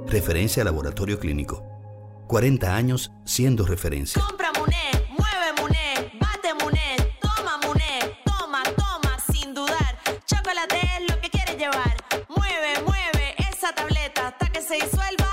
Referencia 0.07 0.63
Laboratorio 0.63 1.19
Clínico. 1.19 1.63
40 2.27 2.75
años 2.75 3.11
siendo 3.23 3.67
referencia. 3.67 4.19
Compra 4.19 4.51
Muné, 4.57 5.05
mueve 5.09 5.61
Muné, 5.61 6.11
bate 6.19 6.55
Muné, 6.55 7.19
toma 7.21 7.59
Muné, 7.67 8.17
toma, 8.25 8.63
toma, 8.75 9.15
sin 9.31 9.53
dudar. 9.53 9.99
Chocolate 10.25 10.79
es 10.97 11.07
lo 11.07 11.21
que 11.21 11.29
quieres 11.29 11.55
llevar. 11.59 12.03
Mueve, 12.29 12.81
mueve 12.83 13.35
esa 13.37 13.71
tableta 13.75 14.29
hasta 14.29 14.47
que 14.47 14.59
se 14.59 14.73
disuelva 14.73 15.32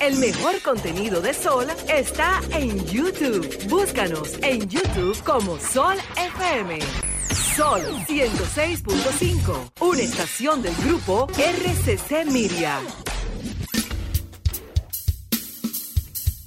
El 0.00 0.16
mejor 0.16 0.60
contenido 0.62 1.20
de 1.20 1.34
Sol 1.34 1.66
está 1.88 2.40
en 2.52 2.86
YouTube. 2.86 3.68
Búscanos 3.68 4.34
en 4.42 4.68
YouTube 4.68 5.22
como 5.24 5.58
Sol 5.58 5.96
FM. 6.16 6.78
Sol 7.56 7.82
106.5, 8.08 9.72
una 9.80 10.00
estación 10.00 10.62
del 10.62 10.74
grupo 10.76 11.28
RCC 11.36 12.24
Miria. 12.26 12.80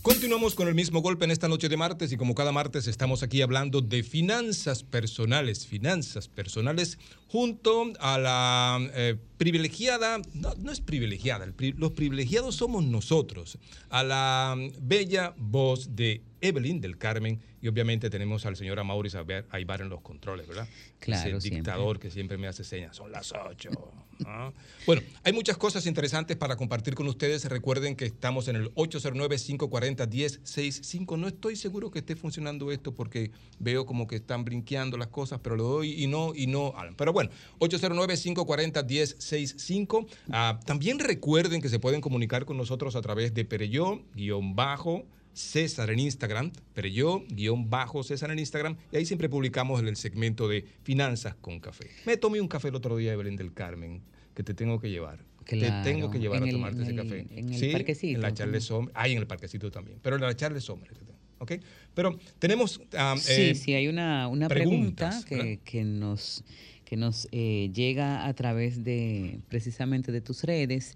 Continuamos 0.04 0.54
con 0.54 0.68
el 0.68 0.76
mismo 0.76 1.02
golpe 1.02 1.24
en 1.24 1.32
esta 1.32 1.48
noche 1.48 1.70
de 1.70 1.78
martes 1.78 2.12
y 2.12 2.18
como 2.18 2.36
cada 2.36 2.52
martes 2.52 2.88
estamos 2.88 3.24
aquí 3.24 3.42
hablando 3.42 3.80
de 3.80 4.04
finanzas 4.04 4.84
personales, 4.84 5.66
finanzas 5.66 6.28
personales 6.28 7.00
junto 7.30 7.86
a 8.02 8.18
la 8.18 8.80
eh, 8.96 9.16
privilegiada, 9.38 10.20
no, 10.34 10.56
no 10.56 10.74
es 10.74 10.82
privilegiada, 10.82 11.46
el 11.46 11.76
los 11.78 11.92
privilegiados 11.92 12.56
somos 12.56 12.84
nosotros, 12.84 13.58
a 13.90 14.04
la 14.04 14.56
mm, 14.58 14.72
bella 14.82 15.34
voz 15.38 15.96
de 15.96 16.22
Evelyn 16.42 16.82
del 16.82 16.98
Carmen 16.98 17.40
y 17.62 17.70
obviamente 17.70 18.10
tenemos 18.10 18.46
al 18.46 18.58
señor 18.58 18.80
Amaury 18.80 19.10
Aibar 19.52 19.80
en 19.80 19.88
los 19.88 20.02
controles, 20.02 20.50
¿verdad? 20.50 20.68
Claro, 21.00 21.30
Ese 21.30 21.40
siempre. 21.40 21.60
dictador 21.60 22.00
que 22.02 22.12
siempre 22.12 22.38
me 22.38 22.48
hace 22.48 22.66
señas, 22.66 22.98
son 22.98 23.10
las 23.10 23.32
ocho. 23.32 23.70
¿Ah? 24.26 24.52
Bueno, 24.86 25.02
hay 25.24 25.34
muchas 25.34 25.58
cosas 25.58 25.86
interesantes 25.86 26.38
para 26.38 26.56
compartir 26.56 26.96
con 26.96 27.08
ustedes. 27.08 27.44
Recuerden 27.46 27.96
que 27.96 28.06
estamos 28.06 28.48
en 28.48 28.56
el 28.56 28.74
809-540-1065. 28.76 31.18
No 31.18 31.28
estoy 31.28 31.56
seguro 31.56 31.90
que 31.92 32.00
esté 32.00 32.16
funcionando 32.16 32.72
esto 32.72 32.94
porque 32.94 33.32
veo 33.60 33.86
como 33.86 34.08
que 34.08 34.16
están 34.18 34.46
brinqueando 34.46 34.98
las 34.98 35.08
cosas, 35.08 35.40
pero 35.42 35.56
lo 35.56 35.64
doy 35.64 36.04
y 36.04 36.08
no, 36.08 36.34
y 36.36 36.48
no. 36.48 36.74
Pero 36.98 37.14
bueno, 37.14 37.30
809-540-1065. 37.60 40.08
Ah, 40.32 40.60
también 40.66 41.00
recuerden 41.00 41.62
que 41.62 41.70
se 41.70 41.80
pueden 41.80 42.02
comunicar 42.02 42.46
con 42.46 42.58
nosotros 42.58 42.96
a 42.96 43.02
través 43.02 43.34
de 43.34 43.46
Pereyó, 43.46 44.02
guion 44.16 44.56
bajo. 44.56 45.06
César 45.34 45.90
en 45.90 46.00
Instagram, 46.00 46.52
Pereyó, 46.76 47.24
guion 47.28 47.70
bajo 47.70 48.04
César 48.04 48.30
en 48.30 48.38
Instagram, 48.38 48.78
y 48.92 48.98
ahí 48.98 49.06
siempre 49.06 49.30
publicamos 49.30 49.82
el 49.82 49.96
segmento 49.96 50.48
de 50.48 50.64
Finanzas 50.84 51.34
con 51.34 51.60
Café. 51.60 51.90
Me 52.06 52.18
tomé 52.18 52.40
un 52.40 52.48
café 52.48 52.68
el 52.68 52.76
otro 52.76 52.98
día, 52.98 53.14
Evelyn 53.14 53.36
del 53.36 53.52
Carmen, 53.52 54.04
que 54.34 54.44
te 54.44 54.54
tengo 54.54 54.80
que 54.80 54.90
llevar. 54.90 55.20
Claro, 55.46 55.84
te 55.84 55.92
tengo 55.92 56.10
que 56.10 56.20
llevar 56.20 56.42
a 56.42 56.50
tomarte 56.50 56.84
ese 56.84 56.96
café. 56.96 57.28
en 57.32 57.50
el 57.50 57.60
Sí, 57.60 57.70
parquecito, 57.72 58.16
En 58.16 58.22
la 58.22 58.34
Charles. 58.34 58.72
Ahí 58.94 59.12
en 59.14 59.18
el 59.20 59.28
parquecito 59.28 59.70
también. 59.72 60.00
Pero 60.02 60.16
en 60.16 60.22
la 60.22 60.36
Charles 60.36 60.64
Sommer. 60.64 60.90
¿Ok? 61.40 61.54
Pero 61.94 62.18
tenemos. 62.40 62.80
ah, 62.98 63.16
Sí, 63.20 63.32
eh, 63.42 63.56
sí, 63.56 63.74
hay 63.74 63.88
una, 63.90 64.28
una 64.30 64.48
pregunta 64.48 65.22
que, 65.28 65.60
que 65.66 65.84
nos, 65.84 66.46
que 66.86 66.96
nos 66.96 67.28
eh, 67.34 67.70
llega 67.74 68.26
a 68.26 68.34
través 68.34 68.84
de 68.86 69.40
precisamente 69.50 70.14
de 70.14 70.22
tus 70.22 70.44
redes 70.44 70.96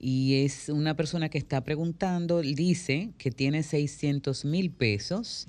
y 0.00 0.44
es 0.44 0.68
una 0.68 0.94
persona 0.94 1.28
que 1.28 1.38
está 1.38 1.64
preguntando, 1.64 2.40
dice 2.40 3.10
que 3.18 3.30
tiene 3.30 3.62
600 3.62 4.44
mil 4.44 4.70
pesos 4.70 5.46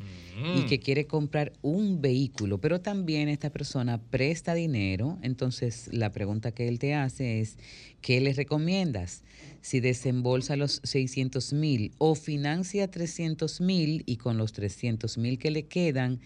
y 0.56 0.62
Mm. 0.62 0.66
que 0.66 0.80
quiere 0.80 1.06
comprar 1.06 1.54
un 1.62 2.02
vehículo, 2.02 2.60
pero 2.60 2.82
también 2.82 3.30
esta 3.30 3.52
persona 3.52 4.02
presta 4.02 4.54
dinero, 4.54 5.20
entonces 5.22 5.90
la 5.92 6.12
pregunta 6.12 6.52
que 6.52 6.68
él 6.68 6.80
te 6.80 6.96
hace 6.96 7.42
es, 7.42 7.58
¿qué 8.02 8.22
le 8.22 8.34
recomiendas? 8.34 9.24
Si 9.62 9.82
desembolsa 9.82 10.56
los 10.56 10.82
600 10.84 11.54
mil 11.54 11.92
o 11.98 12.16
financia 12.16 12.90
300 12.90 13.62
mil 13.62 14.04
y 14.06 14.16
con 14.16 14.38
los 14.38 14.54
300 14.54 15.18
mil 15.18 15.38
que 15.38 15.52
le 15.52 15.68
quedan 15.68 16.20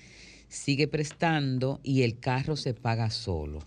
sigue 0.47 0.87
prestando 0.87 1.79
y 1.83 2.03
el 2.03 2.19
carro 2.19 2.55
se 2.55 2.73
paga 2.73 3.09
solo. 3.09 3.59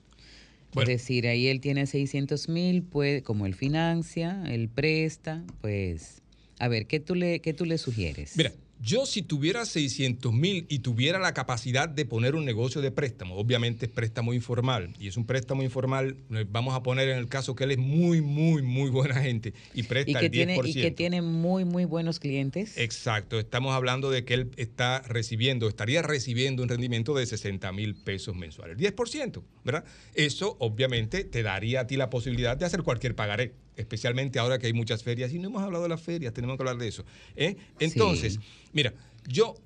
Bueno. 0.73 0.91
Es 0.91 1.01
decir, 1.01 1.27
ahí 1.27 1.49
él 1.49 1.61
tiene 1.61 1.87
600 1.87 2.49
mil, 2.49 2.83
puede, 2.83 3.23
como 3.23 3.47
él 3.47 3.55
financia, 3.55 4.43
él 4.47 4.69
presta, 4.69 5.45
pues, 5.61 6.23
a 6.59 6.69
ver, 6.69 6.87
¿qué 6.87 7.01
tú 7.01 7.15
le, 7.15 7.41
qué 7.41 7.55
tú 7.55 7.65
le 7.65 7.79
sugieres? 7.79 8.37
Mira, 8.37 8.53
yo 8.81 9.07
si 9.07 9.23
tuviera 9.23 9.65
600 9.65 10.33
mil 10.33 10.67
y 10.69 10.81
tuviera 10.81 11.19
la 11.19 11.35
capacidad 11.35 11.89
de 11.89 12.05
poner 12.05 12.35
un 12.35 12.45
negocio 12.45 12.81
de 12.81 12.91
préstamo, 12.91 13.37
obviamente 13.37 13.87
es 13.87 13.93
préstamo 13.93 14.35
informal, 14.35 14.95
y 14.99 15.09
es 15.09 15.17
un 15.17 15.27
préstamo 15.27 15.63
informal, 15.63 16.17
eh, 16.31 16.45
vamos 16.49 16.75
a 16.75 16.83
poner 16.83 17.09
en 17.09 17.19
el 17.19 17.29
caso 17.29 17.55
que 17.55 17.65
él 17.65 17.73
es 17.73 17.79
muy, 17.79 18.21
muy, 18.21 18.63
muy 18.63 18.91
buena 18.91 19.21
gente 19.21 19.55
y 19.75 19.83
presta 19.85 20.11
y 20.11 20.15
que, 20.15 20.27
el 20.27 20.33
10%. 20.33 20.33
tiene, 20.33 20.61
y 20.65 20.75
que 20.75 20.91
tiene 20.91 21.23
muy, 21.23 21.65
muy 21.65 21.85
buenos 21.85 22.21
clientes. 22.21 22.77
Exacto, 22.77 23.39
estamos 23.39 23.75
hablando 23.75 24.11
de 24.11 24.25
que 24.25 24.35
él 24.35 24.51
está 24.57 25.01
recibiendo, 25.03 25.69
estaría 25.69 26.03
recibiendo 26.03 26.63
un 26.63 26.69
rendimiento 26.69 27.15
de 27.15 27.27
60 27.27 27.73
mil 27.73 27.95
pesos 27.95 28.37
mensuales, 28.37 28.77
10%, 28.77 29.43
¿verdad? 29.65 29.85
Eso 30.15 30.57
obviamente 30.61 31.25
te 31.25 31.43
daría 31.43 31.81
a 31.81 31.87
ti 31.87 31.97
la 31.97 32.11
posibilidad 32.11 32.57
de 32.57 32.67
hacer 32.67 32.83
cualquier 32.83 33.15
pagaré, 33.15 33.55
especialmente 33.77 34.39
ahora 34.39 34.59
que 34.59 34.67
hay 34.67 34.73
muchas 34.73 35.03
ferias 35.03 35.33
y 35.33 35.39
no 35.39 35.49
hemos 35.49 35.63
hablado 35.63 35.83
de 35.85 35.89
las 35.91 36.01
ferias, 36.03 36.33
tenemos 36.33 36.57
que 36.57 36.63
hablar 36.63 36.79
de 36.79 36.89
eso. 36.89 37.05
¿eh? 37.37 37.57
Entonces, 37.79 38.35
Sí. 38.35 38.41
mira, 38.73 38.95
yo, 39.29 39.57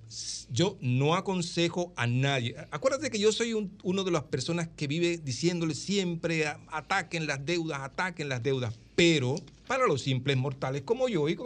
yo 0.51 0.79
no 0.81 1.15
aconsejo 1.15 1.93
a 1.97 2.07
nadie. 2.07 2.57
Acuérdate 2.71 3.11
que 3.11 3.19
yo 3.19 3.31
soy 3.33 3.53
un- 3.53 3.77
uno 3.83 4.05
de 4.05 4.11
las 4.11 4.23
personas 4.25 4.69
que 4.77 4.87
vive 4.87 5.19
diciéndole 5.19 5.75
siempre 5.75 6.47
ataquen 6.69 7.27
las 7.27 7.45
deudas, 7.45 7.81
ataquen 7.81 8.29
las 8.29 8.43
deudas, 8.43 8.75
pero 8.97 9.37
para 9.71 9.87
los 9.87 10.03
simples 10.03 10.37
mortales 10.37 10.83
como 10.83 11.09
yo 11.09 11.29
y 11.29 11.37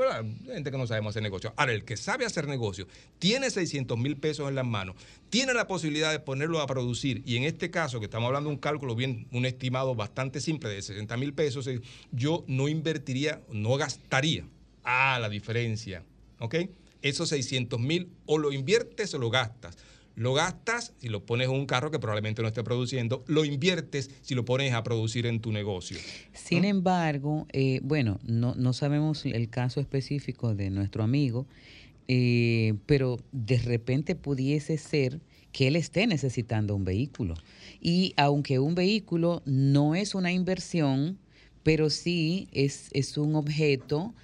gente 0.46 0.70
que 0.70 0.78
no 0.78 0.86
sabemos 0.86 1.10
hacer 1.10 1.22
negocio. 1.22 1.52
Ahora, 1.58 1.74
el 1.74 1.84
que 1.84 1.98
sabe 1.98 2.24
hacer 2.24 2.48
negocio, 2.48 2.88
tiene 3.18 3.50
600 3.50 3.98
mil 3.98 4.16
pesos 4.16 4.48
en 4.48 4.54
las 4.54 4.64
manos, 4.64 4.96
tiene 5.28 5.52
la 5.52 5.66
posibilidad 5.66 6.10
de 6.10 6.20
ponerlo 6.20 6.62
a 6.62 6.66
producir 6.66 7.22
y 7.26 7.36
en 7.36 7.42
este 7.42 7.70
caso, 7.70 7.98
que 7.98 8.06
estamos 8.06 8.28
hablando 8.28 8.48
de 8.48 8.54
un 8.54 8.60
cálculo 8.62 8.94
bien, 8.94 9.28
un 9.30 9.44
estimado 9.44 9.94
bastante 9.94 10.40
simple 10.40 10.70
de 10.70 10.80
60 10.80 11.18
mil 11.18 11.34
pesos, 11.34 11.66
eh, 11.66 11.82
yo 12.12 12.46
no 12.46 12.68
invertiría, 12.68 13.42
no 13.52 13.76
gastaría. 13.76 14.48
Ah, 14.84 15.18
la 15.20 15.28
diferencia, 15.28 16.02
¿ok? 16.38 16.54
Esos 17.02 17.28
600 17.28 17.78
mil 17.78 18.08
o 18.24 18.38
lo 18.38 18.52
inviertes 18.52 19.12
o 19.12 19.18
lo 19.18 19.28
gastas. 19.28 19.76
Lo 20.17 20.33
gastas 20.34 20.93
si 20.99 21.09
lo 21.09 21.25
pones 21.26 21.49
en 21.49 21.55
un 21.55 21.67
carro 21.67 21.91
que 21.91 21.99
probablemente 21.99 22.43
no 22.43 22.49
esté 22.49 22.62
produciendo, 22.62 23.25
lo 23.26 23.44
inviertes 23.44 24.10
si 24.23 24.34
lo 24.34 24.44
pones 24.44 24.73
a 24.73 24.83
producir 24.83 25.26
en 25.26 25.41
tu 25.41 25.51
negocio. 25.51 25.99
Sin 26.33 26.65
embargo, 26.65 27.47
eh, 27.52 27.81
bueno, 27.83 28.20
no, 28.23 28.55
no 28.55 28.73
sabemos 28.73 29.26
el 29.26 29.49
caso 29.49 29.81
específico 29.81 30.55
de 30.55 30.70
nuestro 30.70 31.02
amigo, 31.02 31.47
eh, 32.07 32.75
pero 32.86 33.18
de 33.33 33.59
repente 33.59 34.15
pudiese 34.15 34.78
ser 34.78 35.20
que 35.52 35.68
él 35.68 35.76
esté 35.76 36.07
necesitando 36.07 36.75
un 36.75 36.84
vehículo. 36.84 37.34
Y 37.81 38.12
aunque 38.17 38.59
un 38.59 38.75
vehículo 38.75 39.43
no 39.47 39.94
es 39.94 40.15
una 40.15 40.33
inversión, 40.33 41.18
pero 41.62 41.91
sí 41.91 42.49
es, 42.52 42.89
es 42.93 43.17
un 43.17 43.36
objeto 43.36 44.15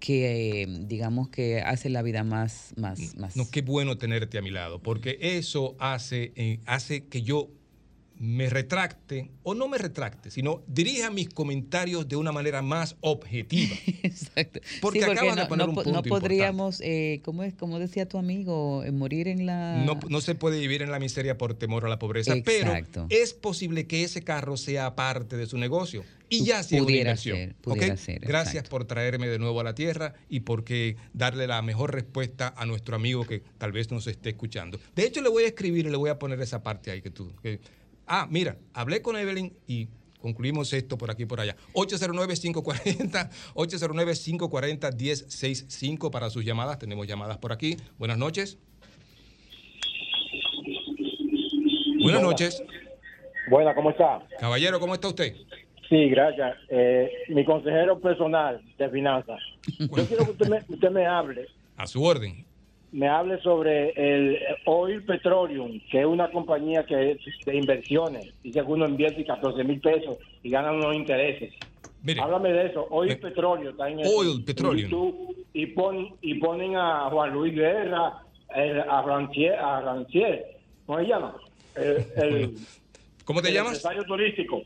que, 0.00 0.62
eh, 0.62 0.66
digamos, 0.86 1.28
que 1.28 1.60
hace 1.60 1.88
la 1.88 2.02
vida 2.02 2.24
más... 2.24 2.74
más, 2.76 3.16
más 3.16 3.36
No, 3.36 3.50
qué 3.50 3.62
bueno 3.62 3.98
tenerte 3.98 4.38
a 4.38 4.42
mi 4.42 4.50
lado, 4.50 4.80
porque 4.82 5.18
eso 5.20 5.76
hace, 5.78 6.32
eh, 6.36 6.60
hace 6.66 7.06
que 7.06 7.22
yo 7.22 7.50
me 8.18 8.50
retracte, 8.50 9.30
o 9.44 9.54
no 9.54 9.68
me 9.68 9.78
retracte, 9.78 10.30
sino 10.30 10.62
dirija 10.66 11.10
mis 11.10 11.28
comentarios 11.28 12.08
de 12.08 12.16
una 12.16 12.32
manera 12.32 12.62
más 12.62 12.96
objetiva. 13.00 13.76
Exacto. 14.02 14.60
Porque 14.80 14.98
Sí, 14.98 15.04
acabas 15.04 15.36
no, 15.36 15.42
de 15.42 15.48
poner 15.48 15.66
no 15.66 15.70
un 15.70 15.74
punto 15.76 15.92
no 15.92 16.02
podríamos, 16.02 16.80
eh, 16.80 17.20
¿cómo, 17.24 17.44
es, 17.44 17.54
como 17.54 17.78
decía 17.78 18.08
tu 18.08 18.18
amigo, 18.18 18.82
eh, 18.84 18.90
morir 18.90 19.28
en 19.28 19.46
la... 19.46 19.84
No, 19.84 20.00
no 20.08 20.20
se 20.20 20.34
puede 20.34 20.58
vivir 20.58 20.82
en 20.82 20.90
la 20.90 20.98
miseria 20.98 21.38
por 21.38 21.54
temor 21.54 21.84
a 21.86 21.88
la 21.88 21.98
pobreza, 22.00 22.34
Exacto. 22.34 23.06
pero 23.08 23.22
es 23.22 23.34
posible 23.34 23.86
que 23.86 24.02
ese 24.02 24.22
carro 24.22 24.56
sea 24.56 24.96
parte 24.96 25.36
de 25.36 25.46
su 25.46 25.56
negocio 25.56 26.02
y 26.28 26.44
ya 26.44 26.60
una 26.60 26.68
Pudiera 26.84 27.10
inversión. 27.10 27.36
ser, 27.38 27.50
¿ok? 27.50 27.56
pudiera 27.60 27.96
ser, 27.96 28.20
Gracias 28.20 28.54
exacto. 28.56 28.70
por 28.70 28.84
traerme 28.86 29.28
de 29.28 29.38
nuevo 29.38 29.60
a 29.60 29.64
la 29.64 29.74
tierra 29.74 30.14
y 30.28 30.40
porque 30.40 30.96
darle 31.12 31.46
la 31.46 31.62
mejor 31.62 31.94
respuesta 31.94 32.52
a 32.56 32.66
nuestro 32.66 32.96
amigo 32.96 33.24
que 33.26 33.42
tal 33.58 33.72
vez 33.72 33.90
nos 33.90 34.06
esté 34.06 34.30
escuchando. 34.30 34.78
De 34.94 35.04
hecho, 35.06 35.20
le 35.22 35.28
voy 35.28 35.44
a 35.44 35.48
escribir 35.48 35.86
y 35.86 35.90
le 35.90 35.96
voy 35.96 36.10
a 36.10 36.18
poner 36.18 36.40
esa 36.40 36.62
parte 36.62 36.90
ahí 36.90 37.00
que 37.02 37.10
tú. 37.10 37.32
que- 37.42 37.60
ah, 38.06 38.26
mira, 38.30 38.56
hablé 38.74 39.02
con 39.02 39.16
Evelyn 39.16 39.52
y 39.66 39.88
concluimos 40.20 40.72
esto 40.72 40.98
por 40.98 41.10
aquí 41.10 41.22
y 41.22 41.26
por 41.26 41.40
allá. 41.40 41.56
809-540, 41.74 43.30
809-540-1065 43.54 46.10
para 46.10 46.28
sus 46.30 46.44
llamadas. 46.44 46.78
Tenemos 46.78 47.06
llamadas 47.06 47.38
por 47.38 47.52
aquí. 47.52 47.76
Buenas 47.98 48.18
noches. 48.18 48.58
Buenas 52.02 52.22
noches. 52.22 52.62
Buena, 53.50 53.74
¿cómo 53.74 53.90
está? 53.90 54.26
Caballero, 54.40 54.78
¿cómo 54.80 54.94
está 54.94 55.08
usted? 55.08 55.34
Sí, 55.88 56.08
gracias. 56.10 56.56
Eh, 56.68 57.10
mi 57.28 57.44
consejero 57.44 57.98
personal 57.98 58.60
de 58.76 58.90
finanzas. 58.90 59.40
Yo 59.78 59.88
quiero 60.06 60.24
que 60.26 60.30
usted 60.32 60.48
me, 60.48 60.58
usted 60.68 60.90
me 60.90 61.06
hable, 61.06 61.46
A 61.76 61.86
su 61.86 62.02
orden. 62.04 62.44
me 62.92 63.08
hable 63.08 63.40
sobre 63.40 63.90
el 63.96 64.38
Oil 64.66 65.02
Petroleum, 65.04 65.80
que 65.90 66.00
es 66.00 66.06
una 66.06 66.30
compañía 66.30 66.84
que 66.84 67.12
es 67.12 67.18
de 67.46 67.56
inversiones. 67.56 68.34
Dice 68.42 68.60
que 68.60 68.66
uno 68.66 68.86
invierte 68.86 69.24
14 69.24 69.64
mil 69.64 69.80
pesos 69.80 70.18
y 70.42 70.50
gana 70.50 70.72
unos 70.72 70.94
intereses. 70.94 71.54
Háblame 72.20 72.52
de 72.52 72.66
eso. 72.66 72.86
Oil 72.90 73.18
Petroleum. 73.18 73.70
Está 73.70 73.88
en 73.88 74.00
el- 74.00 74.06
Oil 74.14 74.44
Petroleum. 74.44 74.90
YouTube, 74.90 75.46
y, 75.54 75.66
pon- 75.66 76.14
y 76.22 76.34
ponen 76.34 76.76
a 76.76 77.08
Juan 77.10 77.32
Luis 77.32 77.54
Guerra, 77.54 78.14
el- 78.54 78.80
a 78.80 79.02
Rancier, 79.02 79.54
a 79.54 79.80
Rancier. 79.80 80.44
¿Cómo 80.86 80.98
se 81.00 81.06
llama? 81.06 81.34
El, 81.76 82.06
el- 82.22 82.54
¿Cómo 83.24 83.40
te 83.42 83.48
el 83.48 83.54
llamas? 83.54 83.72
empresario 83.74 84.04
turístico. 84.04 84.62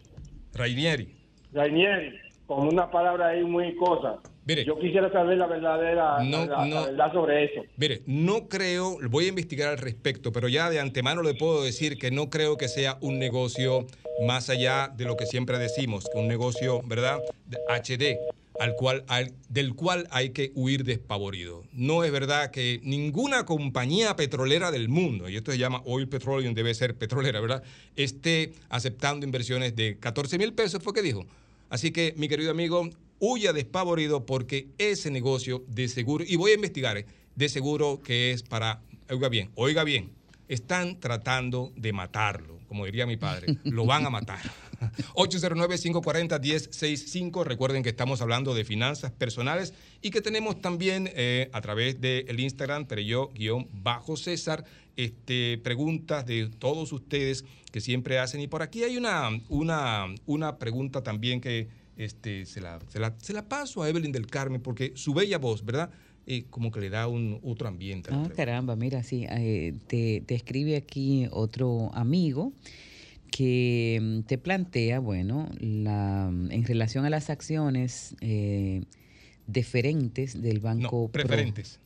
Rainieri. 0.54 1.14
Rainieri, 1.52 2.18
con 2.46 2.68
una 2.68 2.90
palabra 2.90 3.28
ahí 3.28 3.42
muy 3.44 3.74
cosa. 3.76 4.18
Yo 4.66 4.76
quisiera 4.76 5.10
saber 5.12 5.38
la 5.38 5.46
verdadera 5.46 6.18
No, 6.24 6.44
la, 6.46 6.58
la 6.58 6.66
no. 6.66 6.84
verdad 6.86 7.12
sobre 7.12 7.44
eso. 7.44 7.62
Mire, 7.76 8.02
no 8.06 8.48
creo, 8.48 8.98
voy 9.08 9.26
a 9.26 9.28
investigar 9.28 9.68
al 9.68 9.78
respecto, 9.78 10.32
pero 10.32 10.48
ya 10.48 10.68
de 10.68 10.80
antemano 10.80 11.22
le 11.22 11.34
puedo 11.34 11.62
decir 11.62 11.96
que 11.96 12.10
no 12.10 12.28
creo 12.28 12.56
que 12.56 12.66
sea 12.66 12.98
un 13.02 13.20
negocio 13.20 13.86
más 14.26 14.50
allá 14.50 14.88
de 14.96 15.04
lo 15.04 15.16
que 15.16 15.26
siempre 15.26 15.58
decimos, 15.58 16.08
que 16.12 16.18
un 16.18 16.26
negocio, 16.26 16.80
¿verdad? 16.86 17.20
HD. 17.68 18.18
Al 18.60 18.74
cual, 18.74 19.04
al- 19.08 19.34
del 19.48 19.74
cual 19.74 20.06
hay 20.10 20.30
que 20.30 20.52
huir 20.54 20.84
despavorido. 20.84 21.64
No 21.72 22.04
es 22.04 22.12
verdad 22.12 22.50
que 22.50 22.80
ninguna 22.82 23.44
compañía 23.46 24.14
petrolera 24.16 24.70
del 24.70 24.88
mundo, 24.88 25.28
y 25.28 25.36
esto 25.36 25.52
se 25.52 25.58
llama 25.58 25.82
Oil 25.84 26.08
Petroleum, 26.08 26.54
debe 26.54 26.74
ser 26.74 26.96
petrolera, 26.96 27.40
¿verdad?, 27.40 27.62
esté 27.96 28.52
aceptando 28.68 29.24
inversiones 29.26 29.74
de 29.76 29.98
14 29.98 30.38
mil 30.38 30.52
pesos, 30.52 30.82
fue 30.82 30.92
que 30.92 31.02
dijo. 31.02 31.26
Así 31.70 31.90
que, 31.90 32.14
mi 32.16 32.28
querido 32.28 32.50
amigo, 32.50 32.88
huya 33.18 33.52
despavorido 33.52 34.26
porque 34.26 34.68
ese 34.78 35.10
negocio 35.10 35.64
de 35.68 35.88
seguro, 35.88 36.24
y 36.26 36.36
voy 36.36 36.50
a 36.50 36.54
investigar, 36.54 36.98
¿eh? 36.98 37.06
de 37.36 37.48
seguro 37.48 38.00
que 38.04 38.32
es 38.32 38.42
para, 38.42 38.82
oiga 39.08 39.28
bien, 39.28 39.50
oiga 39.54 39.84
bien, 39.84 40.10
están 40.48 41.00
tratando 41.00 41.72
de 41.76 41.92
matarlo, 41.94 42.58
como 42.68 42.84
diría 42.84 43.06
mi 43.06 43.16
padre, 43.16 43.56
lo 43.64 43.86
van 43.86 44.04
a 44.04 44.10
matar. 44.10 44.40
809-540-1065. 45.14 47.44
Recuerden 47.44 47.82
que 47.82 47.90
estamos 47.90 48.20
hablando 48.20 48.54
de 48.54 48.64
finanzas 48.64 49.12
personales 49.12 49.74
y 50.00 50.10
que 50.10 50.20
tenemos 50.20 50.60
también 50.60 51.10
eh, 51.14 51.48
a 51.52 51.60
través 51.60 52.00
del 52.00 52.40
Instagram, 52.40 52.86
Pereyó-César, 52.86 54.64
este, 54.96 55.58
preguntas 55.58 56.26
de 56.26 56.50
todos 56.58 56.92
ustedes 56.92 57.44
que 57.70 57.80
siempre 57.80 58.18
hacen. 58.18 58.40
Y 58.40 58.48
por 58.48 58.62
aquí 58.62 58.84
hay 58.84 58.96
una, 58.96 59.28
una, 59.48 60.06
una 60.26 60.58
pregunta 60.58 61.02
también 61.02 61.40
que 61.40 61.68
este, 61.96 62.46
se, 62.46 62.60
la, 62.60 62.78
se, 62.88 62.98
la, 62.98 63.14
se 63.18 63.32
la 63.32 63.48
paso 63.48 63.82
a 63.82 63.88
Evelyn 63.88 64.12
del 64.12 64.26
Carmen 64.26 64.60
porque 64.60 64.92
su 64.94 65.14
bella 65.14 65.38
voz, 65.38 65.64
¿verdad? 65.64 65.90
Eh, 66.26 66.44
como 66.50 66.70
que 66.70 66.80
le 66.80 66.88
da 66.88 67.08
un 67.08 67.40
otro 67.42 67.66
ambiente. 67.66 68.10
Ah, 68.12 68.28
caramba, 68.36 68.76
mira, 68.76 69.02
sí, 69.02 69.26
eh, 69.28 69.74
te, 69.88 70.22
te 70.24 70.36
escribe 70.36 70.76
aquí 70.76 71.26
otro 71.32 71.90
amigo 71.94 72.52
que 73.32 73.98
mm, 74.00 74.20
te 74.28 74.38
plantea, 74.38 75.00
bueno, 75.00 75.50
la, 75.58 76.28
en 76.50 76.64
relación 76.64 77.04
a 77.04 77.10
las 77.10 77.30
acciones 77.30 78.14
eh, 78.20 78.82
deferentes 79.48 80.40
del 80.40 80.60
Banco 80.60 81.08
Pro. 81.08 81.24
preferentes. 81.24 81.80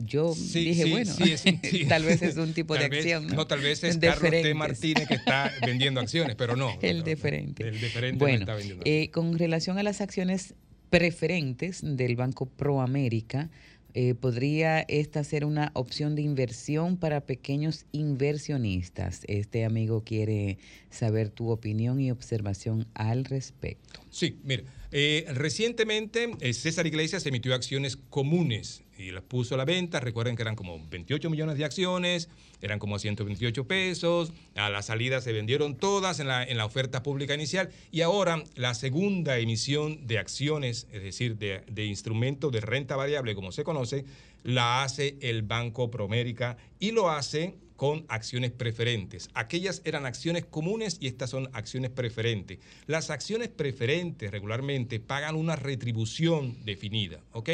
Yo 0.00 0.34
Sí, 0.34 0.64
dije, 0.64 0.84
sí, 0.84 0.90
bueno, 0.90 1.12
sí, 1.14 1.32
es 1.32 1.44
un- 1.46 1.60
sí. 1.70 1.84
tal 1.86 2.02
vez 2.04 2.20
es 2.20 2.36
un 2.36 2.52
tipo 2.52 2.74
de 2.74 2.88
vez- 2.88 2.98
acción. 3.04 3.28
¿no? 3.28 3.46
tal 3.46 3.60
vez 3.60 3.82
es 3.84 3.96
Carlos 3.98 4.30
T. 4.30 4.52
Martínez 4.52 5.06
que 5.06 5.14
está 5.14 5.52
vendiendo 5.64 6.00
acciones, 6.00 6.34
pero 6.36 6.56
no. 6.56 6.70
El 6.82 7.04
deferente. 7.04 7.68
El 7.68 7.80
deferente 7.80 8.16
no 8.16 8.18
Bueno, 8.18 8.40
está 8.40 8.54
vendiendo 8.54 8.82
eh, 8.84 9.10
con 9.12 9.38
relación 9.38 9.78
a 9.78 9.82
las 9.84 10.00
acciones 10.00 10.54
preferentes 10.90 11.80
del 11.82 12.16
Banco 12.16 12.46
Proamérica, 12.46 13.50
eh, 13.94 14.14
¿podría 14.14 14.80
esta 14.80 15.24
ser 15.24 15.44
una 15.44 15.70
opción 15.74 16.14
de 16.14 16.22
inversión 16.22 16.96
para 16.96 17.20
pequeños 17.22 17.86
inversionistas? 17.92 19.22
Este 19.26 19.64
amigo 19.64 20.02
quiere 20.04 20.58
saber 20.90 21.30
tu 21.30 21.50
opinión 21.50 22.00
y 22.00 22.10
observación 22.10 22.86
al 22.94 23.24
respecto. 23.24 24.00
Sí, 24.10 24.38
mira, 24.44 24.64
eh, 24.90 25.24
recientemente 25.34 26.30
eh, 26.40 26.52
César 26.52 26.86
Iglesias 26.86 27.26
emitió 27.26 27.54
acciones 27.54 27.96
comunes 27.96 28.83
y 28.98 29.10
las 29.10 29.22
puso 29.22 29.54
a 29.54 29.58
la 29.58 29.64
venta. 29.64 30.00
Recuerden 30.00 30.36
que 30.36 30.42
eran 30.42 30.56
como 30.56 30.80
28 30.88 31.30
millones 31.30 31.58
de 31.58 31.64
acciones, 31.64 32.28
eran 32.60 32.78
como 32.78 32.98
128 32.98 33.66
pesos. 33.66 34.32
A 34.54 34.70
la 34.70 34.82
salida 34.82 35.20
se 35.20 35.32
vendieron 35.32 35.76
todas 35.76 36.20
en 36.20 36.28
la, 36.28 36.44
en 36.44 36.56
la 36.56 36.64
oferta 36.64 37.02
pública 37.02 37.34
inicial 37.34 37.70
y 37.90 38.02
ahora 38.02 38.42
la 38.54 38.74
segunda 38.74 39.38
emisión 39.38 40.06
de 40.06 40.18
acciones, 40.18 40.86
es 40.92 41.02
decir, 41.02 41.36
de, 41.36 41.62
de 41.70 41.86
instrumentos 41.86 42.52
de 42.52 42.60
renta 42.60 42.96
variable, 42.96 43.34
como 43.34 43.52
se 43.52 43.64
conoce, 43.64 44.04
la 44.42 44.82
hace 44.82 45.16
el 45.20 45.42
Banco 45.42 45.90
Promérica 45.90 46.56
y 46.78 46.92
lo 46.92 47.10
hace 47.10 47.54
con 47.76 48.04
acciones 48.08 48.52
preferentes. 48.52 49.30
Aquellas 49.34 49.82
eran 49.84 50.06
acciones 50.06 50.44
comunes 50.44 50.98
y 51.00 51.08
estas 51.08 51.30
son 51.30 51.50
acciones 51.52 51.90
preferentes. 51.90 52.58
Las 52.86 53.10
acciones 53.10 53.48
preferentes 53.48 54.30
regularmente 54.30 55.00
pagan 55.00 55.34
una 55.34 55.56
retribución 55.56 56.64
definida, 56.64 57.20
¿ok? 57.32 57.50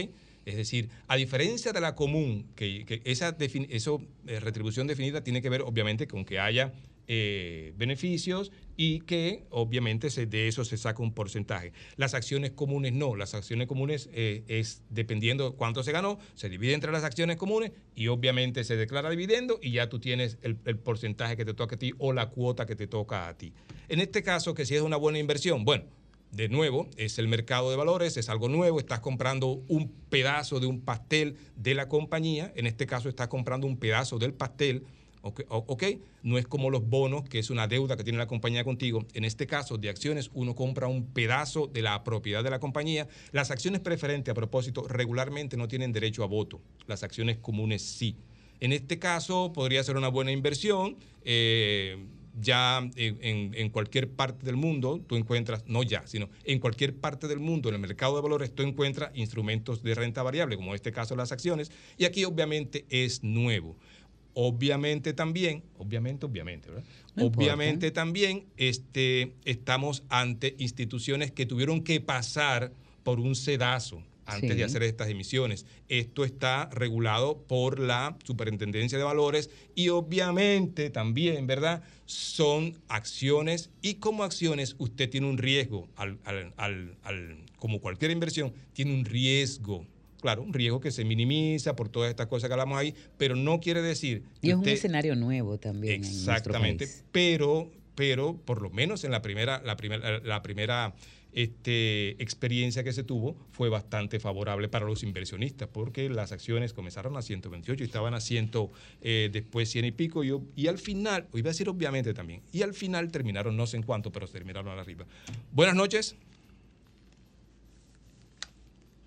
Es 0.51 0.57
decir, 0.57 0.91
a 1.07 1.17
diferencia 1.17 1.73
de 1.73 1.81
la 1.81 1.95
común, 1.95 2.47
que, 2.57 3.01
esa 3.05 3.37
eso, 3.39 4.03
eh, 4.27 4.41
retribución 4.41 4.89
definida 4.89 5.23
tiene 5.23 5.41
que 5.41 5.49
ver 5.49 5.62
obviamente 5.62 6.09
con 6.09 6.25
que 6.25 6.41
haya 6.41 6.73
eh, 7.07 7.73
beneficios 7.77 8.53
y 8.77 9.01
que 9.01 9.45
obviamente 9.51 10.09
de 10.27 10.49
eso 10.49 10.65
se 10.65 10.77
saca 10.77 11.03
un 11.03 11.12
porcentaje. 11.15 11.73
Las 11.97 12.15
acciones 12.15 12.51
comunes 12.51 12.93
no, 12.93 13.17
las 13.17 13.35
acciones 13.35 13.67
comunes 13.67 14.09
eh, 14.12 14.45
es 14.49 14.83
dependiendo 14.91 15.57
cuánto 15.57 15.83
se 15.83 15.93
ganó, 15.93 16.19
se 16.35 16.49
divide 16.49 16.75
entre 16.75 16.93
las 16.93 17.05
acciones 17.05 17.37
comunes 17.37 17.73
y 17.95 18.09
obviamente 18.09 18.65
se 18.65 18.77
declara 18.77 19.11
dividendo 19.11 19.59
y 19.62 19.73
ya 19.73 19.89
tú 19.89 19.99
tienes 19.99 20.39
el, 20.43 20.59
el 20.65 20.79
porcentaje 20.79 21.37
que 21.37 21.45
te 21.45 21.55
toca 21.55 21.77
a 21.77 21.79
ti 21.79 21.93
o 21.99 22.12
la 22.12 22.31
cuota 22.31 22.67
que 22.67 22.77
te 22.77 22.87
toca 22.87 23.29
a 23.29 23.37
ti. 23.37 23.53
En 23.89 24.01
este 24.01 24.23
caso, 24.23 24.55
que 24.55 24.67
si 24.67 24.77
es 24.77 24.83
una 24.83 24.97
buena 24.97 25.19
inversión, 25.19 25.65
bueno, 25.65 25.85
de 26.33 26.49
nuevo, 26.49 26.89
es 26.97 27.18
el 27.18 27.28
mercado 27.28 27.70
de 27.70 27.76
valores, 27.76 28.17
es 28.17 28.28
algo 28.28 28.49
nuevo, 28.49 28.78
estás 28.78 29.00
comprando 29.00 29.62
un 29.68 29.91
pedazo 30.09 30.60
de 30.60 30.67
un 30.67 30.81
pastel 30.81 31.36
de 31.57 31.75
la 31.75 31.89
compañía, 31.89 32.52
en 32.55 32.67
este 32.67 32.86
caso 32.86 33.09
estás 33.09 33.28
comprando 33.28 33.67
un 33.67 33.76
pedazo 33.76 34.18
del 34.18 34.33
pastel, 34.33 34.84
ok, 35.23 35.84
no 36.23 36.39
es 36.39 36.47
como 36.47 36.70
los 36.70 36.89
bonos, 36.89 37.28
que 37.28 37.39
es 37.39 37.50
una 37.50 37.67
deuda 37.67 37.97
que 37.97 38.05
tiene 38.05 38.18
la 38.18 38.26
compañía 38.26 38.65
contigo, 38.65 39.05
en 39.12 39.25
este 39.25 39.47
caso 39.47 39.76
de 39.76 39.89
acciones 39.89 40.31
uno 40.33 40.55
compra 40.55 40.86
un 40.86 41.07
pedazo 41.07 41.67
de 41.67 41.83
la 41.83 42.02
propiedad 42.05 42.44
de 42.44 42.50
la 42.50 42.60
compañía, 42.60 43.09
las 43.33 43.50
acciones 43.50 43.81
preferentes 43.81 44.31
a 44.31 44.34
propósito 44.34 44.86
regularmente 44.89 45.57
no 45.57 45.68
tienen 45.68 45.92
derecho 45.92 46.23
a 46.23 46.26
voto, 46.26 46.60
las 46.86 47.02
acciones 47.02 47.39
comunes 47.39 47.83
sí. 47.83 48.17
En 48.60 48.73
este 48.73 48.99
caso 48.99 49.52
podría 49.52 49.83
ser 49.83 49.97
una 49.97 50.09
buena 50.09 50.33
inversión. 50.33 50.97
eh, 51.25 51.97
ya 52.39 52.78
en, 52.97 53.55
en- 53.55 53.70
cualquier 53.70 54.09
parte 54.10 54.47
del 54.47 54.57
mundo 54.57 55.00
tú 55.07 55.17
encuentras, 55.17 55.65
no 55.67 55.83
ya, 55.83 56.07
sino 56.07 56.28
en 56.44 56.59
cualquier 56.59 56.94
parte 56.94 57.28
del 57.28 57.41
mundo, 57.41 57.68
en 57.68 57.75
el 57.76 57.81
mercado 57.81 58.17
de 58.17 58.23
valores, 58.23 58.55
tú 58.55 58.62
encuentras 58.62 59.10
instrumentos 59.15 59.83
de 59.83 59.94
renta 59.94 60.23
variable, 60.23 60.57
como 60.57 60.70
en 60.70 60.76
este 60.76 60.92
caso 60.92 61.17
las 61.17 61.33
acciones, 61.33 61.70
y 61.99 62.05
aquí 62.05 62.25
obviamente 62.25 62.86
es 62.89 63.23
nuevo. 63.23 63.76
Obviamente 64.33 65.12
también, 65.12 65.65
obviamente, 65.76 66.25
obviamente, 66.25 66.68
¿verdad? 66.68 66.84
No 67.17 67.25
importa. 67.25 67.39
obviamente 67.41 67.91
también 67.91 68.47
este, 68.57 69.34
estamos 69.44 70.05
ante 70.09 70.55
instituciones 70.59 71.33
que 71.33 71.47
tuvieron 71.47 71.83
que 71.83 72.00
pasar 72.00 72.73
por 73.02 73.18
un 73.18 73.34
sedazo 73.34 74.02
antes 74.34 74.50
Sí. 74.50 74.57
de 74.57 74.65
hacer 74.65 74.83
estas 74.83 75.09
emisiones. 75.09 75.67
Esto 75.89 76.25
está 76.25 76.68
regulado 76.73 77.42
por 77.47 77.78
la 77.78 78.17
Superintendencia 78.25 78.97
de 78.99 79.05
Valores 79.05 79.50
y 79.75 79.89
obviamente 79.91 80.91
también, 80.91 81.47
¿verdad? 81.47 81.83
Son 82.07 82.76
acciones 82.89 83.70
y 83.83 83.94
como 83.94 84.25
acciones 84.25 84.75
usted 84.78 85.09
tiene 85.10 85.28
un 85.28 85.39
riesgo, 85.39 85.89
al, 85.97 86.18
al- 86.25 86.52
al- 87.05 87.39
como 87.59 87.81
cualquier 87.81 88.10
inversión, 88.10 88.52
tiene 88.73 88.94
un 88.94 89.05
riesgo. 89.05 89.86
Claro, 90.20 90.42
un 90.42 90.52
riesgo 90.52 90.81
que 90.81 90.91
se 90.91 91.05
minimiza 91.05 91.76
por 91.76 91.89
todas 91.89 92.10
estas 92.10 92.26
cosas 92.26 92.49
que 92.49 92.52
hablamos 92.52 92.78
ahí, 92.78 92.94
pero 93.17 93.36
no 93.36 93.59
quiere 93.60 93.81
decir 93.81 94.23
Y 94.42 94.50
es 94.50 94.57
un 94.57 94.68
escenario 94.68 95.17
nuevo 95.17 95.59
también 95.59 95.94
en 95.94 96.00
nuestro 96.02 96.20
Exactamente, 96.33 96.86
país. 96.86 97.05
pero, 97.10 97.70
pero 97.94 98.36
por 98.36 98.60
lo 98.60 98.68
menos 98.68 99.05
en 99.05 99.12
la 99.12 99.23
primera, 99.23 99.62
la 99.65 99.76
primera, 99.76 100.18
la 100.20 100.42
primera 100.42 100.94
este, 101.33 102.10
experiencia 102.23 102.84
que 102.84 102.92
se 102.92 103.05
tuvo 103.05 103.36
fue 103.52 103.68
bastante 103.68 104.20
favorable 104.20 104.68
para 104.68 104.86
los 104.86 105.02
inversionistas, 105.02 105.68
porque 105.68 106.09
las 106.09 106.33
acciones 106.33 106.73
comenzaron 106.73 107.17
a 107.17 107.23
128 107.23 107.83
y 107.83 107.86
estaban 107.86 108.15
a 108.15 108.20
100, 108.20 108.50
eh, 109.02 109.28
después 109.33 109.70
100 109.70 109.84
y 109.84 109.92
pico, 109.92 110.25
y, 110.25 110.33
y 110.57 110.67
al 110.67 110.78
final, 110.78 111.26
iba 111.34 111.49
a 111.49 111.52
decir 111.52 111.68
obviamente 111.68 112.15
también, 112.15 112.42
y 112.52 112.62
al 112.62 112.75
final 112.75 113.10
terminaron 113.10 113.57
no 113.57 113.67
sé 113.67 113.76
en 113.76 113.83
cuánto, 113.83 114.10
pero 114.10 114.26
terminaron 114.26 114.78
arriba. 114.78 115.05
Buenas 115.52 115.75
noches. 115.75 116.17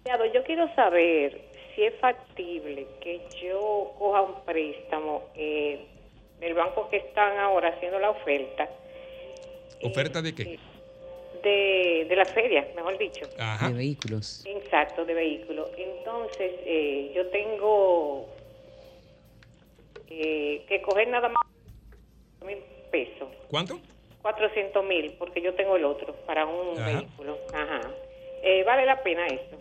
Yo 0.05 0.43
quiero 0.43 0.73
saber 0.75 1.41
si 1.73 1.83
es 1.83 1.93
factible 1.99 2.87
que 3.01 3.21
yo 3.41 3.93
coja 3.97 4.21
un 4.21 4.43
préstamo 4.45 5.29
eh, 5.35 5.85
del 6.39 6.53
banco 6.53 6.89
que 6.89 6.97
están 6.97 7.37
ahora 7.39 7.69
haciendo 7.69 7.99
la 7.99 8.09
oferta 8.09 8.69
¿Oferta 9.83 10.21
de 10.21 10.33
qué? 10.33 10.59
De, 11.43 12.05
de 12.09 12.15
la 12.15 12.25
feria, 12.25 12.67
mejor 12.75 12.97
dicho. 12.97 13.25
Ajá. 13.37 13.67
De 13.69 13.73
vehículos. 13.75 14.43
Exacto, 14.45 15.05
de 15.05 15.13
vehículo. 15.13 15.69
Entonces, 15.77 16.51
eh, 16.65 17.11
yo 17.15 17.27
tengo 17.27 18.27
eh, 20.09 20.65
que 20.67 20.81
coger 20.81 21.07
nada 21.09 21.29
más 21.29 21.43
mil 22.45 22.57
pesos, 22.91 23.29
¿Cuánto? 23.49 23.79
400 24.21 24.85
mil, 24.85 25.13
porque 25.19 25.41
yo 25.41 25.53
tengo 25.53 25.75
el 25.75 25.85
otro 25.85 26.13
para 26.25 26.45
un 26.45 26.77
Ajá. 26.79 26.91
vehículo. 26.99 27.37
Ajá. 27.53 27.81
Eh, 28.43 28.63
¿Vale 28.65 28.85
la 28.85 29.01
pena 29.03 29.25
eso? 29.27 29.57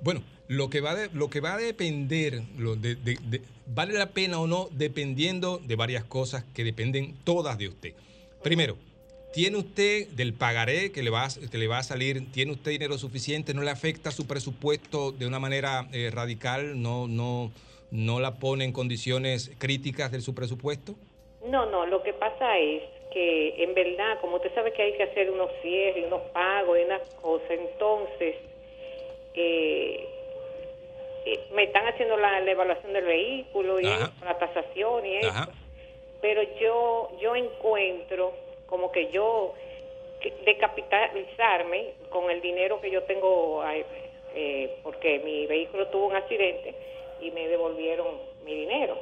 Bueno, 0.00 0.22
lo 0.48 0.68
que 0.68 0.80
va, 0.80 0.94
de- 0.94 1.08
lo 1.14 1.28
que 1.30 1.40
va 1.40 1.54
a 1.54 1.58
depender, 1.58 2.40
lo 2.58 2.76
de- 2.76 2.96
de- 2.96 3.18
de- 3.22 3.42
vale 3.66 3.94
la 3.94 4.10
pena 4.10 4.40
o 4.40 4.46
no, 4.46 4.68
dependiendo 4.72 5.58
de 5.58 5.76
varias 5.76 6.04
cosas 6.04 6.44
que 6.54 6.64
dependen 6.64 7.14
todas 7.24 7.56
de 7.58 7.68
usted. 7.68 7.94
Primero, 8.42 8.76
¿tiene 9.32 9.56
usted 9.56 10.08
del 10.08 10.34
pagaré 10.34 10.92
que 10.92 11.02
le 11.02 11.10
va 11.10 11.24
a, 11.24 11.28
que 11.50 11.58
le 11.58 11.66
va 11.66 11.78
a 11.78 11.82
salir, 11.82 12.30
tiene 12.32 12.52
usted 12.52 12.70
dinero 12.70 12.98
suficiente? 12.98 13.54
¿No 13.54 13.62
le 13.62 13.70
afecta 13.70 14.10
su 14.10 14.26
presupuesto 14.26 15.12
de 15.12 15.26
una 15.26 15.38
manera 15.38 15.88
eh, 15.92 16.10
radical? 16.12 16.80
¿No, 16.80 17.08
no, 17.08 17.50
¿No 17.90 18.20
la 18.20 18.34
pone 18.34 18.64
en 18.64 18.72
condiciones 18.72 19.52
críticas 19.58 20.12
de 20.12 20.20
su 20.20 20.34
presupuesto? 20.34 20.94
No, 21.46 21.66
no, 21.66 21.86
lo 21.86 22.02
que 22.02 22.12
pasa 22.12 22.58
es 22.58 22.82
que 23.12 23.62
en 23.62 23.74
verdad, 23.74 24.20
como 24.20 24.36
usted 24.36 24.54
sabe 24.54 24.72
que 24.72 24.82
hay 24.82 24.96
que 24.96 25.02
hacer 25.02 25.30
unos 25.30 25.50
cierres, 25.60 26.06
unos 26.06 26.22
pagos 26.32 26.78
y 26.78 26.84
unas 26.84 27.02
cosas, 27.20 27.50
entonces 27.50 28.36
eh, 29.34 30.08
eh, 31.26 31.40
me 31.54 31.64
están 31.64 31.86
haciendo 31.86 32.16
la, 32.16 32.40
la 32.40 32.50
evaluación 32.50 32.92
del 32.92 33.04
vehículo 33.04 33.80
y 33.80 33.86
eso, 33.86 34.10
la 34.24 34.38
tasación 34.38 35.04
y 35.04 35.16
eso. 35.16 35.48
Pero 36.20 36.42
yo 36.60 37.10
yo 37.20 37.34
encuentro 37.34 38.32
como 38.72 38.90
que 38.90 39.10
yo 39.12 39.52
que- 40.18 40.32
de 40.46 40.56
capitalizarme 40.56 41.92
con 42.08 42.30
el 42.30 42.40
dinero 42.40 42.80
que 42.80 42.90
yo 42.90 43.02
tengo 43.02 43.62
eh, 44.34 44.78
porque 44.82 45.20
mi 45.22 45.46
vehículo 45.46 45.88
tuvo 45.88 46.06
un 46.06 46.16
accidente 46.16 46.74
y 47.20 47.30
me 47.32 47.46
devolvieron 47.48 48.06
mi 48.46 48.54
dinero. 48.54 48.98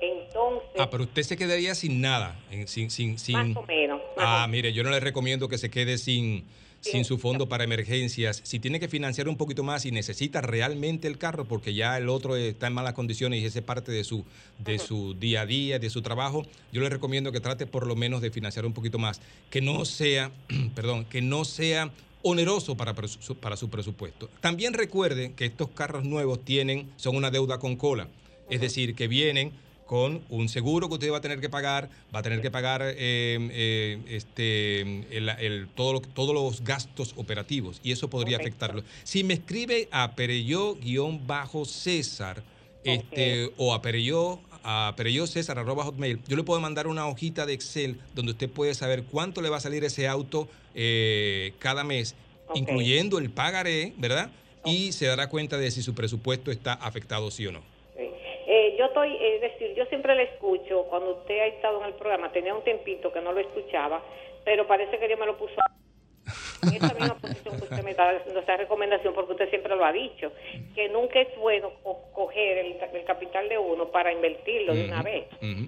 Entonces, 0.00 0.78
Ah, 0.80 0.88
pero 0.88 1.02
usted 1.02 1.22
se 1.22 1.36
quedaría 1.36 1.74
sin 1.74 2.00
nada, 2.00 2.36
sin, 2.66 2.88
sin, 2.88 3.18
sin... 3.18 3.36
más 3.36 3.56
o 3.56 3.62
menos. 3.66 4.00
Ah, 4.16 4.46
mire, 4.48 4.72
yo 4.72 4.84
no 4.84 4.90
le 4.90 5.00
recomiendo 5.00 5.48
que 5.48 5.58
se 5.58 5.70
quede 5.72 5.98
sin, 5.98 6.46
sin 6.80 7.04
su 7.04 7.18
fondo 7.18 7.48
para 7.48 7.64
emergencias. 7.64 8.40
Si 8.44 8.58
tiene 8.58 8.80
que 8.80 8.88
financiar 8.88 9.28
un 9.28 9.36
poquito 9.36 9.62
más 9.62 9.84
y 9.84 9.92
necesita 9.92 10.40
realmente 10.40 11.08
el 11.08 11.18
carro, 11.18 11.44
porque 11.44 11.74
ya 11.74 11.96
el 11.98 12.08
otro 12.08 12.36
está 12.36 12.68
en 12.68 12.72
malas 12.72 12.94
condiciones 12.94 13.40
y 13.40 13.44
ese 13.44 13.60
es 13.60 13.64
parte 13.64 13.92
de 13.92 14.04
su, 14.04 14.24
de 14.58 14.78
su 14.78 15.14
día 15.14 15.42
a 15.42 15.46
día, 15.46 15.78
de 15.78 15.90
su 15.90 16.02
trabajo, 16.02 16.46
yo 16.72 16.80
le 16.80 16.88
recomiendo 16.88 17.32
que 17.32 17.40
trate 17.40 17.66
por 17.66 17.86
lo 17.86 17.96
menos 17.96 18.22
de 18.22 18.30
financiar 18.30 18.66
un 18.66 18.72
poquito 18.72 18.98
más. 18.98 19.20
Que 19.50 19.60
no 19.60 19.84
sea, 19.84 20.30
perdón, 20.74 21.04
que 21.04 21.20
no 21.22 21.44
sea 21.44 21.90
oneroso 22.22 22.76
para, 22.76 22.94
para 22.94 23.56
su 23.56 23.70
presupuesto. 23.70 24.28
También 24.40 24.74
recuerde 24.74 25.32
que 25.34 25.46
estos 25.46 25.68
carros 25.70 26.04
nuevos 26.04 26.44
tienen, 26.44 26.90
son 26.96 27.16
una 27.16 27.30
deuda 27.30 27.58
con 27.58 27.76
cola. 27.76 28.08
Es 28.50 28.60
decir, 28.60 28.94
que 28.94 29.06
vienen 29.06 29.52
con 29.90 30.22
un 30.28 30.48
seguro 30.48 30.86
que 30.86 30.94
usted 30.94 31.10
va 31.10 31.16
a 31.16 31.20
tener 31.20 31.40
que 31.40 31.48
pagar, 31.48 31.90
va 32.14 32.20
a 32.20 32.22
tener 32.22 32.40
que 32.40 32.48
pagar 32.52 32.80
eh, 32.80 32.94
eh, 32.96 33.98
este, 34.06 34.82
el- 34.82 35.28
el- 35.30 35.66
todo 35.74 35.94
lo- 35.94 36.00
todos 36.00 36.32
los 36.32 36.62
gastos 36.62 37.12
operativos 37.16 37.80
y 37.82 37.90
eso 37.90 38.08
podría 38.08 38.36
afectarlo. 38.36 38.84
Si 39.02 39.24
me 39.24 39.34
escribe 39.34 39.88
a 39.90 40.14
Pereyó-César 40.14 42.44
este, 42.84 43.50
o 43.56 43.74
a 43.74 43.82
Pereyó, 43.82 44.38
a 44.62 44.94
Pereyó 44.96 45.26
César 45.26 45.58
arroba 45.58 45.82
hotmail, 45.84 46.20
yo 46.28 46.36
le 46.36 46.44
puedo 46.44 46.60
mandar 46.60 46.86
una 46.86 47.08
hojita 47.08 47.44
de 47.44 47.54
Excel 47.54 47.98
donde 48.14 48.30
usted 48.30 48.48
puede 48.48 48.74
saber 48.74 49.02
cuánto 49.10 49.42
le 49.42 49.48
va 49.48 49.56
a 49.56 49.60
salir 49.60 49.82
ese 49.82 50.06
auto 50.06 50.46
eh, 50.76 51.52
cada 51.58 51.82
mes, 51.82 52.14
incluyendo 52.54 53.18
el 53.18 53.30
pagaré, 53.30 53.92
¿verdad? 53.98 54.30
Y 54.64 54.92
se 54.92 55.06
dará 55.06 55.28
cuenta 55.28 55.58
de 55.58 55.68
si 55.72 55.82
su 55.82 55.96
presupuesto 55.96 56.52
está 56.52 56.74
afectado 56.74 57.32
sí 57.32 57.44
o 57.48 57.52
no. 57.52 57.79
Estoy, 58.90 59.16
es 59.20 59.40
decir, 59.40 59.72
yo 59.76 59.84
siempre 59.86 60.16
le 60.16 60.24
escucho 60.24 60.82
cuando 60.90 61.12
usted 61.18 61.38
ha 61.40 61.46
estado 61.46 61.80
en 61.80 61.86
el 61.86 61.94
programa, 61.94 62.32
tenía 62.32 62.52
un 62.52 62.64
tempito 62.64 63.12
que 63.12 63.20
no 63.20 63.30
lo 63.32 63.38
escuchaba, 63.38 64.02
pero 64.44 64.66
parece 64.66 64.98
que 64.98 65.06
Dios 65.06 65.18
me 65.18 65.26
lo 65.26 65.38
puso 65.38 65.54
en 66.64 66.74
esa 66.74 66.92
misma 66.92 67.14
posición 67.14 67.56
que 67.56 67.64
usted 67.64 67.82
me 67.84 67.92
está 67.92 68.12
dando 68.12 68.40
esa 68.40 68.56
recomendación, 68.56 69.14
porque 69.14 69.32
usted 69.32 69.48
siempre 69.48 69.76
lo 69.76 69.84
ha 69.84 69.92
dicho, 69.92 70.32
que 70.74 70.88
nunca 70.88 71.20
es 71.20 71.28
bueno 71.38 71.70
co- 71.84 72.10
coger 72.12 72.58
el, 72.58 72.76
el 72.92 73.04
capital 73.04 73.48
de 73.48 73.58
uno 73.58 73.86
para 73.92 74.12
invertirlo 74.12 74.74
de 74.74 74.84
una 74.86 75.02
vez. 75.02 75.26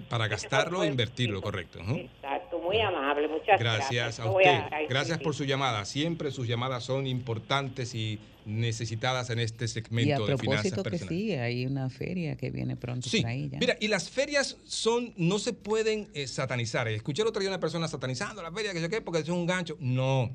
Para 0.09 0.27
gastarlo 0.27 0.83
e 0.83 0.87
invertirlo, 0.87 1.41
correcto. 1.41 1.79
Exacto, 1.79 2.59
muy 2.59 2.79
amable, 2.81 3.29
muchas 3.29 3.57
gracias. 3.57 3.89
Gracias 3.89 4.19
a 4.19 4.29
usted. 4.31 4.49
a- 4.49 4.67
a 4.75 4.81
Gracias 4.83 5.17
por 5.21 5.33
su 5.33 5.45
llamada. 5.45 5.85
Siempre 5.85 6.29
sus 6.29 6.45
llamadas 6.47 6.83
son 6.83 7.07
importantes 7.07 7.95
y 7.95 8.19
necesitadas 8.45 9.29
en 9.29 9.39
este 9.39 9.65
Y 9.65 9.67
a 9.67 9.69
segmento 9.69 10.25
de 10.27 10.37
finanzas 10.37 10.71
propósito 10.71 10.83
que 10.83 10.89
personales. 10.91 11.19
sí, 11.19 11.31
hay 11.33 11.65
una 11.65 11.89
feria 11.89 12.35
que 12.35 12.49
viene 12.51 12.75
pronto 12.75 13.09
Sí, 13.09 13.23
mira, 13.59 13.77
y 13.79 13.87
las 13.87 14.09
ferias 14.09 14.57
son, 14.65 15.13
no 15.17 15.39
se 15.39 15.53
pueden 15.53 16.07
eh, 16.13 16.27
satanizar. 16.27 16.87
Escuché 16.87 17.21
el 17.21 17.27
otro 17.27 17.39
día 17.41 17.49
una 17.49 17.59
persona 17.59 17.87
satanizando 17.87 18.41
la 18.41 18.51
feria, 18.51 18.73
que 18.73 18.79
sé 18.81 18.89
qué, 18.89 19.01
porque 19.01 19.19
es 19.21 19.29
un 19.29 19.45
gancho. 19.45 19.77
No. 19.79 20.31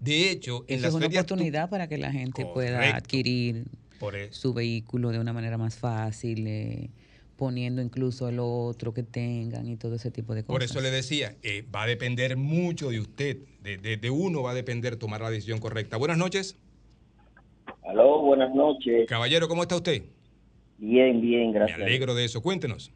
De 0.00 0.30
hecho, 0.30 0.64
en 0.68 0.76
Eso 0.76 0.82
las 0.82 0.88
es 0.90 0.94
una 0.94 1.06
ferias 1.06 1.26
tú- 1.26 1.34
oportunidad 1.34 1.68
para 1.70 1.88
que 1.88 1.98
la 1.98 2.12
gente 2.12 2.44
pueda 2.46 2.94
adquirir 2.96 3.64
Por 3.98 4.14
su 4.30 4.54
vehículo 4.54 5.10
de 5.10 5.18
una 5.18 5.32
manera 5.32 5.58
más 5.58 5.74
fácil, 5.76 6.46
eh, 6.46 6.90
poniendo 7.36 7.82
incluso 7.82 8.28
el 8.28 8.38
otro 8.40 8.92
que 8.94 9.02
tengan 9.02 9.68
y 9.68 9.76
todo 9.76 9.94
ese 9.96 10.10
tipo 10.10 10.34
de 10.34 10.42
cosas. 10.42 10.54
Por 10.54 10.62
eso 10.62 10.80
le 10.80 10.90
decía, 10.90 11.36
eh, 11.42 11.64
va 11.74 11.82
a 11.82 11.86
depender 11.86 12.36
mucho 12.36 12.90
de 12.90 13.00
usted, 13.00 13.38
de, 13.62 13.76
de- 13.78 13.96
de 13.96 14.10
uno 14.10 14.42
va 14.42 14.52
a 14.52 14.54
depender 14.54 14.96
tomar 14.96 15.20
la 15.20 15.30
decisión 15.30 15.58
correcta. 15.58 15.96
Buenas 15.96 16.18
noches. 16.18 16.56
Aló, 17.88 18.20
buenas 18.20 18.54
noches. 18.54 19.06
Caballero, 19.08 19.48
¿cómo 19.48 19.62
está 19.62 19.76
usted? 19.76 20.02
Bien, 20.76 21.22
bien, 21.22 21.46
Me 21.48 21.54
gracias. 21.54 21.80
alegro 21.80 22.14
de 22.14 22.26
eso. 22.26 22.42
Cuéntenos. 22.42 22.92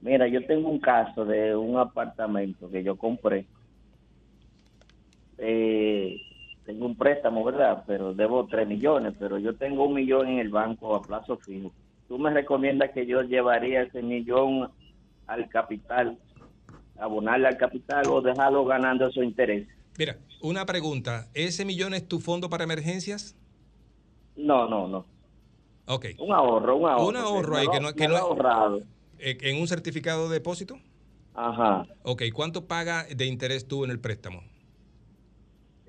Mira, 0.00 0.26
yo 0.26 0.44
tengo 0.44 0.68
un 0.68 0.80
caso 0.80 1.24
de 1.24 1.54
un 1.54 1.76
apartamento 1.78 2.68
que 2.68 2.82
yo 2.82 2.96
compré. 2.96 3.46
Eh, 5.38 6.16
tengo 6.66 6.86
un 6.86 6.96
préstamo, 6.96 7.44
¿verdad? 7.44 7.84
Pero 7.86 8.12
debo 8.12 8.44
3 8.48 8.66
millones, 8.66 9.14
pero 9.20 9.38
yo 9.38 9.54
tengo 9.54 9.86
un 9.86 9.94
millón 9.94 10.26
en 10.28 10.38
el 10.40 10.48
banco 10.48 10.96
a 10.96 11.02
plazo 11.02 11.36
fijo. 11.36 11.72
¿Tú 12.08 12.18
me 12.18 12.30
recomiendas 12.30 12.90
que 12.90 13.06
yo 13.06 13.22
llevaría 13.22 13.82
ese 13.82 14.02
millón 14.02 14.68
al 15.28 15.48
capital, 15.48 16.18
abonarle 16.98 17.46
al 17.46 17.56
capital 17.56 18.02
o 18.08 18.20
dejarlo 18.20 18.64
ganando 18.64 19.06
esos 19.06 19.22
intereses? 19.22 19.68
Mira, 19.96 20.16
una 20.40 20.66
pregunta. 20.66 21.28
¿Ese 21.34 21.64
millón 21.64 21.94
es 21.94 22.08
tu 22.08 22.18
fondo 22.18 22.50
para 22.50 22.64
emergencias? 22.64 23.36
No, 24.36 24.68
no, 24.68 24.88
no. 24.88 25.06
Ok. 25.86 26.06
Un 26.18 26.32
ahorro, 26.32 26.76
un 26.76 26.88
ahorro. 26.88 27.08
Un 27.08 27.16
ahorro 27.16 27.56
ahí 27.56 27.68
que 27.68 27.80
no, 27.80 27.94
que 27.94 28.08
no 28.08 28.16
ahorrado. 28.16 28.80
Eh, 29.18 29.36
¿En 29.42 29.60
un 29.60 29.68
certificado 29.68 30.28
de 30.28 30.34
depósito? 30.34 30.78
Ajá. 31.34 31.86
Ok, 32.02 32.22
¿cuánto 32.34 32.66
paga 32.66 33.04
de 33.04 33.26
interés 33.26 33.66
tú 33.66 33.84
en 33.84 33.90
el 33.90 34.00
préstamo? 34.00 34.42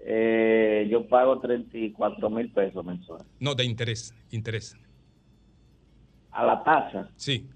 Eh, 0.05 0.88
yo 0.89 1.07
pago 1.07 1.39
34 1.39 2.30
mil 2.30 2.51
pesos 2.51 2.83
mensuales. 2.83 3.25
No, 3.39 3.55
de 3.55 3.63
interés, 3.63 4.13
interés. 4.31 4.75
A 6.31 6.43
la 6.45 6.63
tasa, 6.63 7.09
Sí, 7.15 7.47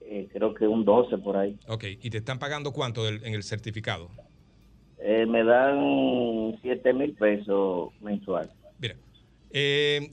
eh, 0.00 0.28
creo 0.32 0.54
que 0.54 0.66
un 0.66 0.84
12 0.84 1.18
por 1.18 1.36
ahí. 1.36 1.58
ok. 1.68 1.84
¿Y 2.02 2.10
te 2.10 2.18
están 2.18 2.38
pagando 2.38 2.72
cuánto 2.72 3.04
del- 3.04 3.22
en 3.24 3.34
el 3.34 3.42
certificado? 3.42 4.10
Eh, 4.98 5.26
me 5.26 5.44
dan 5.44 6.58
7 6.62 6.92
mil 6.92 7.14
pesos 7.14 7.92
mensuales. 8.00 8.50
Eh, 9.50 10.12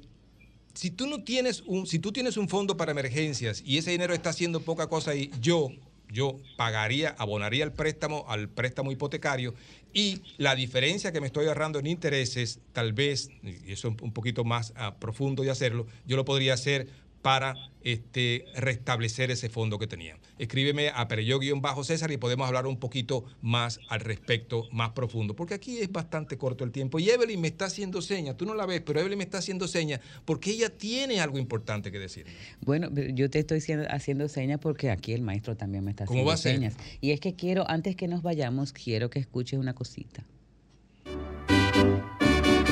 si 0.74 0.92
tú 0.92 1.08
no 1.08 1.24
tienes 1.24 1.62
un, 1.66 1.88
si 1.88 2.00
tú 2.00 2.12
tienes 2.12 2.38
un 2.38 2.50
fondo 2.50 2.78
para 2.78 2.92
emergencias 2.92 3.64
y 3.66 3.78
ese 3.78 3.92
dinero 3.92 4.14
está 4.14 4.30
haciendo 4.30 4.60
poca 4.60 4.88
cosa 4.88 5.12
ahí, 5.12 5.32
yo, 5.42 5.72
yo 6.12 6.38
pagaría, 6.58 7.16
abonaría 7.18 7.64
el 7.64 7.72
préstamo 7.72 8.26
al 8.28 8.50
préstamo 8.50 8.92
hipotecario 8.92 9.54
y 9.94 10.22
la 10.38 10.56
diferencia 10.56 11.14
que 11.14 11.22
me 11.22 11.28
estoy 11.28 11.48
ahorrando 11.48 11.80
en 11.80 11.88
intereses, 11.88 12.60
tal 12.74 12.92
vez, 12.92 13.30
y 13.42 13.72
eso 13.72 13.88
es 13.88 14.02
un 14.02 14.12
poquito 14.12 14.44
más 14.44 14.74
ah, 14.76 14.96
profundo 15.00 15.44
de 15.44 15.52
hacerlo, 15.52 15.88
yo 16.06 16.18
lo 16.18 16.26
podría 16.26 16.54
hacer 16.54 16.88
para 17.26 17.56
este, 17.82 18.46
restablecer 18.56 19.32
ese 19.32 19.50
fondo 19.50 19.80
que 19.80 19.88
tenía. 19.88 20.16
Escríbeme 20.38 20.90
a 20.90 21.08
Pereyó-César 21.08 22.12
y 22.12 22.18
podemos 22.18 22.48
hablar 22.48 22.68
un 22.68 22.78
poquito 22.78 23.26
más 23.42 23.80
al 23.90 24.02
respecto, 24.02 24.68
más 24.72 24.92
profundo, 24.92 25.36
porque 25.36 25.56
aquí 25.56 25.80
es 25.80 25.92
bastante 25.92 26.38
corto 26.38 26.64
el 26.64 26.72
tiempo. 26.72 27.00
Y 27.00 27.10
Evelyn 27.10 27.42
me 27.42 27.48
está 27.48 27.66
haciendo 27.66 28.04
señas, 28.04 28.38
tú 28.38 28.46
no 28.46 28.54
la 28.54 28.68
ves, 28.68 28.84
pero 28.86 29.00
Evelyn 29.00 29.18
me 29.18 29.24
está 29.24 29.40
haciendo 29.40 29.68
señas 29.68 30.02
porque 30.24 30.52
ella 30.52 30.70
tiene 30.70 31.20
algo 31.20 31.40
importante 31.40 31.92
que 31.92 31.98
decir. 31.98 32.28
Bueno, 32.62 32.92
yo 32.94 33.28
te 33.32 33.40
estoy 33.40 33.58
haciendo, 33.58 33.88
haciendo 33.90 34.30
señas 34.30 34.60
porque 34.60 34.92
aquí 34.92 35.14
el 35.14 35.24
maestro 35.24 35.58
también 35.58 35.84
me 35.84 35.90
está 35.90 36.06
¿Cómo 36.06 36.20
haciendo 36.20 36.28
va 36.28 36.34
a 36.36 36.38
ser? 36.38 36.54
señas. 36.54 36.78
Y 37.02 37.10
es 37.10 37.20
que 37.20 37.34
quiero, 37.34 37.68
antes 37.68 37.96
que 37.96 38.08
nos 38.08 38.22
vayamos, 38.22 38.72
quiero 38.72 39.10
que 39.10 39.18
escuches 39.18 39.58
una 39.58 39.74
cosita. 39.74 40.24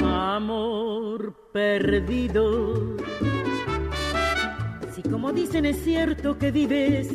Amor 0.04 1.50
perdido. 1.52 2.98
Como 5.10 5.32
dicen 5.34 5.66
es 5.66 5.84
cierto 5.84 6.38
que 6.38 6.52
vives 6.52 7.08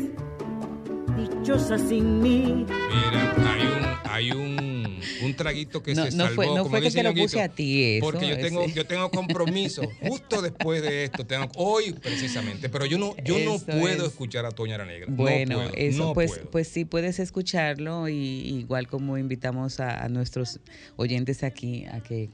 dichosa 1.16 1.78
sin 1.78 2.20
mí. 2.20 2.64
Mira, 2.68 3.34
hay 3.44 3.62
un, 3.66 4.10
hay 4.10 4.30
un, 4.30 5.00
un 5.24 5.34
traguito 5.34 5.82
que 5.82 5.94
No, 5.94 6.04
se 6.04 6.16
no 6.16 6.24
salvó. 6.24 6.34
fue- 6.36 6.46
no 6.46 6.52
como 6.58 6.68
fue 6.70 6.80
que 6.82 6.90
te 6.92 7.02
lo 7.02 7.12
puse 7.12 7.40
a 7.42 7.48
ti 7.48 7.82
eso, 7.96 8.06
Porque 8.06 8.28
yo 8.28 8.38
tengo, 8.38 8.66
yo 8.66 8.86
tengo 8.86 9.10
compromiso 9.10 9.82
justo 10.06 10.40
después 10.42 10.80
de 10.82 11.04
esto. 11.04 11.26
Tengo, 11.26 11.48
hoy 11.56 11.92
precisamente. 11.94 12.68
Pero 12.68 12.86
yo 12.86 12.98
no, 12.98 13.16
yo 13.24 13.38
no 13.40 13.58
puedo 13.58 14.04
es. 14.06 14.12
escuchar 14.12 14.46
a 14.46 14.52
Toña 14.52 14.78
la 14.78 14.84
Negra. 14.84 15.08
No 15.10 15.16
Bueno, 15.16 15.56
puedo, 15.56 15.70
eso 15.74 15.98
no 15.98 16.12
pues, 16.14 16.30
puedo. 16.32 16.50
pues 16.50 16.68
sí 16.68 16.84
puedes 16.84 17.18
escucharlo 17.18 18.08
y 18.08 18.14
igual 18.60 18.86
como 18.86 19.18
invitamos 19.18 19.80
a, 19.80 20.04
a 20.04 20.08
nuestros 20.08 20.60
oyentes 20.96 21.42
aquí 21.42 21.84
a 21.86 22.00
que 22.00 22.28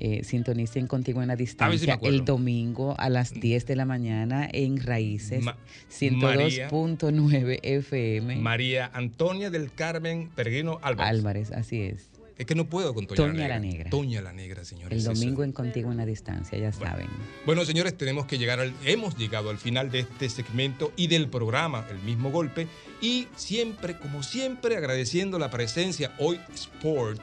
eh, 0.00 0.24
sintonicen 0.24 0.86
contigo 0.86 1.20
en 1.22 1.28
la 1.28 1.36
distancia 1.36 1.98
el 2.02 2.24
domingo 2.24 2.94
a 2.98 3.08
las 3.10 3.32
10 3.34 3.66
de 3.66 3.76
la 3.76 3.84
mañana 3.84 4.48
en 4.50 4.78
Raíces 4.82 5.42
Ma- 5.42 5.56
102.9 5.90 7.60
FM. 7.62 8.36
María 8.36 8.90
Antonia 8.92 9.50
del 9.50 9.72
Carmen 9.72 10.28
Peregrino 10.34 10.78
Álvarez. 10.82 11.10
Álvarez, 11.10 11.52
así 11.52 11.82
es. 11.82 12.08
Es 12.38 12.46
que 12.46 12.54
no 12.54 12.64
puedo 12.64 12.94
con 12.94 13.06
Toña, 13.06 13.16
Toña 13.18 13.42
la 13.42 13.48
la 13.48 13.60
Negra. 13.60 13.76
Negra. 13.76 13.90
Toña 13.90 14.22
la 14.22 14.32
Negra, 14.32 14.64
señores. 14.64 14.96
El 14.96 15.04
domingo 15.04 15.44
en 15.44 15.52
Contigo 15.52 15.90
en 15.90 15.98
la 15.98 16.06
distancia, 16.06 16.56
ya 16.56 16.72
saben. 16.72 17.06
Bueno, 17.44 17.66
señores, 17.66 17.94
tenemos 17.98 18.24
que 18.24 18.38
llegar 18.38 18.60
al, 18.60 18.72
hemos 18.86 19.18
llegado 19.18 19.50
al 19.50 19.58
final 19.58 19.90
de 19.90 20.00
este 20.00 20.30
segmento 20.30 20.90
y 20.96 21.08
del 21.08 21.28
programa 21.28 21.86
El 21.90 21.98
mismo 21.98 22.30
golpe 22.30 22.66
y 23.02 23.28
siempre, 23.36 23.98
como 23.98 24.22
siempre, 24.22 24.78
agradeciendo 24.78 25.38
la 25.38 25.50
presencia 25.50 26.12
hoy 26.18 26.40
Sport 26.54 27.20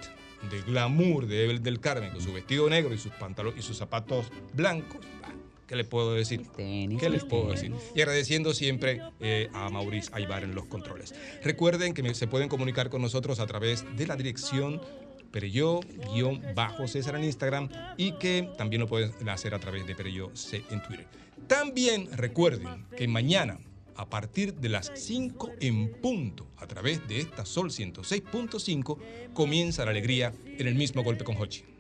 de 0.50 0.62
glamour 0.62 1.28
de 1.28 1.44
Evel 1.46 1.64
del 1.64 1.80
Carmen 1.80 2.12
con 2.12 2.22
su 2.22 2.34
vestido 2.34 2.70
negro 2.70 2.94
y 2.94 2.98
sus 2.98 3.12
pantalones 3.14 3.60
y 3.60 3.68
sus 3.68 3.78
zapatos 3.78 4.28
blancos. 4.54 5.00
Ah, 5.24 5.34
¿Qué 5.68 5.76
le 5.76 5.84
puedo 5.84 6.14
decir? 6.14 6.44
¿Qué 6.56 7.10
les 7.10 7.26
puedo 7.26 7.52
decir? 7.52 7.74
Y 7.94 8.02
agradeciendo 8.02 8.54
siempre 8.54 9.02
eh, 9.20 9.50
a 9.54 9.70
Maurice 9.70 10.10
Aybar 10.14 10.44
en 10.44 10.56
los 10.56 10.66
controles. 10.66 11.14
Recuerden 11.44 11.94
que 11.94 12.14
se 12.14 12.28
pueden 12.28 12.48
comunicar 12.48 12.90
con 12.90 13.02
nosotros 13.02 13.40
a 13.40 13.48
través 13.48 13.86
de 13.98 14.08
la 14.08 14.16
dirección 14.16 14.82
Pereyó-bajo 15.32 16.88
César 16.88 17.16
en 17.16 17.26
Instagram 17.26 17.70
y 17.98 18.14
que 18.14 18.50
también 18.58 18.82
lo 18.82 18.88
pueden 18.88 19.12
hacer 19.30 19.54
a 19.54 19.60
través 19.60 19.86
de 19.86 19.94
Pereyó 19.94 20.32
C 20.34 20.64
en 20.70 20.82
Twitter. 20.82 21.06
También 21.48 22.10
recuerden 22.16 22.86
que 22.96 23.08
mañana, 23.08 23.60
a 23.98 24.10
partir 24.10 24.54
de 24.54 24.70
las 24.70 24.92
5 24.94 25.52
en 25.60 25.92
punto, 26.02 26.48
a 26.58 26.68
través 26.68 27.06
de 27.08 27.20
esta 27.20 27.46
Sol 27.46 27.70
106.5, 27.70 28.98
comienza 29.34 29.84
la 29.84 29.92
alegría 29.92 30.34
en 30.46 30.68
el 30.68 30.76
mismo 30.76 31.04
golpe 31.04 31.24
con 31.24 31.36
Hochi. 31.36 31.77